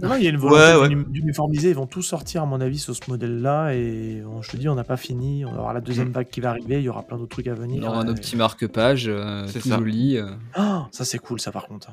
Non, 0.00 0.08
non, 0.08 0.16
il 0.16 0.24
y 0.24 0.26
a 0.26 0.30
une 0.30 0.36
volonté 0.38 0.60
Ouais, 0.60 0.74
ouais. 0.80 0.88
d'uni- 0.88 1.04
d'uniformiser. 1.08 1.68
Ils 1.70 1.76
vont 1.76 1.86
tous 1.86 2.02
sortir, 2.02 2.42
à 2.42 2.46
mon 2.46 2.60
avis, 2.60 2.80
sur 2.80 2.96
ce 2.96 3.08
modèle-là. 3.08 3.74
Et 3.74 4.24
on- 4.26 4.42
je 4.42 4.50
te 4.50 4.56
dis, 4.56 4.68
on 4.68 4.74
n'a 4.74 4.82
pas 4.82 4.96
fini. 4.96 5.44
On 5.44 5.50
avoir 5.52 5.72
la 5.72 5.80
deuxième 5.80 6.08
Mm. 6.08 6.12
vague 6.12 6.28
qui 6.30 6.40
va 6.40 6.50
arriver. 6.50 6.78
Il 6.78 6.82
y 6.84 6.88
aura 6.88 7.04
plein 7.04 7.16
d'autres 7.16 7.28
trucs 7.30 7.46
à 7.46 7.50
Il 7.52 7.56
venir. 7.56 7.82
y 7.82 7.86
aura 7.86 8.00
un 8.00 8.08
Euh, 8.08 8.12
petit 8.14 8.34
marque-page, 8.36 9.04
euh, 9.06 9.46
tout 9.52 9.60
ça. 9.68 9.78
joli. 9.78 10.16
euh. 10.16 10.30
Ah, 10.54 10.88
ça, 10.90 11.04
c'est 11.04 11.18
cool, 11.18 11.38
ça, 11.40 11.52
par 11.52 11.66
contre. 11.68 11.92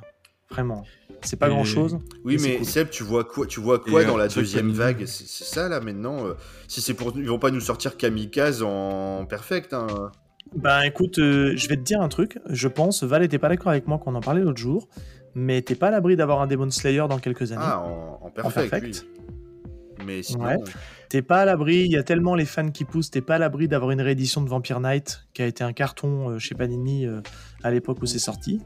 Vraiment. 0.50 0.84
C'est 1.22 1.38
pas 1.38 1.46
Et- 1.48 1.52
grand-chose. 1.52 2.00
Oui, 2.26 2.38
mais 2.42 2.56
cool. 2.58 2.66
Seb, 2.66 2.90
tu 2.90 3.04
vois 3.04 3.24
quoi, 3.24 3.46
tu 3.46 3.60
vois 3.60 3.78
quoi 3.78 4.02
Et, 4.02 4.06
dans 4.08 4.18
la 4.18 4.28
deuxième 4.28 4.72
vague? 4.72 5.06
C'est 5.06 5.28
c'est 5.28 5.44
ça 5.46 5.70
là 5.70 5.80
maintenant. 5.80 6.26
euh, 6.26 6.34
si 6.68 6.82
c'est 6.82 6.96
pour, 6.96 7.14
ils 7.16 7.28
vont 7.30 7.38
pas 7.38 7.52
nous 7.52 7.60
sortir 7.62 7.98
Kamikaze 7.98 8.64
en 8.64 9.26
perfect. 9.30 9.74
Hein. 9.74 10.12
Ben 10.56 10.82
écoute, 10.82 11.18
euh, 11.20 11.54
je 11.56 11.68
vais 11.70 11.78
te 11.78 11.82
dire 11.82 12.02
un 12.02 12.10
truc. 12.10 12.40
Je 12.50 12.68
pense, 12.68 13.04
Val 13.04 13.24
était 13.24 13.40
pas 13.40 13.50
d'accord 13.50 13.70
avec 13.70 13.88
moi 13.88 14.00
quand 14.04 14.12
on 14.12 14.16
en 14.16 14.22
parlait 14.22 14.42
l'autre 14.42 14.58
jour, 14.60 14.88
mais 15.34 15.62
t'es 15.62 15.76
pas 15.76 15.88
à 15.88 15.92
l'abri 15.92 16.16
d'avoir 16.16 16.42
un 16.42 16.48
Demon 16.48 16.70
Slayer 16.70 17.06
dans 17.10 17.20
quelques 17.20 17.52
années. 17.54 17.62
Ah, 17.64 17.80
en, 17.82 18.20
en 18.26 18.30
perfect. 18.30 18.70
perfect. 18.70 19.06
oui. 19.06 20.06
Mais 20.06 20.24
sinon, 20.24 20.46
Ouais. 20.46 20.58
T'es 21.10 21.22
pas 21.22 21.42
à 21.42 21.46
l'abri, 21.46 21.84
il 21.84 21.92
y 21.92 21.98
a 21.98 22.04
tellement 22.04 22.36
les 22.36 22.46
fans 22.46 22.70
qui 22.72 22.86
poussent, 22.86 23.12
t'es 23.12 23.20
pas 23.22 23.36
à 23.36 23.38
l'abri 23.38 23.68
d'avoir 23.68 23.92
une 23.92 24.02
réédition 24.02 24.42
de 24.42 24.48
Vampire 24.50 24.80
Knight 24.80 25.26
qui 25.34 25.42
a 25.42 25.46
été 25.46 25.62
un 25.64 25.74
carton 25.74 26.30
euh, 26.30 26.40
chez 26.40 26.56
Panini 26.56 27.06
euh, 27.06 27.20
à 27.64 27.70
l'époque 27.72 27.98
où 28.02 28.06
c'est 28.06 28.18
sorti. 28.20 28.62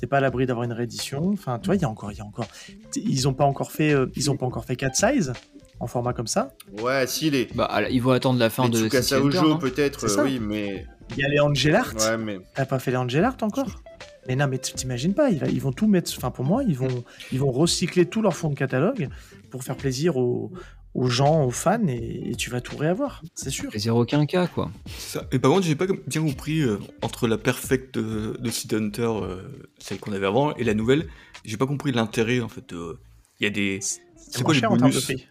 T'es 0.00 0.06
pas 0.06 0.18
à 0.18 0.20
l'abri 0.20 0.46
d'avoir 0.46 0.64
une 0.64 0.72
réédition. 0.72 1.28
Enfin, 1.32 1.58
tu 1.58 1.66
vois, 1.66 1.74
il 1.74 1.82
y 1.82 1.84
a 1.84 1.88
encore, 1.88 2.12
il 2.12 2.18
y 2.18 2.20
a 2.20 2.24
encore. 2.24 2.46
Ils 2.94 3.26
ont 3.28 3.34
pas 3.34 3.44
encore 3.44 3.72
fait, 3.72 3.92
euh, 3.92 4.06
ils 4.14 4.30
ont 4.30 4.36
pas 4.36 4.46
encore 4.46 4.64
fait 4.64 4.76
4 4.76 4.94
size 4.94 5.32
en 5.80 5.88
format 5.88 6.12
comme 6.12 6.28
ça. 6.28 6.54
ouais, 6.82 7.06
si 7.08 7.30
les, 7.30 7.48
Bah, 7.54 7.68
ils 7.90 8.00
vont 8.00 8.12
attendre 8.12 8.38
la 8.38 8.48
fin 8.48 8.64
les 8.64 8.70
de 8.70 8.78
Tsukasa 8.78 9.20
Ojo 9.20 9.54
hein. 9.54 9.58
peut-être, 9.60 10.04
euh, 10.08 10.24
oui, 10.24 10.38
mais 10.40 10.86
Il 11.16 11.18
y 11.18 11.24
a 11.24 11.28
les 11.28 11.40
Angel 11.40 11.74
Art. 11.74 11.94
ouais, 11.96 12.16
mais 12.16 12.38
T'as 12.54 12.66
pas 12.66 12.78
fait 12.78 12.90
les 12.90 12.96
Angel 12.96 13.24
Art 13.24 13.36
encore? 13.42 13.82
Mais 14.26 14.36
non, 14.36 14.46
mais 14.46 14.58
t'imagines 14.58 15.14
pas, 15.14 15.30
ils, 15.30 15.60
vont 15.60 15.72
tout 15.72 15.86
mettre. 15.86 16.12
Enfin, 16.16 16.30
pour 16.30 16.44
moi, 16.44 16.62
ils 16.62 16.76
vont, 16.76 17.04
ils 17.32 17.38
vont 17.38 17.50
recycler 17.50 18.04
tout 18.06 18.20
leur 18.20 18.36
fond 18.36 18.50
de 18.50 18.54
catalogue 18.54 19.08
pour 19.50 19.64
faire 19.64 19.76
plaisir 19.76 20.18
aux, 20.18 20.52
aux 20.94 21.08
gens, 21.08 21.44
aux 21.44 21.50
fans, 21.50 21.86
et, 21.88 22.30
et 22.30 22.34
tu 22.34 22.50
vas 22.50 22.60
tout 22.60 22.76
réavoir, 22.76 23.22
c'est 23.34 23.50
sûr. 23.50 23.70
Plaisir 23.70 23.96
aucun 23.96 24.26
cas, 24.26 24.46
quoi. 24.46 24.70
Ça. 24.98 25.26
Et 25.32 25.38
par 25.38 25.50
contre, 25.50 25.66
j'ai 25.66 25.76
pas 25.76 25.86
bien 26.06 26.22
compris 26.22 26.60
euh, 26.60 26.78
entre 27.00 27.26
la 27.26 27.38
perfect 27.38 27.98
de, 27.98 28.36
de 28.38 28.50
City 28.50 28.74
Hunter, 28.74 29.02
euh, 29.02 29.42
celle 29.78 29.98
qu'on 29.98 30.12
avait 30.12 30.26
avant, 30.26 30.54
et 30.56 30.64
la 30.64 30.74
nouvelle. 30.74 31.08
J'ai 31.44 31.56
pas 31.56 31.66
compris 31.66 31.92
l'intérêt 31.92 32.40
en 32.40 32.48
fait. 32.48 32.72
Il 32.72 33.44
y 33.44 33.46
a 33.46 33.50
des. 33.50 33.78
C'est 33.80 34.42
quoi 34.42 34.52
les 34.52 34.60
cher 34.60 34.72
en 34.72 34.76
termes 34.76 34.90
de 34.90 34.94
bonus? 34.94 35.04
prix. 35.04 35.28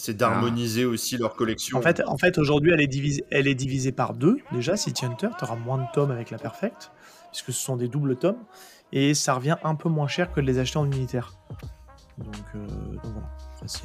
C'est 0.00 0.14
d'harmoniser 0.14 0.84
aussi 0.84 1.16
leur 1.18 1.34
collection. 1.34 1.78
En 1.78 1.82
fait, 1.82 2.02
en 2.06 2.16
fait 2.16 2.38
aujourd'hui, 2.38 2.72
elle, 2.72 2.80
est 2.80 2.86
divisée- 2.86 3.24
elle 3.30 3.46
est 3.46 3.54
divisée 3.54 3.92
par 3.92 4.14
deux. 4.14 4.38
Déjà, 4.52 4.76
City 4.76 5.04
Hunter, 5.04 5.28
tu 5.38 5.44
auras 5.44 5.56
moins 5.56 5.78
de 5.78 5.86
tomes 5.92 6.10
avec 6.10 6.30
la 6.30 6.38
Perfect, 6.38 6.90
puisque 7.30 7.52
ce 7.52 7.60
sont 7.62 7.76
des 7.76 7.88
doubles 7.88 8.16
tomes, 8.16 8.38
et 8.92 9.14
ça 9.14 9.34
revient 9.34 9.56
un 9.62 9.74
peu 9.74 9.88
moins 9.88 10.08
cher 10.08 10.32
que 10.32 10.40
de 10.40 10.46
les 10.46 10.58
acheter 10.58 10.78
en 10.78 10.86
unitaire. 10.86 11.34
Donc, 12.18 12.34
euh, 12.54 12.66
donc 12.66 13.12
voilà. 13.12 13.28
C'est- 13.66 13.82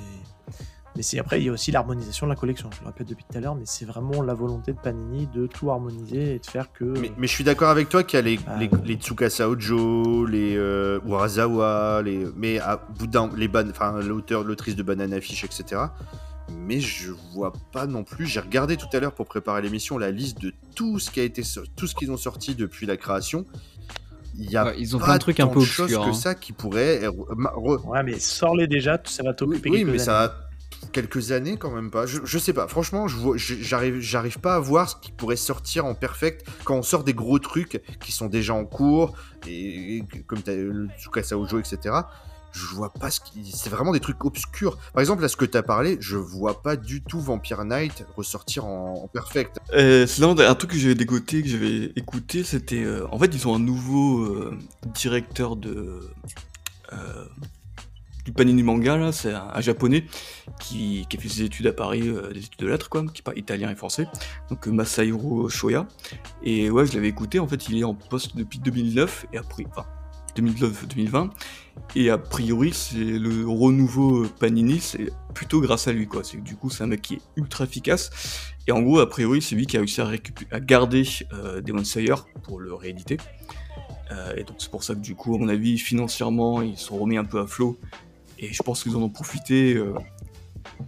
mais 0.96 1.02
c'est 1.02 1.20
après, 1.20 1.42
il 1.42 1.46
y 1.46 1.50
a 1.50 1.52
aussi 1.52 1.72
l'harmonisation 1.72 2.26
de 2.26 2.32
la 2.32 2.36
collection. 2.38 2.70
Je 2.76 2.82
le 2.82 2.88
répète 2.88 3.08
depuis 3.10 3.26
tout 3.30 3.38
à 3.38 3.42
l'heure, 3.42 3.56
mais 3.56 3.66
c'est 3.66 3.86
vraiment 3.86 4.22
la 4.22 4.34
volonté 4.34 4.72
de 4.74 4.78
Panini 4.78 5.28
de 5.34 5.48
tout 5.48 5.70
harmoniser 5.72 6.36
et 6.36 6.40
de 6.40 6.46
faire 6.46 6.72
que. 6.72 6.84
Mais, 6.86 7.12
mais 7.18 7.28
je 7.28 7.32
suis 7.34 7.44
d'accord 7.44 7.70
avec 7.70 7.90
toi 7.90 8.04
qu'il 8.04 8.18
y 8.18 8.20
a 8.20 8.24
les, 8.24 8.40
Ah, 8.48 8.58
les, 8.58 8.68
ouais. 8.68 8.80
les 8.86 8.96
Tsukasa 8.96 9.50
Ojo, 9.50 10.26
les 10.26 10.56
euh, 10.58 11.00
Warazawa, 11.06 12.02
les, 12.04 12.26
mais 12.36 12.60
à 12.60 12.78
bout 12.98 13.08
d'un, 13.08 13.30
les 13.36 13.48
ban, 13.48 13.70
enfin 13.70 14.00
l'auteur, 14.02 14.44
l'autrice 14.44 14.76
de 14.76 14.84
Banana 14.84 15.20
Fish, 15.22 15.44
etc. 15.44 15.82
Mais 16.58 16.80
je 16.80 17.12
vois 17.34 17.52
pas 17.72 17.88
non 17.88 18.04
plus. 18.04 18.28
J'ai 18.28 18.40
regardé 18.40 18.78
tout 18.78 18.88
à 18.94 19.00
l'heure 19.00 19.14
pour 19.14 19.26
préparer 19.26 19.62
l'émission 19.62 19.98
la 19.98 20.12
liste 20.12 20.40
de 20.42 20.54
tout 20.76 21.00
ce 21.00 21.10
qui 21.12 21.20
a 21.20 21.24
été, 21.24 21.42
so- 21.44 21.64
tout 21.76 21.88
ce 21.88 21.96
qu'ils 21.96 22.12
ont 22.12 22.18
sorti 22.18 22.56
depuis 22.56 22.86
la 22.86 22.98
création. 22.98 23.46
Il 24.38 24.52
y 24.52 24.58
a 24.58 24.66
Ouais, 24.66 24.76
ils 24.78 24.96
ont 24.96 25.00
pas 25.00 25.06
plein 25.06 25.14
de 25.16 25.20
trucs 25.20 25.40
un 25.40 25.48
peu 25.48 25.62
choses 25.62 25.86
obscurs, 25.94 26.04
que 26.04 26.10
hein. 26.10 26.14
ça 26.14 26.36
qui 26.36 26.52
re- 26.52 27.88
Ouais, 27.88 28.04
mais 28.04 28.20
sors-les 28.20 28.68
déjà, 28.68 29.00
ça 29.06 29.24
va 29.24 29.34
t'occuper 29.34 29.70
oui, 29.70 29.84
mais 29.86 29.92
années. 29.92 30.00
ça 30.00 30.45
quelques 30.96 31.34
années 31.34 31.58
quand 31.58 31.72
même 31.72 31.92
pas. 31.92 32.06
Je, 32.06 32.38
sais 32.38 32.54
pas. 32.54 32.70
Franchement, 32.70 33.10
je 33.10 33.18
vois- 33.18 33.36
j'arrive, 33.38 34.00
j'arrive 34.00 34.40
pas 34.40 34.56
à 34.56 34.60
voir 34.60 34.90
ce 34.90 34.96
qui 34.96 35.12
pourrait 35.12 35.36
sortir 35.36 35.86
en 35.86 35.94
perfect 35.94 36.48
quand 36.64 36.76
on 36.78 36.84
sort 36.84 37.04
des 37.04 37.14
gros 37.14 37.38
trucs 37.38 37.82
qui 38.00 38.14
sont 38.14 38.28
déjà 38.28 38.54
en 38.54 38.64
cours 38.64 39.14
et, 39.46 39.98
et 39.98 40.04
comme 40.26 40.42
t'as 40.42 40.56
le 40.56 40.88
Tsukasa 40.98 41.38
Ojo, 41.38 41.60
etc. 41.60 41.96
Je 42.54 42.66
vois 42.68 42.94
pas 42.94 43.12
ce 43.12 43.20
qui. 43.20 43.52
C'est 43.54 43.70
vraiment 43.70 43.92
des 43.92 44.00
trucs 44.00 44.24
obscurs. 44.24 44.78
Par 44.94 45.02
exemple, 45.02 45.26
à 45.26 45.28
ce 45.28 45.36
que 45.36 45.44
t'as 45.44 45.64
parlé, 45.64 45.98
je 46.00 46.16
vois 46.16 46.62
pas 46.64 46.78
du 46.78 47.04
tout 47.04 47.20
Vampire 47.20 47.66
Knight 47.66 48.06
ressortir 48.16 48.64
en, 48.66 49.04
en 49.04 49.08
perfect. 49.10 49.60
Euh, 49.74 50.08
un 50.18 50.56
truc 50.56 50.72
que 50.72 50.78
j'avais 50.78 50.96
dégoté, 50.96 51.42
que 51.42 51.50
j'avais 51.50 51.92
écouté, 51.98 52.46
c'était. 52.46 52.86
euh, 52.86 53.06
en 53.12 53.20
fait, 53.20 53.36
ils 53.36 53.46
ont 53.50 53.56
un 53.56 53.60
nouveau 53.60 54.22
euh, 54.22 54.58
directeur 54.94 55.58
de. 55.58 56.00
Du 58.26 58.34
Panini 58.34 58.64
Manga, 58.64 58.98
là, 58.98 59.12
c'est 59.12 59.34
un, 59.34 59.62
japonais 59.62 60.06
qui, 60.60 61.08
a 61.16 61.22
fait 61.22 61.30
ses 61.30 61.44
études 61.44 61.68
à 61.68 61.74
Paris, 61.74 62.08
euh, 62.08 62.34
des 62.34 62.40
études 62.40 62.60
de 62.60 62.68
lettres, 62.68 62.90
quoi, 62.90 63.06
qui 63.06 63.22
parle 63.22 63.38
italien 63.38 63.70
et 63.70 63.76
français, 63.76 64.08
donc 64.50 64.68
euh, 64.68 64.72
Masahiro 64.72 65.48
Shoya. 65.48 65.88
Et 66.44 66.70
ouais, 66.70 66.86
je 66.86 66.94
l'avais 66.94 67.08
écouté, 67.08 67.40
en 67.40 67.48
fait, 67.48 67.70
il 67.70 67.78
est 67.78 67.84
en 67.84 67.94
poste 67.94 68.36
depuis 68.36 68.60
2009, 68.60 69.28
et 69.32 69.38
après. 69.38 69.66
Enfin, 69.70 69.86
2009-2020. 70.36 71.30
Et 71.96 72.10
a 72.10 72.18
priori, 72.18 72.72
c'est 72.74 72.98
le 72.98 73.48
renouveau 73.48 74.26
Panini, 74.40 74.80
c'est 74.80 75.10
plutôt 75.34 75.62
grâce 75.62 75.88
à 75.88 75.94
lui, 75.94 76.08
quoi. 76.08 76.24
C'est 76.24 76.42
du 76.42 76.56
coup, 76.56 76.70
c'est 76.70 76.84
un 76.84 76.88
mec 76.88 77.02
qui 77.02 77.16
est 77.16 77.22
ultra 77.36 77.66
efficace. 77.66 78.10
Et 78.68 78.72
en 78.72 78.82
gros, 78.82 79.00
a 79.00 79.10
priori, 79.10 79.42
c'est 79.42 79.56
lui 79.56 79.66
qui 79.66 79.78
a 79.78 79.80
réussi 79.80 80.02
à 80.02 80.60
garder 80.60 81.04
euh, 81.34 81.62
Demon 81.62 81.84
Slayer 81.84 82.16
pour 82.44 82.60
le 82.60 82.74
rééditer. 82.74 83.18
Euh, 84.12 84.36
et 84.36 84.44
donc, 84.44 84.58
c'est 84.60 84.70
pour 84.70 84.84
ça 84.84 84.94
que 84.94 85.00
du 85.00 85.16
coup, 85.16 85.36
à 85.36 85.38
mon 85.38 85.50
avis, 85.50 85.78
financièrement, 85.78 86.62
ils 86.62 86.78
sont 86.78 86.98
remis 86.98 87.18
un 87.18 87.26
peu 87.26 87.40
à 87.40 87.48
flot. 87.48 87.78
Et 88.40 88.54
je 88.54 88.64
pense 88.64 88.84
qu'ils 88.84 88.96
en 88.96 89.02
ont 89.02 89.10
profité 89.10 89.76
euh, 89.76 89.94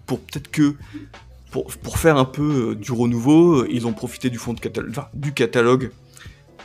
pour 0.06 0.20
peut-être 0.20 0.50
que. 0.50 0.76
Pour, 1.50 1.68
pour 1.68 1.98
faire 1.98 2.18
un 2.18 2.26
peu 2.26 2.72
euh, 2.72 2.76
du 2.76 2.92
renouveau, 2.92 3.62
euh, 3.62 3.68
ils 3.72 3.88
ont 3.88 3.94
profité 3.94 4.30
du 4.30 4.38
fond 4.38 4.54
de 4.54 4.60
catalogue, 4.60 5.06
du 5.14 5.34
catalogue 5.34 5.92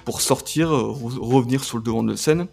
pour 0.05 0.21
sortir, 0.21 0.71
re- 0.71 1.21
revenir 1.21 1.63
sur 1.63 1.77
le 1.77 1.85
devant 1.85 2.03
de 2.03 2.11
la 2.11 2.17
scène. 2.17 2.49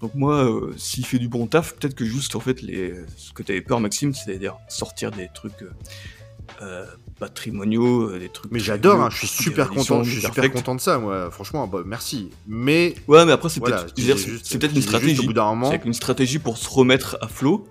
Donc 0.00 0.14
moi, 0.14 0.48
s'il 0.76 1.04
fait 1.04 1.18
du 1.18 1.28
bon 1.28 1.48
taf, 1.48 1.74
peut-être 1.74 1.96
que 1.96 2.04
juste 2.04 2.36
en 2.36 2.40
fait 2.40 2.62
les, 2.62 2.94
ce 3.16 3.32
que 3.32 3.42
t'avais 3.42 3.62
peur 3.62 3.80
Maxime, 3.80 4.14
c'est-à-dire 4.14 4.56
sortir 4.68 5.10
des 5.10 5.28
trucs 5.34 5.64
patrimoniaux, 7.26 8.10
euh, 8.10 8.18
des 8.18 8.28
trucs. 8.28 8.50
Mais 8.50 8.58
j'adore, 8.58 9.00
hein, 9.00 9.08
je 9.10 9.18
suis 9.18 9.28
super 9.28 9.68
content. 9.70 10.02
Je 10.02 10.10
suis 10.10 10.20
super 10.22 10.50
content 10.50 10.74
de 10.74 10.80
ça, 10.80 10.98
moi. 10.98 11.30
Franchement, 11.30 11.66
bah, 11.68 11.82
merci. 11.86 12.30
Mais 12.48 12.94
Ouais, 13.06 13.24
mais 13.24 13.32
après 13.32 13.48
c'est 13.48 13.60
voilà, 13.60 13.84
peut-être, 13.84 14.18
c'est 14.42 14.58
peut-être 14.58 14.70
une 14.70 14.76
juste 14.76 14.88
stratégie. 14.88 15.20
Au 15.20 15.24
bout 15.24 15.32
d'un 15.32 15.44
moment, 15.46 15.66
C'est 15.66 15.74
avec 15.74 15.84
une 15.86 15.94
stratégie 15.94 16.38
pour 16.40 16.58
se 16.58 16.68
remettre 16.68 17.16
à 17.20 17.28
flot. 17.28 17.66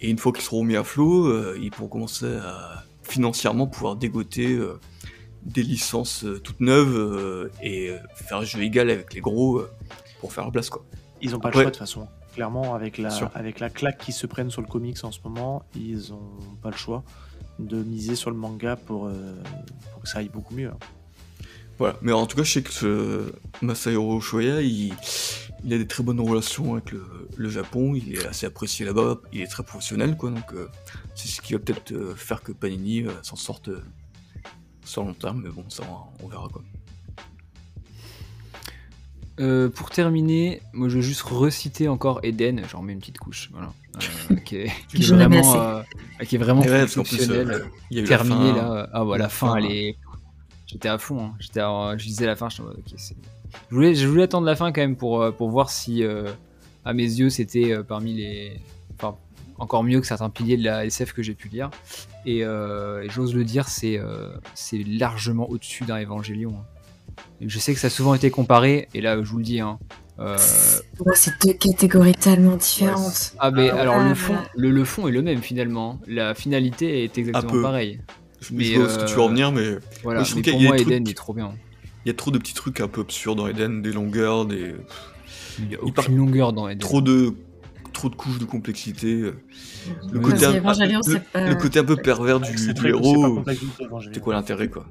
Et 0.00 0.10
une 0.10 0.18
fois 0.18 0.32
qu'ils 0.32 0.42
seront 0.42 0.60
remis 0.60 0.76
à 0.76 0.82
flot, 0.82 1.26
euh, 1.26 1.56
ils 1.62 1.70
pourront 1.70 1.88
commencer 1.88 2.26
à 2.26 2.82
financièrement 3.04 3.66
pouvoir 3.68 3.94
dégoter 3.94 4.52
euh, 4.52 4.80
des 5.44 5.62
licences 5.62 6.24
euh, 6.24 6.40
toutes 6.40 6.60
neuves 6.60 6.96
euh, 6.96 7.48
et 7.62 7.90
euh, 7.90 7.98
faire 8.16 8.42
jeu 8.44 8.62
égal 8.62 8.90
avec 8.90 9.14
les 9.14 9.20
gros 9.20 9.58
euh, 9.58 9.70
pour 10.20 10.32
faire 10.32 10.44
la 10.44 10.50
place 10.50 10.70
quoi. 10.70 10.84
Ils 11.20 11.36
ont 11.36 11.38
pas 11.38 11.48
Après- 11.50 11.60
le 11.60 11.64
choix 11.64 11.70
de 11.70 11.76
toute 11.76 11.78
façon. 11.86 12.08
Clairement, 12.34 12.74
avec 12.74 12.96
la, 12.96 13.10
avec 13.34 13.60
la 13.60 13.68
claque 13.68 13.98
qui 13.98 14.10
se 14.10 14.26
prennent 14.26 14.50
sur 14.50 14.62
le 14.62 14.66
comics 14.66 14.96
en 15.04 15.12
ce 15.12 15.18
moment, 15.22 15.62
ils 15.76 16.14
ont 16.14 16.30
pas 16.62 16.70
le 16.70 16.76
choix 16.76 17.04
de 17.58 17.82
miser 17.82 18.16
sur 18.16 18.30
le 18.30 18.36
manga 18.36 18.76
pour, 18.76 19.06
euh, 19.06 19.12
pour 19.92 20.02
que 20.02 20.08
ça 20.08 20.18
aille 20.18 20.28
beaucoup 20.28 20.54
mieux. 20.54 20.68
hein. 20.68 20.78
Voilà. 21.78 21.96
Mais 22.02 22.12
en 22.12 22.26
tout 22.26 22.36
cas, 22.36 22.42
je 22.44 22.52
sais 22.52 22.62
que 22.62 22.70
ce 22.72 23.32
Masahiro 23.60 24.20
Shoya, 24.20 24.62
il, 24.62 24.92
a 25.64 25.78
des 25.78 25.86
très 25.86 26.02
bonnes 26.02 26.20
relations 26.20 26.74
avec 26.74 26.92
le, 26.92 27.48
Japon, 27.48 27.94
il 27.94 28.14
est 28.14 28.26
assez 28.26 28.46
apprécié 28.46 28.86
là-bas, 28.86 29.18
il 29.32 29.40
est 29.40 29.46
très 29.46 29.64
professionnel 29.64 30.16
quoi, 30.16 30.30
donc 30.30 30.52
euh, 30.54 30.68
c'est 31.14 31.28
ce 31.28 31.40
qui 31.40 31.54
va 31.54 31.58
peut-être 31.58 31.92
euh, 31.92 32.14
faire 32.14 32.42
que 32.42 32.52
Panini 32.52 33.02
euh, 33.02 33.10
s'en 33.22 33.36
sorte 33.36 33.68
euh, 33.68 33.82
sur 34.84 35.02
long 35.02 35.14
terme, 35.14 35.42
mais 35.44 35.50
bon, 35.50 35.64
ça 35.68 35.82
on 36.22 36.28
verra 36.28 36.48
quoi. 36.52 36.62
Euh, 39.40 39.68
pour 39.70 39.90
terminer, 39.90 40.60
moi 40.74 40.88
je 40.88 40.96
veux 40.96 41.02
juste 41.02 41.22
reciter 41.22 41.88
encore 41.88 42.20
Eden, 42.22 42.62
j'en 42.70 42.82
mets 42.82 42.92
une 42.92 42.98
petite 42.98 43.18
couche, 43.18 43.48
voilà, 43.52 43.72
euh, 44.30 44.36
qui, 44.44 44.56
est, 44.56 44.72
qui 44.88 45.02
vraiment, 45.04 45.40
assez. 45.40 45.58
euh, 46.20 46.24
qui 46.26 46.36
est 46.36 46.38
vraiment 46.38 46.60
ouais, 46.60 46.68
euh, 46.68 46.86
fin, 48.52 48.52
là. 48.52 48.90
Ah 48.92 49.04
bah 49.04 49.16
la 49.18 49.28
fin, 49.30 49.48
fin, 49.48 49.56
elle 49.56 49.66
est. 49.72 49.96
J'étais 50.66 50.88
à 50.88 50.98
fond, 50.98 51.24
hein. 51.24 51.34
j'étais, 51.38 51.60
à- 51.60 51.94
je 51.96 52.04
disais 52.04 52.26
la 52.26 52.36
fin, 52.36 52.48
je, 52.50 52.54
suis 52.54 52.62
en 52.62 52.66
mode, 52.66 52.78
ok, 52.78 52.92
c'est- 52.96 53.16
je 53.70 53.74
voulais, 53.74 53.94
je 53.94 54.06
voulais 54.06 54.22
attendre 54.24 54.46
la 54.46 54.56
fin 54.56 54.70
quand 54.72 54.80
même 54.82 54.96
pour, 54.96 55.22
euh, 55.22 55.30
pour 55.30 55.50
voir 55.50 55.70
si, 55.70 56.02
euh, 56.02 56.30
à 56.84 56.92
mes 56.92 57.02
yeux, 57.04 57.30
c'était 57.30 57.72
euh, 57.72 57.82
parmi 57.82 58.14
les, 58.14 58.60
enfin, 58.98 59.16
encore 59.58 59.82
mieux 59.84 60.00
que 60.00 60.06
certains 60.06 60.30
piliers 60.30 60.56
de 60.56 60.64
la 60.64 60.84
SF 60.86 61.12
que 61.14 61.22
j'ai 61.22 61.34
pu 61.34 61.48
lire. 61.48 61.70
Et, 62.26 62.44
euh, 62.44 63.02
et 63.02 63.08
j'ose 63.10 63.34
le 63.34 63.44
dire, 63.44 63.68
c'est, 63.68 63.98
euh, 63.98 64.30
c'est 64.54 64.82
largement 64.84 65.48
au-dessus 65.50 65.84
d'un 65.84 65.98
Evangelion. 66.02 66.54
hein. 66.58 66.64
Je 67.44 67.58
sais 67.58 67.74
que 67.74 67.80
ça 67.80 67.88
a 67.88 67.90
souvent 67.90 68.14
été 68.14 68.30
comparé, 68.30 68.88
et 68.94 69.00
là, 69.00 69.22
je 69.22 69.28
vous 69.28 69.38
le 69.38 69.44
dis, 69.44 69.60
hein, 69.60 69.78
euh, 70.20 70.36
Pour 70.96 71.06
moi, 71.08 71.16
c'est 71.16 71.32
deux 71.44 71.54
catégories 71.54 72.14
tellement 72.14 72.56
différentes. 72.56 73.34
ah 73.38 73.50
mais 73.50 73.70
Ah, 73.70 73.80
alors 73.80 73.98
le 74.00 74.14
fond, 74.14 74.36
le, 74.56 74.70
le 74.70 74.84
fond 74.84 75.08
est 75.08 75.12
le 75.12 75.22
même 75.22 75.40
finalement. 75.42 75.98
La 76.06 76.34
finalité 76.34 77.02
est 77.04 77.18
exactement 77.18 77.62
pareille. 77.62 78.00
Je, 78.40 78.48
Mais, 78.54 78.64
je 78.64 78.78
vois 78.80 78.88
ce 78.88 78.98
que 78.98 79.04
tu 79.06 79.14
veux 79.14 79.20
en 79.22 79.26
euh, 79.26 79.30
venir, 79.30 79.52
mais 79.52 79.78
Voilà. 80.02 80.20
Moi, 80.20 80.24
je 80.24 80.30
trouve 80.30 80.36
mais 80.36 80.42
qu'il 80.42 80.52
y 80.52 80.56
a- 80.56 80.58
pour 80.58 80.62
moi, 80.68 80.76
des 80.76 80.82
Eden 80.82 81.04
trucs- 81.04 81.10
est 81.12 81.16
trop 81.16 81.32
bien. 81.34 81.52
il 82.04 82.08
y 82.08 82.10
a 82.10 82.14
trop 82.14 82.30
de 82.30 82.38
petits 82.38 82.54
trucs 82.54 82.80
un 82.80 82.88
peu 82.88 83.00
absurdes 83.02 83.38
dans 83.38 83.46
Eden, 83.48 83.82
des 83.82 83.92
longueurs, 83.92 84.46
des 84.46 84.74
Il 85.58 85.64
y 85.64 85.74
a 85.74 85.78
Il 85.78 85.78
aucune 85.80 85.92
part- 85.94 86.10
longueur 86.10 86.52
dans 86.52 86.68
Eden. 86.68 86.78
trop 86.78 87.00
de 87.00 87.34
trop 87.92 88.08
de 88.08 88.14
couches 88.14 88.38
de 88.38 88.44
complexité. 88.44 89.14
euh, 89.14 89.34
Le 90.12 90.18
Ouais. 90.18 90.32
côté, 90.32 90.46
un, 90.46 90.52
qu'Evangelion, 90.54 91.00
le, 91.06 91.12
c'est 91.12 91.22
pas- 91.24 91.48
le 91.48 91.54
côté 91.54 91.78
un 91.78 91.84
peu 91.84 91.96
pervers 91.96 92.40
du, 92.40 92.56
C'est 92.58 92.68
du 92.68 92.74
très- 92.74 92.88
héros. 92.90 93.38
Evangelion. 93.38 94.00
C'est 94.12 94.20
quoi 94.20 94.34
l'intérêt 94.34 94.68
quoi 94.68 94.86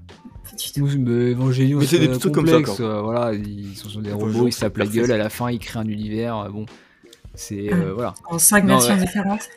mais 0.98 1.32
Evangelion, 1.32 1.80
c'est 1.82 2.00
des 2.00 2.10
trucs 2.18 2.34
comme 2.34 2.48
ça, 2.48 2.56
euh, 2.84 3.02
voilà, 3.02 3.34
ils 3.34 3.76
sont 3.76 3.90
sur 3.90 4.02
des 4.02 4.12
robots, 4.12 4.48
ils 4.48 4.56
tapent 4.56 4.78
la 4.78 4.86
gueule. 4.86 5.12
À 5.12 5.18
la 5.18 5.30
fin, 5.30 5.50
ils 5.50 5.60
créent 5.60 5.80
un 5.80 5.88
univers. 5.88 6.38
euh, 6.38 6.50
Bon, 6.50 6.66
c'est 7.34 7.72
euh, 7.74 7.88
Ah. 7.90 7.94
voilà. 7.94 8.14
En 8.30 8.38
cinq 8.38 8.64
Non, 8.66 8.76
versions 8.78 8.96
ouais. 8.96 9.00
différentes. 9.02 9.48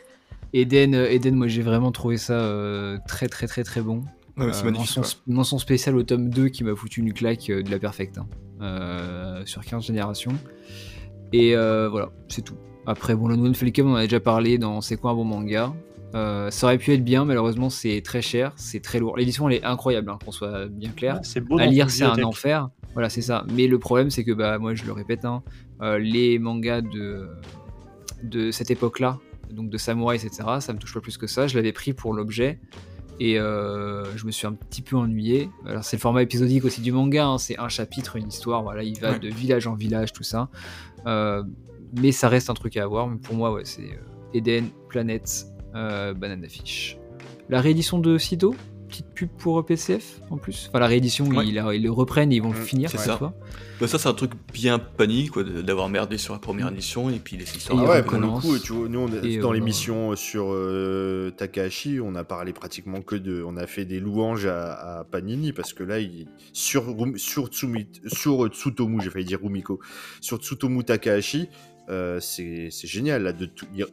Eden, 0.53 0.95
euh, 0.95 1.09
Eden, 1.11 1.35
moi 1.35 1.47
j'ai 1.47 1.61
vraiment 1.61 1.91
trouvé 1.91 2.17
ça 2.17 2.33
euh, 2.33 2.97
très 3.07 3.27
très 3.27 3.45
très 3.47 3.63
très 3.63 3.81
bon. 3.81 4.03
Ouais, 4.37 4.51
C'est 4.53 4.61
Euh, 4.61 4.65
magnifique. 4.71 4.97
mention, 4.97 5.01
ouais. 5.01 5.33
mention 5.33 5.59
spéciale 5.59 5.95
au 5.97 6.03
tome 6.03 6.29
2 6.29 6.47
qui 6.47 6.63
m'a 6.63 6.75
foutu 6.75 7.01
une 7.01 7.13
claque 7.13 7.49
euh, 7.49 7.61
de 7.61 7.69
la 7.71 7.79
perfecte 7.79 8.17
hein, 8.17 8.27
euh, 8.61 9.41
sur 9.45 9.63
15 9.65 9.83
générations. 9.85 10.33
Et 11.33 11.55
euh, 11.55 11.89
voilà, 11.89 12.09
c'est 12.29 12.41
tout. 12.41 12.55
Après, 12.87 13.15
bon, 13.15 13.27
le 13.27 13.35
One 13.35 13.55
Felcom, 13.55 13.87
on 13.87 13.93
en 13.93 13.95
a 13.95 14.03
déjà 14.03 14.19
parlé 14.19 14.57
dans 14.57 14.81
C'est 14.81 14.97
quoi 14.97 15.11
un 15.11 15.15
bon 15.15 15.23
manga 15.25 15.73
Euh, 16.13 16.51
Ça 16.51 16.67
aurait 16.67 16.77
pu 16.77 16.93
être 16.93 17.03
bien, 17.03 17.25
malheureusement, 17.25 17.69
c'est 17.69 18.01
très 18.01 18.21
cher, 18.21 18.53
c'est 18.55 18.79
très 18.81 18.99
lourd. 18.99 19.17
L'édition, 19.17 19.49
elle 19.49 19.55
est 19.57 19.63
incroyable, 19.63 20.09
hein, 20.11 20.19
qu'on 20.23 20.31
soit 20.31 20.67
bien 20.67 20.91
clair. 20.91 21.19
C'est 21.23 21.41
beau 21.41 21.57
à 21.59 21.65
lire, 21.65 21.89
c'est 21.89 22.03
un 22.03 22.21
enfer. 22.23 22.69
Voilà, 22.93 23.09
c'est 23.09 23.21
ça. 23.21 23.43
Mais 23.53 23.67
le 23.67 23.79
problème, 23.79 24.09
c'est 24.09 24.23
que, 24.23 24.31
bah, 24.31 24.57
moi, 24.59 24.73
je 24.75 24.85
le 24.85 24.91
répète, 24.93 25.25
hein, 25.25 25.43
euh, 25.81 25.97
les 25.97 26.39
mangas 26.39 26.81
de, 26.81 27.27
de 28.23 28.51
cette 28.51 28.71
époque-là, 28.71 29.17
donc 29.51 29.69
de 29.69 29.77
samouraï, 29.77 30.17
etc., 30.17 30.43
ça 30.59 30.71
me 30.73 30.77
touche 30.79 30.93
pas 30.93 31.01
plus 31.01 31.17
que 31.17 31.27
ça. 31.27 31.47
Je 31.47 31.55
l'avais 31.55 31.73
pris 31.73 31.93
pour 31.93 32.13
l'objet. 32.13 32.59
Et 33.19 33.39
euh, 33.39 34.03
je 34.17 34.25
me 34.25 34.31
suis 34.31 34.45
un 34.45 34.51
petit 34.53 34.81
peu 34.81 34.97
ennuyé. 34.97 35.49
Alors 35.65 35.85
c'est 35.85 35.95
le 35.95 36.01
format 36.01 36.21
épisodique 36.21 36.65
aussi 36.65 36.81
du 36.81 36.91
manga, 36.91 37.25
hein. 37.25 37.37
c'est 37.37 37.57
un 37.57 37.69
chapitre, 37.69 38.17
une 38.17 38.27
histoire, 38.27 38.61
voilà, 38.61 38.83
il 38.83 38.99
va 38.99 39.11
Ouais. 39.11 39.19
de 39.19 39.29
village 39.29 39.67
en 39.67 39.73
village, 39.75 40.11
tout 40.11 40.23
ça. 40.23 40.49
Euh, 41.97 42.01
mais 42.01 42.11
ça 42.11 42.29
reste 42.29 42.49
un 42.49 42.53
truc 42.53 42.77
à 42.77 42.83
avoir. 42.83 43.07
Mais 43.07 43.17
pour 43.17 43.35
moi, 43.35 43.51
ouais, 43.53 43.65
c'est 43.65 43.81
euh, 43.83 44.33
Eden, 44.33 44.69
Planète, 44.89 45.45
euh, 45.75 46.13
Banana 46.13 46.47
Fish. 46.47 46.97
La 47.49 47.61
réédition 47.61 47.99
de 47.99 48.17
Sido, 48.17 48.55
petite 48.89 49.07
pub 49.13 49.29
pour 49.37 49.63
PCF 49.65 50.21
en 50.29 50.37
plus. 50.37 50.67
Enfin 50.69 50.79
la 50.79 50.87
réédition, 50.87 51.25
Ouais. 51.27 51.45
ils, 51.47 51.53
le 51.83 51.91
reprennent 51.91 52.31
et 52.31 52.37
ils 52.37 52.41
vont 52.41 52.51
le 52.53 52.59
Mm, 52.59 52.63
finir 52.63 52.89
c'est 52.89 52.97
ça. 52.97 53.17
fois. 53.17 53.33
Bah, 53.79 53.87
ça, 53.87 53.99
c'est 53.99 54.07
un 54.07 54.13
truc 54.13 54.31
bien 54.53 54.79
panique, 54.79 55.31
quoi, 55.31 55.43
d'avoir 55.43 55.89
merdé 55.89 56.17
sur 56.17 56.33
la 56.33 56.39
première 56.39 56.69
édition 56.69 57.09
et 57.09 57.19
puis 57.19 57.35
les 57.35 57.43
histoires. 57.43 57.83
Ah 57.85 57.89
ouais, 57.89 58.03
pour 58.03 58.17
le 58.17 58.27
coup, 58.29 58.57
tu 58.57 58.71
vois, 58.73 58.87
nous, 58.87 58.99
on 58.99 59.07
est- 59.09 59.25
Et, 59.33 59.37
dans 59.39 59.51
euh, 59.51 59.55
l'émission 59.55 60.15
sur 60.15 60.45
euh, 60.49 61.29
Takahashi, 61.31 61.99
on 62.01 62.15
a 62.15 62.23
parlé 62.23 62.53
pratiquement 62.53 63.01
que 63.01 63.15
de. 63.15 63.43
On 63.45 63.57
a 63.57 63.67
fait 63.67 63.83
des 63.85 63.99
louanges 63.99 64.45
à, 64.45 64.99
à 64.99 65.03
Panini 65.03 65.51
parce 65.51 65.73
que 65.73 65.83
là, 65.83 65.99
il, 65.99 66.27
sur, 66.53 66.95
sur, 67.17 67.47
Tsumi- 67.49 67.87
sur 68.07 68.47
Tsutomu, 68.47 69.01
j'ai 69.03 69.09
failli 69.09 69.25
dire 69.25 69.39
Rumiko, 69.43 69.79
sur 70.21 70.37
Tsutomu 70.37 70.83
Takahashi, 70.85 71.49
euh, 71.89 72.19
c'est 72.19 72.69
génial. 72.83 73.23
Là, 73.23 73.33
de 73.33 73.45
tout, 73.45 73.65
il, 73.75 73.85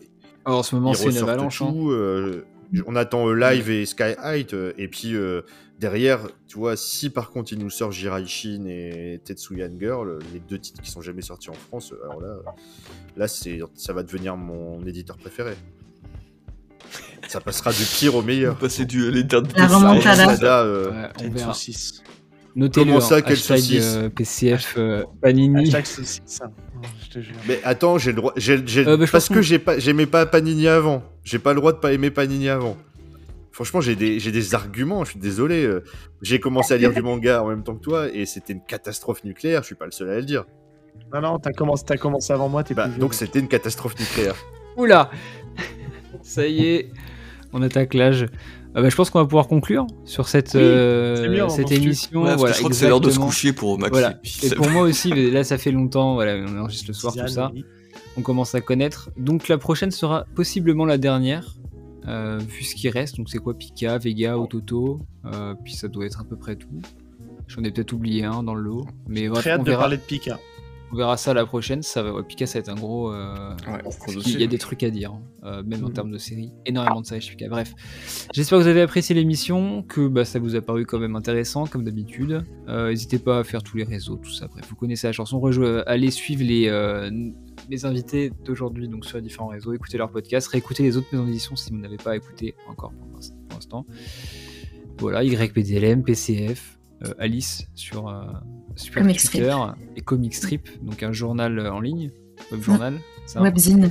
Alors 0.45 0.61
en 0.61 0.63
ce 0.63 0.75
moment, 0.75 0.95
c'est 0.95 1.11
une 1.11 1.19
avalanche. 1.19 1.63
hein. 1.63 1.71
tout, 1.73 1.91
euh, 1.91 2.45
on 2.87 2.97
attend 2.97 3.29
euh, 3.29 3.35
Live 3.35 3.69
et 3.71 3.85
Sky 3.87 4.15
Height, 4.23 4.55
euh, 4.55 4.73
et 4.79 4.89
puis 4.89 5.15
euh, 5.15 5.43
derrière, 5.79 6.21
tu 6.49 6.57
vois, 6.59 6.77
si 6.77 7.11
par 7.11 7.31
contre 7.31 7.53
il 7.53 7.59
nous 7.59 7.69
sort 7.71 7.93
Jiraishin 7.93 8.65
et 8.67 9.21
Tetsuyan 9.25 9.71
Girl, 9.79 10.19
les 10.33 10.41
deux 10.41 10.59
titres 10.59 10.81
qui 10.81 10.91
sont 10.91 11.03
jamais 11.03 11.21
sortis 11.23 11.51
en 11.51 11.55
France, 11.55 11.93
alors 12.03 12.21
là, 12.23 12.37
là 13.17 13.29
c'est, 13.29 13.61
ça 13.75 13.93
va 13.93 14.03
devenir 14.03 14.37
mon 14.37 14.81
éditeur 14.87 15.19
préféré. 15.19 15.55
Ça 17.29 17.41
passera 17.41 17.73
du 17.73 17.85
pire 17.99 18.15
au 18.17 18.23
meilleur. 18.23 18.57
Passer 18.59 18.85
du 18.85 19.11
l'état 19.11 19.41
de 19.41 19.49
La 19.57 19.69
ça, 19.69 19.77
remontada. 19.79 20.25
Remontada, 20.25 20.63
euh, 20.65 20.91
Ouais, 20.91 21.09
on 21.25 21.31
verra. 21.31 21.55
saucisse. 21.55 22.03
Notez-le. 22.57 22.87
Comment 22.87 23.01
ça, 23.01 23.23
quelle 23.23 23.33
hashtag, 23.35 23.59
saucisse 23.59 23.95
euh, 23.97 24.09
PCF 24.11 24.75
euh, 24.77 25.05
Panini. 25.21 25.63
Hashtag 25.67 25.87
saucisse. 25.87 26.41
Te 27.13 27.21
jure. 27.21 27.35
Mais 27.49 27.61
attends, 27.65 27.99
j'ai 27.99 28.11
le 28.13 28.17
droit. 28.17 28.33
Euh, 28.37 28.97
bah, 28.97 29.07
parce 29.11 29.29
que 29.29 29.35
qu'on- 29.35 29.43
j'ai 29.43 29.59
pas, 29.59 29.79
j'aimais 29.79 30.07
pas 30.07 30.27
Panini 30.27 30.69
avant. 30.69 31.03
J'ai 31.25 31.39
pas 31.39 31.53
le 31.53 31.61
droit 31.61 31.73
de 31.73 31.79
pas 31.79 31.93
aimer 31.93 32.11
Panini 32.11 32.49
avant. 32.49 32.77
Franchement, 33.51 33.81
j'ai 33.81 33.97
des, 33.97 34.55
arguments. 34.55 35.05
Je 35.05 35.11
suis 35.11 35.21
désolé. 35.21 35.65
euh, 35.65 35.85
J'ai 36.23 36.41
commencé 36.41 36.73
à 36.73 36.77
lire 36.79 36.93
du 36.93 37.03
manga 37.03 37.43
en 37.43 37.49
même 37.49 37.63
temps 37.63 37.75
que 37.75 37.83
toi 37.83 38.09
et 38.13 38.25
c'était 38.27 38.53
une 38.55 38.65
catastrophe 38.65 39.25
nucléaire. 39.25 39.61
Je 39.63 39.67
suis 39.67 39.75
pas 39.75 39.85
le 39.85 39.91
seul 39.91 40.09
à 40.09 40.17
le 40.17 40.23
dire. 40.25 40.45
Non, 41.13 41.21
non, 41.21 41.39
t'as 41.39 41.53
commencé, 41.53 41.85
commencé 42.01 42.33
avant 42.33 42.49
moi, 42.49 42.65
t'es 42.65 42.75
Bah, 42.75 42.89
donc 42.89 43.13
c'était 43.15 43.39
une 43.41 43.49
catastrophe 43.49 43.99
nucléaire. 43.99 44.37
Oula 44.77 45.11
Ça 46.23 46.47
y 46.47 46.67
est, 46.67 46.89
on 47.53 47.61
attaque 47.63 47.95
l'âge. 47.95 48.27
Ah 48.75 48.81
bah, 48.81 48.89
je 48.89 48.97
pense 48.97 49.11
qu'on 49.11 49.19
va 49.19 49.27
pouvoir 49.27 49.49
conclure 49.49 49.87
sur 50.05 50.29
cette, 50.29 50.53
Oui, 50.55 50.61
euh, 50.63 51.29
mieux, 51.31 51.49
cette 51.51 51.71
émission. 51.73 52.23
Ouais, 52.23 52.37
voilà, 52.37 52.55
je 52.55 52.59
crois 52.59 52.71
que 52.71 52.77
c'est 52.77 52.89
l'heure 52.89 53.01
de 53.01 53.11
se 53.11 53.19
coucher 53.19 53.53
pour 53.53 53.79
Max. 53.79 53.91
Voilà. 53.91 54.19
et 54.43 54.51
pour 54.51 54.71
moi 54.71 54.83
aussi, 54.83 55.11
là 55.31 55.45
ça 55.45 55.59
fait 55.59 55.73
longtemps, 55.73 56.15
voilà, 56.15 56.37
on 56.49 56.59
enregistre 56.59 56.87
le 56.89 56.95
soir, 56.95 57.15
tout 57.15 57.29
ça. 57.29 57.53
On 58.17 58.23
commence 58.23 58.55
à 58.55 58.61
connaître. 58.61 59.11
Donc 59.17 59.49
la 59.49 59.59
prochaine 59.59 59.91
sera 59.91 60.27
possiblement 60.35 60.85
la 60.85 60.99
dernière, 60.99 61.57
euh, 62.09 62.39
vu 62.39 62.63
ce 62.63 62.75
qui 62.75 62.89
reste. 62.89 63.17
Donc 63.17 63.29
c'est 63.29 63.39
quoi 63.39 63.55
Pika, 63.55 63.99
Vega, 63.99 64.39
Ototo, 64.39 65.01
euh, 65.27 65.55
puis 65.63 65.75
ça 65.75 65.89
doit 65.89 66.07
être 66.07 66.21
à 66.21 66.25
peu 66.25 66.37
près 66.37 66.57
tout. 66.57 66.81
J'en 67.49 67.65
ai 67.65 67.71
peut-être 67.71 67.93
oublié 67.93 68.25
un 68.25 68.43
dans 68.43 68.55
le 68.55 68.63
lot, 68.63 68.87
mais 69.07 69.29
Très 69.29 69.51
hâte 69.51 69.61
on 69.61 69.65
de 69.65 69.71
verra, 69.71 69.83
parler 69.83 69.97
de 69.99 70.03
Pika. 70.03 70.39
On 70.93 70.97
verra 70.97 71.17
ça 71.17 71.33
la 71.35 71.47
prochaine. 71.47 71.83
Ça 71.83 72.03
va, 72.03 72.13
ouais, 72.13 72.23
Pika, 72.23 72.47
ça 72.47 72.59
va 72.59 72.61
être 72.61 72.69
un 72.69 72.75
gros. 72.75 73.11
euh, 73.13 73.51
Ouais, 73.67 73.81
parce 73.83 74.15
dossier. 74.15 74.41
y 74.41 74.45
a 74.45 74.47
des 74.47 74.59
trucs 74.59 74.83
à 74.83 74.91
dire, 74.91 75.13
hein, 75.13 75.23
euh, 75.45 75.63
même 75.65 75.83
en 75.85 75.89
Mhm. 75.89 75.93
termes 75.95 76.11
de 76.11 76.19
série. 76.19 76.53
Énormément 76.67 77.01
de 77.01 77.07
ça, 77.07 77.17
Pika. 77.19 77.49
Bref, 77.49 77.73
j'espère 78.35 78.59
que 78.59 78.63
vous 78.65 78.69
avez 78.69 78.83
apprécié 78.83 79.15
l'émission, 79.15 79.83
que 79.83 80.07
bah, 80.07 80.25
ça 80.25 80.39
vous 80.39 80.55
a 80.55 80.61
paru 80.61 80.85
quand 80.87 80.99
même 80.99 81.17
intéressant, 81.17 81.67
comme 81.67 81.85
d'habitude. 81.85 82.45
Euh, 82.69 82.91
N'hésitez 82.91 83.19
pas 83.19 83.39
à 83.41 83.45
faire 83.45 83.63
tous 83.63 83.77
les 83.79 83.85
réseaux, 83.85 84.17
tout 84.17 84.31
ça. 84.33 84.49
Bref, 84.49 84.67
vous 84.69 84.77
connaissez 84.77 85.07
la 85.07 85.13
chanson. 85.13 85.41
Rejouez, 85.41 85.83
allez 85.87 86.11
suivre 86.11 86.45
les, 86.45 86.69
les 87.71 87.85
invités 87.85 88.33
d'aujourd'hui 88.45 88.89
donc 88.89 89.05
sur 89.07 89.17
les 89.19 89.23
différents 89.23 89.49
réseaux, 89.49 89.73
écoutez 89.73 89.97
leurs 89.99 90.11
podcasts, 90.11 90.49
réécoutez 90.49 90.83
les 90.83 90.97
autres 90.97 91.07
maisons 91.13 91.25
d'édition 91.27 91.57
si 91.57 91.71
vous 91.71 91.79
n'avez 91.79 91.97
pas 91.97 92.17
écouté 92.17 92.55
encore 92.69 92.93
pour 92.93 93.07
l'ins- 93.19 93.35
pour 93.49 93.57
l'instant. 93.57 93.87
Voilà, 94.99 95.25
YPDLM, 95.25 96.03
PCF, 96.05 96.79
Alice 97.19 97.67
sur, 97.75 98.09
euh, 98.09 98.25
sur 98.77 98.95
Comic 98.95 99.21
Strip. 99.21 99.43
Twitter 99.43 99.57
et 99.97 100.01
Comic 100.01 100.35
Strip, 100.35 100.69
donc 100.85 101.03
un 101.03 101.13
journal 101.13 101.59
euh, 101.59 101.73
en 101.73 101.81
ligne, 101.81 102.11
web 102.51 102.63
journal. 102.63 102.99
ça 103.27 103.41
Webzine. 103.43 103.91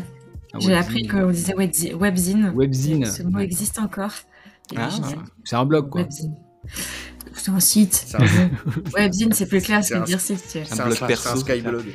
Un 0.53 0.59
J'ai 0.59 0.67
webzine. 0.67 0.73
appris 0.75 1.07
qu'on 1.07 1.31
disait 1.31 1.53
webzi- 1.53 1.93
webzine. 1.93 2.51
Webzine. 2.55 3.05
Ce 3.05 3.23
mot 3.23 3.39
existe 3.39 3.79
encore. 3.79 4.11
Ah. 4.75 4.89
C'est 5.43 5.55
un 5.55 5.65
blog 5.65 5.89
quoi. 5.89 6.01
Webzine. 6.01 6.35
C'est 7.33 7.49
un 7.51 7.59
site. 7.59 8.15
Un- 8.19 8.49
Webzine, 8.93 9.31
c'est 9.31 9.47
plus 9.47 9.61
classe 9.61 9.88
C'est 9.89 9.95
que 9.95 9.99
de 10.01 10.05
dire 10.05 10.19
site. 10.19 10.43
C'est 10.45 10.71
un, 10.79 10.85
blog 10.85 10.97
c'est 10.97 11.03
un 11.03 11.07
perso. 11.07 11.38
Skyblog. 11.38 11.85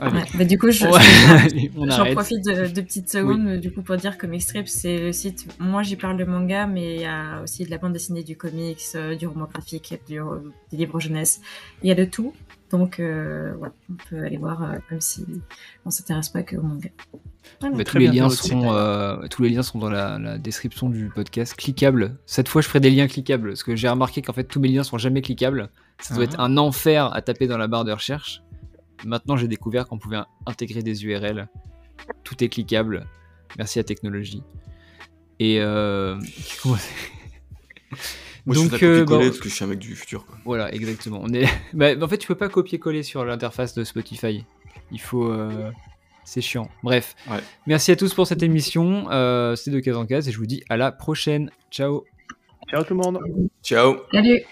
Ouais, 0.00 0.24
bah, 0.34 0.44
du 0.44 0.58
coup, 0.58 0.70
je- 0.70 0.86
J'en 1.90 2.12
profite 2.12 2.44
de, 2.44 2.66
de 2.72 2.80
petites 2.80 3.08
secondes 3.10 3.56
du 3.58 3.72
coup 3.72 3.82
pour 3.82 3.96
dire 3.96 4.16
que 4.18 4.26
Mixtrip 4.26 4.68
c'est 4.68 4.98
le 4.98 5.12
site. 5.12 5.46
Moi 5.58 5.82
j'y 5.82 5.96
parle 5.96 6.16
de 6.16 6.24
manga, 6.24 6.66
mais 6.66 6.96
il 6.96 7.00
y 7.02 7.06
a 7.06 7.40
aussi 7.42 7.64
de 7.64 7.70
la 7.70 7.78
bande 7.78 7.92
dessinée, 7.92 8.22
du 8.22 8.36
comics, 8.36 8.78
euh, 8.94 9.14
du 9.16 9.26
roman 9.26 9.46
graphique, 9.52 9.94
du, 10.08 10.20
euh, 10.20 10.24
des 10.70 10.76
livres 10.78 11.00
jeunesse. 11.00 11.40
Il 11.82 11.88
y 11.88 11.92
a 11.92 11.94
de 11.94 12.04
tout. 12.04 12.32
Donc 12.70 13.00
euh, 13.00 13.54
voilà, 13.58 13.72
on 13.90 13.94
peut 14.10 14.22
aller 14.24 14.36
voir 14.36 14.62
euh, 14.62 14.76
même 14.90 15.00
si 15.00 15.24
on 15.86 15.90
s'intéresse 15.90 16.28
pas 16.28 16.42
que 16.42 16.56
au 16.56 16.62
manga. 16.62 16.90
Voilà. 17.60 17.76
Bah, 17.76 17.84
Très 17.84 17.92
tous, 17.94 17.98
les 17.98 18.06
liens 18.08 18.28
fait 18.28 18.36
votre 18.36 18.44
seront, 18.44 18.72
euh, 18.74 19.16
tous 19.30 19.42
les 19.42 19.48
liens 19.48 19.62
sont 19.62 19.78
dans 19.78 19.88
la, 19.90 20.18
la 20.18 20.36
description 20.38 20.90
du 20.90 21.06
podcast, 21.14 21.54
cliquables. 21.56 22.16
Cette 22.26 22.48
fois, 22.48 22.60
je 22.60 22.68
ferai 22.68 22.80
des 22.80 22.90
liens 22.90 23.06
cliquables, 23.06 23.48
parce 23.48 23.62
que 23.62 23.74
j'ai 23.74 23.88
remarqué 23.88 24.20
qu'en 24.20 24.34
fait, 24.34 24.44
tous 24.44 24.60
mes 24.60 24.68
liens 24.68 24.82
sont 24.84 24.98
jamais 24.98 25.22
cliquables. 25.22 25.70
Ça 25.98 26.14
doit 26.14 26.24
Ah. 26.24 26.26
être 26.26 26.40
un 26.40 26.56
enfer 26.58 27.10
à 27.14 27.22
taper 27.22 27.46
dans 27.46 27.56
la 27.56 27.66
barre 27.68 27.84
de 27.86 27.92
recherche. 27.92 28.42
Maintenant, 29.04 29.36
j'ai 29.36 29.48
découvert 29.48 29.86
qu'on 29.86 29.98
pouvait 29.98 30.18
intégrer 30.46 30.82
des 30.82 31.04
URL. 31.04 31.48
Tout 32.24 32.42
est 32.42 32.48
cliquable. 32.48 33.06
Merci 33.56 33.78
à 33.78 33.84
technologie. 33.84 34.42
Et 35.38 35.60
euh, 35.60 36.16
Moi, 36.64 38.54
je 38.54 38.60
Donc, 38.60 38.74
suis 38.74 38.86
un 38.86 38.88
euh, 38.88 39.00
copier-coller 39.00 39.24
bon. 39.24 39.30
parce 39.30 39.38
que 39.40 39.48
je 39.48 39.54
suis 39.54 39.64
un 39.64 39.68
mec 39.68 39.78
du 39.78 39.94
futur. 39.94 40.26
Quoi. 40.26 40.36
Voilà, 40.44 40.72
exactement. 40.74 41.20
On 41.22 41.32
est... 41.32 41.46
bah, 41.74 41.90
en 42.00 42.08
fait, 42.08 42.18
tu 42.18 42.26
peux 42.26 42.34
pas 42.34 42.48
copier-coller 42.48 43.02
sur 43.02 43.24
l'interface 43.24 43.74
de 43.74 43.84
Spotify. 43.84 44.44
Il 44.90 45.00
faut. 45.00 45.30
euh, 45.30 45.70
C'est 46.24 46.40
chiant. 46.40 46.68
Bref. 46.82 47.14
Ouais. 47.30 47.38
Merci 47.66 47.90
à 47.92 47.96
tous 47.96 48.14
pour 48.14 48.26
cette 48.26 48.42
émission. 48.42 49.10
Euh, 49.10 49.54
C'est 49.56 49.70
de 49.70 49.80
case 49.80 49.96
en 49.96 50.06
case 50.06 50.28
et 50.28 50.32
je 50.32 50.38
vous 50.38 50.46
dis 50.46 50.62
à 50.68 50.76
la 50.76 50.92
prochaine. 50.92 51.50
Ciao. 51.70 52.04
Ciao 52.70 52.82
tout 52.84 52.94
le 52.94 53.00
monde. 53.00 53.18
Ciao 53.62 53.96
Salut 54.12 54.42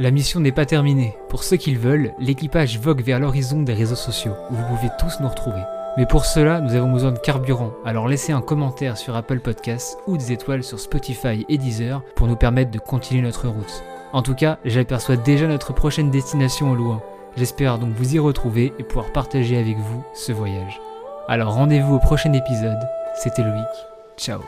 La 0.00 0.10
mission 0.10 0.40
n'est 0.40 0.50
pas 0.50 0.64
terminée. 0.64 1.14
Pour 1.28 1.44
ceux 1.44 1.58
qui 1.58 1.72
le 1.72 1.78
veulent, 1.78 2.14
l'équipage 2.18 2.78
vogue 2.78 3.02
vers 3.02 3.20
l'horizon 3.20 3.60
des 3.60 3.74
réseaux 3.74 3.94
sociaux, 3.94 4.32
où 4.50 4.54
vous 4.54 4.64
pouvez 4.74 4.88
tous 4.98 5.20
nous 5.20 5.28
retrouver. 5.28 5.60
Mais 5.98 6.06
pour 6.06 6.24
cela, 6.24 6.62
nous 6.62 6.74
avons 6.74 6.90
besoin 6.90 7.12
de 7.12 7.18
carburant, 7.18 7.72
alors 7.84 8.08
laissez 8.08 8.32
un 8.32 8.40
commentaire 8.40 8.96
sur 8.96 9.14
Apple 9.14 9.40
Podcasts 9.40 9.98
ou 10.06 10.16
des 10.16 10.32
étoiles 10.32 10.64
sur 10.64 10.80
Spotify 10.80 11.44
et 11.50 11.58
Deezer 11.58 12.00
pour 12.16 12.28
nous 12.28 12.36
permettre 12.36 12.70
de 12.70 12.78
continuer 12.78 13.20
notre 13.20 13.48
route. 13.48 13.84
En 14.14 14.22
tout 14.22 14.34
cas, 14.34 14.58
j'aperçois 14.64 15.16
déjà 15.16 15.46
notre 15.46 15.74
prochaine 15.74 16.10
destination 16.10 16.70
au 16.70 16.74
loin. 16.74 17.02
J'espère 17.36 17.78
donc 17.78 17.92
vous 17.92 18.14
y 18.14 18.18
retrouver 18.18 18.72
et 18.78 18.84
pouvoir 18.84 19.12
partager 19.12 19.58
avec 19.58 19.76
vous 19.76 20.02
ce 20.14 20.32
voyage. 20.32 20.80
Alors 21.28 21.52
rendez-vous 21.52 21.96
au 21.96 21.98
prochain 21.98 22.32
épisode. 22.32 22.80
C'était 23.16 23.42
Loïc. 23.42 23.68
Ciao. 24.16 24.40